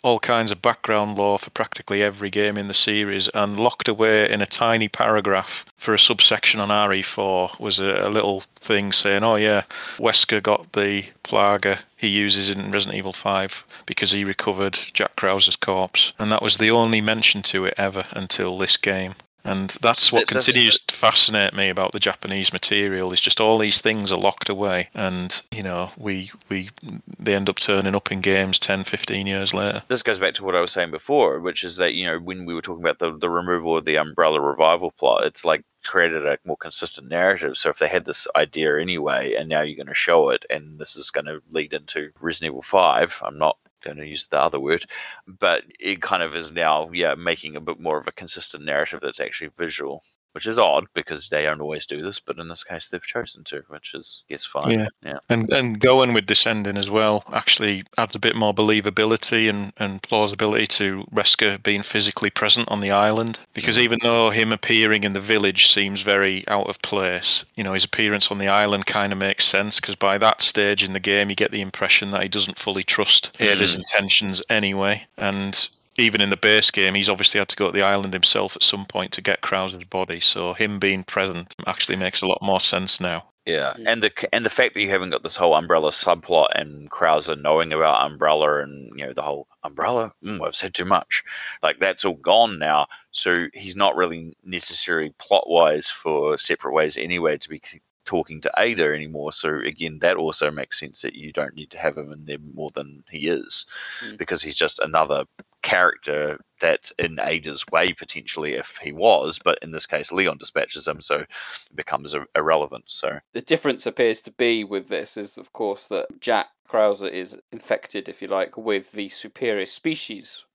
all 0.01 0.19
kinds 0.19 0.51
of 0.51 0.61
background 0.61 1.17
lore 1.17 1.39
for 1.39 1.49
practically 1.49 2.01
every 2.01 2.29
game 2.29 2.57
in 2.57 2.67
the 2.67 2.73
series 2.73 3.27
and 3.29 3.59
locked 3.59 3.87
away 3.87 4.29
in 4.29 4.41
a 4.41 4.45
tiny 4.45 4.87
paragraph 4.87 5.65
for 5.77 5.93
a 5.93 5.99
subsection 5.99 6.59
on 6.59 6.69
RE4 6.69 7.59
was 7.59 7.79
a, 7.79 8.07
a 8.07 8.09
little 8.09 8.41
thing 8.55 8.91
saying, 8.91 9.23
oh 9.23 9.35
yeah, 9.35 9.63
Wesker 9.97 10.41
got 10.41 10.71
the 10.73 11.05
Plaga 11.23 11.79
he 11.97 12.07
uses 12.07 12.49
in 12.49 12.71
Resident 12.71 12.97
Evil 12.97 13.13
5 13.13 13.65
because 13.85 14.11
he 14.11 14.23
recovered 14.23 14.79
Jack 14.93 15.17
Krauser's 15.17 15.57
corpse. 15.57 16.13
And 16.17 16.31
that 16.31 16.41
was 16.41 16.57
the 16.57 16.71
only 16.71 17.01
mention 17.01 17.41
to 17.43 17.65
it 17.65 17.73
ever 17.77 18.05
until 18.11 18.57
this 18.57 18.77
game. 18.77 19.15
And 19.43 19.69
that's 19.81 20.11
what 20.11 20.23
It 20.23 20.27
continues 20.27 20.79
to 20.79 20.95
fascinate 20.95 21.53
me 21.53 21.69
about 21.69 21.91
the 21.91 21.99
Japanese 21.99 22.51
material. 22.51 23.13
Is 23.13 23.21
just 23.21 23.39
all 23.39 23.57
these 23.57 23.81
things 23.81 24.11
are 24.11 24.19
locked 24.19 24.49
away, 24.49 24.89
and 24.93 25.41
you 25.51 25.63
know 25.63 25.91
we 25.97 26.31
we 26.49 26.69
they 27.17 27.35
end 27.35 27.49
up 27.49 27.59
turning 27.59 27.95
up 27.95 28.11
in 28.11 28.21
games 28.21 28.59
10, 28.59 28.83
15 28.83 29.27
years 29.27 29.53
later. 29.53 29.83
this 29.87 30.03
goes 30.03 30.19
back 30.19 30.33
to 30.35 30.43
what 30.43 30.55
I 30.55 30.61
was 30.61 30.71
saying 30.71 30.91
before, 30.91 31.39
which 31.39 31.63
is 31.63 31.77
that 31.77 31.93
you 31.93 32.05
know 32.05 32.19
when 32.19 32.45
we 32.45 32.53
were 32.53 32.61
talking 32.61 32.83
about 32.83 32.99
the 32.99 33.17
the 33.17 33.29
removal 33.29 33.77
of 33.77 33.85
the 33.85 33.97
umbrella 33.97 34.41
revival 34.41 34.91
plot, 34.91 35.25
it's 35.25 35.45
like 35.45 35.63
created 35.83 36.25
a 36.25 36.37
more 36.45 36.57
consistent 36.57 37.07
narrative. 37.07 37.57
So 37.57 37.69
if 37.69 37.79
they 37.79 37.87
had 37.87 38.05
this 38.05 38.27
idea 38.35 38.79
anyway, 38.79 39.35
and 39.35 39.47
now 39.47 39.61
you're 39.61 39.77
going 39.77 39.87
to 39.87 39.93
show 39.93 40.29
it, 40.29 40.45
and 40.49 40.77
this 40.77 40.95
is 40.95 41.09
going 41.09 41.25
to 41.25 41.41
lead 41.49 41.73
into 41.73 42.11
Resident 42.19 42.51
Evil 42.51 42.61
Five, 42.61 43.21
I'm 43.23 43.37
not 43.37 43.57
going 43.81 43.97
to 43.97 44.05
use 44.05 44.27
the 44.27 44.39
other 44.39 44.59
word, 44.59 44.85
but 45.27 45.63
it 45.79 46.01
kind 46.01 46.23
of 46.23 46.35
is 46.35 46.51
now 46.51 46.89
yeah 46.93 47.15
making 47.15 47.55
a 47.55 47.61
bit 47.61 47.79
more 47.79 47.97
of 47.99 48.07
a 48.07 48.11
consistent 48.11 48.63
narrative 48.65 48.99
that's 49.01 49.19
actually 49.19 49.49
visual. 49.57 50.03
Which 50.33 50.45
is 50.45 50.59
odd 50.59 50.85
because 50.93 51.29
they 51.29 51.43
don't 51.43 51.59
always 51.59 51.85
do 51.87 52.01
this, 52.01 52.19
but 52.19 52.37
in 52.37 52.47
this 52.47 52.63
case 52.63 52.87
they've 52.87 53.01
chosen 53.01 53.43
to, 53.45 53.63
which 53.67 53.93
is 53.95 54.23
I 54.29 54.33
guess 54.33 54.45
fine. 54.45 54.79
Yeah. 54.79 54.87
yeah. 55.03 55.17
And 55.27 55.51
and 55.51 55.79
going 55.79 56.13
with 56.13 56.27
this 56.27 56.45
ending 56.45 56.77
as 56.77 56.89
well 56.89 57.23
actually 57.33 57.83
adds 57.97 58.15
a 58.15 58.19
bit 58.19 58.35
more 58.35 58.53
believability 58.53 59.49
and, 59.49 59.73
and 59.77 60.01
plausibility 60.03 60.67
to 60.67 61.05
Wesker 61.13 61.61
being 61.63 61.81
physically 61.81 62.29
present 62.29 62.69
on 62.69 62.79
the 62.79 62.91
island. 62.91 63.39
Because 63.53 63.79
even 63.79 63.99
though 64.03 64.29
him 64.29 64.51
appearing 64.51 65.03
in 65.03 65.13
the 65.13 65.19
village 65.19 65.67
seems 65.67 66.03
very 66.03 66.47
out 66.47 66.67
of 66.69 66.81
place, 66.83 67.43
you 67.55 67.63
know, 67.63 67.73
his 67.73 67.83
appearance 67.83 68.29
on 68.31 68.37
the 68.37 68.47
island 68.47 68.85
kind 68.85 69.11
of 69.11 69.19
makes 69.19 69.45
sense 69.45 69.79
because 69.79 69.95
by 69.95 70.17
that 70.19 70.41
stage 70.41 70.83
in 70.83 70.93
the 70.93 70.99
game 70.99 71.29
you 71.29 71.35
get 71.35 71.51
the 71.51 71.61
impression 71.61 72.11
that 72.11 72.21
he 72.21 72.29
doesn't 72.29 72.59
fully 72.59 72.83
trust 72.83 73.35
Ada's 73.39 73.75
Mm. 73.75 73.79
intentions 73.79 74.41
anyway. 74.49 75.07
And 75.17 75.67
even 75.99 76.21
in 76.21 76.29
the 76.29 76.37
base 76.37 76.71
game, 76.71 76.95
he's 76.95 77.09
obviously 77.09 77.39
had 77.39 77.49
to 77.49 77.55
go 77.55 77.67
to 77.67 77.71
the 77.71 77.83
island 77.83 78.13
himself 78.13 78.55
at 78.55 78.63
some 78.63 78.85
point 78.85 79.11
to 79.13 79.21
get 79.21 79.41
Krauser's 79.41 79.83
body. 79.83 80.19
So 80.19 80.53
him 80.53 80.79
being 80.79 81.03
present 81.03 81.55
actually 81.67 81.97
makes 81.97 82.21
a 82.21 82.27
lot 82.27 82.41
more 82.41 82.61
sense 82.61 82.99
now. 82.99 83.25
Yeah, 83.45 83.73
and 83.87 84.03
the 84.03 84.11
and 84.31 84.45
the 84.45 84.49
fact 84.51 84.75
that 84.75 84.81
you 84.81 84.91
haven't 84.91 85.09
got 85.09 85.23
this 85.23 85.35
whole 85.35 85.55
umbrella 85.55 85.91
subplot 85.91 86.49
and 86.53 86.91
Krauser 86.91 87.41
knowing 87.41 87.73
about 87.73 88.05
umbrella 88.05 88.61
and 88.61 88.91
you 88.95 89.07
know 89.07 89.13
the 89.13 89.23
whole 89.23 89.47
umbrella, 89.63 90.13
mm, 90.23 90.45
I've 90.45 90.55
said 90.55 90.75
too 90.75 90.85
much. 90.85 91.23
Like 91.63 91.79
that's 91.79 92.05
all 92.05 92.13
gone 92.13 92.59
now. 92.59 92.85
So 93.11 93.47
he's 93.53 93.75
not 93.75 93.95
really 93.95 94.37
necessary 94.43 95.15
plot 95.17 95.49
wise 95.49 95.89
for 95.89 96.37
separate 96.37 96.73
ways 96.73 96.95
anyway 96.95 97.39
to 97.39 97.49
be 97.49 97.59
c- 97.65 97.81
talking 98.09 98.41
to 98.41 98.51
Ada 98.57 98.85
anymore. 98.91 99.31
So 99.31 99.59
again, 99.63 99.99
that 100.01 100.17
also 100.17 100.49
makes 100.49 100.79
sense 100.79 101.03
that 101.03 101.13
you 101.13 101.31
don't 101.31 101.55
need 101.55 101.69
to 101.69 101.77
have 101.77 101.95
him 101.95 102.11
in 102.11 102.25
there 102.25 102.39
more 102.55 102.71
than 102.73 103.03
he 103.11 103.27
is, 103.27 103.67
Mm. 104.03 104.17
because 104.17 104.41
he's 104.41 104.55
just 104.55 104.79
another 104.79 105.25
character 105.61 106.39
that's 106.59 106.91
in 106.97 107.19
Ada's 107.19 107.63
way 107.71 107.93
potentially 107.93 108.53
if 108.55 108.77
he 108.81 108.91
was, 108.91 109.39
but 109.43 109.59
in 109.61 109.71
this 109.71 109.85
case, 109.85 110.11
Leon 110.11 110.37
dispatches 110.39 110.87
him, 110.87 111.01
so 111.01 111.17
it 111.19 111.27
becomes 111.75 112.15
irrelevant. 112.35 112.85
So. 112.87 113.19
The 113.33 113.41
difference 113.41 113.85
appears 113.85 114.21
to 114.23 114.31
be 114.31 114.63
with 114.63 114.87
this 114.87 115.15
is, 115.15 115.37
of 115.37 115.53
course, 115.53 115.87
that 115.89 116.07
Jack 116.19 116.47
Krauser 116.67 117.11
is 117.11 117.37
infected, 117.51 118.09
if 118.09 118.21
you 118.21 118.27
like, 118.27 118.57
with 118.57 118.91
the 118.93 119.09
superior 119.09 119.67
species 119.67 120.45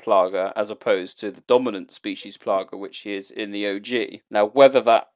plaga 0.00 0.52
as 0.56 0.70
opposed 0.70 1.20
to 1.20 1.30
the 1.30 1.42
dominant 1.42 1.92
species 1.92 2.38
plaga, 2.38 2.78
which 2.78 2.98
he 3.00 3.14
is 3.14 3.30
in 3.30 3.52
the 3.52 3.68
OG. 3.68 4.22
Now, 4.30 4.46
whether 4.46 4.80
that 4.80 5.08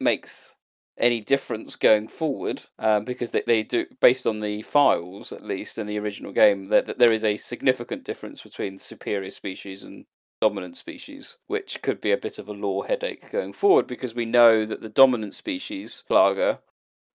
makes 0.00 0.56
any 0.98 1.20
difference 1.20 1.76
going 1.76 2.08
forward, 2.08 2.62
um, 2.78 3.04
because 3.04 3.30
they, 3.30 3.42
they 3.46 3.62
do, 3.62 3.86
based 4.00 4.26
on 4.26 4.40
the 4.40 4.62
files 4.62 5.32
at 5.32 5.42
least 5.42 5.78
in 5.78 5.86
the 5.86 5.98
original 5.98 6.32
game, 6.32 6.68
that, 6.68 6.86
that 6.86 6.98
there 6.98 7.12
is 7.12 7.24
a 7.24 7.36
significant 7.36 8.04
difference 8.04 8.42
between 8.42 8.78
superior 8.78 9.30
species 9.30 9.82
and 9.82 10.04
dominant 10.40 10.76
species, 10.76 11.38
which 11.46 11.80
could 11.82 12.00
be 12.00 12.10
a 12.10 12.16
bit 12.16 12.38
of 12.38 12.48
a 12.48 12.52
lore 12.52 12.84
headache 12.84 13.30
going 13.30 13.52
forward 13.52 13.86
because 13.86 14.14
we 14.14 14.24
know 14.24 14.66
that 14.66 14.82
the 14.82 14.88
dominant 14.88 15.34
species, 15.34 16.02
Plaga, 16.10 16.58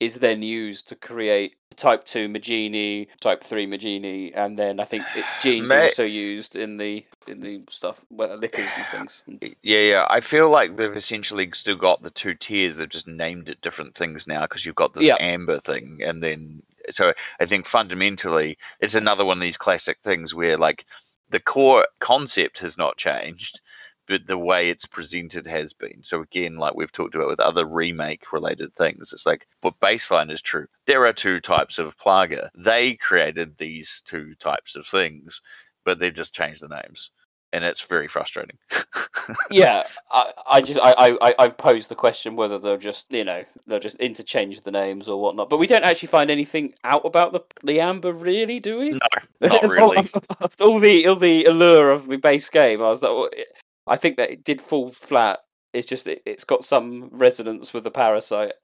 is 0.01 0.17
then 0.19 0.43
used 0.43 0.89
to 0.89 0.97
create 0.97 1.57
type 1.77 2.05
2 2.05 2.29
Majini, 2.29 3.07
type 3.21 3.43
3 3.43 3.67
Majini, 3.67 4.33
and 4.35 4.59
then 4.59 4.81
I 4.81 4.85
think 4.85 5.05
its 5.15 5.29
genes 5.43 5.69
Mate. 5.69 5.85
also 5.85 6.05
used 6.05 6.57
in 6.57 6.77
the 6.77 7.05
in 7.29 7.41
the 7.41 7.63
stuff, 7.69 8.05
well, 8.11 8.37
liquors 8.37 8.69
and 8.77 8.87
things. 8.87 9.23
Yeah, 9.63 9.81
yeah. 9.81 10.07
I 10.09 10.21
feel 10.21 10.49
like 10.49 10.77
they've 10.77 10.97
essentially 10.97 11.51
still 11.55 11.77
got 11.77 12.03
the 12.03 12.11
two 12.11 12.35
tiers. 12.35 12.77
They've 12.77 12.89
just 12.89 13.09
named 13.09 13.49
it 13.49 13.61
different 13.61 13.95
things 13.95 14.27
now 14.27 14.43
because 14.43 14.65
you've 14.65 14.75
got 14.75 14.95
this 14.95 15.05
Yeah. 15.05 15.17
amber 15.19 15.59
thing, 15.61 16.01
and 16.03 16.23
then 16.23 16.63
so 16.93 17.13
I 17.41 17.47
think 17.47 17.67
fundamentally 17.67 18.59
it's 18.81 18.95
another 18.95 19.25
one 19.25 19.39
of 19.39 19.43
these 19.43 19.57
classic 19.57 19.99
things 20.05 20.33
where 20.35 20.57
like 20.57 20.85
the 21.31 21.41
core 21.41 21.87
concept 21.99 22.61
has 22.61 22.79
not 22.79 22.97
changed, 22.97 23.61
but 24.07 24.27
the 24.27 24.39
way 24.39 24.71
it's 24.71 24.87
presented 24.87 25.47
has 25.47 25.73
been. 25.73 26.03
So 26.03 26.23
again, 26.23 26.57
like 26.57 26.75
we've 26.75 26.93
talked 26.93 27.15
about 27.15 27.29
with 27.29 27.41
other 27.41 27.67
remake 27.67 28.33
related 28.33 28.75
things, 28.75 29.13
it's 29.13 29.27
like 29.27 29.47
what 29.61 29.79
baseline 29.81 30.31
is 30.31 30.41
true. 30.41 30.67
There 30.87 31.07
are 31.07 31.13
two 31.13 31.41
types 31.41 31.79
of 31.79 31.99
Plaga. 31.99 32.49
They 32.55 32.95
created 32.95 33.57
these 33.57 34.03
two 34.05 34.35
types 34.37 34.77
of 34.77 34.87
things, 34.87 35.43
but 35.85 35.99
they've 35.99 36.15
just 36.15 36.35
changed 36.35 36.63
the 36.63 36.69
names. 36.69 37.11
And 37.53 37.65
it's 37.65 37.81
very 37.81 38.09
frustrating. 38.09 38.59
yeah, 39.51 39.85
I, 40.11 40.33
I 40.51 40.61
just 40.61 40.79
I, 40.83 41.17
I 41.23 41.35
I've 41.39 41.57
posed 41.57 41.89
the 41.89 41.95
question 41.95 42.37
whether 42.37 42.59
they'll 42.59 42.77
just 42.77 43.11
you 43.13 43.25
know 43.25 43.45
they'll 43.67 43.79
just 43.79 43.97
interchange 43.99 44.61
the 44.61 44.73
names 44.73 45.09
or 45.09 45.21
whatnot, 45.21 45.49
but 45.49 45.59
we 45.59 45.67
don't 45.67 45.85
actually 45.85 46.09
find 46.09 46.29
anything 46.29 46.75
out 46.85 47.03
about 47.05 47.33
the 47.33 47.41
the 47.63 47.81
amber, 47.81 48.13
really, 48.13 48.61
do 48.61 48.79
we? 48.79 48.91
No, 48.91 48.99
not 49.41 49.63
really. 49.69 50.11
all 50.61 50.81
the 50.81 51.07
all 51.07 51.17
the 51.17 51.45
allure 51.45 51.93
of 51.93 52.09
the 52.09 52.17
base 52.17 52.51
game, 52.51 52.83
I 52.83 52.91
was 52.91 53.03
like, 53.03 53.13
well, 53.13 53.31
I 53.87 53.97
think 53.97 54.17
that 54.17 54.31
it 54.31 54.45
did 54.45 54.61
fall 54.61 54.91
flat. 54.91 55.41
It's 55.73 55.87
just 55.87 56.07
it, 56.09 56.23
it's 56.27 56.45
got 56.45 56.65
some 56.65 57.09
resonance 57.13 57.73
with 57.75 57.85
the 57.85 57.91
parasite, 57.91 58.55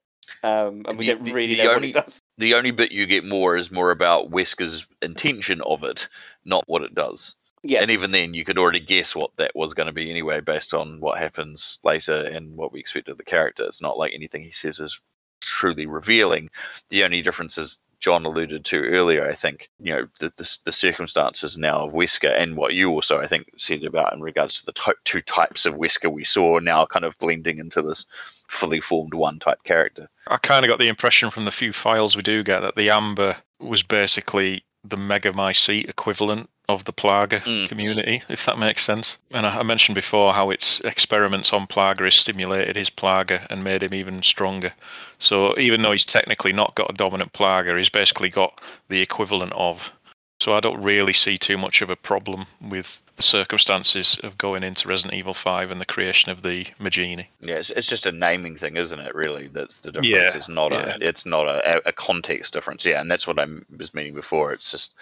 um, 0.43 0.83
and 0.89 0.99
we 0.99 1.07
The- 1.07 1.15
don't 1.15 1.33
really 1.33 1.55
the 1.55 1.63
know 1.65 1.69
what 1.69 1.77
only- 1.77 1.91
it 1.91 1.95
does. 1.95 2.21
The 2.39 2.55
only 2.55 2.71
bit 2.71 2.93
you 2.93 3.07
get 3.07 3.25
more 3.25 3.57
is 3.57 3.71
more 3.71 3.91
about 3.91 4.31
Wesker's 4.31 4.87
intention 5.03 5.61
of 5.63 5.85
it, 5.85 6.09
not 6.45 6.65
what 6.67 6.83
it 6.83 6.95
does. 6.95 7.35
Yes, 7.65 7.83
And 7.83 7.91
even 7.93 8.11
then, 8.11 8.35
you 8.35 8.45
could 8.45 8.59
already 8.59 8.81
guess 8.81 9.15
what 9.15 9.31
that 9.37 9.55
was 9.55 9.73
going 9.75 9.87
to 9.87 9.93
be 9.93 10.11
anyway, 10.11 10.41
based 10.41 10.75
on 10.75 10.99
what 10.99 11.19
happens 11.19 11.79
later 11.85 12.13
and 12.17 12.57
what 12.57 12.73
we 12.73 12.81
expect 12.81 13.09
of 13.09 13.19
the 13.19 13.23
character. 13.25 13.65
It's 13.65 13.81
not 13.81 13.97
like 13.99 14.13
anything 14.15 14.43
he 14.43 14.51
says 14.51 14.81
is 14.81 14.99
truly 15.41 15.87
revealing. 15.87 16.51
The 16.89 17.05
only 17.05 17.23
difference 17.23 17.59
is 17.59 17.79
John 18.03 18.27
alluded 18.27 18.65
to 18.65 18.83
earlier. 18.83 19.31
I 19.31 19.37
think 19.37 19.71
you 19.79 19.95
know 19.95 20.09
the 20.19 20.33
the, 20.37 20.59
the 20.65 20.73
circumstances 20.73 21.57
now 21.57 21.87
of 21.87 21.93
Wesker 21.93 22.37
and 22.37 22.57
what 22.57 22.75
you 22.75 22.91
also 22.91 23.21
I 23.21 23.29
think 23.29 23.47
said 23.57 23.85
about 23.85 24.13
in 24.13 24.21
regards 24.21 24.59
to 24.61 24.67
the 24.67 24.73
ty- 24.73 24.93
two 25.05 25.23
types 25.23 25.65
of 25.65 25.75
Wesker 25.75 26.13
we 26.13 26.25
saw 26.25 26.59
now 26.59 26.85
kind 26.85 27.05
of 27.05 27.17
blending 27.19 27.59
into 27.59 27.81
this 27.81 28.05
fully 28.49 28.81
formed 28.81 29.15
one 29.15 29.39
type 29.39 29.63
character. 29.63 30.09
I 30.27 30.37
kind 30.37 30.65
of 30.65 30.69
got 30.69 30.81
the 30.81 30.89
impression 30.89 31.31
from 31.31 31.45
the 31.45 31.53
few 31.53 31.73
files 31.73 32.17
we 32.17 32.23
do 32.23 32.43
get 32.43 32.61
that 32.61 32.75
the 32.75 32.91
amber 32.91 33.37
was 33.61 33.85
basically 33.85 34.65
the 34.85 34.97
Megamycete 34.97 35.89
equivalent 35.89 36.49
of 36.69 36.85
the 36.85 36.93
Plaga 36.93 37.41
Mm. 37.41 37.69
community, 37.69 38.23
if 38.29 38.45
that 38.47 38.59
makes 38.59 38.83
sense. 38.85 39.19
And 39.31 39.47
I, 39.47 39.59
I 39.59 39.63
mentioned 39.63 39.95
before 39.95 40.33
how 40.33 40.51
its 40.51 40.81
experiments 40.81 41.53
on 41.53 41.67
Plaga 41.67 42.05
has 42.05 42.15
stimulated 42.15 42.77
his 42.77 42.89
Plaga 42.91 43.47
and 43.51 43.63
made 43.65 43.83
him 43.83 43.95
even 43.95 44.23
stronger. 44.23 44.73
So 45.19 45.59
even 45.59 45.83
though 45.83 45.93
he's 45.93 46.05
technically 46.05 46.53
not 46.53 46.75
got 46.75 46.91
a 46.91 46.95
dominant 46.95 47.33
Plaga, 47.33 47.77
he's 47.77 47.91
basically 47.91 48.29
got 48.29 48.61
the 48.89 49.01
equivalent 49.03 49.53
of. 49.55 49.93
So 50.41 50.55
I 50.55 50.61
don't 50.61 50.83
really 50.83 51.13
see 51.13 51.37
too 51.39 51.59
much 51.59 51.83
of 51.83 51.91
a 51.91 51.97
problem 51.97 52.47
with 52.61 53.02
the 53.17 53.23
circumstances 53.23 54.19
of 54.23 54.39
going 54.39 54.63
into 54.63 54.89
Resident 54.89 55.15
Evil 55.15 55.35
5 55.35 55.71
and 55.71 55.81
the 55.81 55.87
creation 55.87 56.33
of 56.33 56.43
the 56.43 56.65
Majini. 56.81 57.27
Yeah, 57.41 57.57
it's, 57.57 57.71
it's 57.71 57.87
just 57.89 58.07
a 58.07 58.13
naming 58.13 58.57
thing, 58.57 58.77
isn't 58.77 58.99
it? 58.99 59.15
Really, 59.15 59.49
that's 59.49 59.81
the 59.81 59.93
difference. 59.93 60.09
Yeah, 60.09 60.31
It's 60.35 60.49
not 60.49 60.73
yeah. 60.73 60.97
a 60.97 60.99
it's 61.01 61.27
not 61.27 61.47
a, 61.47 61.89
a 61.89 61.93
context 61.93 62.55
difference. 62.55 62.85
Yeah, 62.85 63.01
and 63.01 63.11
that's 63.11 63.27
what 63.27 63.39
I 63.39 63.47
was 63.77 63.95
meaning 63.95 64.15
before. 64.15 64.53
It's 64.53 64.71
just 64.71 64.95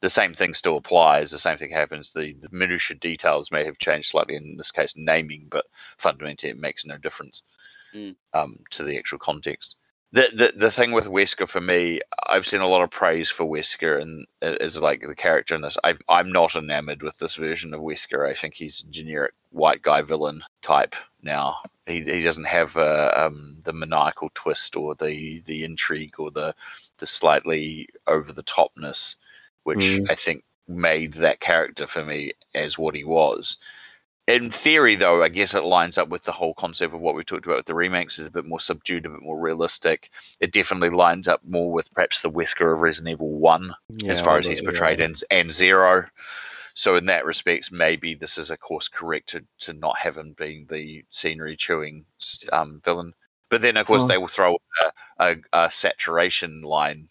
the 0.00 0.10
same 0.10 0.34
thing 0.34 0.54
still 0.54 0.76
applies. 0.76 1.30
The 1.30 1.38
same 1.38 1.58
thing 1.58 1.70
happens. 1.70 2.10
The, 2.10 2.32
the 2.34 2.48
minutia 2.50 2.96
details 2.96 3.52
may 3.52 3.64
have 3.64 3.78
changed 3.78 4.08
slightly 4.10 4.34
in 4.34 4.56
this 4.56 4.72
case, 4.72 4.94
naming, 4.96 5.46
but 5.50 5.64
fundamentally 5.98 6.50
it 6.50 6.58
makes 6.58 6.84
no 6.84 6.98
difference 6.98 7.42
Mm. 7.94 8.14
um, 8.32 8.56
to 8.70 8.84
the 8.84 8.96
actual 8.98 9.18
context. 9.18 9.76
The, 10.12 10.28
the 10.34 10.52
the 10.56 10.70
thing 10.70 10.92
with 10.92 11.06
Wesker 11.06 11.48
for 11.48 11.60
me, 11.60 12.00
I've 12.28 12.46
seen 12.46 12.62
a 12.62 12.68
lot 12.68 12.82
of 12.82 12.90
praise 12.90 13.30
for 13.30 13.44
Wesker 13.44 14.00
and 14.02 14.26
is 14.42 14.78
like 14.80 15.02
the 15.06 15.14
character 15.14 15.54
in 15.54 15.62
this. 15.62 15.78
I, 15.84 15.94
I'm 16.08 16.32
not 16.32 16.56
enamored 16.56 17.02
with 17.02 17.18
this 17.18 17.36
version 17.36 17.74
of 17.74 17.80
Wesker. 17.80 18.28
I 18.28 18.34
think 18.34 18.54
he's 18.54 18.82
a 18.84 18.90
generic 18.90 19.34
white 19.50 19.82
guy 19.82 20.02
villain 20.02 20.42
type 20.62 20.96
now. 21.22 21.58
He 21.86 22.02
he 22.02 22.22
doesn't 22.22 22.44
have 22.44 22.76
uh, 22.76 23.12
um, 23.16 23.60
the 23.64 23.72
maniacal 23.74 24.30
twist 24.34 24.76
or 24.76 24.94
the 24.94 25.42
the 25.46 25.64
intrigue 25.64 26.14
or 26.18 26.30
the 26.30 26.54
the 26.98 27.06
slightly 27.06 27.88
over 28.06 28.32
the 28.32 28.44
topness, 28.44 29.16
which 29.64 30.02
Mm. 30.02 30.06
I 30.10 30.14
think 30.14 30.44
made 30.68 31.14
that 31.14 31.40
character 31.40 31.86
for 31.86 32.04
me 32.04 32.32
as 32.54 32.78
what 32.78 32.94
he 32.94 33.04
was. 33.04 33.58
In 34.28 34.50
theory, 34.50 34.94
though, 34.94 35.22
I 35.22 35.28
guess 35.28 35.52
it 35.54 35.64
lines 35.64 35.98
up 35.98 36.08
with 36.08 36.22
the 36.22 36.30
whole 36.32 36.54
concept 36.54 36.94
of 36.94 37.00
what 37.00 37.16
we 37.16 37.24
talked 37.24 37.44
about 37.44 37.56
with 37.56 37.66
the 37.66 37.74
remakes. 37.74 38.20
is 38.20 38.26
a 38.26 38.30
bit 38.30 38.44
more 38.44 38.60
subdued, 38.60 39.04
a 39.04 39.08
bit 39.10 39.20
more 39.22 39.38
realistic. 39.38 40.10
It 40.40 40.52
definitely 40.52 40.90
lines 40.90 41.26
up 41.26 41.40
more 41.44 41.72
with 41.72 41.90
perhaps 41.92 42.20
the 42.20 42.30
Wesker 42.30 42.72
of 42.72 42.80
Resident 42.80 43.12
Evil 43.14 43.32
One, 43.32 43.74
as 44.06 44.20
far 44.20 44.38
as 44.38 44.46
he's 44.46 44.60
portrayed 44.60 45.00
yeah. 45.00 45.06
in 45.06 45.16
and 45.32 45.52
Zero. 45.52 46.04
So 46.74 46.96
in 46.96 47.06
that 47.06 47.24
respects, 47.24 47.72
maybe 47.72 48.14
this 48.14 48.38
is 48.38 48.50
a 48.52 48.56
course 48.56 48.86
correct 48.88 49.30
to, 49.30 49.44
to 49.60 49.72
not 49.72 49.98
have 49.98 50.16
him 50.16 50.34
being 50.38 50.66
the 50.70 51.04
scenery 51.10 51.56
chewing 51.56 52.04
um, 52.52 52.80
villain. 52.84 53.12
But 53.50 53.60
then, 53.60 53.76
of 53.76 53.86
course, 53.86 54.02
Huh. 54.02 54.08
they 54.08 54.18
will 54.18 54.28
throw 54.28 54.56
a, 54.82 54.92
a, 55.18 55.36
a 55.52 55.70
saturation 55.70 56.62
line, 56.62 57.08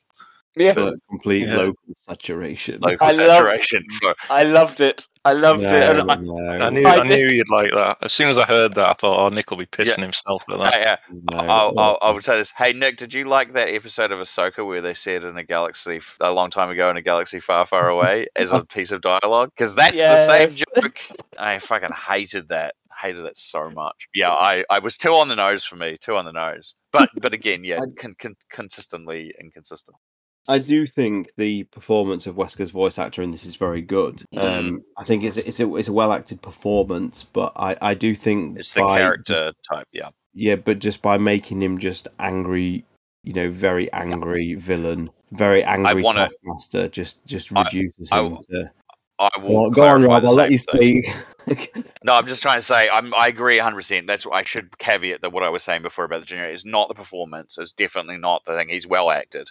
Yeah, 0.55 0.73
For 0.73 0.93
complete 1.09 1.47
Yeah. 1.47 1.57
local 1.57 1.93
saturation. 2.07 2.79
local 2.81 3.05
I 3.05 3.11
love- 3.11 3.37
saturation. 3.37 3.83
For, 4.01 4.15
I 4.29 4.43
loved 4.43 4.79
it. 4.81 5.07
I 5.23 5.33
loved 5.33 5.63
it. 5.63 5.71
And 5.71 6.07
No, 6.25 6.37
I, 6.47 6.65
I 6.65 6.69
knew, 6.71 6.83
I 6.85 6.95
I, 6.97 7.03
knew 7.03 7.27
you'd 7.27 7.49
like 7.49 7.71
that. 7.73 7.97
As 8.01 8.11
soon 8.11 8.29
as 8.29 8.37
I 8.39 8.45
heard 8.45 8.73
that, 8.73 8.89
I 8.89 8.93
thought, 8.93 9.19
oh, 9.23 9.29
Nick 9.29 9.51
will 9.51 9.57
be 9.57 9.67
pissing 9.67 10.01
himself 10.01 10.43
at 10.49 10.57
that. 10.57 10.73
Hey, 10.73 10.85
uh, 10.85 10.95
no. 11.31 11.37
I'll, 11.37 11.79
I'll, 11.79 11.97
I 12.01 12.09
would 12.11 12.23
say 12.23 12.37
this. 12.37 12.51
Hey, 12.57 12.73
Nick, 12.73 12.97
did 12.97 13.13
you 13.13 13.25
like 13.25 13.53
that 13.53 13.67
episode 13.69 14.11
of 14.11 14.19
Ahsoka 14.19 14.65
where 14.65 14.81
they 14.81 14.95
said 14.95 15.23
in 15.23 15.37
a 15.37 15.43
galaxy 15.43 16.01
a 16.21 16.31
long 16.31 16.49
time 16.49 16.71
ago 16.71 16.89
in 16.89 16.97
a 16.97 17.01
galaxy 17.03 17.39
far, 17.39 17.67
far 17.67 17.89
away 17.95 18.27
as 18.35 18.51
a 18.51 18.65
piece 18.65 18.91
of 18.91 19.01
dialogue? 19.01 19.51
Because 19.55 19.75
that's 19.75 19.95
Yes. 19.95 20.27
the 20.27 20.47
same 20.47 20.65
joke. 20.83 20.99
I 21.37 21.59
fucking 21.59 21.91
hated 22.07 22.49
that. 22.49 22.73
Hated 22.99 23.25
it 23.25 23.37
so 23.37 23.69
much. 23.69 23.95
Yeah, 24.13 24.31
I, 24.31 24.63
I 24.69 24.79
was 24.79 24.95
too 24.97 25.13
on 25.13 25.27
the 25.27 25.35
nose 25.35 25.63
for 25.63 25.75
me. 25.75 25.97
Too 26.01 26.15
on 26.15 26.25
the 26.25 26.31
nose. 26.31 26.75
But 26.91 27.09
but 27.21 27.33
again, 27.33 27.63
yeah, 27.63 27.79
con, 27.97 28.15
con, 28.19 28.35
consistently 28.51 29.33
inconsistent. 29.39 29.97
I 30.47 30.57
do 30.57 30.87
think 30.87 31.31
the 31.37 31.63
performance 31.65 32.25
of 32.27 32.35
Wesker's 32.35 32.71
voice 32.71 32.97
actor 32.97 33.21
in 33.21 33.31
this 33.31 33.45
is 33.45 33.55
very 33.55 33.81
good. 33.81 34.23
Mm. 34.33 34.41
Um, 34.59 34.81
I 34.97 35.03
think 35.03 35.23
it's 35.23 35.37
it's 35.37 35.59
a 35.59 35.75
it's 35.75 35.87
a 35.87 35.93
well 35.93 36.11
acted 36.11 36.41
performance, 36.41 37.23
but 37.23 37.53
I 37.55 37.77
I 37.81 37.93
do 37.93 38.15
think 38.15 38.59
It's 38.59 38.73
the 38.73 38.87
character 38.87 39.33
just- 39.35 39.55
type. 39.71 39.87
Yeah. 39.91 40.09
yeah, 40.33 40.55
but 40.55 40.79
just 40.79 41.01
by 41.01 41.17
making 41.17 41.61
him 41.61 41.77
just 41.77 42.07
angry, 42.19 42.83
you 43.23 43.33
know, 43.33 43.49
very 43.51 43.91
angry 43.93 44.55
villain, 44.55 45.09
very 45.31 45.63
angry 45.63 46.01
wanna- 46.01 46.21
taskmaster, 46.21 46.87
just 46.87 47.23
just 47.25 47.55
I- 47.55 47.63
reduces 47.63 48.11
I 48.11 48.19
him 48.19 48.23
w- 48.35 48.41
to. 48.49 48.71
I 49.19 49.29
will 49.39 49.61
Well, 49.61 49.69
go 49.69 49.87
on, 49.87 50.01
Rob. 50.01 50.25
I'll 50.25 50.33
let 50.33 50.51
you 50.51 50.57
speak. 50.57 51.07
No, 52.03 52.13
I'm 52.15 52.27
just 52.27 52.41
trying 52.43 52.57
to 52.57 52.61
say 52.61 52.87
I'm 52.89 53.13
I 53.15 53.27
agree 53.27 53.57
100. 53.57 53.75
percent 53.75 54.07
That's 54.07 54.25
what 54.27 54.35
I 54.35 54.43
should 54.43 54.77
caveat 54.77 55.21
that 55.21 55.31
what 55.31 55.41
I 55.43 55.49
was 55.49 55.63
saying 55.63 55.81
before 55.81 56.05
about 56.05 56.19
the 56.21 56.25
junior 56.25 56.45
is 56.45 56.65
not 56.65 56.87
the 56.87 56.93
performance. 56.93 57.57
It's 57.57 57.73
definitely 57.73 58.17
not 58.17 58.45
the 58.45 58.55
thing. 58.55 58.69
He's 58.69 58.87
well 58.87 59.09
acted. 59.11 59.47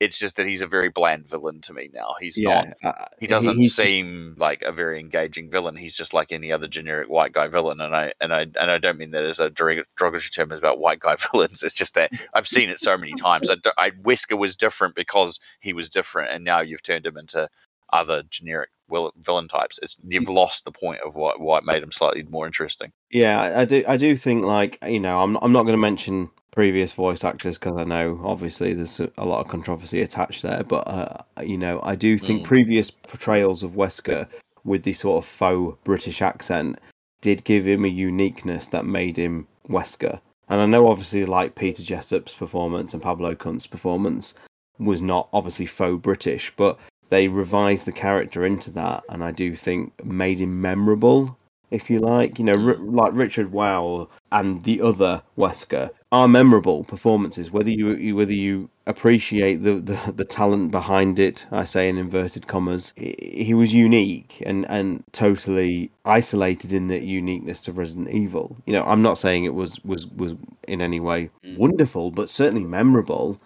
It's 0.00 0.18
just 0.18 0.36
that 0.36 0.46
he's 0.46 0.60
a 0.60 0.66
very 0.66 0.88
bland 0.88 1.28
villain 1.28 1.60
to 1.62 1.72
me 1.72 1.88
now. 1.94 2.14
He's 2.20 2.36
not. 2.36 2.66
uh, 2.82 2.92
He 3.20 3.26
doesn't 3.26 3.62
just- 3.62 3.76
seem 3.76 4.34
like 4.36 4.62
a 4.62 4.72
very 4.72 4.98
engaging 5.00 5.50
villain. 5.50 5.76
He's 5.76 5.94
just 5.94 6.12
like 6.12 6.32
any 6.32 6.50
other 6.52 6.66
generic 6.68 7.08
white 7.08 7.32
guy 7.32 7.46
villain, 7.48 7.80
and 7.80 7.94
I 7.94 8.12
and 8.20 8.34
I 8.34 8.40
and 8.42 8.70
I 8.70 8.78
don't 8.78 8.98
mean 8.98 9.12
that 9.12 9.24
as 9.24 9.38
a 9.40 9.50
derogatory 9.50 10.20
term 10.32 10.50
about 10.52 10.80
white 10.80 10.98
guy 11.00 11.16
villains. 11.32 11.62
It's 11.62 11.74
just 11.74 11.94
that 11.94 12.10
I've 12.34 12.48
seen 12.48 12.70
it 12.70 12.80
so 12.80 12.98
many 12.98 13.12
times. 13.14 13.48
I, 13.48 13.56
I 13.78 13.90
Wesker 13.90 14.36
was 14.38 14.56
different 14.56 14.94
because 14.96 15.38
he 15.60 15.72
was 15.72 15.88
different, 15.88 16.32
and 16.32 16.44
now 16.44 16.60
you've 16.60 16.82
turned 16.82 17.06
him 17.06 17.16
into 17.16 17.48
other 17.92 18.24
generic 18.30 18.70
villain 18.88 19.48
types. 19.48 19.78
It's 19.80 19.96
you've 20.06 20.28
lost 20.28 20.64
the 20.64 20.72
point 20.72 21.00
of 21.06 21.14
what 21.14 21.40
what 21.40 21.64
made 21.64 21.82
him 21.82 21.92
slightly 21.92 22.24
more 22.24 22.46
interesting. 22.46 22.92
Yeah, 23.10 23.40
I- 23.40 23.60
I 23.60 23.64
do. 23.64 23.84
I 23.86 23.96
do 23.96 24.16
think 24.16 24.44
like 24.44 24.78
you 24.86 25.00
know, 25.00 25.20
I'm 25.20 25.36
I'm 25.36 25.52
not 25.52 25.62
going 25.62 25.76
to 25.76 25.80
mention 25.80 26.30
previous 26.54 26.92
voice 26.92 27.24
actors 27.24 27.58
because 27.58 27.76
I 27.76 27.84
know 27.84 28.20
obviously 28.24 28.74
there's 28.74 29.00
a 29.00 29.24
lot 29.24 29.40
of 29.40 29.48
controversy 29.48 30.00
attached 30.02 30.42
there. 30.42 30.62
But 30.62 30.86
uh, 30.88 31.18
you 31.42 31.58
know, 31.58 31.80
I 31.82 31.94
do 31.96 32.16
think 32.18 32.42
Mm. 32.42 32.44
previous 32.44 32.90
portrayals 32.90 33.62
of 33.62 33.72
Wesker 33.72 34.26
with 34.64 34.84
the 34.84 34.92
sort 34.92 35.24
of 35.24 35.28
faux 35.28 35.76
British 35.84 36.22
accent 36.22 36.78
did 37.20 37.44
give 37.44 37.66
him 37.66 37.84
a 37.84 37.88
uniqueness 37.88 38.68
that 38.68 38.86
made 38.86 39.16
him 39.16 39.46
Wesker. 39.68 40.20
And 40.48 40.60
I 40.60 40.66
know 40.66 40.88
obviously 40.88 41.24
like 41.24 41.54
Peter 41.54 41.82
Jessup's 41.82 42.34
performance 42.34 42.94
and 42.94 43.02
Pablo 43.02 43.34
Kuntz's 43.34 43.66
performance 43.66 44.34
was 44.78 45.00
not 45.02 45.28
obviously 45.32 45.66
faux 45.66 46.00
British, 46.02 46.52
but 46.56 46.78
they 47.10 47.28
revised 47.28 47.86
the 47.86 47.92
character 47.92 48.44
into 48.44 48.70
that, 48.72 49.04
and 49.08 49.22
I 49.22 49.30
do 49.30 49.54
think 49.54 49.92
made 50.04 50.40
him 50.40 50.60
memorable 50.60 51.36
if 51.74 51.90
you 51.90 51.98
like. 51.98 52.38
You 52.38 52.44
know, 52.44 52.54
R- 52.54 52.76
like 52.78 53.12
Richard 53.14 53.52
Waugh 53.52 54.06
and 54.32 54.62
the 54.64 54.80
other 54.80 55.22
Wesker 55.36 55.90
are 56.12 56.28
memorable 56.28 56.84
performances. 56.84 57.50
Whether 57.50 57.70
you, 57.70 57.90
you 57.96 58.16
whether 58.16 58.32
you 58.32 58.70
appreciate 58.86 59.56
the, 59.62 59.74
the 59.80 59.98
the 60.14 60.24
talent 60.24 60.70
behind 60.70 61.18
it, 61.18 61.46
I 61.50 61.64
say 61.64 61.88
in 61.88 61.98
inverted 61.98 62.46
commas, 62.46 62.92
he 62.96 63.44
he 63.48 63.54
was 63.54 63.72
unique 63.74 64.42
and 64.46 64.64
and 64.68 65.02
totally 65.12 65.90
isolated 66.04 66.72
in 66.72 66.88
the 66.88 67.00
uniqueness 67.02 67.60
to 67.62 67.72
Resident 67.72 68.10
Evil. 68.10 68.56
You 68.66 68.72
know, 68.74 68.84
I'm 68.84 69.02
not 69.02 69.18
saying 69.18 69.44
it 69.44 69.54
was 69.54 69.82
was 69.84 70.06
was 70.08 70.34
in 70.68 70.80
any 70.80 71.00
way 71.00 71.30
Mm. 71.44 71.58
wonderful, 71.58 72.10
but 72.10 72.30
certainly 72.30 72.64
memorable. 72.64 73.38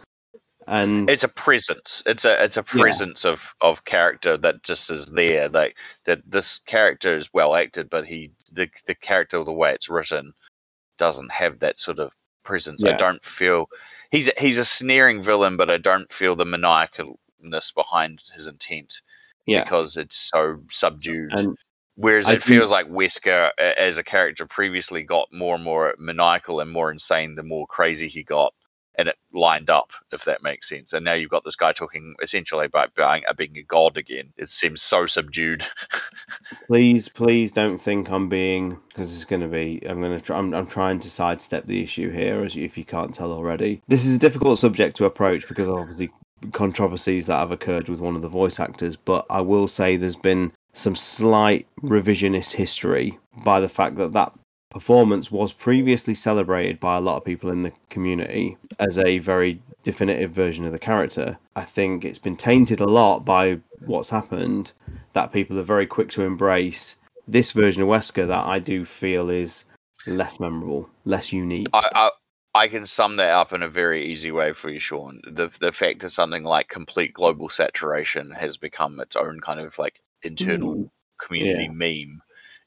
And 0.69 1.09
It's 1.09 1.25
a 1.25 1.29
presence. 1.29 2.03
It's 2.07 2.25
a 2.25 2.43
it's 2.45 2.57
a 2.59 2.63
Yeah. 2.63 2.83
presence 2.83 3.25
of 3.25 3.55
of 3.63 3.85
character 3.85 4.37
that 4.37 4.63
just 4.63 4.91
is 4.91 5.07
there. 5.07 5.49
Like 5.49 5.77
that 6.05 6.21
this 6.27 6.59
character 6.59 7.17
is 7.17 7.33
well 7.33 7.55
acted, 7.55 7.89
but 7.91 8.07
he 8.07 8.33
the 8.53 8.69
the 8.87 8.95
character 8.95 9.43
the 9.43 9.53
way 9.53 9.73
it's 9.73 9.89
written 9.89 10.35
doesn't 10.99 11.31
have 11.31 11.59
that 11.61 11.79
sort 11.79 11.99
of 11.99 12.13
presence. 12.45 12.85
I 12.85 12.93
don't 12.93 13.25
feel 13.25 13.69
he's 14.11 14.29
a, 14.29 14.33
he's 14.39 14.59
a 14.59 14.65
sneering 14.65 15.23
villain, 15.23 15.57
but 15.57 15.71
I 15.71 15.79
don't 15.79 16.13
feel 16.13 16.37
the 16.37 16.45
maniacalness 16.45 17.75
behind 17.75 18.23
his 18.35 18.47
intent 18.47 19.01
yeah, 19.47 19.65
because 19.65 19.97
it's 19.97 20.17
so 20.35 20.61
subdued. 20.71 21.33
and 21.33 21.57
Whereas 21.97 22.29
I 22.29 22.35
it 22.35 22.43
feels 22.43 22.71
like 22.71 22.87
Wesker, 22.89 23.51
as 23.59 23.99
a 23.99 24.05
character, 24.05 24.47
previously 24.47 25.03
got 25.03 25.33
more 25.33 25.57
and 25.57 25.65
more 25.65 25.95
maniacal 25.99 26.61
and 26.61 26.71
more 26.71 26.91
insane 26.93 27.35
the 27.35 27.43
more 27.43 27.67
crazy 27.67 28.09
he 28.09 28.23
got, 28.23 28.55
and 28.99 29.09
it 29.09 29.17
lined 29.33 29.71
up, 29.71 29.93
if 30.13 30.25
that 30.25 30.43
makes 30.43 30.69
sense. 30.69 30.93
And 30.93 31.05
now 31.05 31.15
you've 31.15 31.31
got 31.31 31.45
this 31.45 31.57
guy 31.57 31.73
talking 31.73 32.15
essentially 32.21 32.67
about 32.67 32.95
being, 32.95 33.23
uh, 33.29 33.35
a 33.39 33.63
god 33.63 33.97
again. 33.97 34.33
It 34.37 34.51
seems 34.51 34.83
so 34.83 35.07
subdued. 35.07 35.65
please 36.67 37.09
please 37.09 37.53
don't 37.53 37.79
think 37.79 38.11
i'm 38.11 38.29
being 38.29 38.79
because 38.89 39.15
it's 39.15 39.25
going 39.25 39.41
to 39.41 39.49
be 39.49 39.81
i'm 39.89 40.01
going 40.01 40.17
to 40.17 40.21
try 40.21 40.39
I'm, 40.39 40.55
I'm 40.55 40.67
trying 40.67 41.01
to 41.01 41.11
sidestep 41.11 41.67
the 41.67 41.83
issue 41.83 42.11
here 42.11 42.43
as 42.43 42.55
you, 42.55 42.65
if 42.65 42.77
you 42.77 42.85
can't 42.85 43.15
tell 43.15 43.33
already 43.33 43.83
this 43.89 44.07
is 44.07 44.17
a 44.17 44.19
difficult 44.19 44.59
subject 44.59 44.97
to 44.97 45.05
approach 45.05 45.49
because 45.49 45.69
of 45.69 45.77
obviously 45.77 46.11
controversies 46.53 47.27
that 47.27 47.39
have 47.39 47.51
occurred 47.51 47.89
with 47.89 48.01
one 48.01 48.17
of 48.17 48.23
the 48.23 48.29
voice 48.29 48.61
actors 48.61 48.97
but 48.97 49.27
i 49.31 49.41
will 49.41 49.67
say 49.67 49.97
there's 49.97 50.17
been 50.17 50.53
some 50.73 50.95
slight 50.95 51.67
revisionist 51.83 52.53
history 52.53 53.19
by 53.45 53.61
the 53.61 53.69
fact 53.69 53.97
that 53.97 54.13
that 54.13 54.33
performance 54.71 55.31
was 55.31 55.53
previously 55.53 56.15
celebrated 56.15 56.79
by 56.79 56.97
a 56.97 57.01
lot 57.01 57.17
of 57.17 57.25
people 57.25 57.51
in 57.51 57.63
the 57.63 57.73
community 57.91 58.57
as 58.79 58.99
a 58.99 59.19
very 59.19 59.61
definitive 59.83 60.31
version 60.31 60.67
of 60.67 60.73
the 60.73 60.79
character 60.79 61.39
i 61.57 61.65
think 61.65 62.05
it's 62.05 62.19
been 62.19 62.37
tainted 62.37 62.79
a 62.81 62.85
lot 62.85 63.25
by 63.25 63.59
what's 63.87 64.11
happened 64.11 64.73
that 65.15 65.33
people 65.33 65.59
are 65.59 65.63
very 65.63 65.87
quick 65.87 66.11
to 66.11 66.23
embrace 66.23 66.97
this 67.27 67.53
version 67.53 67.83
of 67.83 67.89
Wesker 67.89 68.27
that 68.27 68.47
I 68.47 68.59
do 68.59 68.85
feel 68.85 69.29
is 69.29 69.67
less 70.07 70.41
memorable, 70.41 70.89
less 71.05 71.33
unique. 71.33 71.69
I, 71.75 71.91
I 71.95 72.11
I 72.55 72.69
can 72.69 72.87
sum 72.87 73.17
that 73.17 73.31
up 73.31 73.53
in 73.53 73.63
a 73.63 73.69
very 73.69 74.07
easy 74.07 74.33
way 74.33 74.55
for 74.55 74.71
you, 74.71 74.81
Sean. 74.81 75.21
The 75.31 75.49
the 75.61 75.73
fact 75.73 76.01
that 76.01 76.11
something 76.11 76.43
like 76.43 76.69
complete 76.69 77.13
global 77.13 77.49
saturation 77.51 78.31
has 78.33 78.57
become 78.57 78.99
its 79.01 79.15
own 79.15 79.41
kind 79.41 79.61
of 79.61 79.79
like 79.79 80.01
internal 80.23 80.75
Mm. 80.77 80.91
community 81.21 81.69
meme 81.69 82.21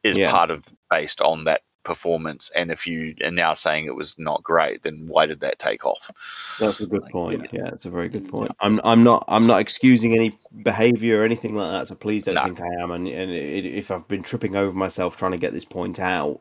is 0.04 0.18
Yeah. 0.18 0.32
part 0.32 0.52
of 0.52 0.64
based 0.90 1.22
on 1.22 1.46
that 1.46 1.62
performance. 1.84 2.52
And 2.56 2.72
if 2.72 2.86
you 2.86 3.16
are 3.24 3.32
now 3.32 3.54
saying 3.54 3.86
it 3.86 3.96
was 3.96 4.18
not 4.18 4.44
great, 4.44 4.84
then 4.84 5.06
why 5.08 5.26
did 5.26 5.40
that 5.42 5.60
take 5.60 5.86
off? 5.86 6.10
That's 6.60 6.80
a 6.82 6.88
good 6.88 7.04
point. 7.06 7.48
Yeah, 7.52 7.68
it's 7.68 7.86
a 7.86 7.90
very 7.90 8.10
good 8.10 8.26
mm. 8.26 8.32
point. 8.32 8.52
I'm 8.60 8.80
I'm 8.84 9.04
not 9.04 9.26
I'm 9.28 9.48
not 9.48 9.62
excusing 9.62 10.14
any 10.14 10.38
behaviour 10.64 11.22
or 11.22 11.26
anything 11.26 11.56
like 11.56 11.72
that. 11.72 11.88
So 11.88 11.96
please 11.96 12.24
don't 12.24 12.36
No. 12.36 12.44
think 12.44 12.62
I 12.62 12.82
am. 12.82 12.92
And, 12.92 13.08
and 13.08 13.32
it, 13.32 13.66
if 13.66 13.92
I've 13.92 14.08
been 14.08 14.24
tripping 14.24 14.56
over 14.56 14.74
myself 14.74 15.18
trying 15.18 15.32
to 15.32 15.38
get 15.38 15.54
this 15.54 15.66
point 15.66 16.00
out, 16.00 16.40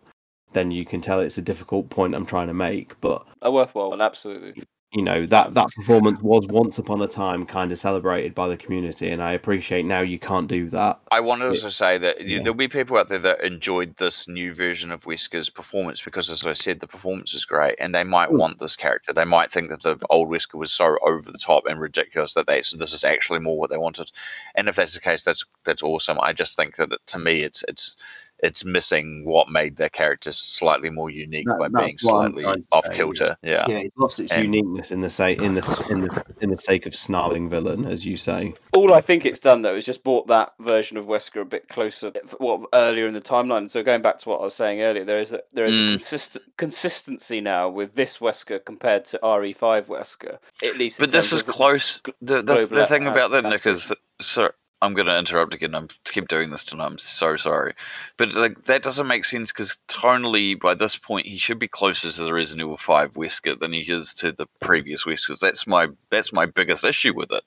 then 0.52 0.70
you 0.70 0.84
can 0.84 1.00
tell 1.00 1.20
it's 1.20 1.38
a 1.38 1.42
difficult 1.42 1.90
point 1.90 2.14
I'm 2.14 2.26
trying 2.26 2.48
to 2.48 2.54
make. 2.54 3.00
But 3.00 3.26
A 3.42 3.50
worthwhile 3.50 3.90
one, 3.90 4.00
absolutely. 4.00 4.62
You 4.92 5.02
know 5.02 5.24
that 5.26 5.54
that 5.54 5.72
performance 5.74 6.20
was 6.20 6.46
once 6.48 6.78
upon 6.78 7.00
a 7.00 7.06
time 7.08 7.46
kind 7.46 7.70
of 7.70 7.78
celebrated 7.78 8.34
by 8.34 8.48
the 8.48 8.56
community, 8.56 9.10
and 9.10 9.22
I 9.22 9.32
appreciate 9.32 9.84
now 9.84 10.00
you 10.00 10.18
can't 10.18 10.48
do 10.48 10.68
that. 10.70 11.00
I 11.12 11.20
want 11.20 11.42
to 11.42 11.70
say 11.70 11.98
that 11.98 12.20
Yeah. 12.26 12.38
there'll 12.38 12.54
be 12.54 12.68
people 12.68 12.96
out 12.96 13.08
there 13.08 13.18
that 13.20 13.40
enjoyed 13.42 13.96
this 13.96 14.28
new 14.28 14.54
version 14.54 14.90
of 14.92 15.04
Wesker's 15.04 15.50
performance 15.50 16.00
because, 16.02 16.30
as 16.30 16.46
I 16.46 16.54
said, 16.54 16.80
the 16.80 16.86
performance 16.86 17.34
is 17.34 17.44
great, 17.44 17.76
and 17.80 17.94
they 17.94 18.04
might 18.04 18.30
Mm. 18.30 18.38
want 18.38 18.58
this 18.58 18.76
character. 18.76 19.12
They 19.12 19.24
might 19.24 19.52
think 19.52 19.70
that 19.70 19.82
the 19.82 19.98
old 20.10 20.28
Wesker 20.28 20.54
was 20.54 20.72
so 20.72 20.98
over 21.02 21.30
the 21.30 21.38
top 21.38 21.66
and 21.66 21.80
ridiculous 21.80 22.34
that 22.34 22.46
they 22.46 22.62
so 22.62 22.76
this 22.76 22.92
is 22.94 23.04
actually 23.04 23.40
more 23.40 23.58
what 23.58 23.70
they 23.70 23.78
wanted. 23.78 24.10
And 24.56 24.68
if 24.68 24.76
that's 24.76 24.94
the 24.94 25.00
case, 25.00 25.22
that's 25.24 25.44
that's 25.64 25.82
awesome. 25.82 26.18
I 26.20 26.32
just 26.32 26.56
think 26.56 26.76
that 26.76 26.92
it, 26.92 27.00
to 27.08 27.18
me, 27.18 27.42
it's 27.42 27.64
it's 27.68 27.96
it's 28.42 28.64
missing 28.64 29.24
what 29.24 29.48
made 29.48 29.76
their 29.76 29.88
character 29.88 30.32
slightly 30.32 30.90
more 30.90 31.10
unique 31.10 31.46
That- 31.46 31.70
by 31.72 31.84
being 31.84 31.98
slightly 31.98 32.44
off 32.72 32.90
kilter. 32.92 33.36
Yeah. 33.42 33.66
Yeah, 33.68 33.78
it's 33.78 33.96
lost 33.96 34.20
its 34.20 34.32
And- 34.32 34.44
uniqueness 34.44 34.90
in 34.90 35.00
the 35.00 35.10
say 35.10 35.34
in 35.34 35.54
the 35.54 35.86
in 35.90 36.00
the 36.02 36.24
in 36.40 36.50
the 36.50 36.58
sake 36.58 36.86
of 36.86 36.94
snarling 36.94 37.48
villain, 37.48 37.84
as 37.86 38.04
you 38.06 38.16
say. 38.16 38.54
All 38.72 38.92
I 38.94 39.00
think 39.00 39.24
it's 39.24 39.40
done 39.40 39.62
though 39.62 39.74
is 39.76 39.84
just 39.84 40.04
brought 40.04 40.26
that 40.28 40.54
version 40.60 40.96
of 40.96 41.06
Wesker 41.06 41.40
a 41.42 41.44
bit 41.44 41.68
closer, 41.68 42.12
what 42.38 42.68
earlier 42.74 43.06
in 43.06 43.14
the 43.14 43.20
timeline. 43.20 43.70
So 43.70 43.82
going 43.82 44.02
back 44.02 44.18
to 44.20 44.28
what 44.28 44.40
I 44.40 44.44
was 44.44 44.54
saying 44.54 44.80
earlier, 44.82 45.04
there 45.04 45.20
is 45.20 45.32
a 45.32 45.42
there 45.52 45.66
is 45.66 45.74
Mm. 45.74 45.86
a 45.88 45.90
consistent 45.92 46.44
consistency 46.56 47.40
now 47.40 47.68
with 47.68 47.94
this 47.94 48.18
Wesker 48.18 48.64
compared 48.64 49.04
to 49.06 49.18
RE5 49.22 49.86
Wesker. 49.86 50.38
At 50.62 50.76
least, 50.78 50.98
But 50.98 51.10
this 51.10 51.32
is 51.32 51.42
close. 51.42 52.00
The, 52.22 52.42
the, 52.42 52.66
the 52.70 52.86
thing 52.86 53.06
about 53.06 53.30
that, 53.32 53.44
Nick, 53.44 53.66
is 53.66 53.92
so 54.20 54.50
I'm 54.82 54.94
going 54.94 55.06
to 55.08 55.18
interrupt 55.18 55.52
again. 55.52 55.74
I'm 55.74 55.88
to 55.88 56.12
keep 56.12 56.28
doing 56.28 56.50
this 56.50 56.64
tonight. 56.64 56.86
I'm 56.86 56.98
so 56.98 57.36
sorry, 57.36 57.74
but 58.16 58.32
like 58.34 58.62
that 58.62 58.82
doesn't 58.82 59.06
make 59.06 59.24
sense 59.26 59.52
because 59.52 59.76
tonally, 59.88 60.58
by 60.58 60.74
this 60.74 60.96
point, 60.96 61.26
he 61.26 61.36
should 61.36 61.58
be 61.58 61.68
closer 61.68 62.10
to 62.10 62.22
the 62.24 62.32
Resident 62.32 62.66
Evil 62.66 62.76
Five 62.78 63.12
Wesker 63.12 63.58
than 63.58 63.72
he 63.74 63.80
is 63.80 64.14
to 64.14 64.32
the 64.32 64.46
previous 64.60 65.04
Weskers. 65.04 65.38
That's 65.40 65.66
my 65.66 65.88
that's 66.10 66.32
my 66.32 66.46
biggest 66.46 66.84
issue 66.84 67.14
with 67.14 67.30
it. 67.30 67.42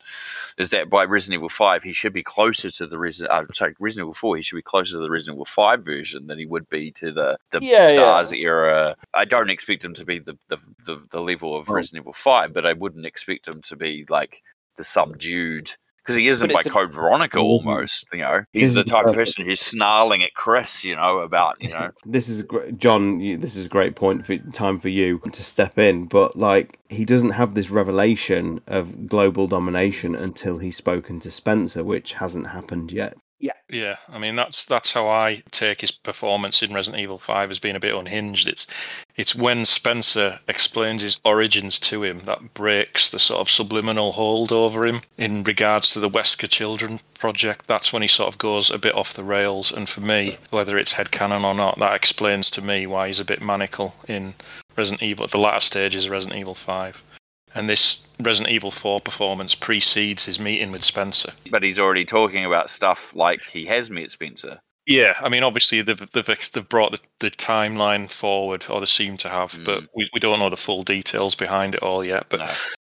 Is 0.59 0.69
that 0.71 0.89
by 0.91 1.05
Resident 1.05 1.39
Evil 1.39 1.49
Five, 1.49 1.81
he 1.81 1.93
should 1.93 2.13
be 2.13 2.23
closer 2.23 2.69
to 2.69 2.85
the 2.85 2.99
Resident. 2.99 3.31
Uh, 3.31 3.51
sorry, 3.53 3.73
Resident 3.79 4.05
Evil 4.05 4.13
Four, 4.13 4.35
he 4.37 4.43
should 4.43 4.57
be 4.57 4.61
closer 4.61 4.93
to 4.93 4.99
the 4.99 5.09
Resident 5.09 5.37
Evil 5.37 5.45
Five 5.45 5.83
version 5.83 6.27
than 6.27 6.37
he 6.37 6.45
would 6.45 6.69
be 6.69 6.91
to 6.91 7.11
the 7.11 7.37
the 7.49 7.59
Yeah, 7.63 7.89
yeah. 7.89 7.93
Stars 7.93 8.31
era. 8.31 8.95
I 9.13 9.25
don't 9.25 9.49
expect 9.49 9.83
him 9.83 9.95
to 9.95 10.05
be 10.05 10.19
the 10.19 10.37
the, 10.49 10.57
the, 10.85 11.07
the 11.09 11.21
level 11.21 11.55
of 11.57 11.67
Oh. 11.67 11.73
Resident 11.73 12.03
Evil 12.03 12.13
Five, 12.13 12.53
but 12.53 12.65
I 12.67 12.73
wouldn't 12.73 13.05
expect 13.07 13.47
him 13.47 13.61
to 13.63 13.75
be 13.75 14.05
like 14.07 14.43
the 14.77 14.83
subdued 14.83 15.73
because 16.03 16.15
he 16.17 16.27
isn't 16.27 16.51
by 16.53 16.63
Code 16.63 16.91
Veronica 16.91 17.37
Mhm. 17.37 17.43
almost. 17.43 18.07
You 18.11 18.19
know, 18.19 18.45
he's 18.51 18.75
the 18.75 18.83
type 18.83 19.05
of 19.05 19.15
person 19.15 19.45
who's 19.45 19.61
snarling 19.61 20.21
at 20.23 20.33
Chris. 20.33 20.83
You 20.83 20.95
know 20.95 21.19
about 21.19 21.61
you 21.61 21.69
know. 21.69 21.91
This 22.05 22.27
is 22.29 22.41
great, 22.41 22.77
John. 22.77 23.19
You, 23.19 23.37
this 23.37 23.55
is 23.55 23.65
a 23.65 23.69
great 23.69 23.95
point 23.95 24.25
for 24.25 24.37
time 24.37 24.79
for 24.79 24.89
you 24.89 25.19
to 25.19 25.43
step 25.43 25.77
in. 25.77 26.05
But 26.05 26.35
like, 26.35 26.79
he 26.89 27.05
doesn't 27.05 27.31
have 27.31 27.53
this 27.53 27.69
revelation 27.71 28.59
of 28.67 29.07
global 29.07 29.47
domination 29.47 30.15
until 30.15 30.57
he's 30.57 30.75
spoken 30.77 31.19
to 31.21 31.31
Spencer, 31.31 31.83
which 31.83 32.13
hasn't 32.13 32.47
happened 32.47 32.91
yet. 32.91 33.17
Yeah, 33.43 33.51
Yeah. 33.69 33.97
I 34.07 34.19
mean 34.19 34.37
that's 34.37 34.65
that's 34.65 34.93
how 34.93 35.09
I 35.09 35.43
take 35.51 35.81
his 35.81 35.91
performance 35.91 36.63
in 36.63 36.73
Resident 36.73 37.01
Evil 37.01 37.17
Five 37.17 37.51
as 37.51 37.59
being 37.59 37.75
a 37.75 37.79
bit 37.79 37.93
unhinged. 37.93 38.47
It's 38.47 38.65
it's 39.17 39.35
when 39.35 39.65
Spencer 39.65 40.39
explains 40.47 41.01
his 41.01 41.17
origins 41.25 41.77
to 41.79 42.03
him 42.03 42.21
that 42.23 42.53
breaks 42.53 43.09
the 43.09 43.19
sort 43.19 43.41
of 43.41 43.49
subliminal 43.49 44.13
hold 44.13 44.53
over 44.53 44.85
him 44.85 45.01
in 45.17 45.43
regards 45.43 45.89
to 45.89 45.99
the 45.99 46.09
Wesker 46.09 46.47
Children 46.47 47.01
project. 47.19 47.67
That's 47.67 47.91
when 47.91 48.01
he 48.01 48.07
sort 48.07 48.33
of 48.33 48.37
goes 48.37 48.71
a 48.71 48.77
bit 48.77 48.95
off 48.95 49.13
the 49.13 49.25
rails. 49.25 49.73
And 49.73 49.89
for 49.89 49.99
me, 49.99 50.37
whether 50.49 50.77
it's 50.77 50.93
headcanon 50.93 51.43
or 51.43 51.53
not, 51.53 51.79
that 51.79 51.95
explains 51.95 52.49
to 52.51 52.61
me 52.61 52.87
why 52.87 53.07
he's 53.07 53.19
a 53.19 53.25
bit 53.25 53.41
manical 53.41 53.93
in 54.07 54.35
Resident 54.77 55.03
Evil, 55.03 55.27
the 55.27 55.37
latter 55.37 55.59
stages 55.59 56.05
of 56.05 56.11
Resident 56.11 56.39
Evil 56.39 56.55
Five. 56.55 57.03
And 57.55 57.69
this 57.69 58.01
Resident 58.19 58.53
Evil 58.53 58.71
4 58.71 59.01
performance 59.01 59.55
precedes 59.55 60.25
his 60.25 60.39
meeting 60.39 60.71
with 60.71 60.83
Spencer. 60.83 61.33
But 61.51 61.63
he's 61.63 61.79
already 61.79 62.05
talking 62.05 62.45
about 62.45 62.69
stuff 62.69 63.15
like 63.15 63.43
he 63.43 63.65
has 63.65 63.89
met 63.89 64.11
Spencer. 64.11 64.59
Yeah, 64.85 65.15
I 65.21 65.29
mean, 65.29 65.43
obviously 65.43 65.81
they've 65.81 66.11
they've, 66.11 66.25
they've 66.25 66.69
brought 66.69 66.91
the, 66.91 66.99
the 67.19 67.31
timeline 67.31 68.11
forward, 68.11 68.65
or 68.69 68.79
they 68.79 68.85
seem 68.85 69.15
to 69.17 69.29
have, 69.29 69.59
but 69.63 69.79
hmm. 69.79 69.85
we, 69.95 70.09
we 70.13 70.19
don't 70.19 70.39
know 70.39 70.49
the 70.49 70.57
full 70.57 70.83
details 70.83 71.35
behind 71.35 71.75
it 71.75 71.83
all 71.83 72.03
yet. 72.03 72.25
But 72.29 72.39
No. 72.39 72.51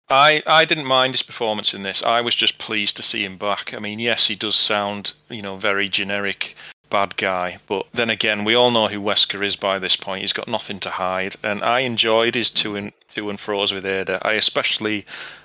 I 0.08 0.42
I 0.46 0.64
didn't 0.64 0.86
mind 0.86 1.14
his 1.14 1.22
performance 1.22 1.74
in 1.74 1.82
this. 1.82 2.02
I 2.02 2.20
was 2.20 2.34
just 2.34 2.58
pleased 2.58 2.96
to 2.96 3.02
see 3.02 3.24
him 3.24 3.36
back. 3.36 3.74
I 3.74 3.78
mean, 3.78 3.98
yes, 3.98 4.28
he 4.28 4.34
does 4.34 4.56
sound 4.56 5.12
you 5.28 5.42
know 5.42 5.56
very 5.56 5.88
generic 5.88 6.56
bad 6.94 7.16
guy, 7.16 7.58
but 7.66 7.86
then 7.92 8.10
again, 8.10 8.44
we 8.44 8.54
all 8.54 8.70
know 8.70 8.88
who 8.88 9.00
Wesker 9.00 9.44
is 9.44 9.56
by 9.56 9.78
this 9.78 9.96
point. 9.96 10.22
He's 10.22 10.32
got 10.32 10.46
nothing 10.46 10.78
to 10.80 10.90
hide, 10.90 11.34
and 11.42 11.62
I 11.62 11.80
enjoyed 11.80 12.34
his 12.34 12.50
to 12.50 12.76
and 12.76 12.92
to 13.14 13.30
and 13.30 13.38
fro's 13.38 13.72
with 13.72 13.84
Ada. 13.84 14.20
I 14.22 14.34
especially 14.34 15.04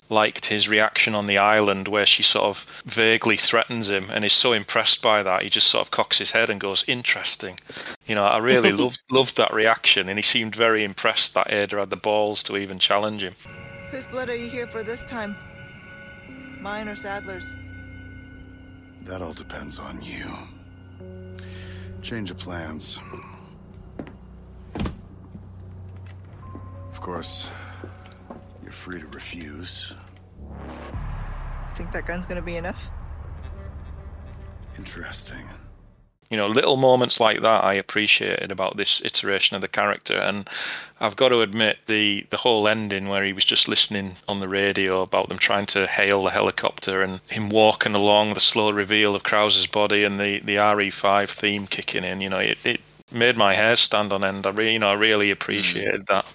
liked 0.10 0.48
his 0.48 0.68
reaction 0.68 1.14
on 1.14 1.28
the 1.28 1.38
island 1.38 1.88
where 1.88 2.06
she 2.06 2.24
sort 2.24 2.46
of 2.46 2.66
vaguely 2.86 3.38
threatens 3.38 3.90
him 3.90 4.10
and 4.12 4.26
is 4.26 4.34
so 4.34 4.54
impressed 4.54 5.04
by 5.04 5.22
that 5.22 5.44
he 5.44 5.50
just 5.52 5.68
sort 5.68 5.86
of 5.86 5.92
cocks 5.92 6.18
his 6.18 6.32
head 6.32 6.50
and 6.50 6.60
goes 6.60 6.84
interesting 6.88 7.60
you 8.08 8.16
know 8.16 8.24
i 8.24 8.40
really 8.40 8.72
loved 8.84 9.00
loved 9.12 9.38
that 9.38 9.54
reaction 9.54 10.10
and 10.10 10.18
he 10.18 10.24
seemed 10.24 10.56
very 10.56 10.84
impressed 10.84 11.36
that 11.36 11.54
ada 11.54 11.78
had 11.78 11.92
the 11.92 11.96
balls 11.96 12.42
to 12.42 12.58
even 12.58 12.80
challenge 12.80 13.22
him 13.22 13.36
Whose 13.92 14.06
blood 14.06 14.30
are 14.30 14.36
you 14.36 14.50
here 14.50 14.68
for 14.68 14.84
this 14.84 15.02
time? 15.04 15.36
Mine 16.62 16.88
or 16.88 16.96
Sadler's? 16.96 17.56
That 19.02 19.22
all 19.24 19.34
depends 19.34 19.80
on 19.80 20.00
you. 20.02 20.26
Change 22.02 22.32
of 22.32 22.38
plans. 22.38 23.00
Of 26.92 27.02
course, 27.02 27.52
you're 28.64 28.72
free 28.72 29.00
to 29.00 29.08
refuse. 29.08 29.96
You 30.40 31.76
think 31.76 31.92
that 31.92 32.08
gun's 32.08 32.26
gonna 32.26 32.42
be 32.42 32.56
enough? 32.56 32.90
Interesting. 34.78 35.46
You 36.30 36.38
know 36.38 36.48
little 36.48 36.78
moments 36.78 37.20
like 37.20 37.42
that 37.42 37.64
i 37.64 37.74
appreciated 37.74 38.52
about 38.52 38.78
this 38.78 39.02
iteration 39.04 39.56
of 39.56 39.62
the 39.62 39.68
character. 39.68 40.18
And 40.18 40.50
i've 41.00 41.16
got 41.16 41.30
to 41.30 41.42
admit 41.42 41.80
the 41.88 42.26
the 42.30 42.38
whole 42.38 42.68
ending 42.68 43.08
where 43.08 43.24
he 43.24 43.34
was 43.34 43.46
just 43.46 43.68
listening 43.68 44.18
on 44.28 44.40
the 44.40 44.48
radio 44.48 45.02
about 45.02 45.30
them 45.30 45.38
trying 45.38 45.66
to 45.68 45.88
hail 45.88 46.24
the 46.24 46.32
helicopter 46.32 47.02
and 47.02 47.22
him 47.28 47.50
walking 47.50 47.96
along 47.96 48.34
the 48.34 48.40
slow 48.40 48.72
reveal 48.72 49.16
of 49.16 49.24
krauser's 49.24 49.68
body 49.68 50.04
and 50.04 50.20
the 50.20 50.40
the 50.40 50.56
re5 50.56 51.30
theme 51.30 51.68
kicking 51.68 52.04
in 52.04 52.22
you 52.22 52.30
know 52.30 52.40
it, 52.40 52.58
it 52.64 52.82
made 53.12 53.36
my 53.36 53.56
hair 53.56 53.76
stand 53.76 54.14
on 54.14 54.24
end. 54.24 54.46
I 54.46 54.52
really 54.52 54.74
you 54.74 54.80
know 54.80 54.90
i 54.90 54.94
really 54.94 55.28
hmm. 55.28 55.34
appreciated 55.34 56.08
that 56.08 56.26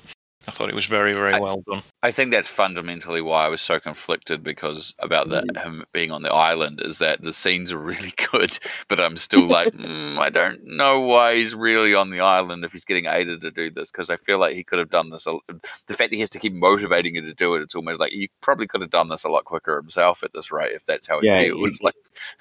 i 0.46 0.50
thought 0.50 0.68
it 0.68 0.74
was 0.74 0.86
very 0.86 1.12
very 1.12 1.38
well 1.40 1.62
done 1.68 1.82
I 2.04 2.10
think 2.10 2.32
that's 2.32 2.50
fundamentally 2.50 3.22
why 3.22 3.46
I 3.46 3.48
was 3.48 3.62
so 3.62 3.80
conflicted 3.80 4.42
because 4.44 4.92
about 4.98 5.30
the, 5.30 5.42
him 5.58 5.86
being 5.94 6.10
on 6.10 6.20
the 6.20 6.30
island 6.30 6.82
is 6.84 6.98
that 6.98 7.22
the 7.22 7.32
scenes 7.32 7.72
are 7.72 7.78
really 7.78 8.12
good, 8.30 8.58
but 8.88 9.00
I'm 9.00 9.16
still 9.16 9.46
like, 9.46 9.72
mm, 9.72 10.18
I 10.18 10.28
don't 10.28 10.66
know 10.66 11.00
why 11.00 11.36
he's 11.36 11.54
really 11.54 11.94
on 11.94 12.10
the 12.10 12.20
island 12.20 12.62
if 12.62 12.74
he's 12.74 12.84
getting 12.84 13.06
Ada 13.06 13.38
to 13.38 13.50
do 13.50 13.70
this 13.70 13.90
because 13.90 14.10
I 14.10 14.16
feel 14.16 14.38
like 14.38 14.54
he 14.54 14.64
could 14.64 14.80
have 14.80 14.90
done 14.90 15.08
this. 15.08 15.24
The 15.24 15.94
fact 15.94 16.10
that 16.10 16.12
he 16.12 16.20
has 16.20 16.28
to 16.30 16.38
keep 16.38 16.52
motivating 16.52 17.14
her 17.14 17.22
to 17.22 17.32
do 17.32 17.54
it, 17.54 17.62
it's 17.62 17.74
almost 17.74 17.98
like 18.00 18.12
he 18.12 18.28
probably 18.42 18.66
could 18.66 18.82
have 18.82 18.90
done 18.90 19.08
this 19.08 19.24
a 19.24 19.30
lot 19.30 19.46
quicker 19.46 19.76
himself 19.76 20.22
at 20.22 20.34
this 20.34 20.52
rate 20.52 20.72
if 20.74 20.84
that's 20.84 21.06
how 21.06 21.20
he 21.20 21.28
Yeah, 21.28 21.38
feels. 21.38 21.70
he- 21.70 21.78
like, 21.82 21.94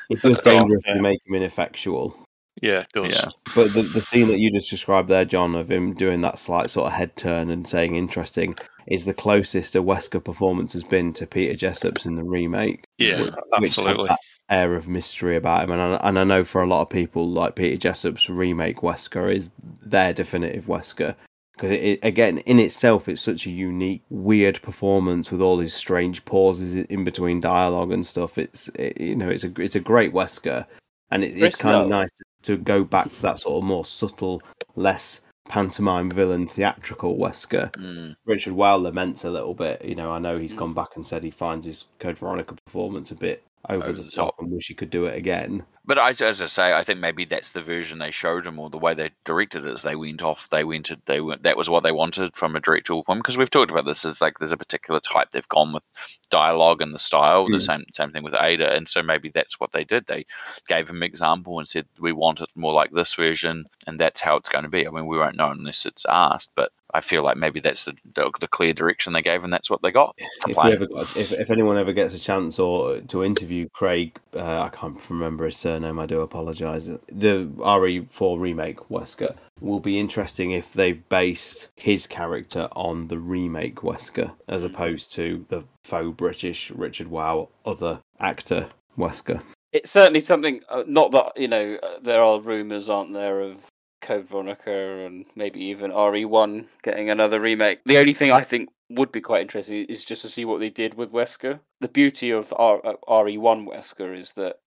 It 0.09 0.21
does 0.21 0.39
dangerously 0.39 0.99
make 0.99 1.21
him 1.25 1.35
ineffectual. 1.35 2.22
Yeah 2.61 2.81
it 2.81 2.87
does 2.93 3.13
yeah, 3.15 3.31
But 3.55 3.73
the, 3.73 3.81
the 3.83 4.01
scene 4.01 4.27
that 4.27 4.39
you 4.39 4.51
just 4.51 4.69
described 4.69 5.09
there, 5.09 5.25
John, 5.25 5.55
of 5.55 5.69
him 5.71 5.93
doing 5.93 6.21
that 6.21 6.39
slight 6.39 6.69
sort 6.69 6.87
of 6.87 6.93
head 6.93 7.15
turn 7.15 7.49
and 7.49 7.67
saying 7.67 7.95
interesting, 7.95 8.55
is 8.87 9.05
the 9.05 9.13
closest 9.13 9.75
a 9.75 9.81
Wesker 9.81 10.23
performance 10.23 10.73
has 10.73 10.83
been 10.83 11.13
to 11.13 11.25
Peter 11.25 11.55
Jessup's 11.55 12.05
in 12.05 12.15
the 12.15 12.23
remake. 12.23 12.83
yeah 12.97 13.21
which- 13.21 13.33
which 13.33 13.35
had 13.53 13.63
absolutely 13.63 14.07
that 14.09 14.19
air 14.49 14.75
of 14.75 14.87
mystery 14.87 15.35
about 15.35 15.63
him. 15.63 15.71
And 15.71 15.81
I, 15.81 15.95
and 16.07 16.19
I 16.19 16.23
know 16.23 16.43
for 16.43 16.61
a 16.61 16.67
lot 16.67 16.81
of 16.81 16.89
people, 16.89 17.29
like 17.29 17.55
Peter 17.55 17.77
Jessup's 17.77 18.29
remake 18.29 18.77
Wesker 18.81 19.33
is 19.33 19.51
their 19.81 20.13
definitive 20.13 20.65
Wesker. 20.65 21.15
Because 21.55 21.71
it, 21.71 21.81
it, 21.83 21.99
again, 22.03 22.39
in 22.39 22.59
itself, 22.59 23.07
it's 23.07 23.21
such 23.21 23.45
a 23.45 23.51
unique, 23.51 24.01
weird 24.09 24.59
performance 24.63 25.31
with 25.31 25.39
all 25.39 25.55
these 25.55 25.73
strange 25.73 26.25
pauses 26.25 26.73
in 26.73 26.85
in 26.85 27.03
between 27.03 27.39
dialogue 27.39 27.91
and 27.91 28.05
stuff. 28.05 28.37
It's 28.39 28.69
it, 28.69 28.99
you 28.99 29.15
know, 29.15 29.29
it's 29.29 29.43
a 29.43 29.51
it's 29.61 29.75
a 29.75 29.79
great 29.79 30.13
Wesker, 30.13 30.65
and 31.11 31.23
it, 31.23 31.35
it's 31.35 31.55
kind 31.55 31.75
of 31.75 31.83
Lowe. 31.83 31.89
nice 31.89 32.09
to 32.43 32.57
go 32.57 32.83
back 32.83 33.11
to 33.11 33.21
that 33.23 33.39
sort 33.39 33.57
of 33.57 33.63
more 33.63 33.85
subtle, 33.85 34.41
less 34.75 35.21
pantomime 35.49 36.09
villain 36.09 36.47
theatrical 36.47 37.17
Wesker. 37.17 37.71
Mm. 37.73 38.15
Richard 38.25 38.53
Waugh 38.53 38.75
laments 38.77 39.23
a 39.25 39.31
little 39.31 39.53
bit. 39.53 39.83
You 39.83 39.95
know, 39.95 40.11
I 40.11 40.19
know 40.19 40.37
he's 40.37 40.53
Mm. 40.53 40.57
gone 40.57 40.73
back 40.73 40.95
and 40.95 41.05
said 41.05 41.23
he 41.23 41.31
finds 41.31 41.65
his 41.65 41.87
Code 41.99 42.17
Veronica 42.17 42.55
performance 42.65 43.11
a 43.11 43.15
bit 43.15 43.43
over, 43.69 43.83
Over 43.83 43.93
the 43.93 44.03
the 44.03 44.11
top 44.11 44.35
and 44.39 44.51
wish 44.51 44.67
he 44.67 44.73
could 44.73 44.89
do 44.89 45.05
it 45.05 45.17
again. 45.17 45.63
But 45.85 45.99
I, 45.99 46.11
as 46.11 46.41
I 46.41 46.45
say, 46.45 46.73
I 46.73 46.83
think 46.83 46.99
maybe 46.99 47.25
that's 47.25 47.51
the 47.51 47.61
version 47.61 47.99
they 47.99 48.11
showed 48.11 48.45
him, 48.45 48.57
or 48.57 48.69
the 48.69 48.77
way 48.77 48.93
they 48.93 49.11
directed 49.25 49.65
it. 49.65 49.73
Is 49.73 49.81
they 49.83 49.97
went 49.97 50.21
off, 50.21 50.49
they 50.49 50.63
went, 50.63 50.85
to, 50.87 50.97
they 51.05 51.19
went. 51.19 51.43
That 51.43 51.57
was 51.57 51.69
what 51.69 51.83
they 51.83 51.91
wanted 51.91 52.35
from 52.35 52.55
a 52.55 52.61
directorial 52.61 53.03
point. 53.03 53.19
Because 53.19 53.37
we've 53.37 53.49
talked 53.49 53.71
about 53.71 53.85
this. 53.85 54.05
Is 54.05 54.21
like 54.21 54.39
there's 54.39 54.53
a 54.53 54.57
particular 54.57 55.01
type 55.01 55.31
they've 55.31 55.47
gone 55.49 55.73
with 55.73 55.83
dialogue 56.29 56.81
and 56.81 56.93
the 56.93 56.99
style. 56.99 57.47
The 57.47 57.57
Mm. 57.57 57.65
same 57.65 57.85
same 57.91 58.11
thing 58.11 58.23
with 58.23 58.35
Ada, 58.39 58.73
and 58.73 58.87
so 58.87 59.03
maybe 59.03 59.29
that's 59.29 59.59
what 59.59 59.73
they 59.73 59.83
did. 59.83 60.05
They 60.07 60.25
gave 60.67 60.89
him 60.89 60.97
an 60.97 61.03
example 61.03 61.59
and 61.59 61.67
said 61.67 61.85
we 61.99 62.13
want 62.13 62.39
it 62.39 62.49
more 62.55 62.73
like 62.73 62.91
this 62.91 63.13
version, 63.15 63.65
and 63.85 63.99
that's 63.99 64.21
how 64.21 64.37
it's 64.37 64.49
going 64.49 64.63
to 64.63 64.69
be. 64.69 64.87
I 64.87 64.91
mean, 64.91 65.07
we 65.07 65.17
won't 65.17 65.35
know 65.35 65.51
unless 65.51 65.85
it's 65.85 66.05
asked, 66.07 66.53
but 66.55 66.71
I 66.93 67.01
feel 67.01 67.23
like 67.23 67.37
maybe 67.37 67.59
that's 67.59 67.85
the, 67.85 67.93
the, 68.13 68.47
clear 68.47 68.71
direction 68.71 69.13
they 69.13 69.23
gave, 69.23 69.43
and 69.43 69.51
that's 69.51 69.69
what 69.69 69.81
they 69.81 69.91
got. 69.91 70.15
If 70.47 70.57
ever 70.57 70.87
if, 71.15 71.31
if 71.31 71.49
anyone 71.49 71.77
ever 71.77 71.91
gets 71.91 72.13
a 72.13 72.19
chance 72.19 72.59
or 72.59 72.99
to 72.99 73.23
interview 73.23 73.67
Craig, 73.73 74.19
uh, 74.35 74.61
I 74.61 74.69
can't 74.69 74.97
remember 75.09 75.45
his 75.45 75.57
surname. 75.73 75.99
I 75.99 76.05
do 76.05 76.21
apologise. 76.21 76.85
The 77.11 77.49
RE4 77.57 78.39
remake 78.39 78.77
Wesker 78.89 79.35
will 79.59 79.79
be 79.79 79.99
interesting 79.99 80.51
if 80.51 80.73
they've 80.73 81.07
based 81.09 81.69
his 81.75 82.05
character 82.05 82.67
on 82.73 83.07
the 83.07 83.17
remake 83.17 83.77
Wesker 83.77 84.33
as 84.47 84.63
opposed 84.63 85.11
to 85.13 85.45
the 85.49 85.63
faux 85.83 86.15
British 86.15 86.71
Richard 86.71 87.07
Waugh 87.07 87.47
other 87.65 87.99
actor 88.19 88.67
Wesker. 88.97 89.41
It's 89.71 89.91
certainly 89.91 90.19
something. 90.19 90.61
Uh, 90.69 90.83
not 90.85 91.11
that 91.11 91.31
you 91.35 91.47
know, 91.47 91.79
uh, 91.81 91.99
there 92.01 92.21
are 92.21 92.39
rumours, 92.39 92.89
aren't 92.89 93.13
there, 93.13 93.39
of 93.41 93.65
Code 94.01 94.27
Veronica 94.27 95.05
and 95.05 95.25
maybe 95.35 95.63
even 95.65 95.91
RE1 95.91 96.67
getting 96.83 97.09
another 97.09 97.39
remake. 97.39 97.79
The 97.85 97.97
only 97.97 98.13
thing 98.13 98.31
I 98.31 98.41
think 98.41 98.69
would 98.89 99.11
be 99.11 99.21
quite 99.21 99.41
interesting 99.41 99.85
is 99.85 100.05
just 100.05 100.21
to 100.21 100.27
see 100.27 100.45
what 100.45 100.59
they 100.59 100.69
did 100.69 100.93
with 100.93 101.11
Wesker. 101.11 101.61
The 101.81 101.87
beauty 101.87 102.29
of 102.29 102.53
R- 102.55 102.85
uh, 102.85 102.93
RE1 103.07 103.67
Wesker 103.67 104.15
is 104.15 104.33
that 104.33 104.59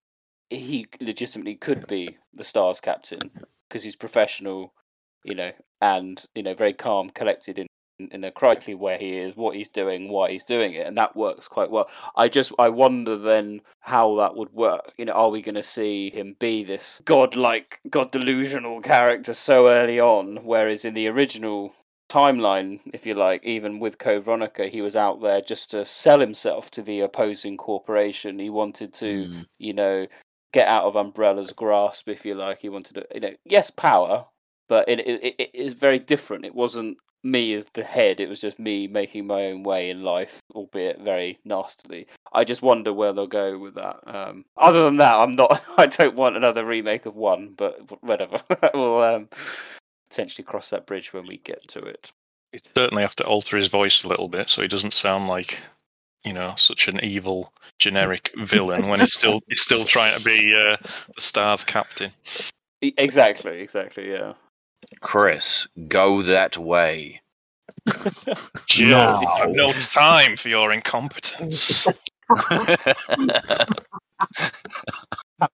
he 0.50 0.86
legitimately 1.00 1.56
could 1.56 1.86
be 1.86 2.16
the 2.34 2.44
Stars 2.44 2.80
captain 2.80 3.30
because 3.68 3.82
he's 3.82 3.96
professional, 3.96 4.72
you 5.24 5.34
know, 5.34 5.52
and 5.80 6.24
you 6.34 6.42
know 6.42 6.54
very 6.54 6.72
calm, 6.72 7.10
collected 7.10 7.58
in 7.58 7.66
in 7.98 8.24
a 8.24 8.30
crikey 8.30 8.74
where 8.74 8.98
he 8.98 9.16
is, 9.16 9.36
what 9.36 9.56
he's 9.56 9.70
doing, 9.70 10.10
why 10.10 10.30
he's 10.30 10.44
doing 10.44 10.74
it, 10.74 10.86
and 10.86 10.98
that 10.98 11.16
works 11.16 11.48
quite 11.48 11.70
well. 11.70 11.88
I 12.14 12.28
just 12.28 12.52
I 12.58 12.68
wonder 12.68 13.16
then 13.16 13.62
how 13.80 14.16
that 14.16 14.36
would 14.36 14.52
work. 14.52 14.92
You 14.98 15.06
know, 15.06 15.12
are 15.14 15.30
we 15.30 15.40
going 15.40 15.54
to 15.54 15.62
see 15.62 16.10
him 16.10 16.36
be 16.38 16.62
this 16.62 17.00
godlike, 17.04 17.80
god 17.88 18.10
delusional 18.10 18.82
character 18.82 19.32
so 19.32 19.68
early 19.68 19.98
on, 19.98 20.44
whereas 20.44 20.84
in 20.84 20.92
the 20.94 21.08
original 21.08 21.72
timeline, 22.10 22.80
if 22.92 23.04
you 23.06 23.14
like, 23.14 23.42
even 23.44 23.80
with 23.80 23.98
Code 23.98 24.24
Veronica, 24.24 24.68
he 24.68 24.80
was 24.80 24.94
out 24.94 25.20
there 25.22 25.40
just 25.40 25.70
to 25.72 25.84
sell 25.84 26.20
himself 26.20 26.70
to 26.72 26.82
the 26.82 27.00
opposing 27.00 27.56
corporation. 27.56 28.38
He 28.38 28.50
wanted 28.50 28.92
to, 28.94 29.24
Mm. 29.26 29.46
you 29.58 29.72
know, 29.72 30.06
get 30.56 30.68
out 30.68 30.84
of 30.84 30.96
Umbrella's 30.96 31.52
grasp, 31.52 32.08
if 32.08 32.24
you 32.24 32.34
like. 32.34 32.60
He 32.60 32.70
wanted 32.70 32.94
to, 32.94 33.06
you 33.14 33.20
know, 33.20 33.34
yes, 33.44 33.70
power, 33.70 34.24
but 34.70 34.88
it 34.88 35.00
it, 35.00 35.34
it 35.38 35.54
is 35.54 35.74
very 35.74 35.98
different. 35.98 36.46
It 36.46 36.54
wasn't 36.54 36.96
me 37.22 37.52
as 37.52 37.66
the 37.74 37.84
head; 37.84 38.20
it 38.20 38.28
was 38.30 38.40
just 38.40 38.58
me 38.58 38.86
making 38.86 39.26
my 39.26 39.46
own 39.46 39.64
way 39.64 39.90
in 39.90 40.02
life, 40.02 40.40
albeit 40.54 41.02
very 41.02 41.38
nastily. 41.44 42.06
I 42.32 42.44
just 42.44 42.62
wonder 42.62 42.90
where 42.94 43.12
they'll 43.12 43.26
go 43.26 43.58
with 43.58 43.74
that. 43.74 43.98
Um, 44.06 44.46
other 44.56 44.84
than 44.84 44.96
that, 44.96 45.16
I'm 45.16 45.32
not. 45.32 45.62
I 45.76 45.86
don't 45.86 46.16
want 46.16 46.38
another 46.38 46.64
remake 46.64 47.04
of 47.04 47.16
one, 47.16 47.52
but 47.54 47.78
whatever. 48.02 48.38
we'll 48.72 49.02
um, 49.02 49.28
potentially 50.08 50.44
cross 50.44 50.70
that 50.70 50.86
bridge 50.86 51.12
when 51.12 51.26
we 51.26 51.36
get 51.36 51.68
to 51.68 51.80
it. 51.80 52.12
He 52.52 52.60
certainly 52.74 53.02
have 53.02 53.16
to 53.16 53.26
alter 53.26 53.58
his 53.58 53.66
voice 53.68 54.04
a 54.04 54.08
little 54.08 54.28
bit 54.28 54.48
so 54.48 54.62
he 54.62 54.68
doesn't 54.68 54.94
sound 54.94 55.28
like, 55.28 55.60
you 56.26 56.32
know, 56.32 56.54
such 56.56 56.88
an 56.88 57.02
evil 57.04 57.52
generic 57.78 58.32
villain 58.38 58.88
when 58.88 59.00
he's 59.00 59.14
still 59.14 59.40
he's 59.48 59.60
still 59.60 59.84
trying 59.94 60.18
to 60.18 60.24
be 60.24 60.52
uh, 60.54 60.76
the 61.14 61.20
Stars 61.20 61.62
captain. 61.64 62.12
Exactly, 62.82 63.60
exactly. 63.60 64.10
Yeah. 64.10 64.34
Chris, 65.00 65.66
go 65.88 66.22
that 66.22 66.58
way. 66.58 67.20
Jill, 68.66 68.88
No. 68.88 69.24
I've 69.40 69.50
no 69.50 69.72
time 69.72 70.36
for 70.36 70.48
your 70.48 70.72
incompetence. 70.72 71.86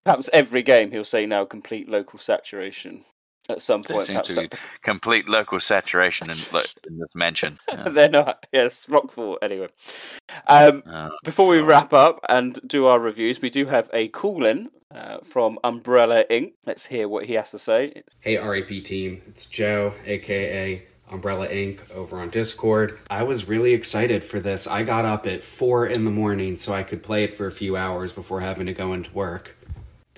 Perhaps 0.06 0.30
every 0.32 0.64
game 0.64 0.92
he'll 0.92 1.04
say 1.04 1.26
now 1.26 1.44
complete 1.46 1.90
local 1.90 2.20
saturation 2.20 3.04
at 3.52 3.62
some 3.62 3.82
There 3.84 3.96
point. 3.98 4.08
seems 4.08 4.28
to 4.28 4.42
be 4.42 4.50
complete 4.82 5.28
local 5.30 5.60
saturation 5.60 6.30
in, 6.30 6.38
lo- 6.52 6.62
in 6.88 6.98
this 6.98 7.14
mansion. 7.16 7.58
that- 7.68 7.94
they're 7.94 8.10
not. 8.10 8.46
Yes, 8.52 8.86
Rockfort. 8.88 9.38
Anyway, 9.42 9.68
um, 10.48 10.84
Uh, 10.86 11.10
before 11.24 11.48
we 11.48 11.60
wrap 11.60 11.94
up 11.94 12.20
and 12.30 12.60
do 12.66 12.86
our 12.88 13.00
reviews, 13.00 13.42
we 13.42 13.50
do 13.50 13.66
have 13.66 13.90
a 13.94 14.08
call 14.10 14.46
in 14.46 14.70
uh, 14.94 15.20
from 15.24 15.58
Umbrella 15.64 16.26
Inc. 16.30 16.54
Let's 16.66 16.86
hear 16.86 17.08
what 17.08 17.26
he 17.26 17.34
has 17.34 17.52
to 17.52 17.60
say. 17.60 18.04
Hey 18.20 18.38
REP 18.38 18.84
team, 18.84 19.22
it's 19.28 19.48
Joe, 19.50 19.94
aka 20.06 20.84
Umbrella 21.10 21.48
Inc. 21.48 21.80
over 21.92 22.20
on 22.22 22.30
Discord. 22.30 22.98
I 23.10 23.24
was 23.24 23.48
really 23.48 23.74
excited 23.74 24.24
for 24.24 24.40
this. 24.40 24.66
I 24.68 24.84
got 24.84 25.04
up 25.06 25.28
at 25.28 25.44
4 25.44 25.88
in 25.88 26.06
the 26.06 26.12
morning 26.12 26.56
so 26.56 26.72
I 26.74 26.84
could 26.84 27.04
play 27.04 27.24
it 27.26 27.34
for 27.34 27.48
a 27.48 27.52
few 27.52 27.76
hours 27.76 28.14
before 28.14 28.40
having 28.40 28.66
to 28.68 28.74
go 28.74 28.94
into 28.94 29.12
work. 29.14 29.58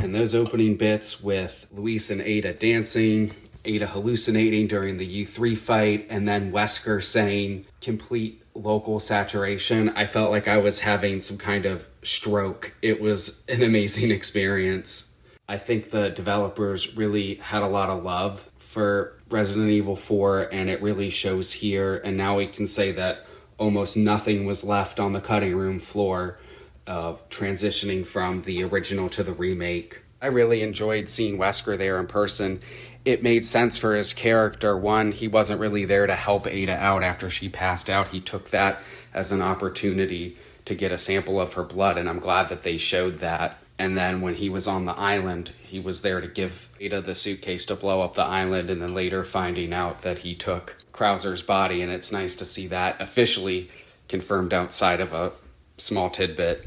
And 0.04 0.14
those 0.14 0.36
opening 0.36 0.76
bits 0.76 1.24
with 1.24 1.66
Luis 1.72 2.12
and 2.12 2.20
Ada 2.20 2.52
dancing, 2.56 3.32
Ada 3.64 3.88
hallucinating 3.88 4.68
during 4.68 4.98
the 4.98 5.26
U3 5.26 5.58
fight, 5.58 6.08
and 6.10 6.28
then 6.28 6.52
Wesker 6.52 7.02
saying 7.02 7.66
complete 7.80 8.44
local 8.54 9.00
saturation, 9.00 9.88
I 9.96 10.06
felt 10.06 10.30
like 10.30 10.50
I 10.50 10.58
was 10.58 10.82
having 10.82 11.22
some 11.22 11.38
kind 11.38 11.66
of 11.66 11.88
stroke. 12.04 12.76
It 12.82 13.00
was 13.00 13.46
an 13.48 13.64
amazing 13.64 14.12
experience. 14.20 15.22
I 15.48 15.58
think 15.58 15.92
the 15.92 16.10
developers 16.10 16.98
really 16.98 17.36
had 17.36 17.64
a 17.64 17.68
lot 17.68 17.90
of 17.90 18.04
love 18.04 18.50
for 18.58 19.18
Resident 19.30 19.70
Evil 19.70 19.96
4, 19.96 20.50
and 20.52 20.70
it 20.70 20.82
really 20.82 21.10
shows 21.10 21.54
here. 21.54 22.02
And 22.04 22.18
now 22.18 22.36
we 22.36 22.48
can 22.48 22.68
say 22.68 22.92
that 22.92 23.26
almost 23.58 23.96
nothing 23.96 24.46
was 24.46 24.66
left 24.66 25.00
on 25.00 25.14
the 25.14 25.22
cutting 25.22 25.56
room 25.56 25.80
floor 25.80 26.40
of 26.88 27.27
transitioning 27.30 28.05
from 28.05 28.41
the 28.41 28.64
original 28.64 29.10
to 29.10 29.23
the 29.23 29.31
remake. 29.34 30.01
I 30.22 30.27
really 30.27 30.61
enjoyed 30.61 31.10
seeing 31.10 31.38
Wesker 31.38 31.77
there 31.77 31.99
in 31.99 32.07
person. 32.07 32.61
It 33.05 33.23
made 33.23 33.45
sense 33.45 33.77
for 33.77 33.95
his 33.95 34.14
character. 34.14 34.77
One, 34.77 35.11
he 35.11 35.27
wasn't 35.27 35.60
really 35.60 35.84
there 35.84 36.07
to 36.07 36.15
help 36.15 36.47
Ada 36.47 36.77
out 36.77 37.03
after 37.03 37.30
she 37.30 37.49
passed 37.49 37.89
out. 37.89 38.10
He 38.10 38.22
took 38.22 38.51
that 38.51 38.81
as 39.14 39.31
an 39.31 39.41
opportunity 39.41 40.38
to 40.65 40.76
get 40.76 40.93
a 40.93 40.97
sample 40.97 41.39
of 41.41 41.53
her 41.53 41.64
blood, 41.64 41.97
and 41.97 42.07
I'm 42.07 42.19
glad 42.19 42.47
that 42.49 42.64
they 42.64 42.77
showed 42.77 43.15
that. 43.15 43.57
And 43.77 43.97
then 43.97 44.22
when 44.22 44.35
he 44.35 44.47
was 44.47 44.68
on 44.68 44.85
the 44.85 44.97
island, 44.97 45.51
he 45.61 45.80
was 45.80 46.03
there 46.03 46.22
to 46.22 46.27
give 46.27 46.69
Ada 46.80 47.01
the 47.01 47.15
suitcase 47.15 47.65
to 47.65 47.76
blow 47.76 48.01
up 48.01 48.14
the 48.14 48.23
island, 48.23 48.69
and 48.69 48.81
then 48.81 48.93
later 48.93 49.23
finding 49.23 49.73
out 49.73 50.03
that 50.03 50.19
he 50.19 50.35
took 50.35 50.77
Krauser's 50.93 51.41
body. 51.41 51.81
And 51.81 51.91
it's 51.91 52.11
nice 52.11 52.35
to 52.35 52.45
see 52.45 52.68
that 52.68 53.01
officially 53.01 53.69
confirmed 54.07 54.53
outside 54.53 55.01
of 55.01 55.11
a 55.11 55.34
small 55.77 56.10
tidbit. 56.10 56.65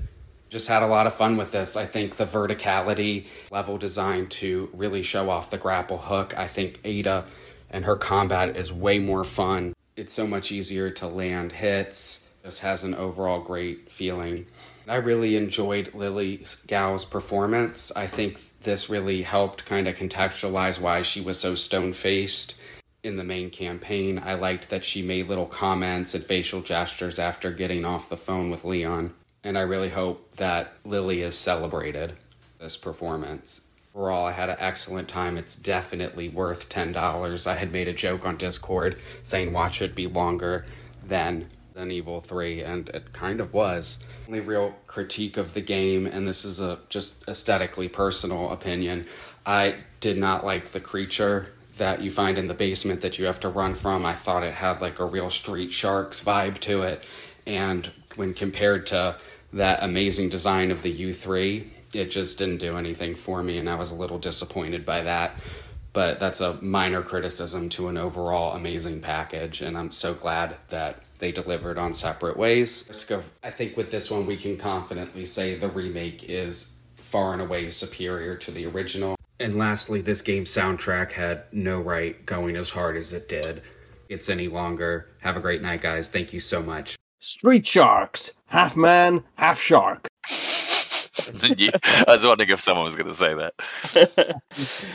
Just 0.48 0.68
had 0.68 0.82
a 0.82 0.86
lot 0.86 1.06
of 1.06 1.14
fun 1.14 1.36
with 1.36 1.50
this. 1.50 1.76
I 1.76 1.86
think 1.86 2.16
the 2.16 2.24
verticality 2.24 3.26
level 3.50 3.78
design 3.78 4.28
to 4.28 4.70
really 4.72 5.02
show 5.02 5.28
off 5.28 5.50
the 5.50 5.58
grapple 5.58 5.98
hook. 5.98 6.36
I 6.36 6.46
think 6.46 6.80
Ada 6.84 7.24
and 7.70 7.84
her 7.84 7.96
combat 7.96 8.56
is 8.56 8.72
way 8.72 8.98
more 8.98 9.24
fun. 9.24 9.72
It's 9.96 10.12
so 10.12 10.26
much 10.26 10.52
easier 10.52 10.90
to 10.90 11.08
land 11.08 11.52
hits. 11.52 12.30
This 12.42 12.60
has 12.60 12.84
an 12.84 12.94
overall 12.94 13.40
great 13.40 13.90
feeling. 13.90 14.46
I 14.88 14.96
really 14.96 15.36
enjoyed 15.36 15.94
Lily 15.94 16.44
Gao's 16.68 17.04
performance. 17.04 17.90
I 17.96 18.06
think 18.06 18.40
this 18.62 18.88
really 18.88 19.22
helped 19.22 19.64
kind 19.64 19.88
of 19.88 19.96
contextualize 19.96 20.80
why 20.80 21.02
she 21.02 21.20
was 21.20 21.40
so 21.40 21.56
stone 21.56 21.92
faced 21.92 22.60
in 23.02 23.16
the 23.16 23.24
main 23.24 23.50
campaign. 23.50 24.20
I 24.24 24.34
liked 24.34 24.70
that 24.70 24.84
she 24.84 25.02
made 25.02 25.26
little 25.26 25.46
comments 25.46 26.14
and 26.14 26.22
facial 26.22 26.60
gestures 26.60 27.18
after 27.18 27.50
getting 27.50 27.84
off 27.84 28.08
the 28.08 28.16
phone 28.16 28.48
with 28.48 28.64
Leon. 28.64 29.12
And 29.46 29.56
I 29.56 29.60
really 29.60 29.90
hope 29.90 30.32
that 30.38 30.72
Lily 30.84 31.22
is 31.22 31.38
celebrated 31.38 32.14
this 32.58 32.76
performance. 32.76 33.70
Overall, 33.94 34.26
I 34.26 34.32
had 34.32 34.50
an 34.50 34.56
excellent 34.58 35.06
time. 35.06 35.38
It's 35.38 35.54
definitely 35.54 36.28
worth 36.28 36.68
$10. 36.68 37.46
I 37.46 37.54
had 37.54 37.70
made 37.70 37.86
a 37.86 37.92
joke 37.92 38.26
on 38.26 38.38
Discord 38.38 38.96
saying 39.22 39.52
watch 39.52 39.80
it 39.80 39.94
be 39.94 40.08
longer 40.08 40.66
than 41.06 41.46
than 41.74 41.92
Evil 41.92 42.20
3, 42.20 42.62
and 42.62 42.88
it 42.88 43.12
kind 43.12 43.38
of 43.38 43.54
was. 43.54 44.04
Only 44.26 44.40
real 44.40 44.74
critique 44.88 45.36
of 45.36 45.54
the 45.54 45.60
game, 45.60 46.06
and 46.06 46.26
this 46.26 46.44
is 46.44 46.58
a 46.58 46.80
just 46.88 47.28
aesthetically 47.28 47.88
personal 47.88 48.50
opinion. 48.50 49.06
I 49.44 49.76
did 50.00 50.18
not 50.18 50.44
like 50.44 50.64
the 50.64 50.80
creature 50.80 51.46
that 51.78 52.02
you 52.02 52.10
find 52.10 52.36
in 52.36 52.48
the 52.48 52.54
basement 52.54 53.02
that 53.02 53.16
you 53.16 53.26
have 53.26 53.38
to 53.40 53.48
run 53.48 53.76
from. 53.76 54.04
I 54.06 54.14
thought 54.14 54.42
it 54.42 54.54
had 54.54 54.80
like 54.80 54.98
a 54.98 55.04
real 55.04 55.30
Street 55.30 55.72
Sharks 55.72 56.24
vibe 56.24 56.58
to 56.60 56.82
it, 56.82 57.00
and 57.46 57.88
when 58.16 58.34
compared 58.34 58.86
to 58.88 59.14
that 59.52 59.82
amazing 59.82 60.28
design 60.28 60.70
of 60.70 60.82
the 60.82 60.92
U3, 61.12 61.66
it 61.94 62.10
just 62.10 62.38
didn't 62.38 62.58
do 62.58 62.76
anything 62.76 63.14
for 63.14 63.42
me, 63.42 63.58
and 63.58 63.68
I 63.68 63.74
was 63.76 63.90
a 63.92 63.94
little 63.94 64.18
disappointed 64.18 64.84
by 64.84 65.02
that. 65.02 65.38
but 65.96 66.18
that's 66.18 66.42
a 66.42 66.60
minor 66.60 67.00
criticism 67.00 67.70
to 67.70 67.88
an 67.88 67.96
overall 67.96 68.54
amazing 68.54 69.00
package. 69.00 69.62
And 69.62 69.78
I'm 69.78 69.90
so 69.90 70.12
glad 70.12 70.56
that 70.68 71.02
they 71.20 71.32
delivered 71.32 71.78
on 71.78 71.94
separate 71.94 72.36
ways. 72.36 72.86
I 73.42 73.48
think 73.48 73.78
with 73.78 73.90
this 73.90 74.10
one, 74.10 74.26
we 74.26 74.36
can 74.36 74.58
confidently 74.58 75.24
say 75.24 75.54
the 75.54 75.68
remake 75.68 76.28
is 76.28 76.82
far 76.96 77.32
and 77.32 77.40
away 77.40 77.70
superior 77.70 78.36
to 78.36 78.50
the 78.50 78.66
original. 78.66 79.16
And 79.40 79.56
lastly, 79.56 80.02
this 80.02 80.20
game's 80.20 80.50
soundtrack 80.50 81.12
had 81.12 81.44
no 81.50 81.80
right 81.80 82.26
going 82.26 82.56
as 82.56 82.68
hard 82.68 82.98
as 82.98 83.14
it 83.14 83.26
did. 83.26 83.62
It's 84.10 84.28
any 84.28 84.48
longer. 84.48 85.08
Have 85.20 85.38
a 85.38 85.40
great 85.40 85.62
night, 85.62 85.80
guys. 85.80 86.10
Thank 86.10 86.34
you 86.34 86.40
so 86.40 86.62
much. 86.62 86.94
Street 87.26 87.66
Sharks, 87.66 88.30
half 88.46 88.76
man, 88.76 89.20
half 89.34 89.60
shark. 89.60 90.06
I 90.28 92.04
was 92.06 92.24
wondering 92.24 92.50
if 92.50 92.60
someone 92.60 92.84
was 92.84 92.94
going 92.94 93.08
to 93.08 93.14
say 93.14 93.34
that. 93.34 94.36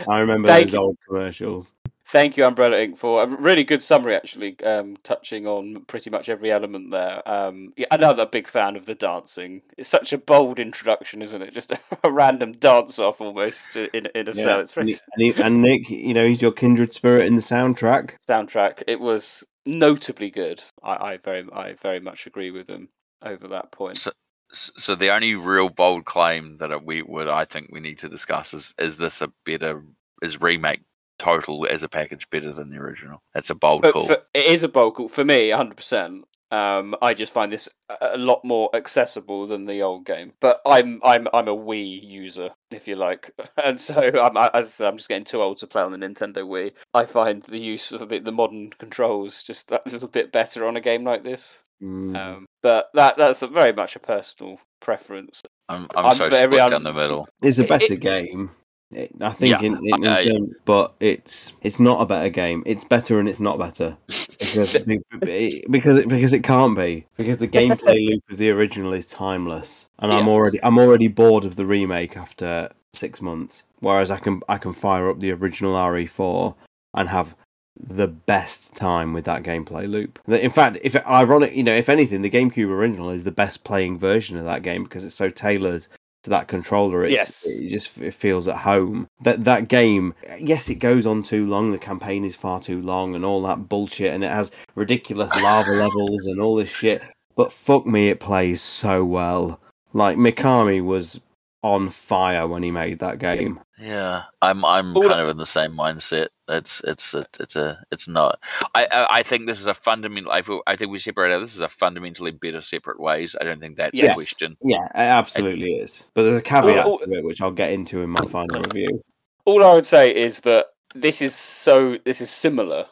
I 0.08 0.20
remember 0.20 0.48
Thank 0.48 0.68
those 0.68 0.74
you. 0.74 0.80
old 0.80 0.98
commercials. 1.06 1.76
Thank 2.06 2.38
you, 2.38 2.46
Umbrella 2.46 2.78
Inc., 2.78 2.98
for 2.98 3.24
a 3.24 3.28
really 3.28 3.66
good 3.66 3.84
summary, 3.84 4.16
actually, 4.16 4.58
um, 4.64 4.96
touching 5.04 5.46
on 5.46 5.84
pretty 5.88 6.10
much 6.10 6.30
every 6.30 6.52
element 6.52 6.92
there. 6.92 7.22
Um, 7.26 7.74
yeah, 7.76 7.88
another 7.92 8.26
big 8.26 8.48
fan 8.48 8.78
of 8.78 8.86
the 8.86 8.96
dancing. 8.96 9.62
It's 9.78 9.90
such 9.90 10.14
a 10.14 10.18
bold 10.18 10.58
introduction, 10.58 11.22
isn't 11.22 11.42
it? 11.42 11.54
Just 11.54 11.74
a, 12.04 12.12
random 12.12 12.54
dance 12.54 12.98
off 12.98 13.20
almost 13.20 13.76
in, 13.76 14.08
in 14.16 14.30
a 14.30 14.34
cell. 14.34 14.62
It's 14.62 14.76
and, 14.78 14.88
very 14.88 14.88
he- 14.88 15.00
and, 15.28 15.36
he- 15.36 15.42
and 15.42 15.62
Nick, 15.62 15.90
you 15.90 16.14
know, 16.14 16.26
he's 16.26 16.42
your 16.42 16.54
kindred 16.54 16.94
spirit 16.94 17.26
in 17.26 17.36
the 17.36 17.42
soundtrack. 17.42 18.12
soundtrack. 18.26 18.84
It 18.88 19.02
was 19.02 19.44
notably 19.66 20.30
good. 20.30 20.62
I, 20.84 21.14
I 21.14 21.18
very, 21.18 21.48
I 21.54 21.74
very 21.74 22.00
much 22.00 22.28
agree 22.28 22.52
with 22.52 22.68
them 22.68 22.90
over 23.24 23.48
that 23.50 23.72
point. 23.72 23.98
So, 23.98 24.12
so 24.52 24.96
the 24.96 25.14
only 25.14 25.36
real 25.36 25.70
bold 25.70 26.06
claim 26.06 26.58
that 26.58 26.84
we 26.84 27.02
would, 27.02 27.28
I 27.28 27.46
think, 27.46 27.70
we 27.72 27.80
need 27.80 28.00
to 28.00 28.10
discuss 28.10 28.54
is: 28.54 28.74
is 28.78 28.98
this 28.98 29.22
a 29.22 29.32
better, 29.46 29.84
is 30.22 30.42
remake 30.42 30.82
total 31.20 31.68
as 31.70 31.84
a 31.84 31.90
package 31.90 32.30
better 32.30 32.52
than 32.52 32.70
the 32.70 32.78
original? 32.78 33.22
That's 33.34 33.50
a 33.50 33.56
bold 33.56 33.84
But 33.84 33.94
call. 33.94 34.08
for, 34.08 34.18
it 34.34 34.46
is 34.46 34.64
a 34.64 34.70
bold 34.70 34.96
call 34.96 35.08
for 35.08 35.24
me, 35.24 35.50
hundred 35.50 35.78
percent. 35.78 36.26
Um, 36.52 36.96
I 37.02 37.14
just 37.14 37.34
find 37.34 37.52
this 37.52 37.70
a 37.90 38.10
a 38.14 38.18
lot 38.18 38.42
more 38.44 38.70
accessible 38.76 39.48
than 39.48 39.66
the 39.66 39.82
old 39.82 40.06
game. 40.06 40.34
But 40.42 40.62
I'm 40.66 41.00
I'm 41.04 41.28
I'm 41.34 41.48
a 41.48 41.56
Wii 41.56 42.04
user, 42.04 42.50
if 42.72 42.88
you 42.88 42.96
like, 42.96 43.32
and 43.64 43.80
so 43.80 44.02
I'm 44.02 44.36
I- 44.38 44.52
as 44.54 44.66
I 44.66 44.70
said, 44.70 44.88
I'm 44.88 44.98
just 44.98 45.10
getting 45.10 45.24
too 45.24 45.42
old 45.42 45.58
to 45.60 45.68
play 45.68 45.82
on 45.82 45.92
the 45.92 45.98
Nintendo 45.98 46.38
Wii. 46.46 46.74
I 46.94 47.06
find 47.06 47.42
the 47.44 47.58
use 47.60 47.92
of 47.92 48.10
the, 48.10 48.20
the 48.20 48.32
modern 48.32 48.72
controls 48.72 49.44
just 49.44 49.70
that 49.70 49.88
little 49.92 50.10
bit 50.10 50.32
better 50.32 50.68
on 50.68 50.76
a 50.76 50.82
game 50.82 51.04
like 51.06 51.24
this. 51.24 51.60
Mm. 51.82 52.16
Um, 52.18 52.46
but 52.62 52.90
that 52.94 53.18
that's 53.18 53.42
a 53.42 53.48
very 53.48 53.74
much 53.74 53.96
a 53.96 54.00
personal 54.00 54.60
preference. 54.82 55.42
I'm, 55.70 55.88
I'm, 55.96 56.06
I'm 56.08 56.16
so 56.16 56.30
very 56.30 56.48
split 56.48 56.60
un- 56.62 56.72
down 56.72 56.84
the 56.84 56.94
middle. 56.94 57.28
It's 57.42 57.60
a 57.60 57.64
better 57.64 57.94
it- 57.94 58.02
game. 58.02 58.52
It- 58.94 59.12
I 59.22 59.30
think 59.32 59.62
Yeah, 59.62 59.68
in, 59.68 59.78
in, 59.88 59.94
in 59.96 60.08
uh, 60.08 60.12
I- 60.12 60.20
I- 60.20 60.24
term- 60.24 60.56
but 60.66 60.94
it's 61.00 61.54
it's 61.62 61.80
not 61.80 62.02
a 62.02 62.06
better 62.06 62.30
game. 62.30 62.64
It's 62.66 62.84
better 62.84 63.20
and 63.20 63.28
it's 63.30 63.40
not 63.40 63.58
better 63.60 63.98
because 64.40 64.74
be- 64.86 65.00
be- 65.22 65.64
because 65.70 65.98
it, 65.98 66.08
because 66.08 66.34
it 66.34 66.44
can't 66.44 66.76
be 66.76 67.06
because 67.18 67.38
the 67.38 67.48
gameplay 67.48 68.06
loop 68.10 68.24
of 68.30 68.38
the 68.38 68.50
original 68.50 68.94
is 68.94 69.06
timeless, 69.06 69.88
and 70.00 70.12
I'm 70.12 70.28
already 70.28 70.62
I'm 70.64 70.78
already 70.78 71.08
bored 71.08 71.46
of 71.46 71.56
the 71.56 71.66
remake 71.66 72.18
after 72.18 72.70
six 72.94 73.22
months. 73.22 73.64
Whereas 73.80 74.12
I 74.12 74.18
can 74.18 74.42
I 74.50 74.58
can 74.58 74.74
fire 74.74 75.10
up 75.10 75.20
the 75.20 75.32
original 75.32 75.74
RE4 75.74 76.56
and 76.94 77.10
have 77.10 77.36
the 77.80 78.08
best 78.08 78.76
time 78.76 79.14
with 79.14 79.26
that 79.26 79.42
gameplay 79.44 79.90
loop. 79.90 80.20
In 80.28 80.52
fact, 80.52 80.78
if 80.84 80.96
ironic, 81.08 81.56
you 81.56 81.64
know, 81.64 81.74
if 81.74 81.90
anything, 81.90 82.22
the 82.22 82.30
GameCube 82.30 82.68
original 82.70 83.10
is 83.10 83.24
the 83.24 83.32
best 83.32 83.64
playing 83.64 83.98
version 83.98 84.38
of 84.38 84.46
that 84.46 84.62
game 84.62 84.84
because 84.84 85.04
it's 85.06 85.16
so 85.16 85.30
tailored 85.30 85.88
to 86.24 86.30
that 86.30 86.48
controller. 86.48 87.04
It's, 87.06 87.14
Yes. 87.14 87.48
it 87.48 87.70
just 87.70 87.98
it 87.98 88.14
feels 88.14 88.48
at 88.48 88.58
home. 88.58 89.08
That 89.22 89.44
that 89.46 89.68
game, 89.68 90.14
yes, 90.40 90.70
it 90.70 90.76
goes 90.76 91.06
on 91.06 91.24
too 91.24 91.48
long. 91.48 91.72
The 91.72 91.78
campaign 91.78 92.24
is 92.26 92.36
far 92.36 92.60
too 92.60 92.82
long, 92.82 93.16
and 93.16 93.26
all 93.26 93.42
that 93.44 93.68
bullshit, 93.70 94.14
and 94.14 94.24
it 94.24 94.32
has 94.32 94.52
ridiculous 94.76 95.32
lava 95.42 95.72
levels 95.72 96.26
and 96.26 96.40
all 96.40 96.56
this 96.56 96.70
shit. 96.70 97.02
But 97.36 97.52
fuck 97.52 97.86
me, 97.86 98.10
it 98.10 98.20
plays 98.20 98.62
so 98.62 99.04
well. 99.04 99.60
Like 99.94 100.18
Mikami 100.18 100.84
was 100.84 101.20
on 101.64 101.90
fire 101.90 102.48
when 102.48 102.64
he 102.64 102.72
made 102.72 103.00
that 103.00 103.20
game. 103.20 103.60
Yeah, 103.80 104.24
I'm 104.42 104.64
I'm 104.64 104.94
kind 104.94 105.20
of 105.20 105.30
in 105.30 105.38
the 105.38 105.46
same 105.46 105.72
mindset. 105.72 106.28
It's 106.52 106.82
it's 106.84 107.14
a, 107.14 107.26
it's 107.40 107.56
a 107.56 107.84
it's 107.92 108.08
not. 108.08 108.40
I, 108.76 108.86
I 108.92 109.08
I 109.20 109.24
think 109.24 109.48
this 109.48 109.60
is 109.60 109.68
a 109.68 109.74
fundamental. 109.74 110.32
I 110.32 110.42
feel, 110.42 110.62
I 110.68 110.76
think 110.76 110.92
we 110.92 111.00
separate 111.00 111.34
out. 111.34 111.40
This 111.40 111.56
is 111.56 111.62
a 111.62 111.70
fundamentally 111.70 112.32
better 112.32 112.62
separate 112.62 113.00
ways. 113.00 113.36
I 113.40 113.44
don't 113.44 113.60
think 113.60 113.78
that's 113.78 113.98
Yes. 114.00 114.12
a 114.12 114.16
question. 114.16 114.58
Yeah, 114.64 114.86
it 114.86 114.92
absolutely 114.96 115.76
is. 115.76 116.06
But 116.14 116.24
there's 116.24 116.36
a 116.36 116.42
caveat 116.42 116.86
all- 116.86 116.98
to 116.98 117.12
it, 117.14 117.24
which 117.24 117.42
I'll 117.42 117.52
get 117.52 117.72
into 117.72 118.02
in 118.02 118.10
my 118.10 118.26
final 118.30 118.62
review. 118.62 119.02
All 119.46 119.64
I 119.64 119.74
would 119.74 119.86
say 119.86 120.16
is 120.16 120.42
that 120.42 120.68
this 120.94 121.22
is 121.22 121.34
so 121.36 121.98
this 122.06 122.22
is 122.22 122.30
similar 122.30 122.86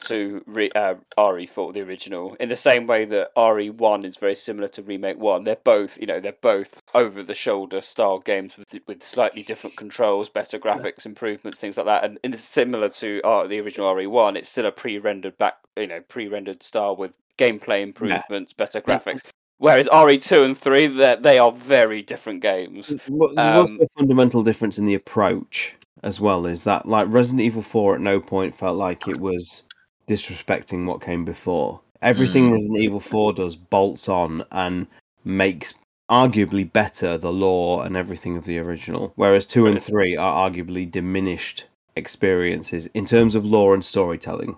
to 0.00 0.42
re, 0.46 0.70
uh, 0.74 0.94
RE4, 1.16 1.72
the 1.74 1.82
original, 1.82 2.34
in 2.40 2.48
the 2.48 2.56
same 2.56 2.86
way 2.86 3.04
that 3.06 3.34
RE1 3.36 4.04
is 4.04 4.16
very 4.16 4.34
similar 4.34 4.68
to 4.68 4.82
Remake 4.82 5.18
One. 5.18 5.44
They're 5.44 5.56
both, 5.56 5.98
you 5.98 6.06
know, 6.06 6.20
they're 6.20 6.32
both 6.40 6.82
over 6.94 7.22
the 7.22 7.34
shoulder 7.34 7.80
style 7.80 8.18
games 8.18 8.56
with 8.56 8.74
with 8.86 9.02
slightly 9.02 9.42
different 9.42 9.76
controls, 9.76 10.28
better 10.28 10.58
graphics 10.58 11.06
improvements, 11.06 11.58
things 11.58 11.76
like 11.76 11.86
that. 11.86 12.04
And, 12.04 12.18
and 12.22 12.34
it's 12.34 12.42
similar 12.44 12.88
to 12.90 13.20
uh, 13.22 13.46
the 13.46 13.60
original 13.60 13.92
RE1. 13.94 14.36
It's 14.36 14.48
still 14.48 14.66
a 14.66 14.72
pre-rendered 14.72 15.36
back, 15.38 15.58
you 15.76 15.86
know, 15.86 16.00
pre-rendered 16.08 16.62
style 16.62 16.96
with 16.96 17.16
gameplay 17.38 17.82
improvements, 17.82 18.52
better 18.52 18.80
graphics. 18.80 19.20
Whereas 19.58 19.88
RE2 19.88 20.44
and 20.44 20.56
3, 20.58 20.86
they 20.86 21.16
they 21.20 21.38
are 21.38 21.50
very 21.52 22.02
different 22.02 22.42
games. 22.42 22.88
There's 22.88 23.70
Um, 23.70 23.78
a 23.80 23.86
fundamental 23.98 24.42
difference 24.44 24.78
in 24.78 24.86
the 24.86 24.94
approach 24.94 25.74
as 26.04 26.20
well. 26.20 26.46
Is 26.46 26.62
that 26.64 26.86
like 26.86 27.06
Resident 27.10 27.40
Evil 27.40 27.62
4 27.62 27.96
at 27.96 28.00
no 28.00 28.20
point 28.20 28.56
felt 28.56 28.76
like 28.76 29.08
it 29.08 29.18
was 29.18 29.64
disrespecting 30.08 30.86
what 30.86 31.00
came 31.02 31.24
before. 31.24 31.80
Everything 32.02 32.50
Mm. 32.50 32.54
Resident 32.54 32.80
Evil 32.80 33.00
4 33.00 33.32
does 33.32 33.56
bolts 33.56 34.08
on 34.08 34.44
and 34.52 34.86
makes 35.24 35.74
arguably 36.10 36.70
better 36.72 37.18
the 37.18 37.32
lore 37.32 37.84
and 37.84 37.96
everything 37.96 38.36
of 38.36 38.44
the 38.44 38.58
original. 38.58 39.12
Whereas 39.16 39.44
2 39.46 39.66
and 39.66 39.82
3 39.82 40.16
are 40.16 40.50
arguably 40.50 40.90
diminished 40.90 41.66
experiences 41.96 42.86
in 42.94 43.04
terms 43.04 43.34
of 43.34 43.44
lore 43.44 43.74
and 43.74 43.84
storytelling 43.84 44.56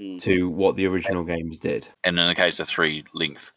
Mm. 0.00 0.18
to 0.22 0.48
what 0.48 0.76
the 0.76 0.86
original 0.86 1.22
games 1.24 1.58
did. 1.58 1.86
And 2.04 2.18
in 2.18 2.26
the 2.26 2.34
case 2.34 2.58
of 2.58 2.68
three, 2.68 3.04
length. 3.12 3.52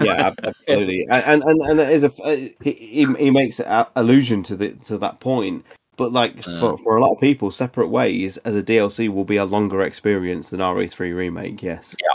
yeah, 0.00 0.32
absolutely. 0.42 1.06
And 1.08 1.44
and 1.44 1.60
and 1.62 1.78
there 1.78 1.90
is 1.90 2.02
a 2.02 2.12
uh, 2.24 2.36
he 2.60 2.72
he 2.72 3.04
he 3.18 3.30
makes 3.30 3.60
allusion 3.94 4.42
to 4.44 4.56
the 4.56 4.70
to 4.86 4.98
that 4.98 5.20
point. 5.20 5.64
But 5.96 6.12
like 6.12 6.42
for 6.42 6.50
Mm. 6.76 6.82
for 6.82 6.96
a 6.96 7.00
lot 7.00 7.12
of 7.14 7.20
people, 7.20 7.50
separate 7.50 7.88
ways 7.88 8.36
as 8.38 8.56
a 8.56 8.62
DLC 8.62 9.08
will 9.08 9.24
be 9.24 9.36
a 9.36 9.44
longer 9.44 9.82
experience 9.82 10.50
than 10.50 10.60
RE3 10.60 11.12
remake. 11.12 11.62
Yes, 11.62 11.94
Yeah. 12.02 12.08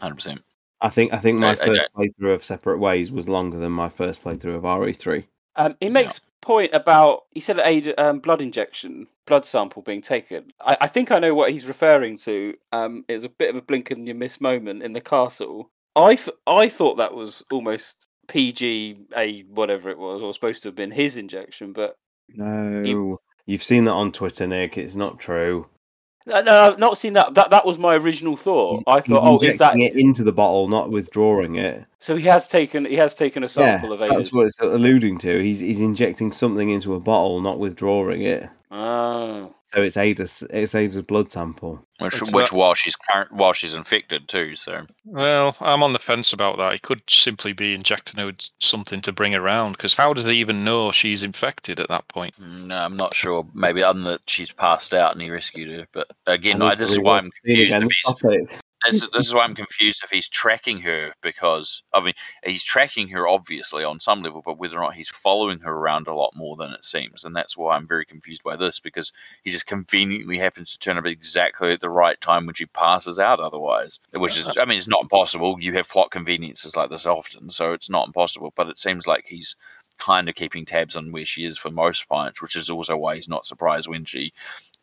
Hundred 0.00 0.16
percent. 0.16 0.42
I 0.80 0.90
think 0.90 1.12
I 1.12 1.18
think 1.18 1.38
my 1.38 1.48
I- 1.48 1.52
I 1.52 1.54
first 1.56 1.86
playthrough 1.96 2.34
of 2.34 2.44
Separate 2.44 2.78
Ways 2.78 3.10
was 3.10 3.28
longer 3.28 3.58
than 3.58 3.72
my 3.72 3.88
first 3.88 4.22
playthrough 4.22 4.56
of 4.56 4.64
RE3. 4.66 5.24
Um, 5.56 5.74
he 5.80 5.88
makes 5.88 6.20
point 6.42 6.74
about 6.74 7.24
he 7.30 7.40
said 7.40 7.58
a 7.60 7.94
um, 7.94 8.18
blood 8.18 8.42
injection, 8.42 9.06
blood 9.26 9.46
sample 9.46 9.80
being 9.82 10.02
taken. 10.02 10.52
I, 10.60 10.76
I 10.82 10.86
think 10.86 11.10
I 11.10 11.18
know 11.18 11.34
what 11.34 11.50
he's 11.50 11.66
referring 11.66 12.18
to. 12.18 12.54
Um, 12.72 13.04
it 13.08 13.14
was 13.14 13.24
a 13.24 13.30
bit 13.30 13.48
of 13.50 13.56
a 13.56 13.62
blink 13.62 13.90
and 13.90 14.06
you 14.06 14.14
miss 14.14 14.38
moment 14.40 14.82
in 14.82 14.92
the 14.92 15.00
castle. 15.00 15.70
I 15.96 16.16
th- 16.16 16.36
I 16.46 16.68
thought 16.68 16.98
that 16.98 17.14
was 17.14 17.42
almost 17.50 18.06
PG 18.28 18.98
a 19.16 19.42
whatever 19.44 19.88
it 19.88 19.96
was, 19.98 20.20
or 20.20 20.34
supposed 20.34 20.62
to 20.64 20.68
have 20.68 20.76
been 20.76 20.90
his 20.90 21.16
injection, 21.16 21.72
but 21.72 21.96
No, 22.34 23.20
you've 23.46 23.62
seen 23.62 23.84
that 23.84 23.92
on 23.92 24.12
Twitter, 24.12 24.46
Nick. 24.46 24.76
It's 24.76 24.94
not 24.94 25.18
true. 25.18 25.66
no, 26.26 26.42
no, 26.42 26.72
I've 26.72 26.78
not 26.78 26.98
seen 26.98 27.12
that. 27.14 27.34
That 27.34 27.50
that 27.50 27.64
was 27.64 27.78
my 27.78 27.96
original 27.96 28.36
thought. 28.36 28.82
I 28.86 29.00
He's 29.00 29.06
thought, 29.06 29.22
oh, 29.22 29.38
is 29.46 29.58
that 29.58 29.76
it 29.76 29.96
into 29.96 30.24
the 30.24 30.32
bottle, 30.32 30.68
not 30.68 30.90
withdrawing 30.90 31.56
it. 31.56 31.84
so? 32.00 32.16
He 32.16 32.26
has 32.26 32.48
taken 32.48 32.84
he 32.84 32.96
has 32.96 33.14
taken 33.14 33.44
a 33.44 33.48
sample 33.48 33.92
of 33.92 34.02
it. 34.02 34.10
That's 34.10 34.32
what 34.32 34.46
it's 34.46 34.58
alluding 34.60 35.18
to. 35.18 35.42
He's 35.42 35.60
he's 35.60 35.80
injecting 35.80 36.32
something 36.32 36.70
into 36.70 36.94
a 36.94 37.00
bottle, 37.00 37.40
not 37.40 37.58
withdrawing 37.58 38.22
it. 38.22 38.48
Ah. 38.70 39.48
So 39.68 39.82
it's 39.82 39.96
Ada's 39.96 40.44
it's 40.50 40.74
Ada's 40.76 41.02
blood 41.02 41.32
sample. 41.32 41.84
Which, 41.98 42.14
It's 42.20 42.32
which 42.32 42.52
not- 42.52 42.58
while 42.58 42.74
she's 42.74 42.94
current, 42.94 43.32
while 43.32 43.52
she's 43.52 43.74
infected 43.74 44.28
too. 44.28 44.54
So 44.54 44.86
Well, 45.04 45.56
I'm 45.60 45.82
on 45.82 45.92
the 45.92 45.98
fence 45.98 46.32
about 46.32 46.56
that. 46.58 46.72
He 46.72 46.78
could 46.78 47.02
simply 47.08 47.52
be 47.52 47.74
injecting 47.74 48.20
her 48.20 48.26
with 48.26 48.48
something 48.60 49.00
to 49.02 49.12
bring 49.12 49.32
her 49.32 49.40
around. 49.40 49.72
Because 49.72 49.94
how 49.94 50.12
does 50.12 50.24
he 50.24 50.32
even 50.32 50.62
know 50.64 50.92
she's 50.92 51.22
infected 51.22 51.80
at 51.80 51.88
that 51.88 52.06
point? 52.08 52.34
Mm, 52.40 52.66
no, 52.66 52.76
I'm 52.76 52.96
not 52.96 53.14
sure. 53.14 53.46
Maybe 53.54 53.82
other 53.82 53.98
than 53.98 54.04
that 54.04 54.20
she's 54.28 54.52
passed 54.52 54.94
out 54.94 55.12
and 55.12 55.20
he 55.22 55.30
rescued 55.30 55.70
her. 55.80 55.86
But 55.92 56.12
again, 56.26 56.62
I 56.62 56.66
I, 56.66 56.68
need 56.70 56.76
to 56.76 56.82
this 56.84 56.92
is 56.92 57.00
why 57.00 57.18
I'm 57.18 57.30
confused. 57.42 57.74
again. 57.74 57.88
Stop 57.90 58.18
it. 58.24 58.58
This, 58.90 59.08
this 59.12 59.26
is 59.28 59.34
why 59.34 59.44
I'm 59.44 59.54
confused 59.54 60.02
if 60.04 60.10
he's 60.10 60.28
tracking 60.28 60.78
her 60.80 61.12
because 61.22 61.82
I 61.92 62.00
mean 62.00 62.14
he's 62.44 62.64
tracking 62.64 63.08
her 63.08 63.28
obviously 63.28 63.84
on 63.84 64.00
some 64.00 64.22
level, 64.22 64.42
but 64.44 64.58
whether 64.58 64.78
or 64.78 64.82
not 64.82 64.94
he's 64.94 65.08
following 65.08 65.58
her 65.60 65.72
around 65.72 66.06
a 66.06 66.14
lot 66.14 66.32
more 66.34 66.56
than 66.56 66.72
it 66.72 66.84
seems, 66.84 67.24
and 67.24 67.34
that's 67.34 67.56
why 67.56 67.76
I'm 67.76 67.88
very 67.88 68.04
confused 68.04 68.42
by 68.42 68.56
this 68.56 68.80
because 68.80 69.12
he 69.44 69.50
just 69.50 69.66
conveniently 69.66 70.38
happens 70.38 70.72
to 70.72 70.78
turn 70.78 70.98
up 70.98 71.06
exactly 71.06 71.72
at 71.72 71.80
the 71.80 71.90
right 71.90 72.20
time 72.20 72.46
when 72.46 72.54
she 72.54 72.66
passes 72.66 73.18
out. 73.18 73.40
Otherwise, 73.40 74.00
which 74.12 74.36
is 74.36 74.48
I 74.58 74.64
mean 74.64 74.78
it's 74.78 74.88
not 74.88 75.02
impossible. 75.02 75.56
You 75.60 75.74
have 75.74 75.88
plot 75.88 76.10
conveniences 76.10 76.76
like 76.76 76.90
this 76.90 77.06
often, 77.06 77.50
so 77.50 77.72
it's 77.72 77.90
not 77.90 78.06
impossible. 78.06 78.52
But 78.56 78.68
it 78.68 78.78
seems 78.78 79.06
like 79.06 79.24
he's 79.26 79.56
kind 79.98 80.28
of 80.28 80.34
keeping 80.34 80.64
tabs 80.64 80.96
on 80.96 81.12
where 81.12 81.24
she 81.24 81.44
is 81.44 81.58
for 81.58 81.70
most 81.70 82.08
parts, 82.08 82.42
which 82.42 82.56
is 82.56 82.70
also 82.70 82.96
why 82.96 83.16
he's 83.16 83.28
not 83.28 83.46
surprised 83.46 83.88
when 83.88 84.04
she 84.04 84.32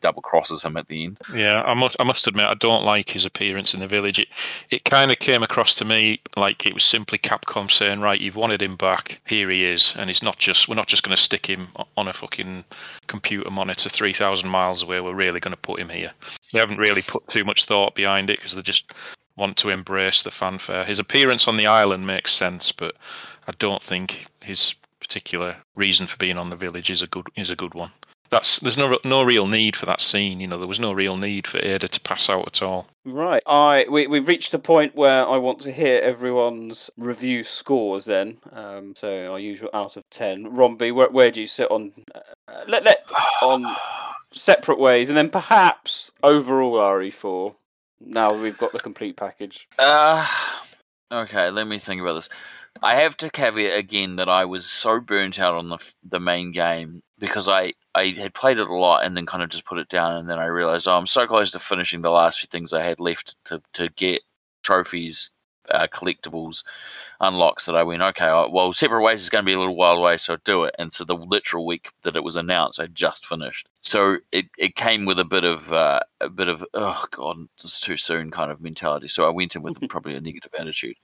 double 0.04 0.20
crosses 0.20 0.62
him 0.62 0.76
at 0.76 0.86
the 0.88 1.04
end. 1.04 1.18
Yeah, 1.34 1.62
I 1.62 1.72
must 1.72 1.96
I 1.98 2.04
must 2.04 2.26
admit 2.26 2.44
I 2.44 2.54
don't 2.54 2.84
like 2.84 3.08
his 3.08 3.24
appearance 3.24 3.72
in 3.72 3.80
the 3.80 3.86
village. 3.86 4.18
It 4.18 4.28
it 4.68 4.84
kind 4.84 5.10
of 5.10 5.18
came 5.18 5.42
across 5.42 5.74
to 5.76 5.84
me 5.86 6.20
like 6.36 6.66
it 6.66 6.74
was 6.74 6.84
simply 6.84 7.16
Capcom 7.16 7.70
saying, 7.70 8.00
right, 8.00 8.20
you've 8.20 8.36
wanted 8.36 8.60
him 8.60 8.76
back, 8.76 9.22
here 9.26 9.48
he 9.48 9.64
is, 9.64 9.94
and 9.96 10.10
it's 10.10 10.22
not 10.22 10.38
just 10.38 10.68
we're 10.68 10.74
not 10.74 10.88
just 10.88 11.02
going 11.02 11.16
to 11.16 11.22
stick 11.22 11.46
him 11.46 11.68
on 11.96 12.06
a 12.06 12.12
fucking 12.12 12.64
computer 13.06 13.50
monitor 13.50 13.88
three 13.88 14.12
thousand 14.12 14.50
miles 14.50 14.82
away. 14.82 15.00
We're 15.00 15.14
really 15.14 15.40
going 15.40 15.56
to 15.56 15.68
put 15.68 15.80
him 15.80 15.88
here. 15.88 16.12
They 16.52 16.58
haven't 16.58 16.78
really 16.78 17.02
put 17.02 17.26
too 17.26 17.44
much 17.44 17.64
thought 17.64 17.94
behind 17.94 18.28
it 18.28 18.38
because 18.38 18.54
they 18.54 18.62
just 18.62 18.92
want 19.36 19.56
to 19.56 19.70
embrace 19.70 20.22
the 20.22 20.30
fanfare. 20.30 20.84
His 20.84 20.98
appearance 20.98 21.48
on 21.48 21.56
the 21.56 21.66
island 21.66 22.06
makes 22.06 22.32
sense, 22.32 22.72
but 22.72 22.94
I 23.48 23.52
don't 23.58 23.82
think 23.82 24.26
his 24.42 24.74
particular 25.00 25.56
reason 25.74 26.06
for 26.06 26.18
being 26.18 26.38
on 26.38 26.50
the 26.50 26.56
village 26.56 26.90
is 26.90 27.00
a 27.00 27.06
good 27.06 27.26
is 27.36 27.50
a 27.50 27.56
good 27.56 27.72
one. 27.74 27.90
That's 28.30 28.58
there's 28.60 28.76
no 28.76 28.98
no 29.04 29.22
real 29.22 29.46
need 29.46 29.76
for 29.76 29.86
that 29.86 30.00
scene. 30.00 30.40
You 30.40 30.46
know, 30.46 30.58
there 30.58 30.66
was 30.66 30.80
no 30.80 30.92
real 30.92 31.16
need 31.16 31.46
for 31.46 31.58
Ada 31.58 31.88
to 31.88 32.00
pass 32.00 32.28
out 32.28 32.46
at 32.46 32.62
all. 32.62 32.86
Right. 33.04 33.42
I 33.46 33.86
we 33.88 34.06
we've 34.06 34.26
reached 34.26 34.54
a 34.54 34.58
point 34.58 34.96
where 34.96 35.26
I 35.26 35.36
want 35.36 35.60
to 35.60 35.72
hear 35.72 36.00
everyone's 36.00 36.90
review 36.96 37.44
scores. 37.44 38.06
Then, 38.06 38.38
um, 38.52 38.94
so 38.96 39.32
our 39.32 39.38
usual 39.38 39.70
out 39.74 39.96
of 39.96 40.02
ten. 40.10 40.54
Rombie, 40.54 40.90
where 40.90 41.10
where 41.10 41.30
do 41.30 41.40
you 41.40 41.46
sit 41.46 41.70
on 41.70 41.92
uh, 42.14 42.64
let 42.66 42.84
let 42.84 43.06
on 43.42 43.66
separate 44.32 44.78
ways, 44.78 45.08
and 45.10 45.16
then 45.16 45.30
perhaps 45.30 46.12
overall 46.22 46.78
RE4. 46.78 47.54
Now 48.00 48.32
we've 48.32 48.58
got 48.58 48.72
the 48.72 48.80
complete 48.80 49.16
package. 49.16 49.68
Uh, 49.78 50.26
okay, 51.12 51.50
let 51.50 51.66
me 51.66 51.78
think 51.78 52.00
about 52.00 52.14
this. 52.14 52.28
I 52.82 52.96
have 52.96 53.16
to 53.18 53.30
caveat 53.30 53.78
again 53.78 54.16
that 54.16 54.28
I 54.28 54.44
was 54.44 54.66
so 54.66 55.00
burnt 55.00 55.38
out 55.38 55.54
on 55.54 55.68
the 55.68 55.78
the 56.02 56.20
main 56.20 56.52
game 56.52 57.02
because 57.18 57.48
I 57.48 57.74
I 57.94 58.08
had 58.10 58.34
played 58.34 58.58
it 58.58 58.68
a 58.68 58.74
lot 58.74 59.04
and 59.04 59.16
then 59.16 59.26
kind 59.26 59.42
of 59.42 59.50
just 59.50 59.64
put 59.64 59.78
it 59.78 59.88
down 59.88 60.16
and 60.16 60.28
then 60.28 60.38
I 60.38 60.46
realized 60.46 60.88
oh 60.88 60.96
I'm 60.96 61.06
so 61.06 61.26
close 61.26 61.50
to 61.52 61.58
finishing 61.58 62.02
the 62.02 62.10
last 62.10 62.40
few 62.40 62.48
things 62.48 62.72
I 62.72 62.82
had 62.82 63.00
left 63.00 63.36
to 63.46 63.62
to 63.74 63.88
get 63.90 64.22
trophies, 64.62 65.30
uh, 65.70 65.86
collectibles, 65.92 66.64
unlocks 67.20 67.66
that 67.66 67.76
I 67.76 67.82
went 67.82 68.02
okay 68.02 68.48
well 68.50 68.72
separate 68.72 69.02
ways 69.02 69.22
is 69.22 69.30
going 69.30 69.44
to 69.44 69.46
be 69.46 69.54
a 69.54 69.58
little 69.58 69.76
while 69.76 69.96
away 69.98 70.16
so 70.16 70.34
I'll 70.34 70.40
do 70.44 70.64
it 70.64 70.74
and 70.78 70.92
so 70.92 71.04
the 71.04 71.16
literal 71.16 71.66
week 71.66 71.90
that 72.02 72.16
it 72.16 72.24
was 72.24 72.36
announced 72.36 72.80
I 72.80 72.86
just 72.88 73.26
finished. 73.26 73.68
So 73.82 74.18
it, 74.32 74.46
it 74.58 74.74
came 74.76 75.04
with 75.04 75.18
a 75.18 75.24
bit 75.24 75.44
of 75.44 75.72
uh, 75.72 76.00
a 76.20 76.28
bit 76.28 76.48
of 76.48 76.64
oh 76.74 77.04
god 77.10 77.36
it's 77.62 77.80
too 77.80 77.96
soon 77.96 78.30
kind 78.30 78.50
of 78.50 78.60
mentality. 78.60 79.08
So 79.08 79.26
I 79.26 79.30
went 79.30 79.56
in 79.56 79.62
with 79.62 79.78
probably 79.88 80.16
a 80.16 80.20
negative 80.20 80.52
attitude. 80.58 80.96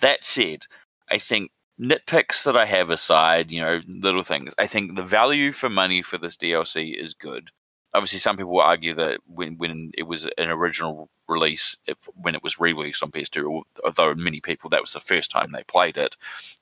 That 0.00 0.24
said, 0.24 0.66
I 1.08 1.18
think 1.18 1.50
nitpicks 1.80 2.44
that 2.44 2.56
I 2.56 2.66
have 2.66 2.90
aside, 2.90 3.50
you 3.50 3.60
know, 3.60 3.80
little 3.86 4.22
things, 4.22 4.52
I 4.58 4.66
think 4.66 4.94
the 4.94 5.02
value 5.04 5.52
for 5.52 5.68
money 5.68 6.02
for 6.02 6.18
this 6.18 6.36
DLC 6.36 6.94
is 7.00 7.14
good. 7.14 7.50
Obviously, 7.92 8.18
some 8.18 8.36
people 8.36 8.52
will 8.52 8.60
argue 8.60 8.94
that 8.94 9.20
when, 9.26 9.56
when 9.56 9.92
it 9.96 10.02
was 10.02 10.24
an 10.24 10.50
original 10.50 11.08
release, 11.28 11.76
if, 11.86 11.96
when 12.14 12.34
it 12.34 12.42
was 12.42 12.58
re-released 12.58 13.02
on 13.02 13.12
PS2, 13.12 13.62
although 13.84 14.14
many 14.14 14.40
people 14.40 14.70
that 14.70 14.80
was 14.80 14.92
the 14.92 15.00
first 15.00 15.30
time 15.30 15.52
they 15.52 15.62
played 15.64 15.96
it, 15.96 16.16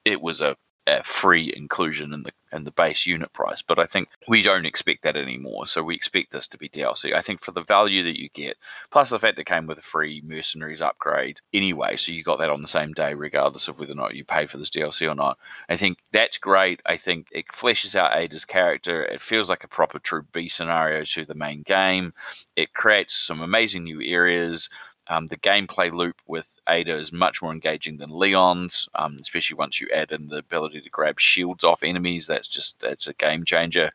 it 0.05 0.20
was 0.20 0.41
a 0.41 0.57
Uh, 0.84 1.00
free 1.04 1.52
inclusion 1.56 2.12
in 2.12 2.24
the 2.24 2.32
in 2.52 2.64
the 2.64 2.70
base 2.72 3.06
unit 3.06 3.32
price. 3.32 3.62
But 3.62 3.78
I 3.78 3.86
think 3.86 4.08
we 4.28 4.42
don't 4.42 4.66
expect 4.66 5.04
that 5.04 5.16
anymore. 5.16 5.66
So 5.66 5.82
we 5.82 5.94
expect 5.94 6.32
this 6.32 6.48
to 6.48 6.58
be 6.58 6.68
DLC. 6.68 7.14
I 7.14 7.22
think 7.22 7.40
for 7.40 7.52
the 7.52 7.62
value 7.62 8.02
that 8.02 8.20
you 8.20 8.28
get, 8.30 8.56
plus 8.90 9.10
the 9.10 9.18
fact 9.20 9.38
it 9.38 9.46
came 9.46 9.66
with 9.66 9.78
a 9.78 9.82
free 9.82 10.22
mercenaries 10.24 10.82
upgrade 10.82 11.40
anyway, 11.54 11.96
so 11.96 12.10
you 12.10 12.22
got 12.22 12.40
that 12.40 12.50
on 12.50 12.62
the 12.62 12.68
same 12.68 12.92
day, 12.92 13.14
regardless 13.14 13.68
of 13.68 13.78
whether 13.78 13.92
or 13.92 13.96
not 13.96 14.14
you 14.14 14.24
paid 14.24 14.50
for 14.50 14.58
this 14.58 14.70
DLC 14.70 15.10
or 15.10 15.14
not. 15.14 15.38
I 15.68 15.76
think 15.76 15.98
that's 16.12 16.38
great. 16.38 16.80
I 16.84 16.96
think 16.96 17.28
it 17.30 17.46
fleshes 17.48 17.94
out 17.94 18.16
Ada's 18.16 18.44
character. 18.44 19.04
It 19.04 19.22
feels 19.22 19.48
like 19.48 19.64
a 19.64 19.68
proper 19.68 19.98
true 19.98 20.24
B 20.32 20.48
scenario 20.48 21.04
to 21.04 21.24
the 21.24 21.34
main 21.34 21.62
game. 21.62 22.12
It 22.56 22.74
creates 22.74 23.14
some 23.14 23.40
amazing 23.40 23.84
new 23.84 24.02
areas. 24.02 24.68
Um, 25.12 25.26
the 25.26 25.36
gameplay 25.36 25.92
loop 25.92 26.16
with 26.26 26.58
Ada 26.66 26.99
is 26.99 27.12
much 27.12 27.42
more 27.42 27.52
engaging 27.52 27.99
than 27.99 28.08
Leon's, 28.10 28.89
um, 28.94 29.18
especially 29.20 29.57
once 29.57 29.78
you 29.78 29.89
add 29.94 30.10
in 30.10 30.26
the 30.26 30.39
ability 30.39 30.81
to 30.81 30.89
grab 30.89 31.20
shields 31.20 31.65
off 31.65 31.82
enemies. 31.82 32.26
That's 32.26 32.49
just 32.49 32.81
that's 32.81 33.08
a 33.08 33.12
game 33.12 33.44
changer. 33.44 33.91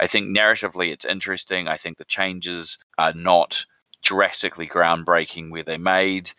I 0.00 0.08
think 0.08 0.36
narratively 0.36 0.90
it's 0.90 1.04
interesting. 1.04 1.68
I 1.68 1.76
think 1.76 1.98
the 1.98 2.04
changes 2.04 2.78
are 2.98 3.12
not 3.14 3.64
drastically 4.02 4.66
groundbreaking 4.66 5.50
where 5.50 5.62
they're 5.62 5.78
made, 5.78 6.32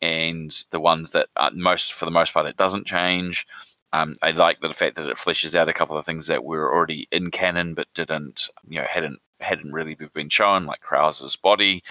and 0.00 0.50
the 0.70 0.80
ones 0.80 1.10
that 1.10 1.28
most 1.52 1.92
for 1.92 2.06
the 2.06 2.10
most 2.10 2.32
part 2.32 2.46
it 2.46 2.56
doesn't 2.56 2.86
change. 2.86 3.46
Um, 3.92 4.14
I 4.22 4.30
like 4.30 4.60
the 4.60 4.72
fact 4.72 4.96
that 4.96 5.10
it 5.10 5.18
fleshes 5.18 5.54
out 5.54 5.68
a 5.68 5.74
couple 5.74 5.98
of 5.98 6.06
things 6.06 6.28
that 6.28 6.42
were 6.42 6.74
already 6.74 7.06
in 7.12 7.30
canon 7.30 7.74
but 7.74 7.86
didn't, 7.94 8.48
you 8.66 8.80
know, 8.80 8.86
hadn't 8.88 9.20
hadn't 9.40 9.72
really 9.72 9.94
been 9.94 10.30
shown, 10.30 10.64
like 10.64 10.80
Krauser's 10.80 11.36
body. 11.36 11.84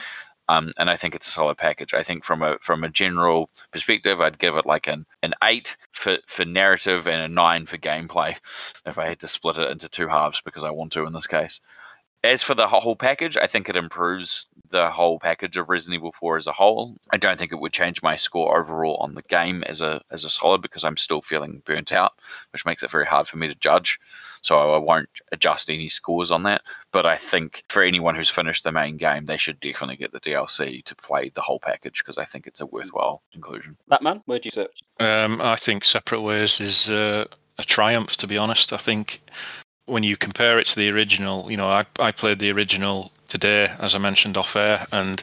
Um, 0.49 0.71
and 0.77 0.89
I 0.89 0.97
think 0.97 1.15
it's 1.15 1.27
a 1.27 1.31
solid 1.31 1.57
package. 1.57 1.93
I 1.93 2.03
think 2.03 2.25
from 2.25 2.41
a 2.41 2.57
from 2.59 2.83
a 2.83 2.89
general 2.89 3.49
perspective, 3.71 4.19
I'd 4.19 4.39
give 4.39 4.57
it 4.57 4.65
like 4.65 4.87
an 4.87 5.05
an 5.21 5.33
eight 5.43 5.77
for 5.93 6.17
for 6.27 6.45
narrative 6.45 7.07
and 7.07 7.21
a 7.21 7.27
nine 7.27 7.65
for 7.65 7.77
gameplay, 7.77 8.37
if 8.85 8.97
I 8.97 9.07
had 9.07 9.19
to 9.21 9.27
split 9.27 9.57
it 9.57 9.71
into 9.71 9.89
two 9.89 10.07
halves 10.07 10.41
because 10.41 10.63
I 10.63 10.71
want 10.71 10.93
to 10.93 11.05
in 11.05 11.13
this 11.13 11.27
case. 11.27 11.61
As 12.23 12.41
for 12.41 12.55
the 12.55 12.67
whole 12.67 12.95
package, 12.95 13.35
I 13.35 13.47
think 13.47 13.67
it 13.67 13.75
improves 13.75 14.45
the 14.69 14.89
whole 14.89 15.19
package 15.19 15.57
of 15.57 15.69
Resident 15.69 15.99
Evil 15.99 16.13
4 16.13 16.37
as 16.37 16.47
a 16.47 16.53
whole. 16.53 16.95
I 17.11 17.17
don't 17.17 17.37
think 17.37 17.51
it 17.51 17.59
would 17.59 17.73
change 17.73 18.01
my 18.01 18.15
score 18.15 18.57
overall 18.57 18.97
on 19.01 19.13
the 19.13 19.21
game 19.23 19.63
as 19.63 19.81
a 19.81 20.01
as 20.09 20.23
a 20.23 20.29
solid 20.29 20.61
because 20.61 20.83
I'm 20.83 20.97
still 20.97 21.21
feeling 21.21 21.61
burnt 21.65 21.91
out, 21.91 22.13
which 22.51 22.65
makes 22.65 22.81
it 22.81 22.89
very 22.89 23.05
hard 23.05 23.27
for 23.27 23.37
me 23.37 23.47
to 23.47 23.55
judge. 23.55 23.99
So 24.41 24.73
I 24.73 24.77
won't 24.77 25.09
adjust 25.31 25.69
any 25.69 25.89
scores 25.89 26.31
on 26.31 26.43
that. 26.43 26.61
But 26.91 27.05
I 27.05 27.17
think 27.17 27.63
for 27.69 27.83
anyone 27.83 28.15
who's 28.15 28.29
finished 28.29 28.63
the 28.63 28.71
main 28.71 28.97
game, 28.97 29.25
they 29.25 29.37
should 29.37 29.59
definitely 29.59 29.97
get 29.97 30.11
the 30.11 30.19
DLC 30.19 30.83
to 30.85 30.95
play 30.95 31.29
the 31.29 31.41
whole 31.41 31.59
package 31.59 32.03
because 32.03 32.17
I 32.17 32.25
think 32.25 32.47
it's 32.47 32.61
a 32.61 32.65
worthwhile 32.65 33.21
inclusion. 33.33 33.77
Batman, 33.87 34.21
where 34.25 34.39
do 34.39 34.47
you 34.47 34.51
sit? 34.51 34.71
Um, 34.99 35.41
I 35.41 35.55
think 35.55 35.85
Separate 35.85 36.21
Ways 36.21 36.59
is 36.59 36.89
uh, 36.89 37.25
a 37.57 37.63
triumph, 37.63 38.17
to 38.17 38.27
be 38.27 38.37
honest. 38.37 38.73
I 38.73 38.77
think 38.77 39.21
when 39.85 40.03
you 40.03 40.17
compare 40.17 40.59
it 40.59 40.67
to 40.67 40.75
the 40.75 40.89
original, 40.89 41.49
you 41.51 41.57
know, 41.57 41.69
I, 41.69 41.85
I 41.99 42.11
played 42.11 42.39
the 42.39 42.51
original 42.51 43.11
today, 43.27 43.71
as 43.79 43.95
I 43.95 43.97
mentioned 43.97 44.37
off 44.37 44.55
air, 44.55 44.87
and 44.91 45.21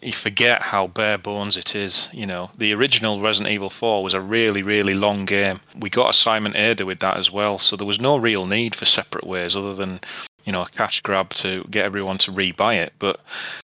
you 0.00 0.12
forget 0.12 0.62
how 0.62 0.88
bare 0.88 1.18
bones 1.18 1.56
it 1.56 1.76
is. 1.76 2.08
You 2.12 2.26
know, 2.26 2.50
the 2.58 2.72
original 2.72 3.20
Resident 3.20 3.52
Evil 3.52 3.70
4 3.70 4.02
was 4.02 4.14
a 4.14 4.20
really, 4.20 4.62
really 4.62 4.94
long 4.94 5.24
game. 5.24 5.60
We 5.78 5.90
got 5.90 6.10
assignment 6.10 6.56
Ada 6.56 6.84
with 6.84 6.98
that 7.00 7.16
as 7.16 7.30
well, 7.30 7.58
so 7.58 7.76
there 7.76 7.86
was 7.86 8.00
no 8.00 8.16
real 8.16 8.46
need 8.46 8.74
for 8.74 8.84
separate 8.84 9.26
ways 9.26 9.54
other 9.54 9.74
than, 9.74 10.00
you 10.44 10.52
know, 10.52 10.62
a 10.62 10.68
cash 10.68 11.00
grab 11.02 11.30
to 11.34 11.64
get 11.70 11.84
everyone 11.84 12.18
to 12.18 12.32
rebuy 12.32 12.76
it. 12.76 12.94
But 12.98 13.20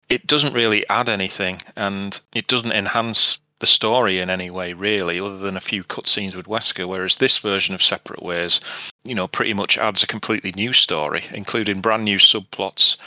it 0.10 0.28
doesn't 0.28 0.54
really 0.54 0.88
add 0.90 1.10
anything 1.10 1.62
and 1.76 2.20
it 2.34 2.48
doesn't 2.48 2.72
enhance 2.72 3.40
the 3.60 3.66
story 3.66 4.20
in 4.20 4.30
any 4.30 4.50
way, 4.50 4.74
really, 4.74 5.20
other 5.20 5.38
than 5.38 5.58
a 5.58 5.62
few 5.62 5.84
cutscenes 5.84 6.36
with 6.36 6.46
Wesker. 6.46 6.88
Whereas 6.88 7.18
this 7.18 7.38
version 7.40 7.74
of 7.74 7.84
Separate 7.84 8.24
Ways, 8.24 8.60
you 9.04 9.16
know, 9.16 9.28
pretty 9.28 9.54
much 9.54 9.78
adds 9.78 10.04
a 10.04 10.08
completely 10.08 10.52
new 10.52 10.74
story, 10.74 11.26
including 11.32 11.82
brand 11.82 12.04
new 12.04 12.18
subplots, 12.18 12.98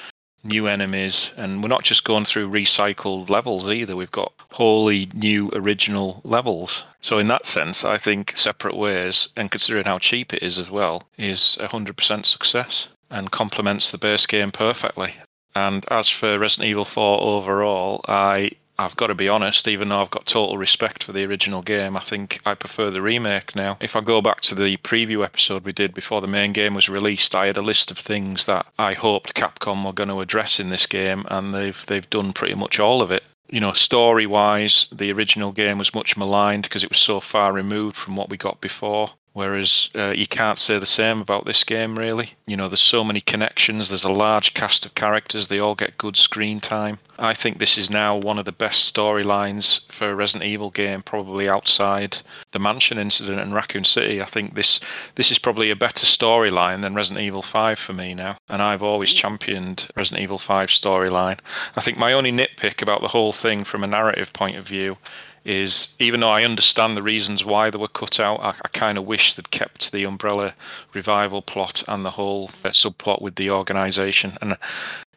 new 0.43 0.67
enemies, 0.67 1.33
and 1.37 1.63
we're 1.63 1.69
not 1.69 1.85
just 1.85 2.05
going 2.05 2.25
through 2.25 2.51
recycled 2.51 3.29
levels 3.29 3.71
either. 3.71 3.97
We've 3.97 4.11
got 4.11 4.33
wholly 4.53 5.09
new 5.15 5.51
original 5.53 6.21
levels. 6.25 6.85
So 7.01 7.19
in 7.19 7.29
that 7.29 7.47
sense, 7.47 7.85
I 7.85 7.99
think 7.99 8.37
Separate 8.37 8.77
Ways, 8.77 9.29
and 9.37 9.51
considering 9.51 9.85
how 9.85 9.99
cheap 9.99 10.33
it 10.33 10.43
is 10.43 10.59
as 10.59 10.71
well, 10.71 11.05
is 11.19 11.57
a 11.61 11.69
hundred 11.69 11.97
percent 11.97 12.27
success 12.27 12.89
and 13.11 13.31
complements 13.31 13.91
the 13.91 13.99
base 13.99 14.27
game 14.27 14.51
perfectly. 14.51 15.15
And 15.55 15.85
as 15.91 16.09
for 16.09 16.39
Resident 16.39 16.71
Evil 16.71 16.85
4 16.85 17.21
overall, 17.21 18.01
I 18.07 18.53
I've 18.81 18.97
got 18.97 19.09
to 19.09 19.15
be 19.15 19.29
honest, 19.29 19.69
even 19.69 19.91
though 19.91 20.01
I've 20.01 20.11
got 20.11 20.25
total 20.25 20.57
respect 20.57 21.05
for 21.05 21.13
the 21.13 21.25
original 21.25 21.61
game, 21.61 21.99
I 21.99 22.01
think 22.01 22.41
I 22.47 22.55
prefer 22.55 22.91
the 22.91 23.03
remake 23.03 23.55
now. 23.55 23.77
If 23.79 23.95
I 23.95 24.01
go 24.01 24.23
back 24.23 24.41
to 24.43 24.55
the 24.55 24.79
preview 24.79 25.23
episode 25.23 25.67
we 25.67 25.73
did 25.73 25.93
before 25.93 26.23
the 26.23 26.27
main 26.27 26.55
game 26.55 26.73
was 26.75 26.89
released, 26.89 27.35
I 27.35 27.47
had 27.47 27.59
a 27.59 27.63
list 27.63 27.91
of 27.91 27.99
things 27.99 28.47
that 28.47 28.67
I 28.79 28.95
hoped 28.95 29.35
Capcom 29.35 29.85
were 29.85 29.93
going 29.93 30.09
to 30.09 30.23
address 30.23 30.59
in 30.59 30.71
this 30.71 30.87
game, 30.87 31.27
and 31.29 31.53
they've 31.55 31.85
they've 31.87 32.09
done 32.09 32.33
pretty 32.33 32.55
much 32.55 32.81
all 32.81 33.03
of 33.03 33.11
it. 33.11 33.23
You 33.51 33.61
know, 33.61 33.73
story 33.73 34.27
wise, 34.27 34.87
the 34.91 35.13
original 35.13 35.53
game 35.53 35.77
was 35.77 35.95
much 35.95 36.17
maligned 36.17 36.63
because 36.63 36.83
it 36.83 36.91
was 36.91 36.99
so 36.99 37.21
far 37.21 37.53
removed 37.53 37.97
from 37.97 38.17
what 38.17 38.31
we 38.31 38.39
got 38.39 38.63
before. 38.63 39.11
Whereas 39.41 39.89
uh, 39.97 40.11
you 40.11 40.27
can't 40.27 40.59
say 40.59 40.79
the 40.79 40.85
same 40.85 41.23
about 41.23 41.47
this 41.47 41.65
game, 41.65 41.99
really. 41.99 42.35
You 42.47 42.59
know, 42.59 42.69
there's 42.69 42.83
so 42.83 43.03
many 43.03 43.23
connections, 43.23 43.89
there's 43.89 44.05
a 44.05 44.13
large 44.13 44.53
cast 44.53 44.85
of 44.85 44.95
characters, 44.95 45.49
they 45.49 45.59
all 45.59 45.75
get 45.75 45.97
good 45.97 46.19
screen 46.19 46.61
time. 46.61 46.99
I 47.19 47.33
think 47.33 47.57
this 47.59 47.79
is 47.79 47.89
now 47.89 48.17
one 48.17 48.39
of 48.39 48.45
the 48.45 48.53
best 48.53 48.95
storylines 48.95 49.91
for 49.91 50.11
a 50.11 50.15
Resident 50.15 50.47
Evil 50.47 50.69
game, 50.69 51.01
probably 51.03 51.49
outside 51.49 52.19
the 52.53 52.59
mansion 52.59 52.99
incident 52.99 53.41
in 53.41 53.55
Raccoon 53.55 53.85
City. 53.85 54.21
I 54.21 54.27
think 54.27 54.57
this 54.57 54.79
this 55.15 55.31
is 55.31 55.39
probably 55.39 55.71
a 55.71 55.77
better 55.77 56.05
storyline 56.05 56.83
than 56.83 56.95
Resident 56.95 57.25
Evil 57.25 57.43
5 57.43 57.79
for 57.79 57.95
me 57.95 58.13
now. 58.13 58.37
And 58.49 58.61
I've 58.61 58.83
always 58.83 59.15
championed 59.15 59.89
Resident 59.97 60.23
Evil 60.23 60.39
5 60.39 60.69
storyline. 60.69 61.39
I 61.77 61.81
think 61.81 61.97
my 61.97 62.13
only 62.13 62.33
nitpick 62.33 62.83
about 62.83 63.01
the 63.01 63.09
whole 63.09 63.33
thing 63.33 63.65
from 63.65 63.85
a 63.85 63.87
narrative 63.87 64.35
point 64.35 64.57
of 64.57 64.69
view 64.69 64.99
is 65.45 65.95
even 65.99 66.21
though 66.21 66.31
I 66.31 66.45
understand 66.45 66.97
the 66.97 67.03
reasons 67.03 67.45
why 67.45 67.71
they 67.71 67.79
were 67.79 67.89
cut 67.89 68.21
out, 68.21 68.41
I, 68.41 68.51
I 68.51 68.69
kind 68.69 68.99
of 68.99 69.07
wish 69.07 69.35
they'd 69.35 69.51
kept 69.51 69.93
the 69.93 70.05
Umbrella 70.05 70.55
revival 70.93 71.43
plot 71.43 71.83
and 71.89 72.05
the 72.05 72.11
whole 72.11 72.51
uh, 72.65 72.69
subplot 72.69 73.23
with 73.23 73.37
the 73.37 73.51
organisation. 73.51 74.37
And 74.43 74.57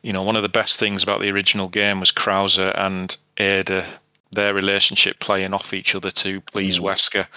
you 0.02 0.14
know, 0.14 0.24
one 0.24 0.36
of 0.36 0.44
the 0.44 0.50
best 0.50 0.80
things 0.80 1.04
about 1.04 1.22
the 1.22 1.30
original 1.30 1.68
game 1.68 2.00
was 2.00 2.12
Krauser 2.12 2.78
and 2.78 3.16
Ada, 3.38 3.88
their 4.32 4.54
relationship 4.54 5.20
playing 5.20 5.54
off 5.54 5.74
each 5.74 5.96
other 5.96 6.12
to 6.12 6.42
please 6.42 6.80
Wesker. 6.80 7.28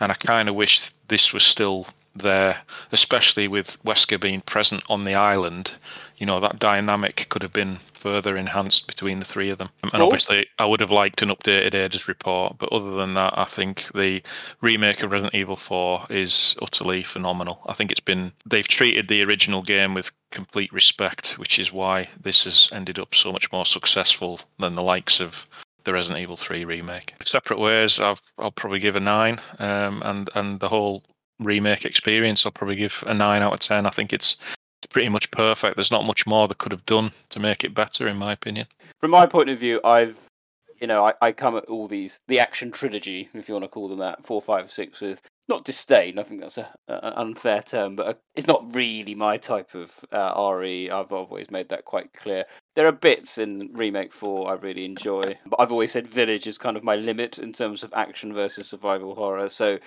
And 0.00 0.10
I 0.10 0.14
kind 0.14 0.48
of 0.48 0.54
wish 0.54 0.90
this 1.08 1.32
was 1.32 1.42
still 1.42 1.86
there, 2.16 2.58
especially 2.92 3.48
with 3.48 3.82
Wesker 3.84 4.20
being 4.20 4.40
present 4.40 4.82
on 4.88 5.04
the 5.04 5.14
island. 5.14 5.74
You 6.16 6.26
know, 6.26 6.40
that 6.40 6.58
dynamic 6.58 7.26
could 7.28 7.42
have 7.42 7.52
been 7.52 7.78
further 8.04 8.36
enhanced 8.36 8.86
between 8.86 9.18
the 9.18 9.24
three 9.24 9.48
of 9.48 9.56
them. 9.56 9.70
And 9.82 9.92
Cool. 9.92 10.02
obviously, 10.02 10.46
I 10.58 10.66
would 10.66 10.80
have 10.80 10.90
liked 10.90 11.22
an 11.22 11.30
updated 11.30 11.74
Ada's 11.74 12.06
report, 12.06 12.58
but 12.58 12.70
other 12.70 12.90
than 12.90 13.14
that, 13.14 13.32
I 13.38 13.44
think 13.46 13.90
the 13.94 14.22
remake 14.60 15.02
of 15.02 15.10
Resident 15.10 15.34
Evil 15.34 15.56
4 15.56 16.08
is 16.10 16.54
utterly 16.60 17.02
phenomenal. 17.02 17.62
I 17.64 17.72
think 17.72 17.90
it's 17.90 18.00
been, 18.00 18.30
they've 18.44 18.68
treated 18.68 19.08
the 19.08 19.22
original 19.22 19.62
game 19.62 19.94
with 19.94 20.12
complete 20.30 20.70
respect, 20.70 21.38
which 21.38 21.58
is 21.58 21.72
why 21.72 22.10
this 22.20 22.44
has 22.44 22.68
ended 22.72 22.98
up 22.98 23.14
so 23.14 23.32
much 23.32 23.50
more 23.50 23.64
successful 23.64 24.38
than 24.58 24.74
the 24.74 24.82
likes 24.82 25.18
of 25.18 25.46
the 25.84 25.94
Resident 25.94 26.20
Evil 26.20 26.36
3 26.36 26.66
remake. 26.66 27.14
Separate 27.22 27.58
ways, 27.58 28.00
I've, 28.00 28.20
I'll 28.38 28.50
probably 28.52 28.80
give 28.80 28.96
a 28.96 29.00
9, 29.00 29.40
um, 29.60 30.02
and, 30.04 30.28
and 30.34 30.60
the 30.60 30.68
whole 30.68 31.04
remake 31.40 31.86
experience, 31.86 32.44
I'll 32.44 32.52
probably 32.52 32.76
give 32.76 33.02
a 33.06 33.14
9 33.14 33.40
out 33.40 33.54
of 33.54 33.60
10. 33.60 33.86
I 33.86 33.90
think 33.90 34.12
it's 34.12 34.36
pretty 34.86 35.08
much 35.08 35.30
perfect. 35.30 35.76
There's 35.76 35.90
not 35.90 36.06
much 36.06 36.26
more 36.26 36.48
they 36.48 36.54
could 36.54 36.72
have 36.72 36.86
done 36.86 37.12
to 37.30 37.40
make 37.40 37.64
it 37.64 37.74
better, 37.74 38.06
in 38.06 38.16
my 38.16 38.32
opinion. 38.32 38.66
From 38.98 39.10
my 39.10 39.26
point 39.26 39.50
of 39.50 39.58
view, 39.58 39.80
I've 39.84 40.28
you 40.80 40.86
know, 40.86 41.04
I, 41.06 41.14
I 41.22 41.32
come 41.32 41.56
at 41.56 41.64
all 41.64 41.86
these 41.86 42.20
the 42.28 42.40
action 42.40 42.70
trilogy, 42.70 43.28
if 43.32 43.48
you 43.48 43.54
want 43.54 43.64
to 43.64 43.68
call 43.68 43.88
them 43.88 44.00
that, 44.00 44.24
four, 44.24 44.42
five, 44.42 44.70
six, 44.70 45.00
with 45.00 45.20
not 45.48 45.64
disdain. 45.64 46.18
I 46.18 46.22
think 46.22 46.40
that's 46.40 46.58
a, 46.58 46.68
an 46.88 47.12
unfair 47.14 47.62
term, 47.62 47.96
but 47.96 48.06
uh, 48.06 48.14
it's 48.34 48.46
not 48.46 48.74
really 48.74 49.14
my 49.14 49.36
type 49.36 49.74
of 49.74 50.04
uh, 50.12 50.52
RE. 50.54 50.90
I've 50.90 51.12
always 51.12 51.50
made 51.50 51.68
that 51.68 51.84
quite 51.84 52.12
clear. 52.12 52.44
There 52.74 52.86
are 52.86 52.92
bits 52.92 53.38
in 53.38 53.70
remake 53.72 54.12
four 54.12 54.50
I 54.50 54.54
really 54.54 54.84
enjoy, 54.84 55.22
but 55.46 55.60
I've 55.60 55.72
always 55.72 55.92
said 55.92 56.06
Village 56.06 56.46
is 56.46 56.58
kind 56.58 56.76
of 56.76 56.84
my 56.84 56.96
limit 56.96 57.38
in 57.38 57.52
terms 57.52 57.82
of 57.82 57.92
action 57.94 58.32
versus 58.34 58.68
survival 58.68 59.14
horror. 59.14 59.48
So, 59.48 59.78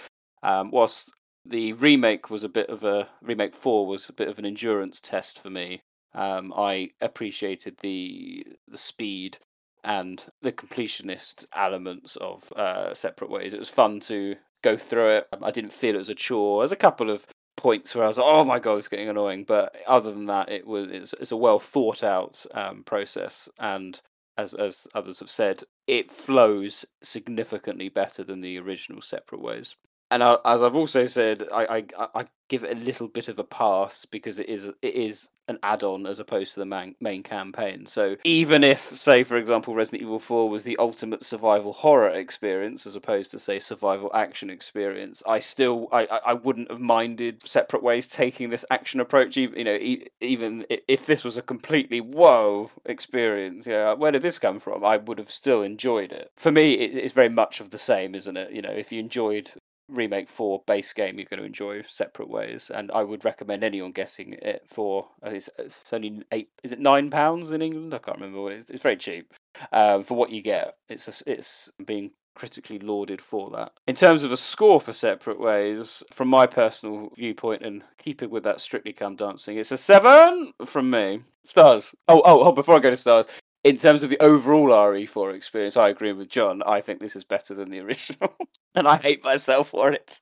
um, 0.44 0.72
whilst 0.72 1.12
the 1.50 1.74
remake 1.74 2.30
was 2.30 2.44
a 2.44 2.50
bit 2.50 2.70
of 2.70 2.84
a 2.84 3.08
remake 3.22 3.56
four 3.56 3.88
was 3.88 4.10
a 4.10 4.14
bit 4.14 4.28
of 4.28 4.40
an 4.40 4.46
endurance 4.46 5.00
test 5.00 5.40
for 5.40 5.50
me. 5.50 5.82
Um, 6.14 6.54
I 6.56 6.92
appreciated 7.02 7.78
the 7.80 8.46
the 8.68 8.78
speed 8.78 9.38
and 9.84 10.26
the 10.42 10.52
completionist 10.52 11.46
elements 11.56 12.16
of 12.18 12.52
uh, 12.54 12.94
separate 12.94 13.30
ways. 13.30 13.54
It 13.54 13.60
was 13.60 13.70
fun 13.70 14.00
to 14.02 14.36
go 14.62 14.76
through 14.76 15.18
it. 15.18 15.28
I 15.42 15.52
didn't 15.52 15.72
feel 15.72 15.96
it 15.96 16.00
was 16.00 16.10
a 16.10 16.16
chore. 16.16 16.62
There's 16.62 16.72
a 16.72 16.76
couple 16.76 17.10
of 17.10 17.26
points 17.56 17.96
where 17.96 18.04
I 18.04 18.08
was 18.08 18.18
like, 18.18 18.28
"Oh 18.28 18.44
my 18.44 18.60
god, 18.60 18.76
it's 18.76 18.88
getting 18.88 19.10
annoying," 19.10 19.46
but 19.46 19.76
other 19.88 20.12
than 20.12 20.26
that, 20.26 20.50
it 20.50 20.68
was 20.68 20.90
it's, 20.92 21.14
it's 21.14 21.32
a 21.32 21.38
well 21.38 21.60
thought 21.60 22.04
out 22.04 22.46
um, 22.54 22.84
process 22.84 23.50
and. 23.60 24.00
As, 24.40 24.54
as 24.54 24.88
others 24.94 25.20
have 25.20 25.32
said, 25.32 25.64
it 25.88 26.12
flows 26.12 26.86
significantly 27.02 27.90
better 27.90 28.24
than 28.24 28.42
the 28.42 28.60
original 28.60 29.02
separate 29.02 29.42
ways 29.42 29.76
and 30.10 30.24
I, 30.24 30.38
as 30.46 30.62
I've 30.62 30.76
also 30.76 31.06
said, 31.06 31.44
I, 31.54 31.84
I 31.98 32.08
I 32.16 32.26
give 32.50 32.64
it 32.64 32.72
a 32.72 32.80
little 32.80 33.08
bit 33.10 33.28
of 33.28 33.40
a 33.40 33.44
pass 33.44 34.06
because 34.06 34.40
it 34.40 34.48
is 34.48 34.66
it 34.82 34.96
is 34.96 35.30
an 35.50 35.60
add-on 35.64 36.06
as 36.06 36.20
opposed 36.20 36.54
to 36.54 36.60
the 36.62 36.66
main 36.66 36.96
main 37.02 37.24
campaign. 37.24 37.86
So 37.86 38.16
even 38.24 38.64
if, 38.64 38.96
say, 38.96 39.24
for 39.24 39.38
example, 39.38 39.76
Resident 39.76 40.02
Evil 40.04 40.20
Four 40.20 40.50
was 40.50 40.64
the 40.64 40.78
ultimate 40.78 41.24
survival 41.24 41.74
horror 41.74 42.10
experience 42.10 42.86
as 42.86 42.96
opposed 42.96 43.32
to 43.32 43.40
say 43.40 43.60
survival 43.60 44.10
action 44.14 44.50
experience, 44.50 45.22
I 45.28 45.40
still 45.40 45.90
I 45.92 46.06
I 46.26 46.34
wouldn't 46.34 46.72
have 46.72 46.80
minded 46.80 47.44
separate 47.44 47.84
ways 47.84 48.08
taking 48.08 48.50
this 48.50 48.66
action 48.72 49.02
approach. 49.02 49.36
Even 49.36 49.58
you 49.58 49.64
know 49.66 50.06
even 50.22 50.66
if 50.70 51.06
this 51.06 51.26
was 51.26 51.38
a 51.38 51.42
completely 51.42 52.00
whoa 52.00 52.72
experience, 52.86 53.68
yeah, 53.68 53.94
where 53.94 54.12
did 54.12 54.22
this 54.22 54.40
come 54.40 54.60
from? 54.62 54.86
I 54.86 54.98
would 54.98 55.18
have 55.18 55.32
still 55.32 55.62
enjoyed 55.64 56.14
it. 56.14 56.32
For 56.38 56.52
me, 56.52 56.74
it, 56.76 56.96
it's 56.96 57.14
very 57.14 57.30
much 57.30 57.60
of 57.60 57.72
the 57.72 57.78
same, 57.78 58.16
isn't 58.16 58.38
it? 58.38 58.52
You 58.54 58.62
know, 58.62 58.72
if 58.72 58.92
you 58.92 59.00
enjoyed 59.00 59.52
remake 59.90 60.28
4 60.28 60.64
base 60.68 60.92
game 60.94 61.18
you're 61.18 61.26
going 61.26 61.40
to 61.40 61.46
enjoy 61.46 61.82
separate 61.82 62.30
ways 62.30 62.70
and 62.74 62.92
i 62.92 63.02
would 63.02 63.24
recommend 63.24 63.64
anyone 63.64 63.92
getting 63.92 64.34
it 64.34 64.64
for 64.66 65.08
uh, 65.26 65.30
it's, 65.30 65.50
it's 65.58 65.78
only 65.94 66.22
eight 66.32 66.50
is 66.64 66.74
it 66.74 66.80
nine 66.80 67.10
pounds 67.10 67.52
in 67.52 67.62
england? 67.62 67.94
I 67.94 68.00
can't 68.00 68.18
remember 68.18 68.42
what 68.42 68.54
it 68.54 68.60
is 68.60 68.70
it's 68.70 68.84
very 68.84 68.98
cheap 68.98 69.34
um, 69.72 70.04
for 70.04 70.16
what 70.16 70.32
you 70.32 70.42
get. 70.42 70.76
It's 70.90 71.08
a 71.08 71.32
it's 71.32 71.72
being 71.86 72.12
critically 72.36 72.78
lauded 72.78 73.20
for 73.20 73.50
that. 73.50 73.72
In 73.88 73.96
terms 73.96 74.24
of 74.24 74.32
a 74.32 74.38
score 74.38 74.80
for 74.80 74.94
separate 74.94 75.40
ways 75.40 76.04
from 76.14 76.28
my 76.28 76.46
personal 76.46 77.10
viewpoint 77.16 77.64
and 77.64 77.84
keeping 77.98 78.30
with 78.30 78.44
that 78.44 78.62
strictly 78.62 78.94
come 78.94 79.16
dancing 79.16 79.58
it's 79.58 79.72
a 79.72 79.78
seven 79.78 80.54
from 80.66 80.90
me. 80.90 81.22
Stars. 81.46 81.96
Oh 82.08 82.22
oh 82.26 82.44
oh 82.44 82.52
before 82.52 82.76
i 82.76 82.80
go 82.80 82.90
to 82.90 82.98
stars 82.98 83.26
in 83.68 83.78
terms 83.78 84.04
of 84.04 84.10
the 84.10 84.22
overall 84.22 84.70
RE4 84.70 85.36
experience, 85.36 85.78
I 85.78 85.90
agree 85.90 86.14
with 86.14 86.30
John. 86.30 86.64
I 86.66 86.82
think 86.82 87.00
this 87.00 87.16
is 87.16 87.24
better 87.26 87.54
than 87.54 87.70
the 87.70 87.80
original, 87.80 88.34
and 88.76 88.88
I 88.88 88.98
hate 88.98 89.24
myself 89.24 89.70
for 89.70 89.92
it. 89.92 90.22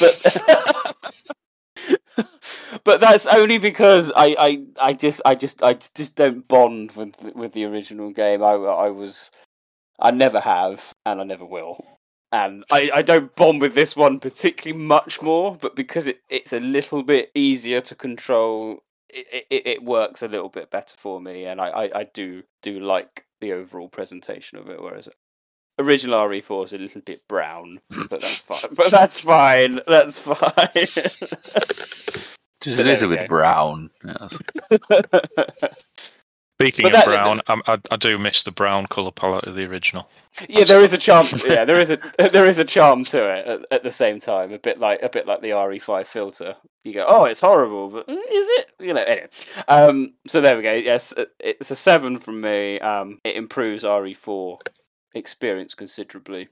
But 0.00 0.94
but 2.84 3.00
that's 3.00 3.26
only 3.26 3.58
because 3.58 4.12
I, 4.14 4.36
I, 4.38 4.64
I 4.80 4.92
just 4.92 5.20
I 5.24 5.34
just 5.34 5.62
I 5.62 5.74
just 5.74 6.16
don't 6.16 6.46
bond 6.46 6.92
with 6.92 7.34
with 7.34 7.52
the 7.52 7.64
original 7.64 8.10
game. 8.10 8.42
I 8.42 8.52
I 8.52 8.88
was 8.90 9.30
I 10.00 10.10
never 10.10 10.40
have 10.40 10.92
and 11.06 11.20
I 11.20 11.24
never 11.24 11.44
will. 11.44 11.84
And 12.32 12.64
I, 12.72 12.90
I 12.94 13.02
don't 13.02 13.34
bond 13.36 13.60
with 13.60 13.74
this 13.74 13.94
one 13.94 14.18
particularly 14.18 14.84
much 14.84 15.22
more, 15.22 15.56
but 15.56 15.76
because 15.76 16.08
it, 16.08 16.20
it's 16.28 16.52
a 16.52 16.58
little 16.60 17.02
bit 17.04 17.30
easier 17.34 17.80
to 17.82 17.94
control, 17.94 18.82
it, 19.10 19.46
it, 19.50 19.66
it 19.66 19.84
works 19.84 20.22
a 20.22 20.28
little 20.28 20.48
bit 20.48 20.70
better 20.70 20.94
for 20.96 21.20
me, 21.20 21.44
and 21.46 21.60
I, 21.60 21.68
I, 21.68 22.00
I 22.00 22.04
do 22.04 22.42
do 22.62 22.80
like 22.80 23.26
the 23.40 23.52
overall 23.52 23.88
presentation 23.88 24.58
of 24.58 24.68
it. 24.68 24.82
Whereas 24.82 25.08
original 25.78 26.20
RE4 26.28 26.64
is 26.66 26.72
a 26.72 26.78
little 26.78 27.00
bit 27.02 27.26
brown, 27.28 27.80
but 28.10 28.20
that's 28.20 28.40
fine. 28.42 28.58
But 28.76 28.90
that's 28.90 29.20
fine. 29.20 29.80
That's 29.86 30.18
fine. 30.18 30.36
Just 32.62 32.80
a 32.80 32.84
little 32.84 33.10
bit 33.10 33.28
brown. 33.28 33.90
Yes. 34.04 34.38
Speaking 36.60 36.84
But 36.84 36.94
of 36.94 36.98
that- 37.00 37.04
brown, 37.06 37.40
I, 37.48 37.72
I, 37.74 37.78
I 37.90 37.96
do 37.96 38.16
miss 38.16 38.44
the 38.44 38.52
brown 38.52 38.86
colour 38.86 39.10
palette 39.10 39.44
of 39.44 39.56
the 39.56 39.64
original. 39.64 40.08
yeah, 40.48 40.64
there 40.64 40.80
is 40.82 40.92
a 40.92 40.98
charm. 40.98 41.26
Yeah, 41.44 41.64
there 41.64 41.80
is 41.80 41.90
a 41.90 41.98
there 42.30 42.48
is 42.48 42.58
a 42.58 42.64
charm 42.64 43.02
to 43.06 43.18
it 43.28 43.46
at, 43.46 43.60
at 43.72 43.82
the 43.82 43.90
same 43.90 44.20
time. 44.20 44.52
A 44.52 44.58
bit 44.58 44.78
like 44.78 45.02
a 45.02 45.08
bit 45.08 45.26
like 45.26 45.40
the 45.40 45.50
RE5 45.50 46.06
filter. 46.06 46.54
You 46.84 46.92
go, 46.94 47.06
oh, 47.08 47.24
it's 47.24 47.40
horrible, 47.40 47.88
but 47.88 48.06
mm, 48.06 48.14
is 48.14 48.48
it? 48.50 48.72
You 48.78 48.94
know. 48.94 49.02
Anyway, 49.02 49.28
um, 49.66 50.14
so 50.28 50.40
there 50.40 50.56
we 50.56 50.62
go. 50.62 50.72
Yes, 50.74 51.12
it's 51.40 51.70
a 51.72 51.76
seven 51.76 52.18
from 52.18 52.40
me. 52.40 52.78
Um, 52.78 53.18
it 53.24 53.34
improves 53.36 53.82
RE4 53.82 54.58
experience 55.14 55.74
considerably, 55.74 56.48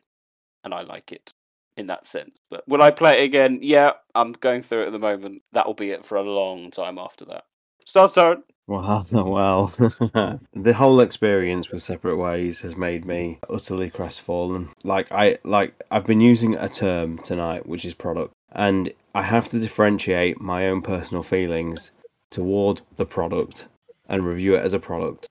and 0.65 0.75
I 0.75 0.83
like 0.83 1.13
it 1.13 1.31
in 1.77 1.87
that 1.87 2.07
sense. 2.07 2.37
But 2.51 2.67
will 2.67 2.83
I 2.83 2.91
play 2.91 3.15
it 3.21 3.25
again? 3.25 3.61
Yeah, 3.63 3.93
I'm 4.17 4.33
going 4.33 4.63
through 4.63 4.83
it 4.83 4.87
at 4.87 4.93
the 4.93 4.99
moment. 4.99 5.43
That'll 5.53 5.75
be 5.75 5.91
it 5.91 6.05
for 6.05 6.17
a 6.17 6.23
long 6.23 6.71
time 6.73 6.99
after 6.99 7.25
that. 7.27 7.45
Star 7.86 8.09
Star. 8.09 8.39
Well, 8.67 9.07
well, 9.12 9.73
the 10.55 10.75
whole 10.75 11.01
experience 11.01 11.70
with 11.70 11.83
separate 11.83 12.17
ways 12.17 12.61
has 12.61 12.77
made 12.77 13.05
me 13.05 13.39
utterly 13.51 13.91
crestfallen. 13.91 14.70
Like 14.85 15.11
I, 15.11 15.39
like 15.44 15.75
I've 15.91 16.07
been 16.07 16.20
using 16.20 16.55
a 16.55 16.69
term 16.69 17.19
tonight, 17.19 17.67
which 17.67 17.85
is 17.85 17.94
product, 17.94 18.33
and 18.52 18.93
I 19.15 19.23
have 19.23 19.49
to 19.51 19.59
differentiate 19.59 20.41
my 20.41 20.69
own 20.69 20.83
personal 20.83 21.23
feelings 21.23 21.91
toward 22.31 22.83
the 22.97 23.07
product 23.07 23.67
and 24.09 24.25
review 24.25 24.55
it 24.57 24.65
as 24.65 24.73
a 24.73 24.78
product 24.78 25.28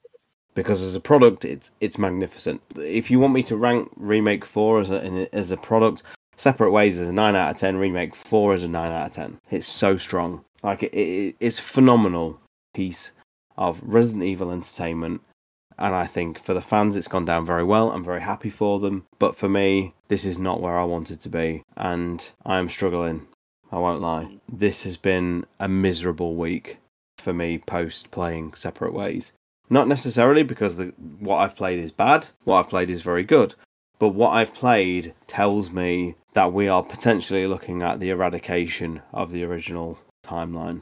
because 0.54 0.82
as 0.82 0.96
a 0.96 1.00
product, 1.00 1.46
it's 1.46 1.72
it's 1.80 1.98
magnificent. 1.98 2.62
If 2.76 3.10
you 3.10 3.20
want 3.20 3.34
me 3.34 3.44
to 3.44 3.56
rank 3.56 3.90
remake 3.96 4.46
four 4.46 4.82
as 4.82 4.92
a 4.92 5.34
as 5.34 5.52
a 5.52 5.58
product, 5.58 6.04
separate 6.36 6.72
ways 6.72 7.00
is 7.00 7.10
a 7.10 7.14
nine 7.14 7.36
out 7.36 7.52
of 7.52 7.58
ten. 7.58 7.78
Remake 7.78 8.16
four 8.16 8.54
is 8.54 8.64
a 8.64 8.68
nine 8.68 8.92
out 8.92 9.08
of 9.08 9.14
ten. 9.14 9.40
It's 9.50 9.68
so 9.68 9.98
strong. 9.98 10.44
Like 10.64 10.84
it, 10.84 10.94
it 10.94 11.36
it's 11.40 11.60
phenomenal 11.60 12.40
piece 12.74 13.12
of 13.58 13.82
Resident 13.84 14.24
Evil 14.24 14.52
entertainment. 14.52 15.22
And 15.78 15.96
I 15.96 16.06
think 16.06 16.40
for 16.40 16.54
the 16.54 16.62
fans, 16.62 16.96
it's 16.96 17.08
gone 17.08 17.26
down 17.26 17.46
very 17.46 17.64
well. 17.64 17.92
I'm 17.92 18.04
very 18.04 18.22
happy 18.22 18.50
for 18.50 18.80
them. 18.80 19.06
But 19.20 19.36
for 19.36 19.50
me, 19.50 19.94
this 20.10 20.26
is 20.26 20.38
not 20.38 20.62
where 20.62 20.78
I 20.78 20.84
wanted 20.84 21.20
to 21.22 21.30
be. 21.30 21.64
And 21.76 22.30
I'm 22.46 22.70
struggling. 22.70 23.28
I 23.72 23.80
won't 23.80 24.02
lie. 24.02 24.38
This 24.52 24.84
has 24.84 24.98
been 24.98 25.46
a 25.60 25.68
miserable 25.68 26.36
week 26.36 26.78
for 27.18 27.34
me 27.34 27.58
post 27.58 28.12
playing 28.12 28.54
Separate 28.54 28.94
Ways. 28.94 29.34
Not 29.70 29.88
necessarily 29.88 30.44
because 30.44 30.76
the, 30.76 30.94
what 31.20 31.38
I've 31.38 31.56
played 31.56 31.80
is 31.80 31.92
bad, 31.92 32.28
what 32.44 32.60
I've 32.60 32.70
played 32.70 32.90
is 32.90 33.02
very 33.02 33.24
good. 33.24 33.56
But 34.00 34.10
what 34.10 34.32
I've 34.32 34.54
played 34.54 35.14
tells 35.28 35.72
me 35.72 36.16
that 36.34 36.52
we 36.52 36.68
are 36.68 36.84
potentially 36.84 37.48
looking 37.48 37.82
at 37.82 38.00
the 38.00 38.10
eradication 38.10 39.02
of 39.14 39.32
the 39.32 39.44
original 39.44 39.98
timeline 40.26 40.82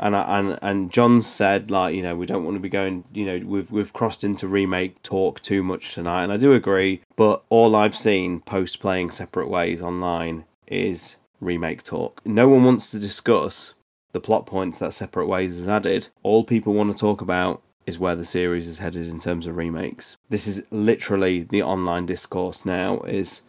and 0.00 0.14
and 0.14 0.58
and 0.62 0.90
John 0.90 1.20
said 1.20 1.70
like 1.70 1.94
you 1.94 2.02
know 2.02 2.16
we 2.16 2.26
don't 2.26 2.44
want 2.44 2.56
to 2.56 2.60
be 2.60 2.68
going 2.68 3.04
you 3.12 3.24
know 3.24 3.46
we've 3.46 3.70
we've 3.70 3.92
crossed 3.92 4.24
into 4.24 4.48
remake 4.48 5.00
talk 5.02 5.40
too 5.42 5.62
much 5.62 5.94
tonight 5.94 6.24
and 6.24 6.32
I 6.32 6.36
do 6.36 6.52
agree 6.52 7.02
but 7.16 7.42
all 7.48 7.76
I've 7.76 7.96
seen 7.96 8.40
post 8.40 8.80
playing 8.80 9.10
separate 9.10 9.48
ways 9.48 9.82
online 9.82 10.44
is 10.66 11.16
remake 11.40 11.82
talk 11.82 12.20
no 12.24 12.48
one 12.48 12.64
wants 12.64 12.90
to 12.90 12.98
discuss 12.98 13.74
the 14.12 14.20
plot 14.20 14.46
points 14.46 14.80
that 14.80 14.94
separate 14.94 15.26
ways 15.26 15.56
has 15.56 15.68
added 15.68 16.08
all 16.22 16.44
people 16.44 16.74
want 16.74 16.90
to 16.90 16.98
talk 16.98 17.20
about 17.20 17.62
is 17.86 17.98
where 17.98 18.16
the 18.16 18.24
series 18.24 18.68
is 18.68 18.78
headed 18.78 19.06
in 19.06 19.20
terms 19.20 19.46
of 19.46 19.56
remakes. 19.56 20.16
This 20.28 20.46
is 20.46 20.62
literally 20.70 21.42
the 21.42 21.62
online 21.62 22.06
discourse 22.06 22.64
now 22.64 23.00
is 23.00 23.42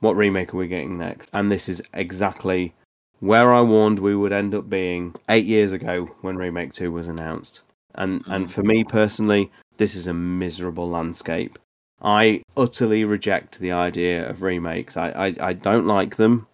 what 0.00 0.16
remake 0.16 0.52
are 0.52 0.58
we 0.58 0.68
getting 0.68 0.98
next? 0.98 1.30
And 1.32 1.50
this 1.50 1.68
is 1.68 1.82
exactly 1.94 2.74
where 3.20 3.52
I 3.52 3.60
warned 3.62 3.98
we 3.98 4.16
would 4.16 4.32
end 4.32 4.54
up 4.54 4.68
being 4.68 5.14
8 5.28 5.44
years 5.44 5.72
ago 5.72 6.06
when 6.20 6.36
remake 6.36 6.72
2 6.72 6.92
was 6.92 7.08
announced. 7.08 7.62
And 7.94 8.22
hmm. 8.22 8.32
and 8.32 8.52
for 8.52 8.62
me 8.62 8.84
personally, 8.84 9.50
this 9.76 9.94
is 9.94 10.06
a 10.06 10.14
miserable 10.14 10.88
landscape. 10.88 11.58
I 12.02 12.42
utterly 12.56 13.04
reject 13.04 13.58
the 13.58 13.72
idea 13.72 14.28
of 14.28 14.42
remakes. 14.42 14.96
I, 14.96 15.08
I, 15.10 15.48
I 15.48 15.52
don't 15.54 15.86
like 15.86 16.16
them. 16.16 16.46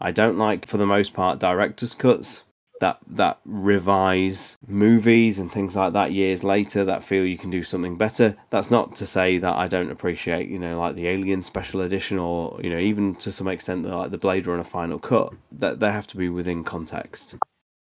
I 0.00 0.10
don't 0.10 0.38
like, 0.38 0.66
for 0.66 0.76
the 0.76 0.86
most 0.86 1.12
part, 1.12 1.38
director's 1.38 1.94
cuts 1.94 2.42
that 2.80 2.98
that 3.08 3.38
revise 3.44 4.56
movies 4.66 5.38
and 5.38 5.50
things 5.50 5.76
like 5.76 5.92
that 5.92 6.12
years 6.12 6.44
later 6.44 6.84
that 6.84 7.04
feel 7.04 7.24
you 7.24 7.38
can 7.38 7.50
do 7.50 7.62
something 7.62 7.96
better. 7.96 8.36
That's 8.50 8.70
not 8.70 8.94
to 8.96 9.06
say 9.06 9.38
that 9.38 9.54
I 9.56 9.68
don't 9.68 9.90
appreciate, 9.90 10.48
you 10.48 10.58
know, 10.58 10.78
like 10.78 10.96
the 10.96 11.08
Alien 11.08 11.42
Special 11.42 11.80
Edition 11.80 12.18
or 12.18 12.58
you 12.62 12.70
know 12.70 12.78
even 12.78 13.14
to 13.16 13.32
some 13.32 13.48
extent 13.48 13.82
the, 13.82 13.96
like 13.96 14.10
the 14.10 14.18
Blade 14.18 14.46
Runner 14.46 14.64
Final 14.64 14.98
Cut. 14.98 15.32
That 15.52 15.80
they 15.80 15.90
have 15.90 16.06
to 16.08 16.16
be 16.16 16.28
within 16.28 16.64
context. 16.64 17.36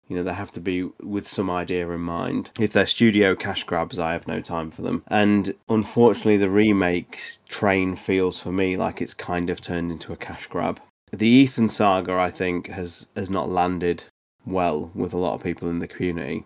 You 0.08 0.16
know, 0.16 0.22
they 0.22 0.34
have 0.34 0.52
to 0.52 0.60
be 0.60 0.90
with 1.02 1.26
some 1.26 1.48
idea 1.48 1.88
in 1.88 2.00
mind. 2.00 2.50
If 2.58 2.74
they're 2.74 2.86
studio 2.86 3.34
cash 3.34 3.64
grabs, 3.64 3.98
I 3.98 4.12
have 4.12 4.28
no 4.28 4.40
time 4.40 4.70
for 4.70 4.82
them. 4.82 5.02
And 5.08 5.54
unfortunately, 5.68 6.36
the 6.36 6.50
remakes 6.50 7.38
train 7.48 7.96
feels 7.96 8.38
for 8.38 8.52
me 8.52 8.76
like 8.76 9.00
it's 9.00 9.14
kind 9.14 9.48
of 9.48 9.62
turned 9.62 9.90
into 9.90 10.12
a 10.12 10.16
cash 10.16 10.46
grab. 10.46 10.78
The 11.10 11.26
Ethan 11.26 11.70
saga, 11.70 12.14
I 12.14 12.30
think, 12.30 12.68
has 12.68 13.06
has 13.16 13.30
not 13.30 13.48
landed 13.48 14.04
well 14.46 14.90
with 14.94 15.12
a 15.12 15.18
lot 15.18 15.34
of 15.34 15.42
people 15.42 15.68
in 15.68 15.78
the 15.78 15.88
community, 15.88 16.44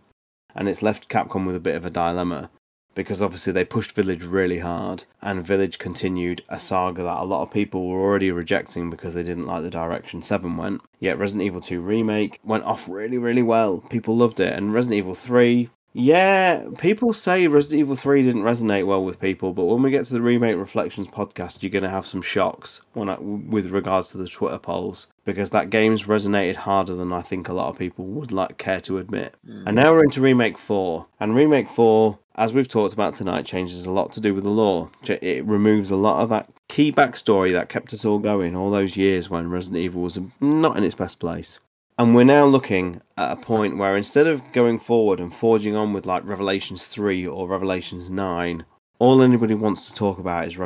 and 0.55 0.69
it's 0.69 0.83
left 0.83 1.09
Capcom 1.09 1.47
with 1.47 1.57
a 1.57 1.61
bit 1.61 1.77
of 1.77 1.85
a 1.85 1.91
dilemma 1.91 2.51
because 2.95 3.23
obviously 3.23 3.53
they 3.53 3.65
pushed 3.65 3.93
Village 3.93 4.25
really 4.25 4.59
hard, 4.59 5.05
and 5.23 5.47
Village 5.47 5.79
continued 5.79 6.43
a 6.49 6.59
saga 6.59 7.05
that 7.05 7.23
a 7.23 7.25
lot 7.25 7.43
of 7.43 7.51
people 7.53 7.87
were 7.87 8.01
already 8.01 8.33
rejecting 8.33 8.91
because 8.91 9.15
they 9.15 9.23
didn't 9.23 9.47
like 9.47 9.63
the 9.63 9.71
direction 9.71 10.21
7 10.21 10.57
went. 10.57 10.81
Yet 10.99 11.17
Resident 11.17 11.47
Evil 11.47 11.61
2 11.61 11.81
Remake 11.81 12.41
went 12.43 12.65
off 12.65 12.89
really, 12.89 13.17
really 13.17 13.43
well. 13.43 13.79
People 13.89 14.17
loved 14.17 14.41
it, 14.41 14.53
and 14.53 14.75
Resident 14.75 14.99
Evil 14.99 15.15
3 15.15 15.71
yeah, 15.95 16.65
people 16.79 17.13
say 17.13 17.49
Resident 17.49 17.81
Evil 17.81 17.97
3 17.97 18.23
didn't 18.23 18.43
resonate 18.43 18.87
well 18.87 19.05
with 19.05 19.19
people, 19.19 19.53
but 19.53 19.65
when 19.65 19.83
we 19.83 19.91
get 19.91 20.05
to 20.07 20.13
the 20.13 20.21
Remake 20.21 20.57
Reflections 20.57 21.09
podcast, 21.09 21.63
you're 21.63 21.71
going 21.71 21.83
to 21.83 21.89
have 21.89 22.07
some 22.07 22.23
shocks 22.23 22.83
I, 22.95 23.17
with 23.19 23.67
regards 23.71 24.11
to 24.11 24.19
the 24.19 24.29
Twitter 24.29 24.59
polls 24.59 25.09
because 25.29 25.51
that 25.51 25.69
game's 25.69 26.05
resonated 26.05 26.57
harder 26.57 26.95
than 26.95 27.13
I 27.13 27.21
think 27.21 27.49
a 27.49 27.53
lot 27.53 27.69
of 27.69 27.79
people 27.79 28.07
would 28.07 28.33
like 28.33 28.57
care 28.57 28.81
to 28.81 28.97
admit. 28.97 29.35
Mm. 29.47 29.67
And 29.67 29.77
now 29.77 29.93
we're 29.93 30.03
into 30.03 30.23
Remake 30.23 30.57
4, 30.57 31.05
and 31.21 31.37
Remake 31.37 31.69
4, 31.69 32.19
as 32.37 32.55
we've 32.55 32.67
talked 32.67 32.95
about 32.95 33.15
tonight, 33.15 33.45
changes 33.45 33.85
a 33.85 33.93
lot 33.93 34.11
to 34.15 34.23
do 34.23 34.35
with 34.35 34.45
the 34.45 34.51
lore. 34.51 34.91
It 35.05 35.45
removes 35.45 35.91
a 35.91 35.97
lot 35.97 36.23
of 36.23 36.31
that 36.31 36.49
key 36.69 36.91
backstory 36.91 37.53
that 37.53 37.69
kept 37.69 37.93
us 37.93 38.07
all 38.07 38.19
going 38.19 38.57
all 38.57 38.71
those 38.71 38.97
years 38.97 39.29
when 39.29 39.51
Resident 39.51 39.83
Evil 39.83 40.01
was 40.01 40.19
not 40.41 40.79
in 40.79 40.83
its 40.83 40.95
best 40.95 41.21
place. 41.21 41.61
And 41.99 42.15
we're 42.15 42.25
now 42.25 42.47
looking 42.47 43.03
at 43.19 43.33
a 43.33 43.37
point 43.37 43.77
where 43.77 43.99
instead 43.99 44.27
of 44.27 44.41
going 44.53 44.79
forward 44.79 45.21
and 45.21 45.35
forging 45.35 45.77
on 45.77 45.93
with 45.93 46.07
like 46.07 46.25
Revelations 46.25 46.85
3 46.85 47.27
or 47.27 47.47
Revelations 47.47 48.11
9, 48.11 48.65
all 48.99 49.21
anybody 49.21 49.53
wants 49.53 49.91
to 49.91 49.95
talk 49.95 50.19
about 50.19 50.47
is 50.47 50.59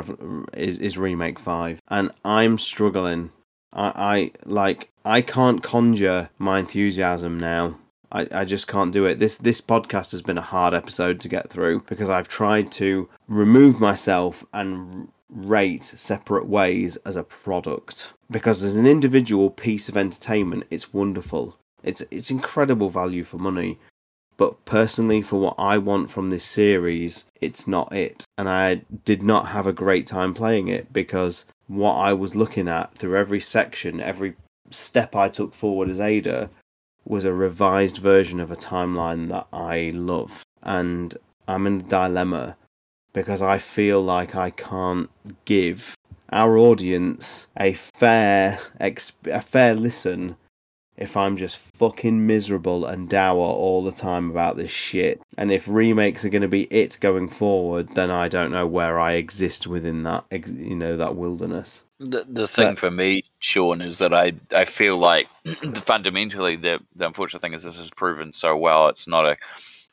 is, 0.53 0.79
is 0.79 0.97
Remake 0.97 1.37
5. 1.37 1.81
And 1.89 2.11
I'm 2.23 2.57
struggling. 2.57 3.29
I, 3.73 3.91
I 3.95 4.31
like 4.45 4.89
I 5.05 5.21
can't 5.21 5.61
conjure 5.61 6.29
my 6.37 6.59
enthusiasm 6.59 7.39
now. 7.39 7.77
I, 8.11 8.27
I 8.31 8.45
just 8.45 8.67
can't 8.67 8.93
do 8.93 9.05
it. 9.05 9.19
This 9.19 9.37
this 9.37 9.59
podcast 9.59 10.11
has 10.11 10.21
been 10.21 10.37
a 10.37 10.41
hard 10.41 10.73
episode 10.73 11.19
to 11.21 11.27
get 11.27 11.49
through 11.49 11.81
because 11.87 12.09
I've 12.09 12.27
tried 12.27 12.71
to 12.73 13.09
remove 13.27 13.79
myself 13.79 14.45
and 14.53 15.09
rate 15.29 15.83
separate 15.83 16.47
ways 16.47 16.95
as 16.97 17.15
a 17.15 17.23
product 17.23 18.13
because 18.29 18.63
as 18.63 18.75
an 18.75 18.85
individual 18.85 19.49
piece 19.49 19.89
of 19.89 19.97
entertainment 19.97 20.63
it's 20.69 20.93
wonderful 20.93 21.57
it's 21.81 22.01
it's 22.11 22.29
incredible 22.29 22.89
value 22.89 23.23
for 23.23 23.37
money 23.39 23.79
but 24.37 24.63
personally 24.65 25.23
for 25.23 25.39
what 25.39 25.55
I 25.57 25.79
want 25.79 26.11
from 26.11 26.29
this 26.29 26.45
series 26.45 27.25
it's 27.41 27.67
not 27.67 27.91
it 27.95 28.23
and 28.37 28.47
I 28.47 28.81
did 29.05 29.23
not 29.23 29.47
have 29.47 29.65
a 29.65 29.73
great 29.73 30.05
time 30.05 30.35
playing 30.35 30.67
it 30.67 30.93
because 30.93 31.45
what 31.67 31.95
I 31.95 32.13
was 32.13 32.35
looking 32.35 32.67
at 32.67 32.93
through 32.93 33.17
every 33.17 33.39
section 33.39 34.01
every 34.01 34.35
step 34.69 35.15
I 35.15 35.29
took 35.29 35.53
forward 35.53 35.89
as 35.89 35.99
Ada 35.99 36.49
was 37.05 37.25
a 37.25 37.33
revised 37.33 37.97
version 37.97 38.39
of 38.39 38.51
a 38.51 38.55
timeline 38.55 39.29
that 39.29 39.47
I 39.51 39.91
love. 39.93 40.43
And 40.61 41.15
I'm 41.47 41.67
in 41.67 41.81
a 41.81 41.83
dilemma 41.83 42.57
because 43.11 43.41
I 43.41 43.57
feel 43.57 44.01
like 44.01 44.35
I 44.35 44.49
can't 44.51 45.09
give 45.45 45.95
our 46.31 46.57
audience 46.57 47.47
a 47.59 47.73
fair 47.73 48.59
a 48.79 49.41
fair 49.41 49.75
listen 49.75 50.35
if 51.03 51.17
I'm 51.17 51.35
just 51.35 51.57
fucking 51.57 52.25
miserable 52.25 52.85
and 52.85 53.09
dour 53.09 53.37
all 53.37 53.83
the 53.83 53.91
time 53.91 54.31
about 54.31 54.55
this 54.55 54.71
shit. 54.71 55.21
And 55.37 55.51
if 55.51 55.67
remakes 55.67 56.23
are 56.23 56.29
going 56.29 56.43
to 56.43 56.47
be 56.47 56.63
it 56.63 56.97
going 57.01 57.27
forward, 57.27 57.93
then 57.93 58.09
I 58.09 58.29
don't 58.29 58.51
know 58.51 58.65
where 58.65 58.99
I 58.99 59.13
exist 59.13 59.67
within 59.67 60.03
that 60.03 60.23
you 60.31 60.75
know 60.75 60.95
that 60.97 61.15
wilderness. 61.15 61.83
The 61.99 62.25
the 62.27 62.47
thing 62.47 62.69
But- 62.71 62.79
for 62.79 62.89
me, 62.91 63.23
Sean, 63.39 63.81
is 63.81 63.97
that 63.99 64.13
I 64.13 64.33
I 64.53 64.65
feel 64.65 64.97
like 64.97 65.27
fundamentally 65.75 66.55
the 66.55 66.79
the 66.95 67.07
unfortunate 67.07 67.41
thing 67.41 67.53
is 67.53 67.63
this 67.63 67.77
has 67.77 67.91
proven 67.91 68.31
so 68.33 68.55
well. 68.55 68.87
It's 68.87 69.07
not 69.07 69.25
a 69.25 69.35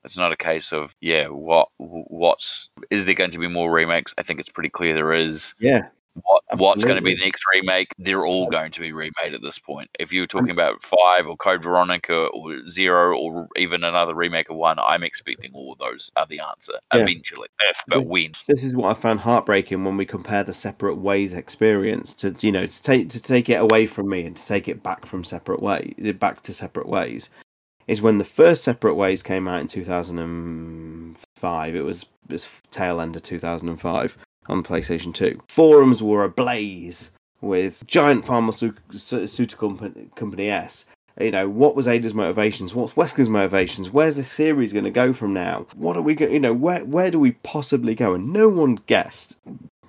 it's 0.05 0.17
not 0.17 0.33
a 0.33 0.37
case 0.37 0.73
of 0.73 0.95
yeah 1.01 1.27
what 1.27 1.69
what's 1.79 2.69
is 2.91 3.05
there 3.05 3.15
going 3.15 3.33
to 3.33 3.39
be 3.39 3.49
more 3.49 3.71
remakes? 3.73 4.15
I 4.17 4.23
think 4.23 4.39
it's 4.41 4.49
pretty 4.49 4.71
clear 4.71 4.95
there 4.95 5.13
is. 5.13 5.55
Yeah. 5.59 5.89
What 6.15 6.43
what's 6.57 6.85
going 6.85 6.97
to 6.97 7.03
be 7.03 7.15
the 7.15 7.25
next 7.25 7.43
remake? 7.55 7.95
They're 7.99 8.27
all 8.27 8.49
going 8.49 8.73
to 8.73 8.81
be 8.81 8.91
remade 8.93 9.33
at 9.33 9.41
this 9.43 9.59
point. 9.59 9.89
If 9.99 10.13
you're 10.13 10.27
talking 10.27 10.51
about 10.51 10.83
five 10.83 11.27
or 11.27 11.37
Code 11.37 11.63
Veronica 11.63 12.27
or 12.27 12.69
Zero 12.69 13.17
or 13.17 13.49
even 13.57 13.85
another 13.85 14.15
remake 14.15 14.51
of 14.51 14.57
one, 14.57 14.79
I'm 14.79 15.03
expecting 15.05 15.53
all 15.55 15.73
of 15.73 15.79
those 15.79 16.11
are 16.17 16.27
the 16.27 16.41
answer 16.41 16.75
Yeah. 16.93 17.03
eventually. 17.03 17.49
If 17.61 17.83
but 17.87 18.01
This- 18.01 18.09
when. 18.09 18.33
This 18.49 18.65
is 18.65 18.75
what 18.75 18.97
I 18.97 19.01
found 19.01 19.21
heartbreaking 19.21 19.85
when 19.85 19.97
we 19.97 20.05
compare 20.05 20.43
the 20.43 20.53
separate 20.53 20.97
ways 20.97 21.33
experience 21.33 22.13
to 22.15 22.35
you 22.41 22.51
know 22.51 22.67
to 22.67 22.83
take 22.83 23.09
to 23.11 23.23
take 23.23 23.49
it 23.49 23.61
away 23.61 23.87
from 23.87 24.09
me 24.09 24.27
and 24.27 24.37
to 24.37 24.45
take 24.47 24.67
it 24.67 24.83
back 24.83 25.07
from 25.07 25.23
separate 25.23 25.63
way 25.63 25.95
eh, 26.03 26.11
back 26.13 26.41
to 26.43 26.53
separate 26.53 26.89
ways 26.89 27.31
is 27.87 28.03
when 28.03 28.19
the 28.19 28.25
first 28.25 28.65
separate 28.65 28.95
ways 28.95 29.23
came 29.23 29.47
out 29.47 29.61
in 29.61 29.69
2005 29.69 31.77
it 31.77 31.83
was 31.83 32.03
it 32.29 32.33
was 32.33 32.49
tail 32.71 33.01
end 33.01 33.15
of 33.17 33.23
2005 33.23 34.19
on 34.51 34.62
PlayStation 34.62 35.15
2 35.15 35.41
forums 35.49 36.03
were 36.03 36.25
ablaze 36.25 37.11
with 37.41 37.87
giant 37.87 38.25
pharmaceutical 38.25 39.70
company, 39.70 40.09
company 40.17 40.51
S. 40.51 40.87
You 41.19 41.31
know 41.31 41.49
what 41.49 41.75
was 41.75 41.89
Ada's 41.89 42.15
motivations? 42.15 42.75
What's 42.75 42.95
Wesker's 42.95 43.29
motivations? 43.29 43.91
Where's 43.91 44.17
the 44.17 44.25
series 44.25 44.73
going 44.73 44.85
to 44.85 44.91
go 44.91 45.12
from 45.12 45.33
now? 45.33 45.67
What 45.75 45.97
are 45.97 46.03
we 46.03 46.15
going 46.15 46.33
you 46.33 46.41
know 46.41 46.53
where 46.53 46.85
where 46.85 47.11
do 47.11 47.19
we 47.19 47.33
possibly 47.43 47.95
go? 47.95 48.15
And 48.15 48.33
no 48.33 48.49
one 48.49 48.77
guessed 48.87 49.37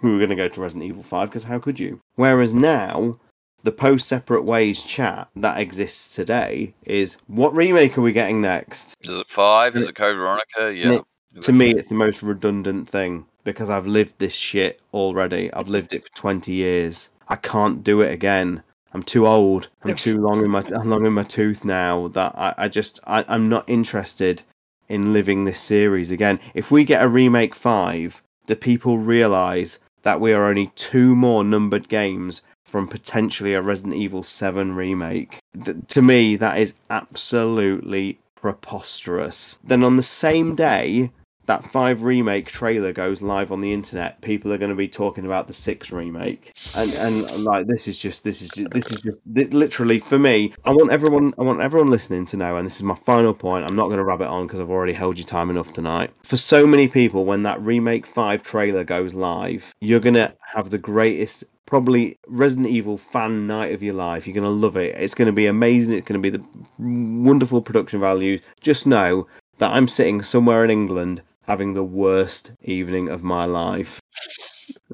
we 0.01 0.11
were 0.11 0.17
going 0.17 0.30
to 0.30 0.35
go 0.35 0.48
to 0.49 0.61
Resident 0.61 0.85
Evil 0.85 1.03
5 1.03 1.30
because 1.30 1.43
how 1.43 1.59
could 1.59 1.80
you? 1.80 1.99
Whereas 2.15 2.53
now 2.53 3.17
the 3.64 3.72
post 3.72 4.07
separate 4.07 4.43
ways 4.43 4.81
chat 4.81 5.30
that 5.35 5.59
exists 5.59 6.15
today 6.15 6.73
is 6.85 7.17
what 7.27 7.53
remake 7.56 7.98
are 7.98 8.01
we 8.01 8.11
getting 8.11 8.41
next? 8.41 8.95
Is 9.01 9.19
it 9.19 9.30
five? 9.30 9.77
Is 9.77 9.88
it 9.88 9.95
Code 9.95 10.17
Veronica? 10.17 10.73
Yeah. 10.73 10.93
it- 10.93 11.06
to 11.43 11.53
me, 11.53 11.72
it's 11.72 11.88
the 11.88 11.95
most 11.95 12.22
redundant 12.22 12.90
thing 12.90 13.25
because 13.43 13.69
I've 13.69 13.87
lived 13.87 14.15
this 14.17 14.33
shit 14.33 14.81
already. 14.93 15.51
I've 15.53 15.69
lived 15.69 15.93
it 15.93 16.03
for 16.03 16.15
twenty 16.15 16.53
years. 16.53 17.09
I 17.27 17.35
can't 17.35 17.83
do 17.83 18.01
it 18.01 18.11
again. 18.11 18.63
I'm 18.93 19.03
too 19.03 19.25
old. 19.25 19.69
I'm 19.83 19.95
too 19.95 20.17
long 20.17 20.43
in 20.43 20.51
my 20.51 20.63
I'm 20.75 20.89
long 20.89 21.05
in 21.05 21.13
my 21.13 21.23
tooth 21.23 21.63
now. 21.63 22.09
That 22.09 22.33
I, 22.37 22.53
I 22.57 22.67
just 22.67 22.99
I, 23.05 23.23
I'm 23.27 23.47
not 23.47 23.69
interested 23.69 24.43
in 24.89 25.13
living 25.13 25.45
this 25.45 25.61
series 25.61 26.11
again. 26.11 26.39
If 26.53 26.69
we 26.69 26.83
get 26.83 27.01
a 27.01 27.07
remake 27.07 27.55
five, 27.55 28.21
do 28.45 28.55
people 28.55 28.97
realise 28.97 29.79
that 30.01 30.19
we 30.19 30.33
are 30.33 30.49
only 30.49 30.67
two 30.75 31.15
more 31.15 31.43
numbered 31.43 31.87
games 31.87 32.41
from 32.65 32.87
potentially 32.87 33.53
a 33.53 33.61
Resident 33.61 33.95
Evil 33.95 34.23
7 34.23 34.75
remake? 34.75 35.39
Th- 35.63 35.77
to 35.87 36.01
me, 36.01 36.35
that 36.35 36.57
is 36.59 36.73
absolutely 36.89 38.19
preposterous. 38.35 39.59
Then 39.63 39.83
on 39.83 39.95
the 39.95 40.03
same 40.03 40.55
day, 40.55 41.11
that 41.51 41.65
5 41.65 42.03
remake 42.03 42.47
trailer 42.47 42.93
goes 42.93 43.21
live 43.21 43.51
on 43.51 43.59
the 43.59 43.73
internet, 43.73 44.21
people 44.21 44.53
are 44.53 44.57
going 44.57 44.69
to 44.69 44.75
be 44.75 44.88
talking 44.88 45.25
about 45.25 45.47
the 45.47 45.53
6 45.53 45.91
remake. 45.91 46.53
And 46.75 46.93
and 46.93 47.43
like 47.43 47.67
this 47.67 47.89
is 47.89 47.97
just 47.97 48.23
this 48.23 48.41
is 48.41 48.51
this 48.71 48.89
is 48.89 49.01
just 49.01 49.19
literally 49.53 49.99
for 49.99 50.17
me, 50.17 50.53
I 50.63 50.71
want 50.71 50.93
everyone 50.93 51.33
I 51.38 51.41
want 51.43 51.59
everyone 51.59 51.89
listening 51.89 52.25
to 52.27 52.38
know 52.38 52.55
and 52.55 52.65
this 52.65 52.77
is 52.77 52.83
my 52.83 52.95
final 52.95 53.33
point. 53.33 53.65
I'm 53.65 53.75
not 53.75 53.88
going 53.88 53.97
to 53.97 54.05
rub 54.05 54.21
it 54.21 54.27
on 54.27 54.47
because 54.47 54.61
I've 54.61 54.69
already 54.69 54.93
held 54.93 55.17
you 55.17 55.25
time 55.25 55.49
enough 55.49 55.73
tonight. 55.73 56.11
For 56.23 56.38
so 56.38 56.65
many 56.65 56.88
people 56.88 57.25
when 57.25 57.43
that 57.43 57.61
remake 57.61 58.05
5 58.05 58.43
trailer 58.43 58.85
goes 58.85 59.13
live, 59.13 59.75
you're 59.81 59.99
going 59.99 60.13
to 60.13 60.33
have 60.53 60.69
the 60.69 60.77
greatest 60.77 61.43
probably 61.65 62.17
Resident 62.27 62.67
Evil 62.67 62.97
fan 62.97 63.45
night 63.45 63.73
of 63.73 63.83
your 63.83 63.95
life. 63.95 64.25
You're 64.25 64.35
going 64.35 64.45
to 64.45 64.49
love 64.49 64.77
it. 64.77 64.95
It's 64.95 65.15
going 65.15 65.25
to 65.25 65.33
be 65.33 65.47
amazing. 65.47 65.95
It's 65.95 66.07
going 66.07 66.21
to 66.21 66.31
be 66.31 66.38
the 66.38 66.43
wonderful 66.80 67.61
production 67.61 67.99
value. 67.99 68.39
Just 68.61 68.88
know 68.88 69.27
that 69.57 69.71
I'm 69.71 69.89
sitting 69.89 70.21
somewhere 70.21 70.63
in 70.63 70.71
England 70.71 71.21
having 71.47 71.73
the 71.73 71.83
worst 71.83 72.51
evening 72.63 73.09
of 73.09 73.23
my 73.23 73.45
life. 73.45 73.99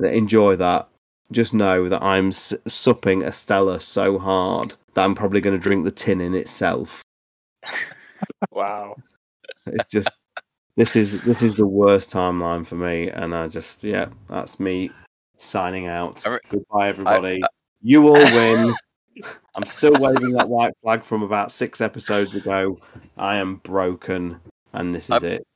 Enjoy 0.02 0.56
that. 0.56 0.88
Just 1.32 1.54
know 1.54 1.90
that 1.90 2.02
I'm 2.02 2.30
s- 2.30 2.54
supping 2.68 3.24
a 3.24 3.32
Stella 3.32 3.80
so 3.82 4.18
hard 4.18 4.76
that 4.94 5.04
I'm 5.04 5.14
probably 5.16 5.42
going 5.42 5.58
to 5.60 5.62
drink 5.64 5.84
the 5.84 5.92
tin 5.92 6.22
in 6.22 6.34
itself. 6.34 7.02
Wow. 8.52 8.96
It's 9.66 9.92
just 9.92 10.10
this 10.78 10.96
is 10.96 11.22
this 11.24 11.42
is 11.42 11.54
the 11.54 11.66
worst 11.68 12.12
timeline 12.12 12.66
for 12.66 12.76
me, 12.76 13.10
and 13.10 13.36
I 13.36 13.48
just 13.48 13.84
yeah, 13.84 14.08
that's 14.30 14.60
me 14.60 14.92
signing 15.38 15.88
out. 15.88 16.24
Goodbye, 16.50 16.88
everybody. 16.90 17.42
you 17.82 18.08
all 18.08 18.14
win. 18.14 18.74
I'm 19.56 19.66
still 19.66 19.94
waving 20.00 20.32
that 20.34 20.48
white 20.48 20.74
flag 20.82 21.04
from 21.04 21.24
about 21.24 21.52
six 21.52 21.82
episodes 21.82 22.34
ago. 22.36 22.80
I 23.18 23.36
am 23.38 23.58
broken, 23.58 24.40
and 24.74 24.96
this 24.96 25.06
is 25.06 25.24
I'm- 25.24 25.26
it. 25.26 25.48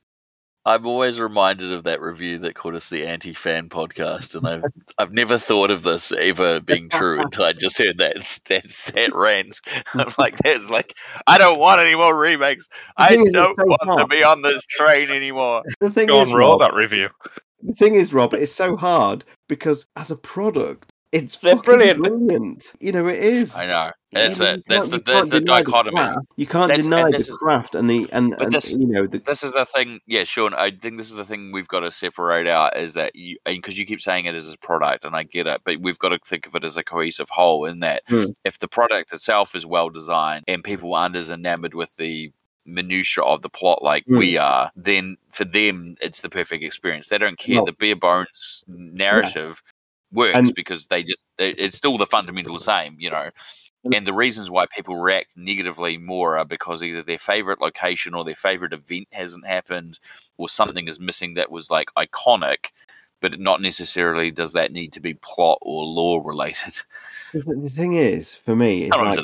I'm 0.64 0.86
always 0.86 1.18
reminded 1.18 1.72
of 1.72 1.84
that 1.84 2.00
review 2.00 2.38
that 2.40 2.54
called 2.54 2.76
us 2.76 2.88
the 2.88 3.04
anti-fan 3.04 3.68
podcast, 3.68 4.36
and 4.36 4.46
I've 4.46 4.62
I've 4.96 5.12
never 5.12 5.36
thought 5.36 5.72
of 5.72 5.82
this 5.82 6.12
ever 6.12 6.60
being 6.60 6.88
true 6.88 7.20
until 7.20 7.44
I 7.44 7.52
just 7.52 7.78
heard 7.78 7.98
that 7.98 8.16
that 8.46 8.92
that 8.94 9.10
rant. 9.12 9.60
I'm 9.94 10.14
like, 10.18 10.38
there's 10.38 10.70
like, 10.70 10.94
I 11.26 11.38
don't 11.38 11.58
want 11.58 11.80
any 11.80 11.96
more 11.96 12.16
remakes. 12.16 12.68
I 12.96 13.08
thing 13.08 13.22
is, 13.22 13.24
it's 13.26 13.32
don't 13.32 13.56
so 13.58 13.64
want 13.66 13.98
to 13.98 14.06
be 14.06 14.22
on 14.22 14.42
this 14.42 14.64
train 14.66 15.10
anymore. 15.10 15.62
The 15.80 15.90
thing 15.90 16.06
Go 16.06 16.20
is, 16.20 16.28
on, 16.28 16.34
roll 16.34 16.50
Rob, 16.50 16.60
that 16.60 16.74
review. 16.74 17.08
the 17.62 17.74
thing 17.74 17.96
is, 17.96 18.14
Rob, 18.14 18.32
it's 18.32 18.52
so 18.52 18.76
hard 18.76 19.24
because 19.48 19.88
as 19.96 20.12
a 20.12 20.16
product, 20.16 20.92
it's 21.10 21.34
fucking 21.34 21.62
brilliant. 21.62 22.02
brilliant. 22.02 22.72
You 22.78 22.92
know, 22.92 23.08
it 23.08 23.18
is. 23.18 23.56
I 23.56 23.66
know. 23.66 23.90
That's 24.12 24.38
You 24.40 24.46
it. 24.46 24.64
That's 24.68 24.88
the 24.88 24.98
that's 24.98 25.30
the 25.30 25.40
deny 25.40 25.62
the 25.62 25.64
dichotomy. 25.70 26.14
You 26.36 26.46
can't 26.46 26.68
That's- 26.68 26.84
deny 26.84 27.04
the 27.10 27.16
this 27.18 27.28
is- 27.28 27.36
craft 27.38 27.74
and 27.74 27.88
the 27.88 28.08
and, 28.12 28.30
But 28.36 28.42
and 28.46 28.52
this- 28.52 28.72
you 28.72 28.86
know 28.86 29.06
the 29.06 29.18
This 29.18 29.42
is 29.42 29.52
the 29.52 29.64
thing, 29.64 30.00
yeah, 30.06 30.24
Sean. 30.24 30.52
I 30.54 30.70
think 30.70 30.98
this 30.98 31.08
is 31.10 31.16
the 31.16 31.24
thing 31.24 31.50
we've 31.52 31.68
got 31.68 31.80
to 31.80 31.90
separate 31.90 32.46
out 32.46 32.76
is 32.76 32.94
that 32.94 33.16
you 33.16 33.38
because 33.46 33.78
you 33.78 33.86
keep 33.86 34.00
saying 34.00 34.26
it 34.26 34.34
as 34.34 34.52
a 34.52 34.58
product, 34.58 35.04
and 35.04 35.16
I 35.16 35.22
get 35.22 35.46
it, 35.46 35.62
but 35.64 35.80
we've 35.80 35.98
got 35.98 36.10
to 36.10 36.18
think 36.24 36.46
of 36.46 36.54
it 36.54 36.64
as 36.64 36.76
a 36.76 36.84
cohesive 36.84 37.30
whole. 37.30 37.64
In 37.64 37.80
that, 37.80 38.02
Hmm. 38.08 38.26
if 38.44 38.58
the 38.58 38.68
product 38.68 39.12
itself 39.12 39.54
is 39.54 39.64
well 39.64 39.88
designed 39.88 40.44
and 40.46 40.62
people 40.62 40.94
aren't 40.94 41.16
as 41.16 41.30
enamored 41.30 41.74
with 41.74 41.96
the 41.96 42.30
minutia 42.64 43.24
of 43.24 43.42
the 43.42 43.48
plot 43.48 43.82
like 43.82 44.04
Hmm. 44.04 44.18
we 44.18 44.36
are, 44.36 44.70
then 44.76 45.16
for 45.30 45.44
them 45.44 45.96
it's 46.00 46.20
the 46.20 46.28
perfect 46.30 46.62
experience. 46.62 47.08
They 47.08 47.18
don't 47.18 47.38
care. 47.38 47.56
No. 47.56 47.64
The 47.64 47.72
bare 47.72 47.96
bones 47.96 48.62
narrative 48.68 49.62
works 50.12 50.36
And- 50.36 50.54
because 50.54 50.86
they 50.88 51.02
just 51.02 51.18
they, 51.38 51.50
it's 51.52 51.76
still 51.78 51.96
the 51.96 52.06
fundamental 52.06 52.58
same, 52.58 52.94
you 52.98 53.10
know. 53.10 53.30
And- 53.84 53.94
And 53.94 54.06
the 54.06 54.12
reasons 54.12 54.50
why 54.50 54.66
people 54.66 54.96
react 54.96 55.36
negatively 55.36 55.98
more 55.98 56.38
are 56.38 56.44
because 56.44 56.82
either 56.82 57.02
their 57.02 57.18
favorite 57.18 57.60
location 57.60 58.14
or 58.14 58.24
their 58.24 58.36
favorite 58.36 58.72
event 58.72 59.08
hasn't 59.12 59.46
happened, 59.46 59.98
or 60.36 60.48
something 60.48 60.86
is 60.88 61.00
missing 61.00 61.34
that 61.34 61.50
was 61.50 61.70
like 61.70 61.88
iconic, 61.96 62.66
but 63.20 63.38
not 63.40 63.60
necessarily 63.60 64.30
does 64.30 64.52
that 64.52 64.72
need 64.72 64.92
to 64.92 65.00
be 65.00 65.14
plot 65.14 65.58
or 65.62 65.84
lore 65.84 66.22
related. 66.22 66.74
The, 67.32 67.40
the 67.62 67.70
thing 67.70 67.94
is, 67.94 68.34
for 68.34 68.54
me, 68.54 68.84
it's 68.84 68.96
like, 68.98 69.18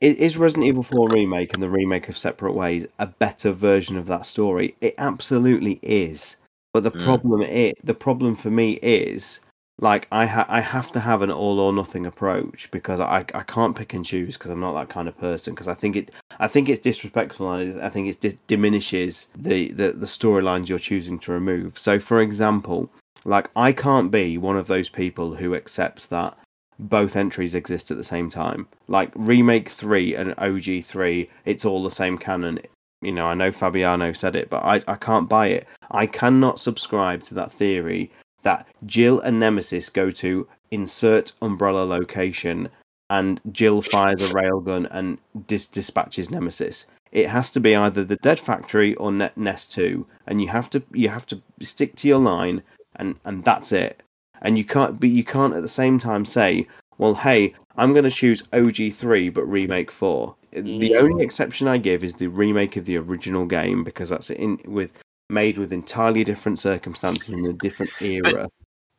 it 0.00 0.18
is. 0.18 0.34
is 0.34 0.36
Resident 0.38 0.66
Evil 0.66 0.82
4 0.82 1.08
remake 1.08 1.54
and 1.54 1.62
the 1.62 1.70
remake 1.70 2.08
of 2.08 2.18
Separate 2.18 2.52
Ways 2.52 2.86
a 2.98 3.06
better 3.06 3.52
version 3.52 3.96
of 3.96 4.06
that 4.06 4.26
story? 4.26 4.74
It 4.80 4.94
absolutely 4.98 5.78
is. 5.82 6.36
But 6.74 6.84
the 6.84 6.90
Mm. 6.90 7.04
problem 7.04 7.42
it 7.42 7.78
the 7.84 7.94
problem 7.94 8.36
for 8.36 8.50
me 8.50 8.72
is 8.82 9.40
like 9.80 10.08
I 10.10 10.26
ha- 10.26 10.46
I 10.48 10.60
have 10.60 10.90
to 10.92 11.00
have 11.00 11.22
an 11.22 11.30
all 11.30 11.60
or 11.60 11.72
nothing 11.72 12.04
approach 12.06 12.68
because 12.70 13.00
I 13.00 13.24
I 13.34 13.42
can't 13.42 13.76
pick 13.76 13.94
and 13.94 14.04
choose 14.04 14.34
because 14.34 14.50
I'm 14.50 14.60
not 14.60 14.72
that 14.74 14.88
kind 14.88 15.08
of 15.08 15.18
person 15.18 15.54
because 15.54 15.68
I 15.68 15.74
think 15.74 15.96
it 15.96 16.10
I 16.40 16.48
think 16.48 16.68
it's 16.68 16.80
disrespectful 16.80 17.50
and 17.52 17.80
I 17.80 17.88
think 17.88 18.08
it 18.08 18.46
diminishes 18.46 19.28
the 19.36 19.70
the, 19.72 19.92
the 19.92 20.06
storylines 20.06 20.68
you're 20.68 20.78
choosing 20.78 21.18
to 21.20 21.32
remove. 21.32 21.78
So 21.78 22.00
for 22.00 22.20
example, 22.20 22.90
like 23.24 23.50
I 23.54 23.72
can't 23.72 24.10
be 24.10 24.36
one 24.36 24.56
of 24.56 24.66
those 24.66 24.88
people 24.88 25.34
who 25.34 25.54
accepts 25.54 26.06
that 26.06 26.36
both 26.80 27.16
entries 27.16 27.54
exist 27.54 27.90
at 27.90 27.96
the 27.96 28.04
same 28.04 28.30
time. 28.30 28.66
Like 28.88 29.10
remake 29.14 29.68
three 29.68 30.14
and 30.14 30.34
OG 30.38 30.84
three, 30.84 31.30
it's 31.44 31.64
all 31.64 31.82
the 31.82 31.90
same 31.90 32.18
canon. 32.18 32.60
You 33.00 33.12
know, 33.12 33.26
I 33.26 33.34
know 33.34 33.52
Fabiano 33.52 34.12
said 34.12 34.34
it, 34.34 34.50
but 34.50 34.64
I, 34.64 34.82
I 34.88 34.96
can't 34.96 35.28
buy 35.28 35.48
it. 35.48 35.68
I 35.92 36.06
cannot 36.06 36.58
subscribe 36.58 37.22
to 37.24 37.34
that 37.34 37.52
theory 37.52 38.10
that 38.48 38.66
Jill 38.86 39.20
and 39.20 39.38
Nemesis 39.38 39.90
go 39.90 40.10
to 40.10 40.48
insert 40.70 41.32
umbrella 41.42 41.84
location 41.84 42.70
and 43.10 43.40
Jill 43.52 43.82
fires 43.82 44.22
a 44.22 44.32
railgun 44.34 44.88
and 44.90 45.18
dis- 45.46 45.66
dispatches 45.66 46.30
Nemesis. 46.30 46.86
It 47.12 47.28
has 47.28 47.50
to 47.50 47.60
be 47.60 47.76
either 47.76 48.04
the 48.04 48.16
Dead 48.16 48.40
Factory 48.40 48.94
or 48.94 49.12
ne- 49.12 49.36
Nest 49.36 49.72
Two, 49.72 50.06
and 50.26 50.40
you 50.40 50.48
have 50.48 50.70
to 50.70 50.82
you 50.92 51.10
have 51.10 51.26
to 51.26 51.42
stick 51.60 51.96
to 51.96 52.08
your 52.08 52.18
line, 52.18 52.62
and 52.96 53.16
and 53.26 53.44
that's 53.44 53.70
it. 53.72 54.02
And 54.40 54.56
you 54.56 54.64
can't 54.64 54.98
but 54.98 55.10
you 55.10 55.24
can't 55.24 55.54
at 55.54 55.62
the 55.62 55.76
same 55.82 55.98
time 55.98 56.24
say, 56.24 56.66
well, 56.96 57.14
hey, 57.14 57.54
I'm 57.76 57.92
going 57.92 58.04
to 58.04 58.20
choose 58.22 58.42
OG 58.54 58.92
three 58.94 59.28
but 59.28 59.44
remake 59.44 59.90
four. 59.90 60.34
The 60.52 60.96
only 60.96 61.22
exception 61.22 61.68
I 61.68 61.76
give 61.76 62.02
is 62.02 62.14
the 62.14 62.28
remake 62.28 62.76
of 62.76 62.86
the 62.86 62.96
original 62.96 63.44
game 63.44 63.84
because 63.84 64.08
that's 64.08 64.30
in 64.30 64.58
with 64.64 64.90
made 65.28 65.58
with 65.58 65.72
entirely 65.72 66.24
different 66.24 66.58
circumstances 66.58 67.30
in 67.30 67.46
a 67.46 67.52
different 67.52 67.90
era. 68.00 68.48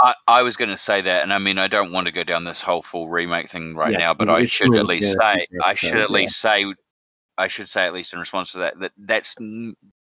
I, 0.02 0.14
I 0.28 0.42
was 0.44 0.56
going 0.56 0.70
to 0.70 0.78
say 0.78 1.02
that, 1.02 1.24
and 1.24 1.34
I 1.34 1.40
mean, 1.40 1.58
I 1.58 1.68
don't 1.68 1.92
want 1.92 2.08
to 2.08 2.14
go 2.14 2.24
down 2.24 2.46
this 2.46 2.62
whole 2.62 2.82
full 2.82 3.10
remake 3.10 3.50
thing 3.50 3.76
right 3.76 3.92
Yeah, 3.92 3.98
now, 3.98 4.14
but 4.14 4.30
I 4.30 4.46
should 4.46 4.68
true, 4.68 4.80
at 4.80 4.86
least 4.86 5.18
yeah, 5.20 5.34
say, 5.34 5.48
I 5.66 5.74
should 5.76 5.98
yeah. 5.98 6.04
at 6.04 6.12
least 6.12 6.40
say, 6.40 6.74
I 7.38 7.48
should 7.48 7.70
say 7.70 7.86
at 7.86 7.94
least 7.94 8.14
in 8.14 8.20
response 8.20 8.52
to 8.54 8.60
that, 8.60 8.80
that 8.80 8.92
that's 8.98 9.36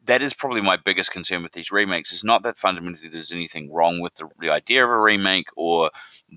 that 0.07 0.20
is 0.20 0.35
probably 0.35 0.61
my 0.61 0.77
biggest 0.77 1.12
concern 1.12 1.43
with 1.43 1.53
these 1.53 1.70
remakes. 1.70 2.12
Is 2.12 2.25
not 2.25 2.43
that 2.43 2.59
fundamentally 2.59 3.09
there's 3.09 3.33
anything 3.33 3.73
wrong 3.73 4.01
with 4.01 4.15
the, 4.15 4.28
the 4.41 4.51
idea 4.51 4.85
of 4.85 4.91
a 4.91 5.01
remake 5.01 5.49
or 5.57 5.91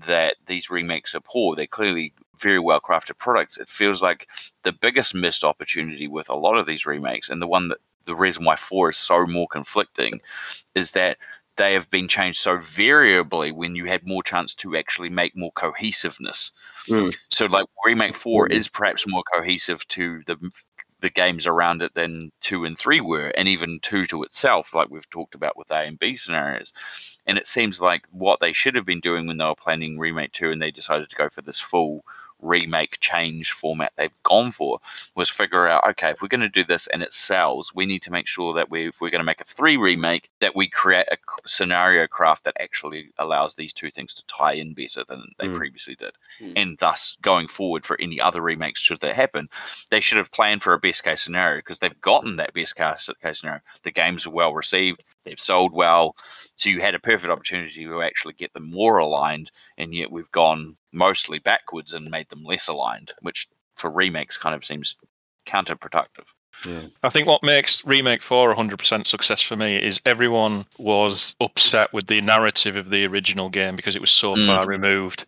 that 0.06 0.36
these 0.46 0.70
remakes 0.70 1.14
are 1.14 1.20
poor. 1.20 1.54
They're 1.54 1.66
clearly 1.66 2.14
very 2.40 2.58
well 2.58 2.80
crafted 2.80 3.18
products. 3.18 3.58
It 3.58 3.68
feels 3.68 4.00
like 4.02 4.28
the 4.62 4.72
biggest 4.72 5.14
missed 5.14 5.44
opportunity 5.44 6.08
with 6.08 6.28
a 6.28 6.34
lot 6.34 6.56
of 6.56 6.66
these 6.66 6.86
remakes, 6.86 7.28
and 7.28 7.42
the 7.42 7.48
one 7.48 7.68
that 7.68 7.78
the 8.08 8.16
reason 8.16 8.44
why 8.44 8.56
four 8.56 8.90
is 8.90 8.96
so 8.96 9.26
more 9.26 9.46
conflicting, 9.46 10.20
is 10.74 10.90
that 10.92 11.18
they 11.56 11.74
have 11.74 11.90
been 11.90 12.08
changed 12.08 12.40
so 12.40 12.56
variably 12.58 13.52
when 13.52 13.76
you 13.76 13.84
had 13.84 14.06
more 14.06 14.22
chance 14.22 14.54
to 14.54 14.76
actually 14.76 15.10
make 15.10 15.36
more 15.36 15.52
cohesiveness. 15.52 16.52
Mm. 16.88 17.14
So 17.28 17.46
like 17.46 17.66
remake 17.84 18.14
four 18.14 18.48
Mm. 18.48 18.52
is 18.52 18.68
perhaps 18.68 19.06
more 19.06 19.24
cohesive 19.34 19.86
to 19.88 20.22
the 20.26 20.36
the 21.00 21.10
games 21.10 21.46
around 21.46 21.80
it 21.80 21.94
than 21.94 22.32
two 22.40 22.64
and 22.64 22.76
three 22.76 23.00
were, 23.00 23.28
and 23.36 23.46
even 23.46 23.78
two 23.80 24.04
to 24.06 24.24
itself, 24.24 24.74
like 24.74 24.90
we've 24.90 25.10
talked 25.10 25.36
about 25.36 25.56
with 25.56 25.70
A 25.70 25.84
and 25.86 25.98
B 25.98 26.16
scenarios. 26.16 26.72
And 27.24 27.38
it 27.38 27.46
seems 27.46 27.80
like 27.80 28.06
what 28.10 28.40
they 28.40 28.52
should 28.52 28.74
have 28.74 28.86
been 28.86 28.98
doing 29.00 29.26
when 29.26 29.36
they 29.36 29.44
were 29.44 29.54
planning 29.54 29.98
remake 29.98 30.32
two, 30.32 30.50
and 30.50 30.60
they 30.60 30.72
decided 30.72 31.08
to 31.08 31.16
go 31.16 31.28
for 31.28 31.42
this 31.42 31.60
full 31.60 32.04
remake 32.40 32.98
change 33.00 33.52
format 33.52 33.92
they've 33.96 34.22
gone 34.22 34.50
for 34.52 34.78
was 35.14 35.28
figure 35.28 35.66
out 35.66 35.86
okay 35.88 36.10
if 36.10 36.22
we're 36.22 36.28
going 36.28 36.40
to 36.40 36.48
do 36.48 36.64
this 36.64 36.86
and 36.88 37.02
it 37.02 37.12
sells 37.12 37.72
we 37.74 37.84
need 37.86 38.02
to 38.02 38.12
make 38.12 38.26
sure 38.26 38.52
that 38.54 38.70
we 38.70 38.88
if 38.88 39.00
we're 39.00 39.10
going 39.10 39.20
to 39.20 39.24
make 39.24 39.40
a 39.40 39.44
three 39.44 39.76
remake 39.76 40.30
that 40.40 40.54
we 40.54 40.68
create 40.68 41.06
a 41.10 41.16
scenario 41.46 42.06
craft 42.06 42.44
that 42.44 42.56
actually 42.60 43.10
allows 43.18 43.54
these 43.54 43.72
two 43.72 43.90
things 43.90 44.14
to 44.14 44.24
tie 44.26 44.52
in 44.52 44.72
better 44.74 45.04
than 45.08 45.22
they 45.38 45.46
Mm. 45.48 45.56
previously 45.56 45.94
did 45.96 46.12
Mm. 46.40 46.52
and 46.56 46.78
thus 46.78 47.16
going 47.22 47.48
forward 47.48 47.84
for 47.84 48.00
any 48.00 48.20
other 48.20 48.40
remakes 48.40 48.80
should 48.80 49.00
that 49.00 49.14
happen 49.16 49.48
they 49.90 50.00
should 50.00 50.18
have 50.18 50.30
planned 50.32 50.62
for 50.62 50.74
a 50.74 50.78
best 50.78 51.02
case 51.04 51.22
scenario 51.22 51.56
because 51.58 51.78
they've 51.80 52.00
gotten 52.00 52.36
that 52.36 52.54
best 52.54 52.76
case 52.76 53.08
case 53.22 53.40
scenario 53.40 53.60
the 53.82 53.90
games 53.90 54.26
are 54.26 54.30
well 54.30 54.54
received 54.54 55.02
they've 55.28 55.40
sold 55.40 55.72
well 55.72 56.16
so 56.56 56.68
you 56.68 56.80
had 56.80 56.94
a 56.94 56.98
perfect 57.00 57.30
opportunity 57.30 57.84
to 57.84 58.02
actually 58.02 58.34
get 58.34 58.52
them 58.52 58.68
more 58.70 58.98
aligned 58.98 59.50
and 59.76 59.94
yet 59.94 60.10
we've 60.10 60.30
gone 60.32 60.76
mostly 60.92 61.38
backwards 61.38 61.92
and 61.92 62.10
made 62.10 62.28
them 62.30 62.42
less 62.42 62.66
aligned, 62.66 63.12
which 63.20 63.46
for 63.76 63.90
remakes 63.90 64.36
kind 64.36 64.56
of 64.56 64.64
seems 64.64 64.96
counterproductive. 65.46 66.26
Yeah. 66.66 66.82
I 67.04 67.08
think 67.10 67.28
what 67.28 67.44
makes 67.44 67.84
Remake 67.84 68.22
4 68.22 68.50
a 68.50 68.56
100% 68.56 69.06
success 69.06 69.40
for 69.40 69.54
me 69.54 69.76
is 69.76 70.00
everyone 70.04 70.64
was 70.78 71.36
upset 71.40 71.92
with 71.92 72.08
the 72.08 72.20
narrative 72.20 72.74
of 72.74 72.90
the 72.90 73.06
original 73.06 73.48
game 73.48 73.76
because 73.76 73.94
it 73.94 74.00
was 74.00 74.10
so 74.10 74.34
Mm. 74.34 74.46
far 74.46 74.66
removed. 74.66 75.24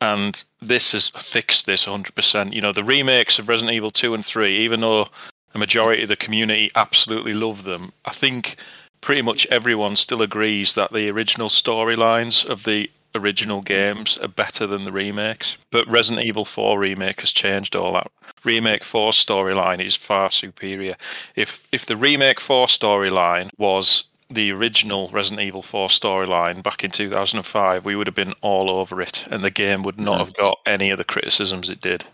And 0.00 0.42
this 0.62 0.92
has 0.92 1.08
fixed 1.08 1.66
this 1.66 1.84
100%. 1.84 2.54
You 2.54 2.62
know, 2.62 2.72
the 2.72 2.82
remakes 2.82 3.38
of 3.38 3.48
Resident 3.48 3.74
Evil 3.74 3.90
2 3.90 4.14
and 4.14 4.24
3, 4.24 4.56
even 4.56 4.80
though 4.80 5.08
a 5.54 5.58
majority 5.58 6.02
of 6.02 6.08
the 6.08 6.16
community 6.16 6.70
absolutely 6.74 7.34
love 7.34 7.64
them, 7.64 7.92
I 8.06 8.12
think 8.12 8.56
pretty 9.02 9.20
much 9.20 9.46
everyone 9.50 9.96
still 9.96 10.22
agrees 10.22 10.74
that 10.74 10.92
the 10.92 11.10
original 11.10 11.48
storylines 11.48 12.44
of 12.48 12.64
the 12.64 12.90
original 13.14 13.60
games 13.60 14.16
are 14.18 14.28
better 14.28 14.66
than 14.66 14.84
the 14.84 14.92
remakes. 14.92 15.58
But 15.70 15.86
Resident 15.86 16.24
Evil 16.24 16.46
4 16.46 16.78
remake 16.78 17.20
has 17.20 17.32
changed 17.32 17.76
all 17.76 17.92
that. 17.92 18.10
Remake 18.44 18.84
4 18.84 19.12
storyline 19.12 19.84
is 19.84 19.94
far 19.96 20.30
superior. 20.30 20.96
If 21.36 21.66
if 21.70 21.84
the 21.84 21.96
remake 21.96 22.40
4 22.40 22.66
storyline 22.66 23.50
was 23.58 24.04
the 24.30 24.50
original 24.50 25.10
Resident 25.12 25.42
Evil 25.42 25.62
4 25.62 25.88
storyline 25.88 26.62
back 26.62 26.82
in 26.82 26.90
2005, 26.90 27.84
we 27.84 27.94
would 27.94 28.06
have 28.06 28.16
been 28.16 28.34
all 28.40 28.70
over 28.70 29.02
it, 29.02 29.26
and 29.30 29.44
the 29.44 29.50
game 29.50 29.82
would 29.82 30.00
not 30.00 30.14
hmm. 30.14 30.24
have 30.24 30.34
got 30.34 30.58
any 30.64 30.90
of 30.90 30.98
the 30.98 31.04
criticisms 31.04 31.68
it 31.68 31.80
did. 31.80 32.04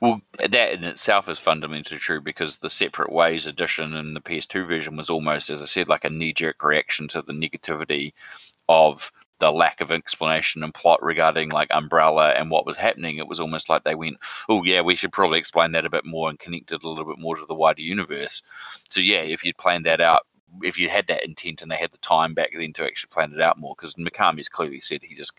Well, 0.00 0.20
that 0.38 0.72
in 0.72 0.84
itself 0.84 1.28
is 1.28 1.38
fundamentally 1.38 1.98
true 1.98 2.20
because 2.20 2.58
the 2.58 2.70
Separate 2.70 3.10
Ways 3.10 3.46
edition 3.46 3.94
and 3.94 4.14
the 4.14 4.20
PS2 4.20 4.66
version 4.66 4.96
was 4.96 5.08
almost, 5.10 5.50
as 5.50 5.62
I 5.62 5.66
said, 5.66 5.88
like 5.88 6.04
a 6.04 6.10
knee 6.10 6.32
jerk 6.32 6.62
reaction 6.62 7.08
to 7.08 7.22
the 7.22 7.32
negativity 7.32 8.12
of 8.68 9.10
the 9.38 9.50
lack 9.50 9.80
of 9.80 9.90
explanation 9.90 10.62
and 10.62 10.72
plot 10.72 11.02
regarding 11.02 11.50
like 11.50 11.68
Umbrella 11.70 12.30
and 12.32 12.50
what 12.50 12.66
was 12.66 12.76
happening. 12.76 13.18
It 13.18 13.26
was 13.26 13.40
almost 13.40 13.68
like 13.68 13.82
they 13.82 13.94
went, 13.94 14.18
oh, 14.48 14.62
yeah, 14.62 14.82
we 14.82 14.94
should 14.94 15.12
probably 15.12 15.38
explain 15.38 15.72
that 15.72 15.84
a 15.84 15.90
bit 15.90 16.04
more 16.04 16.28
and 16.30 16.38
connect 16.38 16.70
it 16.70 16.84
a 16.84 16.88
little 16.88 17.04
bit 17.04 17.18
more 17.18 17.36
to 17.36 17.46
the 17.46 17.54
wider 17.54 17.82
universe. 17.82 18.42
So, 18.88 19.00
yeah, 19.00 19.22
if 19.22 19.44
you'd 19.44 19.56
planned 19.56 19.86
that 19.86 20.00
out 20.00 20.26
if 20.62 20.78
you 20.78 20.88
had 20.88 21.06
that 21.06 21.24
intent 21.24 21.62
and 21.62 21.70
they 21.70 21.76
had 21.76 21.90
the 21.90 21.98
time 21.98 22.34
back 22.34 22.50
then 22.54 22.72
to 22.74 22.84
actually 22.84 23.08
plan 23.08 23.32
it 23.32 23.40
out 23.40 23.58
more, 23.58 23.74
because 23.76 23.94
Mikami's 23.94 24.48
clearly 24.48 24.80
said 24.80 25.00
he 25.02 25.14
just 25.14 25.32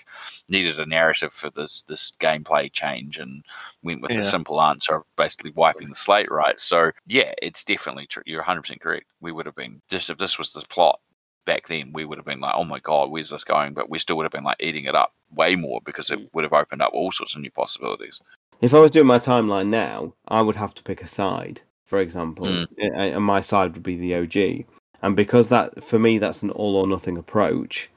needed 0.49 0.79
a 0.79 0.85
narrative 0.85 1.33
for 1.33 1.49
this 1.51 1.83
this 1.83 2.13
gameplay 2.19 2.71
change 2.71 3.19
and 3.19 3.43
went 3.83 4.01
with 4.01 4.11
Yeah. 4.11 4.17
the 4.17 4.23
simple 4.25 4.61
answer 4.61 4.95
of 4.95 5.03
basically 5.17 5.51
wiping 5.51 5.89
the 5.89 5.95
slate 5.95 6.31
right. 6.31 6.59
So 6.59 6.91
yeah, 7.05 7.33
it's 7.41 7.63
definitely 7.63 8.07
true. 8.07 8.23
You're 8.25 8.39
100 8.41 8.61
percent 8.61 8.81
correct. 8.81 9.05
We 9.21 9.31
would 9.31 9.45
have 9.45 9.55
been 9.55 9.81
just 9.89 10.09
if 10.09 10.17
this 10.17 10.37
was 10.37 10.51
the 10.53 10.61
plot 10.61 10.99
back 11.45 11.67
then, 11.67 11.91
we 11.93 12.05
would 12.05 12.17
have 12.17 12.25
been 12.25 12.39
like, 12.39 12.55
oh 12.55 12.63
my 12.63 12.79
god, 12.79 13.11
where's 13.11 13.29
this 13.29 13.43
going? 13.43 13.73
But 13.73 13.89
we 13.89 13.99
still 13.99 14.15
would 14.17 14.23
have 14.23 14.31
been 14.31 14.45
like 14.45 14.57
eating 14.61 14.85
it 14.85 14.95
up 14.95 15.13
way 15.35 15.55
more 15.55 15.81
because 15.85 16.09
it 16.09 16.33
would 16.33 16.43
have 16.45 16.53
opened 16.53 16.81
up 16.81 16.93
all 16.93 17.11
sorts 17.11 17.35
of 17.35 17.41
new 17.41 17.51
possibilities. 17.51 18.21
If 18.61 18.73
I 18.73 18.79
was 18.79 18.91
doing 18.91 19.07
my 19.07 19.19
timeline 19.19 19.67
now, 19.67 20.13
I 20.29 20.41
would 20.41 20.55
have 20.55 20.73
to 20.75 20.83
pick 20.83 21.01
a 21.01 21.07
side, 21.07 21.59
for 21.85 21.99
example, 21.99 22.45
Mm. 22.45 22.67
and 22.95 23.23
my 23.25 23.41
side 23.41 23.73
would 23.73 23.83
be 23.83 23.97
the 23.97 24.15
OG. 24.15 24.65
And 25.03 25.17
because 25.17 25.49
that, 25.49 25.83
for 25.83 25.99
me, 25.99 26.17
that's 26.17 26.43
an 26.43 26.49
all 26.51 26.77
or 26.77 26.87
nothing 26.87 27.17
approach, 27.17 27.91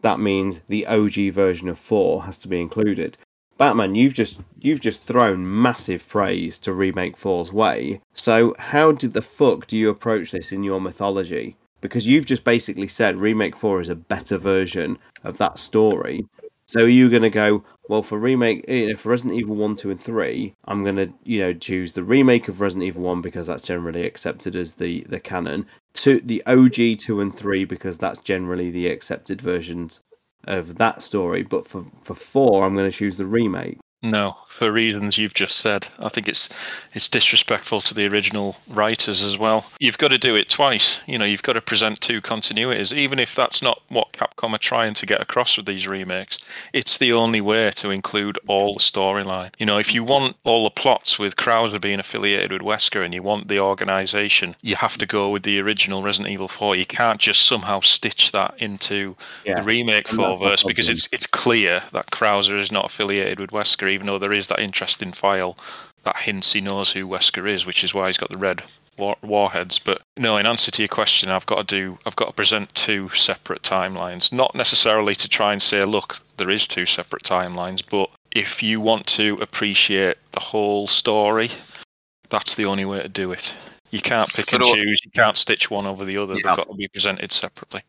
that 0.00 0.20
means 0.20 0.62
the 0.68 0.86
OG 0.86 1.32
version 1.32 1.68
of 1.68 1.78
four 1.78 2.24
has 2.24 2.38
to 2.38 2.48
be 2.48 2.60
included. 2.60 3.18
Batman, 3.58 3.94
you've 3.94 4.14
just 4.14 4.38
you've 4.60 4.80
just 4.80 5.02
thrown 5.02 5.60
massive 5.62 6.08
praise 6.08 6.58
to 6.60 6.72
remake 6.72 7.16
four's 7.16 7.52
way. 7.52 8.00
So 8.14 8.54
how 8.58 8.92
did 8.92 9.12
the 9.12 9.22
fuck 9.22 9.66
do 9.66 9.76
you 9.76 9.90
approach 9.90 10.30
this 10.30 10.52
in 10.52 10.62
your 10.62 10.80
mythology? 10.80 11.56
Because 11.80 12.06
you've 12.06 12.26
just 12.26 12.44
basically 12.44 12.88
said 12.88 13.16
remake 13.16 13.56
four 13.56 13.80
is 13.80 13.88
a 13.88 13.94
better 13.94 14.38
version 14.38 14.98
of 15.24 15.38
that 15.38 15.58
story. 15.58 16.24
So 16.66 16.84
are 16.84 16.88
you 16.88 17.10
going 17.10 17.22
to 17.22 17.30
go, 17.30 17.64
well, 17.88 18.02
for 18.02 18.18
remake, 18.18 18.64
eh, 18.68 18.94
for 18.94 19.10
Resident 19.10 19.38
Evil 19.38 19.56
1, 19.56 19.76
2, 19.76 19.90
and 19.90 20.00
3, 20.00 20.54
I'm 20.64 20.84
going 20.84 20.96
to, 20.96 21.12
you 21.24 21.40
know, 21.40 21.52
choose 21.52 21.92
the 21.92 22.02
remake 22.02 22.48
of 22.48 22.62
Resident 22.62 22.86
Evil 22.86 23.02
1 23.02 23.20
because 23.20 23.48
that's 23.48 23.64
generally 23.64 24.06
accepted 24.06 24.56
as 24.56 24.76
the, 24.76 25.02
the 25.08 25.20
canon, 25.20 25.66
to 25.94 26.20
the 26.20 26.42
OG 26.46 26.98
2 26.98 27.20
and 27.20 27.36
3 27.36 27.64
because 27.64 27.98
that's 27.98 28.20
generally 28.20 28.70
the 28.70 28.88
accepted 28.88 29.40
versions 29.40 30.00
of 30.44 30.76
that 30.76 31.02
story. 31.02 31.42
But 31.42 31.66
for, 31.66 31.84
for 32.02 32.14
4, 32.14 32.64
I'm 32.64 32.74
going 32.74 32.90
to 32.90 32.96
choose 32.96 33.16
the 33.16 33.26
remake. 33.26 33.78
No, 34.04 34.36
for 34.48 34.72
reasons 34.72 35.16
you've 35.16 35.34
just 35.34 35.56
said. 35.58 35.86
I 36.00 36.08
think 36.08 36.28
it's 36.28 36.48
it's 36.92 37.08
disrespectful 37.08 37.80
to 37.82 37.94
the 37.94 38.06
original 38.06 38.56
writers 38.66 39.22
as 39.22 39.38
well. 39.38 39.66
You've 39.78 39.98
got 39.98 40.10
to 40.10 40.18
do 40.18 40.34
it 40.34 40.50
twice. 40.50 41.00
You 41.06 41.18
know, 41.18 41.24
you've 41.24 41.44
got 41.44 41.52
to 41.52 41.60
present 41.60 42.00
two 42.00 42.20
continuities, 42.20 42.92
even 42.92 43.20
if 43.20 43.34
that's 43.36 43.62
not 43.62 43.80
what 43.88 44.12
Capcom 44.12 44.54
are 44.54 44.58
trying 44.58 44.94
to 44.94 45.06
get 45.06 45.20
across 45.20 45.56
with 45.56 45.66
these 45.66 45.86
remakes. 45.86 46.38
It's 46.72 46.98
the 46.98 47.12
only 47.12 47.40
way 47.40 47.70
to 47.76 47.90
include 47.90 48.40
all 48.48 48.74
the 48.74 48.80
storyline. 48.80 49.52
You 49.58 49.66
know, 49.66 49.78
if 49.78 49.94
you 49.94 50.02
want 50.02 50.36
all 50.42 50.64
the 50.64 50.70
plots 50.70 51.18
with 51.20 51.36
Krauser 51.36 51.80
being 51.80 52.00
affiliated 52.00 52.50
with 52.50 52.62
Wesker 52.62 53.04
and 53.04 53.14
you 53.14 53.22
want 53.22 53.46
the 53.46 53.60
organization, 53.60 54.56
you 54.62 54.74
have 54.76 54.98
to 54.98 55.06
go 55.06 55.30
with 55.30 55.44
the 55.44 55.60
original 55.60 56.02
Resident 56.02 56.32
Evil 56.32 56.48
4. 56.48 56.74
You 56.74 56.86
can't 56.86 57.20
just 57.20 57.46
somehow 57.46 57.80
stitch 57.80 58.32
that 58.32 58.54
into 58.58 59.14
Yeah, 59.44 59.60
the 59.60 59.62
remake 59.62 60.10
and 60.10 60.18
that's 60.18 60.38
4 60.40 60.50
verse 60.50 60.64
because 60.64 60.88
it's 60.88 61.08
it's 61.12 61.26
clear 61.26 61.84
that 61.92 62.10
Krauser 62.10 62.58
is 62.58 62.72
not 62.72 62.86
affiliated 62.86 63.38
with 63.38 63.50
Wesker, 63.50 63.91
even 63.92 64.06
though 64.06 64.18
there 64.18 64.32
is 64.32 64.48
that 64.48 64.60
interesting 64.60 65.12
file 65.12 65.56
that 66.04 66.16
hints 66.16 66.52
he 66.52 66.60
knows 66.60 66.92
who 66.92 67.06
Wesker 67.06 67.48
is, 67.48 67.64
which 67.64 67.84
is 67.84 67.94
why 67.94 68.08
he's 68.08 68.18
got 68.18 68.30
the 68.30 68.36
red 68.36 68.62
war- 68.98 69.16
warheads. 69.22 69.78
But 69.78 70.02
no, 70.16 70.36
in 70.36 70.46
answer 70.46 70.70
to 70.70 70.82
your 70.82 70.88
question, 70.88 71.30
I've 71.30 71.46
got 71.46 71.68
to 71.68 71.90
do 71.90 71.98
I've 72.06 72.16
got 72.16 72.26
to 72.26 72.32
present 72.32 72.74
two 72.74 73.08
separate 73.10 73.62
timelines, 73.62 74.32
not 74.32 74.54
necessarily 74.54 75.14
to 75.16 75.28
try 75.28 75.52
and 75.52 75.62
say, 75.62 75.84
look, 75.84 76.18
there 76.36 76.50
is 76.50 76.66
two 76.66 76.86
separate 76.86 77.22
timelines, 77.22 77.82
but 77.88 78.10
if 78.32 78.62
you 78.62 78.80
want 78.80 79.06
to 79.08 79.38
appreciate 79.40 80.16
the 80.32 80.40
whole 80.40 80.86
story, 80.86 81.50
that's 82.30 82.54
the 82.54 82.64
only 82.64 82.84
way 82.84 83.02
to 83.02 83.08
do 83.08 83.30
it. 83.32 83.54
You 83.90 84.00
can't 84.00 84.32
pick 84.32 84.52
and 84.52 84.60
But 84.60 84.68
al- 84.68 84.74
choose. 84.74 85.00
You 85.04 85.10
can't 85.10 85.36
stitch 85.36 85.70
one 85.70 85.86
over 85.86 86.04
the 86.04 86.16
other. 86.16 86.34
Yeah. 86.34 86.40
They've 86.44 86.56
got 86.56 86.68
to 86.68 86.74
be 86.74 86.88
presented 86.88 87.30
separately. 87.30 87.82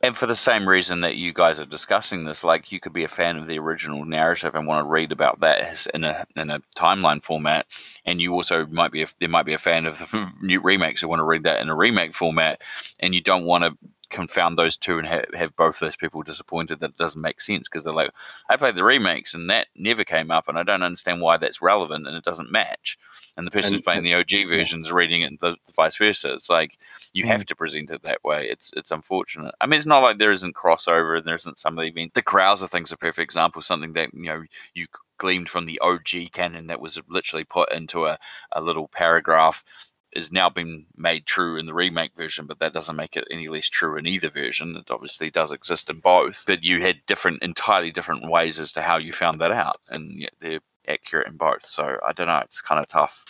And 0.00 0.16
for 0.16 0.26
the 0.26 0.36
same 0.36 0.68
reason 0.68 1.00
that 1.00 1.16
you 1.16 1.32
guys 1.32 1.58
are 1.58 1.66
discussing 1.66 2.24
this, 2.24 2.44
like 2.44 2.70
you 2.70 2.78
could 2.78 2.92
be 2.92 3.02
a 3.02 3.08
fan 3.08 3.36
of 3.36 3.48
the 3.48 3.58
original 3.58 4.04
narrative 4.04 4.54
and 4.54 4.66
want 4.66 4.84
to 4.84 4.88
read 4.88 5.10
about 5.10 5.40
that 5.40 5.86
in 5.92 6.04
a 6.04 6.24
in 6.36 6.50
a 6.50 6.60
timeline 6.76 7.22
format, 7.22 7.66
and 8.04 8.20
you 8.20 8.32
also 8.32 8.64
might 8.66 8.92
be 8.92 9.02
a, 9.02 9.06
there 9.18 9.28
might 9.28 9.46
be 9.46 9.54
a 9.54 9.58
fan 9.58 9.86
of 9.86 9.98
the 9.98 10.32
new 10.40 10.60
remakes 10.60 11.00
who 11.00 11.08
want 11.08 11.18
to 11.18 11.24
read 11.24 11.42
that 11.42 11.60
in 11.60 11.68
a 11.68 11.76
remake 11.76 12.14
format, 12.14 12.60
and 13.00 13.12
you 13.12 13.20
don't 13.20 13.44
want 13.44 13.64
to 13.64 13.76
confound 14.10 14.58
those 14.58 14.76
two 14.76 14.98
and 14.98 15.06
ha- 15.06 15.24
have 15.34 15.54
both 15.56 15.78
those 15.78 15.96
people 15.96 16.22
disappointed 16.22 16.80
that 16.80 16.90
it 16.90 16.96
doesn't 16.96 17.20
make 17.20 17.40
sense 17.40 17.68
because 17.68 17.84
they're 17.84 17.92
like, 17.92 18.10
I 18.48 18.56
played 18.56 18.74
the 18.74 18.84
remakes 18.84 19.34
and 19.34 19.50
that 19.50 19.68
never 19.76 20.04
came 20.04 20.30
up, 20.30 20.48
and 20.48 20.58
I 20.58 20.62
don't 20.62 20.82
understand 20.82 21.20
why 21.20 21.36
that's 21.36 21.62
relevant 21.62 22.06
and 22.06 22.16
it 22.16 22.24
doesn't 22.24 22.50
match. 22.52 22.98
And 23.36 23.46
the 23.46 23.50
person 23.52 23.74
who's 23.74 23.82
playing 23.82 24.02
the 24.02 24.14
OG 24.14 24.48
versions 24.48 24.90
reading 24.90 25.22
it, 25.22 25.38
the, 25.40 25.56
the 25.66 25.72
vice 25.72 25.96
versa. 25.96 26.32
It's 26.34 26.50
like 26.50 26.78
you 27.12 27.24
Mm. 27.24 27.28
have 27.28 27.44
to 27.46 27.56
present 27.56 27.90
it 27.90 28.02
that 28.02 28.22
way. 28.24 28.48
It's 28.48 28.72
it's 28.76 28.90
unfortunate. 28.90 29.54
I 29.60 29.66
mean, 29.66 29.78
it's 29.78 29.86
not 29.86 30.00
like 30.00 30.18
there 30.18 30.32
isn't 30.32 30.56
crossover 30.56 31.16
and 31.18 31.24
there 31.26 31.36
isn't 31.36 31.58
some 31.58 31.78
of 31.78 31.84
the 31.84 31.90
event. 31.90 32.14
The 32.14 32.22
Krauser 32.22 32.68
thing's 32.68 32.92
a 32.92 32.96
perfect 32.96 33.24
example. 33.24 33.62
Something 33.62 33.92
that 33.94 34.12
you 34.14 34.26
know 34.26 34.42
you 34.74 34.86
gleamed 35.18 35.48
from 35.48 35.66
the 35.66 35.78
OG 35.80 36.32
canon 36.32 36.68
that 36.68 36.80
was 36.80 37.00
literally 37.08 37.44
put 37.44 37.72
into 37.72 38.06
a, 38.06 38.18
a 38.52 38.60
little 38.60 38.88
paragraph 38.88 39.64
is 40.12 40.32
now 40.32 40.48
been 40.48 40.86
made 40.96 41.26
true 41.26 41.56
in 41.56 41.66
the 41.66 41.74
remake 41.74 42.12
version, 42.16 42.46
but 42.46 42.58
that 42.60 42.72
doesn't 42.72 42.96
make 42.96 43.16
it 43.16 43.28
any 43.30 43.48
less 43.48 43.68
true 43.68 43.96
in 43.96 44.06
either 44.06 44.30
version. 44.30 44.76
It 44.76 44.90
obviously 44.90 45.30
does 45.30 45.52
exist 45.52 45.90
in 45.90 46.00
both, 46.00 46.44
but 46.46 46.64
you 46.64 46.80
had 46.80 46.96
different, 47.06 47.42
entirely 47.42 47.90
different 47.90 48.30
ways 48.30 48.58
as 48.60 48.72
to 48.72 48.82
how 48.82 48.96
you 48.98 49.12
found 49.12 49.40
that 49.40 49.52
out, 49.52 49.80
and 49.88 50.20
yet 50.20 50.32
they're 50.40 50.60
accurate 50.88 51.28
in 51.28 51.36
both. 51.36 51.64
So 51.64 51.98
I 52.06 52.12
don't 52.12 52.28
know. 52.28 52.38
It's 52.38 52.60
kind 52.60 52.80
of 52.80 52.88
tough. 52.88 53.24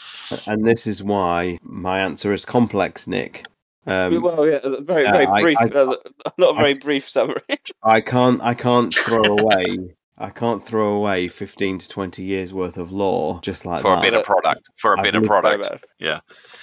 And 0.47 0.65
this 0.65 0.87
is 0.87 1.03
why 1.03 1.59
my 1.63 2.01
answer 2.01 2.33
is 2.33 2.45
complex, 2.45 3.07
Nick. 3.07 3.45
Um, 3.87 4.23
well, 4.23 4.47
yeah, 4.47 4.59
a 4.63 4.83
very, 4.83 5.07
uh, 5.07 5.13
very 5.13 5.27
I- 5.27 5.41
brief, 5.41 5.59
I- 5.61 5.65
uh, 5.69 5.97
not 6.39 6.57
a 6.57 6.61
very 6.61 6.75
brief 6.75 7.09
summary. 7.09 7.41
I 7.83 8.01
can't 8.01 8.41
I 8.43 8.55
can't 8.55 8.95
throw 8.95 9.23
away 9.39 9.97
I 10.19 10.31
can't 10.31 10.65
throw 10.65 10.95
away 10.95 11.29
fifteen 11.29 11.79
to 11.79 11.89
twenty 11.89 12.23
years 12.25 12.53
worth 12.53 12.77
of 12.77 12.93
lore 12.93 13.41
just 13.43 13.65
like 13.65 13.83
for 13.83 13.95
that. 13.95 13.99
a 13.99 14.11
better 14.11 14.23
product. 14.23 14.69
For 14.77 14.95
a 14.95 14.99
I've 14.99 15.05
better 15.05 15.21
product. 15.21 15.87
Yeah. 15.99 16.21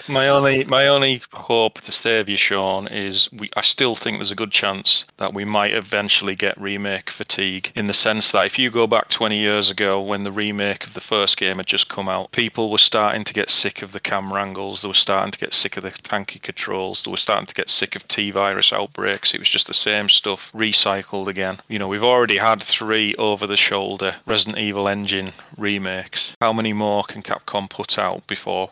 My 0.09 0.27
only 0.29 0.65
my 0.65 0.87
only 0.87 1.21
hope 1.33 1.81
to 1.81 1.91
save 1.91 2.29
you, 2.29 2.37
Sean, 2.37 2.87
is 2.87 3.29
we 3.31 3.49
I 3.55 3.61
still 3.61 3.95
think 3.95 4.17
there's 4.17 4.31
a 4.31 4.35
good 4.35 4.51
chance 4.51 5.05
that 5.17 5.33
we 5.33 5.45
might 5.45 5.73
eventually 5.73 6.35
get 6.35 6.59
remake 6.59 7.09
fatigue 7.09 7.71
in 7.75 7.87
the 7.87 7.93
sense 7.93 8.31
that 8.31 8.45
if 8.45 8.59
you 8.59 8.69
go 8.69 8.87
back 8.87 9.09
20 9.09 9.37
years 9.37 9.71
ago 9.71 10.01
when 10.01 10.23
the 10.23 10.31
remake 10.31 10.85
of 10.85 10.93
the 10.93 11.01
first 11.01 11.37
game 11.37 11.57
had 11.57 11.65
just 11.65 11.89
come 11.89 12.09
out, 12.09 12.31
people 12.31 12.69
were 12.69 12.77
starting 12.77 13.23
to 13.23 13.33
get 13.33 13.49
sick 13.49 13.81
of 13.81 13.93
the 13.93 13.99
camera 13.99 14.41
angles, 14.41 14.81
they 14.81 14.87
were 14.87 14.93
starting 14.93 15.31
to 15.31 15.39
get 15.39 15.53
sick 15.53 15.77
of 15.77 15.83
the 15.83 15.91
tanky 15.91 16.41
controls, 16.41 17.03
they 17.03 17.11
were 17.11 17.17
starting 17.17 17.45
to 17.45 17.55
get 17.55 17.69
sick 17.69 17.95
of 17.95 18.07
T 18.07 18.31
virus 18.31 18.71
outbreaks. 18.73 19.33
It 19.33 19.39
was 19.39 19.49
just 19.49 19.67
the 19.67 19.73
same 19.73 20.09
stuff 20.09 20.51
recycled 20.53 21.27
again. 21.27 21.59
You 21.67 21.79
know, 21.79 21.87
we've 21.87 22.03
already 22.03 22.37
had 22.37 22.61
three 22.61 23.15
over 23.15 23.44
the 23.47 23.57
shoulder 23.57 24.15
Resident 24.25 24.57
Evil 24.57 24.87
Engine 24.87 25.31
remakes. 25.57 26.33
How 26.41 26.53
many 26.53 26.73
more 26.73 27.03
can 27.03 27.21
Capcom 27.21 27.69
put 27.69 27.97
out 27.97 28.25
before 28.27 28.69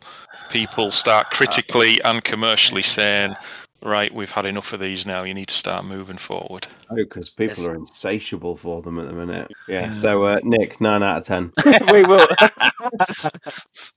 people 0.49 0.91
start 0.91 1.29
critically 1.31 2.01
and 2.03 2.23
commercially 2.23 2.81
saying, 2.83 3.35
right, 3.81 4.13
we've 4.13 4.31
had 4.31 4.45
enough 4.45 4.71
of 4.73 4.79
these 4.79 5.05
now, 5.05 5.23
you 5.23 5.33
need 5.33 5.47
to 5.49 5.53
start 5.53 5.83
moving 5.85 6.17
forward. 6.17 6.67
Oh, 6.89 6.95
because 6.95 7.29
people 7.29 7.57
Yes. 7.63 7.67
are 7.67 7.75
insatiable 7.75 8.55
for 8.55 8.81
them 8.81 8.99
at 8.99 9.07
the 9.07 9.13
minute. 9.13 9.51
Yeah. 9.67 9.85
Yeah. 9.85 9.91
So 9.91 10.25
uh, 10.25 10.39
Nick, 10.43 10.79
nine 10.79 11.03
out 11.03 11.17
of 11.17 11.25
ten. 11.25 11.51
we 11.91 12.03
will. 12.03 12.25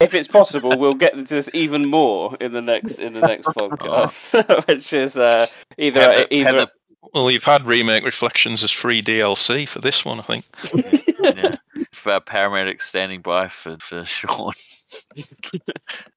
if 0.00 0.14
it's 0.14 0.28
possible, 0.28 0.78
we'll 0.78 0.94
get 0.94 1.14
to 1.14 1.22
this 1.22 1.50
even 1.52 1.86
more 1.86 2.36
in 2.40 2.52
the 2.52 2.62
next 2.62 2.98
in 2.98 3.12
the 3.12 3.20
next 3.20 3.46
podcast, 3.58 4.66
which 4.66 4.92
is 4.92 5.16
uh, 5.18 5.46
either 5.78 6.00
Have 6.00 6.28
the- 6.30 6.42
have 6.42 6.54
either. 6.54 6.60
the- 6.66 6.70
Well, 7.14 7.30
you've 7.30 7.44
had 7.44 7.66
Remake 7.66 8.04
Reflections 8.04 8.62
as 8.62 8.70
free 8.70 9.02
DLC 9.02 9.68
for 9.68 9.80
this 9.80 10.04
one, 10.04 10.20
I 10.20 10.22
think. 10.22 10.44
yeah. 11.36 11.56
For 11.92 12.20
paramedics 12.20 12.82
standing 12.82 13.20
by 13.20 13.48
for, 13.48 13.76
for 13.78 14.04
Sean. 14.04 14.52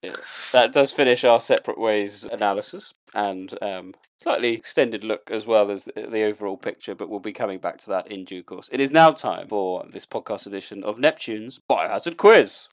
Yeah. 0.01 0.15
That 0.51 0.73
does 0.73 0.91
finish 0.91 1.23
our 1.23 1.39
separate 1.39 1.79
ways 1.79 2.25
analysis 2.25 2.93
and 3.13 3.53
um, 3.61 3.93
slightly 4.21 4.53
extended 4.53 5.03
look 5.03 5.29
as 5.31 5.45
well 5.45 5.71
as 5.71 5.85
the 5.95 6.23
overall 6.23 6.57
picture, 6.57 6.95
but 6.95 7.09
we'll 7.09 7.19
be 7.19 7.33
coming 7.33 7.59
back 7.59 7.77
to 7.79 7.89
that 7.89 8.11
in 8.11 8.25
due 8.25 8.43
course. 8.43 8.69
It 8.71 8.79
is 8.79 8.91
now 8.91 9.11
time 9.11 9.47
for 9.47 9.85
this 9.89 10.05
podcast 10.05 10.45
edition 10.47 10.83
of 10.83 10.99
Neptune's 10.99 11.59
Biohazard 11.69 12.17
Quiz. 12.17 12.67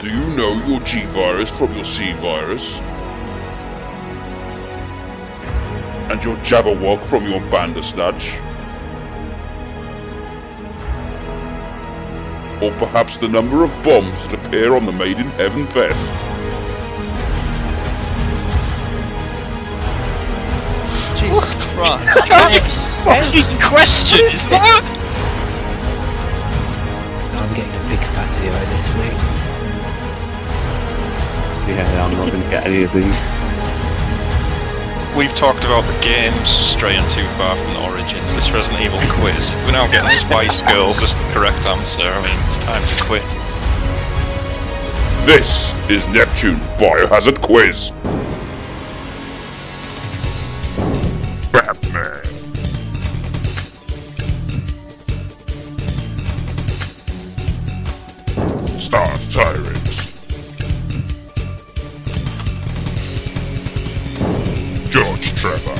Do 0.00 0.08
you 0.08 0.34
know 0.34 0.54
your 0.66 0.80
G 0.80 1.04
virus 1.04 1.50
from 1.50 1.74
your 1.74 1.84
C 1.84 2.14
virus? 2.14 2.78
And 6.08 6.24
your 6.24 6.36
Jabberwock 6.36 7.04
from 7.04 7.26
your 7.26 7.40
Bandersnatch? 7.50 8.30
Or 12.62 12.70
perhaps 12.78 13.18
the 13.18 13.28
number 13.28 13.62
of 13.62 13.70
bombs 13.84 14.26
that 14.26 14.46
appear 14.46 14.74
on 14.74 14.86
the 14.86 14.92
Made 14.92 15.18
in 15.18 15.26
Heaven 15.36 15.66
vest? 15.66 16.00
Jesus 21.20 21.66
Christ. 21.74 23.06
What 23.06 23.26
fucking 23.26 23.60
question 23.68 24.24
is 24.32 24.48
that? 24.48 24.82
I'm 27.36 27.54
getting 27.54 27.70
a 27.70 27.88
big 27.90 28.00
fat 28.14 28.30
zero 28.40 28.58
this 28.70 28.88
week. 28.96 29.29
Yeah, 31.70 32.04
I'm 32.04 32.12
not 32.12 32.30
going 32.30 32.42
to 32.42 32.50
get 32.50 32.66
any 32.66 32.82
of 32.82 32.92
these. 32.92 33.04
We've 35.16 35.32
talked 35.34 35.62
about 35.62 35.82
the 35.82 36.02
games 36.02 36.48
straying 36.48 37.08
too 37.08 37.26
far 37.38 37.56
from 37.56 37.74
the 37.74 37.82
origins. 37.88 38.34
This 38.34 38.50
Resident 38.50 38.82
Evil 38.82 38.98
quiz. 39.14 39.52
We're 39.64 39.72
now 39.72 39.86
getting 39.86 40.10
Spice 40.10 40.62
Girls 40.72 41.00
as 41.00 41.14
the 41.14 41.22
correct 41.32 41.66
answer. 41.66 42.02
I 42.02 42.22
mean, 42.22 42.36
it's 42.48 42.58
time 42.58 42.82
to 42.82 43.04
quit. 43.04 43.22
This 45.26 45.72
is 45.88 46.08
Neptune's 46.08 46.58
Biohazard 46.76 47.40
Quiz. 47.40 47.92
Batman. 51.52 52.24
Star 58.76 59.16
Tyrants. 59.30 60.09
George 64.90 65.32
Trevor. 65.36 65.70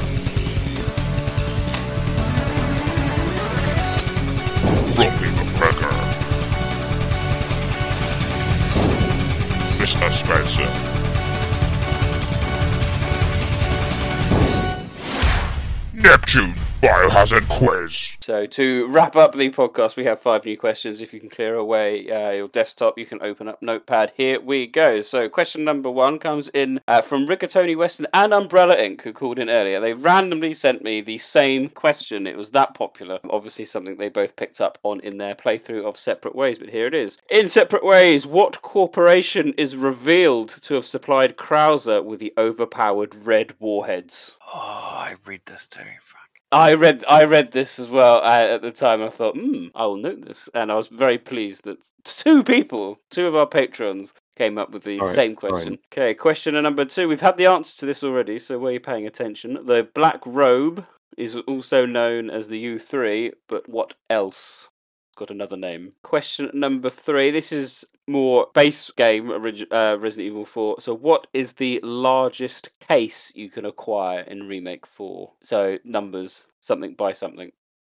Robbie 4.97 5.33
McGregor. 5.35 5.97
Mr. 9.79 10.13
Spencer. 10.13 10.71
Neptune 15.93 16.55
Biohazard 16.81 17.47
Quiz. 17.49 18.09
So 18.21 18.47
to 18.47 18.91
wrap 18.91 19.15
up 19.15 19.35
the 19.35 19.51
podcast, 19.51 19.97
we 19.97 20.05
have 20.05 20.19
five 20.19 20.47
new 20.47 20.57
questions. 20.57 21.03
If 21.03 21.13
you 21.13 21.21
can 21.21 21.29
clear 21.29 21.57
away 21.57 22.11
uh, 22.11 22.31
your 22.31 22.49
desktop, 22.49 22.97
you 22.97 23.05
can 23.05 23.21
open 23.21 23.49
up 23.49 23.61
Notepad. 23.61 24.15
Here 24.17 24.41
we 24.41 24.67
go. 24.67 25.03
So 25.03 25.29
question 25.29 25.63
number 25.63 25.91
one 25.91 26.19
comes 26.19 26.49
in 26.49 26.81
uh, 26.89 27.03
from 27.03 27.27
Rigatoni 27.27 27.77
Weston 27.77 28.07
and 28.15 28.33
Umbrella 28.33 28.77
Inc., 28.77 29.03
who 29.03 29.13
called 29.13 29.39
in 29.39 29.51
earlier. 29.51 29.79
They 29.79 29.93
randomly 29.93 30.55
sent 30.55 30.83
me 30.83 31.03
the 31.03 31.19
same 31.19 31.69
question. 31.69 32.27
It 32.27 32.39
was 32.39 32.53
that 32.53 32.73
popular. 32.73 33.19
Obviously, 33.29 33.67
something 33.67 33.99
they 33.99 34.09
both 34.09 34.37
picked 34.37 34.63
up 34.63 34.79
on 34.83 35.01
in 35.01 35.19
their 35.19 35.35
playthrough 35.35 35.85
of 35.85 35.99
Separate 35.99 36.35
Ways. 36.35 36.59
But 36.59 36.71
here 36.71 36.87
it 36.87 36.95
is. 36.95 37.19
In 37.29 37.47
Separate 37.47 37.85
Ways, 37.85 38.27
what 38.27 38.63
corporation 38.63 39.53
is 39.59 39.77
revealed 39.77 40.49
to 40.63 40.75
have 40.75 40.87
supplied 40.87 41.37
Krauser 41.37 42.03
with 42.03 42.21
the 42.21 42.33
overpowered 42.39 43.15
red 43.15 43.53
warheads? 43.59 44.39
Oh, 44.47 44.59
I 44.59 45.17
read 45.27 45.43
this 45.45 45.67
too. 45.67 45.83
I 46.53 46.75
read 46.75 47.05
I 47.09 47.25
read 47.25 47.53
this 47.53 47.79
as 47.79 47.89
well 47.89 48.17
uh, 48.25 48.55
at 48.55 48.63
the 48.63 48.73
time. 48.73 49.03
I 49.03 49.09
thought, 49.09 49.37
hmm, 49.37 49.67
I 49.75 49.87
will 49.87 49.97
note 49.97 50.25
this, 50.25 50.49
and 50.55 50.73
I 50.73 50.75
was 50.75 50.89
very 50.89 51.19
pleased 51.19 51.65
that 51.65 51.89
two 52.05 52.43
people, 52.43 52.99
two 53.11 53.27
of 53.27 53.37
our 53.37 53.47
patrons, 53.47 54.15
came 54.37 54.59
up 54.59 54.71
with 54.71 54.85
the 54.85 55.01
Alright, 55.01 55.15
same 55.15 55.37
question. 55.37 55.79
Okay, 55.93 56.15
question 56.15 56.61
number 56.61 56.85
two. 56.85 57.09
We've 57.09 57.21
had 57.21 57.37
the 57.37 57.47
answer 57.47 57.79
to 57.81 57.87
this 57.87 58.03
already, 58.03 58.39
so 58.39 58.59
were 58.59 58.73
you 58.73 58.81
paying 58.81 59.07
attention? 59.07 59.65
The 59.65 59.89
black 59.95 60.21
robe 60.27 60.85
is 61.17 61.37
also 61.37 61.87
known 61.87 62.31
as 62.31 62.49
the 62.49 62.59
U 62.59 62.79
three, 62.79 63.33
but 63.49 63.69
what 63.69 63.95
else? 64.09 64.69
Got 65.21 65.31
another 65.33 65.59
name. 65.59 65.93
Question 66.03 66.49
number 66.55 66.89
three. 66.89 67.31
This 67.31 67.53
is 67.53 67.85
more 68.09 68.47
base 68.55 68.91
game, 68.91 69.31
uh, 69.31 69.99
Resident 70.01 70.27
Evil 70.29 70.47
4. 70.47 70.81
So, 70.81 70.95
what 70.97 71.27
is 71.35 71.53
the 71.53 71.79
largest 71.83 72.71
case 72.81 73.31
you 73.37 73.51
can 73.51 73.67
acquire 73.67 74.21
in 74.21 74.49
Remake 74.49 74.87
4? 74.87 75.31
So, 75.43 75.77
numbers, 75.85 76.47
something 76.61 76.95
by 76.95 77.13
something. 77.13 77.53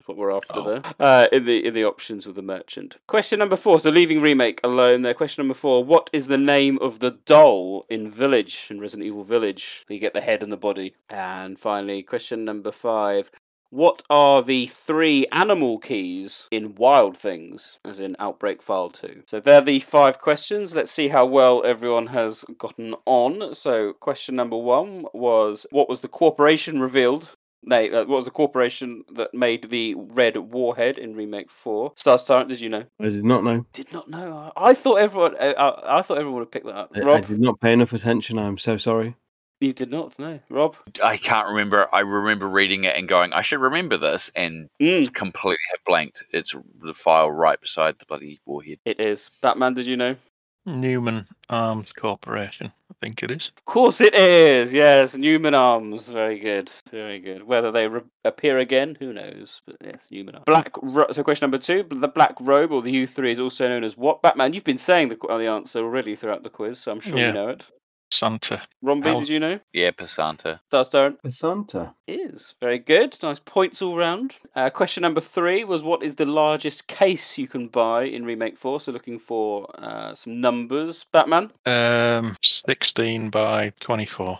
What 0.07 0.19
we're 0.19 0.33
after 0.33 0.59
Oh. 0.59 0.65
there. 0.65 0.83
Uh, 0.99 1.29
in 1.31 1.45
the 1.45 1.65
in 1.65 1.75
the 1.75 1.85
options 1.85 2.27
with 2.27 2.35
the 2.35 2.43
merchant. 2.43 2.97
Question 3.07 3.39
number 3.39 3.55
four. 3.55 3.79
So, 3.79 3.91
leaving 3.91 4.21
Remake 4.21 4.59
alone 4.65 5.03
there. 5.03 5.15
Question 5.15 5.43
number 5.45 5.55
four. 5.55 5.85
What 5.85 6.11
is 6.13 6.27
the 6.27 6.37
name 6.37 6.77
of 6.81 6.99
the 6.99 7.13
doll 7.25 7.87
in 7.89 8.11
Village, 8.11 8.67
in 8.69 8.81
Resident 8.81 9.07
Evil 9.07 9.23
Village? 9.23 9.85
You 9.89 10.01
get 10.01 10.13
the 10.13 10.21
head 10.21 10.43
and 10.43 10.51
the 10.51 10.57
body. 10.57 10.97
And 11.09 11.57
finally, 11.57 12.03
question 12.03 12.45
number 12.45 12.73
five. 12.73 13.31
What 13.73 14.03
are 14.11 14.43
the 14.43 14.67
three 14.67 15.25
animal 15.33 15.79
keys 15.79 16.47
in 16.51 16.75
Wild 16.75 17.17
Things, 17.17 17.79
as 17.87 18.01
in 18.01 18.17
Outbreak 18.19 18.61
File 18.61 18.91
2? 18.91 19.23
So 19.25 19.41
they're 19.41 19.63
the 19.63 19.81
five 19.81 20.19
questions. 20.19 20.75
Let's 20.75 20.91
see 20.91 21.09
how 21.09 21.25
well 21.25 21.65
everyone 21.65 22.09
has 22.09 22.45
gotten 22.59 22.95
on. 23.07 23.55
So, 23.55 23.95
question 23.95 24.37
number 24.37 24.59
one 24.59 25.07
was 25.15 25.67
What 25.71 25.89
was 25.89 26.03
the 26.03 26.09
corporation 26.09 26.83
revealed? 26.83 27.35
Nay, 27.63 27.91
uh, 27.91 28.01
what 28.01 28.17
was 28.17 28.27
the 28.27 28.31
corporation 28.31 29.05
that 29.15 29.33
made 29.33 29.71
the 29.71 29.95
red 29.97 30.37
warhead 30.37 30.99
in 30.99 31.15
Remake 31.15 31.51
4? 31.51 31.93
Star 31.97 32.19
Star, 32.19 32.45
did 32.45 32.61
you 32.61 32.69
know? 32.69 32.85
I 33.01 33.09
did 33.09 33.25
not 33.25 33.43
know. 33.43 33.65
Did 33.73 33.91
not 33.91 34.07
know. 34.07 34.53
I 34.55 34.73
I 34.73 34.75
thought 34.75 34.97
everyone. 34.97 35.35
I, 35.41 35.55
I 35.55 35.99
I 35.99 36.03
thought 36.03 36.19
everyone 36.19 36.41
would 36.41 36.53
pick 36.53 36.65
that 36.65 36.77
up. 36.77 36.93
I, 36.95 37.01
I 37.01 37.05
Rob, 37.05 37.25
did 37.25 37.41
not 37.41 37.59
pay 37.59 37.73
enough 37.73 37.95
attention. 37.95 38.39
I'm 38.39 38.59
so 38.59 38.77
sorry. 38.77 39.17
You 39.63 39.73
did 39.73 39.91
not 39.91 40.19
know. 40.19 40.41
Rob, 40.51 40.77
I 41.03 41.17
can't 41.17 41.49
remember. 41.49 41.89
I 41.95 42.01
remember 42.01 42.49
reading 42.49 42.85
it 42.85 42.97
and 42.97 43.09
going, 43.09 43.33
I 43.33 43.43
should 43.43 43.61
remember 43.61 43.97
this, 43.97 44.31
and 44.35 44.69
Mm. 44.81 45.15
completely 45.15 45.57
have 45.71 45.85
blanked. 45.87 46.25
It's 46.33 46.55
the 46.83 46.93
file 46.95 47.31
right 47.31 47.61
beside 47.61 47.99
the 47.99 48.07
bloody 48.07 48.41
warhead. 48.45 48.79
it 48.85 49.01
is. 49.01 49.31
Batman, 49.41 49.75
did 49.75 49.87
you 49.87 49.97
know? 49.97 50.17
Newman 50.65 51.27
Arms 51.51 51.93
Corporation, 51.93 52.73
I 52.89 52.95
think 53.05 53.21
it 53.25 53.33
is. 53.33 53.51
Of 53.57 53.65
course 53.65 54.01
it 54.01 54.15
is. 54.15 54.73
Yes, 54.73 55.17
Newman 55.17 55.55
Arms. 55.55 56.09
Very 56.09 56.39
good. 56.39 56.71
Very 56.89 57.19
good. 57.19 57.43
Whether 57.43 57.73
they 57.73 57.89
re- 57.89 58.03
appear 58.25 58.59
again, 58.59 58.97
who 59.01 59.13
knows? 59.13 59.61
But 59.67 59.75
yes, 59.85 60.07
Newman 60.13 60.37
Arms. 60.37 60.45
Black. 60.47 60.71
Ro- 60.81 61.11
so 61.11 61.25
question 61.25 61.47
number 61.47 61.59
two: 61.59 61.85
the 61.91 62.07
black 62.07 62.37
robe 62.41 62.71
or 62.71 62.81
the 62.81 62.93
U 62.93 63.09
three 63.09 63.33
is 63.33 63.41
also 63.41 63.67
known 63.69 63.83
as 63.83 63.97
what? 63.97 64.23
Batman. 64.23 64.53
You've 64.53 64.63
been 64.63 64.79
saying 64.79 65.09
the, 65.09 65.17
the 65.17 65.49
answer 65.49 65.81
already 65.81 66.15
throughout 66.15 66.45
the 66.45 66.51
quiz, 66.51 66.79
so 66.79 66.93
I'm 66.93 67.01
sure 67.01 67.19
Yeah. 67.19 67.27
you 67.29 67.33
know 67.33 67.49
it. 67.49 67.69
Santa. 68.13 68.63
Rombie, 68.83 69.09
Al- 69.09 69.21
did 69.21 69.29
you 69.31 69.41
know? 69.41 69.59
Yeah, 69.73 69.91
Pesanta. 69.93 70.61
Starstone 70.71 71.21
The 71.23 71.33
Santa. 71.33 71.95
is 72.07 72.55
very 72.61 72.79
good. 72.79 73.17
Nice 73.23 73.39
points 73.41 73.81
all 73.83 73.97
round. 73.97 74.37
Uh, 74.55 74.71
question 74.71 75.01
number 75.03 75.21
three 75.21 75.65
was 75.65 75.83
what 75.83 76.03
is 76.03 76.17
the 76.17 76.27
largest 76.27 76.87
case 76.89 77.39
you 77.39 77.49
can 77.49 77.69
buy 77.69 78.05
in 78.05 78.25
Remake 78.25 78.59
Four? 78.59 78.81
So 78.81 78.93
looking 78.93 79.19
for 79.19 79.69
uh, 79.79 80.15
some 80.15 80.41
numbers. 80.41 81.05
Batman. 81.13 81.51
Um, 81.67 82.37
16 82.43 83.31
by 83.31 83.73
24. 83.81 84.39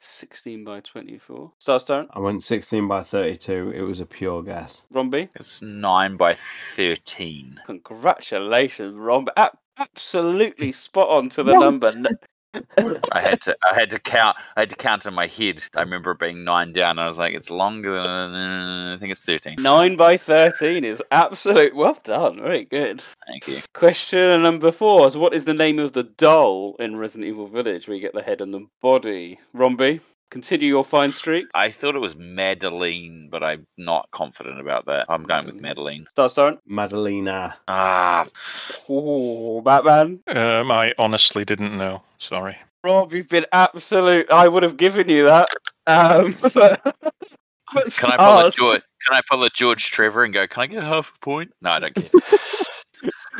16 0.00 0.64
by 0.64 0.80
24. 0.80 1.52
Starstone. 1.60 2.06
I 2.12 2.18
went 2.20 2.42
16 2.42 2.86
by 2.86 3.02
32. 3.02 3.72
It 3.74 3.80
was 3.80 4.00
a 4.00 4.06
pure 4.06 4.42
guess. 4.42 4.86
Rombie. 4.92 5.30
It's 5.34 5.62
nine 5.62 6.16
by 6.16 6.36
thirteen. 6.76 7.58
Congratulations, 7.64 8.94
Ron. 8.96 9.26
Absolutely 9.78 10.72
spot 10.72 11.08
on 11.08 11.28
to 11.30 11.42
the 11.42 11.54
What? 11.54 11.60
number. 11.60 11.90
I 13.12 13.20
had 13.20 13.40
to. 13.42 13.56
I 13.68 13.74
had 13.74 13.90
to 13.90 13.98
count. 13.98 14.36
I 14.56 14.60
had 14.60 14.70
to 14.70 14.76
count 14.76 15.06
in 15.06 15.14
my 15.14 15.26
head. 15.26 15.64
I 15.74 15.82
remember 15.82 16.12
it 16.12 16.18
being 16.18 16.44
nine 16.44 16.72
down. 16.72 16.92
And 16.92 17.00
I 17.00 17.08
was 17.08 17.18
like, 17.18 17.34
it's 17.34 17.50
longer 17.50 18.02
than. 18.02 18.04
I 18.94 18.96
think 18.98 19.12
it's 19.12 19.22
thirteen. 19.22 19.56
Nine 19.58 19.96
by 19.96 20.16
thirteen 20.16 20.84
is 20.84 21.02
absolute. 21.10 21.74
Well 21.74 21.98
done. 22.02 22.40
Very 22.40 22.64
good. 22.64 23.02
Thank 23.26 23.48
you. 23.48 23.58
Question 23.72 24.42
number 24.42 24.70
four 24.72 25.06
is 25.06 25.16
what 25.16 25.34
is 25.34 25.44
the 25.44 25.54
name 25.54 25.78
of 25.78 25.92
the 25.92 26.04
doll 26.04 26.76
in 26.78 26.96
Resident 26.96 27.28
Evil 27.28 27.46
Village 27.46 27.88
where 27.88 27.94
you 27.94 28.00
get 28.00 28.14
the 28.14 28.22
head 28.22 28.40
and 28.40 28.52
the 28.52 28.66
body? 28.80 29.38
Rombie, 29.52 30.00
continue 30.34 30.66
your 30.66 30.84
fine 30.84 31.12
streak. 31.12 31.46
I 31.54 31.70
thought 31.70 31.94
it 31.94 32.00
was 32.00 32.16
Madeline, 32.16 33.28
but 33.30 33.44
I'm 33.44 33.68
not 33.78 34.08
confident 34.10 34.60
about 34.60 34.84
that. 34.86 35.06
I'm 35.08 35.22
going 35.22 35.46
with 35.46 35.60
Madeline. 35.60 36.08
Starstone. 36.12 36.58
Madalena. 36.66 37.54
Ah, 37.68 38.26
Oh, 38.88 39.60
Batman. 39.60 40.20
Um, 40.26 40.72
I 40.72 40.92
honestly 40.98 41.44
didn't 41.44 41.78
know. 41.78 42.02
Sorry. 42.18 42.56
Rob, 42.82 43.12
you've 43.12 43.28
been 43.28 43.46
absolute. 43.52 44.28
I 44.28 44.48
would 44.48 44.64
have 44.64 44.76
given 44.76 45.08
you 45.08 45.22
that. 45.24 45.48
Um, 45.86 46.36
but, 46.42 46.52
but 47.72 47.94
can 47.96 48.10
I 48.10 48.16
pull 48.16 48.46
a 48.46 48.50
George? 48.50 48.82
Can 49.06 49.14
I 49.16 49.20
pull 49.30 49.44
a 49.44 49.50
George 49.50 49.92
Trevor 49.92 50.24
and 50.24 50.34
go? 50.34 50.48
Can 50.48 50.62
I 50.62 50.66
get 50.66 50.82
half 50.82 51.12
a 51.14 51.18
point? 51.24 51.52
No, 51.62 51.70
I 51.70 51.78
don't 51.78 51.94
care. 51.94 52.10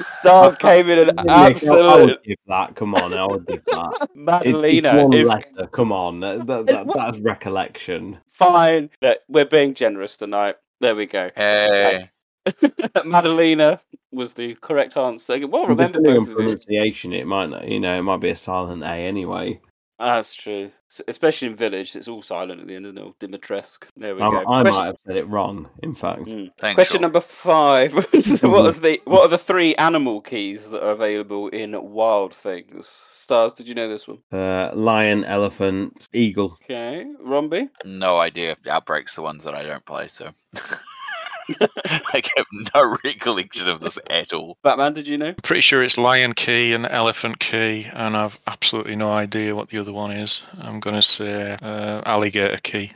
Stars 0.07 0.57
came 0.57 0.89
in 0.91 1.09
an 1.09 1.15
Yeah, 1.25 1.33
I 1.33 1.51
absolute. 1.51 2.05
would 2.07 2.23
give 2.25 2.39
that. 2.49 2.75
Come 2.75 2.95
on, 2.95 3.15
I 3.15 3.27
would 3.27 3.47
give 3.47 3.65
that. 3.67 4.09
It- 4.45 4.55
it's 4.55 4.83
Madalena 4.83 5.15
is 5.15 5.29
letter. 5.29 5.67
Come 5.69 5.93
on, 5.93 6.21
that, 6.21 6.47
that, 6.47 6.67
that, 6.67 6.87
that's 6.95 7.19
recollection. 7.21 8.19
fine. 8.29 8.91
Look, 9.03 9.19
we're 9.29 9.45
being 9.45 9.75
generous 9.75 10.17
tonight. 10.17 10.57
There 10.81 10.97
we 10.97 11.07
go. 11.07 11.31
Hey, 11.37 12.11
Madalena 13.05 13.79
was 14.13 14.35
the 14.35 14.55
correct 14.57 14.97
answer. 14.97 15.39
Well 15.47 15.67
remember 15.67 15.99
Depending 15.99 16.11
on 16.13 16.19
both 16.21 16.29
of 16.31 16.37
pronunciation, 16.37 17.13
it 17.13 17.27
might 17.27 17.51
not. 17.51 17.69
You 17.69 17.81
know, 17.81 17.97
it 17.99 18.03
might 18.03 18.21
be 18.21 18.31
a 18.31 18.37
silent 18.37 18.83
A 18.83 18.87
anyway. 18.95 19.61
That's 19.99 20.35
true. 20.35 20.71
Especially 21.09 21.49
in 21.49 21.57
Village, 21.57 21.95
it's 21.97 22.09
all 22.09 22.21
silent 22.23 22.61
at 22.61 22.67
the 22.67 22.75
end, 22.75 22.87
isn't 22.87 22.99
it? 22.99 23.03
Or 23.03 23.15
Dimitrescu. 23.21 23.85
There 23.97 24.15
we 24.17 24.23
I, 24.23 24.31
go. 24.31 24.39
I 24.39 24.43
Question- 24.63 24.73
might 24.73 24.87
have 24.87 24.97
said 25.07 25.17
it 25.17 25.29
wrong. 25.29 25.69
In 25.83 25.95
fact, 25.95 26.27
Thanks, 26.27 26.75
Question 26.75 26.97
Sean. 26.99 27.03
number 27.03 27.21
five. 27.21 27.93
So 28.21 28.49
what 28.51 28.67
is 28.67 28.81
the 28.87 29.01
what 29.05 29.23
are 29.23 29.29
the 29.29 29.39
three 29.39 29.75
animal 29.77 30.21
keys 30.21 30.71
that 30.71 30.83
are 30.85 30.91
available 30.91 31.49
in 31.49 31.81
Wild 31.81 32.35
Things? 32.35 32.87
Stars, 32.89 33.53
did 33.55 33.67
you 33.69 33.75
know 33.75 33.89
this 33.89 34.07
one? 34.09 34.19
uh, 34.33 34.71
lion, 34.75 35.25
elephant, 35.25 36.09
eagle. 36.13 36.59
Okay, 36.65 37.07
Rombie. 37.21 37.69
No 37.85 38.19
idea. 38.19 38.57
Outbreak's 38.69 39.15
the 39.15 39.23
ones 39.23 39.45
that 39.45 39.55
I 39.55 39.63
don't 39.63 39.85
play, 39.87 40.09
so 40.09 40.31
I 41.87 42.23
have 42.37 42.47
no 42.75 42.97
recollection 43.05 43.69
of 43.69 43.81
this 43.81 43.99
at 44.11 44.33
all. 44.33 44.57
Batman, 44.63 44.95
did 44.95 45.07
you 45.07 45.19
know? 45.19 45.35
Pretty 45.43 45.61
sure 45.61 45.83
it's 45.83 45.99
Lion 45.99 46.33
Key 46.33 46.73
and 46.73 46.87
Elephant 46.87 47.41
Key, 47.41 47.87
and 47.93 48.17
I've 48.17 48.39
absolutely 48.47 48.97
no 48.97 49.13
idea 49.13 49.55
what 49.55 49.69
the 49.71 49.79
other 49.79 49.93
one 49.93 50.11
is. 50.11 50.43
I'm 50.61 50.81
going 50.81 50.97
to 50.97 51.03
say 51.03 51.57
uh, 51.63 52.03
Alligator 52.07 52.59
Key. 52.63 52.93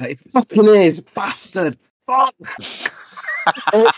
It 0.00 0.18
fucking 0.30 0.66
is, 0.66 1.00
bastard. 1.00 1.78
Fuck. 2.06 2.34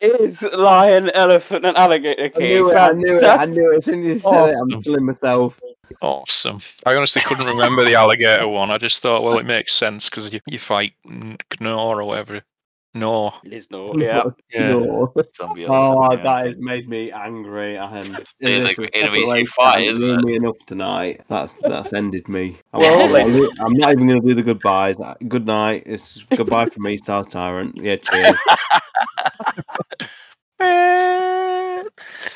Is 0.00 0.42
lion, 0.56 1.10
elephant, 1.10 1.64
and 1.64 1.76
alligator 1.76 2.24
I 2.24 2.28
key? 2.28 2.38
knew 2.54 2.70
it. 2.70 2.76
I 2.76 2.92
knew 2.92 3.16
it. 3.16 3.24
I 3.24 3.44
knew 3.46 3.72
it. 3.72 3.76
As 3.78 3.84
soon 3.84 4.00
as 4.02 4.06
you 4.06 4.18
said 4.18 4.50
it, 4.50 4.56
I'm 4.56 4.68
Awesome. 4.68 4.82
feeling 4.82 5.04
myself. 5.04 5.60
Awesome. 6.00 6.58
I 6.86 6.94
honestly 6.94 7.22
couldn't 7.22 7.46
remember 7.46 7.84
the 7.84 7.94
alligator 7.96 8.46
one. 8.46 8.70
I 8.70 8.78
just 8.78 9.00
thought, 9.02 9.24
well, 9.24 9.38
it 9.38 9.46
makes 9.46 9.72
sense 9.72 10.08
because 10.08 10.32
you, 10.32 10.40
you 10.46 10.58
fight 10.60 10.92
Knorr 11.04 12.00
or 12.00 12.04
whatever. 12.04 12.42
No. 12.94 13.32
It 13.44 13.52
is 13.52 13.70
no, 13.70 13.94
yeah. 13.98 14.24
Yeah. 14.50 14.68
No. 14.70 15.12
Zombie 15.36 15.66
Oh, 15.66 16.02
elephant, 16.02 16.22
that 16.24 16.46
has 16.46 16.58
made 16.58 16.88
me 16.88 17.12
angry. 17.12 17.76
And 17.76 18.06
They're 18.40 18.60
this 18.64 18.76
the 18.76 18.82
is 18.84 18.90
enemies 18.94 19.28
you 19.34 19.46
fight, 19.46 19.86
hasn't 19.86 20.04
isn't 20.04 20.20
it? 20.20 20.24
me 20.24 20.36
enough 20.36 20.58
tonight. 20.66 21.20
That's 21.28 21.52
that's 21.54 21.92
ended 21.92 22.28
me. 22.28 22.56
I'm, 22.72 22.80
Well, 22.80 23.16
I'm, 23.16 23.34
I'm 23.64 23.72
not 23.74 23.92
even 23.92 24.06
going 24.08 24.20
to 24.22 24.26
do 24.28 24.34
the 24.34 24.42
goodbyes. 24.42 24.98
Uh, 24.98 25.14
good 25.28 25.46
night. 25.46 25.82
It's 25.86 26.24
goodbye 26.34 26.66
from 26.66 26.84
me, 26.84 26.96
Stars 26.96 27.26
Tyrant. 27.26 27.76
Yeah, 27.76 27.96
cheers. 27.96 28.36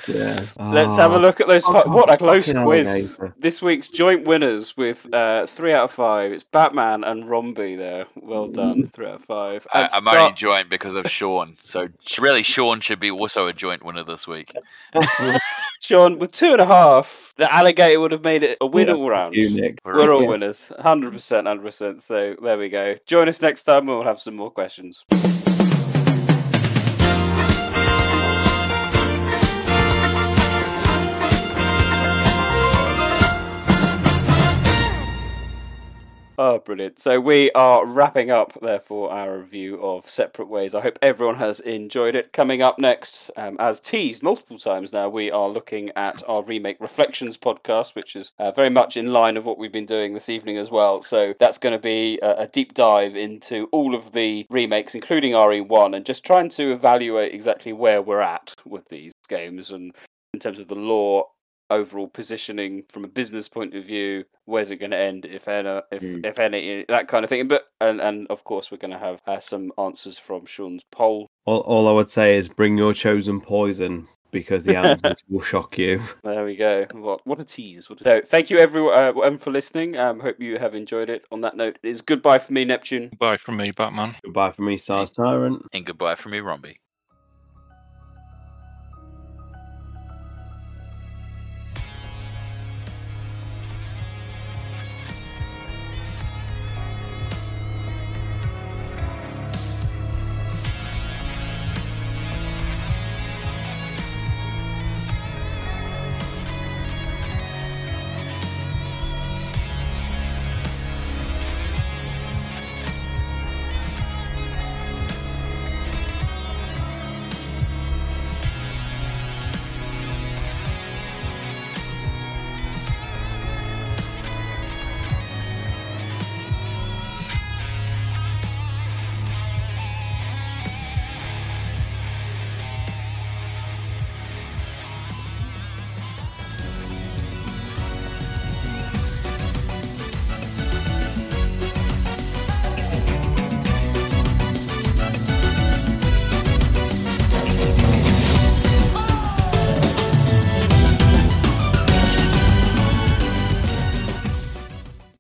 yeah. 0.09 0.41
Let's 0.59 0.97
have 0.97 1.13
a 1.13 1.17
Oh, 1.17 1.19
look 1.21 1.41
at 1.41 1.47
those. 1.49 1.65
Fi- 1.67 1.83
oh, 1.87 1.91
what 1.91 2.13
a 2.13 2.17
close 2.17 2.53
quiz! 2.53 3.19
This 3.39 3.61
week's 3.63 3.89
joint 3.89 4.27
winners 4.27 4.77
with 4.77 5.07
uh, 5.13 5.47
three 5.47 5.73
out 5.73 5.85
of 5.85 5.91
five. 5.93 6.33
It's 6.33 6.45
Batman 6.45 7.05
and 7.05 7.29
Rombie 7.29 7.77
there. 7.77 8.07
Well 8.17 8.49
done, 8.49 8.89
three 8.89 9.07
out 9.07 9.15
of 9.17 9.25
five. 9.25 9.67
I, 9.73 9.83
And 9.83 9.91
I'm 9.95 10.03
Star- 10.03 10.19
only 10.19 10.35
joint 10.35 10.71
because 10.71 10.95
of 10.95 11.09
Sean. 11.11 11.57
So 11.63 11.89
really, 12.19 12.43
Sean 12.43 12.81
should 12.81 13.01
be 13.01 13.11
also 13.11 13.47
a 13.49 13.53
joint 13.53 13.85
winner 13.85 14.05
this 14.05 14.27
week. 14.27 14.53
Sean 15.81 16.19
with 16.19 16.33
two 16.33 16.53
and 16.53 16.61
a 16.61 16.67
half. 16.67 17.35
The 17.37 17.53
alligator 17.53 18.01
would 18.01 18.13
have 18.13 18.23
made 18.25 18.43
it 18.43 18.57
a 18.61 18.67
win 18.67 18.89
all 18.91 19.09
round. 19.09 19.35
You, 19.35 19.51
Nick. 19.51 19.81
We're 19.85 20.13
all 20.13 20.23
Yes. 20.23 20.29
winners, 20.31 20.73
hundred 20.81 21.13
percent, 21.13 21.47
hundred 21.47 21.63
percent. 21.65 22.03
So 22.03 22.37
there 22.43 22.59
we 22.59 22.69
go. 22.69 22.95
Join 23.07 23.29
us 23.29 23.41
next 23.43 23.65
time. 23.65 23.79
and 23.81 23.89
We'll 23.89 24.03
have 24.05 24.21
some 24.21 24.37
more 24.37 24.51
questions. 24.51 25.05
Oh, 36.39 36.59
brilliant. 36.61 36.99
So 36.99 37.21
we 37.21 37.51
are 37.53 37.85
wrapping 37.85 38.31
up, 38.31 38.57
therefore, 38.63 39.13
our 39.13 39.37
review 39.37 39.79
of 39.83 40.09
Separate 40.09 40.49
Ways. 40.49 40.75
I 40.75 40.81
hope 40.81 40.99
everyone 41.03 41.35
has 41.37 41.61
enjoyed 41.61 42.15
it. 42.15 42.33
Coming 42.33 42.63
up 42.63 42.79
next, 42.79 43.31
um, 43.37 43.57
as 43.61 43.81
teased 43.81 44.23
multiple 44.23 44.57
times 44.59 44.95
now, 44.95 45.11
we 45.11 45.31
are 45.31 45.49
looking 45.49 45.91
at 45.95 46.27
our 46.27 46.43
Remake 46.43 46.79
Reflections 46.81 47.37
podcast, 47.37 47.95
which 47.95 48.17
is 48.17 48.33
uh, 48.39 48.51
very 48.51 48.71
much 48.71 48.97
in 48.97 49.13
line 49.13 49.37
of 49.37 49.45
what 49.45 49.59
we've 49.59 49.73
been 49.73 49.85
doing 49.85 50.15
this 50.15 50.31
evening 50.31 50.57
as 50.57 50.71
well. 50.71 51.03
So 51.03 51.35
that's 51.39 51.59
going 51.59 51.75
to 51.75 51.83
be 51.83 52.19
a, 52.23 52.33
a 52.39 52.47
deep 52.47 52.73
dive 52.73 53.15
into 53.15 53.69
all 53.71 53.95
of 53.95 54.13
the 54.13 54.47
remakes, 54.49 54.95
including 54.95 55.33
RE1, 55.33 55.95
and 55.95 56.07
just 56.07 56.25
trying 56.25 56.49
to 56.51 56.73
evaluate 56.73 57.35
exactly 57.35 57.75
where 57.75 58.01
we're 58.01 58.23
at 58.23 58.55
with 58.65 58.89
these 58.89 59.13
games 59.29 59.71
and 59.71 59.95
in 60.33 60.41
terms 60.41 60.59
of 60.59 60.69
the 60.69 60.75
lore 60.75 61.27
overall 61.73 62.09
positioning 62.09 62.85
from 62.91 63.05
a 63.05 63.09
business 63.09 63.49
point 63.49 63.75
of 63.75 63.85
view 63.85 64.25
where's 64.45 64.71
it 64.71 64.77
going 64.77 64.91
to 64.91 64.97
end 64.99 65.25
if 65.25 65.49
any 65.49 65.81
if, 65.91 66.03
Mm. 66.03 66.27
if 66.27 66.39
any 66.39 66.85
that 66.89 67.09
kind 67.09 67.25
of 67.25 67.29
thing 67.31 67.49
but 67.49 67.67
and 67.81 68.01
and 68.01 68.27
of 68.29 68.45
course 68.45 68.71
we're 68.71 68.79
going 68.79 68.91
to 68.93 68.99
have 68.99 69.23
uh, 69.27 69.41
some 69.41 69.73
answers 69.79 70.19
from 70.19 70.47
sean's 70.47 70.85
poll 70.91 71.27
All, 71.45 71.61
all 71.61 71.89
I 71.89 71.93
would 71.93 72.11
say 72.11 72.37
is 72.37 72.49
bring 72.49 72.77
your 72.79 72.93
chosen 72.93 73.41
poison 73.41 74.09
because 74.33 74.65
the 74.65 74.77
answers 74.77 75.23
will 75.29 75.43
shock 75.43 75.77
you. 75.77 76.01
there 76.25 76.45
we 76.45 76.57
go 76.57 76.87
what 76.95 77.21
what 77.27 77.39
a 77.39 77.45
tease 77.45 77.89
what 77.91 78.01
a... 78.01 78.05
so 78.05 78.21
thank 78.25 78.51
you 78.51 78.59
everyone 78.59 78.95
uh, 78.95 79.37
for 79.37 79.51
listening 79.51 79.97
um 79.97 80.19
hope 80.21 80.41
you 80.41 80.59
have 80.59 80.75
enjoyed 80.75 81.11
it 81.11 81.25
on 81.31 81.41
that 81.43 81.55
note 81.57 81.79
it 81.83 81.89
is 81.89 82.01
goodbye 82.01 82.39
for 82.39 82.53
me 82.53 82.65
neptune 82.65 83.09
Goodbye 83.11 83.37
from 83.37 83.57
me, 83.59 83.71
Batman. 83.71 84.15
Goodbye 84.25 84.53
from 84.53 84.65
me, 84.67 84.79
Stars 84.79 85.13
Tyrant. 85.13 85.63
And 85.73 85.85
goodbye 85.87 86.15
from 86.15 86.33
me, 86.33 86.41
Rombie. 86.41 86.79